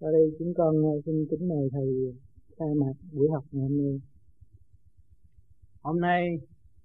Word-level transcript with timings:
Ở 0.00 0.12
đây 0.12 0.36
chúng 0.38 0.54
con 0.56 0.74
ờ, 0.82 1.00
xin 1.06 1.26
kính 1.30 1.48
mời 1.48 1.68
thầy 1.72 1.88
khai 2.58 2.68
mạc 2.80 2.92
buổi 3.12 3.28
học 3.34 3.44
ngày 3.50 3.62
hôm 3.62 3.76
nay. 3.76 4.00
Hôm 5.82 6.00
nay 6.00 6.22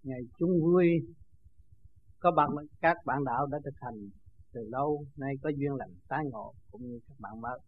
ngày 0.04 0.22
chung 0.40 0.62
vui 0.62 0.86
có 2.20 2.32
bạn 2.32 2.50
các 2.82 2.98
bạn 3.06 3.24
đạo 3.24 3.46
đã 3.46 3.60
thực 3.66 3.74
hành 3.76 4.10
từ 4.54 4.62
lâu 4.72 5.06
nay 5.16 5.34
có 5.42 5.50
duyên 5.50 5.76
lành 5.76 5.94
tái 6.08 6.26
ngộ 6.32 6.54
cũng 6.72 6.82
như 6.82 7.00
các 7.08 7.20
bạn 7.20 7.42
mới. 7.42 7.60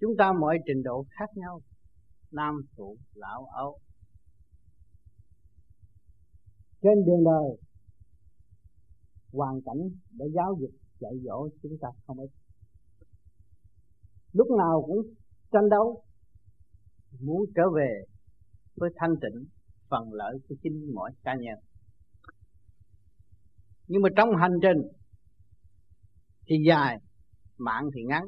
Chúng 0.00 0.16
ta 0.18 0.32
mọi 0.32 0.58
trình 0.66 0.82
độ 0.82 1.04
khác 1.10 1.30
nhau, 1.34 1.60
nam 2.30 2.62
phụ 2.76 2.96
lão 3.14 3.46
ấu. 3.46 3.78
Trên 6.82 7.04
đường 7.06 7.24
đời 7.24 7.58
hoàn 9.32 9.62
cảnh 9.62 9.90
để 10.12 10.26
giáo 10.34 10.56
dục 10.60 10.70
dạy 11.00 11.12
dỗ 11.24 11.48
chúng 11.62 11.78
ta 11.80 11.88
không 12.06 12.18
ít 12.18 12.30
lúc 14.34 14.48
nào 14.58 14.84
cũng 14.86 14.98
tranh 15.52 15.68
đấu. 15.70 16.04
Muốn 17.20 17.40
trở 17.54 17.62
về 17.76 18.04
với 18.76 18.90
thanh 18.96 19.14
tịnh, 19.20 19.44
phần 19.90 20.12
lợi 20.12 20.38
của 20.48 20.54
chính 20.62 20.94
mỗi 20.94 21.10
cá 21.22 21.34
nhân. 21.34 21.58
Nhưng 23.86 24.02
mà 24.02 24.08
trong 24.16 24.28
hành 24.36 24.52
trình 24.62 24.78
thì 26.46 26.56
dài 26.66 26.98
mạng 27.58 27.84
thì 27.94 28.02
ngắn. 28.02 28.24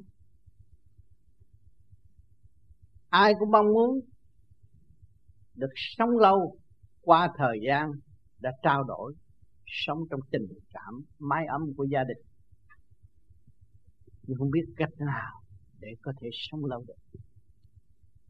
Ai 3.08 3.34
cũng 3.38 3.50
mong 3.50 3.66
muốn 3.66 4.00
được 5.54 5.72
sống 5.74 6.10
lâu 6.10 6.58
qua 7.00 7.28
thời 7.38 7.58
gian 7.66 7.90
đã 8.38 8.52
trao 8.62 8.84
đổi, 8.84 9.14
sống 9.66 9.98
trong 10.10 10.20
tình 10.30 10.46
cảm 10.72 10.94
mái 11.18 11.46
ấm 11.46 11.62
của 11.76 11.84
gia 11.84 12.04
đình. 12.04 12.26
Nhưng 14.22 14.38
không 14.38 14.50
biết 14.50 14.64
cách 14.76 14.92
nào 14.98 15.45
để 15.80 15.88
có 16.02 16.12
thể 16.20 16.28
sống 16.32 16.64
lâu 16.64 16.84
được. 16.86 17.20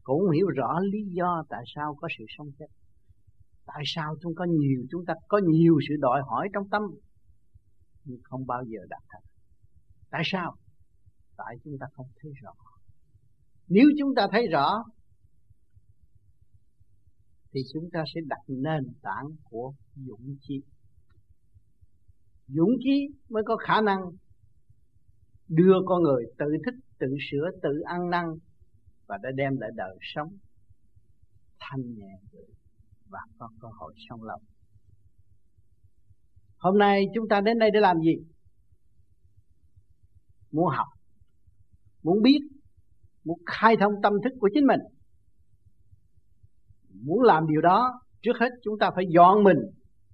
Cũng 0.03 0.31
hiểu 0.31 0.47
rõ 0.47 0.79
lý 0.79 0.99
do 1.11 1.43
tại 1.49 1.63
sao 1.75 1.95
có 1.95 2.07
sự 2.17 2.25
sống 2.37 2.47
chết. 2.59 2.65
Tại 3.65 3.83
sao 3.85 4.15
chúng 4.21 4.35
có 4.35 4.45
nhiều, 4.45 4.85
chúng 4.91 5.05
ta 5.05 5.13
có 5.27 5.41
nhiều 5.43 5.79
sự 5.89 5.95
đòi 5.99 6.21
hỏi 6.29 6.49
trong 6.53 6.69
tâm, 6.69 6.81
nhưng 8.03 8.19
không 8.23 8.47
bao 8.47 8.63
giờ 8.63 8.79
đạt 8.89 9.01
thành. 9.09 9.23
Tại 10.09 10.21
sao? 10.25 10.55
Tại 11.37 11.55
chúng 11.63 11.77
ta 11.79 11.85
không 11.91 12.07
thấy 12.21 12.31
rõ. 12.41 12.51
Nếu 13.67 13.85
chúng 13.99 14.15
ta 14.15 14.27
thấy 14.31 14.47
rõ, 14.47 14.83
thì 17.51 17.59
chúng 17.73 17.89
ta 17.93 18.03
sẽ 18.15 18.21
đặt 18.25 18.41
nền 18.47 18.93
tảng 19.01 19.25
của 19.43 19.73
dũng 19.95 20.37
chí 20.41 20.61
dũng 22.47 22.71
chí 22.83 23.07
mới 23.29 23.43
có 23.45 23.57
khả 23.57 23.81
năng 23.81 23.99
đưa 25.47 25.73
con 25.85 26.03
người 26.03 26.23
tự 26.37 26.45
thích 26.65 26.75
tự 26.99 27.07
sửa, 27.31 27.49
tự 27.61 27.79
ăn 27.85 28.09
năn 28.09 28.25
và 29.07 29.17
đã 29.23 29.29
đem 29.35 29.57
lại 29.59 29.69
đời 29.75 29.97
sống 30.01 30.37
thanh 31.59 31.93
nhẹ 31.95 32.19
và 33.09 33.19
có 33.39 33.49
cơ 33.61 33.67
hội 33.79 33.93
sống 34.09 34.23
lòng. 34.23 34.41
hôm 36.57 36.77
nay 36.77 37.05
chúng 37.15 37.27
ta 37.29 37.41
đến 37.41 37.59
đây 37.59 37.71
để 37.73 37.79
làm 37.79 37.99
gì? 37.99 38.15
Muốn 40.51 40.67
học, 40.67 40.87
muốn 42.03 42.21
biết, 42.21 42.39
muốn 43.23 43.39
khai 43.45 43.75
thông 43.79 43.93
tâm 44.03 44.13
thức 44.23 44.33
của 44.39 44.49
chính 44.53 44.67
mình. 44.67 44.79
Muốn 46.89 47.21
làm 47.21 47.47
điều 47.47 47.61
đó, 47.61 48.01
trước 48.21 48.33
hết 48.39 48.49
chúng 48.63 48.79
ta 48.79 48.91
phải 48.95 49.05
dọn 49.09 49.43
mình 49.43 49.57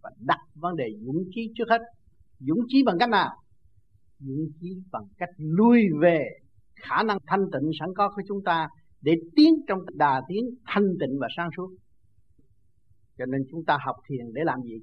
và 0.02 0.10
đặt 0.20 0.40
vấn 0.56 0.76
đề 0.76 0.86
dũng 1.06 1.24
chí 1.36 1.52
trước 1.56 1.70
hết. 1.70 1.82
Dũng 2.40 2.60
chí 2.68 2.84
bằng 2.86 2.98
cách 3.00 3.10
nào? 3.10 3.30
Dũng 4.20 4.48
chí 4.62 4.82
bằng 4.92 5.04
cách 5.18 5.30
lui 5.38 5.82
về 6.02 6.26
khả 6.90 7.04
năng 7.04 7.18
thanh 7.28 7.46
tịnh 7.52 7.72
sẵn 7.80 7.90
có 7.96 8.12
của 8.16 8.22
chúng 8.28 8.44
ta 8.44 8.68
để 9.02 9.14
tiến 9.36 9.54
trong 9.68 9.80
đà 9.94 10.22
tiến 10.28 10.44
thanh 10.66 10.88
tịnh 11.00 11.20
và 11.22 11.28
sáng 11.38 11.50
suốt. 11.58 11.70
Cho 13.18 13.26
nên 13.26 13.42
chúng 13.52 13.66
ta 13.66 13.78
học 13.86 13.96
thiền 14.08 14.34
để 14.34 14.42
làm 14.46 14.62
gì? 14.62 14.78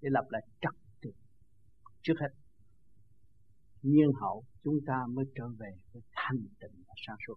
Để 0.00 0.08
lập 0.12 0.24
lại 0.28 0.42
trật 0.60 0.74
tự 1.02 1.10
trước 2.02 2.14
hết. 2.20 2.28
Nhiên 3.82 4.08
hậu 4.20 4.44
chúng 4.64 4.78
ta 4.86 4.98
mới 5.08 5.24
trở 5.34 5.44
về 5.58 5.70
với 5.92 6.02
thanh 6.12 6.38
tịnh 6.60 6.82
và 6.88 6.94
sáng 7.06 7.16
suốt. 7.26 7.34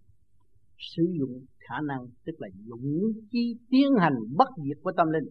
Sử 0.77 1.03
dụng 1.19 1.45
khả 1.59 1.75
năng 1.87 2.07
tức 2.25 2.33
là 2.37 2.47
dũng 2.65 3.11
chi 3.31 3.55
tiến 3.69 3.87
hành 3.99 4.13
bất 4.37 4.47
diệt 4.57 4.77
của 4.83 4.91
tâm 4.97 5.07
linh. 5.09 5.29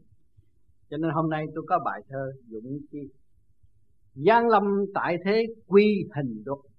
Cho 0.90 0.96
nên 0.96 1.10
hôm 1.14 1.30
nay 1.30 1.46
tôi 1.54 1.64
có 1.68 1.78
bài 1.84 2.02
thơ 2.08 2.32
dũng 2.46 2.78
chi. 2.90 2.98
Giang 4.14 4.48
lâm 4.48 4.62
tại 4.94 5.16
thế 5.24 5.46
quy 5.66 6.04
hình 6.16 6.42
luật. 6.46 6.69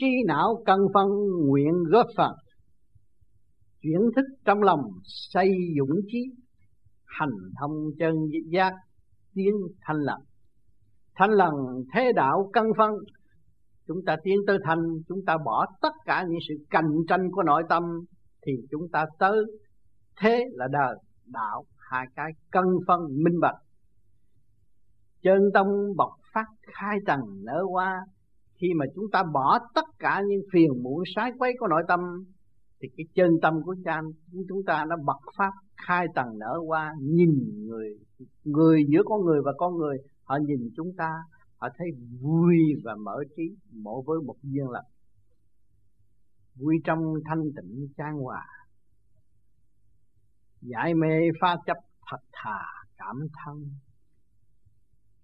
Trí 0.00 0.06
não 0.26 0.62
cân 0.66 0.78
phân 0.94 1.08
nguyện 1.46 1.84
góp 1.90 2.06
phần. 2.16 2.32
Chuyển 3.82 4.00
thức 4.16 4.24
trong 4.44 4.62
lòng, 4.62 4.80
xây 5.04 5.50
dũng 5.78 6.00
trí, 6.06 6.18
Hành 7.04 7.30
thông 7.60 7.90
chân 7.98 8.14
giác, 8.50 8.72
tiến 9.34 9.54
thanh 9.80 9.96
lần 9.96 10.18
Thanh 11.14 11.30
lần 11.30 11.54
thế 11.94 12.12
đạo 12.12 12.50
cân 12.52 12.64
phân, 12.78 12.90
Chúng 13.86 14.04
ta 14.06 14.16
tiến 14.22 14.36
tới 14.46 14.58
thanh, 14.64 14.82
Chúng 15.08 15.18
ta 15.26 15.36
bỏ 15.44 15.66
tất 15.82 15.92
cả 16.04 16.24
những 16.28 16.38
sự 16.48 16.54
cạnh 16.70 16.90
tranh 17.08 17.30
của 17.32 17.42
nội 17.42 17.62
tâm, 17.68 17.82
Thì 18.46 18.52
chúng 18.70 18.88
ta 18.92 19.06
tới 19.18 19.36
thế 20.20 20.44
là 20.52 20.68
đời. 20.72 20.96
Đạo 21.26 21.64
hai 21.90 22.06
cái 22.16 22.32
cân 22.50 22.64
phân 22.86 23.00
minh 23.24 23.40
bạch. 23.40 23.56
Chân 25.22 25.38
tâm 25.54 25.66
bộc 25.96 26.12
phát, 26.34 26.46
khai 26.62 26.98
trần 27.06 27.20
nở 27.44 27.64
hoa 27.70 28.00
khi 28.60 28.68
mà 28.76 28.84
chúng 28.94 29.04
ta 29.12 29.22
bỏ 29.32 29.58
tất 29.74 29.84
cả 29.98 30.22
những 30.28 30.40
phiền 30.52 30.82
muộn 30.82 31.02
sái 31.16 31.32
quấy 31.38 31.52
của 31.58 31.66
nội 31.68 31.82
tâm, 31.88 32.00
thì 32.80 32.88
cái 32.96 33.04
chân 33.14 33.30
tâm 33.42 33.54
của 33.64 33.74
cha 33.84 34.00
chúng 34.48 34.64
ta 34.66 34.84
nó 34.88 34.96
bật 35.06 35.20
pháp 35.36 35.52
khai 35.86 36.06
tầng 36.14 36.38
nở 36.38 36.60
hoa, 36.66 36.92
nhìn 37.00 37.30
người 37.66 37.88
người 38.44 38.84
giữa 38.88 39.02
con 39.04 39.24
người 39.24 39.40
và 39.44 39.52
con 39.58 39.76
người. 39.76 39.96
Họ 40.24 40.38
nhìn 40.46 40.70
chúng 40.76 40.92
ta, 40.96 41.10
họ 41.56 41.68
thấy 41.78 41.86
vui 42.20 42.56
và 42.84 42.94
mở 43.04 43.16
trí 43.36 43.42
mỗi 43.72 44.02
với 44.06 44.18
một 44.26 44.36
duyên 44.42 44.68
lập 44.68 44.84
vui 46.54 46.76
trong 46.84 47.14
thanh 47.24 47.42
tịnh 47.56 47.88
trang 47.96 48.18
hòa. 48.18 48.46
Giải 50.60 50.94
mê 50.94 51.20
pha 51.40 51.56
chấp 51.66 51.76
thật 52.10 52.18
thà 52.32 52.60
cảm 52.96 53.16
thông 53.44 53.64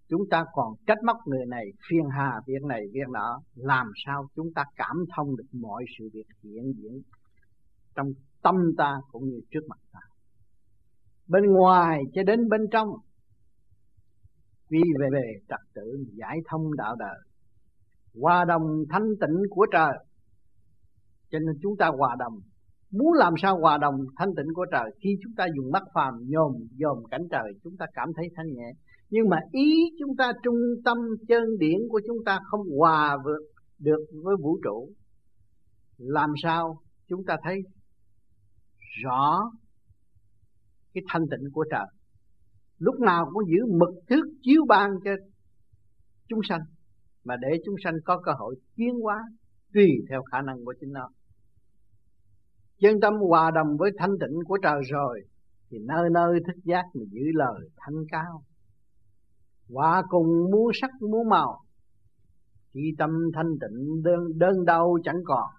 chúng 0.08 0.22
ta 0.30 0.44
còn 0.52 0.74
trách 0.86 0.98
móc 1.06 1.16
người 1.26 1.46
này, 1.48 1.64
phiền 1.90 2.08
hà 2.16 2.40
việc 2.46 2.62
này, 2.68 2.82
việc 2.92 3.08
nọ. 3.12 3.40
Làm 3.54 3.86
sao 4.06 4.26
chúng 4.36 4.52
ta 4.54 4.64
cảm 4.76 4.96
thông 5.16 5.36
được 5.36 5.48
mọi 5.52 5.84
sự 5.98 6.08
việc 6.12 6.26
hiện 6.42 6.72
diễn 6.76 7.02
trong 7.96 8.06
tâm 8.42 8.54
ta 8.78 8.96
cũng 9.12 9.24
như 9.24 9.40
trước 9.50 9.60
mặt 9.68 9.78
ta? 9.92 10.00
Bên 11.28 11.44
ngoài 11.44 12.00
cho 12.14 12.22
đến 12.22 12.48
bên 12.48 12.60
trong, 12.72 12.88
quy 14.68 14.80
về 15.00 15.06
về 15.12 15.32
trật 15.48 15.60
tự, 15.74 16.04
giải 16.12 16.36
thông 16.50 16.76
đạo 16.76 16.96
đời. 16.98 17.18
Hòa 18.20 18.44
đồng 18.44 18.84
thanh 18.90 19.08
tịnh 19.20 19.42
của 19.50 19.66
trời, 19.72 19.92
cho 21.30 21.38
nên 21.38 21.54
chúng 21.62 21.76
ta 21.78 21.90
hòa 21.98 22.16
đồng. 22.18 22.38
Muốn 22.90 23.12
làm 23.12 23.34
sao 23.42 23.58
hòa 23.60 23.78
đồng 23.78 23.94
thanh 24.16 24.28
tịnh 24.36 24.54
của 24.54 24.66
trời? 24.72 24.90
Khi 25.02 25.10
chúng 25.22 25.32
ta 25.36 25.46
dùng 25.56 25.72
mắt 25.72 25.82
phàm 25.94 26.14
nhòm, 26.28 26.52
dòm 26.78 27.04
cảnh 27.10 27.22
trời, 27.30 27.52
chúng 27.64 27.76
ta 27.76 27.86
cảm 27.94 28.08
thấy 28.16 28.28
thanh 28.36 28.46
nhẹ 28.46 28.70
nhưng 29.10 29.28
mà 29.28 29.36
ý 29.52 29.90
chúng 29.98 30.16
ta 30.16 30.32
trung 30.42 30.58
tâm 30.84 30.98
chân 31.28 31.42
điển 31.58 31.78
của 31.88 32.00
chúng 32.06 32.24
ta 32.24 32.40
không 32.50 32.60
hòa 32.78 33.16
vượt 33.24 33.40
được 33.78 34.04
với 34.24 34.36
vũ 34.36 34.58
trụ. 34.64 34.92
Làm 35.98 36.30
sao 36.42 36.82
chúng 37.08 37.24
ta 37.24 37.36
thấy 37.42 37.62
rõ 39.04 39.50
cái 40.94 41.04
thanh 41.08 41.22
tịnh 41.30 41.50
của 41.52 41.64
trời? 41.70 41.86
Lúc 42.78 43.00
nào 43.00 43.30
cũng 43.32 43.42
giữ 43.48 43.66
mực 43.78 43.94
thước 44.08 44.24
chiếu 44.42 44.62
ban 44.68 44.90
cho 45.04 45.10
chúng 46.28 46.40
sanh, 46.48 46.60
mà 47.24 47.36
để 47.36 47.48
chúng 47.64 47.74
sanh 47.84 47.94
có 48.04 48.20
cơ 48.24 48.32
hội 48.38 48.56
tiến 48.76 48.94
hóa 49.02 49.22
tùy 49.74 49.88
theo 50.10 50.22
khả 50.32 50.42
năng 50.42 50.64
của 50.64 50.74
chính 50.80 50.92
nó. 50.92 51.08
Chân 52.78 53.00
tâm 53.00 53.14
hòa 53.28 53.50
đồng 53.50 53.76
với 53.76 53.90
thanh 53.98 54.10
tịnh 54.20 54.44
của 54.46 54.58
trời 54.62 54.80
rồi, 54.90 55.22
thì 55.70 55.78
nơi 55.88 56.10
nơi 56.14 56.40
thức 56.46 56.60
giác 56.64 56.84
mà 56.94 57.02
giữ 57.10 57.22
lời 57.34 57.68
thanh 57.76 58.04
cao 58.10 58.42
hòa 59.68 60.02
cùng 60.08 60.50
muốn 60.50 60.70
sắc 60.80 60.90
muốn 61.00 61.28
màu. 61.28 61.60
Khi 62.74 62.94
tâm 62.98 63.10
thanh 63.34 63.50
tịnh 63.60 64.02
đơn, 64.02 64.38
đơn 64.38 64.64
đau 64.64 64.98
chẳng 65.04 65.20
còn. 65.24 65.50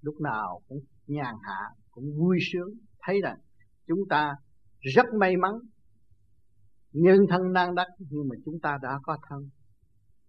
Lúc 0.00 0.20
nào 0.20 0.60
cũng 0.68 0.80
nhàn 1.06 1.34
hạ 1.42 1.60
cũng 1.90 2.04
vui 2.18 2.38
sướng 2.52 2.68
thấy 3.02 3.20
rằng 3.22 3.38
chúng 3.86 4.08
ta 4.08 4.34
rất 4.80 5.06
may 5.20 5.36
mắn. 5.36 5.52
Nhân 6.92 7.18
thân 7.28 7.52
đang 7.52 7.74
đắc 7.74 7.86
nhưng 7.98 8.28
mà 8.28 8.36
chúng 8.44 8.60
ta 8.60 8.78
đã 8.82 8.98
có 9.02 9.18
thân 9.28 9.48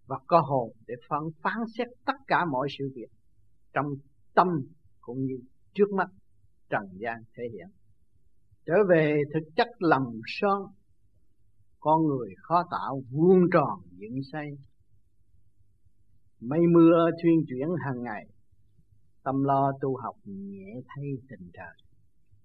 và 0.06 0.18
có 0.26 0.40
hồn 0.40 0.72
để 0.86 0.94
phán 1.08 1.20
phán 1.42 1.58
xét 1.78 1.88
tất 2.06 2.12
cả 2.26 2.44
mọi 2.44 2.68
sự 2.78 2.92
việc 2.94 3.08
trong 3.72 3.86
tâm 4.34 4.46
cũng 5.00 5.24
như 5.24 5.38
trước 5.74 5.92
mắt 5.96 6.08
trần 6.70 6.82
gian 6.92 7.22
thể 7.36 7.42
hiện. 7.52 7.68
Trở 8.66 8.74
về 8.88 9.22
thực 9.34 9.48
chất 9.56 9.68
lòng 9.78 10.20
son 10.26 10.62
con 11.80 12.06
người 12.06 12.34
khó 12.42 12.62
tạo 12.70 13.02
vuông 13.10 13.40
tròn 13.52 13.80
dựng 13.90 14.20
xây. 14.32 14.48
Mây 16.40 16.60
mưa 16.74 17.10
thuyên 17.22 17.38
chuyển 17.48 17.68
hàng 17.84 18.02
ngày, 18.02 18.24
tâm 19.24 19.44
lo 19.44 19.72
tu 19.80 19.96
học 19.96 20.14
nhẹ 20.24 20.66
thay 20.86 21.04
tình 21.28 21.50
trời. 21.52 21.74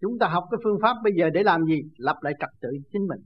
Chúng 0.01 0.19
ta 0.19 0.27
học 0.27 0.43
cái 0.51 0.57
phương 0.63 0.77
pháp 0.81 0.95
bây 1.03 1.13
giờ 1.17 1.29
để 1.33 1.43
làm 1.43 1.65
gì? 1.65 1.81
Lập 1.97 2.15
lại 2.21 2.33
trật 2.39 2.49
tự 2.61 2.69
chính 2.91 3.07
mình. 3.07 3.21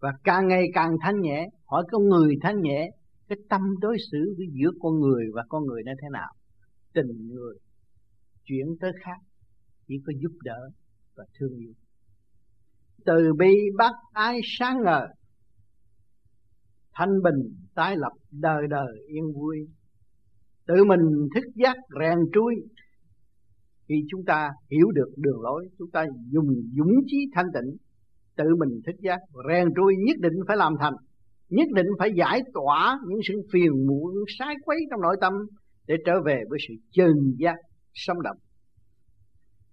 Và 0.00 0.12
càng 0.24 0.48
ngày 0.48 0.64
càng 0.74 0.96
thanh 1.00 1.20
nhẹ, 1.20 1.48
hỏi 1.66 1.84
con 1.90 2.08
người 2.08 2.34
thanh 2.42 2.60
nhẹ, 2.60 2.90
cái 3.28 3.38
tâm 3.48 3.60
đối 3.80 3.96
xử 4.12 4.34
với 4.36 4.46
giữa 4.52 4.70
con 4.80 5.00
người 5.00 5.24
và 5.34 5.42
con 5.48 5.64
người 5.64 5.82
nó 5.86 5.92
thế 6.02 6.08
nào? 6.12 6.32
Tình 6.94 7.28
người 7.28 7.54
chuyển 8.44 8.66
tới 8.80 8.92
khác, 9.04 9.18
chỉ 9.86 9.94
có 10.06 10.12
giúp 10.22 10.32
đỡ 10.44 10.70
và 11.16 11.24
thương 11.38 11.58
yêu 11.58 11.72
từ 13.08 13.32
bi 13.38 13.54
bắt 13.76 13.92
ái 14.12 14.40
sáng 14.58 14.76
ngời, 14.84 15.06
thanh 16.94 17.22
bình 17.24 17.54
tái 17.74 17.96
lập 17.96 18.12
đời 18.32 18.66
đời 18.70 18.92
yên 19.06 19.24
vui. 19.34 19.56
Tự 20.66 20.84
mình 20.84 21.28
thức 21.34 21.44
giác 21.54 21.76
rèn 22.00 22.18
trui, 22.32 22.54
khi 23.88 23.94
chúng 24.10 24.24
ta 24.26 24.50
hiểu 24.70 24.90
được 24.94 25.08
đường 25.16 25.40
lối, 25.42 25.68
chúng 25.78 25.90
ta 25.90 26.06
dùng 26.30 26.48
dũng 26.78 26.94
chí 27.06 27.16
thanh 27.34 27.46
tịnh, 27.54 27.76
tự 28.36 28.44
mình 28.58 28.80
thức 28.86 28.96
giác 29.00 29.18
rèn 29.48 29.68
trui 29.76 29.94
nhất 30.06 30.16
định 30.20 30.38
phải 30.48 30.56
làm 30.56 30.74
thành, 30.80 30.94
nhất 31.48 31.68
định 31.74 31.86
phải 31.98 32.10
giải 32.16 32.40
tỏa 32.54 32.98
những 33.08 33.20
sự 33.28 33.34
phiền 33.52 33.86
muộn 33.86 34.14
sai 34.38 34.54
quấy 34.64 34.78
trong 34.90 35.00
nội 35.00 35.16
tâm 35.20 35.32
để 35.86 35.94
trở 36.06 36.12
về 36.24 36.42
với 36.48 36.58
sự 36.68 36.74
chân 36.92 37.12
giác 37.38 37.56
sống 37.94 38.22
động. 38.22 38.36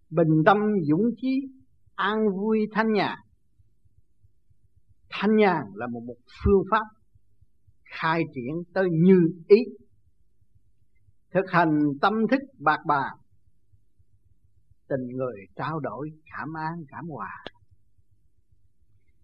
Bình 0.09 0.43
tâm 0.45 0.57
dũng 0.89 1.05
chí, 1.17 1.41
an 1.95 2.17
vui 2.35 2.59
thanh 2.71 2.93
nhàn 2.93 3.17
thanh 5.19 5.35
nhàn 5.35 5.63
là 5.73 5.87
một 5.87 6.03
một 6.07 6.15
phương 6.43 6.63
pháp 6.71 6.85
khai 7.99 8.23
triển 8.33 8.73
tới 8.73 8.87
như 8.91 9.19
ý. 9.47 9.57
Thực 11.33 11.45
hành 11.51 11.79
tâm 12.01 12.13
thức 12.31 12.41
bạc 12.59 12.79
bà, 12.85 13.09
tình 14.87 15.07
người 15.17 15.35
trao 15.55 15.79
đổi, 15.79 16.09
cảm 16.31 16.53
an, 16.57 16.83
cảm 16.87 17.05
hòa. 17.07 17.43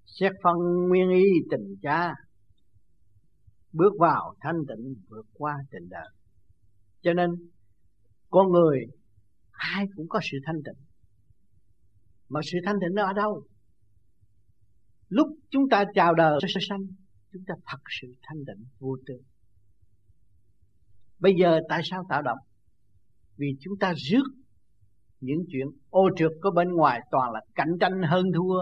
Xét 0.06 0.32
phân 0.44 0.58
nguyên 0.88 1.10
y 1.10 1.26
tình 1.52 1.76
cha, 1.82 2.14
bước 3.74 3.94
vào 4.00 4.36
thanh 4.40 4.58
tịnh 4.68 4.94
vượt 5.10 5.26
qua 5.34 5.58
tình 5.72 5.90
đời. 5.90 6.10
Cho 7.02 7.14
nên, 7.14 7.30
con 8.30 8.52
người 8.52 8.80
ai 9.52 9.86
cũng 9.96 10.06
có 10.10 10.20
sự 10.32 10.38
thanh 10.46 10.62
tịnh. 10.66 10.86
Mà 12.30 12.40
sự 12.52 12.58
thanh 12.66 12.76
tịnh 12.82 12.96
nó 12.96 13.06
ở 13.06 13.14
đâu? 13.14 13.44
Lúc 15.12 15.28
chúng 15.50 15.70
ta 15.70 15.86
chào 15.94 16.14
đời 16.14 16.40
sơ 16.42 16.60
sanh, 16.70 16.80
chúng 17.34 17.44
ta 17.48 17.54
thật 17.66 17.82
sự 18.02 18.08
thanh 18.22 18.46
định 18.46 18.66
vô 18.80 18.98
tư. 19.08 19.14
Bây 21.20 21.34
giờ 21.40 21.60
tại 21.70 21.82
sao 21.84 22.06
tạo 22.10 22.22
động? 22.22 22.38
Vì 23.38 23.48
chúng 23.60 23.74
ta 23.80 23.94
rước 23.98 24.24
những 25.20 25.40
chuyện 25.52 25.68
ô 25.90 26.10
trượt 26.18 26.32
có 26.42 26.52
bên 26.52 26.70
ngoài 26.70 27.02
toàn 27.12 27.32
là 27.32 27.42
cạnh 27.56 27.72
tranh 27.80 28.02
hơn 28.04 28.26
thua, 28.36 28.60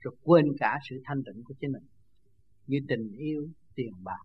rồi 0.00 0.16
quên 0.22 0.44
cả 0.58 0.78
sự 0.90 0.96
thanh 1.04 1.22
tịnh 1.26 1.44
của 1.44 1.54
chính 1.60 1.72
mình. 1.72 1.86
Như 2.66 2.78
tình 2.88 3.12
yêu, 3.18 3.48
tiền 3.74 3.92
bạc. 4.04 4.22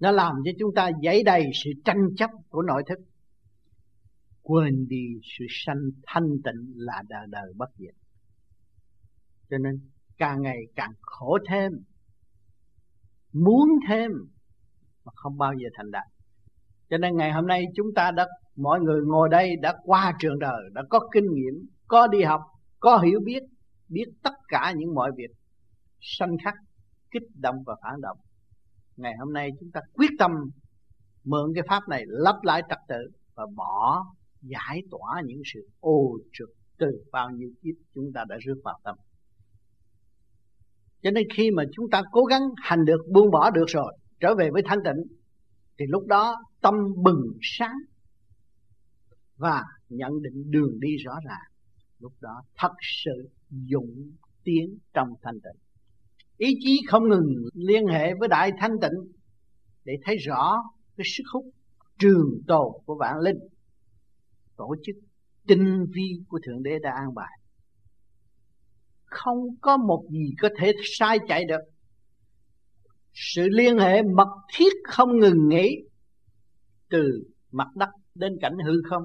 Nó 0.00 0.10
làm 0.10 0.34
cho 0.44 0.50
chúng 0.58 0.74
ta 0.74 0.90
dấy 1.04 1.22
đầy 1.22 1.44
sự 1.64 1.70
tranh 1.84 2.08
chấp 2.16 2.30
của 2.48 2.62
nội 2.62 2.82
thức. 2.88 2.98
Quên 4.42 4.88
đi 4.88 5.04
sự 5.38 5.44
sanh 5.48 5.82
thanh 6.06 6.28
tịnh 6.44 6.72
là 6.76 7.02
đời 7.08 7.26
đời 7.30 7.52
bất 7.56 7.70
diệt 7.78 7.94
cho 9.50 9.58
nên 9.58 9.80
càng 10.18 10.42
ngày 10.42 10.58
càng 10.76 10.92
khổ 11.00 11.38
thêm, 11.48 11.72
muốn 13.32 13.68
thêm 13.88 14.10
mà 15.04 15.12
không 15.14 15.38
bao 15.38 15.52
giờ 15.52 15.68
thành 15.74 15.90
đạt. 15.90 16.06
Cho 16.90 16.98
nên 16.98 17.16
ngày 17.16 17.32
hôm 17.32 17.46
nay 17.46 17.64
chúng 17.74 17.86
ta 17.94 18.10
đã, 18.10 18.26
mọi 18.56 18.80
người 18.80 19.00
ngồi 19.06 19.28
đây 19.28 19.56
đã 19.62 19.76
qua 19.84 20.16
trường 20.18 20.38
đời, 20.38 20.62
đã 20.72 20.82
có 20.90 21.08
kinh 21.12 21.32
nghiệm, 21.32 21.66
có 21.86 22.06
đi 22.06 22.22
học, 22.22 22.40
có 22.80 22.98
hiểu 22.98 23.20
biết 23.24 23.42
biết 23.88 24.04
tất 24.22 24.34
cả 24.48 24.72
những 24.76 24.94
mọi 24.94 25.10
việc 25.16 25.30
sanh 26.00 26.36
khắc, 26.44 26.54
kích 27.10 27.22
động 27.34 27.62
và 27.66 27.76
phản 27.82 28.00
động. 28.00 28.18
Ngày 28.96 29.14
hôm 29.18 29.32
nay 29.32 29.50
chúng 29.60 29.70
ta 29.70 29.80
quyết 29.92 30.10
tâm 30.18 30.30
mượn 31.24 31.52
cái 31.54 31.64
pháp 31.68 31.88
này 31.88 32.02
lấp 32.06 32.36
lại 32.42 32.62
trật 32.68 32.78
tự 32.88 33.10
và 33.34 33.46
bỏ 33.56 34.06
giải 34.42 34.82
tỏa 34.90 35.22
những 35.24 35.42
sự 35.54 35.68
ô 35.80 36.18
trực 36.32 36.48
từ 36.78 37.04
bao 37.12 37.30
nhiêu 37.30 37.50
kiếp 37.62 37.74
chúng 37.94 38.12
ta 38.14 38.24
đã 38.28 38.36
rước 38.40 38.60
vào 38.64 38.78
tâm 38.84 38.96
cho 41.02 41.10
nên 41.10 41.28
khi 41.36 41.50
mà 41.50 41.62
chúng 41.72 41.90
ta 41.90 42.02
cố 42.12 42.24
gắng 42.24 42.42
hành 42.56 42.84
được, 42.84 43.00
buông 43.12 43.30
bỏ 43.30 43.50
được 43.50 43.64
rồi, 43.68 43.96
trở 44.20 44.34
về 44.34 44.50
với 44.50 44.62
thanh 44.64 44.78
tịnh, 44.84 45.16
thì 45.78 45.84
lúc 45.88 46.06
đó 46.06 46.36
tâm 46.60 46.74
bừng 47.02 47.38
sáng 47.42 47.76
và 49.36 49.62
nhận 49.88 50.22
định 50.22 50.50
đường 50.50 50.80
đi 50.80 50.96
rõ 50.96 51.12
ràng. 51.28 51.50
Lúc 51.98 52.12
đó 52.20 52.42
thật 52.56 52.72
sự 53.04 53.28
dũng 53.50 54.12
tiến 54.44 54.78
trong 54.94 55.08
thanh 55.22 55.34
tịnh. 55.34 55.62
Ý 56.36 56.54
chí 56.60 56.80
không 56.88 57.08
ngừng 57.08 57.34
liên 57.54 57.86
hệ 57.86 58.14
với 58.18 58.28
đại 58.28 58.52
thanh 58.58 58.72
tịnh 58.80 59.12
để 59.84 59.92
thấy 60.04 60.16
rõ 60.16 60.56
cái 60.96 61.04
sức 61.16 61.24
hút, 61.32 61.44
trường 61.98 62.40
tồn 62.46 62.72
của 62.86 62.94
vạn 62.94 63.18
linh, 63.18 63.38
tổ 64.56 64.74
chức 64.82 64.96
tinh 65.46 65.86
vi 65.94 66.20
của 66.28 66.38
thượng 66.46 66.62
đế 66.62 66.78
đã 66.82 66.90
an 66.90 67.14
bài 67.14 67.38
không 69.10 69.38
có 69.60 69.76
một 69.76 70.04
gì 70.10 70.34
có 70.40 70.48
thể 70.58 70.72
sai 70.98 71.18
chạy 71.28 71.44
được. 71.44 71.60
Sự 73.12 73.48
liên 73.48 73.78
hệ 73.78 74.02
mật 74.02 74.28
thiết 74.54 74.72
không 74.88 75.18
ngừng 75.18 75.48
nghỉ 75.48 75.76
từ 76.90 77.24
mặt 77.50 77.68
đất 77.74 77.88
đến 78.14 78.32
cảnh 78.40 78.56
hư 78.66 78.72
không, 78.90 79.02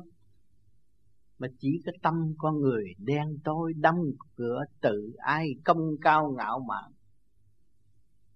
mà 1.38 1.48
chỉ 1.60 1.70
cái 1.86 1.96
tâm 2.02 2.14
con 2.38 2.60
người 2.60 2.84
đen 2.98 3.28
tối 3.44 3.74
đâm 3.76 3.96
cửa 4.36 4.64
tự 4.82 5.14
ai 5.18 5.48
công 5.66 5.80
cao 6.02 6.36
ngạo 6.38 6.60
mạn. 6.60 6.92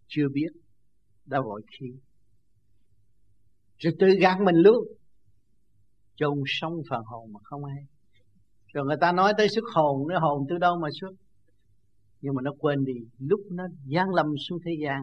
Chưa 0.07 0.27
biết 0.33 0.49
đã 1.25 1.41
vội 1.41 1.61
khi. 1.79 1.85
Rồi 3.77 3.93
tự 3.99 4.07
gạt 4.21 4.37
mình 4.45 4.55
luôn. 4.55 4.83
Chôn 6.15 6.43
sống 6.45 6.73
phần 6.89 7.03
hồn 7.05 7.33
mà 7.33 7.39
không 7.43 7.65
hay 7.65 7.85
rồi 8.77 8.85
người 8.85 8.97
ta 9.01 9.11
nói 9.11 9.33
tới 9.37 9.49
xuất 9.49 9.65
hồn 9.73 10.07
nữa, 10.07 10.19
hồn 10.21 10.45
từ 10.49 10.57
đâu 10.57 10.79
mà 10.81 10.87
xuất? 11.01 11.11
Nhưng 12.21 12.35
mà 12.35 12.41
nó 12.41 12.51
quên 12.59 12.85
đi, 12.85 12.93
lúc 13.19 13.39
nó 13.51 13.63
gian 13.85 14.09
lâm 14.09 14.25
xuống 14.49 14.59
thế 14.65 14.71
gian, 14.83 15.01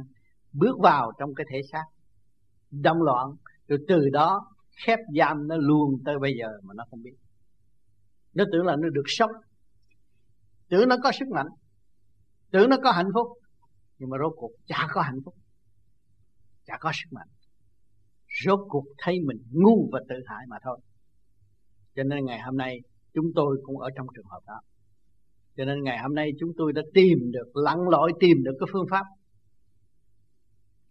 bước 0.52 0.78
vào 0.82 1.12
trong 1.18 1.34
cái 1.34 1.46
thể 1.50 1.60
xác 1.72 1.84
đông 2.70 3.02
loạn, 3.02 3.26
rồi 3.68 3.78
từ 3.88 4.08
đó 4.12 4.54
khép 4.86 4.98
giam 5.18 5.48
nó 5.48 5.56
luôn 5.56 6.02
tới 6.04 6.18
bây 6.18 6.34
giờ 6.38 6.48
mà 6.62 6.74
nó 6.74 6.84
không 6.90 7.02
biết. 7.02 7.14
Nó 8.34 8.44
tưởng 8.52 8.66
là 8.66 8.76
nó 8.76 8.88
được 8.88 9.02
sống. 9.06 9.30
Tưởng 10.68 10.88
nó 10.88 10.96
có 11.02 11.12
sức 11.12 11.28
mạnh, 11.28 11.46
tưởng 12.50 12.70
nó 12.70 12.76
có 12.82 12.92
hạnh 12.92 13.08
phúc, 13.14 13.26
nhưng 13.98 14.10
mà 14.10 14.16
rốt 14.20 14.32
cuộc 14.36 14.50
chả 14.66 14.86
có 14.92 15.02
hạnh 15.02 15.18
phúc, 15.24 15.34
chả 16.64 16.76
có 16.80 16.92
sức 16.94 17.12
mạnh. 17.12 17.28
Rốt 18.44 18.60
cuộc 18.68 18.84
thấy 18.98 19.20
mình 19.26 19.38
ngu 19.50 19.88
và 19.92 20.00
tự 20.08 20.14
hại 20.26 20.46
mà 20.48 20.56
thôi. 20.62 20.80
Cho 21.96 22.02
nên 22.02 22.24
ngày 22.24 22.40
hôm 22.40 22.56
nay, 22.56 22.80
chúng 23.14 23.26
tôi 23.34 23.60
cũng 23.62 23.78
ở 23.78 23.90
trong 23.96 24.06
trường 24.16 24.26
hợp 24.26 24.40
đó 24.46 24.60
cho 25.56 25.64
nên 25.64 25.82
ngày 25.82 25.98
hôm 26.02 26.14
nay 26.14 26.30
chúng 26.40 26.50
tôi 26.56 26.72
đã 26.72 26.82
tìm 26.94 27.18
được, 27.32 27.56
lặn 27.56 27.78
lội 27.90 28.12
tìm 28.20 28.44
được 28.44 28.52
cái 28.60 28.66
phương 28.72 28.86
pháp 28.90 29.04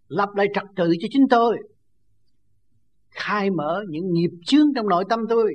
lập 0.08 0.29
lại 0.36 0.48
trật 0.53 0.63
tự 0.75 0.93
cho 1.01 1.08
chính 1.12 1.27
tôi, 1.29 1.58
khai 3.10 3.50
mở 3.50 3.84
những 3.89 4.13
nghiệp 4.13 4.32
chướng 4.46 4.67
trong 4.75 4.88
nội 4.88 5.03
tâm 5.10 5.20
tôi, 5.29 5.53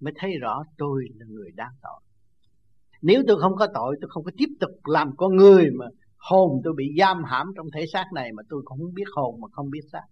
mới 0.00 0.12
thấy 0.16 0.30
rõ 0.40 0.62
tôi 0.78 1.04
là 1.14 1.26
người 1.28 1.50
đang 1.54 1.72
tội. 1.82 2.00
Nếu 3.02 3.22
tôi 3.26 3.40
không 3.40 3.56
có 3.56 3.66
tội, 3.74 3.96
tôi 4.00 4.08
không 4.10 4.24
có 4.24 4.30
tiếp 4.36 4.48
tục 4.60 4.70
làm 4.84 5.16
con 5.16 5.36
người 5.36 5.70
mà 5.78 5.86
hồn 6.16 6.60
tôi 6.64 6.74
bị 6.76 6.84
giam 6.98 7.22
hãm 7.24 7.46
trong 7.56 7.66
thể 7.74 7.84
xác 7.92 8.04
này 8.14 8.32
mà 8.32 8.42
tôi 8.48 8.62
cũng 8.64 8.78
không 8.78 8.94
biết 8.94 9.04
hồn 9.16 9.40
mà 9.40 9.48
không 9.52 9.70
biết 9.70 9.80
xác. 9.92 10.04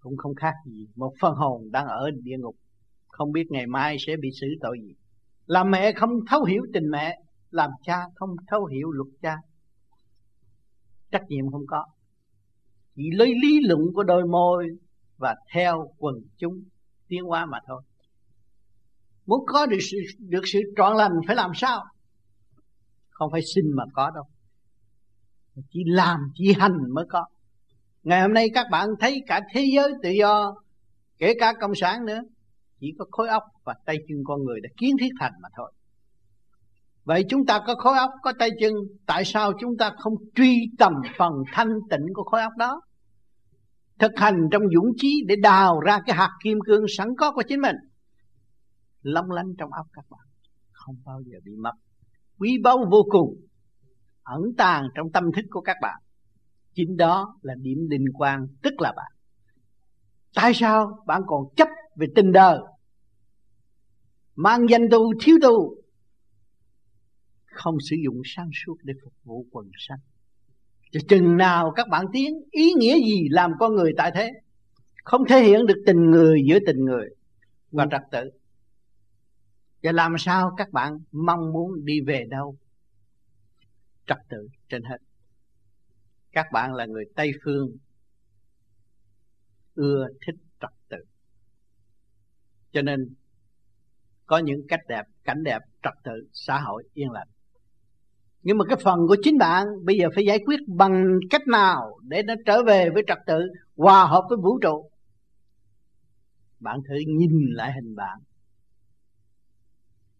Cũng 0.00 0.16
không 0.16 0.34
khác 0.34 0.54
gì 0.66 0.86
một 0.96 1.12
phần 1.20 1.34
hồn 1.34 1.70
đang 1.70 1.86
ở 1.86 2.10
địa 2.22 2.36
ngục, 2.38 2.56
không 3.08 3.32
biết 3.32 3.44
ngày 3.50 3.66
mai 3.66 3.96
sẽ 4.06 4.16
bị 4.16 4.28
xử 4.40 4.46
tội 4.60 4.78
gì 4.82 4.94
là 5.46 5.64
mẹ 5.64 5.92
không 5.92 6.10
thấu 6.30 6.44
hiểu 6.44 6.62
tình 6.72 6.90
mẹ, 6.90 7.18
làm 7.50 7.70
cha 7.82 8.04
không 8.14 8.30
thấu 8.48 8.64
hiểu 8.64 8.90
luật 8.90 9.08
cha. 9.22 9.36
Trách 11.10 11.22
nhiệm 11.28 11.50
không 11.50 11.66
có. 11.68 11.86
Chỉ 12.94 13.02
lấy 13.12 13.34
lý 13.42 13.60
luận 13.60 13.80
của 13.94 14.02
đôi 14.02 14.26
môi 14.26 14.66
và 15.16 15.34
theo 15.54 15.90
quần 15.98 16.14
chúng 16.36 16.62
tiến 17.08 17.24
hóa 17.24 17.46
mà 17.46 17.58
thôi. 17.66 17.82
Muốn 19.26 19.40
có 19.46 19.66
được 19.66 19.78
sự 19.90 19.98
được 20.18 20.42
sự 20.52 20.60
trọn 20.76 20.96
lành 20.96 21.12
phải 21.26 21.36
làm 21.36 21.50
sao? 21.54 21.84
Không 23.10 23.30
phải 23.32 23.40
xin 23.54 23.64
mà 23.76 23.84
có 23.92 24.10
đâu. 24.14 24.24
Chỉ 25.70 25.80
làm, 25.86 26.20
chỉ 26.34 26.52
hành 26.58 26.78
mới 26.94 27.04
có. 27.08 27.24
Ngày 28.02 28.22
hôm 28.22 28.32
nay 28.32 28.48
các 28.54 28.66
bạn 28.70 28.88
thấy 29.00 29.22
cả 29.26 29.40
thế 29.54 29.64
giới 29.74 29.92
tự 30.02 30.10
do, 30.10 30.54
kể 31.18 31.34
cả 31.40 31.52
cộng 31.60 31.74
sản 31.74 32.04
nữa 32.04 32.20
chỉ 32.80 32.94
có 32.98 33.04
khối 33.10 33.28
óc 33.28 33.42
và 33.64 33.74
tay 33.86 33.96
chân 34.08 34.18
con 34.24 34.44
người 34.44 34.60
đã 34.60 34.68
kiến 34.76 34.96
thiết 35.00 35.10
thành 35.20 35.32
mà 35.42 35.48
thôi. 35.56 35.72
Vậy 37.04 37.24
chúng 37.28 37.46
ta 37.46 37.60
có 37.66 37.74
khối 37.74 37.98
óc, 37.98 38.10
có 38.22 38.32
tay 38.38 38.50
chân, 38.60 38.74
tại 39.06 39.24
sao 39.24 39.52
chúng 39.60 39.76
ta 39.76 39.90
không 39.98 40.14
truy 40.34 40.70
tầm 40.78 40.92
phần 41.18 41.32
thanh 41.52 41.68
tịnh 41.90 42.06
của 42.14 42.24
khối 42.24 42.40
óc 42.40 42.52
đó? 42.58 42.80
Thực 43.98 44.12
hành 44.16 44.48
trong 44.52 44.62
dũng 44.74 44.92
chí 44.96 45.24
để 45.26 45.36
đào 45.36 45.80
ra 45.80 45.98
cái 46.06 46.16
hạt 46.16 46.30
kim 46.44 46.58
cương 46.66 46.84
sẵn 46.96 47.08
có 47.18 47.32
của 47.32 47.42
chính 47.48 47.60
mình. 47.60 47.76
Long 49.02 49.30
lanh 49.30 49.54
trong 49.58 49.70
óc 49.72 49.86
các 49.92 50.04
bạn, 50.10 50.26
không 50.72 50.96
bao 51.04 51.20
giờ 51.26 51.38
bị 51.44 51.52
mất. 51.56 51.72
Quý 52.38 52.58
báu 52.62 52.78
vô 52.90 53.02
cùng, 53.10 53.34
ẩn 54.22 54.40
tàng 54.58 54.88
trong 54.94 55.06
tâm 55.12 55.24
thức 55.36 55.44
của 55.50 55.60
các 55.60 55.76
bạn. 55.82 56.00
Chính 56.74 56.96
đó 56.96 57.38
là 57.42 57.54
điểm 57.58 57.88
định 57.88 58.04
quan 58.14 58.46
tức 58.62 58.74
là 58.78 58.92
bạn. 58.96 59.12
Tại 60.34 60.54
sao 60.54 61.04
bạn 61.06 61.22
còn 61.26 61.42
chấp 61.56 61.68
về 61.96 62.06
tình 62.14 62.32
đời. 62.32 62.58
Mang 64.34 64.66
danh 64.70 64.90
tu, 64.90 65.12
thiếu 65.20 65.36
tu, 65.42 65.76
không 67.46 67.76
sử 67.90 67.96
dụng 68.04 68.22
sáng 68.24 68.50
suốt 68.64 68.76
để 68.82 68.94
phục 69.04 69.12
vụ 69.24 69.46
quần 69.50 69.70
sanh 69.88 69.98
cho 70.92 71.00
chừng 71.08 71.36
nào 71.36 71.72
các 71.76 71.88
bạn 71.88 72.06
tiến, 72.12 72.34
ý 72.50 72.72
nghĩa 72.72 72.94
gì 72.94 73.28
làm 73.30 73.52
con 73.58 73.74
người 73.74 73.92
tại 73.96 74.10
thế? 74.14 74.30
Không 75.04 75.22
thể 75.28 75.42
hiện 75.42 75.66
được 75.66 75.82
tình 75.86 76.10
người 76.10 76.40
giữa 76.48 76.58
tình 76.66 76.84
người 76.84 77.08
và 77.70 77.86
trật 77.90 78.00
tự. 78.10 78.30
Và 79.82 79.92
làm 79.92 80.14
sao 80.18 80.54
các 80.56 80.72
bạn 80.72 80.98
mong 81.12 81.52
muốn 81.52 81.84
đi 81.84 82.00
về 82.00 82.24
đâu? 82.30 82.56
Trật 84.06 84.18
tự 84.28 84.48
trên 84.68 84.82
hết. 84.82 84.98
Các 86.32 86.46
bạn 86.52 86.74
là 86.74 86.86
người 86.86 87.04
tây 87.16 87.32
phương, 87.44 87.76
ưa 89.74 90.06
thích 90.26 90.36
cho 92.76 92.82
nên 92.82 93.14
có 94.26 94.38
những 94.38 94.60
cách 94.68 94.80
đẹp, 94.88 95.02
cảnh 95.24 95.42
đẹp, 95.44 95.58
trật 95.82 95.92
tự, 96.04 96.28
xã 96.32 96.60
hội 96.60 96.84
yên 96.92 97.10
lành. 97.10 97.28
nhưng 98.42 98.58
mà 98.58 98.64
cái 98.68 98.78
phần 98.84 98.98
của 99.08 99.16
chính 99.22 99.38
bạn 99.38 99.66
bây 99.84 99.98
giờ 99.98 100.08
phải 100.14 100.24
giải 100.24 100.38
quyết 100.46 100.60
bằng 100.66 101.18
cách 101.30 101.46
nào 101.46 101.98
để 102.02 102.22
nó 102.22 102.34
trở 102.46 102.62
về 102.66 102.90
với 102.90 103.02
trật 103.06 103.18
tự, 103.26 103.40
hòa 103.76 104.06
hợp 104.06 104.24
với 104.28 104.38
vũ 104.42 104.58
trụ? 104.58 104.90
Bạn 106.60 106.80
thử 106.88 106.94
nhìn 107.06 107.30
lại 107.52 107.72
hình 107.72 107.96
bạn. 107.96 108.18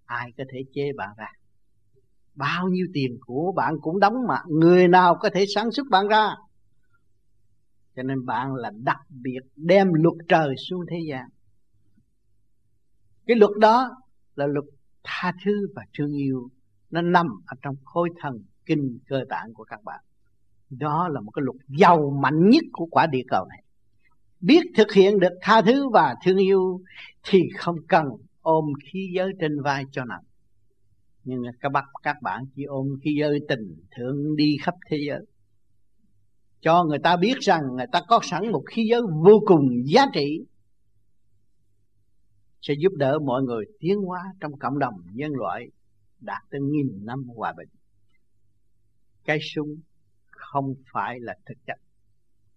Ai 0.04 0.32
có 0.38 0.44
thể 0.52 0.58
chê 0.74 0.92
bạn 0.96 1.08
ra? 1.16 1.28
Bao 2.34 2.68
nhiêu 2.68 2.86
tiền 2.92 3.18
của 3.20 3.52
bạn 3.56 3.74
cũng 3.80 4.00
đóng 4.00 4.14
mà 4.28 4.38
người 4.48 4.88
nào 4.88 5.18
có 5.20 5.30
thể 5.34 5.44
sản 5.54 5.72
xuất 5.72 5.86
bạn 5.90 6.08
ra? 6.08 6.34
Cho 7.96 8.02
nên 8.02 8.26
bạn 8.26 8.54
là 8.54 8.70
đặc 8.84 9.00
biệt 9.10 9.40
đem 9.56 9.92
luật 9.92 10.14
trời 10.28 10.54
xuống 10.56 10.80
thế 10.90 10.96
gian 11.08 11.28
cái 13.26 13.36
luật 13.36 13.50
đó 13.60 13.90
là 14.34 14.46
luật 14.46 14.64
tha 15.04 15.32
thứ 15.44 15.68
và 15.74 15.82
thương 15.98 16.12
yêu. 16.12 16.48
Nó 16.90 17.02
nằm 17.02 17.26
ở 17.46 17.56
trong 17.62 17.74
khối 17.84 18.10
thần 18.20 18.44
kinh 18.66 18.98
cơ 19.08 19.24
tạng 19.28 19.54
của 19.54 19.64
các 19.64 19.84
bạn. 19.84 20.00
Đó 20.70 21.08
là 21.08 21.20
một 21.20 21.30
cái 21.30 21.42
luật 21.42 21.56
giàu 21.78 22.18
mạnh 22.22 22.50
nhất 22.50 22.64
của 22.72 22.86
quả 22.90 23.06
địa 23.06 23.22
cầu 23.28 23.44
này. 23.48 23.62
Biết 24.40 24.62
thực 24.76 24.92
hiện 24.92 25.18
được 25.18 25.32
tha 25.40 25.62
thứ 25.62 25.88
và 25.88 26.14
thương 26.24 26.36
yêu 26.36 26.80
thì 27.22 27.42
không 27.56 27.76
cần 27.88 28.04
ôm 28.40 28.64
khí 28.84 29.10
giới 29.14 29.30
trên 29.40 29.62
vai 29.62 29.84
cho 29.92 30.04
nặng. 30.04 30.22
Nhưng 31.24 31.42
các 31.60 31.72
bác, 31.72 31.84
các 32.02 32.16
bạn 32.22 32.44
chỉ 32.54 32.64
ôm 32.64 32.86
khí 33.04 33.10
giới 33.20 33.40
tình 33.48 33.76
thương 33.96 34.36
đi 34.36 34.56
khắp 34.62 34.74
thế 34.90 34.96
giới. 35.06 35.20
Cho 36.60 36.84
người 36.84 36.98
ta 36.98 37.16
biết 37.16 37.34
rằng 37.40 37.62
người 37.76 37.86
ta 37.92 38.00
có 38.08 38.20
sẵn 38.22 38.52
một 38.52 38.62
khí 38.70 38.86
giới 38.90 39.00
vô 39.24 39.40
cùng 39.46 39.68
giá 39.84 40.06
trị 40.12 40.40
sẽ 42.68 42.74
giúp 42.78 42.92
đỡ 42.96 43.18
mọi 43.18 43.42
người 43.42 43.64
tiến 43.80 43.96
hóa 43.98 44.22
trong 44.40 44.58
cộng 44.58 44.78
đồng 44.78 44.94
nhân 45.12 45.32
loại 45.32 45.66
đạt 46.20 46.42
tới 46.50 46.60
nghìn 46.60 47.04
năm 47.04 47.24
hòa 47.36 47.54
bình. 47.56 47.68
Cái 49.24 49.38
súng 49.54 49.68
không 50.26 50.74
phải 50.92 51.20
là 51.20 51.34
thực 51.46 51.58
chất 51.66 51.76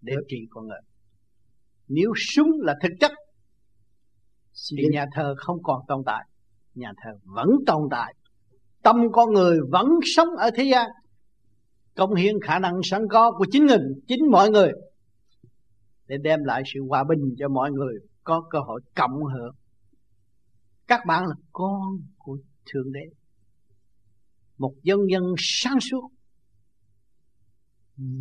để 0.00 0.14
trị 0.28 0.46
con 0.50 0.66
người. 0.66 0.80
Nếu 1.88 2.12
súng 2.16 2.48
là 2.60 2.74
thực 2.82 2.92
chất 3.00 3.12
thì 4.76 4.84
nhà 4.92 5.06
thờ 5.14 5.34
không 5.38 5.62
còn 5.62 5.82
tồn 5.88 6.02
tại 6.06 6.26
nhà 6.74 6.92
thờ 7.04 7.10
vẫn 7.24 7.48
tồn 7.66 7.82
tại. 7.90 8.14
Tâm 8.82 8.96
con 9.12 9.32
người 9.32 9.58
vẫn 9.70 9.86
sống 10.16 10.28
ở 10.38 10.50
thế 10.54 10.64
gian. 10.64 10.88
Công 11.96 12.14
hiến 12.14 12.34
khả 12.42 12.58
năng 12.58 12.80
sẵn 12.82 13.02
có 13.10 13.32
của 13.32 13.46
chính 13.50 13.66
mình 13.66 13.82
chính 14.08 14.30
mọi 14.30 14.50
người 14.50 14.72
để 16.06 16.16
đem 16.22 16.44
lại 16.44 16.62
sự 16.74 16.80
hòa 16.88 17.04
bình 17.04 17.34
cho 17.38 17.48
mọi 17.48 17.70
người 17.70 17.94
có 18.24 18.42
cơ 18.50 18.58
hội 18.58 18.80
cộng 18.94 19.24
hưởng 19.24 19.54
các 20.90 21.06
bạn 21.06 21.26
là 21.26 21.34
con 21.52 21.82
của 22.18 22.38
thượng 22.72 22.92
đế. 22.92 23.00
Một 24.58 24.74
dân 24.82 25.00
dân 25.10 25.22
sáng 25.38 25.80
suốt, 25.80 26.10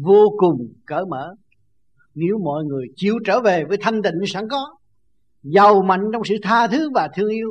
vô 0.02 0.30
cùng 0.38 0.74
cởi 0.86 1.06
mở. 1.06 1.36
Nếu 2.16 2.38
mọi 2.44 2.64
người 2.66 2.88
chịu 2.96 3.16
trở 3.26 3.42
về 3.42 3.64
với 3.70 3.78
thanh 3.82 4.02
tịnh 4.04 4.28
sẵn 4.28 4.44
có, 4.52 4.78
giàu 5.44 5.82
mạnh 5.82 6.02
trong 6.14 6.22
sự 6.26 6.36
tha 6.42 6.68
thứ 6.68 6.90
và 6.96 7.10
thương 7.16 7.30
yêu, 7.30 7.50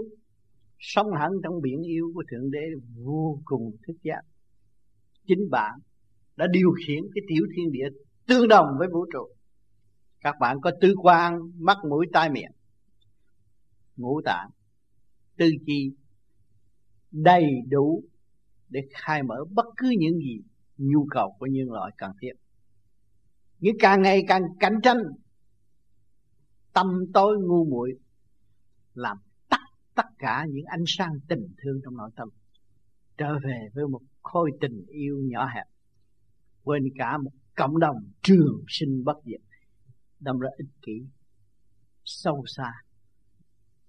sống 0.79 1.07
hẳn 1.21 1.31
trong 1.45 1.55
biển 1.63 1.83
yêu 1.83 2.11
của 2.15 2.23
thượng 2.31 2.51
đế 2.51 2.67
vô 3.05 3.41
cùng 3.45 3.71
thức 3.87 3.95
giác. 4.03 4.21
Chính 5.27 5.51
bạn 5.51 5.73
đã 6.37 6.47
điều 6.53 6.71
khiển 6.87 7.03
cái 7.15 7.23
tiểu 7.29 7.47
thiên 7.57 7.73
địa 7.73 7.89
tương 8.27 8.49
đồng 8.49 8.67
với 8.79 8.89
vũ 8.93 9.07
trụ. 9.13 9.29
Các 10.21 10.35
bạn 10.41 10.61
có 10.61 10.71
tư 10.81 10.95
quan, 11.03 11.39
mắt 11.59 11.77
mũi, 11.91 12.07
tai 12.13 12.31
miệng. 12.31 12.53
Ngũ 13.97 14.21
tạng 14.25 14.51
tư 15.39 15.51
chi 15.67 15.93
đầy 17.11 17.45
đủ 17.69 18.05
để 18.69 18.81
khai 18.91 19.23
mở 19.23 19.45
bất 19.51 19.67
cứ 19.77 19.95
những 19.99 20.19
gì 20.19 20.41
nhu 20.77 21.07
cầu 21.11 21.37
của 21.39 21.47
nhân 21.47 21.71
loại 21.71 21.93
cần 21.99 22.11
thiết. 22.21 22.33
Nhưng 23.61 23.77
càng 23.79 24.03
ngày 24.03 24.25
càng 24.29 24.43
cạnh 24.61 24.75
tranh, 24.83 24.99
tâm 26.73 26.87
tối 27.15 27.37
ngu 27.41 27.65
muội 27.65 27.99
làm 28.95 29.17
tắt 29.49 29.61
tất 29.95 30.07
cả 30.19 30.47
những 30.51 30.65
ánh 30.65 30.85
sáng 30.87 31.13
tình 31.29 31.49
thương 31.63 31.81
trong 31.85 31.97
nội 31.97 32.11
tâm, 32.17 32.29
trở 33.17 33.39
về 33.45 33.69
với 33.75 33.85
một 33.89 34.01
khối 34.23 34.51
tình 34.61 34.85
yêu 34.87 35.19
nhỏ 35.25 35.47
hẹp, 35.55 35.67
quên 36.65 36.83
cả 36.99 37.19
một 37.19 37.31
cộng 37.57 37.79
đồng 37.79 37.97
trường 38.23 38.65
sinh 38.69 39.05
bất 39.05 39.17
diệt, 39.25 39.41
đâm 40.21 40.39
ra 40.39 40.49
ích 40.59 40.71
kỷ 40.83 41.07
sâu 42.05 42.45
xa 42.47 42.73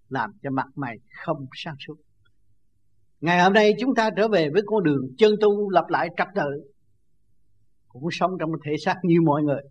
làm 0.10 0.32
cho 0.44 0.50
mặt 0.50 0.68
mày 0.76 0.98
không 1.26 1.46
sáng 1.54 1.76
suốt. 1.88 1.96
Ngày 3.22 3.44
hôm 3.44 3.54
nay 3.54 3.74
chúng 3.80 3.96
ta 3.96 4.10
trở 4.18 4.28
về 4.28 4.50
với 4.50 4.62
con 4.66 4.84
đường 4.84 5.02
chân 5.18 5.32
tu 5.42 5.70
lập 5.70 5.86
lại 5.90 6.10
trật 6.18 6.28
tự, 6.36 6.72
cũng 7.88 8.10
sống 8.12 8.32
trong 8.40 8.52
một 8.52 8.60
thể 8.66 8.76
xác 8.86 8.96
như 9.04 9.22
mọi 9.26 9.44
người. 9.44 9.62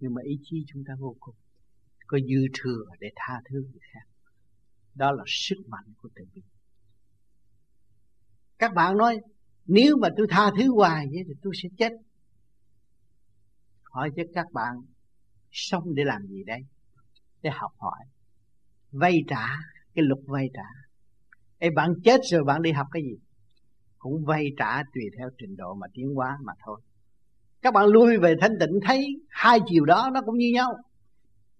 Nhưng 0.00 0.14
mà 0.14 0.22
ý 0.24 0.38
chí 0.42 0.64
chúng 0.68 0.84
ta 0.86 0.94
vô 0.98 1.16
cùng, 1.20 1.34
có 2.06 2.18
dư 2.18 2.46
thừa 2.62 2.84
để 3.00 3.08
tha 3.16 3.40
thứ 3.50 3.56
người 3.56 3.80
khác. 3.92 4.08
Đó 4.94 5.12
là 5.12 5.24
sức 5.26 5.56
mạnh 5.68 5.94
của 5.96 6.08
tự 6.14 6.24
bi. 6.34 6.42
Các 8.58 8.74
bạn 8.74 8.96
nói, 8.96 9.18
nếu 9.66 9.96
mà 9.96 10.08
tôi 10.16 10.26
tha 10.30 10.50
thứ 10.58 10.74
hoài 10.74 11.06
vậy 11.10 11.22
thì 11.26 11.34
tôi 11.42 11.52
sẽ 11.62 11.68
chết. 11.78 11.92
Hỏi 13.82 14.10
cho 14.16 14.22
các 14.34 14.46
bạn, 14.52 14.74
sống 15.50 15.94
để 15.94 16.04
làm 16.04 16.26
gì 16.26 16.44
đây? 16.44 16.60
Để 17.42 17.50
học 17.50 17.72
hỏi 17.78 18.06
vay 18.92 19.24
trả, 19.28 19.46
cái 19.94 20.04
luật 20.04 20.20
vay 20.26 20.50
trả. 20.54 20.68
Ê, 21.58 21.70
bạn 21.70 21.94
chết 22.04 22.20
rồi 22.30 22.44
bạn 22.44 22.62
đi 22.62 22.72
học 22.72 22.86
cái 22.92 23.02
gì? 23.02 23.16
Cũng 23.98 24.24
vay 24.24 24.46
trả 24.58 24.82
tùy 24.82 25.02
theo 25.18 25.28
trình 25.38 25.56
độ 25.56 25.74
mà 25.74 25.86
tiến 25.94 26.14
hóa 26.14 26.38
mà 26.42 26.52
thôi. 26.66 26.80
Các 27.62 27.74
bạn 27.74 27.86
lui 27.86 28.18
về 28.18 28.34
thanh 28.40 28.58
tịnh, 28.60 28.80
thấy 28.86 29.06
hai 29.28 29.58
chiều 29.66 29.84
đó 29.84 30.10
nó 30.14 30.20
cũng 30.22 30.38
như 30.38 30.50
nhau. 30.54 30.78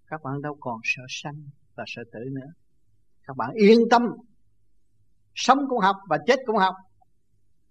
Các 0.07 0.23
bạn 0.25 0.43
đâu 0.43 0.57
còn 0.61 0.81
sợ 0.85 1.03
sanh 1.09 1.43
và 1.75 1.85
sợ 1.87 2.03
tử 2.13 2.21
nữa. 2.33 2.51
Các 3.27 3.37
bạn 3.37 3.51
yên 3.53 3.79
tâm, 3.91 4.03
sống 5.35 5.59
cũng 5.69 5.79
học 5.79 5.97
và 6.09 6.19
chết 6.27 6.39
cũng 6.47 6.57
học. 6.57 6.75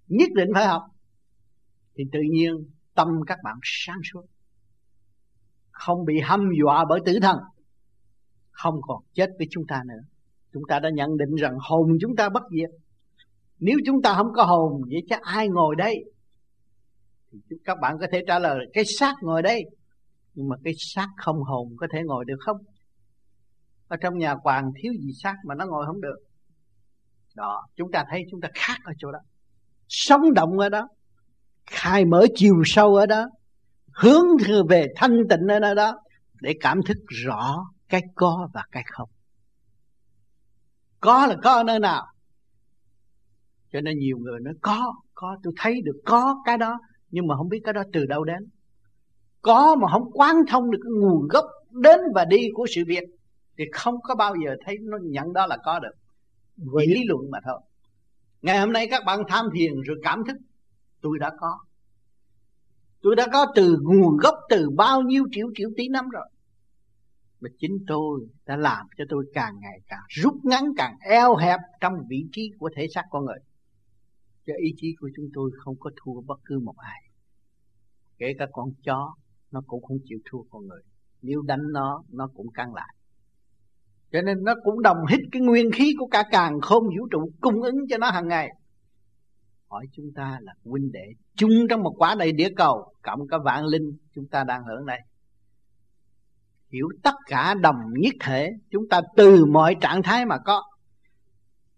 Nhất 0.08 0.30
định 0.36 0.50
phải 0.54 0.66
học. 0.66 0.82
Thì 1.96 2.04
tự 2.12 2.20
nhiên 2.32 2.52
tâm 2.94 3.08
các 3.28 3.38
bạn 3.44 3.60
sáng 3.64 4.00
suốt. 4.14 4.26
Không 5.72 6.06
bị 6.06 6.20
hâm 6.20 6.50
dọa 6.62 6.86
bởi 6.90 7.00
tử 7.06 7.20
thần 7.22 7.38
không 8.64 8.76
còn 8.82 9.04
chết 9.14 9.30
với 9.38 9.48
chúng 9.52 9.64
ta 9.68 9.82
nữa. 9.88 10.04
Chúng 10.54 10.64
ta 10.68 10.80
đã 10.80 10.90
nhận 10.90 11.18
định 11.18 11.36
rằng 11.36 11.58
hồn 11.70 11.98
chúng 12.02 12.16
ta 12.16 12.30
bất 12.30 12.44
diệt. 12.52 12.70
Nếu 13.60 13.78
chúng 13.86 14.02
ta 14.02 14.14
không 14.14 14.34
có 14.36 14.44
hồn, 14.44 14.82
vậy 14.90 15.02
chắc 15.10 15.22
ai 15.22 15.48
ngồi 15.50 15.76
đây? 15.76 16.04
Thì 17.32 17.56
các 17.66 17.78
bạn 17.82 17.98
có 18.00 18.08
thể 18.12 18.24
trả 18.28 18.40
lời 18.40 18.60
cái 18.74 18.84
xác 18.86 19.16
ngồi 19.22 19.42
đây. 19.42 19.64
Nhưng 20.34 20.50
mà 20.50 20.56
cái 20.64 20.74
xác 20.78 21.08
không 21.18 21.44
hồn 21.44 21.68
có 21.78 21.88
thể 21.94 22.00
ngồi 22.06 22.26
được 22.26 22.38
không? 22.40 22.58
Ở 23.88 23.98
trong 24.02 24.18
nhà 24.18 24.36
quàng 24.36 24.72
thiếu 24.82 24.94
gì 24.94 25.12
xác 25.24 25.36
mà 25.46 25.56
nó 25.56 25.66
ngồi 25.66 25.86
không 25.86 26.02
được? 26.02 26.18
Đó, 27.36 27.68
chúng 27.76 27.92
ta 27.92 28.06
thấy 28.10 28.24
chúng 28.32 28.42
ta 28.42 28.50
khác 28.54 28.78
ở 28.84 28.94
chỗ 28.98 29.12
đó. 29.12 29.20
Sống 29.88 30.34
động 30.34 30.60
ở 30.60 30.70
đó. 30.70 30.88
Khai 31.66 32.06
mở 32.06 32.26
chiều 32.36 32.62
sâu 32.66 32.96
ở 32.96 33.06
đó. 33.06 33.26
Hướng 33.94 34.26
về 34.70 34.88
thanh 34.96 35.18
tịnh 35.30 35.48
ở 35.62 35.74
đó 35.74 35.94
để 36.42 36.54
cảm 36.60 36.80
thức 36.88 36.98
rõ 37.26 37.66
cái 37.92 38.02
có 38.16 38.50
và 38.54 38.64
cái 38.72 38.84
không. 38.92 39.10
Có 41.00 41.28
là 41.28 41.36
có 41.44 41.52
ở 41.52 41.64
nơi 41.64 41.80
nào? 41.80 42.06
Cho 43.72 43.82
nên 43.82 44.00
nhiều 44.00 44.18
người 44.18 44.40
nói 44.40 44.54
có 44.62 44.94
có 45.14 45.38
tôi 45.44 45.54
thấy 45.58 45.82
được 45.82 46.02
có 46.06 46.42
cái 46.46 46.58
đó 46.58 46.80
nhưng 47.12 47.28
mà 47.28 47.36
không 47.36 47.50
biết 47.50 47.62
cái 47.64 47.74
đó 47.74 47.84
từ 47.94 48.06
đâu 48.06 48.24
đến. 48.24 48.50
Có 49.42 49.76
mà 49.76 49.88
không 49.92 50.12
quán 50.12 50.36
thông 50.48 50.72
được 50.72 50.80
cái 50.84 50.92
nguồn 50.92 51.28
gốc 51.28 51.46
đến 51.72 52.00
và 52.16 52.26
đi 52.26 52.48
của 52.54 52.68
sự 52.76 52.84
việc 52.88 53.04
thì 53.58 53.64
không 53.74 54.02
có 54.02 54.16
bao 54.16 54.36
giờ 54.46 54.56
thấy 54.66 54.78
nó 54.82 54.98
nhận 55.02 55.34
đó 55.34 55.48
là 55.48 55.58
có 55.66 55.80
được. 55.80 55.94
Với 56.58 56.88
lý 56.88 57.04
luận 57.08 57.32
mà 57.32 57.40
thôi. 57.46 57.60
Ngày 58.42 58.60
hôm 58.60 58.72
nay 58.72 58.88
các 58.92 59.04
bạn 59.06 59.20
tham 59.28 59.46
thiền 59.54 59.82
rồi 59.82 59.98
cảm 60.04 60.24
thức 60.28 60.38
tôi 61.02 61.20
đã 61.20 61.32
có. 61.40 61.60
Tôi 63.02 63.16
đã 63.16 63.28
có 63.34 63.46
từ 63.56 63.78
nguồn 63.82 64.18
gốc 64.18 64.36
từ 64.50 64.70
bao 64.70 65.02
nhiêu 65.02 65.26
triệu 65.32 65.48
triệu 65.56 65.70
tỷ 65.78 65.88
năm 65.88 66.10
rồi 66.10 66.26
mà 67.42 67.50
chính 67.60 67.78
tôi 67.88 68.28
đã 68.46 68.56
làm 68.58 68.86
cho 68.98 69.04
tôi 69.10 69.26
càng 69.34 69.54
ngày 69.62 69.80
càng 69.88 70.04
rút 70.10 70.34
ngắn, 70.44 70.64
càng 70.78 70.96
eo 71.02 71.36
hẹp 71.36 71.60
trong 71.82 71.94
vị 72.10 72.26
trí 72.32 72.52
của 72.60 72.70
thể 72.76 72.88
xác 72.94 73.04
con 73.10 73.26
người. 73.26 73.40
Cho 74.46 74.54
ý 74.58 74.74
chí 74.78 74.96
của 75.00 75.10
chúng 75.16 75.26
tôi 75.34 75.52
không 75.58 75.76
có 75.80 75.92
thua 76.04 76.22
bất 76.22 76.40
cứ 76.46 76.60
một 76.60 76.78
ai. 76.78 77.02
Kể 78.18 78.34
cả 78.40 78.46
con 78.52 78.70
chó, 78.84 79.14
nó 79.52 79.62
cũng 79.68 79.84
không 79.84 79.98
chịu 80.04 80.20
thua 80.32 80.42
con 80.50 80.68
người. 80.68 80.82
Nếu 81.22 81.42
đánh 81.42 81.72
nó 81.74 82.04
nó 82.10 82.28
cũng 82.36 82.52
căng 82.54 82.74
lại. 82.74 82.96
Cho 84.12 84.22
nên 84.22 84.44
nó 84.44 84.56
cũng 84.64 84.82
đồng 84.82 84.98
hít 85.10 85.20
cái 85.32 85.42
nguyên 85.42 85.72
khí 85.72 85.94
của 86.00 86.08
cả 86.08 86.24
càng 86.32 86.62
không 86.62 86.84
vũ 86.84 87.08
trụ 87.12 87.32
cung 87.42 87.62
ứng 87.62 87.76
cho 87.90 87.98
nó 87.98 88.12
hàng 88.12 88.28
ngày. 88.28 88.50
Hỏi 89.70 89.86
chúng 89.92 90.06
ta 90.16 90.38
là 90.42 90.54
huynh 90.64 90.92
đệ 90.92 91.06
chung 91.36 91.52
trong 91.70 91.84
một 91.84 91.94
quả 91.98 92.16
đầy 92.20 92.32
địa 92.32 92.50
cầu, 92.56 92.94
cộng 93.02 93.28
cả 93.28 93.38
vạn 93.46 93.66
linh 93.66 93.98
chúng 94.16 94.28
ta 94.32 94.44
đang 94.44 94.62
hưởng 94.64 94.86
đây 94.86 95.00
hiểu 96.74 96.88
tất 97.04 97.16
cả 97.26 97.54
đồng 97.62 97.76
nhất 98.00 98.14
thể, 98.20 98.50
chúng 98.72 98.84
ta 98.90 99.02
từ 99.18 99.46
mọi 99.46 99.76
trạng 99.82 100.04
thái 100.04 100.26
mà 100.26 100.36
có, 100.46 100.64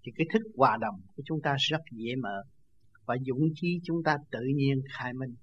thì 0.03 0.11
cái 0.15 0.27
thức 0.33 0.41
hòa 0.57 0.77
đồng 0.81 0.95
của 1.15 1.23
chúng 1.25 1.41
ta 1.43 1.55
rất 1.59 1.81
dễ 1.91 2.15
mở 2.21 2.43
và 3.05 3.15
dũng 3.25 3.47
chí 3.55 3.79
chúng 3.83 4.03
ta 4.03 4.17
tự 4.31 4.41
nhiên 4.55 4.81
khai 4.93 5.13
minh. 5.13 5.35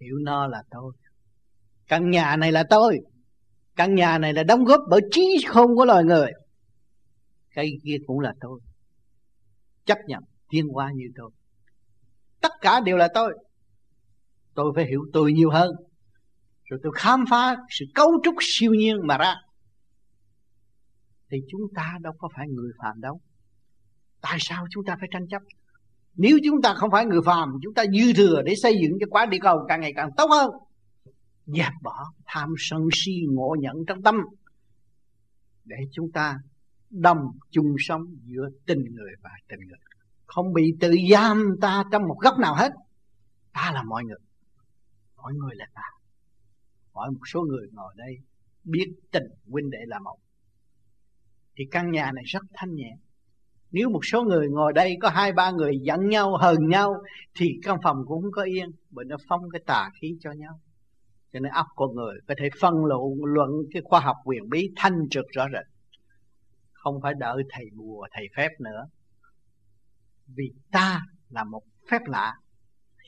Hiểu 0.00 0.16
nó 0.22 0.46
là 0.46 0.62
tôi. 0.70 0.92
Căn 1.88 2.10
nhà 2.10 2.36
này 2.36 2.52
là 2.52 2.64
tôi. 2.70 2.98
Căn 3.76 3.94
nhà 3.94 4.18
này 4.18 4.32
là 4.32 4.42
đóng 4.42 4.64
góp 4.64 4.80
bởi 4.90 5.00
trí 5.10 5.44
không 5.48 5.76
của 5.76 5.84
loài 5.84 6.04
người. 6.04 6.30
Cây 7.54 7.70
kia 7.84 7.96
cũng 8.06 8.20
là 8.20 8.34
tôi. 8.40 8.60
Chấp 9.84 9.98
nhận 10.06 10.22
tiến 10.50 10.68
hóa 10.68 10.90
như 10.94 11.04
tôi. 11.16 11.30
Tất 12.40 12.52
cả 12.60 12.80
đều 12.80 12.96
là 12.96 13.08
tôi. 13.14 13.38
Tôi 14.54 14.72
phải 14.74 14.86
hiểu 14.86 15.00
tôi 15.12 15.32
nhiều 15.32 15.50
hơn 15.50 15.70
rồi 16.64 16.80
tôi 16.82 16.92
khám 16.96 17.24
phá 17.30 17.56
sự 17.70 17.84
cấu 17.94 18.12
trúc 18.24 18.34
siêu 18.40 18.74
nhiên 18.74 18.96
mà 19.06 19.18
ra. 19.18 19.34
Thì 21.30 21.38
chúng 21.48 21.60
ta 21.74 21.98
đâu 22.00 22.12
có 22.18 22.28
phải 22.36 22.48
người 22.48 22.70
phàm 22.82 23.00
đâu. 23.00 23.20
Tại 24.20 24.36
sao 24.40 24.66
chúng 24.70 24.84
ta 24.84 24.96
phải 25.00 25.08
tranh 25.12 25.28
chấp? 25.28 25.42
Nếu 26.14 26.38
chúng 26.44 26.62
ta 26.62 26.74
không 26.74 26.90
phải 26.90 27.06
người 27.06 27.20
phàm, 27.26 27.48
chúng 27.62 27.74
ta 27.74 27.84
dư 27.84 28.12
thừa 28.12 28.42
để 28.44 28.54
xây 28.62 28.74
dựng 28.82 28.92
cho 29.00 29.06
quá 29.10 29.26
địa 29.26 29.38
cầu 29.40 29.64
càng 29.68 29.80
ngày 29.80 29.92
càng 29.96 30.10
tốt 30.16 30.26
hơn. 30.30 30.50
Dẹp 31.46 31.72
bỏ 31.82 32.04
tham 32.26 32.48
sân 32.58 32.80
si 32.92 33.12
ngộ 33.30 33.56
nhận 33.60 33.76
trong 33.86 34.02
tâm. 34.02 34.14
Để 35.64 35.76
chúng 35.92 36.12
ta 36.12 36.38
đồng 36.90 37.18
chung 37.50 37.74
sống 37.78 38.02
giữa 38.24 38.48
tình 38.66 38.84
người 38.94 39.12
và 39.22 39.30
tình 39.48 39.60
người. 39.60 39.78
Không 40.26 40.52
bị 40.52 40.62
tự 40.80 40.94
giam 41.10 41.56
ta 41.60 41.84
trong 41.92 42.02
một 42.02 42.16
góc 42.20 42.38
nào 42.38 42.54
hết. 42.54 42.72
Ta 43.52 43.70
là 43.74 43.82
mọi 43.82 44.04
người. 44.04 44.18
Mọi 45.16 45.32
người 45.34 45.54
là 45.54 45.66
ta 45.74 45.82
hỏi 46.94 47.10
một 47.10 47.20
số 47.32 47.42
người 47.42 47.68
ngồi 47.72 47.94
đây 47.96 48.16
biết 48.64 48.86
tình 49.12 49.26
huynh 49.46 49.70
đệ 49.70 49.78
là 49.86 49.98
một. 49.98 50.16
Thì 51.56 51.64
căn 51.70 51.90
nhà 51.90 52.12
này 52.12 52.24
rất 52.26 52.42
thanh 52.54 52.74
nhẹ. 52.74 52.96
Nếu 53.70 53.90
một 53.90 54.04
số 54.04 54.22
người 54.22 54.48
ngồi 54.48 54.72
đây 54.72 54.96
có 55.00 55.08
hai 55.08 55.32
ba 55.32 55.50
người 55.50 55.72
giận 55.82 56.08
nhau, 56.08 56.36
hờn 56.36 56.68
nhau, 56.68 56.94
thì 57.34 57.58
căn 57.62 57.78
phòng 57.82 57.96
cũng 58.06 58.22
không 58.22 58.32
có 58.32 58.42
yên, 58.42 58.70
bởi 58.90 59.04
nó 59.04 59.16
phong 59.28 59.50
cái 59.52 59.60
tà 59.66 59.90
khí 60.00 60.16
cho 60.20 60.32
nhau. 60.32 60.60
Cho 61.32 61.40
nên 61.40 61.52
óc 61.52 61.66
con 61.76 61.94
người 61.94 62.14
có 62.28 62.34
thể 62.38 62.48
phân 62.60 62.74
luận 62.84 63.24
luận 63.24 63.50
cái 63.72 63.82
khoa 63.84 64.00
học 64.00 64.16
quyền 64.24 64.48
bí 64.48 64.70
thanh 64.76 65.08
trực 65.10 65.24
rõ 65.28 65.46
rệt. 65.52 65.66
Không 66.72 67.00
phải 67.02 67.14
đợi 67.18 67.42
thầy 67.50 67.64
bùa, 67.76 68.06
thầy 68.12 68.26
phép 68.36 68.48
nữa. 68.60 68.86
Vì 70.26 70.52
ta 70.72 71.00
là 71.28 71.44
một 71.44 71.62
phép 71.90 72.00
lạ, 72.06 72.34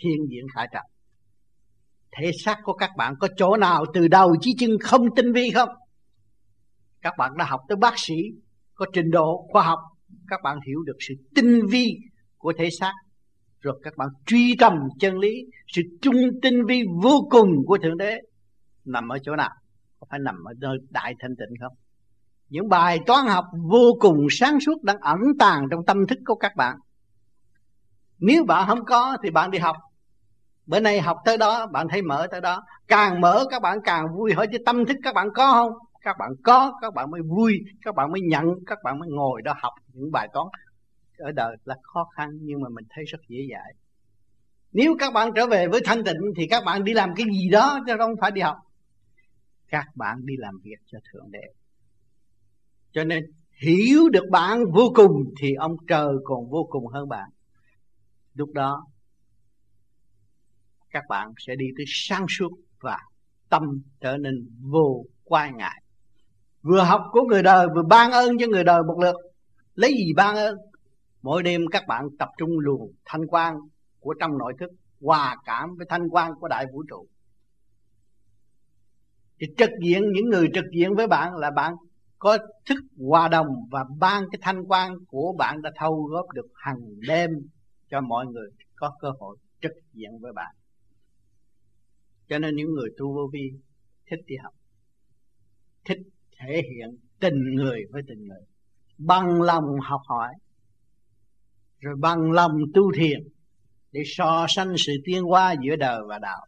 hiện 0.04 0.26
diện 0.28 0.46
tại 0.54 0.68
trần 0.72 0.84
thể 2.18 2.31
xác 2.44 2.57
của 2.62 2.72
các 2.72 2.90
bạn 2.96 3.14
có 3.20 3.29
chỗ 3.37 3.57
nào 3.57 3.85
từ 3.94 4.09
đầu 4.09 4.37
chí 4.40 4.55
chân 4.59 4.70
không 4.81 5.14
tinh 5.16 5.33
vi 5.33 5.50
không? 5.50 5.68
Các 7.02 7.14
bạn 7.18 7.37
đã 7.37 7.44
học 7.44 7.61
tới 7.68 7.76
bác 7.76 7.94
sĩ, 7.96 8.14
có 8.74 8.87
trình 8.92 9.11
độ 9.11 9.46
khoa 9.48 9.62
học, 9.62 9.79
các 10.29 10.40
bạn 10.42 10.59
hiểu 10.66 10.83
được 10.83 10.96
sự 11.09 11.14
tinh 11.35 11.66
vi 11.70 11.96
của 12.38 12.52
thể 12.59 12.68
xác. 12.81 12.92
Rồi 13.61 13.81
các 13.83 13.96
bạn 13.96 14.09
truy 14.26 14.57
tầm 14.59 14.72
chân 15.00 15.18
lý, 15.18 15.44
sự 15.68 15.83
trung 16.02 16.16
tinh 16.42 16.64
vi 16.68 16.85
vô 17.02 17.29
cùng 17.31 17.50
của 17.66 17.79
thượng 17.83 17.96
đế. 17.96 18.20
Nằm 18.85 19.09
ở 19.09 19.18
chỗ 19.22 19.37
nào? 19.37 19.50
Có 20.00 20.07
phải 20.11 20.18
nằm 20.18 20.35
ở 20.44 20.52
nơi 20.59 20.79
đại 20.90 21.14
thanh 21.18 21.37
tịnh 21.37 21.61
không? 21.61 21.76
Những 22.48 22.68
bài 22.68 22.98
toán 23.07 23.26
học 23.26 23.44
vô 23.70 23.96
cùng 24.00 24.26
sáng 24.31 24.61
suốt 24.61 24.83
đang 24.83 24.98
ẩn 25.00 25.18
tàng 25.38 25.62
trong 25.70 25.81
tâm 25.87 26.07
thức 26.09 26.18
của 26.26 26.35
các 26.35 26.57
bạn. 26.57 26.76
Nếu 28.18 28.44
bạn 28.44 28.68
không 28.68 28.85
có 28.85 29.16
thì 29.22 29.31
bạn 29.31 29.50
đi 29.50 29.59
học 29.59 29.76
bữa 30.66 30.81
nay 30.81 31.00
học 31.00 31.16
tới 31.24 31.38
đó, 31.38 31.66
bạn 31.66 31.87
thấy 31.90 32.02
mở 32.02 32.26
tới 32.31 32.40
đó. 32.40 32.62
Càng 32.88 33.20
mở, 33.20 33.44
các 33.50 33.62
bạn 33.62 33.79
càng 33.85 34.07
vui 34.16 34.33
hỏi 34.33 34.46
chứ 34.52 34.59
tâm 34.66 34.85
thức 34.85 34.96
các 35.02 35.14
bạn 35.14 35.29
có 35.35 35.52
không? 35.52 35.72
Các 36.00 36.16
bạn 36.18 36.31
có, 36.44 36.72
các 36.81 36.94
bạn 36.94 37.11
mới 37.11 37.20
vui, 37.22 37.59
các 37.83 37.94
bạn 37.94 38.12
mới 38.12 38.20
nhận, 38.20 38.44
các 38.66 38.79
bạn 38.85 38.98
mới 38.98 39.09
ngồi 39.09 39.42
đó 39.42 39.55
học 39.62 39.72
những 39.92 40.12
bài 40.12 40.29
toán. 40.33 40.46
Ở 41.18 41.33
đời 41.33 41.57
là 41.64 41.76
khó 41.83 42.09
khăn, 42.16 42.29
nhưng 42.42 42.61
mà 42.61 42.68
mình 42.68 42.85
thấy 42.90 43.05
rất 43.05 43.18
dễ 43.29 43.38
dãi. 43.50 43.74
Nếu 44.72 44.96
các 44.98 45.12
bạn 45.12 45.31
trở 45.35 45.46
về 45.46 45.68
với 45.68 45.81
thanh 45.85 46.05
tịnh, 46.05 46.20
thì 46.37 46.46
các 46.46 46.62
bạn 46.66 46.85
đi 46.85 46.94
làm 46.94 47.14
cái 47.16 47.26
gì 47.33 47.48
đó, 47.48 47.79
chứ 47.87 47.92
không 47.98 48.14
phải 48.20 48.31
đi 48.31 48.40
học. 48.40 48.57
Các 49.68 49.87
bạn 49.94 50.16
đi 50.24 50.35
làm 50.38 50.55
việc 50.62 50.76
cho 50.87 50.98
thượng 51.12 51.31
đế. 51.31 51.52
Cho 52.92 53.05
nên, 53.05 53.24
hiểu 53.62 54.09
được 54.09 54.24
bạn 54.31 54.64
vô 54.74 54.92
cùng, 54.94 55.12
thì 55.40 55.55
ông 55.55 55.76
trời 55.88 56.14
còn 56.24 56.50
vô 56.50 56.66
cùng 56.70 56.87
hơn 56.87 57.09
bạn. 57.09 57.29
Lúc 58.35 58.52
đó 58.52 58.87
các 60.96 61.04
bạn 61.09 61.32
sẽ 61.46 61.56
đi 61.56 61.66
tới 61.76 61.85
sáng 61.88 62.26
suốt 62.28 62.48
và 62.80 62.98
tâm 63.48 63.62
trở 64.00 64.16
nên 64.16 64.48
vô 64.61 65.04
quan 65.24 65.56
ngại. 65.56 65.82
Vừa 66.62 66.82
học 66.82 67.02
của 67.12 67.20
người 67.28 67.42
đời, 67.42 67.66
vừa 67.74 67.82
ban 67.82 68.11
ơn 68.11 68.38
cho 68.38 68.46
người 68.46 68.64
đời 68.64 68.82
một 68.82 68.98
lượt. 69.00 69.16
Lấy 69.74 69.92
gì 69.92 70.12
ban 70.16 70.37
ơn? 70.37 70.56
Mỗi 71.22 71.42
đêm 71.42 71.61
các 71.72 71.82
bạn 71.88 72.04
tập 72.18 72.28
trung 72.38 72.50
luồng 72.59 72.92
thanh 73.04 73.26
quan 73.26 73.56
của 74.00 74.14
trong 74.20 74.38
nội 74.38 74.52
thức, 74.61 74.70
hòa 75.00 75.37
cảm 75.44 75.74
với 75.76 75.87
thanh 75.88 76.09
quan 76.09 76.32
của 76.40 76.48
đại 76.48 76.66
vũ 76.72 76.82
trụ. 76.90 77.06
Thì 79.40 79.46
trực 79.56 79.70
diện, 79.85 80.02
những 80.12 80.24
người 80.24 80.48
trực 80.54 80.64
diện 80.76 80.94
với 80.94 81.06
bạn 81.06 81.35
là 81.35 81.50
bạn 81.50 81.74
có 82.18 82.38
thức 82.68 82.78
hòa 82.98 83.28
đồng 83.28 83.48
và 83.70 83.85
ban 83.98 84.24
cái 84.32 84.38
thanh 84.42 84.64
quan 84.68 84.94
của 85.09 85.35
bạn 85.38 85.62
đã 85.62 85.70
thâu 85.76 86.02
góp 86.11 86.26
được 86.35 86.46
hàng 86.54 86.80
đêm 87.09 87.30
cho 87.90 88.00
mọi 88.00 88.26
người 88.26 88.48
có 88.76 88.96
cơ 89.00 89.09
hội 89.20 89.37
trực 89.62 89.72
diện 89.92 90.11
với 90.20 90.32
bạn 90.32 90.54
cho 92.28 92.38
nên 92.38 92.56
những 92.56 92.72
người 92.72 92.90
tu 92.98 93.14
vô 93.14 93.30
vi 93.32 93.52
thích 94.10 94.20
đi 94.26 94.36
học, 94.42 94.54
thích 95.84 95.98
thể 96.38 96.62
hiện 96.70 96.96
tình 97.20 97.54
người 97.54 97.80
với 97.90 98.02
tình 98.08 98.26
người, 98.28 98.40
bằng 98.98 99.42
lòng 99.42 99.64
học 99.82 100.00
hỏi, 100.08 100.34
rồi 101.78 101.96
bằng 101.96 102.32
lòng 102.32 102.52
tu 102.74 102.92
thiền 102.92 103.28
để 103.92 104.02
so 104.06 104.46
sánh 104.48 104.74
sự 104.76 104.92
tiến 105.04 105.22
hóa 105.22 105.54
giữa 105.64 105.76
đời 105.76 106.00
và 106.08 106.18
đạo, 106.18 106.46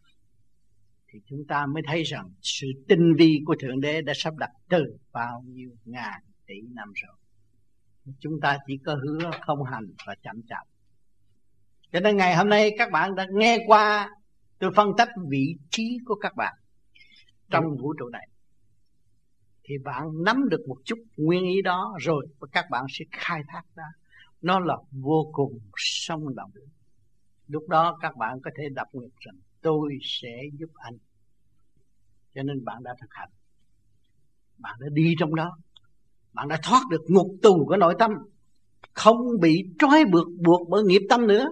thì 1.07 1.19
chúng 1.25 1.39
ta 1.47 1.65
mới 1.65 1.83
thấy 1.87 2.03
rằng 2.03 2.31
sự 2.41 2.67
tinh 2.87 3.13
vi 3.17 3.39
của 3.45 3.55
thượng 3.59 3.79
đế 3.79 4.01
đã 4.01 4.13
sắp 4.15 4.33
đặt 4.37 4.49
từ 4.69 4.97
bao 5.11 5.43
nhiêu 5.47 5.69
ngàn 5.85 6.21
tỷ 6.47 6.55
năm 6.73 6.91
rồi. 6.93 7.15
Chúng 8.19 8.39
ta 8.41 8.57
chỉ 8.67 8.77
có 8.85 8.95
hứa 8.95 9.31
không 9.41 9.63
hành 9.63 9.85
và 10.07 10.15
chậm 10.23 10.41
chậm 10.49 10.67
cho 11.91 11.99
nên 11.99 12.17
ngày 12.17 12.35
hôm 12.35 12.49
nay 12.49 12.71
các 12.77 12.91
bạn 12.91 13.15
đã 13.15 13.27
nghe 13.31 13.57
qua 13.67 14.09
tôi 14.59 14.71
phân 14.75 14.87
tích 14.97 15.09
vị 15.29 15.55
trí 15.69 15.97
của 16.05 16.15
các 16.15 16.35
bạn 16.35 16.53
trong 17.49 17.77
vũ 17.77 17.93
trụ 17.99 18.09
này. 18.09 18.27
Thì 19.63 19.75
bạn 19.83 20.23
nắm 20.25 20.49
được 20.49 20.61
một 20.67 20.77
chút 20.85 20.99
nguyên 21.17 21.43
ý 21.43 21.61
đó 21.61 21.95
rồi 21.99 22.27
và 22.39 22.47
các 22.51 22.65
bạn 22.69 22.85
sẽ 22.89 23.05
khai 23.11 23.41
thác 23.47 23.63
ra. 23.75 23.83
Nó 24.41 24.59
là 24.59 24.77
vô 24.91 25.29
cùng 25.33 25.59
song 25.75 26.35
động. 26.35 26.51
Lúc 27.47 27.69
đó 27.69 27.97
các 28.01 28.17
bạn 28.17 28.39
có 28.43 28.51
thể 28.57 28.63
đọc 28.69 28.87
nguyện 28.93 29.09
rằng 29.19 29.35
tôi 29.61 29.97
sẽ 30.01 30.41
giúp 30.53 30.69
anh. 30.73 30.97
Cho 32.35 32.43
nên 32.43 32.65
bạn 32.65 32.83
đã 32.83 32.95
thực 33.01 33.09
hành. 33.09 33.29
Bạn 34.57 34.75
đã 34.79 34.87
đi 34.91 35.15
trong 35.19 35.35
đó. 35.35 35.57
Bạn 36.33 36.47
đã 36.47 36.59
thoát 36.63 36.81
được 36.89 37.01
ngục 37.07 37.27
tù 37.41 37.65
của 37.65 37.77
nội 37.77 37.95
tâm. 37.99 38.11
Không 38.93 39.17
bị 39.41 39.63
trói 39.79 40.05
buộc 40.05 40.27
buộc 40.45 40.69
bởi 40.69 40.83
nghiệp 40.83 41.01
tâm 41.09 41.27
nữa. 41.27 41.47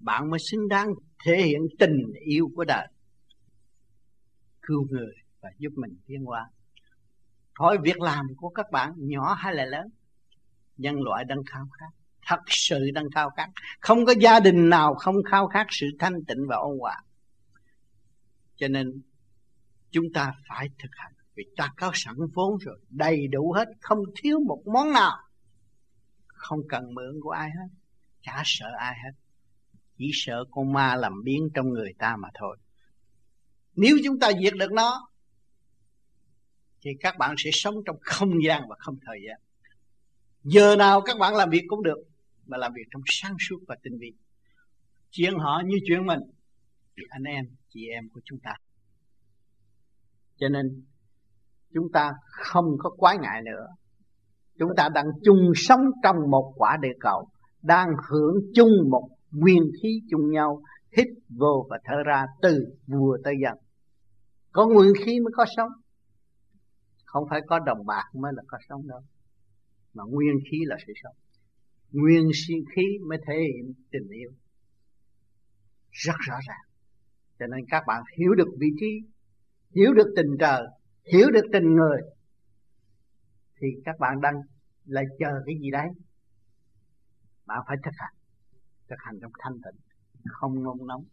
Bạn 0.00 0.30
mới 0.30 0.38
xứng 0.50 0.68
đáng 0.68 0.88
thể 1.24 1.42
hiện 1.42 1.60
tình 1.78 2.12
yêu 2.24 2.50
của 2.54 2.64
đời 2.64 2.88
cứu 4.62 4.86
người 4.90 5.14
và 5.40 5.50
giúp 5.58 5.72
mình 5.76 5.96
tiến 6.06 6.24
hóa. 6.24 6.50
Hỏi 7.54 7.78
việc 7.82 8.00
làm 8.00 8.26
của 8.36 8.48
các 8.48 8.70
bạn 8.70 8.92
nhỏ 8.96 9.34
hay 9.34 9.54
là 9.54 9.64
lớn, 9.64 9.86
nhân 10.76 11.02
loại 11.02 11.24
đang 11.24 11.44
khao 11.44 11.68
khát, 11.78 11.90
thật 12.26 12.40
sự 12.46 12.90
đang 12.94 13.10
khao 13.14 13.30
khát. 13.30 13.48
Không 13.80 14.06
có 14.06 14.14
gia 14.20 14.40
đình 14.40 14.68
nào 14.68 14.94
không 14.94 15.16
khao 15.30 15.46
khát 15.46 15.66
sự 15.70 15.86
thanh 15.98 16.24
tịnh 16.24 16.46
và 16.48 16.56
ôn 16.56 16.78
hòa. 16.78 16.96
Cho 18.56 18.68
nên, 18.68 19.02
chúng 19.90 20.04
ta 20.14 20.34
phải 20.48 20.68
thực 20.78 20.90
hành, 20.92 21.12
vì 21.34 21.44
ta 21.56 21.72
có 21.76 21.90
sẵn 21.94 22.14
vốn 22.34 22.58
rồi, 22.58 22.80
đầy 22.90 23.28
đủ 23.28 23.52
hết, 23.52 23.68
không 23.80 23.98
thiếu 24.16 24.40
một 24.46 24.62
món 24.66 24.92
nào. 24.92 25.18
Không 26.26 26.60
cần 26.68 26.94
mượn 26.94 27.20
của 27.22 27.30
ai 27.30 27.50
hết, 27.50 27.68
chả 28.22 28.42
sợ 28.44 28.66
ai 28.78 28.94
hết 29.04 29.10
chỉ 30.00 30.10
sợ 30.12 30.44
con 30.50 30.72
ma 30.72 30.96
làm 30.96 31.22
biến 31.24 31.48
trong 31.54 31.68
người 31.68 31.94
ta 31.98 32.16
mà 32.16 32.28
thôi. 32.34 32.56
Nếu 33.76 33.96
chúng 34.04 34.18
ta 34.18 34.30
diệt 34.42 34.54
được 34.58 34.72
nó, 34.72 35.08
thì 36.82 36.90
các 37.00 37.18
bạn 37.18 37.34
sẽ 37.38 37.50
sống 37.52 37.74
trong 37.86 37.96
không 38.00 38.30
gian 38.46 38.62
và 38.68 38.76
không 38.78 38.96
thời 39.06 39.18
gian. 39.26 39.40
Giờ 40.44 40.76
nào 40.76 41.00
các 41.00 41.18
bạn 41.18 41.34
làm 41.34 41.50
việc 41.50 41.62
cũng 41.68 41.82
được, 41.82 41.98
mà 42.46 42.56
làm 42.56 42.72
việc 42.72 42.82
trong 42.90 43.02
sáng 43.06 43.36
suốt 43.48 43.58
và 43.68 43.76
tinh 43.82 43.98
vi. 44.00 44.12
Chuyện 45.10 45.34
họ 45.34 45.62
như 45.66 45.76
chuyện 45.86 46.06
mình, 46.06 46.20
thì 46.96 47.02
anh 47.08 47.22
em, 47.22 47.44
chị 47.68 47.86
em 47.88 48.08
của 48.08 48.20
chúng 48.24 48.38
ta. 48.42 48.54
Cho 50.36 50.48
nên, 50.48 50.84
chúng 51.74 51.92
ta 51.92 52.12
không 52.30 52.64
có 52.78 52.90
quái 52.90 53.18
ngại 53.18 53.42
nữa. 53.42 53.66
Chúng 54.58 54.70
ta 54.76 54.88
đang 54.88 55.06
chung 55.24 55.52
sống 55.54 55.80
trong 56.02 56.16
một 56.30 56.52
quả 56.56 56.76
địa 56.82 56.96
cầu, 57.00 57.28
đang 57.62 57.88
hưởng 58.08 58.34
chung 58.54 58.70
một 58.90 59.08
nguyên 59.30 59.62
khí 59.82 60.02
chung 60.10 60.30
nhau, 60.30 60.62
hít 60.96 61.06
vô 61.28 61.66
và 61.70 61.78
thở 61.84 62.02
ra 62.06 62.24
từ 62.42 62.66
vua 62.86 63.18
tới 63.24 63.34
dân. 63.42 63.58
Có 64.52 64.68
nguyên 64.68 64.92
khí 65.04 65.20
mới 65.20 65.32
có 65.36 65.44
sống. 65.56 65.70
Không 67.04 67.24
phải 67.30 67.40
có 67.46 67.58
đồng 67.58 67.86
bạc 67.86 68.04
mới 68.14 68.32
là 68.36 68.42
có 68.46 68.58
sống 68.68 68.88
đâu, 68.88 69.00
mà 69.94 70.04
nguyên 70.06 70.38
khí 70.50 70.58
là 70.66 70.76
sự 70.86 70.92
sống. 71.02 71.14
Nguyên 71.92 72.30
sinh 72.34 72.64
khí 72.76 72.82
mới 73.08 73.18
thể 73.26 73.34
hiện 73.34 73.74
tình 73.90 74.08
yêu. 74.08 74.30
Rất 75.90 76.16
rõ 76.18 76.36
ràng. 76.48 76.64
Cho 77.38 77.46
nên 77.46 77.64
các 77.68 77.82
bạn 77.86 78.02
hiểu 78.18 78.34
được 78.34 78.48
vị 78.58 78.66
trí, 78.80 79.08
hiểu 79.76 79.92
được 79.94 80.12
tình 80.16 80.36
trời, 80.40 80.62
hiểu 81.12 81.30
được 81.30 81.44
tình 81.52 81.74
người, 81.74 82.00
thì 83.60 83.68
các 83.84 83.98
bạn 83.98 84.20
đang 84.20 84.34
lại 84.84 85.04
chờ 85.18 85.42
cái 85.46 85.54
gì 85.60 85.70
đấy? 85.70 85.88
Bạn 87.46 87.58
phải 87.66 87.76
thực 87.84 87.94
hành 87.96 88.19
thực 88.90 88.96
hành 88.98 89.18
trong 89.22 89.32
thanh 89.38 89.54
tịnh, 89.54 89.80
không 90.28 90.62
nôn 90.62 90.86
nóng. 90.86 91.04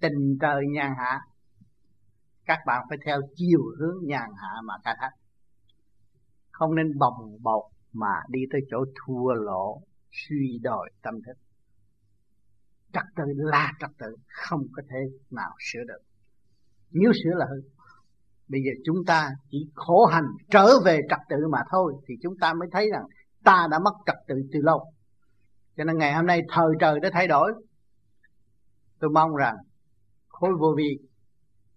Tình 0.00 0.38
trời 0.40 0.62
nhàn 0.72 0.92
hạ, 0.98 1.20
các 2.44 2.58
bạn 2.66 2.86
phải 2.88 2.98
theo 3.06 3.20
chiều 3.34 3.60
hướng 3.78 4.06
nhàn 4.06 4.30
hạ 4.36 4.60
mà 4.64 4.74
khai 4.84 4.96
thác. 5.00 5.10
Không 6.50 6.74
nên 6.74 6.98
bồng 6.98 7.42
bột 7.42 7.64
mà 7.92 8.20
đi 8.28 8.40
tới 8.52 8.60
chỗ 8.70 8.84
thua 8.94 9.32
lỗ, 9.32 9.82
suy 10.10 10.58
đồi 10.62 10.90
tâm 11.02 11.14
thức. 11.26 11.36
Trật 12.92 13.04
tự 13.16 13.24
là 13.36 13.72
trật 13.80 13.90
tự, 13.98 14.16
không 14.28 14.60
có 14.72 14.82
thể 14.90 14.98
nào 15.30 15.50
sửa 15.72 15.84
được. 15.88 16.02
Nếu 16.90 17.12
sửa 17.12 17.34
là 17.34 17.46
hư 17.50 17.68
bây 18.48 18.60
giờ 18.60 18.70
chúng 18.84 19.04
ta 19.06 19.30
chỉ 19.50 19.70
khổ 19.74 20.06
hành 20.06 20.26
trở 20.50 20.66
về 20.84 21.00
trật 21.10 21.18
tự 21.28 21.36
mà 21.50 21.58
thôi, 21.70 21.94
thì 22.08 22.14
chúng 22.22 22.34
ta 22.40 22.54
mới 22.54 22.68
thấy 22.72 22.90
rằng 22.92 23.04
ta 23.44 23.68
đã 23.70 23.78
mất 23.78 23.94
trật 24.06 24.16
tự 24.28 24.34
từ 24.52 24.60
lâu 24.62 24.92
cho 25.76 25.84
nên 25.84 25.98
ngày 25.98 26.14
hôm 26.14 26.26
nay 26.26 26.40
thời 26.48 26.68
trời 26.80 27.00
đã 27.00 27.10
thay 27.12 27.26
đổi. 27.28 27.52
Tôi 29.00 29.10
mong 29.10 29.34
rằng 29.34 29.56
khối 30.28 30.50
vô 30.60 30.74
vi 30.76 30.98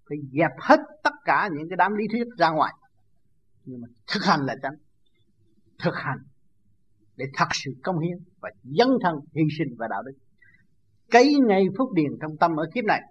phải 0.10 0.18
dẹp 0.32 0.52
hết 0.60 0.80
tất 1.04 1.14
cả 1.26 1.50
những 1.58 1.70
cái 1.70 1.78
đám 1.78 1.94
lý 1.94 2.06
thuyết 2.12 2.28
ra 2.38 2.50
ngoài. 2.50 2.74
Nhưng 3.66 3.82
mà 3.82 3.88
thực 4.14 4.24
hành 4.24 4.40
là 4.46 4.56
chánh 4.62 4.76
thực 5.84 5.96
hành 5.96 6.18
để 7.16 7.26
thật 7.34 7.48
sự 7.52 7.72
công 7.84 8.00
hiến 8.00 8.18
và 8.42 8.50
dấn 8.64 8.88
thân 9.04 9.16
hy 9.36 9.42
sinh 9.58 9.76
và 9.78 9.88
đạo 9.90 10.04
đức. 10.04 10.12
Cấy 11.12 11.36
ngay 11.48 11.66
phúc 11.78 11.90
điền 11.94 12.12
trong 12.22 12.38
tâm 12.40 12.60
ở 12.60 12.66
kiếp 12.74 12.86
này, 12.86 13.02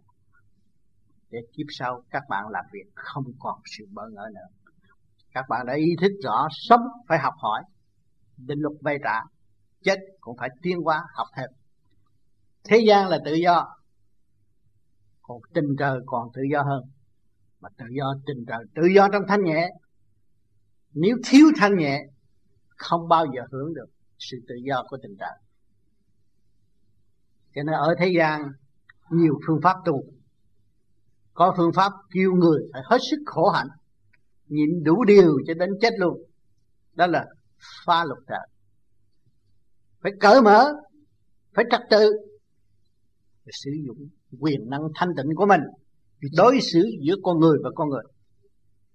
để 1.31 1.38
kiếp 1.53 1.66
sau 1.68 2.03
các 2.11 2.22
bạn 2.29 2.48
làm 2.48 2.64
việc 2.72 2.92
không 2.94 3.24
còn 3.38 3.61
sự 3.64 3.85
bỡ 3.92 4.03
ngỡ 4.12 4.29
nữa. 4.35 4.72
Các 5.33 5.44
bạn 5.48 5.66
đã 5.66 5.74
ý 5.74 5.96
thức 6.01 6.12
rõ 6.24 6.48
sống 6.51 6.81
phải 7.09 7.18
học 7.18 7.35
hỏi, 7.37 7.62
định 8.37 8.59
luật 8.59 8.77
vay 8.81 8.98
trả 9.05 9.20
chết 9.83 9.99
cũng 10.21 10.37
phải 10.37 10.49
tiến 10.62 10.79
hóa, 10.79 11.03
học 11.14 11.27
thêm. 11.37 11.51
Thế 12.64 12.85
gian 12.88 13.09
là 13.09 13.19
tự 13.25 13.35
do, 13.35 13.77
còn 15.23 15.41
tình 15.55 15.77
trời 15.79 15.99
còn 16.07 16.29
tự 16.35 16.43
do 16.53 16.62
hơn. 16.62 16.83
Mà 17.61 17.69
tự 17.79 17.85
do, 17.99 18.14
tình 18.27 18.45
trời 18.49 18.64
tự 18.75 18.83
do 18.95 19.09
trong 19.12 19.23
thanh 19.29 19.45
nhẹ. 19.45 19.69
Nếu 20.93 21.17
thiếu 21.27 21.47
thanh 21.57 21.77
nhẹ, 21.77 22.03
không 22.69 23.09
bao 23.09 23.27
giờ 23.35 23.43
hưởng 23.53 23.75
được 23.75 23.87
sự 24.19 24.37
tự 24.49 24.55
do 24.64 24.85
của 24.88 24.97
tình 25.03 25.17
trời 25.21 25.38
cho 27.59 27.62
nên 27.62 27.75
ở 27.75 27.95
thế 27.99 28.12
gian, 28.19 28.43
nhiều 29.11 29.41
phương 29.47 29.61
pháp 29.62 29.77
tu. 29.85 30.05
Có 31.35 31.55
phương 31.57 31.73
pháp 31.73 31.93
kêu 32.14 32.33
người 32.33 32.61
phải 32.73 32.83
hết 32.85 32.99
sức 33.11 33.17
khổ 33.27 33.49
hạnh, 33.49 33.69
nhịn 34.49 34.85
đủ 34.85 35.05
điều 35.05 35.38
cho 35.47 35.55
đến 35.55 35.71
chết 35.81 35.91
luôn. 35.99 36.23
Đó 36.95 37.07
là 37.07 37.27
pha 37.87 38.05
lục 38.05 38.19
trời 38.29 38.49
phải 40.03 40.13
cởi 40.21 40.43
mở 40.43 40.73
phải 41.55 41.65
trật 41.71 41.81
tự 41.91 42.13
phải 43.45 43.53
sử 43.53 43.71
dụng 43.87 44.09
quyền 44.41 44.71
năng 44.71 44.83
thanh 44.95 45.09
tịnh 45.17 45.35
của 45.37 45.47
mình 45.47 45.61
đối 46.37 46.61
xử 46.61 46.85
giữa 47.01 47.15
con 47.23 47.41
người 47.41 47.59
và 47.65 47.71
con 47.75 47.89
người 47.89 48.03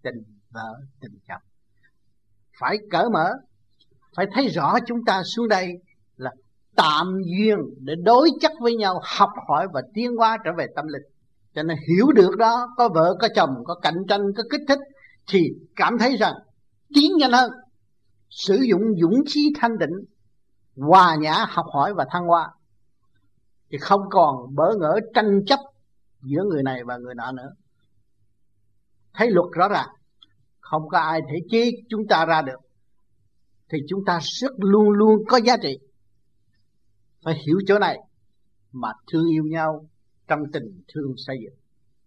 tình 0.03 0.23
vợ 0.53 0.79
tình 1.01 1.11
chồng. 1.27 1.41
Phải 2.59 2.77
cởi 2.91 3.09
mở 3.13 3.31
phải 4.15 4.25
thấy 4.33 4.47
rõ 4.47 4.77
chúng 4.87 5.05
ta 5.05 5.21
xuống 5.35 5.47
đây 5.47 5.67
là 6.15 6.31
tạm 6.75 7.21
duyên 7.25 7.57
để 7.79 7.93
đối 8.03 8.29
chất 8.41 8.51
với 8.61 8.75
nhau 8.75 9.01
học 9.17 9.29
hỏi 9.47 9.67
và 9.73 9.81
tiến 9.93 10.15
hóa 10.15 10.37
trở 10.45 10.51
về 10.57 10.67
tâm 10.75 10.85
linh. 10.87 11.01
Cho 11.55 11.63
nên 11.63 11.77
hiểu 11.87 12.11
được 12.11 12.37
đó 12.37 12.67
có 12.77 12.89
vợ 12.89 13.15
có 13.21 13.27
chồng 13.35 13.49
có 13.65 13.75
cạnh 13.81 13.97
tranh 14.07 14.21
có 14.37 14.43
kích 14.49 14.61
thích 14.67 14.79
thì 15.27 15.39
cảm 15.75 15.97
thấy 15.97 16.17
rằng 16.17 16.33
tiến 16.95 17.11
nhanh 17.17 17.31
hơn. 17.31 17.51
Sử 18.29 18.55
dụng 18.69 18.81
dũng 19.01 19.23
khí 19.33 19.53
thanh 19.59 19.77
định 19.77 19.93
hòa 20.75 21.15
nhã, 21.15 21.45
học 21.49 21.65
hỏi 21.73 21.93
và 21.93 22.05
thăng 22.11 22.27
hoa. 22.27 22.51
Thì 23.71 23.77
không 23.77 24.01
còn 24.09 24.55
bỡ 24.55 24.75
ngỡ 24.79 24.99
tranh 25.13 25.45
chấp 25.45 25.59
giữa 26.21 26.43
người 26.43 26.63
này 26.63 26.83
và 26.83 26.97
người 26.97 27.15
nọ 27.15 27.31
nữa. 27.31 27.49
Thấy 29.13 29.29
luật 29.31 29.47
rõ 29.51 29.67
ràng, 29.67 29.89
không 30.59 30.89
có 30.89 30.97
ai 30.97 31.21
thể 31.29 31.35
chế 31.49 31.71
chúng 31.89 32.07
ta 32.07 32.25
ra 32.25 32.41
được, 32.41 32.59
thì 33.69 33.77
chúng 33.87 34.05
ta 34.05 34.19
sức 34.21 34.51
luôn 34.57 34.89
luôn 34.89 35.23
có 35.27 35.37
giá 35.37 35.57
trị. 35.61 35.77
Phải 37.23 37.35
hiểu 37.45 37.59
chỗ 37.67 37.79
này 37.79 37.97
mà 38.71 38.89
thương 39.11 39.31
yêu 39.31 39.43
nhau 39.43 39.85
trong 40.27 40.39
tình 40.53 40.81
thương 40.93 41.13
xây 41.17 41.37
dựng. 41.43 41.59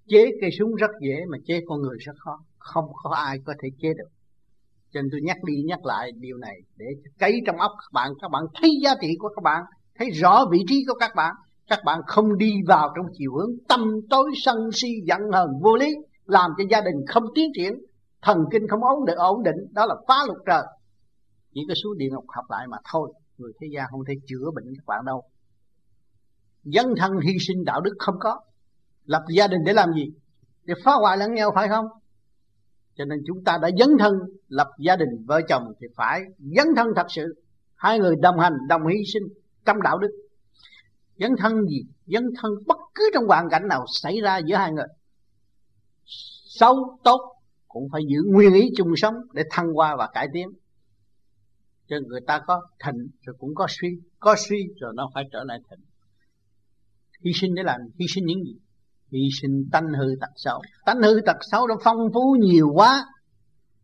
Chế 0.08 0.30
cây 0.40 0.50
súng 0.58 0.74
rất 0.74 0.90
dễ 1.00 1.24
mà 1.28 1.38
chế 1.46 1.60
con 1.66 1.80
người 1.82 1.98
rất 2.00 2.12
khó, 2.18 2.44
không 2.58 2.84
có 3.02 3.10
ai 3.10 3.38
có 3.44 3.54
thể 3.62 3.68
chế 3.78 3.88
được 3.94 4.08
cho 4.92 5.02
nên 5.02 5.08
tôi 5.12 5.20
nhắc 5.24 5.36
đi, 5.44 5.54
nhắc 5.66 5.86
lại 5.86 6.10
điều 6.20 6.36
này 6.36 6.56
để 6.76 6.86
cấy 7.18 7.40
trong 7.46 7.56
óc 7.56 7.72
các 7.78 7.92
bạn. 7.92 8.12
Các 8.22 8.30
bạn 8.30 8.42
thấy 8.60 8.70
giá 8.82 8.94
trị 9.00 9.08
của 9.18 9.28
các 9.36 9.42
bạn, 9.42 9.62
thấy 9.98 10.10
rõ 10.10 10.44
vị 10.50 10.58
trí 10.68 10.84
của 10.88 10.94
các 10.94 11.10
bạn. 11.16 11.34
Các 11.68 11.78
bạn 11.84 12.00
không 12.06 12.38
đi 12.38 12.52
vào 12.66 12.92
trong 12.96 13.06
chiều 13.18 13.32
hướng 13.34 13.50
tâm 13.68 13.80
tối 14.10 14.30
sân 14.36 14.56
si 14.72 14.88
giận 15.04 15.20
hờn 15.32 15.48
vô 15.62 15.76
lý, 15.76 15.96
làm 16.24 16.50
cho 16.58 16.64
gia 16.70 16.80
đình 16.80 16.94
không 17.08 17.24
tiến 17.34 17.50
triển, 17.56 17.72
thần 18.22 18.38
kinh 18.52 18.62
không 18.70 18.84
ổn 18.84 19.04
định 19.06 19.16
ổn 19.16 19.42
định. 19.42 19.56
Đó 19.72 19.86
là 19.86 19.94
phá 20.08 20.14
lục 20.26 20.36
trời. 20.46 20.62
Chỉ 21.54 21.60
có 21.68 21.74
xuống 21.82 21.98
địa 21.98 22.08
ngục 22.10 22.24
học 22.28 22.44
lại 22.48 22.66
mà 22.66 22.76
thôi. 22.92 23.12
Người 23.38 23.52
thế 23.60 23.66
gian 23.74 23.86
không 23.90 24.00
thể 24.08 24.14
chữa 24.26 24.50
bệnh 24.54 24.64
các 24.64 24.84
bạn 24.86 25.04
đâu. 25.04 25.22
Dấn 26.64 26.86
thân 26.98 27.12
hy 27.20 27.32
sinh 27.40 27.64
đạo 27.64 27.80
đức 27.80 27.94
không 27.98 28.14
có. 28.20 28.40
Lập 29.04 29.22
gia 29.36 29.46
đình 29.46 29.60
để 29.66 29.72
làm 29.72 29.92
gì? 29.92 30.04
Để 30.64 30.74
phá 30.84 30.92
hoại 30.92 31.16
lẫn 31.16 31.34
nhau, 31.34 31.52
phải 31.54 31.68
không? 31.68 31.86
Cho 32.96 33.04
nên 33.04 33.18
chúng 33.26 33.44
ta 33.44 33.58
đã 33.62 33.70
dấn 33.78 33.88
thân 33.98 34.14
lập 34.48 34.68
gia 34.78 34.96
đình, 34.96 35.24
vợ 35.26 35.40
chồng 35.48 35.72
thì 35.80 35.86
phải 35.96 36.22
dấn 36.38 36.66
thân 36.76 36.86
thật 36.96 37.06
sự. 37.08 37.42
Hai 37.74 37.98
người 37.98 38.16
đồng 38.16 38.38
hành, 38.38 38.52
đồng 38.68 38.86
hy 38.86 39.04
sinh 39.12 39.22
trong 39.64 39.82
đạo 39.82 39.98
đức. 39.98 40.10
Dấn 41.18 41.30
thân 41.38 41.66
gì? 41.66 41.82
Dấn 42.06 42.24
thân 42.40 42.52
bất 42.66 42.78
cứ 42.94 43.10
trong 43.14 43.26
hoàn 43.26 43.48
cảnh 43.50 43.68
nào 43.68 43.84
xảy 44.02 44.20
ra 44.20 44.38
giữa 44.38 44.56
hai 44.56 44.72
người. 44.72 44.86
Xấu, 46.58 46.98
tốt 47.04 47.36
cũng 47.68 47.88
phải 47.92 48.02
giữ 48.08 48.18
nguyên 48.26 48.54
ý 48.54 48.70
chung 48.76 48.96
sống 48.96 49.14
để 49.32 49.42
thăng 49.50 49.72
hoa 49.72 49.96
và 49.96 50.08
cải 50.14 50.28
tiến. 50.32 50.48
Cho 51.88 51.96
người 52.06 52.20
ta 52.26 52.40
có 52.46 52.62
thịnh 52.84 53.08
rồi 53.26 53.36
cũng 53.38 53.54
có 53.54 53.66
suy 53.68 53.88
có 54.18 54.36
suy 54.48 54.56
rồi 54.80 54.92
nó 54.96 55.10
phải 55.14 55.24
trở 55.32 55.44
lại 55.44 55.58
thịnh. 55.70 55.84
Hy 57.24 57.32
sinh 57.34 57.54
để 57.54 57.62
làm, 57.62 57.80
hy 57.98 58.06
sinh 58.08 58.26
những 58.26 58.44
gì? 58.44 58.56
Hy 59.12 59.28
sinh 59.42 59.68
tánh 59.72 59.88
hư 59.88 60.06
tật 60.20 60.30
xấu. 60.36 60.62
Tánh 60.86 61.02
hư 61.02 61.20
tật 61.26 61.36
xấu 61.40 61.66
nó 61.66 61.76
phong 61.84 61.98
phú 62.14 62.36
nhiều 62.40 62.70
quá. 62.74 63.04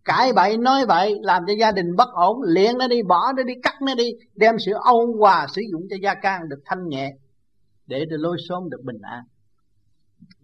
Cãi 0.05 0.33
bậy, 0.33 0.57
nói 0.59 0.87
bậy, 0.87 1.15
làm 1.23 1.43
cho 1.47 1.53
gia 1.61 1.73
đình 1.73 1.97
bất 1.97 2.09
ổn, 2.13 2.43
liền 2.43 2.79
nó 2.79 2.89
đi, 2.89 3.03
bỏ 3.03 3.33
nó 3.37 3.43
đi, 3.43 3.55
cắt 3.63 3.75
nó 3.87 3.95
đi, 3.95 4.11
đem 4.35 4.55
sự 4.67 4.73
âu 4.85 5.17
hòa 5.19 5.47
sử 5.55 5.63
dụng 5.73 5.83
cho 5.91 5.97
gia 6.03 6.15
can 6.15 6.49
được 6.49 6.61
thanh 6.65 6.89
nhẹ, 6.89 7.13
để 7.87 8.05
được 8.05 8.17
lối 8.21 8.37
xóm 8.49 8.71
được 8.71 8.81
bình 8.85 9.01
an. 9.03 9.25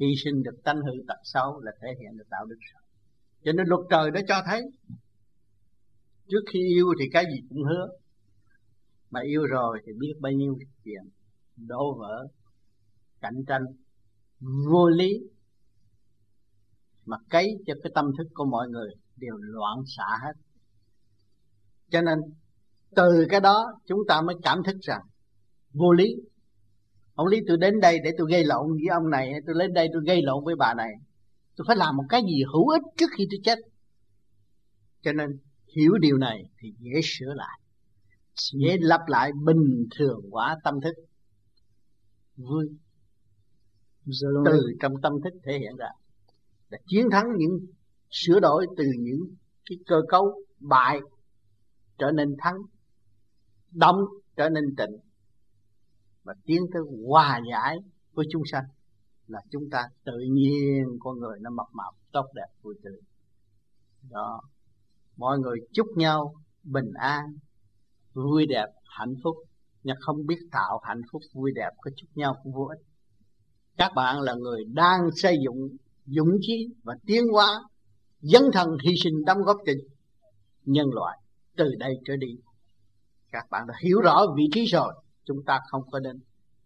Hy 0.01 0.07
sinh 0.25 0.43
được 0.43 0.57
tánh 0.65 0.77
hư 0.77 0.93
tật 1.09 1.19
xấu 1.25 1.61
là 1.61 1.73
thể 1.83 1.89
hiện 2.01 2.19
được 2.19 2.27
đạo 2.31 2.45
đức 2.47 2.57
cho 3.45 3.53
nên 3.53 3.67
luật 3.67 3.81
trời 3.91 4.11
đã 4.11 4.21
cho 4.29 4.43
thấy, 4.47 4.63
trước 6.29 6.41
khi 6.53 6.59
yêu 6.59 6.87
thì 7.01 7.05
cái 7.13 7.25
gì 7.25 7.41
cũng 7.49 7.63
hứa, 7.63 7.89
mà 9.11 9.21
yêu 9.21 9.43
rồi 9.47 9.79
thì 9.87 9.93
biết 9.99 10.15
bao 10.21 10.33
nhiêu 10.33 10.59
chuyện, 10.85 11.03
đổ 11.57 11.99
vỡ, 11.99 12.27
cạnh 13.21 13.45
tranh 13.47 13.63
vô 14.41 14.89
lý, 14.89 15.21
mà 17.07 17.17
cấy 17.31 17.57
cho 17.67 17.75
cái 17.83 17.93
tâm 17.95 18.05
thức 18.19 18.27
của 18.35 18.45
mọi 18.45 18.69
người 18.69 18.91
đều 19.17 19.35
loạn 19.37 19.79
xạ 19.87 20.19
hết. 20.25 20.33
Cho 21.91 22.03
nên 22.03 22.19
từ 22.97 23.27
cái 23.29 23.41
đó 23.41 23.67
chúng 23.87 24.01
ta 24.09 24.23
mới 24.23 24.37
cảm 24.43 24.63
thức 24.67 24.77
rằng 24.81 25.01
vô 25.73 25.93
lý. 25.93 26.15
Ông 27.15 27.27
lý, 27.27 27.39
tôi 27.49 27.57
đến 27.57 27.81
đây 27.81 27.99
để 28.05 28.11
tôi 28.19 28.31
gây 28.31 28.45
lộn 28.45 28.67
với 28.73 28.87
ông 28.91 29.11
này, 29.11 29.33
tôi 29.47 29.55
đến 29.59 29.73
đây 29.73 29.89
tôi 29.93 30.03
gây 30.07 30.23
lộn 30.23 30.45
với 30.45 30.55
bà 30.57 30.75
này. 30.75 30.91
Tôi 31.57 31.65
phải 31.69 31.77
làm 31.77 31.97
một 31.97 32.05
cái 32.09 32.23
gì 32.23 32.43
hữu 32.53 32.69
ích 32.69 32.83
trước 32.97 33.11
khi 33.17 33.27
tôi 33.31 33.41
chết. 33.45 33.59
Cho 35.03 35.13
nên 35.13 35.29
hiểu 35.77 35.93
điều 36.01 36.17
này 36.17 36.43
thì 36.59 36.73
dễ 36.79 37.01
sửa 37.05 37.35
lại, 37.35 37.61
dễ 38.53 38.77
lặp 38.81 39.01
lại 39.07 39.31
bình 39.45 39.87
thường 39.99 40.21
hóa 40.31 40.57
tâm 40.65 40.81
thức. 40.81 40.95
Vui 42.37 42.69
từ 44.45 44.73
trong 44.81 44.93
tâm 45.03 45.13
thức 45.25 45.39
thể 45.45 45.59
hiện 45.59 45.77
ra. 45.77 45.89
Là 46.71 46.79
chiến 46.87 47.09
thắng 47.11 47.27
những 47.37 47.59
sửa 48.11 48.41
đổi 48.41 48.67
từ 48.77 48.85
những 48.99 49.21
cái 49.71 49.79
cơ 49.87 49.97
cấu 50.09 50.43
bại 50.61 51.01
trở 51.99 52.11
nên 52.11 52.37
thắng 52.39 52.57
động 53.73 54.05
trở 54.37 54.49
nên 54.49 54.65
tịnh. 54.77 54.97
Và 56.23 56.35
tiến 56.45 56.63
tới 56.73 56.83
hòa 57.07 57.41
giải 57.51 57.77
với 58.13 58.27
chúng 58.31 58.43
sanh 58.53 58.65
là 59.27 59.41
chúng 59.51 59.71
ta 59.71 59.89
tự 60.05 60.19
nhiên 60.31 60.85
con 61.01 61.19
người 61.19 61.39
nó 61.41 61.51
mập 61.51 61.67
mạp 61.73 61.95
tốt 62.13 62.27
đẹp 62.35 62.47
vui 62.63 62.75
tươi. 62.83 63.01
Đó. 64.11 64.41
Mọi 65.17 65.39
người 65.39 65.59
chúc 65.73 65.87
nhau 65.97 66.35
bình 66.63 66.93
an 66.95 67.25
vui 68.13 68.47
đẹp 68.47 68.67
hạnh 68.85 69.15
phúc. 69.23 69.37
Nhưng 69.83 69.97
không 70.01 70.27
biết 70.27 70.39
tạo 70.53 70.81
hạnh 70.85 71.01
phúc 71.13 71.23
vui 71.35 71.53
đẹp 71.55 71.71
có 71.81 71.91
chúc 71.97 72.09
nhau 72.15 72.37
cũng 72.43 72.53
vô 72.53 72.65
ích 72.65 72.88
các 73.79 73.93
bạn 73.95 74.21
là 74.21 74.35
người 74.35 74.65
đang 74.65 75.01
xây 75.15 75.37
dựng 75.45 75.69
dũng 76.07 76.39
chí 76.41 76.67
và 76.83 76.95
tiến 77.07 77.23
hóa, 77.33 77.63
dấn 78.21 78.43
thân 78.53 78.69
hy 78.85 78.93
sinh 79.03 79.25
đóng 79.25 79.39
góp 79.43 79.57
cho 79.67 79.73
nhân 80.65 80.87
loại 80.93 81.19
từ 81.57 81.71
đây 81.79 81.95
trở 82.05 82.17
đi. 82.17 82.37
Các 83.33 83.47
bạn 83.51 83.67
đã 83.67 83.75
hiểu 83.83 84.01
rõ 84.01 84.27
vị 84.37 84.45
trí 84.53 84.65
rồi, 84.65 84.95
chúng 85.25 85.45
ta 85.47 85.61
không 85.71 85.83
có 85.91 86.01
nên 86.01 86.21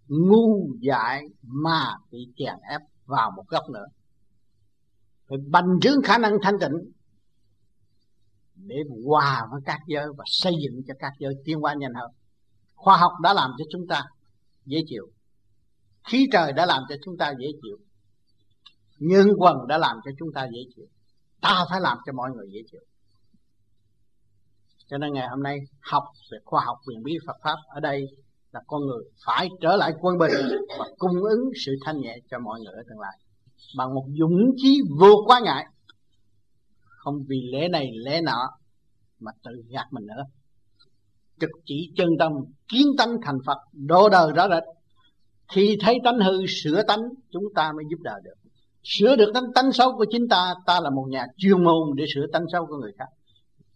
ngu 0.09 0.75
dại 0.81 1.23
mà 1.43 1.97
bị 2.11 2.19
chèn 2.37 2.55
ép 2.71 2.81
vào 3.07 3.31
một 3.37 3.45
góc 3.49 3.71
nữa. 3.71 3.87
Phải 5.29 5.39
bành 5.51 5.79
trướng 5.81 6.03
khả 6.03 6.19
năng 6.19 6.33
thanh 6.43 6.59
tịnh 6.61 6.93
để 8.55 8.77
hòa 9.07 9.47
với 9.51 9.61
các 9.65 9.79
giới 9.87 10.07
và 10.17 10.25
xây 10.27 10.53
dựng 10.65 10.83
cho 10.87 10.95
các 10.99 11.13
giới 11.19 11.35
tiến 11.45 11.61
hóa 11.61 11.75
nhanh 11.79 11.95
hơn. 11.95 12.11
Khoa 12.75 12.97
học 12.97 13.13
đã 13.23 13.35
làm 13.35 13.51
cho 13.59 13.65
chúng 13.71 13.87
ta 13.89 14.05
dễ 14.67 14.79
chịu 14.87 15.12
khí 16.05 16.27
trời 16.33 16.53
đã 16.53 16.67
làm 16.67 16.83
cho 16.89 16.95
chúng 17.05 17.17
ta 17.19 17.35
dễ 17.39 17.47
chịu, 17.63 17.77
nhân 18.99 19.27
quần 19.39 19.57
đã 19.69 19.79
làm 19.79 19.97
cho 20.05 20.11
chúng 20.19 20.33
ta 20.35 20.49
dễ 20.53 20.61
chịu, 20.77 20.87
ta 21.41 21.65
phải 21.71 21.81
làm 21.81 21.99
cho 22.07 22.13
mọi 22.13 22.31
người 22.31 22.47
dễ 22.53 22.61
chịu. 22.71 22.81
Cho 24.87 24.99
nên 24.99 25.13
ngày 25.13 25.29
hôm 25.29 25.43
nay, 25.43 25.59
học 25.81 26.05
về 26.33 26.39
khoa 26.45 26.65
học 26.65 26.77
quyền 26.87 27.03
bí 27.03 27.13
Phật 27.27 27.37
pháp 27.45 27.57
ở 27.75 27.81
đây 27.81 28.07
là 28.53 28.61
con 28.67 28.81
người 28.87 29.05
phải 29.27 29.49
trở 29.61 29.77
lại 29.77 29.93
quân 30.01 30.19
bình 30.19 30.31
và 30.79 30.87
cung 30.99 31.23
ứng 31.31 31.51
sự 31.67 31.73
thanh 31.85 32.01
nhẹ 32.01 32.17
cho 32.31 32.39
mọi 32.39 32.61
người 32.61 32.75
ở 32.75 32.83
tương 32.89 33.01
lai. 33.01 33.19
Bằng 33.77 33.95
một 33.95 34.05
dũng 34.19 34.53
chí 34.57 34.81
vô 35.01 35.25
quá 35.27 35.41
ngại. 35.45 35.67
Không 36.81 37.15
vì 37.29 37.37
lễ 37.53 37.69
này 37.69 37.91
lễ 38.05 38.21
nọ, 38.21 38.51
mà 39.21 39.33
tự 39.45 39.51
gạt 39.69 39.87
mình 39.91 40.07
nữa. 40.07 40.23
Trực 41.41 41.51
chỉ 41.65 41.93
chân 41.97 42.09
tâm, 42.19 42.33
kiến 42.69 42.87
tánh 42.99 43.17
thành 43.23 43.39
Phật 43.47 43.59
độ 43.73 44.09
đời 44.09 44.33
rõ 44.33 44.49
rệt 44.49 44.63
khi 45.53 45.77
thấy 45.81 45.99
tánh 46.05 46.19
hư 46.19 46.47
sửa 46.47 46.83
tánh, 46.89 47.01
chúng 47.31 47.45
ta 47.55 47.73
mới 47.73 47.85
giúp 47.91 47.99
đời 48.03 48.21
được. 48.25 48.35
Sửa 48.83 49.17
được 49.17 49.31
tánh 49.35 49.53
tánh 49.55 49.73
xấu 49.73 49.97
của 49.97 50.05
chính 50.11 50.29
ta 50.31 50.55
ta 50.67 50.81
là 50.81 50.91
một 50.91 51.07
nhà 51.09 51.27
chuyên 51.37 51.65
môn 51.65 51.97
để 51.97 52.05
sửa 52.15 52.27
tánh 52.33 52.45
xấu 52.53 52.67
của 52.67 52.77
người 52.77 52.93
khác. 52.99 53.09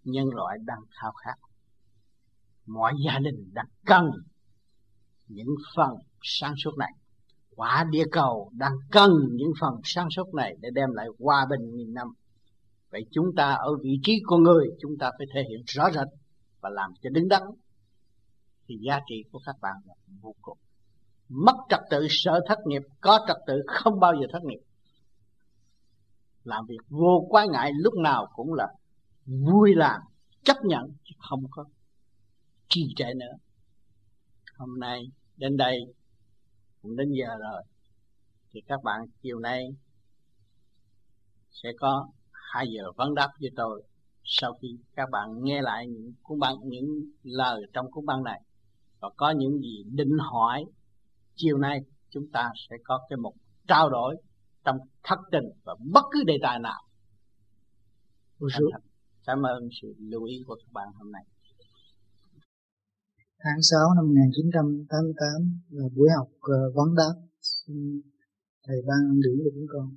Nhân 0.05 0.27
loại 0.35 0.59
đang 0.65 0.79
khao 1.01 1.13
khát. 1.13 1.35
Mọi 2.67 2.93
gia 3.07 3.19
đình 3.19 3.51
đang 3.53 3.67
cần 3.87 4.11
những 5.29 5.55
phần 5.77 5.91
sáng 6.23 6.55
suốt 6.65 6.79
này. 6.79 6.93
Quả 7.57 7.87
địa 7.91 8.05
cầu 8.13 8.51
đang 8.55 8.73
cần 8.91 9.11
những 9.33 9.51
phần 9.61 9.75
sáng 9.85 10.09
suốt 10.11 10.35
này 10.35 10.57
để 10.61 10.69
đem 10.75 10.89
lại 10.93 11.07
hòa 11.19 11.47
bình 11.51 11.77
nghìn 11.77 11.95
năm. 11.95 12.09
Vậy 12.91 13.07
chúng 13.11 13.27
ta 13.37 13.53
ở 13.53 13.71
vị 13.83 13.99
trí 14.03 14.13
con 14.27 14.43
người, 14.43 14.67
chúng 14.81 14.93
ta 14.99 15.11
phải 15.19 15.27
thể 15.35 15.41
hiện 15.51 15.63
rõ 15.67 15.91
rệt 15.91 16.07
và 16.61 16.71
làm 16.71 16.91
cho 17.03 17.11
đứng 17.11 17.29
đắn. 17.29 17.43
Thì 18.69 18.75
giá 18.87 19.01
trị 19.09 19.23
của 19.33 19.41
các 19.47 19.57
bạn 19.63 19.75
là 19.87 19.95
vô 20.23 20.35
cùng 20.43 20.59
mất 21.29 21.57
trật 21.69 21.81
tự 21.91 22.07
sợ 22.11 22.41
thất 22.49 22.59
nghiệp, 22.67 22.83
có 23.01 23.25
trật 23.29 23.37
tự 23.47 23.63
không 23.67 24.01
bao 24.01 24.13
giờ 24.15 24.27
thất 24.33 24.45
nghiệp. 24.45 24.61
Làm 26.45 26.67
việc 26.67 26.79
vô 26.89 27.27
quái 27.29 27.49
ngại 27.49 27.71
lúc 27.75 27.95
nào 27.95 28.27
cũng 28.35 28.55
là 28.55 28.69
vui 29.27 29.75
làm, 29.75 30.01
chấp 30.45 30.57
nhận, 30.65 30.93
chứ 31.05 31.15
không 31.19 31.43
có 31.51 31.65
trì 32.69 32.93
trệ 32.97 33.15
nữa. 33.15 33.33
Hôm 34.57 34.81
nay 34.81 35.03
đến 35.37 35.57
đây, 35.57 35.79
cũng 36.83 36.97
đến 36.97 37.13
giờ 37.13 37.37
rồi, 37.41 37.63
thì 38.51 38.61
các 38.67 38.83
bạn 38.83 39.01
chiều 39.23 39.39
nay 39.39 39.63
sẽ 41.51 41.69
có 41.81 42.09
hai 42.33 42.67
giờ 42.69 42.93
vấn 42.97 43.15
đáp 43.15 43.29
với 43.41 43.51
tôi 43.57 43.83
sau 44.25 44.59
khi 44.63 44.69
các 44.97 45.11
bạn 45.11 45.29
nghe 45.43 45.63
lại 45.63 45.87
những 45.87 46.13
cuốn 46.23 46.39
băng, 46.39 46.55
những 46.65 46.87
lời 47.23 47.63
trong 47.73 47.91
cuốn 47.91 48.07
băng 48.07 48.23
này. 48.23 48.41
Và 49.01 49.11
có 49.17 49.31
những 49.31 49.59
gì 49.59 49.85
định 49.93 50.19
hỏi 50.19 50.65
chiều 51.37 51.59
nay 51.59 51.81
chúng 52.11 52.25
ta 52.33 52.51
sẽ 52.69 52.77
có 52.85 53.07
cái 53.09 53.17
một 53.17 53.35
trao 53.69 53.91
đổi 53.91 54.17
trong 54.65 54.77
thất 55.05 55.19
tình 55.33 55.45
và 55.65 55.75
bất 55.93 56.05
cứ 56.13 56.25
đề 56.27 56.35
tài 56.43 56.59
nào. 56.59 56.81
Cảm 59.27 59.43
ơn. 59.43 59.69
Sự 59.83 59.95
lưu 59.99 60.25
ý 60.25 60.35
của 60.47 60.55
các 60.55 60.73
bạn 60.73 60.89
hôm 60.95 61.13
nay. 61.13 61.25
Tháng 63.45 63.63
6 63.71 63.81
năm 63.97 64.05
1988 64.07 65.61
là 65.71 65.89
buổi 65.97 66.09
học 66.17 66.29
uh, 66.37 66.75
vấn 66.77 66.95
đáp. 66.95 67.15
Xin 67.41 67.77
thầy 68.67 68.77
ban 68.89 69.21
điểm 69.25 69.37
cho 69.45 69.51
chúng 69.55 69.69
con. 69.69 69.97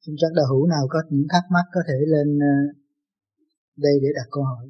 Xin 0.00 0.14
chắc 0.18 0.32
đạo 0.36 0.46
hữu 0.50 0.66
nào 0.66 0.84
có 0.88 0.98
những 1.10 1.26
thắc 1.32 1.44
mắc 1.54 1.66
có 1.74 1.80
thể 1.88 1.98
lên 2.06 2.28
uh, 2.36 2.76
đây 3.76 3.94
để 4.02 4.08
đặt 4.14 4.28
câu 4.30 4.44
hỏi. 4.44 4.66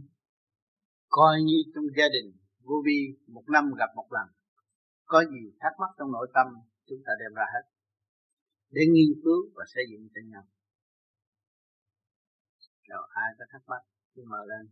Coi 1.08 1.42
như 1.42 1.58
trong 1.74 1.84
gia 1.96 2.08
đình 2.16 2.43
vô 2.66 2.76
vi 2.86 2.98
một 3.34 3.44
năm 3.54 3.64
gặp 3.80 3.90
một 3.96 4.08
lần. 4.16 4.26
Có 5.12 5.18
gì 5.32 5.42
thắc 5.60 5.72
mắc 5.80 5.90
trong 5.98 6.12
nội 6.12 6.28
tâm 6.34 6.46
chúng 6.88 7.02
ta 7.06 7.12
đem 7.20 7.32
ra 7.38 7.46
hết. 7.54 7.64
Để 8.70 8.82
nghiên 8.92 9.12
cứu 9.24 9.40
và 9.56 9.64
xây 9.74 9.84
dựng 9.90 10.08
cho 10.14 10.20
nhau. 10.32 10.44
Rồi 12.88 13.04
ai 13.24 13.30
có 13.38 13.44
thắc 13.52 13.62
mắc 13.70 13.82
thì 14.16 14.22
mở 14.32 14.42
lên. 14.50 14.64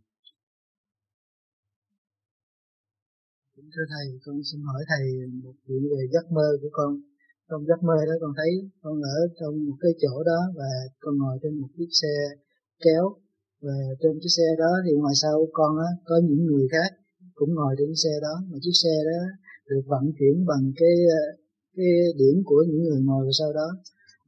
Kính 3.56 3.70
thưa 3.74 3.86
thầy, 3.92 4.06
con 4.24 4.36
xin 4.48 4.60
hỏi 4.68 4.82
thầy 4.90 5.04
một 5.44 5.56
chuyện 5.64 5.82
về 5.92 6.02
giấc 6.12 6.26
mơ 6.36 6.48
của 6.62 6.72
con. 6.72 6.90
Trong 7.48 7.66
giấc 7.68 7.80
mơ 7.88 7.96
đó 8.08 8.14
con 8.20 8.32
thấy 8.38 8.52
con 8.82 8.96
ở 9.02 9.18
trong 9.40 9.54
một 9.66 9.76
cái 9.80 9.92
chỗ 10.02 10.14
đó 10.30 10.40
và 10.58 10.70
con 11.00 11.14
ngồi 11.18 11.38
trên 11.42 11.60
một 11.60 11.68
chiếc 11.76 11.90
xe 12.02 12.14
kéo. 12.84 13.04
Và 13.60 13.76
trên 14.00 14.12
chiếc 14.20 14.32
xe 14.36 14.48
đó 14.58 14.72
thì 14.84 14.92
ngoài 15.00 15.14
sau 15.22 15.36
con 15.52 15.72
á 15.88 15.90
có 16.04 16.16
những 16.28 16.46
người 16.46 16.66
khác 16.72 17.01
cũng 17.34 17.54
ngồi 17.54 17.74
trên 17.78 17.92
xe 18.02 18.12
đó, 18.22 18.34
mà 18.50 18.58
chiếc 18.62 18.76
xe 18.82 18.94
đó 19.10 19.20
được 19.68 19.84
vận 19.86 20.04
chuyển 20.18 20.46
bằng 20.46 20.64
cái 20.80 20.94
ờ, 21.20 21.22
cái 21.76 21.90
điểm 22.20 22.36
của 22.44 22.64
những 22.68 22.82
người 22.84 23.00
ngồi 23.08 23.26
sau 23.38 23.52
đó. 23.52 23.68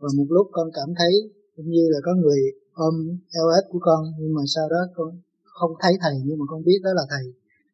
Và 0.01 0.09
một 0.17 0.27
lúc 0.29 0.47
con 0.53 0.69
cảm 0.75 0.89
thấy 0.99 1.13
cũng 1.57 1.69
như 1.75 1.85
là 1.93 1.99
có 2.07 2.13
người 2.15 2.41
ôm 2.73 2.95
eo 3.39 3.47
ếch 3.59 3.67
của 3.71 3.79
con, 3.83 4.03
nhưng 4.21 4.35
mà 4.35 4.43
sau 4.55 4.69
đó 4.69 4.81
con 4.97 5.09
không 5.43 5.73
thấy 5.83 5.93
thầy, 6.01 6.15
nhưng 6.25 6.39
mà 6.39 6.45
con 6.49 6.63
biết 6.65 6.81
đó 6.85 6.91
là 6.95 7.03
thầy. 7.11 7.25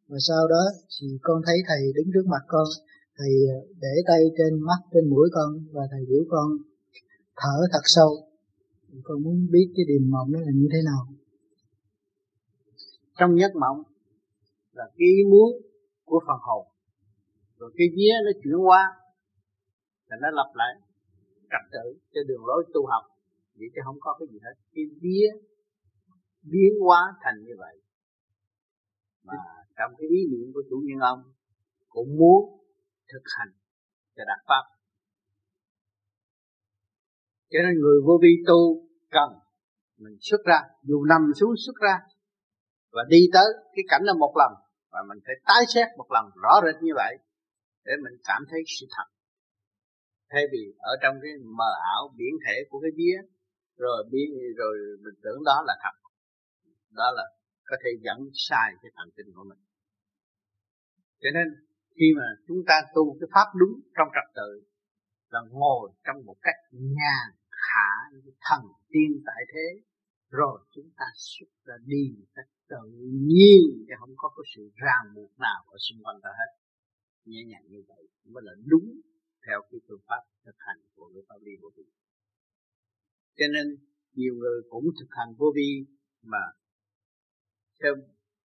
Và 0.08 0.18
sau 0.28 0.48
đó 0.48 0.62
thì 1.00 1.06
con 1.22 1.42
thấy 1.46 1.58
thầy 1.68 1.82
đứng 1.96 2.08
trước 2.14 2.26
mặt 2.26 2.42
con, 2.48 2.66
thầy 3.18 3.32
ờ, 3.54 3.58
để 3.80 3.94
tay 4.08 4.20
trên 4.38 4.60
mắt, 4.68 4.80
trên 4.92 5.10
mũi 5.10 5.28
con, 5.32 5.50
và 5.72 5.82
thầy 5.90 6.02
biểu 6.08 6.24
con 6.28 6.48
thở 7.36 7.56
thật 7.72 7.84
sâu. 7.84 8.10
Con 9.02 9.22
muốn 9.22 9.46
biết 9.50 9.66
cái 9.76 9.84
điềm 9.88 10.10
mộng 10.10 10.32
đó 10.32 10.40
là 10.40 10.52
như 10.54 10.68
thế 10.72 10.78
nào. 10.84 11.02
Trong 13.18 13.40
giấc 13.40 13.52
mộng 13.56 13.82
là 14.72 14.84
cái 14.96 15.08
ý 15.18 15.22
muốn 15.30 15.50
của 16.04 16.20
phần 16.26 16.38
hồn. 16.46 16.66
Rồi 17.58 17.70
cái 17.76 17.86
vía 17.96 18.14
nó 18.24 18.30
chuyển 18.42 18.58
qua 18.68 18.84
là 20.06 20.16
nó 20.22 20.28
lặp 20.30 20.50
lại, 20.54 20.74
trật 21.50 21.64
tự 21.72 21.98
cho 22.12 22.20
đường 22.28 22.44
lối 22.46 22.64
tu 22.74 22.86
học. 22.86 23.04
Vậy 23.58 23.68
chứ 23.74 23.80
không 23.84 23.96
có 24.00 24.16
cái 24.18 24.26
gì 24.32 24.38
hết. 24.44 24.54
Cái 24.74 24.84
vía 25.02 25.28
biến 26.42 26.72
hóa 26.84 27.00
thành 27.22 27.36
như 27.46 27.54
vậy. 27.58 27.76
Mà 29.24 29.34
trong 29.76 29.90
cái 29.98 30.08
ý 30.08 30.18
niệm 30.30 30.52
của 30.54 30.62
chủ 30.70 30.76
nhân 30.86 30.98
ông 30.98 31.22
cũng 31.88 32.08
muốn 32.18 32.40
thực 33.12 33.24
hành 33.38 33.52
cho 34.16 34.22
đạt 34.26 34.40
pháp. 34.48 34.64
Cho 37.50 37.58
nên 37.64 37.74
người 37.80 37.98
vô 38.06 38.18
vi 38.22 38.32
tu 38.46 38.88
cần 39.10 39.30
mình 39.98 40.16
xuất 40.20 40.40
ra, 40.44 40.60
dù 40.82 41.04
nằm 41.04 41.22
xuống 41.40 41.54
xuất 41.66 41.76
ra 41.82 41.96
và 42.92 43.02
đi 43.08 43.20
tới 43.32 43.48
cái 43.74 43.84
cảnh 43.88 44.02
là 44.04 44.12
một 44.12 44.34
lần. 44.40 44.52
Và 44.92 45.00
mình 45.08 45.18
phải 45.26 45.36
tái 45.48 45.62
xét 45.74 45.88
một 45.98 46.08
lần, 46.14 46.24
rõ 46.42 46.54
rệt 46.64 46.82
như 46.82 46.92
vậy, 46.94 47.16
để 47.84 47.92
mình 48.04 48.16
cảm 48.24 48.42
thấy 48.50 48.60
sự 48.80 48.86
thật. 48.96 49.08
Thay 50.30 50.42
vì 50.52 50.62
ở 50.78 50.92
trong 51.02 51.14
cái 51.22 51.32
mờ 51.58 51.70
ảo 51.94 52.02
biển 52.18 52.34
thể 52.46 52.56
của 52.70 52.80
cái 52.80 52.90
vía, 52.96 53.16
rồi 53.76 54.04
biến 54.12 54.28
rồi 54.56 54.74
mình 55.04 55.16
tưởng 55.24 55.40
đó 55.44 55.56
là 55.66 55.74
thật. 55.82 55.96
Đó 56.90 57.08
là 57.16 57.24
có 57.64 57.76
thể 57.84 57.90
dẫn 58.04 58.18
sai 58.34 58.68
cái 58.82 58.90
thần 58.96 59.08
kinh 59.16 59.30
của 59.34 59.44
mình. 59.50 59.58
Cho 61.22 61.30
nên, 61.34 61.46
khi 61.96 62.06
mà 62.18 62.26
chúng 62.48 62.60
ta 62.66 62.82
tu 62.94 63.16
cái 63.20 63.28
pháp 63.34 63.48
đúng 63.60 63.74
trong 63.96 64.08
trật 64.14 64.34
tự, 64.34 64.50
là 65.30 65.40
ngồi 65.50 65.90
trong 66.04 66.16
một 66.26 66.36
cách 66.42 66.60
nhàn 66.72 67.26
hạ, 67.50 67.92
thần 68.46 68.62
tiên 68.88 69.10
tại 69.26 69.42
thế 69.52 69.66
rồi 70.30 70.60
chúng 70.74 70.90
ta 70.96 71.04
xuất 71.14 71.50
ra 71.64 71.74
đi 71.86 72.14
một 72.18 72.26
cách 72.34 72.48
tự 72.68 72.82
nhiên 73.28 73.60
chứ 73.86 73.94
không 74.00 74.14
có 74.16 74.28
cái 74.36 74.44
sự 74.56 74.70
ràng 74.74 75.14
buộc 75.14 75.32
nào 75.38 75.60
ở 75.66 75.76
xung 75.78 76.02
quanh 76.04 76.20
ta 76.22 76.30
hết. 76.38 76.50
Nhẹ 77.24 77.44
nhàng 77.44 77.66
như 77.68 77.82
vậy 77.88 78.08
mới 78.24 78.42
là 78.46 78.52
đúng 78.66 79.00
theo 79.46 79.58
cái 79.70 79.80
phương 79.88 80.00
pháp 80.08 80.22
thực 80.44 80.56
hành 80.58 80.80
của 80.94 81.08
người 81.08 81.22
pháp 81.28 81.40
lý 81.42 81.52
vô 81.62 81.68
vi 81.76 81.84
cho 83.40 83.46
nên 83.54 83.66
nhiều 84.14 84.34
người 84.34 84.62
cũng 84.68 84.84
thực 85.00 85.10
hành 85.10 85.34
vô 85.38 85.52
vi 85.56 85.86
mà 86.22 86.44
theo 87.82 87.94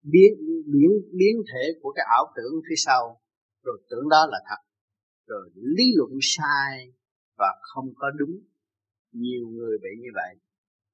biến 0.02 0.32
biến 0.72 0.90
biến 1.18 1.36
thể 1.52 1.64
của 1.82 1.92
cái 1.96 2.06
ảo 2.16 2.32
tưởng 2.36 2.54
phía 2.68 2.74
sau, 2.76 3.20
rồi 3.62 3.78
tưởng 3.90 4.08
đó 4.08 4.26
là 4.30 4.38
thật, 4.48 4.62
rồi 5.26 5.50
lý 5.54 5.84
luận 5.96 6.10
sai 6.22 6.92
và 7.38 7.60
không 7.62 7.94
có 7.96 8.10
đúng. 8.10 8.40
Nhiều 9.12 9.48
người 9.48 9.78
bị 9.82 9.88
như 10.00 10.08
vậy 10.14 10.36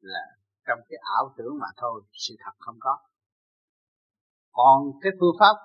là 0.00 0.24
trong 0.66 0.78
cái 0.88 0.98
ảo 1.16 1.34
tưởng 1.38 1.54
mà 1.60 1.66
thôi, 1.76 2.02
sự 2.12 2.34
thật 2.44 2.54
không 2.58 2.76
có. 2.80 2.98
Còn 4.52 4.78
cái 5.02 5.12
phương 5.20 5.36
pháp 5.40 5.56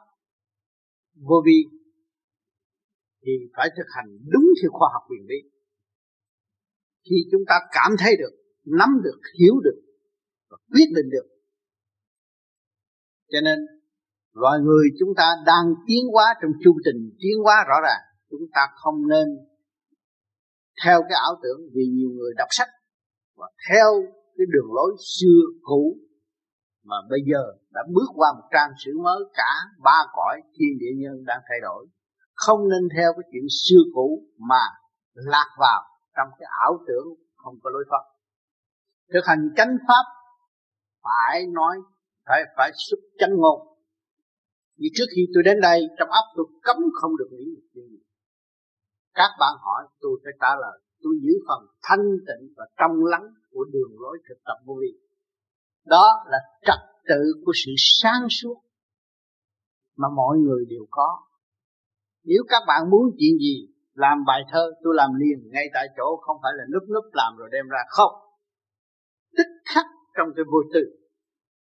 vô 1.16 1.42
vi 1.46 1.60
thì 3.22 3.32
phải 3.56 3.70
thực 3.78 3.88
hành 3.96 4.10
đúng 4.32 4.48
theo 4.62 4.72
khoa 4.72 4.90
học 4.94 5.04
quyền 5.10 5.28
bí 5.28 5.58
khi 7.10 7.16
chúng 7.32 7.42
ta 7.48 7.60
cảm 7.72 7.92
thấy 8.00 8.18
được, 8.18 8.34
nắm 8.66 8.90
được, 9.04 9.20
hiểu 9.40 9.56
được 9.64 9.80
và 10.50 10.58
quyết 10.72 10.90
định 10.96 11.10
được. 11.10 11.28
Cho 13.32 13.42
nên, 13.44 13.60
loài 14.34 14.60
người 14.60 14.86
chúng 15.00 15.10
ta 15.18 15.36
đang 15.46 15.66
tiến 15.88 16.04
hóa 16.14 16.36
trong 16.42 16.52
chu 16.64 16.78
trình 16.86 17.18
tiến 17.20 17.38
hóa 17.44 17.66
rõ 17.68 17.76
ràng, 17.84 18.02
chúng 18.30 18.46
ta 18.54 18.68
không 18.76 19.08
nên 19.08 19.28
theo 20.84 21.02
cái 21.02 21.18
ảo 21.24 21.40
tưởng 21.44 21.60
vì 21.74 21.84
nhiều 21.86 22.10
người 22.10 22.34
đọc 22.38 22.48
sách 22.52 22.70
và 23.36 23.48
theo 23.70 23.88
cái 24.38 24.46
đường 24.54 24.74
lối 24.74 24.92
xưa 25.18 25.42
cũ 25.62 25.98
mà 26.84 26.96
bây 27.10 27.20
giờ 27.32 27.44
đã 27.72 27.82
bước 27.94 28.10
qua 28.16 28.34
một 28.38 28.48
trang 28.54 28.72
sử 28.86 28.92
mới, 29.04 29.20
cả 29.34 29.52
ba 29.84 30.00
cõi 30.14 30.42
thiên 30.56 30.78
địa 30.80 30.94
nhân 31.02 31.26
đang 31.26 31.42
thay 31.50 31.58
đổi. 31.62 31.88
Không 32.34 32.70
nên 32.70 32.84
theo 32.96 33.14
cái 33.14 33.30
chuyện 33.32 33.46
xưa 33.50 33.84
cũ 33.94 34.24
mà 34.50 34.64
lạc 35.14 35.50
vào 35.60 35.82
trong 36.16 36.28
cái 36.40 36.48
ảo 36.66 36.74
tưởng 36.88 37.08
không 37.36 37.56
có 37.64 37.70
lối 37.70 37.86
thoát. 37.90 38.04
Thực 39.14 39.26
hành 39.26 39.50
chánh 39.58 39.78
pháp 39.88 40.06
phải 41.04 41.46
nói, 41.48 41.78
phải 42.26 42.44
phải 42.58 42.72
xuất 42.76 43.00
chánh 43.20 43.36
ngôn. 43.36 43.60
Vì 44.80 44.88
trước 44.96 45.06
khi 45.16 45.22
tôi 45.34 45.44
đến 45.44 45.62
đây, 45.62 45.88
trong 46.00 46.10
óc 46.10 46.26
tôi 46.36 46.46
cấm 46.64 46.78
không 47.02 47.18
được 47.18 47.30
nghĩ 47.32 47.46
một 47.56 47.62
chuyện 47.74 47.86
gì 47.90 48.08
các 49.20 49.32
bạn 49.40 49.54
hỏi 49.66 49.84
tôi 50.02 50.20
phải 50.24 50.34
trả 50.42 50.52
lời 50.62 50.78
tôi 51.08 51.16
giữ 51.24 51.34
phần 51.48 51.62
thanh 51.84 52.08
tịnh 52.28 52.54
và 52.58 52.66
trong 52.80 53.06
lắng 53.06 53.28
của 53.52 53.64
đường 53.74 53.94
lối 54.00 54.18
thực 54.30 54.40
tập 54.46 54.58
vô 54.66 54.74
vi. 54.82 54.92
Đó 55.86 56.06
là 56.32 56.38
trật 56.66 56.82
tự 57.10 57.22
của 57.46 57.52
sự 57.66 57.72
sáng 57.78 58.28
suốt 58.30 58.58
mà 59.98 60.08
mọi 60.16 60.38
người 60.38 60.66
đều 60.70 60.86
có. 60.90 61.20
Nếu 62.24 62.44
các 62.48 62.64
bạn 62.68 62.90
muốn 62.90 63.04
chuyện 63.18 63.38
gì 63.40 63.68
làm 63.94 64.18
bài 64.28 64.42
thơ 64.52 64.72
tôi 64.84 64.94
làm 64.96 65.10
liền 65.14 65.50
ngay 65.52 65.66
tại 65.74 65.88
chỗ 65.98 66.18
không 66.22 66.38
phải 66.44 66.52
là 66.56 66.64
núp 66.74 66.84
núp 66.94 67.06
làm 67.14 67.38
rồi 67.38 67.50
đem 67.52 67.68
ra. 67.68 67.80
Không. 67.90 68.14
Tích 69.38 69.54
khắc 69.66 69.86
trong 70.18 70.28
cái 70.36 70.46
vô 70.52 70.60
tư. 70.74 70.82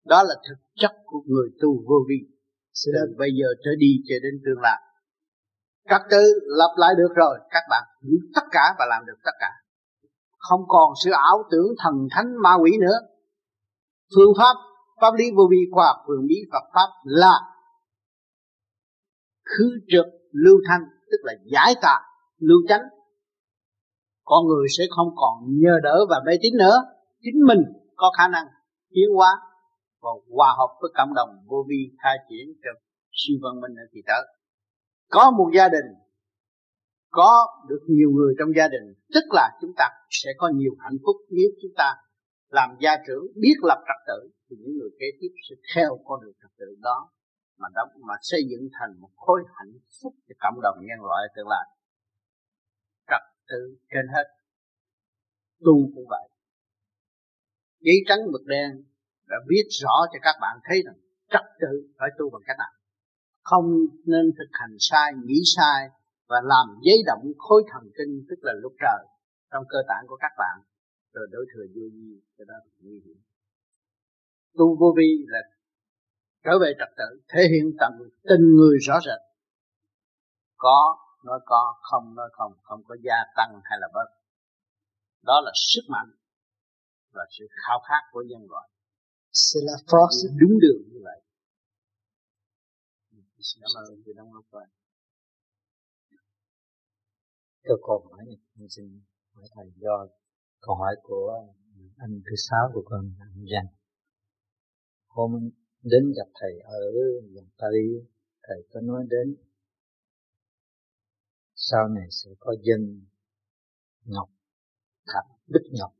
Đó 0.05 0.23
là 0.23 0.35
thực 0.49 0.59
chất 0.75 0.93
của 1.07 1.23
người 1.27 1.49
tu 1.61 1.85
vô 1.89 1.99
vi. 2.09 2.21
Từ 2.85 3.15
bây 3.19 3.31
giờ 3.41 3.47
trở 3.65 3.71
đi 3.79 3.93
cho 4.09 4.15
đến 4.23 4.43
tương 4.45 4.61
lai 4.63 4.81
trật 5.89 6.01
tự 6.11 6.25
lập 6.47 6.75
lại 6.77 6.95
được 6.99 7.13
rồi, 7.17 7.39
các 7.51 7.63
bạn 7.71 7.83
hiểu 8.03 8.19
tất 8.35 8.47
cả 8.53 8.75
và 8.79 8.87
làm 8.91 9.07
được 9.07 9.19
tất 9.25 9.37
cả. 9.41 9.51
Không 10.39 10.61
còn 10.69 10.93
sự 11.05 11.11
ảo 11.11 11.43
tưởng 11.51 11.75
thần 11.79 11.95
thánh 12.11 12.43
ma 12.43 12.55
quỷ 12.63 12.71
nữa. 12.81 12.99
Phương 14.17 14.33
pháp 14.39 14.55
pháp 15.01 15.15
lý 15.19 15.25
vô 15.37 15.43
vi 15.51 15.59
khoa 15.73 15.87
học 15.87 15.97
phương 16.07 16.27
bí 16.29 16.35
Phật 16.53 16.65
pháp 16.75 16.89
là 17.05 17.35
khứ 19.45 19.81
trực 19.89 20.07
lưu 20.33 20.57
thanh, 20.69 20.81
tức 21.11 21.19
là 21.23 21.33
giải 21.53 21.75
tà, 21.83 21.97
lưu 22.39 22.59
chánh. 22.69 22.83
Con 24.25 24.47
người 24.47 24.67
sẽ 24.79 24.85
không 24.97 25.09
còn 25.17 25.35
nhờ 25.63 25.79
đỡ 25.83 26.07
và 26.11 26.21
mê 26.27 26.33
tín 26.43 26.53
nữa. 26.59 26.77
Chính 27.21 27.47
mình 27.47 27.61
có 27.97 28.13
khả 28.19 28.29
năng 28.29 28.47
tiến 28.91 29.09
hóa 29.17 29.41
và 30.03 30.11
hòa 30.37 30.55
hợp 30.59 30.79
với 30.81 30.91
cộng 30.97 31.15
đồng 31.15 31.29
vô 31.47 31.65
vi 31.69 31.97
khai 32.03 32.17
triển 32.29 32.47
cho 32.63 32.71
siêu 33.13 33.37
văn 33.43 33.61
minh 33.61 33.75
ở 33.77 33.87
kỳ 33.93 34.01
tới 34.07 34.23
có 35.11 35.31
một 35.31 35.51
gia 35.57 35.69
đình, 35.69 35.89
có 37.11 37.47
được 37.69 37.83
nhiều 37.89 38.11
người 38.11 38.35
trong 38.39 38.49
gia 38.57 38.69
đình, 38.69 38.87
tức 39.15 39.25
là 39.31 39.51
chúng 39.61 39.73
ta 39.77 39.89
sẽ 40.11 40.31
có 40.39 40.51
nhiều 40.55 40.73
hạnh 40.79 40.99
phúc 41.05 41.17
nếu 41.31 41.49
chúng 41.63 41.73
ta 41.77 41.95
làm 42.49 42.71
gia 42.81 42.97
trưởng, 43.07 43.25
biết 43.43 43.57
lập 43.63 43.81
trật 43.89 44.01
tự, 44.07 44.31
thì 44.47 44.57
những 44.61 44.75
người 44.79 44.91
kế 45.01 45.07
tiếp 45.21 45.33
sẽ 45.49 45.55
theo 45.75 45.99
con 46.05 46.21
đường 46.23 46.35
trật 46.43 46.51
tự 46.59 46.67
đó, 46.81 47.11
mà 47.59 47.69
đóng 47.75 47.89
mà 48.09 48.15
xây 48.23 48.41
dựng 48.51 48.69
thành 48.81 49.01
một 49.01 49.11
khối 49.17 49.41
hạnh 49.57 49.73
phúc 50.03 50.15
cho 50.29 50.35
cộng 50.39 50.61
đồng 50.63 50.77
nhân 50.81 51.01
loại 51.09 51.23
tương 51.37 51.49
lai. 51.49 51.67
Trật 53.11 53.23
tự 53.49 53.77
trên 53.91 54.07
hết. 54.15 54.27
Tu 55.65 55.75
cũng 55.95 56.07
vậy. 56.11 56.29
Giấy 57.81 57.97
trắng 58.09 58.19
mực 58.33 58.47
đen 58.47 58.71
đã 59.27 59.37
viết 59.49 59.67
rõ 59.83 59.95
cho 60.13 60.19
các 60.23 60.37
bạn 60.41 60.57
thấy 60.65 60.83
rằng 60.87 60.95
trật 61.31 61.47
tự 61.61 61.93
phải 61.99 62.09
tu 62.19 62.31
bằng 62.31 62.43
cách 62.47 62.57
nào? 62.59 62.80
Không 63.51 63.67
nên 64.13 64.25
thực 64.39 64.51
hành 64.61 64.77
sai 64.79 65.13
nghĩ 65.25 65.41
sai 65.57 65.89
và 66.29 66.37
làm 66.45 66.67
giấy 66.83 66.99
động 67.07 67.25
khối 67.39 67.63
thần 67.73 67.83
kinh 67.99 68.13
tức 68.29 68.39
là 68.43 68.53
lúc 68.63 68.73
trời 68.81 69.03
trong 69.51 69.65
cơ 69.69 69.79
tạng 69.89 70.05
của 70.09 70.19
các 70.21 70.33
bạn 70.39 70.57
rồi 71.15 71.27
đối 71.31 71.45
thừa 71.55 71.67
vô 71.75 71.87
vi 71.95 72.09
cái 72.37 72.45
đó 72.49 72.55
là 72.65 72.71
nguy 72.81 73.03
hiểm. 73.05 73.19
Tu 74.59 74.77
vô 74.81 74.95
vi 74.97 75.11
là 75.27 75.39
trở 76.45 76.59
về 76.63 76.73
trật 76.79 76.89
tự 76.99 77.09
thể 77.29 77.41
hiện 77.53 77.67
tận 77.81 77.93
tình 78.29 78.45
người 78.57 78.77
rõ 78.87 79.01
rệt. 79.07 79.21
Có 80.57 80.99
nói 81.25 81.41
có 81.45 81.75
không 81.81 82.15
nói 82.15 82.29
không 82.33 82.53
không 82.63 82.83
có 82.89 82.97
gia 83.03 83.19
tăng 83.37 83.61
hay 83.65 83.79
là 83.81 83.89
bớt. 83.95 84.09
Đó 85.23 85.41
là 85.45 85.53
sức 85.55 85.83
mạnh 85.89 86.11
và 87.13 87.23
sự 87.39 87.45
khao 87.67 87.79
khát 87.89 88.03
của 88.13 88.23
nhân 88.29 88.47
loại. 88.51 88.69
C'est 89.33 89.65
la 89.67 89.77
force. 89.87 90.39
Đúng 90.41 90.59
đường 90.61 90.83
như 90.93 91.01
vậy 91.05 91.21
cảm 93.61 93.71
ơn 93.77 94.03
chị 94.05 94.13
đóng 94.17 94.33
góp 94.33 94.45
Quang 94.51 94.69
Cho 97.65 97.75
câu 97.87 98.07
hỏi 98.11 98.25
này, 98.27 98.37
mình 98.55 98.69
xin 98.71 99.01
hỏi 99.33 99.45
thầy 99.55 99.67
do 99.77 100.07
câu 100.61 100.75
hỏi 100.75 100.97
của 101.03 101.47
anh 101.97 102.21
thứ 102.25 102.37
sáu 102.49 102.71
của 102.75 102.83
con 102.85 103.13
anh 103.21 103.45
Giang. 103.53 103.67
Hôm 105.07 105.51
đến 105.83 106.13
gặp 106.17 106.31
thầy 106.41 106.61
ở 106.61 106.81
miền 107.33 107.49
Tây, 107.59 108.09
thầy 108.43 108.67
có 108.71 108.81
nói 108.81 109.05
đến 109.11 109.37
sau 111.55 111.89
này 111.89 112.09
sẽ 112.11 112.31
có 112.39 112.55
dân 112.63 113.07
ngọc 114.05 114.31
thạch 115.07 115.27
bích 115.47 115.73
ngọc 115.79 115.93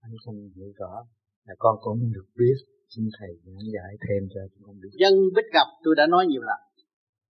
anh 0.00 0.12
không 0.24 0.50
hiểu 0.56 0.72
rõ 0.76 1.06
là 1.44 1.54
con 1.58 1.76
cũng 1.80 2.12
được 2.12 2.26
biết 2.34 2.77
xin 2.88 3.04
thầy 3.18 3.28
giảng 3.44 3.66
giải 3.74 3.92
thêm 4.04 4.28
cho 4.34 4.40
chúng 4.52 4.62
con 4.66 4.76
biết. 4.80 4.88
Dân 4.92 5.14
bích 5.34 5.48
gặp, 5.52 5.68
tôi 5.84 5.94
đã 5.96 6.06
nói 6.06 6.26
nhiều 6.26 6.42
lần, 6.42 6.60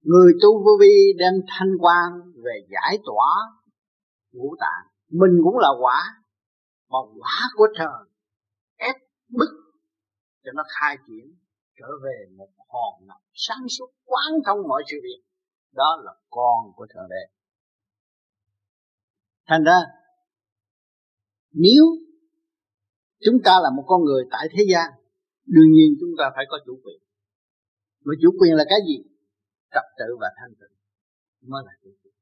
người 0.02 0.32
tu 0.42 0.64
vô 0.64 0.72
vi 0.80 1.12
đem 1.18 1.34
thanh 1.48 1.72
quan 1.80 2.08
về 2.44 2.56
giải 2.74 2.98
tỏa 3.06 3.30
ngũ 4.32 4.56
tạng. 4.60 4.84
Mình 5.10 5.34
cũng 5.44 5.58
là 5.58 5.68
quả, 5.80 6.00
mà 6.90 6.98
quả 7.18 7.36
của 7.56 7.66
trời 7.78 7.98
ép 8.76 8.96
bức 9.28 9.50
cho 10.44 10.50
nó 10.54 10.62
khai 10.80 10.96
triển, 11.06 11.34
trở 11.78 11.86
về 12.04 12.16
một 12.36 12.48
hòn 12.68 13.06
ngọc 13.06 13.20
sáng 13.32 13.68
suốt 13.78 13.90
quán 14.04 14.40
thông 14.46 14.58
mọi 14.68 14.82
sự 14.90 14.96
việc. 15.02 15.22
Đó 15.72 16.00
là 16.04 16.12
con 16.30 16.72
của 16.76 16.86
thượng 16.94 17.08
đế. 17.10 17.34
Thành 19.46 19.64
ra, 19.64 19.80
nếu 21.52 21.84
chúng 23.24 23.34
ta 23.44 23.52
là 23.62 23.70
một 23.76 23.84
con 23.86 24.04
người 24.04 24.24
tại 24.30 24.48
thế 24.52 24.64
gian 24.72 24.97
đương 25.54 25.70
nhiên 25.76 25.90
chúng 26.00 26.14
ta 26.18 26.24
phải 26.36 26.44
có 26.48 26.56
chủ 26.66 26.74
quyền. 26.84 27.00
Mà 28.04 28.14
chủ 28.22 28.30
quyền 28.38 28.52
là 28.54 28.64
cái 28.68 28.80
gì? 28.88 28.98
Trật 29.74 29.86
tự 29.98 30.08
và 30.20 30.28
thanh 30.38 30.54
tịnh 30.60 30.74
mới 31.50 31.62
là 31.66 31.72
chủ 31.82 31.90
quyền. 32.02 32.14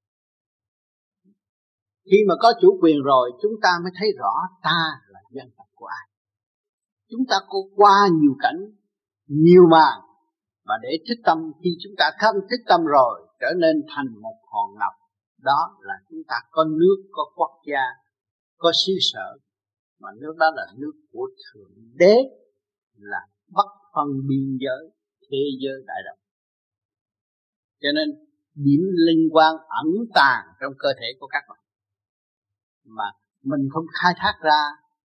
Khi 2.11 2.19
mà 2.29 2.35
có 2.43 2.53
chủ 2.61 2.79
quyền 2.83 2.99
rồi, 3.03 3.33
chúng 3.43 3.53
ta 3.63 3.71
mới 3.83 3.93
thấy 3.99 4.09
rõ 4.19 4.35
ta 4.63 4.81
là 5.09 5.21
dân 5.31 5.49
tộc 5.57 5.67
của 5.75 5.87
ai. 5.87 6.07
Chúng 7.11 7.25
ta 7.31 7.37
có 7.49 7.59
qua 7.77 8.09
nhiều 8.21 8.35
cảnh, 8.39 8.61
nhiều 9.27 9.63
màn, 9.71 10.01
và 10.65 10.75
để 10.83 10.89
thức 11.09 11.23
tâm, 11.25 11.39
khi 11.63 11.71
chúng 11.83 11.93
ta 11.99 12.11
thâm 12.21 12.35
thức 12.51 12.61
tâm 12.69 12.81
rồi, 12.85 13.29
trở 13.41 13.47
nên 13.57 13.77
thành 13.97 14.23
một 14.23 14.39
hòn 14.53 14.69
ngọc. 14.79 14.95
Đó 15.43 15.79
là 15.81 15.95
chúng 16.11 16.23
ta 16.29 16.37
có 16.51 16.65
nước, 16.65 16.99
có 17.11 17.23
quốc 17.37 17.61
gia, 17.67 17.83
có 18.57 18.73
xứ 18.87 18.93
sở, 19.01 19.39
mà 20.01 20.09
nước 20.21 20.35
đó 20.39 20.47
là 20.55 20.67
nước 20.77 20.93
của 21.13 21.29
thượng 21.45 21.75
đế 21.95 22.17
là 22.99 23.21
bất 23.49 23.71
phân 23.95 24.09
biên 24.29 24.59
giới, 24.61 24.91
thế 25.31 25.43
giới 25.61 25.83
đại 25.87 26.03
đồng. 26.07 26.19
Cho 27.83 27.89
nên, 27.95 28.09
điểm 28.55 28.81
linh 29.07 29.29
quan 29.33 29.55
ẩn 29.69 29.89
tàng 30.15 30.45
trong 30.61 30.73
cơ 30.79 30.89
thể 31.01 31.07
của 31.21 31.27
các 31.27 31.43
bạn. 31.49 31.59
Mà 32.85 33.05
mình 33.43 33.69
không 33.73 33.85
khai 34.03 34.13
thác 34.17 34.35
ra, 34.43 34.61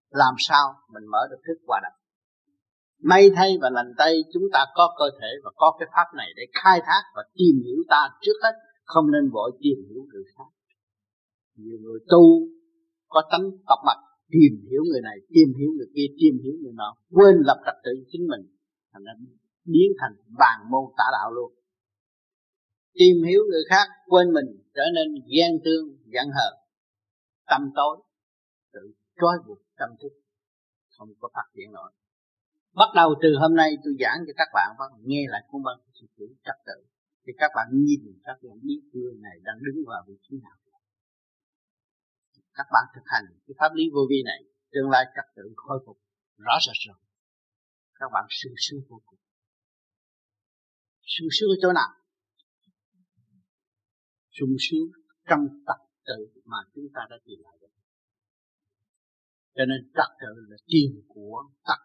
làm 0.10 0.34
sao 0.38 0.74
mình 0.94 1.04
mở 1.12 1.28
được 1.30 1.42
thức 1.48 1.58
hòa 1.68 1.80
đồng. 1.84 1.98
May 3.04 3.32
thay 3.36 3.58
và 3.62 3.70
lành 3.70 3.94
tay 3.98 4.14
chúng 4.34 4.44
ta 4.54 4.66
có 4.76 4.96
cơ 5.00 5.06
thể 5.22 5.28
và 5.44 5.52
có 5.56 5.78
cái 5.80 5.88
pháp 5.96 6.18
này 6.18 6.28
để 6.36 6.44
khai 6.64 6.80
thác 6.86 7.02
và 7.16 7.24
tìm 7.34 7.56
hiểu 7.66 7.84
ta 7.90 8.10
trước 8.22 8.38
hết, 8.44 8.54
không 8.84 9.12
nên 9.12 9.30
vội 9.30 9.52
tìm 9.62 9.78
hiểu 9.90 10.02
người 10.14 10.24
khác. 10.38 10.50
Nhiều 11.56 11.78
người 11.82 12.00
tu, 12.10 12.48
có 13.08 13.22
tánh 13.32 13.50
tập 13.68 13.80
mạch 13.86 14.11
tìm 14.36 14.54
hiểu 14.70 14.84
người 14.90 15.02
này, 15.10 15.18
tìm 15.36 15.50
hiểu 15.58 15.70
người 15.78 15.90
kia, 15.96 16.08
tìm 16.22 16.34
hiểu 16.44 16.54
người 16.62 16.76
nọ, 16.82 16.90
quên 17.16 17.36
lập 17.48 17.60
trật 17.66 17.78
tự 17.86 17.94
chính 18.12 18.28
mình, 18.32 18.44
thành 18.94 19.04
ra 19.04 19.14
biến 19.66 19.90
thành 20.00 20.14
bàn 20.42 20.58
môn 20.72 20.86
tả 20.98 21.08
đạo 21.18 21.32
luôn. 21.32 21.52
Tìm 22.94 23.16
hiểu 23.28 23.42
người 23.50 23.64
khác, 23.70 23.88
quên 24.12 24.28
mình, 24.34 24.50
trở 24.76 24.86
nên 24.96 25.08
ghen 25.34 25.52
tương 25.66 25.86
giận 26.14 26.28
hờn, 26.38 26.54
tâm 27.50 27.62
tối 27.76 27.96
tự 28.74 28.84
trói 29.20 29.36
buộc 29.48 29.60
tâm 29.80 29.90
thức, 30.02 30.14
không 30.98 31.10
có 31.20 31.30
phát 31.34 31.48
triển 31.56 31.72
nổi. 31.72 31.92
Bắt 32.76 32.90
đầu 32.96 33.10
từ 33.22 33.30
hôm 33.42 33.56
nay 33.56 33.70
tôi 33.84 33.94
giảng 34.00 34.20
cho 34.28 34.34
các 34.38 34.48
bạn 34.54 34.70
và 34.80 34.86
nghe 35.06 35.24
lại 35.30 35.42
cuốn 35.48 35.62
băng 35.64 35.80
sự 35.94 36.08
tự 36.18 36.26
trật 36.46 36.56
tự, 36.66 36.78
thì 37.26 37.34
các 37.38 37.52
bạn 37.56 37.68
nhìn, 37.72 38.02
các 38.24 38.38
bạn 38.44 38.58
biết 38.64 38.82
người 38.94 39.16
này 39.22 39.38
đang 39.44 39.58
đứng 39.66 39.84
vào 39.88 40.04
vị 40.08 40.16
trí 40.22 40.38
nào 40.44 40.58
các 42.58 42.68
bạn 42.74 42.84
thực 42.96 43.06
hành 43.14 43.26
cái 43.46 43.56
pháp 43.60 43.72
lý 43.78 43.84
vô 43.94 44.02
vi 44.10 44.20
này, 44.26 44.42
tương 44.72 44.90
lai 44.94 45.04
trật 45.16 45.28
tự 45.36 45.44
khôi 45.56 45.80
phục 45.86 45.98
rõ 46.38 46.56
rệt 46.66 46.78
rồi. 46.88 47.00
Các 48.00 48.10
bạn 48.14 48.26
sung 48.30 48.56
sướng 48.58 48.82
vô 48.90 49.02
cùng. 49.06 49.20
Sung 51.14 51.32
sướng 51.32 51.50
ở 51.56 51.58
chỗ 51.62 51.70
nào? 51.80 51.90
Sung 54.38 54.56
sướng 54.66 54.88
trong 55.30 55.42
trật 55.68 55.82
tự 56.08 56.42
mà 56.46 56.58
chúng 56.74 56.88
ta 56.96 57.02
đã 57.10 57.18
tìm 57.26 57.40
lại 57.44 57.58
được 57.62 57.72
cho 59.56 59.66
nên 59.66 59.92
trật 59.96 60.12
tự 60.22 60.34
là 60.50 60.58
tiền 60.66 60.92
của, 61.08 61.38
trật 61.68 61.82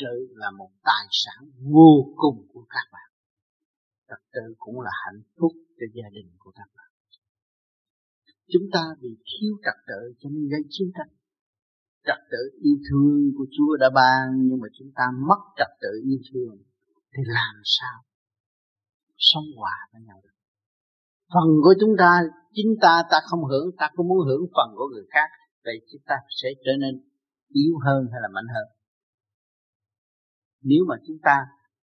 tự 0.00 0.14
là 0.30 0.50
một 0.50 0.70
tài 0.84 1.06
sản 1.10 1.50
vô 1.72 2.14
cùng 2.16 2.46
của 2.52 2.66
các 2.68 2.86
bạn. 2.92 3.10
Trật 4.08 4.22
tự 4.32 4.54
cũng 4.58 4.80
là 4.80 4.90
hạnh 5.04 5.22
phúc 5.36 5.52
cho 5.78 5.86
gia 5.94 6.08
đình 6.12 6.30
của 6.38 6.50
các 6.50 6.68
bạn 6.76 6.87
chúng 8.52 8.66
ta 8.72 8.82
bị 9.02 9.08
thiếu 9.28 9.52
trật 9.64 9.78
tự, 9.90 10.00
cho 10.20 10.28
nên 10.32 10.48
gây 10.52 10.62
chiến 10.68 10.88
tranh 10.96 11.12
trật 12.06 12.20
tự 12.32 12.42
yêu 12.66 12.76
thương 12.86 13.32
của 13.36 13.46
Chúa 13.54 13.76
đã 13.82 13.88
ban, 13.94 14.24
nhưng 14.46 14.58
mà 14.62 14.68
chúng 14.78 14.90
ta 14.98 15.04
mất 15.28 15.40
trật 15.58 15.72
tự 15.82 15.92
yêu 16.04 16.18
thương, 16.28 16.54
thì 17.12 17.22
làm 17.26 17.54
sao 17.64 17.96
sống 19.16 19.48
hòa 19.56 19.76
với 19.92 20.02
nhau 20.06 20.20
được? 20.24 20.36
Phần 21.34 21.48
của 21.64 21.74
chúng 21.80 21.94
ta, 21.98 22.10
chính 22.52 22.70
ta 22.80 23.02
ta 23.10 23.18
không 23.28 23.44
hưởng, 23.44 23.66
ta 23.78 23.90
cũng 23.96 24.08
muốn 24.08 24.20
hưởng 24.28 24.44
phần 24.54 24.68
của 24.78 24.88
người 24.92 25.06
khác, 25.14 25.28
vậy 25.64 25.76
chúng 25.92 26.02
ta 26.06 26.16
sẽ 26.42 26.48
trở 26.64 26.72
nên 26.82 26.94
yếu 27.48 27.74
hơn 27.84 28.00
hay 28.12 28.20
là 28.22 28.28
mạnh 28.36 28.48
hơn? 28.54 28.66
Nếu 30.62 30.82
mà 30.88 30.96
chúng 31.06 31.18
ta 31.22 31.36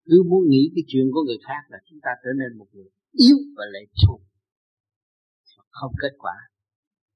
cứ 0.06 0.24
muốn 0.30 0.42
nghĩ 0.50 0.72
cái 0.76 0.84
chuyện 0.88 1.06
của 1.14 1.24
người 1.28 1.40
khác 1.48 1.62
là 1.70 1.78
chúng 1.90 2.00
ta 2.06 2.12
trở 2.24 2.32
nên 2.40 2.58
một 2.60 2.68
người 2.74 2.90
yếu 3.12 3.38
và 3.58 3.66
lệ 3.74 3.84
thuộc 4.02 4.22
không 5.70 5.94
kết 6.02 6.14
quả 6.18 6.36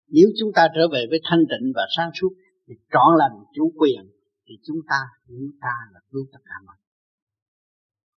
nếu 0.09 0.27
chúng 0.39 0.51
ta 0.55 0.67
trở 0.75 0.83
về 0.93 1.05
với 1.09 1.19
thanh 1.23 1.43
tịnh 1.51 1.71
và 1.75 1.83
sáng 1.97 2.11
suốt, 2.13 2.29
thì 2.67 2.73
trọn 2.93 3.09
lành 3.17 3.35
chủ 3.55 3.73
quyền, 3.79 4.01
thì 4.45 4.53
chúng 4.63 4.79
ta 4.89 4.99
chúng 5.27 5.51
ta 5.61 5.75
là 5.93 5.99
cứu 6.11 6.25
tất 6.31 6.39
cả 6.45 6.55
mọi 6.65 6.75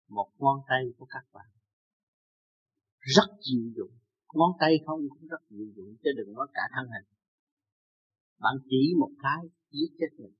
một 0.08 0.30
ngón 0.38 0.58
tay 0.68 0.82
của 0.98 1.06
các 1.10 1.24
bạn 1.32 1.46
rất 3.00 3.28
dịu 3.40 3.72
dụng 3.76 4.00
ngón 4.34 4.52
tay 4.60 4.72
không 4.86 5.00
cũng 5.08 5.28
rất 5.28 5.42
dịu 5.50 5.66
dụng 5.76 5.96
chứ 6.02 6.10
đừng 6.16 6.32
nói 6.32 6.46
cả 6.54 6.62
thân 6.74 6.86
hình. 6.94 7.06
Bạn 8.38 8.54
chỉ 8.68 8.94
một 8.98 9.10
cái, 9.22 9.44
giết 9.70 9.90
chết 9.98 10.10
mình. 10.18 10.34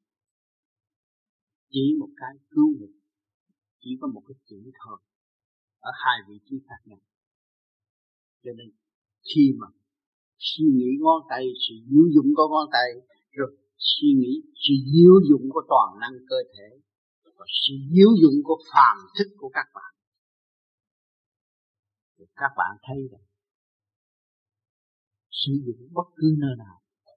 Chỉ 1.71 1.97
một 2.01 2.09
cái, 2.17 2.35
cứu 2.51 2.69
mình. 2.81 3.01
Chỉ 3.81 3.91
có 4.01 4.07
một 4.07 4.23
cái 4.29 4.35
chữ 4.49 4.71
thôi, 4.85 4.99
ở 5.79 5.91
hai 5.95 6.19
vị 6.29 6.39
trí 6.47 6.57
khác 6.69 6.81
nhau. 6.85 7.01
Cho 8.45 8.51
nên, 8.57 8.71
khi 9.35 9.53
mà 9.59 9.67
suy 10.49 10.65
nghĩ 10.77 10.91
ngón 11.01 11.21
tay 11.31 11.45
sự 11.65 11.75
diệu 11.89 12.07
dụng 12.15 12.29
của 12.37 12.47
ngón 12.53 12.67
tay 12.77 12.89
rồi 13.39 13.51
suy 13.77 14.09
nghĩ 14.21 14.33
sự 14.65 14.75
diệu 14.93 15.15
dụng 15.29 15.45
của 15.55 15.63
toàn 15.73 15.89
năng 16.03 16.17
cơ 16.31 16.39
thể 16.55 16.69
và 17.25 17.47
sự 17.63 17.75
diệu 17.93 18.11
dụng 18.23 18.37
của 18.45 18.59
phàm 18.73 18.97
thức 19.17 19.29
của 19.41 19.51
các 19.57 19.67
bạn. 19.75 19.93
Thì 22.19 22.25
các 22.41 22.53
bạn 22.59 22.73
thấy 22.87 22.99
rằng 23.13 23.27
sử 25.31 25.53
dụng 25.67 25.89
bất 25.93 26.09
cứ 26.17 26.27
nơi 26.39 26.55
nào 26.59 26.77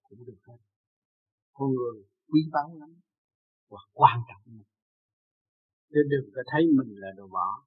cũng 0.10 0.26
được 0.26 0.40
hết. 0.48 0.58
Con 1.54 1.70
người 1.70 2.04
quý 2.28 2.42
báu 2.52 2.78
lắm 2.80 2.92
và 3.70 3.80
quan 3.94 4.20
trọng 4.28 4.54
lắm. 4.58 4.66
Chứ 5.90 6.00
đừng 6.10 6.32
có 6.36 6.42
thấy 6.52 6.62
mình 6.78 6.96
là 7.02 7.08
đồ 7.18 7.28
bỏ. 7.28 7.66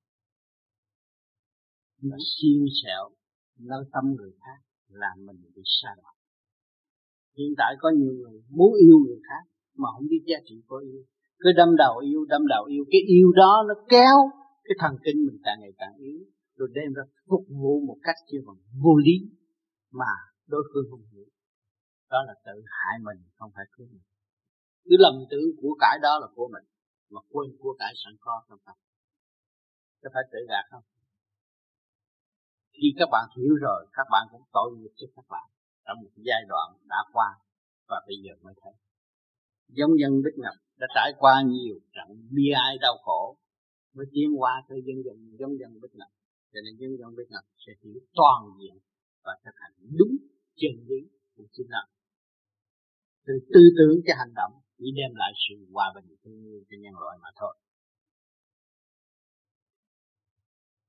Nó 2.02 2.16
xiên 2.18 2.64
sẹo, 2.82 3.10
nó 3.58 3.76
tâm 3.92 4.04
người 4.16 4.32
khác 4.40 4.65
làm 4.88 5.16
mình 5.26 5.36
bị 5.54 5.62
xa 5.64 5.88
đọa. 6.02 6.12
Hiện 7.38 7.52
tại 7.58 7.74
có 7.78 7.88
nhiều 7.98 8.12
người 8.20 8.42
muốn 8.48 8.72
yêu 8.86 8.96
người 9.06 9.20
khác, 9.28 9.42
mà 9.80 9.88
không 9.94 10.06
biết 10.10 10.22
giá 10.26 10.38
trị 10.44 10.56
của 10.66 10.76
yêu. 10.76 11.02
Cứ 11.38 11.48
đâm 11.56 11.76
đầu 11.76 11.98
yêu, 11.98 12.24
đâm 12.28 12.42
đầu 12.46 12.64
yêu. 12.64 12.84
Cái 12.92 13.00
yêu 13.06 13.28
đó 13.36 13.52
nó 13.68 13.74
kéo 13.88 14.16
cái 14.64 14.76
thần 14.78 14.92
kinh 15.04 15.18
mình 15.26 15.38
càng 15.44 15.58
ngày 15.60 15.72
càng 15.80 15.94
yếu, 15.96 16.18
rồi 16.56 16.68
đem 16.74 16.92
ra 16.96 17.02
phục 17.30 17.44
vụ 17.60 17.72
một 17.88 17.98
cách 18.02 18.18
chưa 18.30 18.42
bằng 18.46 18.56
vô 18.82 18.96
lý, 19.06 19.16
mà 19.92 20.12
đối 20.46 20.62
phương 20.70 20.86
không 20.90 21.04
hiểu. 21.12 21.28
Đó 22.10 22.18
là 22.26 22.34
tự 22.46 22.56
hại 22.76 22.96
mình, 23.06 23.20
không 23.38 23.50
phải 23.54 23.64
cứu 23.76 23.86
mình. 23.92 24.06
Cứ 24.84 24.96
lầm 24.98 25.14
tưởng 25.30 25.48
của 25.60 25.76
cải 25.80 25.98
đó 26.02 26.18
là 26.22 26.28
của 26.34 26.48
mình, 26.54 26.64
mà 27.10 27.20
quên 27.30 27.48
của 27.60 27.76
cải 27.78 27.92
sẵn 28.04 28.14
có 28.20 28.34
trong 28.48 28.58
tâm. 28.66 28.76
Có 30.02 30.10
phải 30.14 30.22
tự 30.32 30.38
gạt 30.48 30.64
không? 30.70 30.84
khi 32.76 32.88
các 32.98 33.08
bạn 33.12 33.24
hiểu 33.36 33.54
rồi 33.64 33.86
các 33.92 34.06
bạn 34.12 34.24
cũng 34.32 34.42
tội 34.52 34.68
nghiệp 34.76 34.92
cho 34.96 35.06
các 35.16 35.26
bạn. 35.28 35.46
Trong 35.84 35.98
một 36.02 36.14
giai 36.16 36.42
đoạn 36.48 36.68
đã 36.92 36.96
qua 37.12 37.28
và 37.88 37.98
bây 38.06 38.16
giờ 38.24 38.32
mới 38.42 38.54
thấy. 38.62 38.72
Giống 39.68 39.90
dân 40.00 40.22
Đức 40.22 40.34
Ngập 40.36 40.56
đã 40.80 40.86
trải 40.94 41.12
qua 41.18 41.42
nhiều 41.46 41.76
trận 41.94 42.08
bi 42.30 42.50
ai 42.66 42.78
đau 42.80 42.96
khổ 43.04 43.36
mới 43.94 44.06
tiến 44.12 44.28
qua 44.40 44.62
tới 44.68 44.78
dân 44.86 44.96
dân 45.04 45.16
giống 45.38 45.58
dân 45.60 45.80
Đức 45.82 45.92
Ngập 45.92 46.08
cho 46.52 46.60
nên 46.64 46.76
dân 46.80 46.90
dân 46.98 47.16
Đức 47.16 47.26
Ngập 47.28 47.44
sẽ 47.66 47.72
hiểu 47.82 48.00
toàn 48.14 48.42
diện 48.60 48.78
và 49.24 49.32
thực 49.44 49.54
hành 49.56 49.72
đúng 49.98 50.16
chân 50.56 50.74
lý 50.88 51.00
của 51.36 51.44
chính 51.52 51.66
mình 51.70 51.88
từ 53.26 53.34
tư 53.54 53.60
tưởng 53.78 53.96
cho 54.06 54.14
hành 54.18 54.34
động 54.34 54.52
chỉ 54.78 54.84
đem 54.96 55.14
lại 55.14 55.32
sự 55.44 55.54
hòa 55.72 55.92
bình 55.94 56.16
thương 56.24 56.44
yêu 56.44 56.60
cho 56.68 56.76
nhân 56.80 56.94
loại 57.02 57.18
mà 57.22 57.28
thôi. 57.40 57.54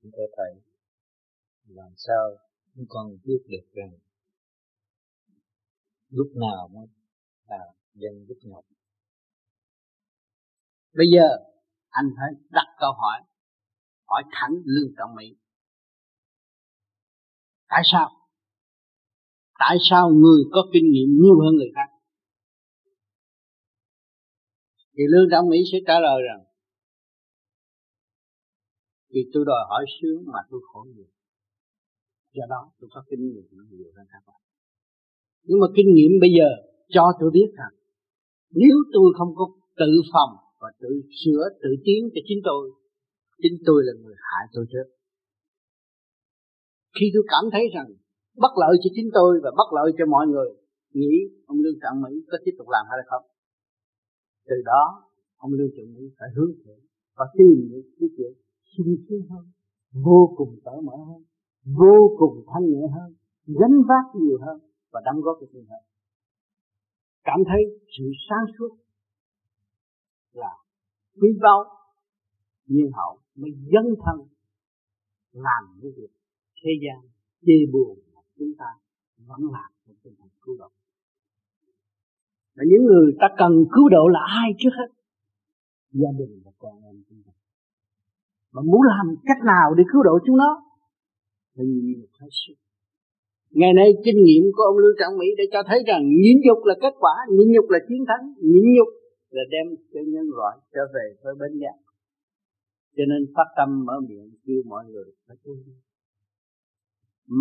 Thưa 0.03 0.27
Thầy, 0.37 0.51
làm 1.67 1.93
sao 1.97 2.37
chúng 2.75 2.85
con 2.89 3.17
biết 3.23 3.39
được 3.47 3.67
rằng 3.73 3.91
lúc 6.09 6.27
nào 6.35 6.67
mới 6.73 6.87
là 7.47 7.73
dân 7.93 8.27
đức 8.27 8.39
Ngọc 8.43 8.65
bây 10.93 11.07
giờ 11.15 11.27
anh 11.89 12.05
phải 12.17 12.31
đặt 12.49 12.67
câu 12.79 12.91
hỏi 12.93 13.21
hỏi 14.07 14.23
thẳng 14.31 14.51
lương 14.65 14.91
trọng 14.97 15.15
mỹ. 15.15 15.35
Tại 17.67 17.81
sao? 17.91 18.09
Tại 19.59 19.77
sao 19.89 20.09
người 20.09 20.43
có 20.51 20.61
kinh 20.73 20.91
nghiệm 20.91 21.09
nhiều 21.23 21.39
hơn 21.41 21.55
người 21.55 21.71
khác? 21.75 21.89
Thì 24.93 25.03
lương 25.09 25.27
trọng 25.31 25.49
mỹ 25.49 25.57
sẽ 25.71 25.77
trả 25.87 25.99
lời 25.99 26.21
rằng, 26.27 26.43
vì 29.09 29.21
tôi 29.33 29.45
đòi 29.45 29.65
hỏi 29.69 29.85
sướng 30.01 30.23
mà 30.33 30.39
tôi 30.49 30.61
khổ 30.63 30.85
nhiều 30.95 31.05
do 32.37 32.45
đó 32.53 32.61
tôi 32.79 32.87
có 32.93 32.99
kinh 33.09 33.23
nghiệm 33.29 33.45
nhiều 33.77 33.89
hơn 33.95 34.05
các 34.13 34.21
bạn. 34.27 34.39
Nhưng 35.47 35.59
mà 35.63 35.67
kinh 35.77 35.89
nghiệm 35.95 36.11
bây 36.23 36.31
giờ 36.37 36.49
cho 36.95 37.03
tôi 37.19 37.29
biết 37.37 37.49
rằng, 37.59 37.73
nếu 38.61 38.75
tôi 38.95 39.07
không 39.17 39.31
có 39.39 39.45
tự 39.81 39.91
phòng 40.13 40.33
và 40.61 40.69
tự 40.81 40.91
sửa, 41.21 41.43
tự 41.63 41.69
tiến 41.85 42.01
cho 42.13 42.21
chính 42.27 42.41
tôi 42.49 42.63
chính 43.43 43.57
tôi 43.67 43.79
là 43.87 43.93
người 44.01 44.17
hại 44.27 44.43
tôi 44.53 44.65
trước. 44.71 44.87
Khi 46.95 47.05
tôi 47.13 47.23
cảm 47.33 47.43
thấy 47.53 47.63
rằng 47.75 47.89
bất 48.43 48.53
lợi 48.61 48.73
cho 48.81 48.89
chính 48.95 49.09
tôi 49.17 49.31
và 49.43 49.51
bất 49.59 49.69
lợi 49.77 49.89
cho 49.97 50.05
mọi 50.15 50.25
người, 50.27 50.49
nghĩ 50.93 51.15
ông 51.45 51.59
lương 51.63 51.79
trọng 51.83 51.97
mỹ 52.03 52.11
có 52.29 52.37
tiếp 52.45 52.55
tục 52.57 52.67
làm 52.75 52.85
hay 52.89 52.99
không? 53.09 53.25
Từ 54.49 54.57
đó, 54.71 54.83
ông 55.37 55.51
lương 55.57 55.71
trọng 55.75 55.89
mỹ 55.95 56.03
phải 56.19 56.29
hướng 56.35 56.53
thiện 56.61 56.79
và 57.17 57.25
tìm 57.37 57.57
những 57.71 57.87
cái 57.99 58.09
chuyện 58.17 58.33
sung 58.71 58.95
sướng 59.09 59.23
hơn, 59.29 59.45
vô 60.05 60.33
cùng 60.37 60.51
cởi 60.65 60.79
mở 60.87 60.97
hơn 61.09 61.21
vô 61.75 62.15
cùng 62.17 62.43
thanh 62.53 62.65
nhẹ 62.65 62.87
hơn, 62.95 63.13
gánh 63.47 63.77
vác 63.87 64.05
nhiều 64.21 64.37
hơn 64.45 64.59
và 64.91 65.01
đóng 65.05 65.21
góp 65.21 65.37
được 65.41 65.47
nhiều 65.53 65.63
hơn. 65.69 65.83
Cảm 67.23 67.39
thấy 67.47 67.61
sự 67.97 68.03
sáng 68.29 68.45
suốt 68.59 68.77
là 70.33 70.53
quý 71.21 71.29
báu 71.41 71.63
nhiên 72.67 72.91
hậu 72.93 73.19
mới 73.35 73.51
dấn 73.51 73.95
thân 74.05 74.27
làm 75.31 75.63
cái 75.81 75.91
việc 75.97 76.11
thế 76.63 76.71
gian 76.83 77.09
chê 77.45 77.53
buồn 77.73 77.99
mà 78.15 78.21
chúng 78.37 78.53
ta 78.57 78.65
vẫn 79.27 79.39
làm 79.51 79.71
một 79.87 79.93
tinh 80.03 80.13
thần 80.19 80.29
cứu 80.41 80.55
độ. 80.59 80.69
Và 82.55 82.63
những 82.69 82.85
người 82.85 83.11
ta 83.19 83.27
cần 83.37 83.51
cứu 83.71 83.89
độ 83.89 84.07
là 84.07 84.19
ai 84.41 84.49
trước 84.57 84.69
hết? 84.77 84.89
Gia 85.91 86.11
đình 86.19 86.41
và 86.45 86.51
con 86.59 86.81
em 86.83 87.03
chúng 87.09 87.21
ta. 87.25 87.31
Mà 88.51 88.61
muốn 88.61 88.81
làm 88.81 89.15
cách 89.25 89.45
nào 89.45 89.73
để 89.77 89.83
cứu 89.93 90.03
độ 90.03 90.19
chúng 90.25 90.37
nó? 90.37 90.63
Thì 91.57 91.63
nhiều 91.85 92.05
hết 92.19 92.31
sức 92.41 92.57
ngày 93.59 93.73
nay 93.79 93.89
kinh 94.05 94.19
nghiệm 94.25 94.43
của 94.55 94.63
ông 94.69 94.77
lưu 94.77 94.93
trọng 94.99 95.17
mỹ 95.19 95.27
đã 95.37 95.43
cho 95.53 95.61
thấy 95.69 95.79
rằng 95.89 96.01
nhịn 96.23 96.37
nhục 96.45 96.59
là 96.69 96.75
kết 96.81 96.93
quả, 97.03 97.15
nhịn 97.35 97.47
nhục 97.53 97.67
là 97.73 97.79
chiến 97.87 98.01
thắng, 98.09 98.23
nhịn 98.51 98.65
nhục 98.75 98.89
là 99.35 99.43
đem 99.53 99.65
cho 99.93 99.99
nhân 100.13 100.27
loại 100.37 100.55
trở 100.73 100.83
về 100.95 101.05
với 101.23 101.33
bên 101.39 101.51
giác 101.61 101.77
cho 102.97 103.03
nên 103.11 103.21
phát 103.35 103.47
tâm 103.57 103.69
mở 103.85 103.93
miệng 104.09 104.29
kêu 104.45 104.61
mọi 104.65 104.85
người 104.91 105.09
phải 105.27 105.37
tu 105.43 105.51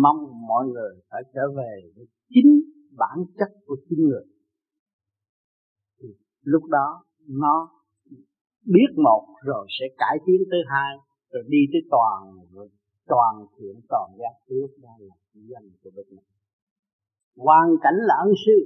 mong 0.03 0.17
mọi 0.47 0.65
người 0.73 0.93
phải 1.09 1.21
trở 1.33 1.45
về 1.57 1.73
với 1.95 2.05
chính 2.29 2.51
bản 2.97 3.17
chất 3.37 3.51
của 3.65 3.77
chính 3.89 3.99
người. 4.09 4.25
Thì 5.99 6.07
lúc 6.41 6.63
đó 6.65 7.03
nó 7.27 7.69
biết 8.65 8.91
một 8.95 9.23
rồi 9.45 9.67
sẽ 9.79 9.85
cải 9.97 10.17
tiến 10.25 10.41
tới 10.51 10.59
hai, 10.71 10.97
rồi 11.31 11.43
đi 11.47 11.57
tới 11.71 11.81
toàn 11.91 12.47
rồi 12.51 12.69
toàn 13.07 13.33
thiện 13.57 13.75
toàn 13.89 14.11
giác 14.19 14.33
lúc 14.47 14.71
đó 14.81 14.89
là 14.99 15.15
danh 15.33 15.69
của 15.83 15.89
Đức 15.95 16.07
này. 16.11 16.25
Hoàn 17.37 17.67
cảnh 17.81 17.97
là 18.07 18.15
ân 18.25 18.33
sư. 18.45 18.57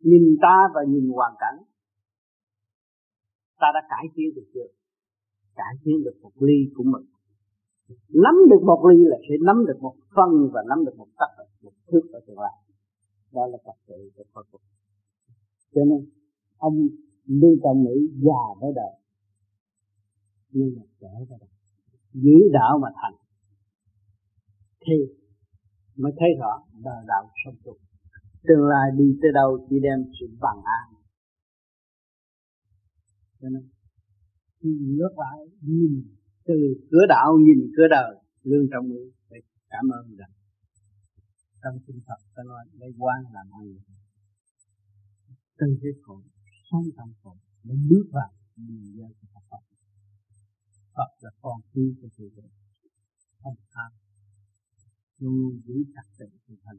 Nhìn 0.00 0.36
ta 0.42 0.56
và 0.74 0.80
nhìn 0.88 1.08
hoàn 1.08 1.34
cảnh. 1.38 1.64
Ta 3.60 3.66
đã 3.74 3.80
cải 3.90 4.04
tiến 4.14 4.28
được 4.36 4.48
chưa? 4.54 4.68
Cải 5.54 5.74
tiến 5.84 5.96
được 6.04 6.16
một 6.22 6.32
ly 6.40 6.58
của 6.76 6.84
mình. 6.84 7.06
Nắm 8.24 8.34
được 8.50 8.62
một 8.66 8.80
ly 8.90 8.98
là 9.04 9.16
sẽ 9.28 9.34
nắm 9.46 9.64
được 9.66 9.78
một 9.80 9.94
phân 10.16 10.30
và 10.52 10.60
nắm 10.68 10.84
được 10.84 10.96
một 10.96 11.08
tắc 11.18 11.30
một 11.62 11.72
thước 11.86 12.04
ở 12.12 12.20
tương 12.26 12.38
lai. 12.38 12.56
Đó 13.32 13.46
là 13.46 13.58
tập 13.64 13.74
tự 13.86 14.10
của 14.16 14.24
Phật 14.34 14.46
phục 14.52 14.60
cho 15.74 15.82
nên, 15.84 16.10
ông 16.56 16.76
lưu 17.26 17.56
trọng 17.62 17.82
nghĩ 17.84 17.96
già 18.22 18.42
với 18.60 18.72
đời. 18.74 18.94
Nhưng 20.50 20.74
mà 20.76 20.82
trẻ 21.00 21.08
với 21.28 21.38
đời. 21.40 21.50
Giữ 22.12 22.38
đạo 22.52 22.78
mà 22.82 22.88
thành 23.02 23.14
thì 24.86 24.98
mới 25.96 26.12
thấy 26.18 26.28
rõ 26.40 26.52
đời 26.84 27.04
đạo 27.06 27.30
sống 27.44 27.56
tục 27.64 27.78
tương 28.46 28.64
lai 28.72 28.86
đi 28.98 29.04
tới 29.22 29.30
đâu 29.34 29.66
chỉ 29.68 29.76
đem 29.86 29.98
sự 30.20 30.26
bằng 30.40 30.60
an. 30.78 30.86
Cho 33.40 33.48
nên, 33.48 33.64
khi 34.60 34.70
ngước 34.96 35.14
lại 35.18 35.38
nhìn 35.60 35.92
từ 36.44 36.54
cửa 36.90 37.06
đạo, 37.08 37.28
nhìn 37.46 37.60
cửa 37.76 37.88
đời, 37.90 38.10
lương 38.42 38.66
trọng 38.72 38.86
nghĩa 38.88 39.08
phải 39.28 39.40
cảm 39.70 39.84
ơn 39.98 40.16
rằng 40.16 40.32
trong 41.62 41.76
kinh 41.86 42.00
Phật 42.06 42.20
ta 42.34 42.42
nói 42.46 42.64
lấy 42.72 42.90
quan 42.98 43.24
làm 43.32 43.46
ăn 43.60 43.64
từ 45.58 45.66
cái 45.82 45.92
khổ, 46.02 46.22
sống 46.70 46.86
trong 46.96 47.12
khổ, 47.22 47.36
mới 47.64 47.76
bước 47.90 48.06
vào 48.12 48.30
nhìn 48.56 48.96
ra 48.96 49.08
của 49.20 49.40
Phật. 49.50 49.62
Phật 50.94 51.10
là 51.20 51.30
con 51.40 51.60
quý 51.72 51.94
của 52.00 52.08
sự 52.16 52.30
đời 52.36 52.50
không 53.42 53.54
tham 53.72 53.92
luôn 55.18 55.60
giữ 55.66 55.74
trật 55.94 56.06
tự 56.18 56.26
của 56.46 56.54
thành 56.64 56.78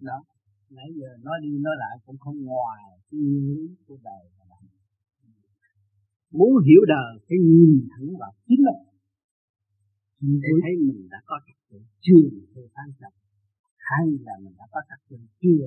đó 0.00 0.24
nãy 0.70 0.86
giờ 0.96 1.06
nói 1.22 1.38
đi 1.42 1.58
nói 1.58 1.74
lại 1.78 1.98
cũng 2.06 2.18
không 2.18 2.44
ngoài 2.44 2.82
cái 3.10 3.20
nguyên 3.20 3.46
lý 3.46 3.76
của 3.86 3.98
đời 4.04 4.24
mà 4.38 4.44
làm 4.50 4.62
muốn 6.38 6.52
hiểu 6.66 6.82
đời 6.88 7.12
phải 7.28 7.38
nhìn 7.38 7.88
thẳng 7.92 8.08
vào 8.20 8.32
chính 8.46 8.62
mình. 8.66 8.82
Để 10.42 10.52
thấy 10.62 10.74
mình 10.86 11.08
đã 11.10 11.18
có 11.26 11.36
trật 11.46 11.58
tự 11.68 11.78
chưa 12.00 12.26
theo 12.54 12.64
phán 12.74 12.88
chấp 13.00 13.12
hay 13.76 14.06
là 14.26 14.32
mình 14.44 14.54
đã 14.58 14.64
có 14.72 14.80
trật 14.88 15.00
tự 15.08 15.16
chưa 15.42 15.66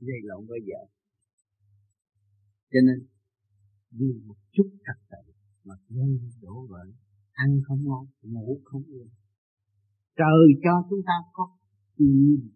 gây 0.00 0.20
lộn 0.22 0.46
với 0.46 0.60
vợ. 0.68 0.82
Cho 2.72 2.80
nên 2.86 2.98
vì 3.90 4.12
một 4.26 4.36
chút 4.52 4.68
trật 4.86 4.98
tự 5.10 5.33
mà 5.64 5.74
gây 5.88 6.18
đổ 6.42 6.66
vỡ 6.66 6.84
ăn 7.32 7.60
không 7.66 7.84
ngon, 7.84 8.06
ngủ 8.22 8.60
không 8.64 8.82
yên. 8.82 9.08
Trời 10.16 10.46
cho 10.64 10.86
chúng 10.90 11.02
ta 11.06 11.16
có 11.32 11.44
nhìn 11.98 12.50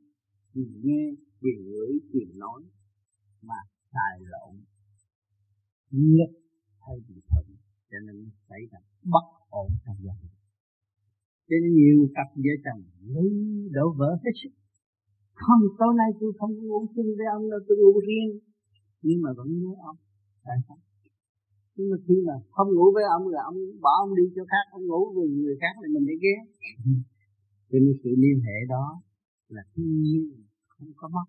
nghe 0.57 1.03
quyền 1.41 1.59
gửi 1.65 1.93
quyền 2.13 2.39
nói 2.39 2.63
mà 3.43 3.55
xài 3.93 4.17
lộn 4.33 4.55
nhất 5.91 6.31
hay 6.81 6.97
bị 7.09 7.15
thuận 7.29 7.47
cho 7.91 7.99
nên 8.07 8.31
xảy 8.49 8.63
ra 8.71 8.79
bất 9.13 9.27
ổn 9.51 9.71
trong 9.87 9.97
gia 10.05 10.13
đình. 10.23 10.37
Cho 11.49 11.57
nên 11.63 11.73
nhiều 11.75 11.99
cặp 12.15 12.29
vợ 12.37 12.55
chồng 12.65 12.83
lấy 13.15 13.29
đổ 13.77 13.95
vỡ 13.99 14.11
hết 14.25 14.35
sức. 14.43 14.53
Không, 15.35 15.63
tối 15.79 15.93
nay 16.01 16.11
tôi 16.21 16.33
không 16.39 16.53
uống 16.73 16.87
chung 16.95 17.11
với 17.19 17.27
ông 17.37 17.51
đâu, 17.51 17.61
tôi 17.69 17.77
ngủ 17.79 18.01
riêng. 18.09 18.33
Nhưng 19.03 19.23
mà 19.23 19.31
vẫn 19.37 19.49
nhớ 19.61 19.73
ông. 19.91 19.97
Tại 20.45 20.57
sao? 20.69 20.79
Nhưng 21.79 21.91
mà 21.91 21.97
khi 22.07 22.15
mà 22.29 22.35
không 22.51 22.69
ngủ 22.75 22.87
với 22.95 23.05
ông 23.17 23.25
là 23.35 23.41
ông 23.51 23.59
bỏ 23.85 23.93
ông 24.05 24.13
đi 24.19 24.25
chỗ 24.37 24.43
khác 24.53 24.65
ông 24.71 24.85
ngủ 24.87 25.13
với 25.15 25.29
người 25.29 25.57
khác 25.61 25.73
thì 25.81 25.87
mình 25.95 26.05
để 26.09 26.15
ghét, 26.25 26.43
cho 27.71 27.79
nên 27.85 27.95
sự 28.03 28.11
liên 28.25 28.39
hệ 28.47 28.59
đó 28.69 28.87
là 29.49 29.63
thiên 29.73 30.03
nhiên 30.03 30.23
không 30.69 30.93
có 30.97 31.09
mất. 31.09 31.27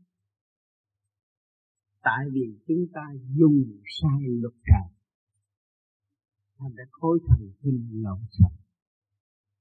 Tại 2.04 2.24
vì 2.34 2.45
chúng 2.68 2.84
ta 2.93 3.04
dùng 3.38 3.58
sai 3.97 4.20
luật 4.41 4.54
trời. 4.68 4.88
Thành 6.58 6.74
ra 6.78 6.84
khối 6.91 7.20
thần 7.28 7.41
kinh 7.62 7.80
lộn 8.04 8.20
xộn. 8.38 8.52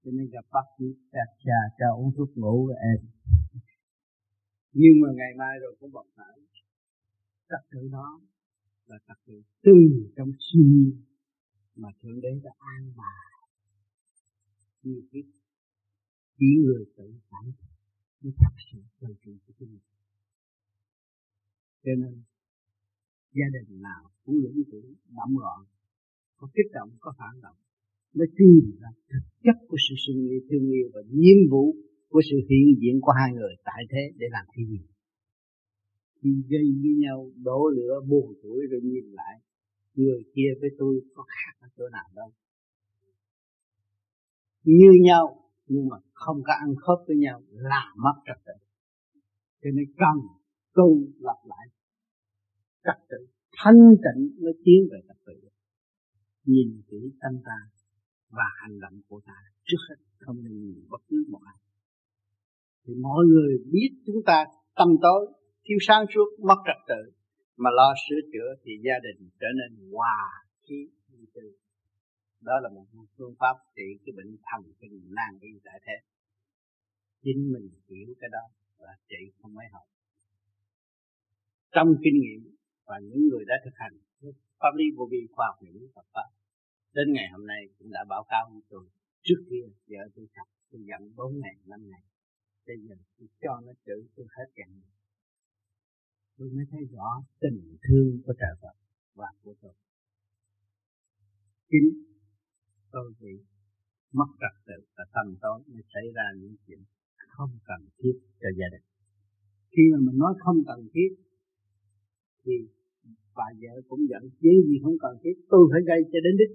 Cho 0.04 0.10
nên 0.10 0.30
gặp 0.30 0.44
bác 0.52 0.66
sĩ 0.78 0.84
đặt 1.12 1.30
trà 1.44 1.60
cho 1.78 1.86
uống 1.96 2.12
thuốc 2.16 2.30
ngủ 2.36 2.66
với 2.66 2.76
em. 2.92 3.00
Nhưng 4.72 4.96
mà 5.02 5.08
ngày 5.18 5.32
mai 5.38 5.54
rồi 5.62 5.76
cũng 5.80 5.92
bật 5.92 6.06
phát 6.16 6.34
trật 7.48 7.62
tự 7.70 7.88
đó 7.92 8.20
là 8.88 8.98
trật 9.08 9.18
tự 9.26 9.42
từ 9.62 9.76
trong 10.16 10.30
siêu 10.40 10.62
nhiên 10.62 11.02
mà 11.76 11.88
thượng 12.02 12.20
đế 12.20 12.32
đã 12.44 12.50
an 12.58 12.92
bài. 12.96 13.24
Như 14.82 15.02
thế 15.12 15.20
chỉ 16.38 16.46
người 16.64 16.84
tự 16.96 17.08
phải 17.30 17.46
mới 18.20 18.32
thật 18.40 18.54
sự 18.72 18.78
cần 19.00 19.14
chuyện 19.20 19.38
của 19.46 19.52
chính 19.58 19.68
mình. 19.72 19.86
Cho 21.84 21.92
nên 22.00 22.22
gia 23.36 23.46
đình 23.54 23.82
nào 23.82 24.02
cũng 24.24 24.36
lưỡng 24.42 24.62
tử 24.72 24.94
động 25.16 25.38
loạn 25.38 25.58
có 26.36 26.48
kích 26.54 26.70
động 26.72 26.90
có 27.00 27.12
phản 27.18 27.40
động 27.42 27.56
mới 28.14 28.28
tìm 28.38 28.78
ra 28.80 28.88
thực 29.10 29.24
chất 29.44 29.56
của 29.68 29.76
sự 29.88 29.94
sinh 30.06 30.28
yêu 30.30 30.40
thương 30.50 30.66
yêu 30.70 30.86
và 30.94 31.00
nhiệm 31.10 31.38
vụ 31.50 31.76
của 32.08 32.22
sự 32.30 32.36
hiện 32.48 32.66
diện 32.80 32.96
của 33.00 33.12
hai 33.20 33.30
người 33.32 33.54
tại 33.64 33.82
thế 33.90 34.02
để 34.16 34.26
làm 34.30 34.46
cái 34.54 34.64
gì 34.70 34.80
khi 36.20 36.30
gây 36.50 36.66
với 36.82 36.94
nhau, 36.98 37.30
đổ 37.44 37.68
lửa, 37.76 38.00
buồn 38.08 38.34
tuổi 38.42 38.60
rồi 38.70 38.80
nhìn 38.84 39.04
lại, 39.12 39.40
người 39.94 40.22
kia 40.34 40.50
với 40.60 40.70
tôi 40.78 41.00
có 41.14 41.24
khác 41.28 41.52
ở 41.60 41.68
chỗ 41.76 41.88
nào 41.88 42.04
đâu. 42.16 42.30
Như 44.64 44.90
nhau, 45.02 45.50
nhưng 45.66 45.88
mà 45.88 45.96
không 46.12 46.42
có 46.46 46.52
ăn 46.60 46.74
khớp 46.76 46.98
với 47.06 47.16
nhau, 47.16 47.42
là 47.50 47.92
mất 47.96 48.14
trật 48.26 48.44
tự. 48.46 48.66
Cho 49.62 49.70
nên 49.74 49.84
cần 49.96 50.18
tu 50.74 50.88
lặp 51.18 51.40
lại. 51.44 51.66
Trật 52.84 53.08
tự, 53.10 53.26
thanh 53.56 53.80
tịnh 54.04 54.42
mới 54.42 54.52
tiến 54.64 54.88
về 54.90 54.98
trật 55.08 55.16
tự. 55.26 55.48
Nhìn 56.44 56.82
kỹ 56.90 57.12
tâm 57.20 57.32
ta 57.44 57.58
và 58.30 58.48
hành 58.62 58.80
động 58.80 59.00
của 59.08 59.20
ta, 59.26 59.38
trước 59.64 59.82
hết 59.88 59.96
không 60.18 60.44
nên 60.44 60.60
nhìn 60.60 60.86
bất 60.90 61.02
cứ 61.08 61.24
một 61.28 61.40
ai. 61.44 61.56
Thì 62.86 62.94
mọi 62.94 63.26
người 63.26 63.58
biết 63.72 63.90
chúng 64.06 64.22
ta 64.26 64.44
tâm 64.76 64.88
tối 65.02 65.37
thiếu 65.68 65.78
sáng 65.86 66.04
suốt, 66.14 66.28
mất 66.48 66.60
trật 66.66 66.80
tự. 66.88 67.02
Mà 67.56 67.70
lo 67.78 67.94
sửa 68.04 68.20
chữa 68.32 68.50
thì 68.62 68.72
gia 68.86 68.98
đình 69.06 69.30
trở 69.40 69.50
nên 69.58 69.90
hòa 69.92 70.20
khí 70.62 70.78
như 71.08 71.24
tư 71.34 71.46
đó 72.40 72.52
là 72.62 72.68
một 72.68 72.86
phương 73.16 73.34
pháp 73.40 73.56
trị 73.76 73.88
cái 74.04 74.12
bệnh 74.16 74.36
thần 74.46 74.72
kinh 74.80 74.96
nan 75.16 75.32
y 75.40 75.52
tại 75.64 75.80
thế. 75.86 75.96
Chính 77.24 77.52
mình 77.52 77.68
hiểu 77.88 78.08
cái 78.20 78.30
đó 78.32 78.44
là 78.78 78.94
trị 79.08 79.22
không 79.40 79.54
mấy 79.54 79.66
học 79.72 79.86
trong 81.74 81.88
kinh 82.04 82.18
nghiệm 82.22 82.40
và 82.86 82.96
những 83.08 83.22
người 83.28 83.44
đã 83.50 83.54
thực 83.64 83.76
hành 83.82 83.96
pháp 84.60 84.72
lý 84.78 84.84
vô 84.96 85.08
vi 85.12 85.22
khoa 85.32 85.46
học 85.46 85.58
những 85.60 85.88
Phật 85.94 86.06
pháp, 86.14 86.28
đến 86.92 87.06
ngày 87.12 87.28
hôm 87.32 87.46
nay 87.46 87.62
cũng 87.78 87.90
đã 87.96 88.04
báo 88.08 88.24
cáo 88.28 88.44
với 88.52 88.62
tôi, 88.70 88.84
trước 89.22 89.40
kia 89.50 89.64
vợ 89.88 90.02
tôi 90.14 90.26
học, 90.36 90.48
tôi 90.70 90.80
giận 90.88 91.02
bốn 91.16 91.40
ngày, 91.40 91.56
năm 91.66 91.80
ngày. 91.90 92.04
Bây 92.66 92.76
giờ 92.86 92.94
tôi 93.18 93.28
cho 93.42 93.60
nó 93.66 93.72
chữ, 93.86 94.06
tôi 94.16 94.26
hết 94.36 94.48
giận 94.56 94.70
tôi 96.38 96.48
mới 96.54 96.64
thấy 96.70 96.80
rõ 96.96 97.08
tình 97.40 97.76
thương 97.84 98.22
của 98.24 98.34
trời 98.40 98.54
Phật 98.62 98.76
và 99.14 99.28
của 99.42 99.54
tôi. 99.62 99.72
Chính 101.70 101.88
tôi 102.92 103.14
bị 103.20 103.34
mất 104.12 104.30
trật 104.40 104.54
tự 104.66 104.78
và 104.96 105.04
tâm 105.14 105.26
tối 105.42 105.58
mới 105.66 105.82
xảy 105.94 106.06
ra 106.16 106.26
những 106.40 106.56
chuyện 106.66 106.80
không 107.36 107.58
cần 107.70 107.80
thiết 107.98 108.14
cho 108.40 108.48
gia 108.58 108.68
đình. 108.74 108.86
Khi 109.72 109.82
mà 109.92 109.98
mình 110.06 110.18
nói 110.18 110.32
không 110.44 110.58
cần 110.66 110.80
thiết, 110.94 111.10
thì 112.44 112.52
bà 113.36 113.48
vợ 113.60 113.74
cũng 113.88 114.02
giận 114.10 114.22
chuyện 114.40 114.56
gì 114.68 114.76
không 114.82 114.96
cần 115.04 115.14
thiết, 115.22 115.34
tôi 115.50 115.62
phải 115.72 115.80
gây 115.88 116.00
cho 116.12 116.18
đến 116.24 116.34
đích. 116.40 116.52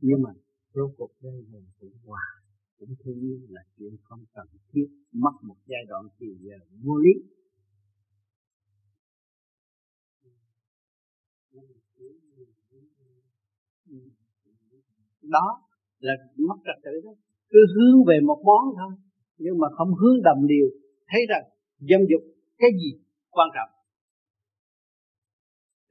Nhưng 0.00 0.22
mà 0.22 0.30
rốt 0.74 0.90
cuộc 0.98 1.12
gây 1.20 1.38
hồn 1.50 1.64
cũng 1.80 1.96
hòa, 2.04 2.26
cũng 2.78 2.94
thương 3.00 3.20
yêu 3.20 3.40
là 3.48 3.62
chuyện 3.76 3.96
không 4.02 4.24
cần 4.34 4.46
thiết. 4.72 4.86
Mất 5.12 5.34
một 5.42 5.56
giai 5.66 5.84
đoạn 5.88 6.04
thì 6.18 6.26
giờ 6.40 6.58
vô 6.84 6.96
lý. 6.98 7.14
Đó 15.36 15.46
là 15.98 16.14
mất 16.48 16.58
trật 16.66 16.78
tự 16.84 16.94
đó. 17.04 17.10
Cứ 17.50 17.60
hướng 17.74 18.04
về 18.08 18.18
một 18.28 18.40
món 18.44 18.64
thôi, 18.78 18.92
nhưng 19.38 19.58
mà 19.58 19.68
không 19.76 19.90
hướng 20.00 20.22
đồng 20.22 20.46
điều 20.46 20.68
thấy 21.08 21.22
rằng 21.28 21.44
dâm 21.90 22.00
dục 22.10 22.22
cái 22.58 22.70
gì 22.80 22.90
quan 23.30 23.48
trọng? 23.56 23.70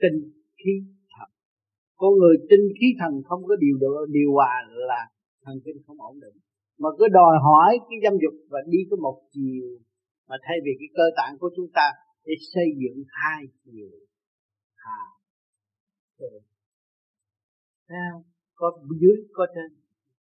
Tinh 0.02 0.18
khí 0.58 0.74
thần. 1.14 1.30
Con 1.96 2.12
người 2.20 2.36
tinh 2.50 2.66
khí 2.80 2.88
thần 3.00 3.14
không 3.28 3.42
có 3.48 3.56
điều 3.56 3.78
độ, 3.84 4.06
điều 4.10 4.32
hòa 4.34 4.54
là 4.70 5.02
thần 5.44 5.56
kinh 5.66 5.78
không 5.88 6.02
ổn 6.02 6.20
định. 6.20 6.38
Mà 6.80 6.90
cứ 6.98 7.06
đòi 7.08 7.36
hỏi 7.44 7.80
cái 7.90 7.98
dâm 8.04 8.14
dục 8.24 8.36
và 8.50 8.60
đi 8.68 8.80
có 8.90 8.98
một 9.06 9.18
chiều, 9.32 9.68
mà 10.28 10.36
thay 10.44 10.58
vì 10.66 10.72
cái 10.80 10.90
cơ 10.98 11.04
tạng 11.18 11.38
của 11.40 11.50
chúng 11.56 11.70
ta 11.74 11.88
để 12.26 12.34
xây 12.54 12.68
dựng 12.82 13.04
hai 13.08 13.44
chiều. 13.64 13.90
Hà 14.76 15.02
không? 18.14 18.24
Có 18.60 18.68
dưới, 19.02 19.18
có 19.34 19.46
trên. 19.56 19.70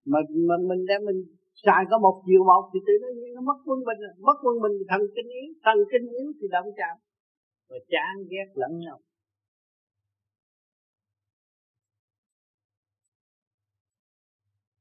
Mà 0.05 0.19
mà 0.49 0.57
mình 0.69 0.83
đem 0.91 1.01
mình 1.09 1.21
xài 1.65 1.83
có 1.91 1.99
một 1.99 2.23
chiều 2.27 2.43
một 2.51 2.65
thì 2.73 2.79
tự 2.87 2.95
nhiên 3.19 3.35
nó 3.35 3.41
mất 3.41 3.59
quân 3.67 3.79
bình 3.89 4.01
à. 4.11 4.13
mất 4.27 4.37
quân 4.43 4.57
bình 4.65 4.77
thần 4.91 5.03
kinh 5.15 5.29
yếu, 5.39 5.49
thần 5.65 5.79
kinh 5.93 6.07
yếu 6.19 6.27
thì 6.39 6.47
động 6.51 6.69
chạm. 6.79 6.97
Và 7.69 7.77
chán 7.93 8.13
ghét 8.31 8.49
lẫn 8.55 8.73
nhau. 8.85 8.99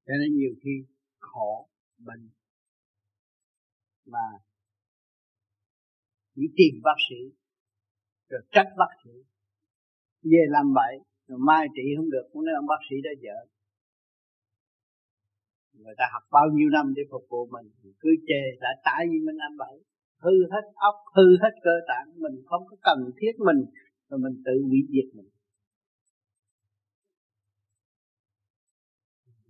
Cho 0.05 0.13
nên 0.21 0.37
nhiều 0.37 0.53
khi 0.63 0.75
khổ, 1.19 1.69
bệnh 2.05 2.29
mà 4.05 4.25
chỉ 6.35 6.41
tìm 6.57 6.81
bác 6.83 6.97
sĩ, 7.09 7.19
rồi 8.29 8.41
trách 8.51 8.69
bác 8.77 8.91
sĩ, 9.03 9.11
về 10.23 10.43
làm 10.49 10.73
bậy 10.73 11.08
rồi 11.29 11.39
mai 11.49 11.63
trị 11.75 11.85
không 11.97 12.09
được, 12.13 12.25
cũng 12.31 12.45
nói 12.45 12.55
ông 12.61 12.69
bác 12.71 12.81
sĩ 12.89 12.95
đã 13.07 13.13
vợ. 13.23 13.37
Người 15.73 15.95
ta 15.97 16.05
học 16.13 16.23
bao 16.31 16.47
nhiêu 16.55 16.69
năm 16.75 16.85
để 16.95 17.03
phục 17.11 17.25
vụ 17.29 17.41
mình 17.55 17.67
cứ 18.01 18.09
chê, 18.27 18.41
đã 18.63 18.71
tại 18.87 19.01
vì 19.09 19.17
mình 19.27 19.37
làm 19.43 19.53
bậy 19.57 19.75
hư 20.23 20.35
hết 20.51 20.65
óc, 20.89 20.95
hư 21.15 21.27
hết 21.41 21.53
cơ 21.65 21.75
tạng, 21.89 22.07
mình 22.23 22.35
không 22.45 22.63
có 22.69 22.75
cần 22.87 22.99
thiết 23.19 23.33
mình 23.47 23.59
rồi 24.09 24.19
mình 24.25 24.35
tự 24.45 24.55
hủy 24.67 24.79
diệt 24.93 25.15
mình. 25.17 25.29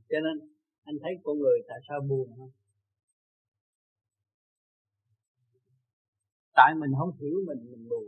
Cho 0.09 0.19
nên, 0.25 0.49
anh 0.83 0.95
thấy 1.01 1.13
con 1.23 1.37
người 1.39 1.57
tại 1.69 1.79
sao 1.87 1.99
buồn 2.09 2.27
không? 2.37 2.51
Tại 6.53 6.73
mình 6.81 6.91
không 6.99 7.11
hiểu 7.19 7.37
mình 7.47 7.71
mình 7.71 7.89
buồn. 7.89 8.07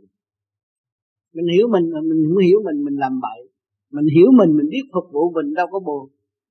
Mình 1.34 1.46
hiểu 1.56 1.68
mình 1.74 1.86
mình 2.10 2.22
không 2.30 2.44
hiểu 2.48 2.60
mình 2.66 2.84
mình 2.86 2.96
làm 3.00 3.20
bậy 3.22 3.51
mình 3.96 4.08
hiểu 4.16 4.30
mình 4.40 4.52
mình 4.58 4.70
biết 4.74 4.86
phục 4.94 5.08
vụ 5.14 5.24
mình 5.38 5.54
đâu 5.60 5.68
có 5.74 5.80
buồn. 5.88 6.04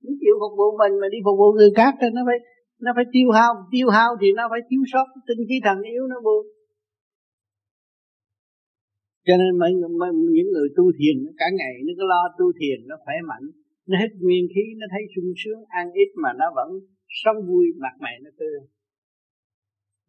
Nếu 0.03 0.13
chịu 0.21 0.35
phục 0.41 0.53
vụ 0.59 0.67
mình 0.81 0.93
mà 1.01 1.07
đi 1.13 1.17
phục 1.25 1.37
vụ 1.41 1.49
người 1.57 1.71
khác 1.79 1.93
thì 1.99 2.07
nó 2.15 2.21
phải 2.27 2.39
nó 2.85 2.91
phải 2.95 3.05
tiêu 3.13 3.27
hao. 3.37 3.51
Tiêu 3.71 3.87
hao 3.95 4.09
thì 4.21 4.27
nó 4.37 4.43
phải 4.51 4.61
thiếu 4.69 4.81
sót 4.91 5.07
tinh 5.27 5.41
khí 5.47 5.55
thần 5.65 5.77
yếu 5.93 6.03
nó 6.07 6.17
buồn 6.25 6.41
cho 9.27 9.33
nên 9.41 9.51
mấy, 9.61 9.71
mấy 9.99 10.11
những 10.35 10.49
người 10.53 10.69
tu 10.77 10.85
thiền 10.97 11.17
cả 11.41 11.47
ngày 11.59 11.75
nó 11.85 11.91
cứ 11.97 12.03
lo 12.11 12.21
tu 12.39 12.45
thiền 12.59 12.87
nó 12.89 12.95
khỏe 13.03 13.15
mạnh. 13.29 13.45
Nó 13.89 13.95
hết 14.01 14.11
nguyên 14.23 14.45
khí 14.53 14.65
nó 14.79 14.85
thấy 14.91 15.01
sung 15.13 15.31
sướng 15.41 15.61
ăn 15.79 15.85
ít 16.03 16.09
mà 16.23 16.29
nó 16.39 16.45
vẫn 16.57 16.69
sống 17.21 17.37
vui 17.47 17.65
mặt 17.83 17.95
mày 18.03 18.15
nó 18.23 18.29
tươi. 18.39 18.59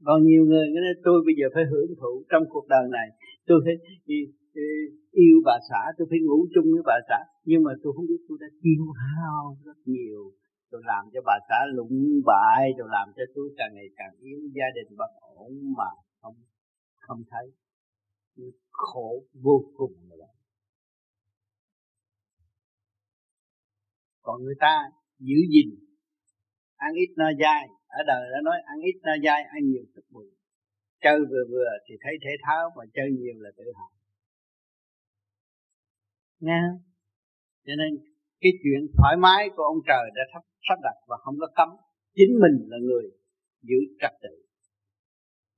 Còn 0.07 0.18
nhiều 0.28 0.45
người 0.45 0.66
nói 0.74 0.85
tôi 1.05 1.18
bây 1.26 1.35
giờ 1.39 1.47
phải 1.55 1.64
hưởng 1.70 1.91
thụ 2.01 2.12
trong 2.30 2.45
cuộc 2.53 2.66
đời 2.68 2.87
này. 2.97 3.09
Tôi 3.47 3.59
phải 3.64 3.74
yêu 5.11 5.37
bà 5.45 5.57
xã, 5.69 5.83
tôi 5.97 6.07
phải 6.11 6.19
ngủ 6.23 6.39
chung 6.55 6.65
với 6.73 6.83
bà 6.91 6.97
xã. 7.09 7.19
Nhưng 7.45 7.63
mà 7.63 7.73
tôi 7.83 7.93
không 7.97 8.07
biết 8.11 8.23
tôi 8.29 8.39
đã 8.41 8.49
tiêu 8.63 8.85
hao 9.03 9.57
rất 9.65 9.79
nhiều. 9.85 10.23
Tôi 10.71 10.81
làm 10.85 11.05
cho 11.13 11.21
bà 11.29 11.37
xã 11.49 11.59
lụng 11.77 11.97
bại 12.27 12.63
tôi 12.79 12.89
làm 12.91 13.09
cho 13.17 13.25
tôi 13.35 13.47
càng 13.59 13.73
ngày 13.75 13.89
càng 13.97 14.15
yếu. 14.21 14.39
Gia 14.57 14.69
đình 14.77 14.97
bất 14.99 15.13
ổn 15.21 15.53
mà 15.79 15.91
không 16.21 16.35
không 16.99 17.23
thấy. 17.31 17.47
Khổ 18.71 19.25
vô 19.43 19.65
cùng 19.77 19.95
rồi 20.11 20.29
còn 24.23 24.43
người 24.43 24.55
ta 24.61 24.75
giữ 25.19 25.37
gìn, 25.53 25.71
ăn 26.77 26.93
ít 26.95 27.15
no 27.17 27.29
dai. 27.41 27.69
Ở 27.87 28.03
đời 28.07 28.23
đã 28.33 28.39
nói 28.45 28.57
ăn 28.65 28.79
ít 28.81 28.97
no 29.03 29.13
dai, 29.25 29.43
ăn 29.43 29.61
nhiều 29.65 29.85
thức 29.95 30.05
bụng 30.11 30.31
chơi 31.05 31.19
vừa 31.31 31.45
vừa 31.53 31.71
thì 31.87 31.95
thấy 32.03 32.15
thể 32.25 32.33
thao 32.47 32.65
mà 32.77 32.85
chơi 32.95 33.09
nhiều 33.19 33.37
là 33.45 33.51
tự 33.59 33.65
hào 33.79 33.93
nghe 36.47 36.62
cho 37.66 37.74
nên 37.80 37.90
cái 38.43 38.53
chuyện 38.62 38.80
thoải 38.97 39.14
mái 39.24 39.43
của 39.55 39.64
ông 39.72 39.80
trời 39.88 40.05
đã 40.16 40.22
sắp 40.32 40.43
sắp 40.68 40.78
đặt 40.86 40.97
và 41.09 41.16
không 41.24 41.36
có 41.40 41.49
cấm. 41.59 41.68
Chính 42.18 42.32
mình 42.43 42.57
là 42.70 42.78
người 42.86 43.05
giữ 43.62 43.78
trật 44.01 44.14
tự. 44.22 44.34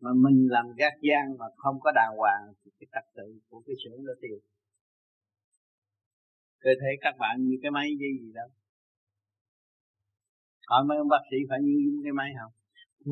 Mà 0.00 0.10
mình 0.24 0.38
làm 0.50 0.66
gác 0.78 0.92
gian 1.08 1.24
mà 1.38 1.46
không 1.56 1.76
có 1.80 1.92
đàng 1.94 2.12
hoàng 2.16 2.42
thì 2.60 2.70
cái 2.78 2.86
trật 2.94 3.06
tự 3.16 3.26
của 3.48 3.62
cái 3.66 3.74
xưởng 3.84 4.04
nó 4.04 4.12
tiêu. 4.22 4.38
Cơ 6.60 6.70
thể 6.80 6.90
các 7.00 7.14
bạn 7.18 7.34
như 7.46 7.56
cái 7.62 7.70
máy 7.70 7.88
gì 8.00 8.10
gì 8.22 8.32
đâu 8.34 8.48
hỏi 10.68 10.84
mấy 10.88 10.98
ông 10.98 11.08
bác 11.08 11.22
sĩ 11.30 11.36
phải 11.48 11.58
như 11.62 12.00
cái 12.04 12.12
máy 12.12 12.30
không? 12.40 12.52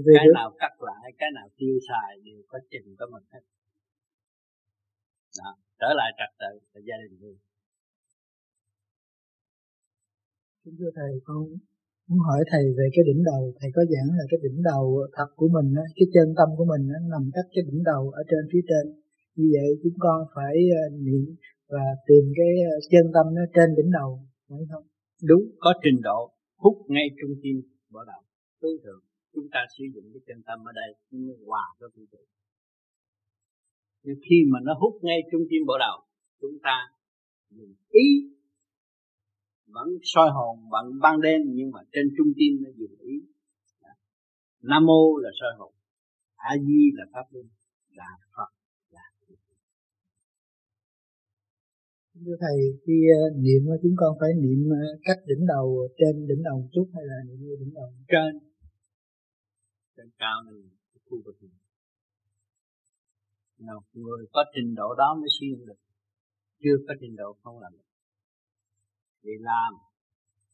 Về 0.07 0.15
cái 0.19 0.27
nào 0.35 0.51
cắt 0.59 0.73
lại 0.89 1.13
cái 1.19 1.31
nào 1.35 1.49
tiêu 1.57 1.77
xài 1.89 2.11
đều 2.25 2.43
có 2.49 2.59
chừng 2.71 2.97
có 2.99 3.07
mình 3.13 3.25
hết. 3.33 3.45
Đó 5.39 5.51
trở 5.81 5.91
lại 5.99 6.11
trật 6.19 6.33
tự 6.43 6.53
là 6.73 6.81
gia 6.89 6.97
đình 7.03 7.19
vui 7.21 7.37
Kính 10.65 10.77
thưa 10.79 10.93
Thầy, 10.99 11.13
con 11.27 11.39
muốn 12.09 12.21
hỏi 12.29 12.41
Thầy 12.51 12.65
về 12.79 12.87
cái 12.95 13.03
đỉnh 13.09 13.23
đầu. 13.31 13.43
Thầy 13.59 13.71
có 13.77 13.83
giảng 13.93 14.09
là 14.19 14.25
cái 14.31 14.39
đỉnh 14.45 14.59
đầu 14.71 14.85
thật 15.17 15.29
của 15.41 15.49
mình, 15.57 15.69
cái 15.99 16.07
chân 16.15 16.29
tâm 16.39 16.49
của 16.57 16.67
mình 16.73 16.83
nó 16.93 16.99
nằm 17.13 17.25
cách 17.37 17.49
cái 17.55 17.63
đỉnh 17.69 17.83
đầu 17.91 18.03
ở 18.21 18.23
trên 18.31 18.43
phía 18.51 18.63
trên. 18.71 18.85
Như 19.37 19.47
vậy 19.55 19.69
chúng 19.83 19.97
con 20.05 20.19
phải 20.35 20.55
ờ, 20.81 20.83
niệm 21.07 21.25
và 21.73 21.85
tìm 22.09 22.25
cái 22.39 22.53
ờ, 22.71 22.75
chân 22.93 23.07
tâm 23.15 23.27
nó 23.37 23.45
trên 23.55 23.69
đỉnh 23.79 23.91
đầu, 23.99 24.11
phải 24.49 24.65
không? 24.71 24.85
Đúng, 25.31 25.45
có 25.65 25.71
trình 25.83 25.99
độ 26.09 26.19
hút 26.63 26.77
ngay 26.95 27.07
trung 27.19 27.35
tim 27.43 27.57
bỏ 27.93 28.01
đầu. 28.11 28.23
Tương 28.61 28.79
thường 28.83 29.01
chúng 29.35 29.49
ta 29.55 29.61
sử 29.75 29.85
dụng 29.95 30.07
cái 30.13 30.23
chân 30.27 30.39
tâm 30.47 30.59
ở 30.71 30.73
đây 30.81 30.91
nó 31.11 31.35
hòa 31.47 31.65
với 31.79 31.89
vũ 31.95 32.03
trụ. 32.13 32.23
Nhưng 34.05 34.19
khi 34.27 34.39
mà 34.53 34.59
nó 34.67 34.73
hút 34.81 34.95
ngay 35.07 35.19
trung 35.31 35.45
tim 35.51 35.63
bộ 35.69 35.77
đầu, 35.87 35.97
chúng 36.41 36.57
ta 36.67 36.77
dùng 37.57 37.75
ý 38.05 38.07
vẫn 39.75 39.89
soi 40.03 40.29
hồn 40.37 40.71
bằng 40.73 40.87
ban 41.03 41.21
đêm 41.21 41.41
nhưng 41.47 41.71
mà 41.71 41.81
trên 41.93 42.07
trung 42.17 42.31
tim 42.37 42.53
nó 42.63 42.71
dùng 42.79 42.95
ý 43.01 43.15
nam 44.63 44.87
mô 44.87 45.17
là 45.23 45.31
soi 45.41 45.53
hồn 45.59 45.73
a 46.37 46.53
di 46.67 46.83
là 46.95 47.05
pháp 47.13 47.27
luân 47.31 47.47
là 47.99 48.09
phật 48.37 48.51
là 48.91 49.05
thưa 52.25 52.37
thầy 52.41 52.57
khi 52.87 52.97
ờ, 53.21 53.23
niệm 53.45 53.63
chúng 53.83 53.97
con 53.97 54.17
phải 54.21 54.31
niệm 54.43 54.61
ờ, 54.71 54.83
cách 55.03 55.21
đỉnh 55.27 55.47
đầu 55.47 55.89
trên 55.99 56.27
đỉnh 56.29 56.43
đầu 56.43 56.57
một 56.61 56.69
chút 56.73 56.87
hay 56.95 57.05
là 57.11 57.17
niệm 57.27 57.39
như 57.41 57.57
đỉnh 57.61 57.75
đầu? 57.75 57.89
Trên. 58.09 58.33
Trên 59.97 60.07
cao 60.19 60.37
này 60.47 60.61
khu 61.05 61.19
vực 61.25 61.37
này. 61.43 61.59
Nào 63.59 63.81
người 63.93 64.27
có 64.33 64.45
trình 64.55 64.75
độ 64.75 64.95
đó 64.99 65.17
mới 65.21 65.29
siêng 65.41 65.67
được. 65.67 65.81
Chưa 66.63 66.77
có 66.89 66.95
trình 67.01 67.17
độ 67.17 67.37
không 67.43 67.61
làm 67.61 67.73
được 67.73 67.92
thì 69.23 69.31
làm 69.41 69.75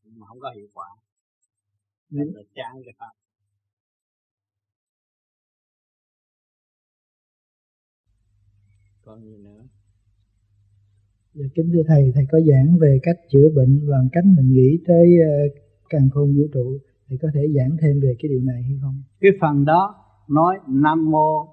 nhưng 0.03 0.21
mà 0.21 0.27
không 0.27 0.41
có 0.41 0.53
hiệu 0.57 0.69
quả 0.75 0.89
nên 2.11 2.29
là 2.35 2.43
chán 2.55 2.73
cái 2.85 2.95
pháp 2.99 3.13
còn 9.03 9.25
gì 9.25 9.37
nữa 9.39 9.69
Dạ, 11.35 11.47
kính 11.55 11.71
thưa 11.73 11.83
thầy, 11.89 12.13
thầy 12.15 12.25
có 12.33 12.41
giảng 12.41 12.79
về 12.81 12.99
cách 13.03 13.17
chữa 13.31 13.49
bệnh 13.57 13.81
và 13.89 13.97
cách 14.13 14.25
mình 14.37 14.53
nghĩ 14.53 14.79
tới 14.87 15.07
uh, 15.21 15.53
càng 15.89 16.09
khôn 16.11 16.37
vũ 16.37 16.43
trụ. 16.55 16.79
Thầy 17.09 17.19
có 17.23 17.29
thể 17.35 17.41
giảng 17.57 17.77
thêm 17.81 18.01
về 18.01 18.15
cái 18.19 18.29
điều 18.29 18.41
này 18.41 18.63
hay 18.63 18.79
không? 18.83 19.03
Cái 19.21 19.31
phần 19.41 19.65
đó 19.65 19.95
nói 20.29 20.59
Nam 20.69 21.11
Mô 21.11 21.49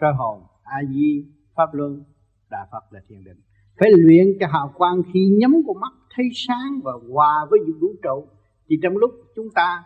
Sơ 0.00 0.06
Hồn 0.12 0.42
A 0.62 0.78
Di 0.94 1.24
Pháp 1.56 1.74
Luân 1.74 2.02
Đà 2.50 2.66
Phật 2.72 2.92
là 2.92 3.00
thiền 3.08 3.24
định. 3.24 3.40
Phải 3.80 3.90
luyện 3.96 4.26
cho 4.40 4.46
hào 4.46 4.72
quang 4.76 5.02
khi 5.14 5.28
nhắm 5.40 5.52
con 5.66 5.80
mắt 5.80 5.92
thấy 6.16 6.26
sáng 6.34 6.80
và 6.84 6.92
hòa 7.12 7.46
với 7.50 7.60
vũ 7.80 7.88
trụ, 8.02 8.26
thì 8.68 8.76
trong 8.82 8.96
lúc 8.96 9.10
chúng 9.36 9.48
ta 9.54 9.84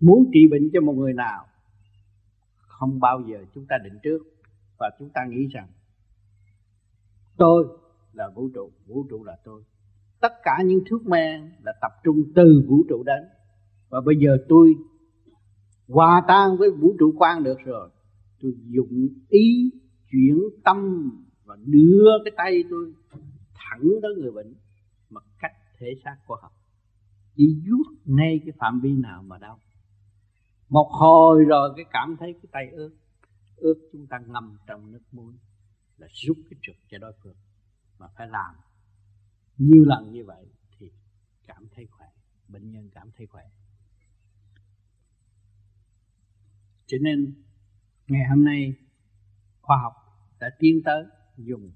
muốn 0.00 0.30
trị 0.32 0.40
bệnh 0.50 0.70
cho 0.72 0.80
một 0.80 0.92
người 0.92 1.12
nào, 1.12 1.46
không 2.56 3.00
bao 3.00 3.22
giờ 3.28 3.44
chúng 3.54 3.66
ta 3.68 3.76
định 3.84 3.98
trước. 4.02 4.18
Và 4.78 4.90
chúng 4.98 5.08
ta 5.14 5.20
nghĩ 5.28 5.46
rằng, 5.46 5.68
tôi 7.36 7.66
là 8.12 8.30
vũ 8.34 8.48
trụ 8.54 8.70
vũ 8.86 9.06
trụ 9.10 9.24
là 9.24 9.36
tôi. 9.44 9.62
Tất 10.20 10.32
cả 10.42 10.62
những 10.64 10.80
thuốc 10.90 11.06
men 11.06 11.52
là 11.64 11.72
tập 11.80 11.92
trung 12.04 12.16
từ 12.34 12.64
vũ 12.68 12.84
trụ 12.88 13.02
đến. 13.02 13.22
Và 13.88 14.00
bây 14.00 14.16
giờ 14.16 14.36
tôi 14.48 14.74
hòa 15.88 16.22
tan 16.28 16.56
với 16.56 16.70
vũ 16.70 16.96
trụ 16.98 17.14
quan 17.18 17.42
được 17.42 17.58
rồi. 17.64 17.90
Tôi 18.40 18.52
dụng 18.66 19.08
ý 19.28 19.70
chuyển 20.10 20.40
tâm 20.64 21.10
và 21.44 21.56
đưa 21.64 22.10
cái 22.24 22.32
tay 22.36 22.64
tôi 22.70 22.92
thẳng 23.54 23.88
tới 24.02 24.14
người 24.18 24.30
bệnh 24.30 24.54
thể 25.78 25.94
xác 26.04 26.16
của 26.26 26.36
họ 26.42 26.52
chỉ 27.36 27.62
vuốt 27.68 27.94
ngay 28.04 28.40
cái 28.44 28.52
phạm 28.58 28.80
vi 28.80 28.92
nào 28.92 29.22
mà 29.22 29.38
đau. 29.38 29.60
Một 30.68 30.88
hồi 30.92 31.44
rồi 31.44 31.72
cái 31.76 31.84
cảm 31.92 32.16
thấy 32.20 32.32
cái 32.32 32.48
tay 32.52 32.68
ướt. 32.72 32.96
Ướt 33.56 33.88
chúng 33.92 34.06
ta 34.06 34.18
ngâm 34.26 34.58
trong 34.66 34.92
nước 34.92 35.02
muối 35.12 35.34
là 35.96 36.06
rút 36.12 36.36
cái 36.50 36.58
trượt 36.62 36.76
cho 36.88 36.98
đối 36.98 37.12
phương 37.22 37.36
mà 37.98 38.06
phải 38.16 38.28
làm. 38.28 38.54
Nhiều 39.58 39.84
lần 39.84 40.12
như 40.12 40.24
vậy 40.24 40.46
thì 40.78 40.90
cảm 41.46 41.68
thấy 41.74 41.86
khỏe, 41.86 42.06
bệnh 42.48 42.72
nhân 42.72 42.90
cảm 42.94 43.10
thấy 43.16 43.26
khỏe. 43.26 43.44
Cho 46.86 46.98
nên, 47.00 47.34
ngày 48.08 48.28
hôm 48.30 48.44
nay, 48.44 48.74
khoa 49.60 49.78
học 49.82 49.92
đã 50.40 50.50
tiến 50.58 50.80
tới 50.84 51.04
dùng 51.36 51.72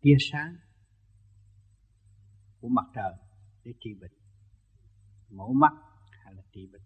tia 0.00 0.16
sáng 0.20 0.56
của 2.60 2.68
mặt 2.68 2.84
trời 2.94 3.12
để 3.64 3.72
trị 3.80 3.94
bệnh. 4.00 4.10
Mổ 5.30 5.52
mắt 5.52 5.72
hay 6.24 6.34
là 6.34 6.42
trị 6.52 6.68
bệnh. 6.72 6.82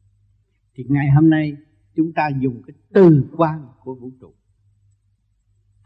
Thì 0.74 0.84
ngày 0.88 1.10
hôm 1.10 1.30
nay 1.30 1.56
chúng 1.94 2.12
ta 2.12 2.28
dùng 2.40 2.62
cái 2.66 2.76
từ 2.94 3.30
quan 3.36 3.68
của 3.80 3.94
vũ 3.94 4.10
trụ. 4.20 4.34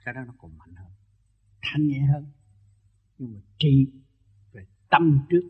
Cái 0.05 0.15
đó 0.15 0.21
nó 0.27 0.35
còn 0.39 0.59
mạnh 0.59 0.75
hơn, 0.75 0.91
thanh 1.63 1.87
nhẹ 1.87 2.01
hơn. 2.13 2.27
Nhưng 3.19 3.35
mà 3.35 3.41
trị 3.59 3.87
về 4.53 4.67
tâm 4.91 5.27
trước. 5.31 5.49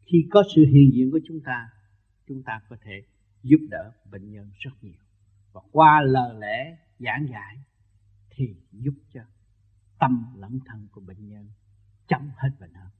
Khi 0.00 0.28
có 0.30 0.42
sự 0.54 0.64
hiện 0.66 0.90
diện 0.94 1.10
của 1.10 1.20
chúng 1.26 1.40
ta 1.44 1.68
chúng 2.26 2.42
ta 2.42 2.60
có 2.68 2.76
thể 2.82 3.02
giúp 3.42 3.58
đỡ 3.70 3.92
bệnh 4.10 4.30
nhân 4.32 4.50
rất 4.58 4.70
nhiều. 4.82 5.02
Và 5.52 5.60
qua 5.72 6.00
lời 6.00 6.34
lẽ 6.40 6.78
giảng 6.98 7.26
giải 7.30 7.58
thì 8.30 8.56
giúp 8.72 8.94
cho 9.12 9.20
tâm 9.98 10.26
lẫn 10.36 10.58
thân 10.66 10.88
của 10.92 11.00
bệnh 11.00 11.28
nhân 11.28 11.48
chấm 12.08 12.30
hết 12.36 12.50
bệnh 12.60 12.74
hơn 12.74 12.90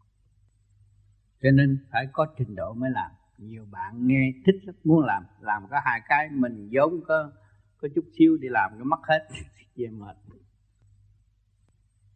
cho 1.45 1.51
nên 1.51 1.79
phải 1.91 2.07
có 2.13 2.27
trình 2.39 2.55
độ 2.55 2.75
mới 2.75 2.91
làm. 2.91 3.11
Nhiều 3.39 3.67
bạn 3.71 4.07
nghe 4.07 4.33
thích 4.47 4.57
lắm 4.65 4.75
muốn 4.85 5.05
làm 5.05 5.23
làm 5.41 5.63
có 5.71 5.77
hai 5.85 6.01
cái 6.09 6.29
mình 6.31 6.69
vốn 6.73 7.01
có 7.07 7.33
có 7.77 7.89
chút 7.95 8.05
xíu 8.19 8.37
đi 8.37 8.49
làm 8.49 8.79
nó 8.79 8.85
mất 8.85 9.01
hết 9.09 9.29
về 9.77 9.87
mệt. 9.89 10.17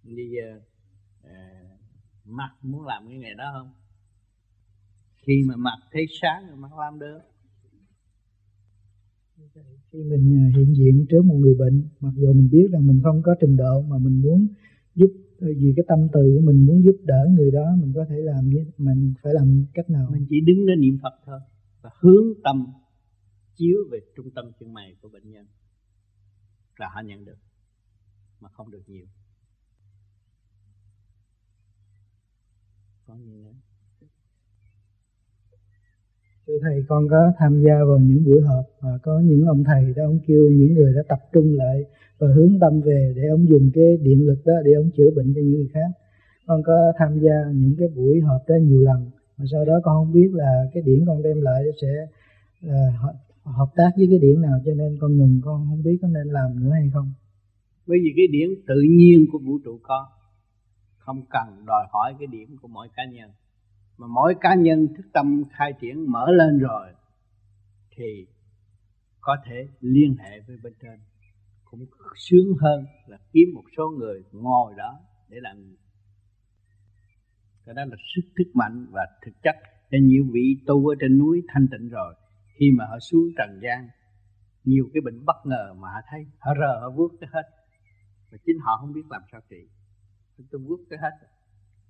Bây 0.03 0.31
giờ 0.31 0.61
ờ, 1.22 1.31
uh, 1.31 1.79
mặt 2.24 2.51
muốn 2.62 2.87
làm 2.87 3.09
cái 3.09 3.18
nghề 3.18 3.35
đó 3.35 3.45
không? 3.53 3.72
Khi 5.16 5.43
mà 5.47 5.57
mặt 5.57 5.79
thấy 5.93 6.07
sáng 6.20 6.47
rồi 6.47 6.57
mặt 6.57 6.79
làm 6.79 6.99
được. 6.99 7.18
Khi 9.93 9.99
mình 10.03 10.51
ờ, 10.53 10.59
hiện 10.59 10.74
diện 10.74 11.07
trước 11.09 11.22
một 11.24 11.35
người 11.35 11.55
bệnh 11.59 11.89
mặc 12.01 12.12
dù 12.16 12.33
mình 12.33 12.49
biết 12.51 12.68
rằng 12.72 12.87
mình 12.87 13.01
không 13.05 13.22
có 13.22 13.35
trình 13.41 13.57
độ 13.57 13.83
mà 13.83 13.99
mình 13.99 14.22
muốn 14.22 14.49
giúp 14.95 15.11
ờ, 15.41 15.47
vì 15.57 15.72
cái 15.76 15.84
tâm 15.89 16.09
từ 16.12 16.20
của 16.36 16.43
mình 16.47 16.66
muốn 16.66 16.84
giúp 16.84 16.97
đỡ 17.05 17.28
người 17.36 17.51
đó 17.51 17.76
mình 17.80 17.93
có 17.95 18.05
thể 18.09 18.16
làm 18.16 18.49
như 18.49 18.64
mình 18.78 19.14
phải 19.22 19.34
làm 19.34 19.64
cách 19.74 19.91
nào? 19.91 20.09
Mình 20.12 20.26
chỉ 20.30 20.41
đứng 20.41 20.66
đến 20.66 20.80
niệm 20.80 20.99
phật 21.03 21.14
thôi 21.26 21.41
và 21.82 21.91
hướng 22.01 22.24
tâm 22.45 22.66
chiếu 23.55 23.78
về 23.91 23.99
trung 24.16 24.30
tâm 24.34 24.53
chân 24.61 24.74
mày 24.74 24.97
của 25.01 25.09
bệnh 25.09 25.30
nhân 25.30 25.47
là 26.76 26.89
họ 26.95 27.01
nhận 27.01 27.24
được 27.24 27.39
mà 28.41 28.49
không 28.49 28.70
được 28.70 28.82
nhiều. 28.86 29.07
Có 33.07 33.16
gì 33.16 33.34
nữa? 33.45 33.55
Thưa 36.47 36.59
thầy 36.62 36.84
con 36.89 37.09
có 37.11 37.32
tham 37.39 37.62
gia 37.62 37.84
vào 37.84 37.99
những 37.99 38.24
buổi 38.24 38.43
họp 38.43 38.64
và 38.80 38.99
có 39.03 39.20
những 39.20 39.45
ông 39.47 39.64
thầy 39.64 39.95
đó 39.97 40.05
ông 40.05 40.20
kêu 40.26 40.51
những 40.51 40.74
người 40.74 40.93
đã 40.95 41.03
tập 41.09 41.18
trung 41.32 41.55
lại 41.55 41.84
và 42.18 42.28
hướng 42.34 42.58
tâm 42.60 42.80
về 42.80 43.12
để 43.16 43.22
ông 43.28 43.48
dùng 43.48 43.70
cái 43.74 43.96
điện 44.02 44.26
lực 44.26 44.38
đó 44.44 44.54
để 44.64 44.72
ông 44.72 44.90
chữa 44.96 45.10
bệnh 45.16 45.34
cho 45.34 45.40
những 45.40 45.50
người 45.50 45.68
khác. 45.72 45.90
Con 46.46 46.62
có 46.62 46.92
tham 46.98 47.20
gia 47.20 47.52
những 47.54 47.74
cái 47.78 47.88
buổi 47.88 48.20
họp 48.20 48.42
đó 48.48 48.54
nhiều 48.60 48.80
lần, 48.80 49.10
mà 49.36 49.44
sau 49.52 49.64
đó 49.64 49.80
con 49.84 49.94
không 49.94 50.12
biết 50.12 50.30
là 50.32 50.64
cái 50.72 50.82
điển 50.82 51.04
con 51.06 51.22
đem 51.22 51.40
lại 51.40 51.62
sẽ 51.82 52.06
ờ, 52.62 52.68
là 52.68 53.52
hợp 53.52 53.68
tác 53.76 53.90
với 53.96 54.06
cái 54.10 54.18
điển 54.18 54.42
nào, 54.42 54.60
cho 54.64 54.72
nên 54.74 54.98
con 55.00 55.16
ngừng, 55.16 55.40
con 55.44 55.66
không 55.68 55.82
biết 55.82 55.98
có 56.02 56.08
nên 56.08 56.26
làm 56.26 56.64
nữa 56.64 56.70
hay 56.72 56.90
không. 56.94 57.12
Bởi 57.86 57.98
vì 58.02 58.12
cái 58.16 58.26
điển 58.26 58.48
tự 58.66 58.80
nhiên 58.90 59.26
của 59.32 59.38
vũ 59.38 59.58
trụ 59.64 59.78
có, 59.82 60.08
không 60.98 61.22
cần 61.30 61.66
đòi 61.66 61.86
hỏi 61.90 62.14
cái 62.18 62.26
điểm 62.26 62.56
của 62.62 62.68
mỗi 62.68 62.88
cá 62.96 63.04
nhân. 63.04 63.30
Mà 63.98 64.06
mỗi 64.06 64.34
cá 64.40 64.54
nhân 64.54 64.88
thức 64.96 65.06
tâm 65.12 65.42
khai 65.52 65.72
triển 65.80 66.12
mở 66.12 66.30
lên 66.30 66.58
rồi, 66.58 66.86
thì 67.96 68.26
có 69.20 69.36
thể 69.46 69.68
liên 69.80 70.16
hệ 70.18 70.40
với 70.46 70.56
bên 70.62 70.72
trên 70.82 70.98
cũng 71.70 71.86
sướng 72.16 72.56
hơn 72.60 72.84
là 73.06 73.18
kiếm 73.32 73.48
một 73.54 73.64
số 73.76 73.90
người 73.98 74.22
ngồi 74.32 74.74
đó 74.76 74.98
để 75.28 75.38
làm 75.40 75.56
gì. 75.62 75.76
Cái 77.66 77.74
đó 77.74 77.84
là 77.84 77.96
sức 78.14 78.28
thức 78.38 78.50
mạnh 78.54 78.86
và 78.90 79.06
thực 79.26 79.32
chất. 79.42 79.56
Cho 79.90 79.98
nhiều 80.02 80.24
vị 80.32 80.56
tu 80.66 80.88
ở 80.88 80.94
trên 81.00 81.18
núi 81.18 81.42
thanh 81.48 81.66
tịnh 81.70 81.88
rồi, 81.88 82.14
khi 82.58 82.70
mà 82.78 82.84
họ 82.86 82.98
xuống 82.98 83.28
trần 83.36 83.60
gian, 83.62 83.88
nhiều 84.64 84.84
cái 84.94 85.00
bệnh 85.00 85.24
bất 85.24 85.36
ngờ 85.44 85.74
mà 85.78 85.88
họ 85.88 86.00
thấy, 86.10 86.26
họ 86.38 86.54
rờ, 86.54 86.80
họ 86.80 86.90
vuốt 86.90 87.08
cái 87.20 87.30
hết. 87.32 87.42
Mà 88.32 88.38
chính 88.46 88.58
họ 88.64 88.76
không 88.80 88.92
biết 88.92 89.02
làm 89.10 89.22
sao 89.32 89.40
trị. 89.50 89.68
Tôi 90.50 90.60
vuốt 90.60 90.80
cái 90.90 90.98
hết. 91.02 91.26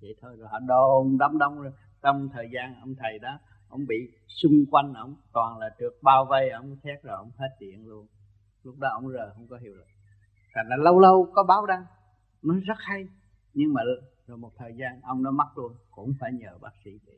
Vậy 0.01 0.15
thôi 0.21 0.35
rồi 0.37 0.47
họ 0.51 0.59
đồn 0.59 1.17
đông 1.17 1.37
đông 1.37 1.61
rồi. 1.61 1.71
Trong 2.01 2.29
thời 2.33 2.47
gian 2.53 2.75
ông 2.81 2.95
thầy 2.95 3.19
đó, 3.19 3.39
ông 3.67 3.85
bị 3.87 3.95
xung 4.27 4.65
quanh, 4.71 4.93
ông 4.93 5.15
toàn 5.33 5.57
là 5.57 5.69
trượt 5.79 5.93
bao 6.01 6.25
vây, 6.25 6.49
ông 6.49 6.77
thét 6.83 7.03
rồi 7.03 7.15
ông 7.15 7.31
hết 7.37 7.49
điện 7.59 7.87
luôn 7.87 8.07
lúc 8.63 8.79
đó 8.79 8.89
ông 8.93 9.11
rờ 9.11 9.33
không 9.33 9.47
có 9.47 9.57
hiểu 9.57 9.75
được. 9.75 9.87
Thành 10.53 10.67
là 10.67 10.77
lâu 10.77 10.99
lâu 10.99 11.31
có 11.33 11.43
báo 11.43 11.65
đăng. 11.65 11.85
Nó 12.41 12.55
rất 12.65 12.77
hay. 12.77 13.07
Nhưng 13.53 13.73
mà 13.73 13.81
rồi 14.27 14.37
một 14.37 14.51
thời 14.57 14.73
gian 14.75 15.01
ông 15.01 15.23
nó 15.23 15.31
mất 15.31 15.47
luôn. 15.55 15.73
Cũng 15.91 16.13
phải 16.19 16.33
nhờ 16.33 16.57
bác 16.61 16.71
sĩ 16.85 16.91
để, 17.07 17.13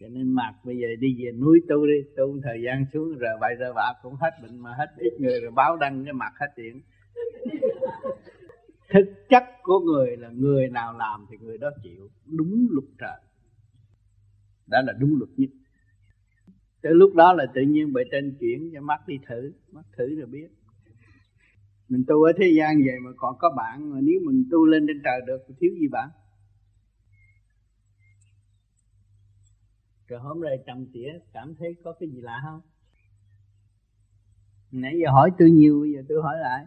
cho 0.00 0.08
nên 0.08 0.32
mặc 0.32 0.54
bây 0.64 0.76
giờ 0.78 0.86
đi 1.00 1.24
về 1.24 1.32
núi 1.32 1.60
tu 1.68 1.86
đi. 1.86 2.10
Tu 2.16 2.40
thời 2.42 2.62
gian 2.66 2.86
xuống 2.92 3.18
rồi 3.18 3.36
vậy 3.40 3.54
rồi 3.58 3.72
bạ 3.72 3.92
cũng 4.02 4.14
hết 4.14 4.30
bệnh 4.42 4.58
mà 4.58 4.74
hết 4.78 4.86
ít 4.96 5.20
người 5.20 5.40
rồi 5.40 5.50
báo 5.50 5.76
đăng 5.76 6.04
cái 6.04 6.12
mặt 6.12 6.32
hết 6.40 6.46
chuyện, 6.56 6.80
thực 8.94 9.14
chất 9.28 9.44
của 9.62 9.80
người 9.80 10.16
là 10.16 10.28
người 10.28 10.68
nào 10.68 10.98
làm 10.98 11.26
thì 11.30 11.36
người 11.40 11.58
đó 11.58 11.70
chịu. 11.82 12.08
Đúng 12.24 12.66
luật 12.70 12.88
trời. 12.98 13.20
Đó 14.66 14.80
là 14.86 14.92
đúng 14.92 15.16
luật 15.18 15.30
nhất 15.36 15.50
tới 16.86 16.94
lúc 16.94 17.14
đó 17.14 17.32
là 17.32 17.46
tự 17.54 17.62
nhiên 17.62 17.92
bề 17.92 18.02
trên 18.10 18.36
chuyển 18.40 18.70
cho 18.74 18.80
mắt 18.80 19.08
đi 19.08 19.14
thử 19.28 19.52
mắt 19.72 19.86
thử 19.96 20.14
rồi 20.18 20.26
biết. 20.26 20.48
Mình 21.88 22.04
tu 22.06 22.22
ở 22.22 22.32
thế 22.38 22.52
gian 22.56 22.78
vậy 22.86 22.94
mà 23.04 23.10
còn 23.16 23.36
có 23.38 23.54
bạn 23.56 23.90
mà 23.90 24.00
nếu 24.02 24.20
mình 24.26 24.44
tu 24.50 24.66
lên 24.66 24.86
trên 24.86 25.00
trời 25.04 25.20
được 25.26 25.38
thì 25.48 25.54
thiếu 25.60 25.70
gì 25.80 25.88
bạn? 25.88 26.08
Rồi 30.08 30.20
hôm 30.20 30.40
nay 30.40 30.58
trầm 30.66 30.86
tỉa 30.92 31.08
cảm 31.32 31.54
thấy 31.58 31.76
có 31.84 31.92
cái 32.00 32.08
gì 32.08 32.20
lạ 32.20 32.40
không? 32.44 32.60
Nãy 34.70 34.98
giờ 35.04 35.10
hỏi 35.10 35.30
tôi 35.38 35.50
nhiều 35.50 35.80
bây 35.80 35.92
giờ 35.92 36.02
tôi 36.08 36.22
hỏi 36.22 36.36
lại. 36.40 36.64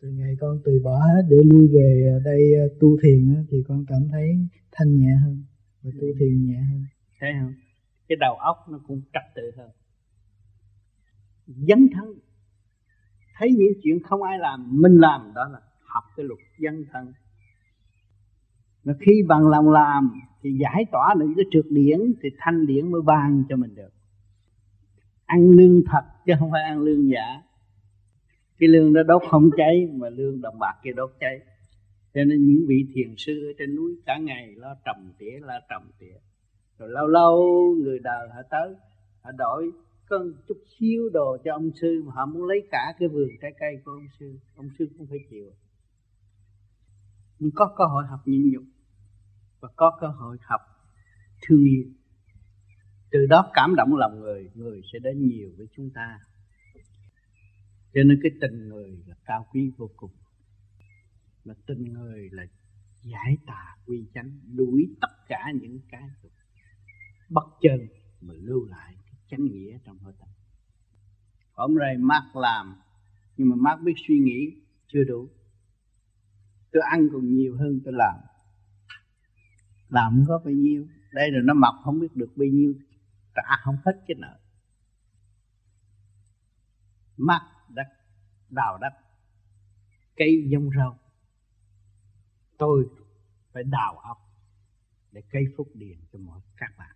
Từ 0.00 0.08
ngày 0.08 0.36
con 0.40 0.60
từ 0.64 0.80
bỏ 0.84 0.98
hết 0.98 1.22
để 1.30 1.36
lui 1.44 1.68
về 1.68 2.20
đây 2.24 2.54
ờ, 2.54 2.76
tu 2.80 2.96
thiền 3.02 3.46
thì 3.50 3.64
con 3.68 3.84
cảm 3.88 4.08
thấy 4.12 4.48
thanh 4.72 4.98
nhẹ 4.98 5.16
hơn 5.24 5.44
và 5.82 5.90
tu 6.00 6.06
thiền 6.18 6.46
nhẹ 6.46 6.58
hơn. 6.70 6.84
Thấy 7.20 7.32
không 7.40 7.63
cái 8.08 8.16
đầu 8.20 8.34
óc 8.34 8.56
nó 8.70 8.80
cũng 8.86 9.02
trật 9.12 9.22
tự 9.34 9.50
hơn. 9.56 9.70
Dấn 11.46 11.88
thân. 11.94 12.14
Thấy 13.36 13.52
những 13.52 13.72
chuyện 13.82 14.02
không 14.02 14.22
ai 14.22 14.38
làm, 14.38 14.68
mình 14.70 14.96
làm, 14.96 15.32
đó 15.34 15.48
là 15.52 15.60
học 15.86 16.04
cái 16.16 16.26
luật 16.26 16.38
dân 16.58 16.84
thân. 16.92 17.12
Mà 18.84 18.92
khi 19.00 19.22
bằng 19.28 19.48
lòng 19.48 19.70
làm, 19.70 20.20
thì 20.42 20.50
giải 20.60 20.84
tỏa 20.92 21.14
được 21.18 21.32
cái 21.36 21.44
trượt 21.50 21.64
điển, 21.70 21.98
thì 22.22 22.28
thanh 22.38 22.66
điển 22.66 22.92
mới 22.92 23.02
ban 23.02 23.44
cho 23.48 23.56
mình 23.56 23.74
được. 23.74 23.90
Ăn 25.24 25.50
lương 25.50 25.82
thật 25.86 26.04
chứ 26.26 26.32
không 26.38 26.50
phải 26.50 26.62
ăn 26.62 26.80
lương 26.80 27.10
giả. 27.10 27.42
Cái 28.58 28.68
lương 28.68 28.92
đó 28.92 29.02
đốt 29.02 29.22
không 29.30 29.50
cháy, 29.56 29.88
mà 29.92 30.08
lương 30.08 30.40
đồng 30.40 30.58
bạc 30.58 30.74
kia 30.82 30.92
đốt 30.92 31.12
cháy. 31.20 31.40
Cho 32.14 32.24
nên 32.24 32.46
những 32.46 32.64
vị 32.68 32.86
thiền 32.94 33.14
sư 33.16 33.50
ở 33.50 33.52
trên 33.58 33.76
núi 33.76 33.96
cả 34.06 34.18
ngày 34.18 34.54
lo 34.56 34.76
trầm 34.84 35.12
tỉa, 35.18 35.38
lo 35.40 35.60
trầm 35.70 35.90
tỉa 35.98 36.18
rồi 36.78 36.88
lâu 36.88 37.06
lâu 37.06 37.38
người 37.82 37.98
đời 37.98 38.28
họ 38.34 38.42
tới, 38.50 38.74
họ 39.22 39.30
đổi 39.32 39.72
có 40.08 40.24
chút 40.48 40.58
xíu 40.78 41.08
đồ 41.12 41.36
cho 41.44 41.52
ông 41.52 41.70
sư 41.80 42.02
mà 42.06 42.12
họ 42.14 42.26
muốn 42.26 42.44
lấy 42.44 42.68
cả 42.70 42.94
cái 42.98 43.08
vườn 43.08 43.28
trái 43.42 43.52
cây 43.58 43.82
của 43.84 43.92
ông 43.92 44.06
sư 44.18 44.38
ông 44.56 44.70
sư 44.78 44.88
cũng 44.98 45.06
phải 45.06 45.18
chịu. 45.30 45.50
Nhưng 47.38 47.50
có 47.54 47.74
cơ 47.78 47.84
hội 47.84 48.04
học 48.06 48.20
nhịn 48.24 48.50
nhục 48.52 48.64
và 49.60 49.68
có 49.76 49.98
cơ 50.00 50.06
hội 50.06 50.36
học 50.40 50.60
thương 51.42 51.64
yêu. 51.64 51.84
Từ 53.10 53.26
đó 53.26 53.50
cảm 53.54 53.74
động 53.76 53.96
lòng 53.96 54.20
người 54.20 54.50
người 54.54 54.80
sẽ 54.92 54.98
đến 54.98 55.28
nhiều 55.28 55.50
với 55.56 55.66
chúng 55.76 55.90
ta. 55.90 56.18
Cho 57.94 58.02
nên 58.02 58.20
cái 58.22 58.32
tình 58.40 58.68
người 58.68 58.98
là 59.06 59.14
cao 59.24 59.46
quý 59.52 59.70
vô 59.76 59.90
cùng. 59.96 60.10
Mà 61.44 61.54
tình 61.66 61.84
người 61.92 62.28
là 62.32 62.46
giải 63.02 63.36
tà 63.46 63.76
quy 63.86 64.04
chánh, 64.14 64.30
đuổi 64.52 64.88
tất 65.00 65.12
cả 65.28 65.52
những 65.60 65.78
cái 65.90 66.02
bất 67.34 67.46
chân. 67.60 67.88
Mà 68.20 68.34
lưu 68.36 68.64
lại 68.64 68.94
cái 69.06 69.14
chánh 69.30 69.44
nghĩa 69.44 69.78
trong 69.84 69.98
hơi 69.98 70.12
tâm 70.18 70.28
hôm 71.54 71.74
nay 71.74 71.96
mát 71.98 72.30
làm, 72.34 72.76
nhưng 73.36 73.48
mà 73.48 73.56
mát 73.56 73.76
biết 73.84 73.94
suy 74.08 74.18
nghĩ 74.18 74.56
chưa 74.86 75.04
đủ. 75.04 75.28
Tôi 76.72 76.82
ăn 76.82 77.08
còn 77.12 77.34
nhiều 77.34 77.56
hơn 77.56 77.80
tôi 77.84 77.94
làm. 77.94 78.16
Làm 79.88 80.12
không 80.16 80.24
có 80.28 80.38
bao 80.44 80.54
nhiêu. 80.54 80.86
Đây 81.12 81.30
rồi 81.30 81.42
nó 81.44 81.54
mập 81.54 81.74
không 81.84 82.00
biết 82.00 82.16
được 82.16 82.32
bao 82.36 82.46
nhiêu, 82.46 82.74
trả 83.34 83.56
không 83.64 83.76
hết 83.84 84.04
cái 84.06 84.14
nợ. 84.18 84.38
Mắt 87.16 87.42
đất 87.68 87.86
đào 88.50 88.78
đất 88.78 88.92
cây 90.16 90.44
giống 90.48 90.70
rau. 90.76 90.98
Tôi 92.58 92.88
phải 93.52 93.62
đào 93.64 93.98
ốc 93.98 94.18
để 95.12 95.22
cây 95.30 95.44
phúc 95.56 95.68
điền 95.74 95.98
cho 96.12 96.18
mọi 96.18 96.40
các 96.56 96.70
bạn. 96.78 96.93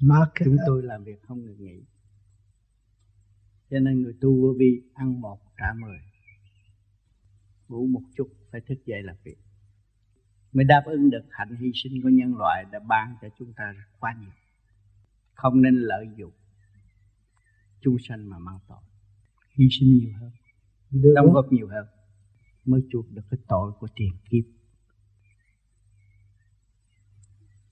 Mark 0.00 0.30
chúng 0.44 0.56
tôi 0.66 0.82
làm 0.82 1.04
việc 1.04 1.22
không 1.22 1.44
ngừng 1.44 1.64
nghỉ. 1.64 1.82
Cho 3.70 3.78
nên 3.78 4.02
người 4.02 4.14
tu 4.20 4.42
vô 4.42 4.54
vi 4.58 4.82
ăn 4.94 5.20
một 5.20 5.38
trả 5.56 5.72
mười. 5.80 5.98
Ngủ 7.68 7.86
một 7.86 8.02
chút 8.16 8.28
phải 8.50 8.60
thức 8.60 8.78
dậy 8.86 9.02
làm 9.02 9.16
việc. 9.24 9.38
Mới 10.52 10.64
đáp 10.64 10.82
ứng 10.86 11.10
được 11.10 11.24
hạnh 11.30 11.56
hy 11.56 11.70
sinh 11.74 12.02
của 12.02 12.08
nhân 12.08 12.36
loại 12.36 12.64
đã 12.72 12.78
ban 12.78 13.16
cho 13.22 13.28
chúng 13.38 13.52
ta 13.56 13.74
quá 14.00 14.16
nhiều. 14.20 14.32
Không 15.34 15.62
nên 15.62 15.74
lợi 15.74 16.06
dụng 16.16 16.32
chúng 17.80 17.96
sanh 18.08 18.30
mà 18.30 18.38
mang 18.38 18.58
tội. 18.68 18.78
Hy 19.58 19.68
sinh 19.70 19.98
nhiều 19.98 20.12
hơn 20.20 20.30
đóng 20.90 21.32
góp 21.32 21.52
nhiều 21.52 21.68
hơn 21.68 21.86
mới 22.64 22.80
chuộc 22.90 23.10
được 23.10 23.22
cái 23.30 23.40
tội 23.48 23.72
của 23.80 23.88
tiền 23.96 24.12
kiếp 24.30 24.44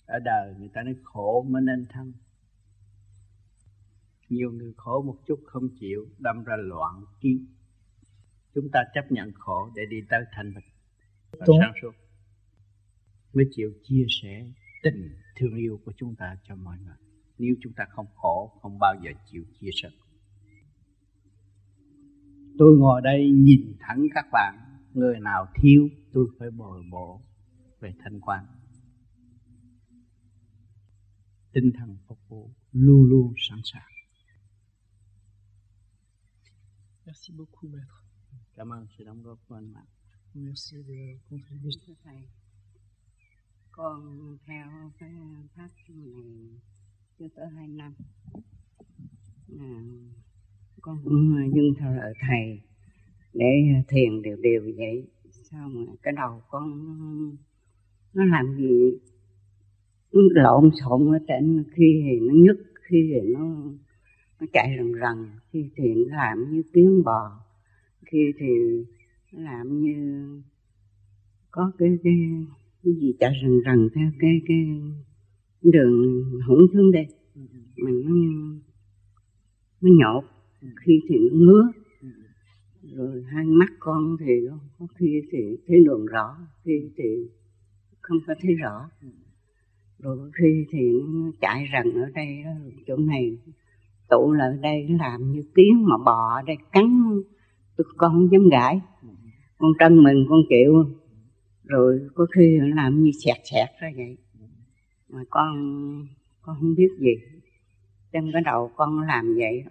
ở 0.06 0.18
đời 0.18 0.54
người 0.58 0.68
ta 0.74 0.82
nói 0.82 0.94
khổ 1.02 1.46
mới 1.50 1.62
nên 1.62 1.86
thân. 1.88 2.12
Nhiều 4.28 4.52
người 4.52 4.72
khổ 4.76 5.02
một 5.02 5.16
chút 5.26 5.40
không 5.46 5.68
chịu 5.80 6.06
đâm 6.18 6.44
ra 6.44 6.56
loạn 6.56 7.04
kiến. 7.20 7.46
Chúng 8.54 8.68
ta 8.72 8.80
chấp 8.94 9.12
nhận 9.12 9.32
khổ 9.32 9.70
để 9.74 9.82
đi 9.90 9.96
tới 10.08 10.20
thanh 10.32 10.54
bình. 10.54 10.64
Và 11.32 11.46
sáng 11.60 11.72
suốt 11.82 11.92
mới 13.34 13.44
chịu 13.50 13.72
chia 13.82 14.06
sẻ 14.22 14.46
tình 14.82 15.12
thương 15.36 15.56
yêu 15.56 15.80
của 15.84 15.92
chúng 15.96 16.14
ta 16.14 16.36
cho 16.44 16.56
mọi 16.56 16.76
người. 16.84 16.96
Nếu 17.38 17.54
chúng 17.60 17.72
ta 17.72 17.84
không 17.90 18.06
khổ 18.14 18.58
không 18.62 18.78
bao 18.78 18.94
giờ 19.02 19.10
chịu 19.26 19.44
chia 19.60 19.70
sẻ. 19.82 19.88
Tôi 22.58 22.78
ngồi 22.78 23.00
đây 23.04 23.30
nhìn 23.30 23.76
thẳng 23.80 24.06
các 24.14 24.26
bạn. 24.32 24.58
Người 24.92 25.20
nào 25.20 25.46
thiếu 25.54 25.88
tôi 26.12 26.26
phải 26.38 26.50
bồi 26.50 26.82
bổ 26.90 27.20
về 27.80 27.94
thanh 28.04 28.20
quan 28.20 28.46
tinh 31.54 31.72
thần 31.78 31.96
phục 32.06 32.18
vụ 32.28 32.50
luôn 32.72 33.04
luôn 33.04 33.34
sẵn 33.36 33.60
sàng 33.64 33.90
Merci 37.06 37.32
beaucoup, 37.36 37.64
maître. 37.72 37.94
Cảm 38.54 38.72
ơn 38.72 38.86
sự 38.98 39.04
đóng 39.04 39.22
góp 39.22 39.38
của 39.48 39.54
anh 39.54 39.72
Mạnh. 39.72 39.86
Merci 40.34 40.76
de 40.88 41.18
contribuer. 41.30 41.74
thầy 42.04 42.28
con 43.76 44.00
theo 44.46 44.92
cái 44.98 45.10
pháp 45.56 45.68
này 45.88 46.12
chưa 47.18 47.28
tới 47.36 47.46
hai 47.56 47.68
năm 47.68 47.94
à, 49.60 49.84
con 50.80 51.00
cũng 51.04 51.50
dâng 51.54 51.74
theo 51.78 51.94
lời 51.94 52.12
thầy 52.20 52.60
để 53.32 53.46
thiền 53.88 54.22
đều 54.22 54.36
đều 54.36 54.62
vậy 54.76 55.06
xong 55.50 55.86
rồi 55.86 55.96
cái 56.02 56.12
đầu 56.16 56.42
con 56.48 56.70
nó 58.14 58.24
làm 58.24 58.56
gì 58.56 58.98
lộn 60.20 60.70
xộn 60.80 61.12
ở 61.12 61.18
trên, 61.28 61.64
khi 61.72 62.02
thì 62.04 62.20
nó 62.20 62.34
nhức, 62.34 62.56
khi 62.82 63.10
thì 63.12 63.28
nó 63.32 63.40
nó 64.40 64.46
chạy 64.52 64.74
rần 64.78 64.92
rần, 64.92 65.30
khi 65.52 65.70
thì 65.76 65.94
nó 65.94 66.16
làm 66.16 66.50
như 66.50 66.62
tiếng 66.72 67.04
bò, 67.04 67.40
khi 68.06 68.32
thì 68.38 68.46
nó 69.32 69.42
làm 69.42 69.80
như 69.80 70.26
có 71.50 71.72
cái 71.78 71.98
cái 72.02 72.14
cái 72.82 72.94
gì 72.94 73.14
chạy 73.20 73.32
rần 73.42 73.60
rần 73.64 73.88
theo 73.94 74.10
cái 74.18 74.40
cái 74.46 74.80
đường 75.62 76.24
hỗn 76.46 76.66
xuống 76.72 76.92
đây. 76.92 77.06
Mình 77.76 78.02
nó 78.04 78.14
nó 79.80 79.90
nhột, 79.98 80.24
khi 80.60 81.00
thì 81.08 81.18
nó 81.18 81.36
ngứa. 81.36 81.68
Rồi 82.96 83.22
hai 83.22 83.44
mắt 83.46 83.72
con 83.78 84.16
thì 84.20 84.32
có 84.78 84.86
khi 84.94 85.22
thì 85.30 85.38
thấy 85.66 85.84
đường 85.84 86.06
rõ, 86.06 86.36
khi 86.64 86.90
thì 86.96 87.04
không 88.00 88.18
có 88.26 88.34
thấy 88.40 88.54
rõ 88.54 88.90
rồi 89.98 90.30
khi 90.38 90.66
thì 90.70 90.78
nó 91.06 91.30
chạy 91.40 91.68
rần 91.72 92.02
ở 92.02 92.10
đây 92.14 92.42
đó, 92.44 92.50
chỗ 92.86 92.96
này. 92.96 93.38
Tụ 94.08 94.32
lại 94.32 94.48
ở 94.48 94.56
đây 94.62 94.88
làm 95.00 95.32
như 95.32 95.42
kiến 95.54 95.84
mà 95.88 95.96
bò 96.04 96.34
ở 96.34 96.42
đây 96.42 96.56
cắn. 96.72 97.04
Tôi 97.76 97.86
con 97.96 98.12
không 98.12 98.32
dám 98.32 98.48
gãi. 98.48 98.80
Con 99.58 99.72
trân 99.78 100.02
mình 100.02 100.26
con 100.28 100.38
chịu. 100.48 100.84
Rồi 101.64 102.08
có 102.14 102.26
khi 102.36 102.58
làm 102.74 103.02
như 103.02 103.10
sẹt 103.24 103.36
sẹt 103.44 103.68
ra 103.80 103.92
vậy. 103.96 104.16
Mà 105.08 105.24
con 105.30 105.56
con 106.42 106.56
không 106.60 106.74
biết 106.74 106.88
gì. 106.98 107.14
Trên 108.12 108.32
cái 108.32 108.42
đầu 108.44 108.70
con 108.76 109.00
làm 109.00 109.34
vậy 109.34 109.64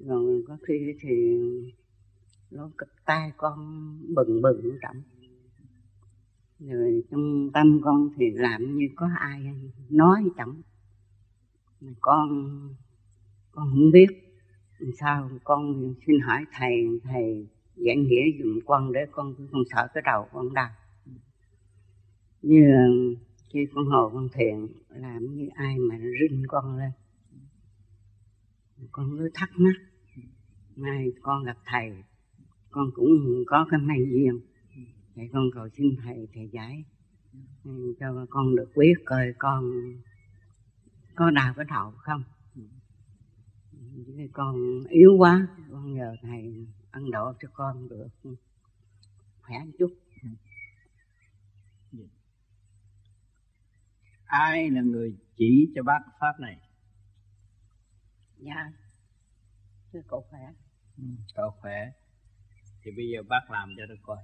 rồi 0.00 0.44
có 0.48 0.56
khi 0.66 0.94
thì 1.00 1.38
nó 2.50 2.70
cực 2.78 2.88
tay 3.04 3.32
con 3.36 3.58
bừng 4.14 4.42
bừng 4.42 4.78
trọng 4.82 5.02
rồi 6.60 7.02
trong 7.10 7.50
tâm 7.52 7.80
con 7.82 8.10
thì 8.16 8.30
làm 8.30 8.76
như 8.76 8.88
có 8.96 9.08
ai 9.18 9.54
nói 9.90 10.24
trọng 10.36 10.62
con 12.00 12.28
con 13.52 13.70
không 13.70 13.90
biết 13.90 14.06
sao 14.98 15.30
con 15.44 15.94
xin 16.06 16.20
hỏi 16.20 16.44
thầy 16.52 17.00
thầy 17.02 17.46
giảng 17.76 18.02
nghĩa 18.02 18.24
dùm 18.38 18.58
con 18.66 18.92
để 18.92 19.00
con 19.10 19.34
không 19.52 19.62
sợ 19.70 19.88
cái 19.94 20.02
đầu 20.06 20.28
con 20.32 20.54
đau. 20.54 20.70
Như 22.42 22.64
khi 23.52 23.66
con 23.74 23.88
ngồi 23.88 24.10
con 24.12 24.28
thiền, 24.32 24.66
làm 24.88 25.36
như 25.36 25.48
ai 25.54 25.78
mà 25.78 25.98
rinh 25.98 26.42
con 26.48 26.76
lên. 26.78 26.90
Con 28.92 29.18
cứ 29.18 29.30
thắc 29.34 29.50
mắc. 29.56 29.74
Nay 30.76 31.12
con 31.22 31.44
gặp 31.44 31.56
thầy, 31.64 31.92
con 32.70 32.90
cũng 32.94 33.44
có 33.46 33.66
cái 33.70 33.80
may 33.80 33.98
duyên 34.10 34.40
để 35.14 35.28
con 35.32 35.50
cầu 35.54 35.68
xin 35.68 35.96
thầy 36.02 36.28
thầy 36.34 36.48
giải 36.52 36.84
cho 38.00 38.26
con 38.30 38.56
được 38.56 38.72
biết 38.76 38.94
coi 39.04 39.34
con 39.38 39.64
có 41.14 41.30
đau 41.30 41.54
cái 41.56 41.64
đầu 41.70 41.90
không. 41.90 42.24
Con 44.32 44.84
yếu 44.88 45.16
quá 45.18 45.46
con 45.70 45.94
nhờ 45.94 46.16
thầy 46.22 46.66
ăn 46.90 47.10
độ 47.10 47.32
cho 47.40 47.48
con 47.52 47.88
được 47.88 48.08
khỏe 49.42 49.58
một 49.64 49.72
chút. 49.78 49.98
Ai 54.24 54.70
là 54.70 54.82
người 54.82 55.16
chỉ 55.36 55.72
cho 55.74 55.82
bác 55.82 56.00
pháp 56.20 56.40
này? 56.40 56.58
Dạ 58.38 58.72
thưa 59.92 60.00
cậu 60.08 60.26
khỏe. 60.30 60.52
Ừ, 60.98 61.04
cậu 61.34 61.50
khỏe. 61.60 61.92
Thì 62.82 62.90
bây 62.96 63.08
giờ 63.08 63.22
bác 63.28 63.50
làm 63.50 63.74
cho 63.76 63.82
tôi 63.88 63.98
coi 64.02 64.18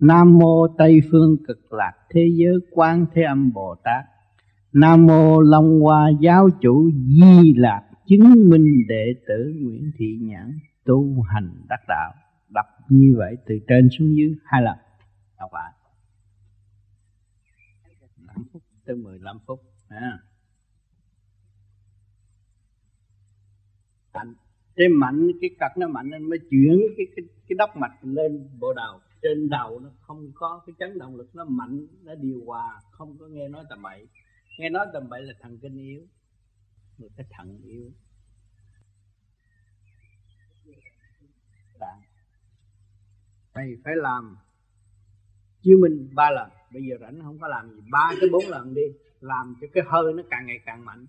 Nam 0.00 0.38
mô 0.38 0.68
Tây 0.78 1.00
phương 1.10 1.36
cực 1.48 1.72
lạc 1.72 1.92
thế 2.10 2.20
giới 2.34 2.54
quan 2.70 3.06
thế 3.12 3.22
âm 3.22 3.52
Bồ 3.52 3.74
Tát. 3.84 4.04
Nam 4.72 5.06
mô 5.06 5.40
Long 5.40 5.80
Hoa 5.80 6.10
giáo 6.20 6.48
chủ 6.60 6.90
Di 6.90 7.54
Lạc 7.56 7.90
chứng 8.06 8.48
minh 8.48 8.86
đệ 8.88 9.14
tử 9.28 9.54
Nguyễn 9.60 9.90
Thị 9.98 10.18
Nhãn 10.20 10.58
tu 10.84 11.22
hành 11.22 11.62
đắc 11.68 11.80
đạo. 11.88 12.14
Đọc 12.48 12.66
như 12.88 13.14
vậy 13.18 13.36
từ 13.46 13.54
trên 13.68 13.88
xuống 13.98 14.16
dưới 14.16 14.34
hai 14.44 14.62
lần. 14.62 14.78
Đọc 15.38 15.50
lại. 15.52 15.72
5 18.26 18.44
phút 18.52 18.62
tới 18.84 18.96
15 18.96 19.38
phút. 19.46 19.60
À. 19.88 20.18
mạnh 24.14 24.34
cái 24.80 24.88
mạnh, 24.88 25.30
cái 25.40 25.50
cật 25.60 25.72
nó 25.76 25.88
mạnh 25.88 26.10
nên 26.10 26.22
mới 26.30 26.38
chuyển 26.50 26.80
cái 26.96 27.06
cái 27.16 27.24
cái 27.48 27.56
đốc 27.58 27.76
mạch 27.76 27.98
lên 28.02 28.48
bộ 28.60 28.72
đầu 28.72 29.00
trên 29.22 29.48
đầu 29.48 29.80
nó 29.80 29.90
không 30.00 30.32
có 30.34 30.62
cái 30.66 30.74
chấn 30.78 30.98
động 30.98 31.16
lực, 31.16 31.34
nó 31.34 31.44
mạnh, 31.44 31.86
nó 32.02 32.14
điều 32.14 32.42
hòa, 32.46 32.80
không 32.90 33.16
có 33.18 33.26
nghe 33.26 33.48
nói 33.48 33.64
tầm 33.70 33.82
bậy. 33.82 34.06
Nghe 34.58 34.68
nói 34.68 34.86
tầm 34.92 35.08
bậy 35.08 35.22
là 35.22 35.32
thần 35.40 35.58
kinh 35.58 35.78
yếu, 35.78 36.02
người 36.98 37.08
cái 37.16 37.26
thận 37.30 37.60
yếu. 37.64 37.90
Đã. 41.80 41.96
thầy 43.54 43.76
phải 43.84 43.94
làm 43.96 44.36
chiếu 45.62 45.78
minh 45.82 46.10
ba 46.14 46.30
lần. 46.30 46.50
Bây 46.72 46.82
giờ 46.82 46.96
rảnh 47.00 47.20
không 47.22 47.38
có 47.38 47.48
làm 47.48 47.70
gì, 47.70 47.80
ba 47.90 48.12
tới 48.20 48.30
bốn 48.32 48.44
lần 48.48 48.74
đi, 48.74 48.82
làm 49.20 49.54
cho 49.60 49.66
cái 49.72 49.84
hơi 49.86 50.12
nó 50.12 50.22
càng 50.30 50.46
ngày 50.46 50.60
càng 50.66 50.84
mạnh. 50.84 51.06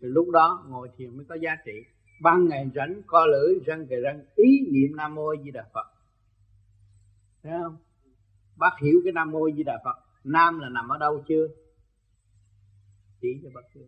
Thì 0.00 0.08
lúc 0.08 0.30
đó 0.30 0.64
ngồi 0.68 0.90
thiền 0.96 1.16
mới 1.16 1.26
có 1.28 1.34
giá 1.34 1.56
trị 1.64 1.84
ban 2.20 2.48
ngày 2.48 2.70
rảnh 2.74 3.02
co 3.06 3.26
lưỡi 3.26 3.54
răng 3.66 3.86
kề 3.86 3.96
răng, 4.00 4.24
ý 4.34 4.66
niệm 4.72 4.96
nam 4.96 5.14
mô 5.14 5.34
di 5.44 5.50
đà 5.50 5.68
phật. 5.74 5.86
Thấy 7.42 7.52
không? 7.62 7.76
Bác 8.56 8.72
hiểu 8.82 9.00
cái 9.04 9.12
nam 9.12 9.30
mô 9.30 9.50
di 9.56 9.62
đà 9.62 9.80
phật. 9.84 9.96
Nam 10.24 10.58
là 10.58 10.68
nằm 10.68 10.88
ở 10.88 10.98
đâu 10.98 11.24
chưa? 11.28 11.46
Chỉ 13.20 13.28
cho 13.42 13.50
bác 13.54 13.62
chưa 13.74 13.86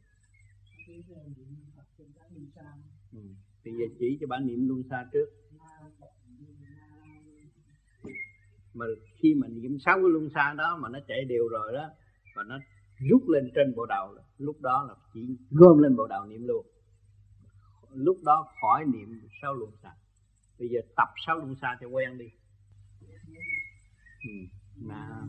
ừ. 3.12 3.18
bây 3.64 3.74
giờ 3.74 3.84
chỉ 3.98 4.18
cho 4.20 4.26
bạn 4.26 4.46
niệm 4.46 4.68
luân 4.68 4.82
xa 4.90 5.06
trước. 5.12 5.26
Mà 8.74 8.86
khi 9.18 9.34
mà 9.34 9.48
niệm 9.48 9.78
sáu 9.78 9.96
cái 9.96 10.10
luân 10.10 10.28
xa 10.34 10.54
đó 10.58 10.78
mà 10.82 10.88
nó 10.88 10.98
chạy 11.08 11.24
đều 11.24 11.48
rồi 11.48 11.72
đó 11.72 11.90
và 12.36 12.42
nó 12.42 12.58
rút 13.10 13.28
lên 13.28 13.50
trên 13.54 13.74
bộ 13.76 13.86
đầu 13.86 14.14
lúc 14.38 14.60
đó 14.60 14.84
là 14.88 14.94
chỉ 15.14 15.20
gom 15.50 15.78
lên 15.78 15.96
bộ 15.96 16.06
đầu 16.06 16.26
niệm 16.26 16.46
luôn 16.46 16.66
lúc 17.94 18.16
đó 18.24 18.48
khỏi 18.60 18.84
niệm 18.84 19.28
sáu 19.42 19.54
luồng 19.54 19.76
xa 19.82 19.92
bây 20.58 20.68
giờ 20.68 20.80
tập 20.96 21.08
sáu 21.26 21.38
luồng 21.38 21.54
xa 21.60 21.76
cho 21.80 21.86
quen 21.88 22.18
đi. 22.18 22.26
Ừ. 24.24 24.30
mà 24.76 25.22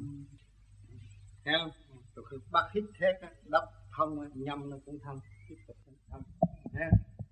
thấy 1.45 1.53
không 1.59 1.71
rồi 2.15 2.39
bắt 2.51 2.65
hít 2.73 2.83
hết 3.01 3.27
đắp 3.51 3.63
thông 3.97 4.29
nhâm 4.33 4.69
nó 4.69 4.77
cũng 4.85 4.99
thông, 4.99 5.19
tiếp 5.49 5.55
tục 5.67 5.77
thông. 6.09 6.21
Ha 6.73 6.89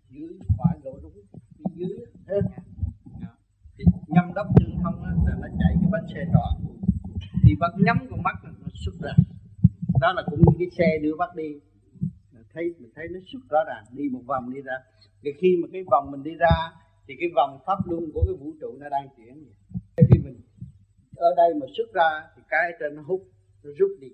dưới 0.09 0.39
phải 0.57 0.79
lỗ 0.83 0.99
đúng 1.01 1.13
dưới 1.75 1.97
hết 2.27 2.41
thì 3.77 3.83
nhâm 4.07 4.33
đắp 4.35 4.45
chân 4.59 4.75
thông 4.83 5.05
là 5.05 5.35
nó 5.41 5.47
chạy 5.59 5.75
cái 5.81 5.89
bánh 5.91 6.07
xe 6.13 6.25
tròn. 6.33 6.77
Thì 7.43 7.55
bắt 7.59 7.71
nhắm 7.77 7.97
con 8.09 8.23
mắt 8.23 8.35
nó 8.43 8.67
xuất 8.73 8.93
ra. 9.01 9.13
Đó 10.01 10.13
là 10.13 10.23
cũng 10.25 10.39
như 10.39 10.55
cái 10.59 10.67
xe 10.77 10.99
đưa 11.01 11.15
bắt 11.15 11.35
đi 11.35 11.59
thấy, 12.53 12.73
mình 12.79 12.91
thấy 12.95 13.07
nó 13.11 13.19
xuất 13.31 13.39
rõ 13.49 13.59
ràng, 13.67 13.83
đi 13.91 14.03
một 14.11 14.21
vòng 14.25 14.53
đi 14.53 14.61
ra. 14.61 14.77
Thì 15.23 15.29
khi 15.39 15.57
mà 15.61 15.67
cái 15.73 15.83
vòng 15.91 16.11
mình 16.11 16.23
đi 16.23 16.31
ra, 16.35 16.55
thì 17.07 17.13
cái 17.19 17.29
vòng 17.35 17.59
pháp 17.65 17.77
luân 17.89 18.11
của 18.13 18.23
cái 18.27 18.35
vũ 18.39 18.53
trụ 18.61 18.77
nó 18.79 18.89
đang 18.89 19.07
chuyển 19.17 19.45
vậy. 19.45 19.53
khi 19.97 20.19
mình 20.23 20.41
ở 21.15 21.33
đây 21.37 21.53
mà 21.53 21.65
xuất 21.77 21.93
ra, 21.93 22.09
thì 22.35 22.41
cái 22.49 22.71
trên 22.79 22.95
nó 22.95 23.01
hút, 23.01 23.21
nó 23.63 23.71
rút 23.77 23.91
đi. 23.99 24.07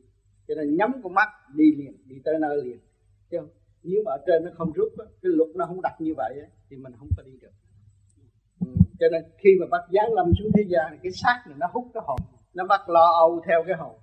Cho 0.47 0.55
nên 0.55 0.75
nhắm 0.77 0.91
con 1.03 1.13
mắt, 1.13 1.29
đi 1.55 1.75
liền, 1.77 1.93
đi 2.05 2.15
tới 2.25 2.35
nơi 2.39 2.63
liền. 2.63 2.79
Chứ 3.31 3.37
nếu 3.83 4.01
mà 4.05 4.11
ở 4.11 4.17
trên 4.27 4.45
nó 4.45 4.51
không 4.57 4.71
rút 4.71 4.89
cái 4.97 5.07
luật 5.21 5.49
nó 5.55 5.65
không 5.65 5.81
đặt 5.81 5.95
như 6.01 6.13
vậy 6.17 6.33
thì 6.69 6.77
mình 6.77 6.93
không 6.99 7.09
có 7.17 7.23
đi 7.23 7.31
được. 7.41 7.51
Ừ. 8.59 8.67
cho 8.99 9.07
nên 9.11 9.23
khi 9.37 9.49
mà 9.59 9.65
bắt 9.71 9.81
giáng 9.91 10.13
lâm 10.13 10.31
xuống 10.39 10.51
thế 10.55 10.63
gian, 10.67 10.85
thì 10.91 10.97
cái 11.03 11.11
xác 11.11 11.43
này 11.47 11.55
nó 11.59 11.67
hút 11.73 11.85
cái 11.93 12.03
hồn, 12.05 12.19
nó 12.53 12.65
bắt 12.65 12.89
lo 12.89 13.11
âu 13.17 13.41
theo 13.47 13.63
cái 13.67 13.75
hồn. 13.75 13.95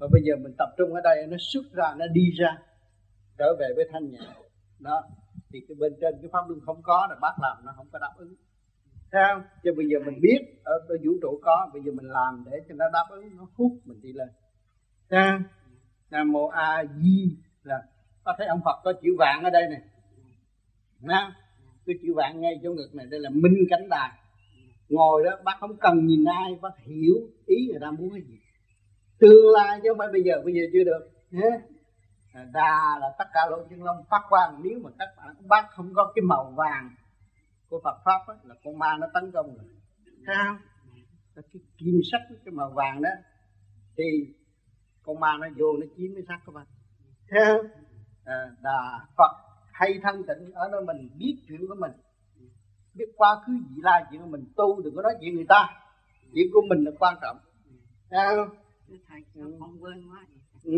Và 0.00 0.08
bây 0.12 0.22
giờ 0.24 0.36
mình 0.36 0.52
tập 0.58 0.68
trung 0.78 0.94
ở 0.94 1.00
đây, 1.04 1.26
nó 1.26 1.36
xuất 1.40 1.64
ra, 1.72 1.94
nó 1.98 2.06
đi 2.06 2.30
ra 2.38 2.58
trở 3.38 3.56
về 3.60 3.66
với 3.76 3.88
thanh 3.92 4.10
nhẹ 4.10 4.18
đó 4.78 5.02
thì 5.52 5.60
cái 5.68 5.74
bên 5.80 5.92
trên 6.00 6.14
cái 6.22 6.30
pháp 6.32 6.48
luân 6.48 6.60
không 6.60 6.82
có 6.82 7.06
là 7.10 7.16
bác 7.20 7.34
làm 7.42 7.56
nó 7.64 7.72
không 7.76 7.86
có 7.92 7.98
đáp 7.98 8.12
ứng. 8.16 8.34
Thấy 9.12 9.22
không? 9.32 9.42
Bây 9.76 9.86
giờ 9.88 9.98
mình 10.06 10.20
biết 10.20 10.38
ở, 10.64 10.72
ở 10.88 10.96
vũ 11.04 11.12
trụ 11.22 11.40
có 11.42 11.70
bây 11.72 11.82
giờ 11.82 11.92
mình 11.92 12.06
làm 12.08 12.44
để 12.50 12.58
cho 12.68 12.74
nó 12.74 12.84
đáp 12.92 13.06
ứng 13.10 13.36
nó 13.36 13.46
hút 13.54 13.72
mình 13.84 14.00
đi 14.02 14.12
lên. 14.12 14.28
Thấy 15.10 15.20
không? 15.30 15.42
Nam 16.10 16.32
mô 16.32 16.46
a 16.46 16.84
di 17.02 17.36
là 17.62 17.82
có 18.24 18.34
thấy 18.38 18.46
ông 18.46 18.60
phật 18.64 18.80
có 18.84 18.92
chữ 19.02 19.16
vàng 19.18 19.44
ở 19.44 19.50
đây 19.50 19.62
này 19.70 19.80
Nha. 21.00 21.36
cái 21.86 21.96
chữ 22.02 22.14
vàng 22.14 22.40
ngay 22.40 22.60
chỗ 22.62 22.72
ngực 22.72 22.94
này 22.94 23.06
đây 23.10 23.20
là 23.20 23.30
minh 23.30 23.66
cánh 23.70 23.88
đài 23.88 24.10
ngồi 24.88 25.24
đó 25.24 25.30
bác 25.44 25.56
không 25.60 25.76
cần 25.76 26.06
nhìn 26.06 26.24
ai 26.24 26.58
bác 26.62 26.78
hiểu 26.78 27.16
ý 27.46 27.56
người 27.70 27.80
ta 27.80 27.90
muốn 27.90 28.10
cái 28.10 28.20
gì. 28.20 28.38
Tương 29.18 29.52
lai 29.54 29.80
chứ 29.82 29.88
không 29.88 29.98
phải 29.98 30.08
bây 30.12 30.22
giờ 30.22 30.42
bây 30.44 30.54
giờ 30.54 30.60
chưa 30.72 30.84
được 30.84 31.10
đà 32.44 32.98
là 33.00 33.14
tất 33.18 33.24
cả 33.32 33.40
lỗ 33.50 33.56
chân 33.70 33.84
lông 33.84 34.04
phát 34.10 34.22
quang. 34.28 34.60
Nếu 34.62 34.80
mà 34.82 34.90
các 34.98 35.08
bạn 35.16 35.34
bác 35.48 35.70
không 35.70 35.94
có 35.94 36.12
cái 36.14 36.22
màu 36.22 36.52
vàng 36.56 36.90
của 37.68 37.80
Phật 37.84 37.98
pháp 38.04 38.26
ấy, 38.26 38.36
là 38.42 38.54
con 38.64 38.78
ma 38.78 38.96
nó 39.00 39.06
tấn 39.14 39.32
công 39.32 39.46
rồi. 39.56 39.64
Thấy 40.26 40.36
không? 40.46 40.58
Cái 41.34 41.44
kim 41.78 42.00
sắc 42.12 42.20
cái 42.44 42.52
màu 42.52 42.70
vàng 42.70 43.02
đó 43.02 43.10
thì 43.96 44.04
con 45.02 45.20
ma 45.20 45.36
nó 45.40 45.48
vô 45.56 45.76
nó 45.80 45.86
chiếm 45.96 46.14
cái 46.14 46.24
xác 46.28 46.38
của 46.46 46.52
bạn. 46.52 46.66
Thấy 47.30 47.40
không? 47.46 47.66
À, 48.24 48.50
đà 48.62 49.06
Phật 49.16 49.32
hay 49.72 50.00
thân 50.02 50.22
tịnh 50.26 50.52
ở 50.54 50.68
nơi 50.72 50.80
mình 50.84 51.08
biết 51.18 51.36
chuyện 51.48 51.60
của 51.68 51.74
mình. 51.78 51.92
Biết 52.94 53.12
quá 53.16 53.42
khứ 53.46 53.52
vị 53.52 53.80
lai 53.82 54.04
chuyện 54.10 54.20
của 54.20 54.26
mình 54.26 54.44
tu 54.56 54.82
đừng 54.82 54.96
có 54.96 55.02
nói 55.02 55.14
chuyện 55.20 55.34
người 55.34 55.46
ta. 55.48 55.68
Chuyện 56.34 56.46
của 56.52 56.62
mình 56.68 56.84
là 56.84 56.90
quan 56.98 57.16
trọng. 57.22 57.38
Thấy 58.10 58.36
không? 58.36 58.48
Không 59.58 59.82
quên 59.82 60.08
quá 60.10 60.26
ừ 60.64 60.72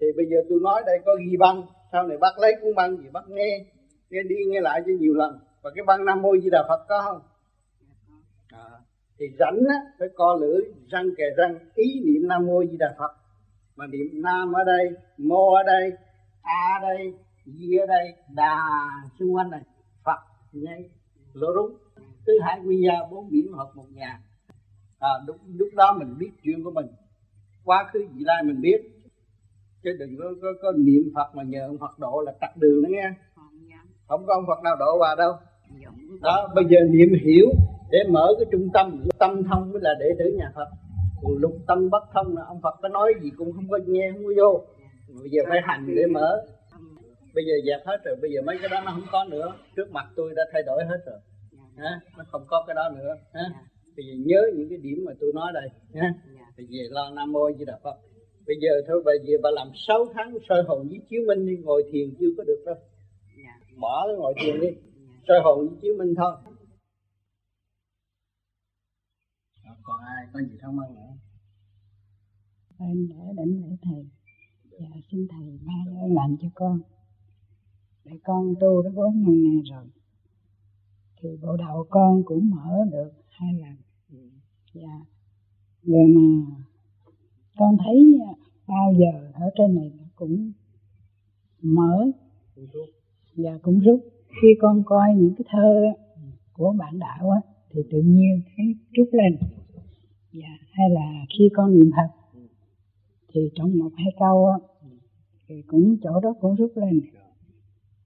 thì 0.00 0.06
bây 0.16 0.26
giờ 0.26 0.36
tôi 0.48 0.58
nói 0.62 0.82
đây 0.86 0.98
có 1.06 1.16
ghi 1.20 1.36
băng 1.36 1.62
sau 1.92 2.06
này 2.06 2.18
bác 2.18 2.38
lấy 2.38 2.52
cuốn 2.62 2.74
băng 2.74 2.96
gì 2.96 3.08
bác 3.12 3.28
nghe 3.28 3.64
nghe 4.10 4.22
đi 4.22 4.36
nghe 4.48 4.60
lại 4.60 4.82
cho 4.86 4.92
nhiều 5.00 5.14
lần. 5.14 5.38
Và 5.62 5.70
cái 5.74 5.84
băng 5.84 6.04
nam 6.04 6.22
mô 6.22 6.36
di 6.42 6.50
đà 6.50 6.64
phật 6.68 6.84
có 6.88 7.02
không? 7.04 7.20
À, 8.48 8.70
thì 9.18 9.26
rảnh 9.38 9.58
á 9.68 9.76
phải 9.98 10.08
co 10.14 10.34
lưỡi 10.40 10.60
răng 10.88 11.06
kề 11.16 11.24
răng 11.36 11.58
ý 11.74 12.00
niệm 12.04 12.28
nam 12.28 12.46
mô 12.46 12.64
di 12.64 12.76
đà 12.76 12.94
phật. 12.98 13.16
Mà 13.76 13.86
niệm 13.86 14.22
nam 14.22 14.52
ở 14.52 14.64
đây 14.64 14.90
mô 15.18 15.54
ở 15.54 15.62
đây 15.62 15.92
a 16.42 16.78
ở 16.82 16.88
đây 16.88 17.14
di 17.46 17.76
ở 17.76 17.86
đây 17.86 18.14
đà 18.34 18.60
xung 19.18 19.34
quanh 19.34 19.50
này 19.50 19.62
phật 20.04 20.18
ngay 20.52 20.90
lỗ 21.32 21.54
đúng 21.54 21.76
tứ 22.26 22.32
hải 22.42 22.60
quy 22.66 22.82
gia 22.86 22.94
bốn 23.10 23.30
biển 23.30 23.52
hợp 23.52 23.70
một 23.74 23.86
nhà. 23.94 24.20
À, 24.98 25.10
lúc, 25.26 25.36
lúc 25.56 25.68
đó 25.74 25.96
mình 25.98 26.14
biết 26.18 26.30
chuyện 26.42 26.64
của 26.64 26.70
mình. 26.70 26.86
Quá 27.64 27.90
khứ 27.92 28.06
vị 28.14 28.24
lai 28.24 28.42
mình 28.42 28.60
biết 28.60 28.95
chứ 29.86 29.92
đừng 29.98 30.16
có, 30.18 30.24
có, 30.42 30.48
có 30.62 30.72
niệm 30.76 31.02
phật 31.14 31.34
mà 31.34 31.42
nhờ 31.42 31.66
ông 31.66 31.78
phật 31.78 31.98
độ 31.98 32.22
là 32.26 32.32
tắt 32.40 32.56
đường 32.56 32.82
đó 32.82 32.88
nghe. 32.90 33.10
Không 34.08 34.26
có 34.26 34.34
ông 34.34 34.44
phật 34.46 34.62
nào 34.64 34.76
độ 34.76 34.98
vào 34.98 35.16
đâu. 35.16 35.32
Đó 36.22 36.52
bây 36.54 36.64
giờ 36.64 36.78
niệm 36.90 37.08
hiểu 37.24 37.46
để 37.90 37.98
mở 38.08 38.34
cái 38.38 38.46
trung 38.52 38.68
tâm 38.74 39.04
tâm 39.18 39.42
thông 39.44 39.72
mới 39.72 39.82
là 39.82 39.94
đệ 40.00 40.06
tử 40.18 40.24
nhà 40.38 40.52
phật. 40.54 40.68
Còn 41.22 41.32
lục 41.38 41.56
tâm 41.66 41.90
bất 41.90 42.04
thông 42.14 42.36
là 42.36 42.42
ông 42.44 42.60
phật 42.62 42.74
có 42.82 42.88
nói 42.88 43.14
gì 43.22 43.30
cũng 43.36 43.52
không 43.52 43.68
có 43.70 43.78
nghe 43.86 44.10
không 44.12 44.22
có 44.24 44.32
vô. 44.36 44.64
Bây 45.20 45.30
giờ 45.30 45.42
phải 45.48 45.60
hành 45.64 45.94
để 45.96 46.06
mở. 46.06 46.46
Bây 47.34 47.44
giờ 47.44 47.54
dẹp 47.66 47.86
hết 47.86 47.96
rồi 48.04 48.16
bây 48.22 48.30
giờ 48.32 48.42
mấy 48.42 48.58
cái 48.60 48.68
đó 48.68 48.82
nó 48.84 48.92
không 48.92 49.06
có 49.12 49.24
nữa. 49.24 49.52
Trước 49.76 49.90
mặt 49.90 50.06
tôi 50.16 50.32
đã 50.36 50.42
thay 50.52 50.62
đổi 50.62 50.84
hết 50.84 50.98
rồi. 51.06 51.18
Ha? 51.76 52.00
nó 52.18 52.24
không 52.30 52.44
có 52.48 52.64
cái 52.66 52.74
đó 52.74 52.88
nữa. 52.96 53.14
Ha? 53.32 53.44
bây 53.96 54.06
giờ 54.06 54.12
nhớ 54.26 54.42
những 54.54 54.68
cái 54.68 54.78
điểm 54.78 55.04
mà 55.06 55.12
tôi 55.20 55.32
nói 55.34 55.52
đây. 55.54 55.68
Ha? 55.94 56.14
bây 56.56 56.66
giờ 56.66 56.82
lo 56.90 57.10
nam 57.10 57.32
mô 57.32 57.50
di 57.58 57.64
đà 57.64 57.78
phật 57.82 57.96
bây 58.46 58.56
giờ 58.60 58.70
thôi 58.88 59.02
bây 59.04 59.18
giờ 59.24 59.36
bà 59.42 59.50
làm 59.50 59.68
6 59.74 60.06
tháng 60.14 60.34
soi 60.48 60.62
hồn 60.62 60.88
với 60.88 61.00
chiếu 61.10 61.20
minh 61.26 61.46
đi 61.46 61.56
ngồi 61.56 61.82
thiền 61.92 62.14
chưa 62.20 62.30
có 62.36 62.44
được 62.44 62.62
đâu. 62.66 62.76
Bỏ 63.80 64.06
ngồi 64.18 64.34
thiền 64.42 64.60
đi 64.60 64.68
soi 65.28 65.40
hồn 65.44 65.68
với 65.68 65.78
chiếu 65.82 65.94
minh 65.98 66.14
thôi. 66.16 66.36
Còn 69.82 70.00
ai? 70.00 70.26
Có 70.32 70.40
gì 70.40 70.56
thắc 70.60 70.72
mắc 70.72 70.90
nữa? 70.90 71.12
Em 72.78 73.08
đã 73.08 73.16
định 73.36 73.62
lễ 73.62 73.76
thầy. 73.82 74.06
Và 74.70 74.96
xin 75.10 75.26
thầy 75.30 75.58
ban 75.66 76.02
ơn 76.02 76.14
lành 76.14 76.36
cho 76.40 76.48
con. 76.54 76.80
Để 78.04 78.12
con 78.24 78.54
tu 78.60 78.82
đã 78.82 78.90
bốn 78.94 79.22
năm 79.22 79.44
nay 79.44 79.62
rồi. 79.70 79.84
Thì 81.20 81.28
bộ 81.42 81.56
đầu 81.56 81.86
con 81.90 82.22
cũng 82.24 82.50
mở 82.50 82.84
được 82.92 83.10
hai 83.28 83.54
lần. 83.54 83.76
Dạ. 84.74 85.00
Rồi 85.82 86.06
mà 86.08 86.22
con 87.58 87.76
thấy 87.84 88.18
bao 88.66 88.92
giờ 88.98 89.30
ở 89.34 89.50
trên 89.58 89.74
này 89.74 89.92
cũng 90.14 90.52
mở. 91.62 92.06
Và 93.36 93.58
cũng 93.62 93.80
rút. 93.80 94.00
Khi 94.42 94.48
con 94.60 94.82
coi 94.86 95.14
những 95.14 95.34
cái 95.38 95.44
thơ 95.50 95.80
của 96.52 96.74
bạn 96.78 96.98
đạo 96.98 97.30
á 97.30 97.40
thì 97.70 97.80
tự 97.90 98.00
nhiên 98.00 98.42
thấy 98.56 98.66
rút 98.92 99.08
lên. 99.12 99.36
Dạ 100.32 100.58
hay 100.70 100.90
là 100.90 101.24
khi 101.38 101.48
con 101.54 101.74
niệm 101.74 101.90
phật 101.96 102.40
thì 103.32 103.40
trong 103.54 103.78
một 103.78 103.90
hai 103.96 104.12
câu 104.18 104.46
á 104.46 104.58
thì 105.48 105.62
cũng 105.66 105.96
chỗ 106.02 106.20
đó 106.20 106.34
cũng 106.40 106.54
rút 106.54 106.72
lên. 106.74 107.00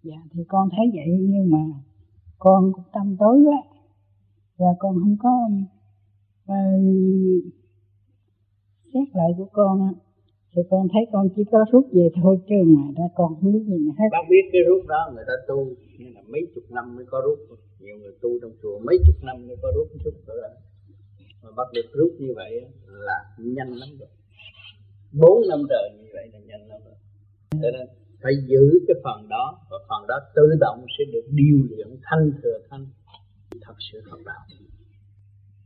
Dạ. 0.03 0.17
Thì 0.33 0.45
con 0.49 0.69
thấy 0.71 0.87
vậy 0.95 1.19
nhưng 1.21 1.51
mà 1.51 1.65
con 2.39 2.73
cũng 2.73 2.85
tâm 2.93 3.17
tối 3.19 3.43
quá. 3.45 3.63
Và 4.59 4.67
con 4.79 4.95
không 5.01 5.17
có 5.19 5.49
uh, 6.53 7.45
xét 8.93 9.09
lại 9.19 9.31
của 9.39 9.49
con 9.53 9.75
á, 9.89 9.93
thì 10.53 10.63
con 10.71 10.89
thấy 10.93 11.03
con 11.13 11.29
chỉ 11.37 11.43
có 11.53 11.65
rút 11.73 11.87
về 11.93 12.07
thôi 12.23 12.39
chứ 12.49 12.55
ngoài 12.67 12.93
ra 12.99 13.05
con 13.17 13.29
không 13.41 13.53
biết 13.53 13.65
gì 13.69 13.79
nữa 13.85 13.95
hết. 13.99 14.09
Bác 14.13 14.27
biết 14.31 14.45
cái 14.53 14.63
rút 14.69 14.87
đó, 14.89 15.11
người 15.15 15.25
ta 15.27 15.33
tu, 15.49 15.59
như 15.99 16.07
là 16.15 16.23
mấy 16.33 16.41
chục 16.55 16.65
năm 16.71 16.97
mới 16.97 17.05
có 17.11 17.23
rút. 17.27 17.39
Nhiều 17.81 17.97
người 17.99 18.13
tu 18.23 18.31
trong 18.43 18.53
chùa 18.63 18.79
mấy 18.87 18.97
chục 19.07 19.17
năm 19.23 19.37
mới 19.47 19.57
có 19.63 19.69
rút 19.77 19.89
chút 20.05 20.15
nữa 20.27 20.35
là 20.43 20.49
mà 21.43 21.51
bác 21.57 21.69
được 21.75 21.89
rút 21.93 22.13
như 22.19 22.33
vậy 22.37 22.53
là 22.87 23.19
nhanh 23.39 23.73
lắm 23.81 23.89
rồi. 24.01 24.09
Bốn 25.13 25.49
năm 25.49 25.61
trời 25.71 25.91
như 25.99 26.09
vậy 26.13 26.29
là 26.33 26.39
nhanh 26.39 26.69
lắm 26.69 26.81
rồi. 26.85 26.95
Cho 27.51 27.71
nên 27.71 27.87
phải 28.23 28.33
giữ 28.49 28.65
cái 28.89 28.97
phần 29.05 29.29
đó, 29.29 29.61
và 29.71 29.77
phần 29.89 30.07
đó 30.09 30.17
tự 30.35 30.47
động 30.61 30.85
sẽ 30.99 31.05
được 31.13 31.27
điều 31.31 31.59
luyện 31.71 31.89
thanh 32.03 32.33
thừa 32.43 32.59
thanh. 32.71 32.87
Thật 33.63 33.75
sự 33.93 34.03
thật 34.11 34.19
đạo. 34.25 34.45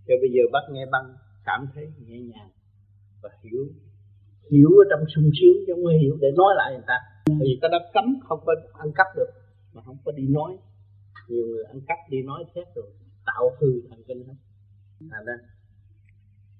Cho 0.06 0.14
bây 0.20 0.30
giờ 0.34 0.42
bác 0.52 0.64
nghe 0.72 0.86
băng, 0.92 1.14
cảm 1.44 1.66
thấy 1.74 1.86
nhẹ 2.06 2.18
nhàng 2.20 2.50
và 3.24 3.30
hiểu 3.42 3.62
hiểu 4.52 4.70
ở 4.82 4.84
trong 4.90 5.02
sung 5.14 5.30
sướng 5.38 5.56
chứ 5.66 5.72
không 5.74 5.86
hiểu 6.02 6.14
để 6.20 6.28
nói 6.40 6.52
lại 6.56 6.68
người 6.72 6.86
ta. 6.90 6.96
Bởi 7.26 7.46
vì 7.48 7.58
ta 7.62 7.68
đã 7.72 7.78
cấm 7.94 8.06
không 8.26 8.40
có 8.46 8.52
ăn 8.84 8.88
cắp 8.98 9.06
được, 9.16 9.30
mà 9.74 9.82
không 9.86 9.98
có 10.04 10.12
đi 10.12 10.26
nói. 10.38 10.52
Nhiều 11.28 11.46
người 11.46 11.64
ăn 11.64 11.80
cắp, 11.88 11.98
đi 12.10 12.22
nói 12.22 12.44
thét 12.54 12.66
rồi, 12.74 12.88
tạo 13.26 13.44
hư 13.58 13.68
thần 13.88 14.02
kinh 14.08 14.24
hết. 14.28 14.34
Thành 15.10 15.24
ra, 15.26 15.36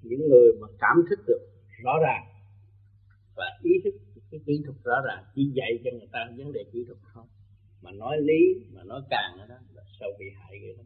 những 0.03 0.21
người 0.29 0.49
mà 0.61 0.69
cảm 0.79 0.97
thức 1.11 1.19
được 1.27 1.43
rõ 1.85 1.93
ràng 2.03 2.25
và 3.37 3.45
ý 3.63 3.73
thức 3.85 3.95
cái 4.31 4.41
kỹ 4.47 4.63
thuật 4.65 4.77
rõ 4.85 4.97
ràng, 5.07 5.25
chỉ 5.35 5.53
dạy 5.55 5.73
cho 5.85 5.91
người 5.91 6.09
ta 6.13 6.19
vấn 6.37 6.53
đề 6.53 6.65
kỹ 6.73 6.85
thuật 6.87 6.99
không 7.03 7.27
mà 7.83 7.91
nói 7.93 8.17
lý, 8.21 8.43
mà 8.75 8.83
nói 8.85 9.01
càng 9.11 9.39
đó 9.39 9.45
là 9.49 9.83
sâu 10.01 10.09
bị 10.19 10.27
hại 10.37 10.53
vậy 10.63 10.75
đó 10.79 10.85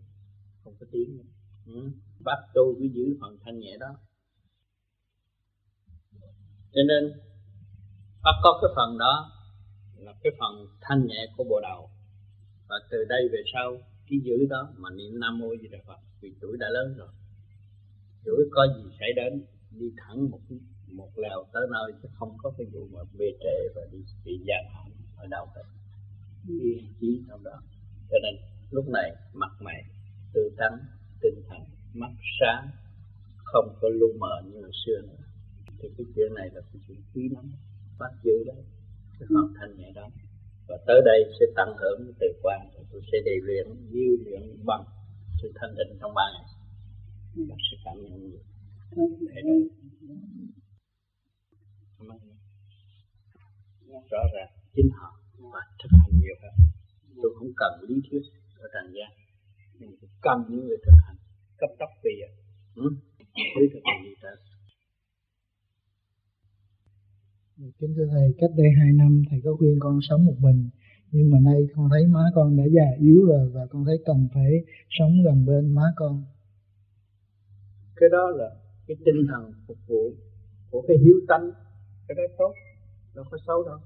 không 0.64 0.74
có 0.80 0.86
tiếng 0.92 1.16
nữa. 1.16 1.24
Ừ. 1.66 1.90
bắt 2.24 2.38
tôi 2.54 2.74
cứ 2.78 2.84
giữ 2.84 3.16
phần 3.20 3.38
thanh 3.44 3.58
nhẹ 3.58 3.76
đó 3.80 3.86
cho 6.72 6.82
nên 6.88 7.12
bắt 8.22 8.34
có 8.42 8.58
cái 8.62 8.70
phần 8.76 8.98
đó 8.98 9.32
là 9.96 10.12
cái 10.22 10.32
phần 10.40 10.66
thanh 10.80 11.06
nhẹ 11.06 11.26
của 11.36 11.44
bộ 11.44 11.60
đầu 11.62 11.90
và 12.68 12.76
từ 12.90 13.04
đây 13.08 13.28
về 13.32 13.42
sau, 13.52 13.76
cái 14.10 14.18
giữ 14.24 14.46
đó 14.50 14.68
mà 14.76 14.90
niệm 14.90 15.20
nam 15.20 15.38
mô 15.38 15.48
di 15.62 15.68
đà 15.68 15.78
phật, 15.86 15.98
vì 16.20 16.32
tuổi 16.40 16.56
đã 16.60 16.66
lớn 16.68 16.94
rồi. 16.98 17.08
Tuổi 18.24 18.48
có 18.50 18.66
gì 18.76 18.90
xảy 18.98 19.08
đến, 19.16 19.44
đi 19.70 19.86
thẳng 19.96 20.30
một 20.30 20.40
một 20.92 21.10
lèo 21.16 21.44
tới 21.52 21.66
nơi 21.70 21.92
chứ 22.02 22.08
không 22.18 22.36
có 22.42 22.52
cái 22.58 22.66
vụ 22.72 22.88
mà 22.92 23.00
bê 23.18 23.26
trễ 23.40 23.68
và 23.74 23.82
đi, 23.92 23.98
bị 24.24 24.40
giam 24.46 24.74
hãm 24.74 24.92
ở 25.16 25.26
đâu 25.30 25.46
hết 25.54 25.62
yên 26.48 26.94
chí 27.00 27.22
trong 27.28 27.44
đó. 27.44 27.62
Cho 28.10 28.16
nên, 28.22 28.34
lúc 28.70 28.84
này, 28.88 29.16
mặt 29.32 29.50
mày 29.60 29.82
tư 30.34 30.50
tắn, 30.56 30.72
tinh 31.22 31.42
thần, 31.48 31.60
mắt 31.94 32.10
sáng, 32.40 32.70
không 33.44 33.74
có 33.80 33.88
lu 33.88 34.12
mờ 34.18 34.42
như 34.44 34.60
hồi 34.60 34.70
xưa 34.86 35.00
nữa 35.02 35.17
thì 35.78 35.88
cái 35.96 36.06
chuyện 36.14 36.34
này 36.34 36.48
là 36.54 36.60
cái 36.72 36.80
chuyện 36.88 37.00
quý 37.14 37.28
lắm 37.34 37.44
bắt 37.98 38.12
giữ 38.24 38.44
đấy 38.46 38.62
cái 39.18 39.26
phần 39.34 39.54
thanh 39.60 39.76
nhẹ 39.76 39.92
đó. 39.94 40.08
Và 40.68 40.76
tới 40.86 41.00
đây 41.04 41.20
sẽ 41.40 41.46
tăng 41.56 41.72
hưởng 41.80 42.12
từ 42.20 42.26
quan 42.42 42.60
tôi 42.92 43.02
sẽ 43.12 43.18
đề 43.24 43.36
luyện 43.42 43.66
diêu 43.90 44.16
luyện 44.24 44.64
bằng 44.66 44.84
sự 45.42 45.52
thanh 45.54 45.74
định 45.78 45.98
trong 46.00 46.14
ba 46.14 46.22
ngày. 46.34 46.48
Và 47.48 47.56
sẽ 47.70 47.76
cảm 47.84 47.96
nhận 48.02 48.30
nhiều 48.30 48.38
thay 49.34 49.42
đổi 49.42 49.68
rõ 54.10 54.22
ràng 54.34 54.50
chính 54.74 54.90
họ 54.98 55.20
và 55.38 55.60
thực 55.82 55.88
hành 56.00 56.20
nhiều 56.20 56.34
hơn. 56.42 56.54
Tôi 57.22 57.34
không 57.38 57.52
cần 57.56 57.72
lý 57.88 57.94
thuyết 58.10 58.22
ở 58.58 58.68
trần 58.74 58.94
gian 58.94 59.10
nhưng 59.78 59.90
tôi 60.00 60.10
cần 60.22 60.38
những 60.48 60.66
người 60.66 60.78
thực 60.86 60.96
hành. 61.06 61.16
Cấp 61.58 61.70
tốc 61.78 61.88
bây 62.04 62.12
giờ. 62.20 62.28
Ừ? 62.74 62.90
mới 63.56 63.68
thực 63.72 63.80
hành 63.84 64.04
gì 64.04 64.14
đó 64.22 64.30
Kính 67.59 67.94
thưa 67.96 68.06
Thầy, 68.12 68.34
cách 68.38 68.50
đây 68.56 68.66
2 68.78 68.92
năm 68.92 69.22
Thầy 69.30 69.40
có 69.44 69.56
khuyên 69.59 69.76
con 69.80 69.98
sống 70.09 70.24
một 70.24 70.34
mình. 70.38 70.70
Nhưng 71.11 71.30
mà 71.30 71.38
nay 71.40 71.68
con 71.76 71.88
thấy 71.90 72.06
má 72.06 72.20
con 72.34 72.56
đã 72.56 72.64
già 72.76 72.88
yếu 72.98 73.24
rồi 73.26 73.50
Và 73.54 73.66
con 73.70 73.84
thấy 73.84 73.98
cần 74.06 74.28
phải 74.34 74.52
sống 74.90 75.12
gần 75.24 75.46
bên 75.46 75.74
má 75.74 75.82
con. 75.96 76.24
Cái 77.96 78.09
đó 78.12 78.30
là 78.30 78.50
cái 78.86 78.96
tinh 79.04 79.26
thần 79.28 79.52
phục 79.66 79.76
vụ 79.86 80.12
của 80.70 80.84
cái 80.88 80.96
hiếu 81.04 81.16
tánh 81.28 81.50
Cái 82.09 82.14
đó 82.14 82.22
tốt, 82.38 82.52
đâu 83.14 83.24
có 83.30 83.38
xấu 83.46 83.62
đâu. 83.64 83.78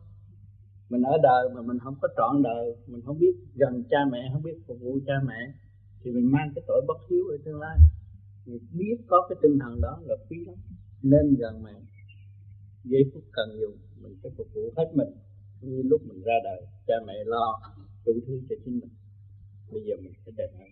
Mình 0.90 1.02
ở 1.02 1.18
đời 1.22 1.48
mà 1.54 1.62
mình 1.62 1.78
không 1.78 1.94
có 2.00 2.08
trọn 2.16 2.42
đời 2.42 2.76
Mình 2.86 3.00
không 3.04 3.18
biết 3.18 3.34
gần 3.54 3.84
cha 3.90 3.98
mẹ, 4.12 4.30
không 4.32 4.42
biết 4.42 4.56
phục 4.66 4.80
vụ 4.80 4.98
cha 5.06 5.14
mẹ 5.26 5.52
Thì 6.04 6.10
mình 6.10 6.32
mang 6.32 6.52
cái 6.54 6.64
tội 6.66 6.84
bất 6.88 6.98
hiếu 7.10 7.24
ở 7.30 7.36
tương 7.44 7.60
lai. 7.60 7.78
Mình 8.46 8.58
biết 8.72 8.96
có 9.06 9.26
cái 9.28 9.36
tinh 9.42 9.58
thần 9.60 9.80
đó 9.80 9.98
là 10.02 10.16
quý 10.30 10.36
lắm 10.46 10.56
Nên 11.02 11.34
gần 11.34 11.62
mẹ 11.62 11.72
giây 12.84 13.02
phút 13.14 13.24
cần 13.32 13.48
dùng 13.60 13.78
mình 14.02 14.16
sẽ 14.22 14.30
phục 14.36 14.46
vụ 14.54 14.72
hết 14.76 14.90
mình 14.94 15.12
như 15.60 15.82
lúc 15.82 16.00
mình 16.08 16.22
ra 16.22 16.34
đời 16.44 16.66
cha 16.86 16.94
mẹ 17.06 17.14
lo 17.26 17.60
đủ 18.06 18.12
thứ 18.26 18.40
cho 18.48 18.56
chính 18.64 18.80
mình. 18.80 18.90
Bây 19.72 19.82
giờ 19.82 19.94
mình 20.02 20.12
sẽ 20.26 20.32
đền 20.36 20.50
ơn. 20.58 20.68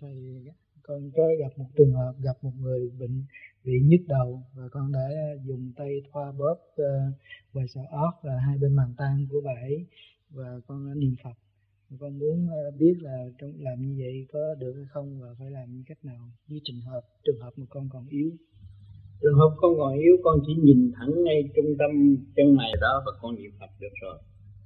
Thầy 0.00 0.44
con 0.82 1.10
có 1.16 1.22
gặp 1.38 1.58
một 1.58 1.66
trường 1.76 1.92
hợp 1.92 2.14
gặp 2.22 2.36
một 2.42 2.52
người 2.60 2.90
bệnh 2.98 3.24
bị 3.64 3.72
nhức 3.84 4.00
đầu 4.08 4.42
và 4.54 4.68
con 4.70 4.92
đã 4.92 5.08
dùng 5.44 5.72
tay 5.76 6.02
thoa 6.12 6.32
bóp 6.32 6.58
uh, 6.72 7.14
ngoài 7.52 7.66
sợ 7.74 7.80
óc 7.90 8.14
và 8.22 8.32
hai 8.46 8.58
bên 8.58 8.72
màng 8.76 8.94
tan 8.96 9.26
của 9.30 9.40
bà 9.44 9.52
ấy 9.60 9.86
và 10.30 10.60
con 10.66 10.86
đã 10.86 10.94
niệm 10.94 11.14
phật. 11.24 11.34
Con 12.00 12.18
muốn 12.18 12.48
ờ, 12.48 12.70
biết 12.78 12.94
là 13.00 13.26
trong 13.38 13.52
làm 13.58 13.82
như 13.82 13.94
vậy 13.98 14.26
có 14.32 14.54
được 14.54 14.72
hay 14.76 14.84
không 14.90 15.20
và 15.20 15.28
phải 15.38 15.50
làm 15.50 15.72
như 15.72 15.82
cách 15.86 16.04
nào 16.04 16.30
như 16.48 16.58
trường 16.64 16.80
hợp 16.80 17.00
trường 17.24 17.40
hợp 17.40 17.50
mà 17.56 17.66
con 17.70 17.88
còn 17.92 18.06
yếu 18.08 18.30
trường 19.20 19.38
hợp 19.40 19.52
con 19.60 19.72
còn 19.78 19.98
yếu, 19.98 20.16
con 20.24 20.38
chỉ 20.46 20.52
nhìn 20.62 20.92
thẳng 20.96 21.24
ngay 21.24 21.42
trung 21.56 21.70
tâm 21.78 21.90
chân 22.36 22.56
mày 22.56 22.72
đó 22.80 23.02
và 23.06 23.12
con 23.20 23.34
niệm 23.34 23.50
phật 23.60 23.70
được 23.80 23.94
rồi. 24.02 24.18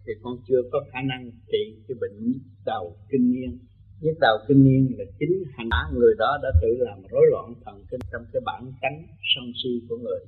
Thì 0.06 0.12
con 0.22 0.36
chưa 0.48 0.62
có 0.72 0.84
khả 0.92 1.00
năng 1.10 1.30
trị 1.52 1.62
cái 1.88 1.96
bệnh 2.00 2.32
đầu 2.66 2.96
kinh 3.10 3.32
niên. 3.32 3.58
Nhất 4.00 4.16
đầu 4.20 4.36
kinh 4.48 4.64
niên 4.64 4.98
là 4.98 5.04
chính 5.18 5.44
hành 5.54 5.68
người 5.94 6.14
đó 6.18 6.38
đã 6.42 6.50
tự 6.62 6.68
làm 6.78 7.02
rối 7.10 7.26
loạn 7.30 7.54
thần 7.64 7.84
kinh 7.90 8.00
trong 8.12 8.22
cái 8.32 8.42
bản 8.46 8.72
tánh 8.82 9.06
sân 9.34 9.44
si 9.62 9.86
của 9.88 9.96
người. 9.96 10.20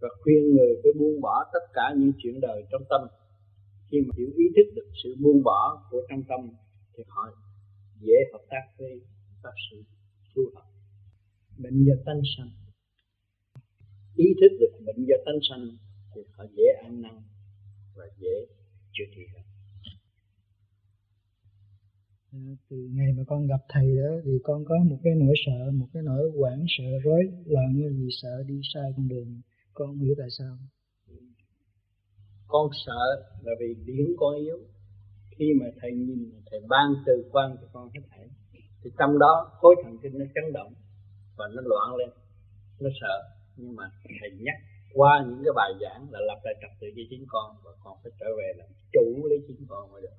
Và 0.00 0.08
khuyên 0.22 0.54
người 0.54 0.72
phải 0.82 0.92
buông 0.98 1.20
bỏ 1.20 1.44
tất 1.52 1.64
cả 1.74 1.94
những 1.96 2.12
chuyện 2.18 2.40
đời 2.40 2.62
trong 2.70 2.82
tâm. 2.90 3.00
Khi 3.90 4.00
mà 4.00 4.14
hiểu 4.18 4.30
ý 4.36 4.44
thức 4.56 4.72
được 4.74 4.88
sự 5.02 5.14
buông 5.20 5.42
bỏ 5.42 5.82
của 5.90 6.02
trong 6.10 6.22
tâm, 6.28 6.40
thì 6.96 7.04
họ 7.08 7.22
dễ 8.00 8.14
hợp 8.32 8.44
tác 8.50 8.64
với 8.78 9.00
bác 9.42 9.54
sĩ 9.70 9.76
phù 10.34 10.42
hợp 10.54 10.70
bệnh 11.58 11.84
do 11.84 11.94
tánh 12.06 12.20
sanh 12.36 12.50
ý 14.24 14.26
thức 14.40 14.52
được 14.60 14.72
bệnh 14.86 15.00
do 15.08 15.16
tánh 15.26 15.40
sanh 15.48 15.64
thì 16.14 16.20
họ 16.34 16.44
dễ 16.56 16.64
ăn 16.84 17.02
năn 17.02 17.16
và 17.96 18.04
dễ 18.20 18.34
chữa 18.94 19.08
trị 19.14 19.22
hơn 19.32 19.44
à, 22.32 22.42
từ 22.68 22.76
ngày 22.96 23.12
mà 23.16 23.22
con 23.26 23.46
gặp 23.46 23.62
thầy 23.68 23.96
đó 23.96 24.10
thì 24.24 24.32
con 24.42 24.64
có 24.64 24.74
một 24.90 24.98
cái 25.04 25.12
nỗi 25.16 25.34
sợ 25.46 25.70
một 25.70 25.86
cái 25.92 26.02
nỗi 26.02 26.30
hoảng 26.38 26.64
sợ 26.78 26.90
rối 27.04 27.22
loạn 27.44 27.68
như 27.76 27.88
vì 27.98 28.08
sợ 28.22 28.42
đi 28.46 28.60
sai 28.74 28.92
con 28.96 29.08
đường. 29.08 29.40
Con 29.74 29.88
không 29.88 29.98
hiểu 29.98 30.14
tại 30.18 30.28
sao. 30.38 30.56
Con 32.46 32.70
sợ 32.86 33.02
là 33.42 33.52
vì 33.60 33.74
điển 33.86 34.06
con 34.16 34.34
yếu. 34.34 34.58
Khi 35.36 35.46
mà 35.60 35.66
thầy 35.80 35.92
nhìn 35.92 36.32
thầy 36.50 36.60
ban 36.68 36.94
từ 37.06 37.24
quan 37.32 37.56
cho 37.60 37.66
con 37.72 37.90
hết 37.94 38.00
thảy 38.10 38.28
thì 38.82 38.90
trong 38.98 39.18
đó 39.18 39.50
khối 39.60 39.74
thần 39.84 39.98
kinh 40.02 40.18
nó 40.18 40.24
chấn 40.34 40.52
động 40.52 40.72
và 41.36 41.44
nó 41.54 41.62
loạn 41.64 41.96
lên 41.96 42.08
nó 42.80 42.90
sợ 43.00 43.39
nhưng 43.60 43.76
mà 43.76 43.84
thầy 44.20 44.30
nhắc 44.30 44.54
qua 44.92 45.24
những 45.28 45.42
cái 45.44 45.52
bài 45.56 45.72
giảng 45.80 46.02
là 46.10 46.20
lập 46.20 46.40
lại 46.44 46.54
trật 46.60 46.70
tự 46.80 46.86
cho 46.96 47.02
chính 47.10 47.24
con 47.28 47.56
và 47.64 47.70
con 47.84 47.98
phải 48.02 48.12
trở 48.20 48.26
về 48.38 48.52
làm 48.58 48.68
chủ 48.92 49.26
lấy 49.28 49.38
chính 49.48 49.66
con 49.68 49.92
mới 49.92 50.02
được. 50.02 50.16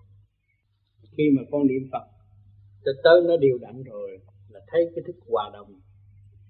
Khi 1.18 1.24
mà 1.36 1.42
con 1.52 1.68
niệm 1.68 1.90
phật, 1.92 2.06
tới 2.84 2.94
tới 3.04 3.22
nó 3.28 3.38
điều 3.38 3.58
đặn 3.58 3.84
rồi 3.84 4.20
là 4.50 4.60
thấy 4.68 4.92
cái 4.96 5.04
thức 5.08 5.16
hòa 5.28 5.50
đồng. 5.54 5.80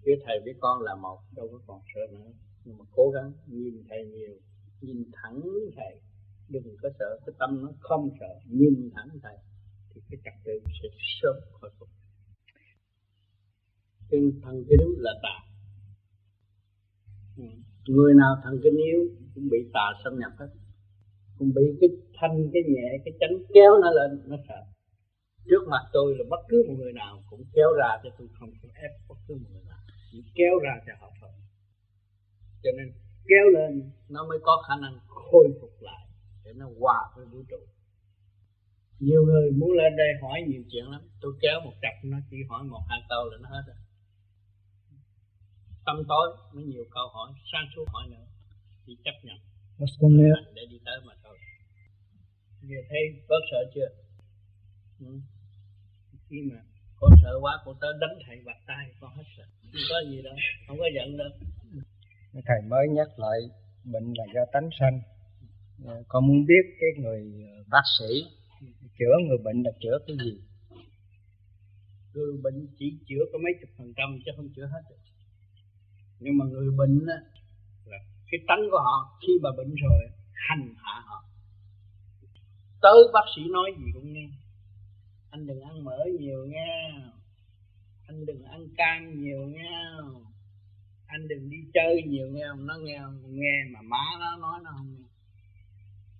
Với 0.05 0.15
thầy 0.26 0.39
với 0.43 0.53
con 0.59 0.81
là 0.81 0.95
một, 0.95 1.19
đâu 1.35 1.47
có 1.51 1.59
còn 1.68 1.81
sợ 1.95 2.01
nữa. 2.11 2.31
Nhưng 2.65 2.77
mà 2.77 2.85
cố 2.91 3.09
gắng 3.09 3.31
nhìn 3.47 3.84
thầy 3.89 4.05
nhiều, 4.05 4.35
nhìn 4.81 5.03
thẳng 5.13 5.41
thầy. 5.76 6.01
Đừng 6.49 6.76
có 6.81 6.89
sợ, 6.99 7.19
cái 7.26 7.34
tâm 7.39 7.61
nó 7.61 7.72
không 7.80 8.09
sợ, 8.19 8.39
nhìn 8.45 8.89
thẳng 8.95 9.09
thầy 9.23 9.38
thì 9.93 10.01
cái 10.09 10.19
trật 10.23 10.34
tự 10.43 10.59
sẽ 10.81 10.89
sớm 11.22 11.35
khôi 11.51 11.72
phục. 11.80 11.89
Tinh 14.09 14.39
thần 14.43 14.63
cái 14.69 14.77
đúng 14.81 14.95
là 14.97 15.11
tà 15.23 15.51
người 17.88 18.14
nào 18.14 18.36
thần 18.44 18.60
kinh 18.64 18.78
yếu 18.78 19.02
cũng 19.36 19.49
bị 19.49 19.58
tà 19.74 19.86
xâm 20.03 20.20
nhập 20.20 20.32
hết. 20.40 20.49
Cũng 21.38 21.53
bị 21.56 21.64
cái 21.82 21.90
thanh, 22.18 22.49
cái 22.53 22.64
nhẹ, 22.68 22.88
cái 23.06 23.14
chánh 23.20 23.36
kéo 23.53 23.72
nó 23.82 23.91
lên, 23.91 24.22
nó 24.26 24.38
sợ. 24.48 24.62
Trước 25.49 25.64
mặt 25.68 25.84
tôi 25.94 26.16
là 26.18 26.24
bất 26.30 26.41
cứ 26.49 26.66
một 26.68 26.76
người 26.78 26.94
nào 26.94 27.24
cũng 27.30 27.44
kéo 27.53 27.70
ra 27.80 27.90
cho 28.03 28.10
tôi 28.18 28.28
không 28.40 28.49
có 28.62 28.70
ép 28.76 28.91
bất 29.10 29.16
cứ 29.28 29.34
một 29.36 29.49
người 29.53 29.64
nào. 29.70 29.80
Chỉ 30.12 30.24
kéo 30.36 30.60
ra 30.64 30.74
cho 30.86 30.94
họ 30.99 31.12
thôi. 31.22 31.30
Cho 32.64 32.70
nên 32.78 32.88
kéo 33.28 33.45
lên, 33.53 33.91
nó 34.10 34.28
mới 34.30 34.40
có 34.41 34.64
khả 34.68 34.76
năng 34.82 34.99
khôi 35.08 35.48
phục 35.62 35.74
lại 35.80 36.06
để 36.45 36.52
nó 36.56 36.66
hòa 36.80 36.99
với 37.16 37.26
vũ 37.26 37.44
trụ. 37.49 37.62
Nhiều 38.99 39.22
người 39.24 39.52
muốn 39.52 39.72
lên 39.72 39.95
đây 39.98 40.08
hỏi 40.22 40.44
nhiều 40.48 40.64
chuyện 40.72 40.86
lắm. 40.91 41.02
Tôi 41.22 41.34
kéo 41.41 41.60
một 41.66 41.74
cặp, 41.82 41.94
nó 42.03 42.18
chỉ 42.30 42.38
hỏi 42.49 42.64
một, 42.64 42.82
hai 42.90 42.99
câu 43.10 43.30
là 43.30 43.38
nó 43.41 43.49
hết 43.49 43.64
rồi 43.68 43.76
tâm 45.86 45.95
tối 46.08 46.28
mới 46.53 46.64
nhiều 46.64 46.86
câu 46.91 47.08
hỏi 47.14 47.32
sang 47.52 47.66
suốt 47.76 47.86
hỏi 47.88 48.03
nữa. 48.10 48.26
Thì 48.86 48.98
chấp 49.06 49.16
nhận. 49.24 49.38
Để 50.56 50.62
đi 50.70 50.80
tới 50.86 50.95
mà 51.06 51.14
thôi. 51.24 51.38
Giờ 52.62 52.78
thấy 52.90 52.99
bớt 53.30 53.44
sợ 53.52 53.72
chưa? 53.76 53.90
Ừ. 54.99 55.20
khi 56.30 56.38
mà 56.52 56.62
con 56.99 57.12
sợ 57.24 57.40
quá 57.41 57.62
con 57.66 57.76
tới 57.82 57.94
đánh 58.02 58.20
thầy 58.28 58.38
bạc 58.45 58.58
tay 58.68 58.86
con 58.99 59.16
hết 59.16 59.24
sợ. 59.38 59.44
Không 59.62 59.82
có 59.90 60.10
gì 60.10 60.22
đâu 60.22 60.36
không 60.68 60.78
có 60.78 60.86
giận 60.95 61.18
đâu. 61.18 61.30
Thầy 62.34 62.62
mới 62.68 62.88
nhắc 62.90 63.20
lại 63.20 63.40
bệnh 63.84 64.14
là 64.18 64.26
do 64.36 64.41
tánh 64.53 64.70
sanh. 64.80 65.02
Con 66.08 66.28
muốn 66.28 66.45
biết 66.45 66.64
cái 66.80 66.90
người 66.98 67.22
bác 67.68 67.84
sĩ 67.99 68.26
chữa 68.99 69.16
người 69.28 69.38
bệnh 69.44 69.64
là 69.64 69.72
chữa 69.82 69.98
cái 70.08 70.18
gì? 70.26 70.41
Người 72.14 72.38
bệnh 72.44 72.68
chỉ 72.80 72.99
chữa 73.08 73.24
có 73.32 73.40
mấy 73.44 73.53
chục 73.62 73.70
phần 73.78 73.94
trăm 73.98 74.20
chứ 74.26 74.32
không 74.36 74.49
chữa 74.56 74.66
hết 74.66 74.82
được 74.90 74.95
nhưng 76.23 76.38
mà 76.38 76.45
người 76.45 76.72
bệnh 76.77 77.06
á, 77.07 77.19
là 77.85 77.98
cái 78.31 78.39
tánh 78.48 78.64
của 78.72 78.80
họ 78.80 79.19
khi 79.22 79.34
mà 79.43 79.49
bệnh 79.57 79.76
rồi 79.76 80.02
hành 80.34 80.73
hạ 80.77 81.03
họ. 81.06 81.23
Tới 82.81 82.99
bác 83.14 83.26
sĩ 83.35 83.41
nói 83.52 83.72
gì 83.80 83.85
cũng 83.93 84.14
nghe. 84.14 84.30
Anh 85.30 85.48
đừng 85.48 85.61
ăn 85.61 85.84
mỡ 85.84 85.98
nhiều 86.19 86.45
nha 86.45 86.68
anh 88.07 88.26
đừng 88.26 88.43
ăn 88.43 88.68
cam 88.77 89.22
nhiều 89.22 89.41
nha 89.48 89.98
anh 91.07 91.27
đừng 91.27 91.49
đi 91.49 91.57
chơi 91.73 92.03
nhiều 92.07 92.27
nghe. 92.31 92.45
Không 92.49 92.68
nó 92.68 92.76
nghe 92.84 92.99
không 93.03 93.39
nghe 93.39 93.64
mà 93.73 93.81
má 93.81 94.06
nó 94.19 94.38
nói 94.38 94.60
nó 94.64 94.72
không 94.77 94.95
nghe. 94.95 95.07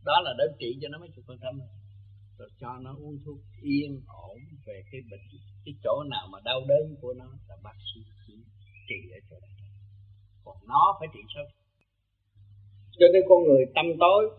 Đó 0.06 0.22
là 0.24 0.34
đỡ 0.38 0.46
trị 0.60 0.78
cho 0.82 0.88
nó 0.90 0.98
mấy 1.00 1.10
chục 1.16 1.26
phần 1.28 1.38
trăm 1.42 1.60
rồi. 1.60 2.50
Cho 2.60 2.78
nó 2.82 2.96
uống 2.96 3.18
thuốc 3.26 3.38
yên 3.62 4.02
ổn 4.08 4.38
về 4.66 4.84
cái 4.92 5.02
bệnh 5.12 5.28
cái 5.66 5.74
chỗ 5.84 6.04
nào 6.10 6.28
mà 6.32 6.40
đau 6.44 6.62
đớn 6.68 6.96
của 7.02 7.14
nó 7.14 7.26
là 7.48 7.56
bác 7.64 7.76
sĩ 7.94 8.02
chỉ 8.28 8.34
trị 8.90 9.10
ở 9.12 9.20
chỗ 9.30 9.36
đó 9.42 9.48
còn 10.46 10.58
nó 10.68 10.98
phải 11.00 11.08
trị 11.14 11.20
sâu 11.36 11.46
cho 13.00 13.08
nên 13.14 13.24
con 13.30 13.44
người 13.44 13.66
tâm 13.76 13.86
tối 14.00 14.30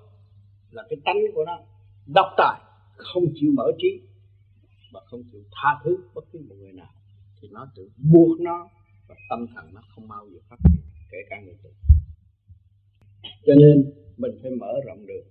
là 0.70 0.82
cái 0.90 0.98
tánh 1.04 1.16
của 1.34 1.44
nó. 1.44 1.58
Độc 2.06 2.26
tài, 2.36 2.60
không 2.96 3.24
chịu 3.34 3.50
mở 3.54 3.72
trí 3.78 4.00
và 4.92 5.00
không 5.04 5.22
chịu 5.32 5.42
tha 5.52 5.80
thứ 5.84 5.96
bất 6.14 6.24
cứ 6.32 6.38
một 6.48 6.54
người 6.58 6.72
nào. 6.72 6.92
Thì 7.40 7.48
nó 7.52 7.68
tự 7.76 7.90
buộc 8.12 8.40
nó 8.40 8.68
và 9.08 9.14
tâm 9.30 9.46
thần 9.54 9.74
nó 9.74 9.80
không 9.94 10.08
bao 10.08 10.26
giờ 10.30 10.38
phát 10.48 10.56
triển, 10.68 10.82
kể 11.10 11.18
cả 11.30 11.40
người 11.40 11.56
tu 11.62 11.70
cho 13.46 13.54
nên 13.54 13.92
mình 14.16 14.32
phải 14.42 14.50
mở 14.50 14.72
rộng 14.86 15.06
đường. 15.06 15.26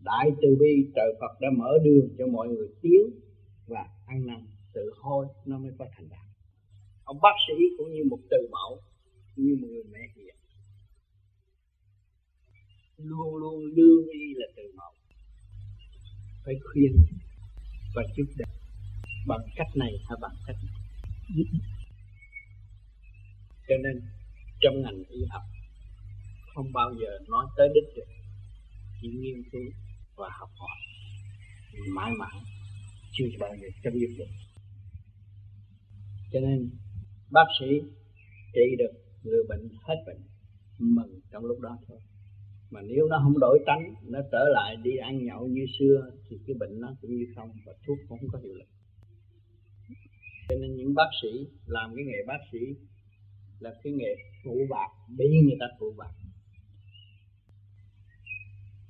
Đại 0.00 0.30
từ 0.42 0.56
bi 0.60 0.90
trời 0.94 1.14
Phật 1.20 1.40
đã 1.40 1.48
mở 1.56 1.78
đường 1.84 2.08
cho 2.18 2.26
mọi 2.26 2.48
người 2.48 2.68
tiến 2.82 3.02
và 3.66 3.88
ăn 4.06 4.26
năn, 4.26 4.46
tự 4.72 4.92
hôi 5.00 5.26
nó 5.44 5.58
mới 5.58 5.72
có 5.78 5.86
thành 5.96 6.08
đạt. 6.10 6.26
Ông 7.04 7.18
bác 7.22 7.34
sĩ 7.48 7.54
cũng 7.78 7.92
như 7.92 8.04
một 8.10 8.18
từ 8.30 8.48
mẫu 8.50 8.80
như 9.36 9.56
một 9.60 9.68
người 9.70 9.84
mẹ 9.92 9.98
hiền 10.16 10.34
luôn 12.96 13.36
luôn 13.36 13.64
lương 13.64 14.08
y 14.12 14.34
là 14.34 14.46
từ 14.56 14.62
mẫu. 14.76 14.92
Phải 16.44 16.54
khuyên 16.64 16.92
và 17.94 18.02
giúp 18.16 18.26
đỡ. 18.36 18.44
Bằng 19.26 19.40
cách 19.56 19.76
này 19.76 19.92
hay 20.08 20.18
bằng 20.20 20.36
cách 20.46 20.56
này? 20.66 20.74
Cho 23.68 23.74
nên 23.84 24.02
trong 24.60 24.82
ngành 24.82 25.04
y 25.08 25.24
học, 25.30 25.42
không 26.54 26.72
bao 26.72 26.94
giờ 27.00 27.18
nói 27.28 27.46
tới 27.56 27.68
đích 27.74 27.96
được. 27.96 28.12
Chỉ 29.02 29.08
nghiên 29.08 29.42
cứu 29.52 29.72
và 30.16 30.28
học 30.40 30.50
hỏi. 30.54 30.78
Mãi 31.88 32.12
mãi, 32.18 32.36
chưa 33.12 33.24
bao 33.38 33.50
giờ 33.60 33.68
chấm 33.82 33.92
dứt 33.92 34.10
được. 34.18 34.30
Cho 36.32 36.40
nên 36.40 36.70
bác 37.30 37.46
sĩ 37.60 37.66
trị 38.54 38.76
được 38.78 39.01
người 39.24 39.44
bệnh 39.48 39.68
hết 39.82 40.04
bệnh, 40.06 40.20
mừng 40.78 41.20
trong 41.30 41.44
lúc 41.44 41.60
đó 41.60 41.78
thôi. 41.88 41.98
Mà 42.70 42.80
nếu 42.82 43.06
nó 43.10 43.20
không 43.22 43.38
đổi 43.40 43.58
tánh, 43.66 43.94
nó 44.02 44.20
trở 44.32 44.44
lại 44.54 44.76
đi 44.76 44.96
ăn 44.96 45.24
nhậu 45.24 45.46
như 45.46 45.66
xưa, 45.78 46.10
thì 46.28 46.38
cái 46.46 46.56
bệnh 46.60 46.80
nó 46.80 46.94
cũng 47.00 47.16
như 47.16 47.26
không, 47.36 47.50
và 47.66 47.72
thuốc 47.86 47.98
cũng 48.08 48.18
không 48.18 48.28
có 48.32 48.38
hiệu 48.38 48.54
lực. 48.54 48.68
Cho 50.48 50.56
nên 50.60 50.76
những 50.76 50.94
bác 50.94 51.10
sĩ, 51.22 51.46
làm 51.66 51.94
cái 51.96 52.04
nghề 52.04 52.18
bác 52.26 52.38
sĩ 52.52 52.58
là 53.60 53.74
cái 53.82 53.92
nghề 53.92 54.14
phụ 54.44 54.66
bạc, 54.70 54.88
bị 55.18 55.26
người 55.44 55.56
ta 55.60 55.66
phụ 55.78 55.94
bạc. 55.96 56.12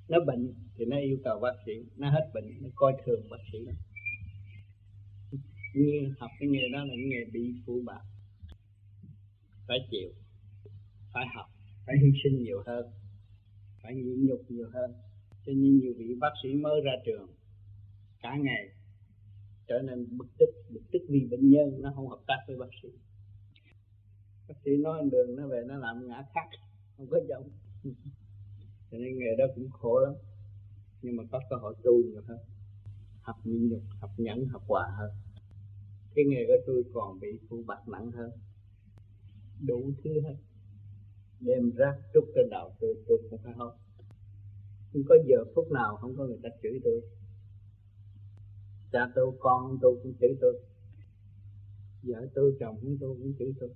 Nó 0.09 0.19
bệnh 0.27 0.55
thì 0.77 0.85
nó 0.85 0.99
yêu 0.99 1.19
cầu 1.25 1.41
bác 1.41 1.55
sĩ, 1.67 1.73
nó 1.97 2.11
hết 2.11 2.31
bệnh, 2.35 2.45
nó 2.63 2.69
coi 2.75 2.93
thường 3.07 3.21
bác 3.31 3.39
sĩ 3.53 3.59
đó 3.67 3.73
như 5.75 6.15
học 6.19 6.31
cái 6.41 6.49
nghề 6.49 6.69
đó 6.73 6.85
là 6.85 6.95
cái 6.97 7.07
nghề 7.07 7.25
bị 7.33 7.55
phụ 7.67 7.83
bạc 7.87 8.03
phải 9.67 9.79
chịu, 9.91 10.11
phải 11.13 11.25
học, 11.35 11.47
phải 11.87 11.97
hy 12.03 12.09
sinh 12.25 12.43
nhiều 12.43 12.63
hơn, 12.67 12.87
phải 13.83 13.95
nhịn 13.95 14.27
nhục 14.27 14.41
nhiều 14.49 14.69
hơn. 14.75 14.93
Cho 15.47 15.53
nên 15.53 15.79
nhiều 15.79 15.93
vị 15.99 16.15
bác 16.21 16.33
sĩ 16.43 16.55
mới 16.55 16.81
ra 16.85 16.93
trường, 17.07 17.29
cả 18.23 18.37
ngày 18.37 18.69
trở 19.69 19.83
nên 19.83 20.19
bực 20.19 20.27
tức 20.39 20.51
bực 20.71 20.83
tức 20.93 20.99
vì 21.09 21.29
bệnh 21.31 21.51
nhân, 21.51 21.83
nó 21.83 21.93
không 21.95 22.09
hợp 22.09 22.21
tác 22.27 22.39
với 22.47 22.57
bác 22.57 22.71
sĩ. 22.83 22.89
Bác 24.49 24.55
sĩ 24.65 24.71
nói 24.77 25.09
đường 25.13 25.37
nó 25.37 25.47
về 25.47 25.65
nó 25.67 25.79
làm 25.79 26.09
ngã 26.09 26.25
khác, 26.35 26.49
không 26.97 27.07
có 27.11 27.21
giống. 27.29 27.51
Cho 28.91 28.99
nên 28.99 29.19
nghề 29.19 29.37
đó 29.39 29.45
cũng 29.55 29.71
khổ 29.71 30.01
lắm, 30.01 30.15
nhưng 31.03 31.17
mà 31.17 31.25
có 31.31 31.41
cơ 31.51 31.57
hội 31.57 31.75
tu 31.85 31.93
nhiều 31.93 32.23
hơn, 32.27 32.39
học 33.21 33.37
nhịn 33.45 33.69
nhục, 33.69 33.83
học 34.01 34.11
nhẫn, 34.17 34.47
học 34.47 34.63
hòa 34.69 34.87
hơn. 34.99 35.11
Cái 36.15 36.25
nghề 36.25 36.45
của 36.47 36.63
tôi 36.67 36.85
còn 36.95 37.21
bị 37.21 37.29
phụ 37.49 37.63
bạc 37.67 37.89
nặng 37.89 38.11
hơn 38.11 38.31
đủ 39.67 39.93
thứ 40.05 40.11
hết. 40.21 40.37
Đem 41.41 41.71
rác 41.71 41.95
trút 42.15 42.25
trên 42.35 42.51
đầu 42.51 42.73
tôi 42.81 42.95
tôi 43.07 43.19
cũng 43.31 43.41
phải 43.45 43.53
hốt 43.53 43.73
không 44.93 45.03
có 45.09 45.17
giờ 45.27 45.45
phút 45.55 45.73
nào 45.73 45.97
không 45.97 46.17
có 46.17 46.25
người 46.27 46.39
ta 46.43 46.49
chửi 46.63 46.81
tôi. 46.85 47.01
Cha 48.93 49.13
tôi, 49.15 49.33
con 49.39 49.79
tôi 49.83 49.97
cũng 50.03 50.15
chửi 50.21 50.31
tôi. 50.41 50.61
Vợ 52.03 52.29
tôi, 52.35 52.57
chồng 52.61 52.77
của 52.83 52.89
tôi 53.01 53.17
cũng 53.19 53.33
chửi 53.39 53.55
tôi. 53.61 53.71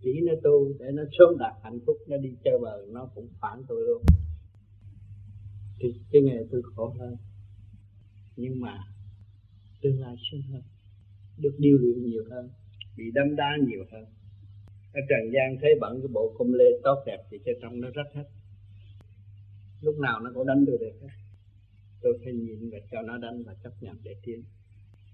Chỉ 0.00 0.20
nó 0.26 0.32
tu 0.42 0.72
để 0.78 0.86
nó 0.94 1.02
sớm 1.18 1.38
đạt 1.38 1.54
hạnh 1.62 1.78
phúc, 1.86 1.96
nó 2.06 2.16
đi 2.16 2.36
chơi 2.44 2.58
bờ 2.62 2.86
nó 2.88 3.10
cũng 3.14 3.28
phản 3.40 3.62
tôi 3.68 3.82
luôn. 3.86 4.02
Thì 5.80 5.94
cái 6.10 6.22
nghề 6.22 6.46
tôi 6.50 6.62
khổ 6.74 6.94
hơn. 6.98 7.16
Nhưng 8.36 8.60
mà 8.60 8.78
tương 9.82 10.00
lai 10.00 10.16
sớm 10.30 10.40
hơn, 10.52 10.62
được 11.38 11.56
điều 11.58 11.78
luyện 11.78 12.04
nhiều 12.04 12.24
hơn, 12.30 12.50
bị 12.96 13.04
đâm 13.14 13.36
đa 13.36 13.56
nhiều 13.66 13.84
hơn 13.92 14.04
ở 14.92 15.00
trần 15.08 15.32
gian 15.34 15.56
thấy 15.60 15.70
bận 15.80 16.00
cái 16.00 16.08
bộ 16.12 16.34
công 16.38 16.54
lê 16.54 16.64
tốt 16.82 17.02
đẹp 17.06 17.18
thì 17.30 17.38
cho 17.44 17.52
trong 17.62 17.80
nó 17.80 17.88
rất 17.94 18.08
hết. 18.14 18.24
Lúc 19.80 19.98
nào 19.98 20.20
nó 20.20 20.30
cũng 20.34 20.46
đánh 20.46 20.64
tôi 20.66 20.78
được 20.80 20.96
hết. 21.02 21.08
Tôi 22.02 22.18
phải 22.24 22.32
nhịn 22.32 22.70
và 22.70 22.78
cho 22.90 23.02
nó 23.02 23.18
đánh 23.18 23.42
và 23.46 23.54
chấp 23.62 23.72
nhận 23.80 23.96
để 24.02 24.14
tiến. 24.24 24.42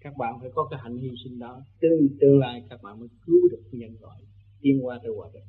Các 0.01 0.17
bạn 0.17 0.35
phải 0.41 0.51
có 0.55 0.69
cái 0.71 0.81
hạnh 0.83 0.97
hy 0.97 1.11
sinh 1.25 1.39
đó. 1.39 1.63
Tương 1.81 2.09
tương 2.21 2.39
lai 2.39 2.63
các 2.71 2.83
bạn 2.83 3.01
mới 3.01 3.09
cứu 3.27 3.49
được 3.51 3.63
nhân 3.73 3.97
loại 4.01 4.21
tiến 4.61 4.87
qua 4.87 5.01
tới 5.03 5.13
hòa 5.17 5.29
bình. 5.35 5.43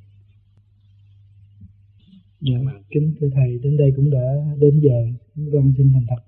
Dạ, 2.41 2.73
kính 2.89 3.15
thưa 3.19 3.29
Thầy, 3.35 3.59
đến 3.63 3.77
đây 3.77 3.93
cũng 3.95 4.09
đã 4.09 4.27
đến 4.57 4.79
giờ, 4.83 4.99
con 5.35 5.49
vâng, 5.51 5.73
xin 5.77 5.91
thành 5.93 6.05
thật. 6.09 6.21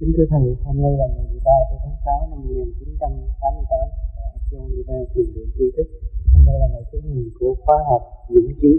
Kính 0.00 0.12
thưa 0.16 0.26
Thầy, 0.30 0.46
hôm 0.64 0.76
nay 0.82 0.92
là 0.98 1.06
ngày 1.14 1.26
13 1.32 1.50
tháng 1.82 1.96
6 2.04 2.28
năm 2.30 2.38
1988 2.38 4.13
ở 4.58 4.68
đi 4.68 4.74
Liva 4.76 4.98
tìm 5.14 5.26
đến 5.34 5.48
Tri 5.56 5.64
Thức. 5.76 5.88
Hôm 6.32 6.42
nay 6.46 6.54
là 6.60 6.66
ngày 6.72 6.84
thứ 6.92 6.98
nhì 7.04 7.24
của 7.38 7.54
khóa 7.62 7.76
học 7.90 8.02
Dũng 8.34 8.52
Trí. 8.60 8.72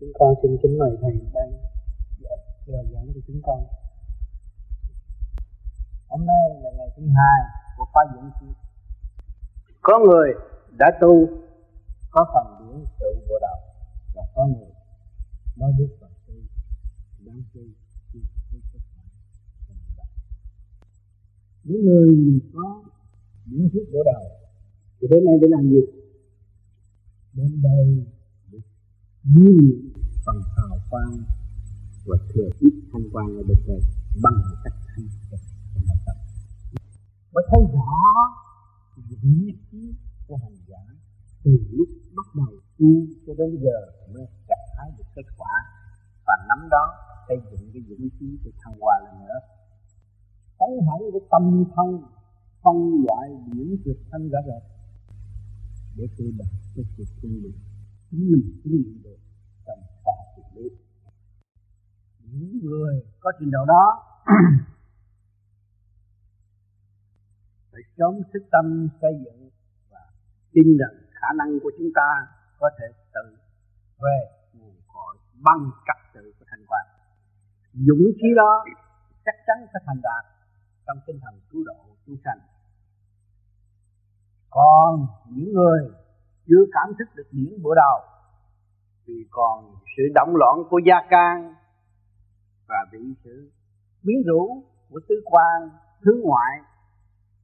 Chúng 0.00 0.12
con 0.18 0.34
xin 0.42 0.56
kính 0.62 0.78
mời 0.78 0.90
Thầy 1.02 1.12
ban 1.34 1.48
giờ 2.66 2.78
dẫn 2.92 3.12
cho 3.14 3.20
chúng 3.26 3.40
con. 3.42 3.60
Hôm 6.08 6.26
nay 6.26 6.42
là 6.62 6.70
ngày 6.76 6.90
thứ 6.96 7.02
hai 7.18 7.38
của 7.76 7.86
khóa 7.92 8.04
Dũng 8.14 8.30
Trí. 8.40 8.46
Có 9.82 9.98
người 9.98 10.28
đã 10.78 10.86
tu, 11.00 11.28
có 12.10 12.20
phần 12.34 12.46
biểu 12.58 12.80
sự 13.00 13.10
của 13.28 13.38
đạo, 13.40 13.58
và 14.14 14.22
có 14.34 14.46
người 14.46 14.70
mới 15.56 15.72
biết 15.78 15.88
phần 16.00 16.10
tu 16.26 16.34
đang 17.24 17.42
tu 17.54 17.60
những 21.64 21.84
người 21.84 22.40
có 22.54 22.82
những 23.46 23.68
thức 23.72 23.84
của 23.92 24.02
đầu 24.04 24.47
thì 25.00 25.08
đến 25.10 25.24
nay 25.24 25.34
để 25.42 25.48
làm 25.50 25.70
gì? 25.70 25.80
Đến 27.32 27.62
đây 27.62 28.06
để 28.52 28.58
nhìn 29.24 29.92
phần 30.26 30.36
hào 30.56 30.78
quang 30.90 31.22
và 32.06 32.16
thừa 32.34 32.48
ít 32.60 32.72
thanh 32.92 33.10
quan 33.12 33.26
ở 33.26 33.42
bên 33.48 33.58
đây 33.66 33.80
bằng 34.22 34.42
cách 34.64 34.74
thanh 34.88 35.08
tịnh 35.30 35.40
trong 36.06 36.16
mới 37.32 37.44
thấy 37.50 37.60
rõ 37.74 37.92
vị 39.10 39.54
trí 39.70 39.94
của 40.26 40.36
hành 40.36 40.56
giả 40.68 40.82
từ 41.44 41.50
lúc 41.70 41.88
bắt 42.16 42.26
đầu 42.34 42.54
tu 42.78 42.90
cho 43.26 43.32
đến 43.38 43.50
giờ 43.62 43.78
mới 44.14 44.26
gặt 44.48 44.62
hái 44.78 44.90
được 44.98 45.04
kết 45.16 45.26
quả. 45.38 45.52
Và 46.26 46.34
nắm 46.48 46.68
đó, 46.70 46.84
xây 47.28 47.36
dựng 47.50 47.70
cái 47.72 47.82
vững 47.88 48.08
chí 48.20 48.38
để 48.44 48.50
thăng 48.64 48.74
hoa 48.80 48.94
lên 49.04 49.26
nữa. 49.26 49.38
Thấy 50.58 50.68
hẳn 50.86 51.00
cái 51.12 51.20
tâm 51.30 51.64
thân 51.76 52.02
phân 52.62 53.04
loại 53.06 53.28
điểm 53.52 53.76
trực 53.84 53.96
thanh 54.10 54.28
rõ 54.28 54.38
rệt 54.46 54.77
để 55.98 56.06
tôi 56.18 56.28
đạt 56.38 56.48
cái 56.74 56.84
sự 56.96 57.04
tu 57.22 57.28
luyện 57.42 57.56
chính 58.10 58.24
mình 58.32 58.60
chứng 58.64 58.72
nghiệm 58.72 59.02
được 59.02 59.18
trong 59.66 59.80
khoa 60.02 60.14
trị 60.36 60.42
lý 60.54 60.68
những 62.32 62.58
người 62.62 62.94
có 63.20 63.32
trình 63.38 63.50
độ 63.50 63.64
đó 63.64 63.84
phải 67.72 67.82
sớm 67.96 68.14
thức 68.32 68.42
tâm 68.52 68.88
xây 69.00 69.12
dựng 69.24 69.50
và 69.90 70.00
tin 70.52 70.76
rằng 70.80 70.94
khả 71.10 71.28
năng 71.38 71.60
của 71.62 71.70
chúng 71.78 71.90
ta 71.94 72.08
có 72.58 72.70
thể 72.78 72.86
tự 73.14 73.36
về 74.02 74.18
nguồn 74.52 74.76
cội 74.94 75.16
bằng 75.46 75.70
trật 75.86 76.00
tự 76.14 76.32
của 76.38 76.44
thành 76.50 76.64
quan 76.68 76.86
dũng 77.74 78.04
khí 78.18 78.28
đó 78.36 78.64
chắc 79.24 79.34
chắn 79.46 79.66
sẽ 79.72 79.78
thành 79.86 80.00
đạt 80.02 80.24
trong 80.86 80.98
tinh 81.06 81.20
thần 81.24 81.40
cứu 81.50 81.64
độ 81.64 81.96
chúng 82.06 82.16
sanh 82.24 82.38
còn 84.50 85.06
những 85.28 85.52
người 85.52 85.80
chưa 86.46 86.64
cảm 86.72 86.94
thức 86.98 87.08
được 87.14 87.28
những 87.30 87.62
bộ 87.62 87.74
đầu 87.74 88.00
vì 89.06 89.26
còn 89.30 89.74
sự 89.96 90.02
động 90.14 90.36
loạn 90.36 90.56
của 90.70 90.80
gia 90.86 90.96
can 91.10 91.54
và 92.68 92.86
bị 92.92 92.98
sự 93.24 93.50
biến 94.02 94.16
rũ 94.26 94.62
của 94.90 95.00
tứ 95.08 95.14
quan, 95.24 95.70
thứ 96.04 96.22
ngoại, 96.24 96.60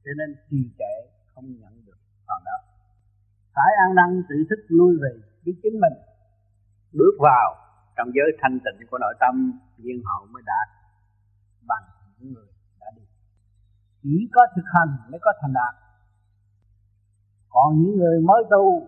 cho 0.03 0.11
nên 0.17 0.35
trì 0.49 0.57
trệ 0.79 0.95
không 1.35 1.45
nhận 1.59 1.85
được 1.85 1.97
phần 2.27 2.41
đó. 2.45 2.57
Phải 3.55 3.71
ăn 3.87 3.95
năn 3.95 4.23
tự 4.29 4.35
thức 4.49 4.59
lui 4.67 4.97
về 5.01 5.21
biết 5.45 5.55
chính 5.63 5.79
mình, 5.83 5.93
bước 6.93 7.15
vào 7.19 7.55
trong 7.97 8.07
giới 8.15 8.37
thanh 8.41 8.59
tịnh 8.65 8.87
của 8.89 8.97
nội 8.97 9.13
tâm, 9.19 9.59
viên 9.77 10.01
hậu 10.05 10.25
mới 10.25 10.43
đạt 10.45 10.67
bằng 11.67 11.83
những 12.17 12.33
người 12.33 12.47
đã 12.79 12.87
đi. 12.95 13.01
Chỉ 14.03 14.29
có 14.33 14.41
thực 14.55 14.65
hành 14.73 15.11
mới 15.11 15.19
có 15.21 15.31
thành 15.41 15.53
đạt 15.53 15.84
còn 17.55 17.81
những 17.81 17.97
người 17.97 18.21
mới 18.21 18.43
tu 18.51 18.87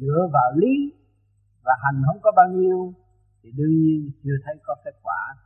dựa 0.00 0.28
vào 0.32 0.52
lý 0.56 0.74
và 1.64 1.72
hành 1.84 2.02
không 2.06 2.18
có 2.22 2.32
bao 2.36 2.48
nhiêu 2.48 2.94
thì 3.42 3.50
đương 3.56 3.74
nhiên 3.82 4.10
chưa 4.22 4.36
thấy 4.44 4.54
có 4.62 4.74
kết 4.84 4.94
quả. 5.02 5.36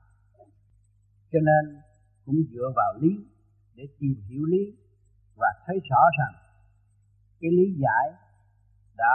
Cho 1.33 1.39
nên 1.49 1.81
cũng 2.25 2.37
dựa 2.53 2.73
vào 2.77 2.95
lý 3.01 3.09
để 3.75 3.85
tìm 3.99 4.15
hiểu 4.29 4.45
lý 4.45 4.77
và 5.37 5.49
thấy 5.67 5.77
rõ 5.91 6.01
rằng 6.19 6.35
cái 7.41 7.51
lý 7.51 7.75
giải 7.83 8.07
đã 8.97 9.15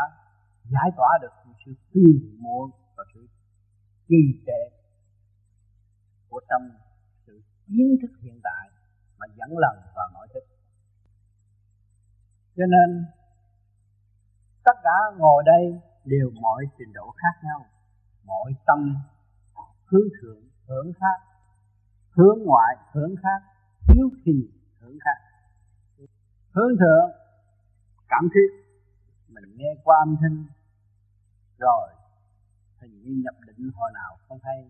giải 0.71 0.91
tỏa 0.97 1.17
được 1.21 1.33
sự 1.65 1.71
phiền 1.93 2.37
muộn 2.39 2.71
và 2.97 3.03
sự 3.13 3.27
trì 4.07 4.43
trệ 4.45 4.77
của 6.29 6.41
trong 6.49 6.69
sự 7.27 7.41
kiến 7.67 7.97
thức 8.01 8.11
hiện 8.21 8.39
tại 8.43 8.69
mà 9.19 9.25
dẫn 9.37 9.57
lần 9.57 9.75
vào 9.95 10.09
nội 10.13 10.27
thức. 10.33 10.43
Cho 12.55 12.65
nên 12.65 13.05
tất 14.63 14.77
cả 14.83 14.97
ngồi 15.17 15.43
đây 15.45 15.81
đều 16.05 16.29
mọi 16.41 16.65
trình 16.77 16.93
độ 16.93 17.13
khác 17.17 17.39
nhau, 17.43 17.65
mọi 18.25 18.51
tâm 18.65 18.95
hướng 19.85 20.07
thượng 20.21 20.43
hưởng 20.67 20.93
khác, 20.93 21.17
hướng 22.09 22.39
ngoại 22.45 22.75
hưởng 22.91 23.15
khác 23.23 23.41
hiếu 23.87 24.09
kỳ 24.25 24.49
hưởng 24.79 24.97
khác. 25.05 25.19
Hướng 26.51 26.77
thượng, 26.79 27.11
cảm 28.07 28.29
thức 28.33 28.49
mình 29.27 29.57
nghe 29.57 29.75
qua 29.83 29.97
âm 30.01 30.15
thanh, 30.21 30.45
rồi 31.57 31.89
hình 32.79 33.01
như 33.01 33.23
nhập 33.23 33.35
định 33.47 33.71
hồi 33.75 33.91
nào 33.93 34.17
không 34.27 34.39
hay, 34.43 34.69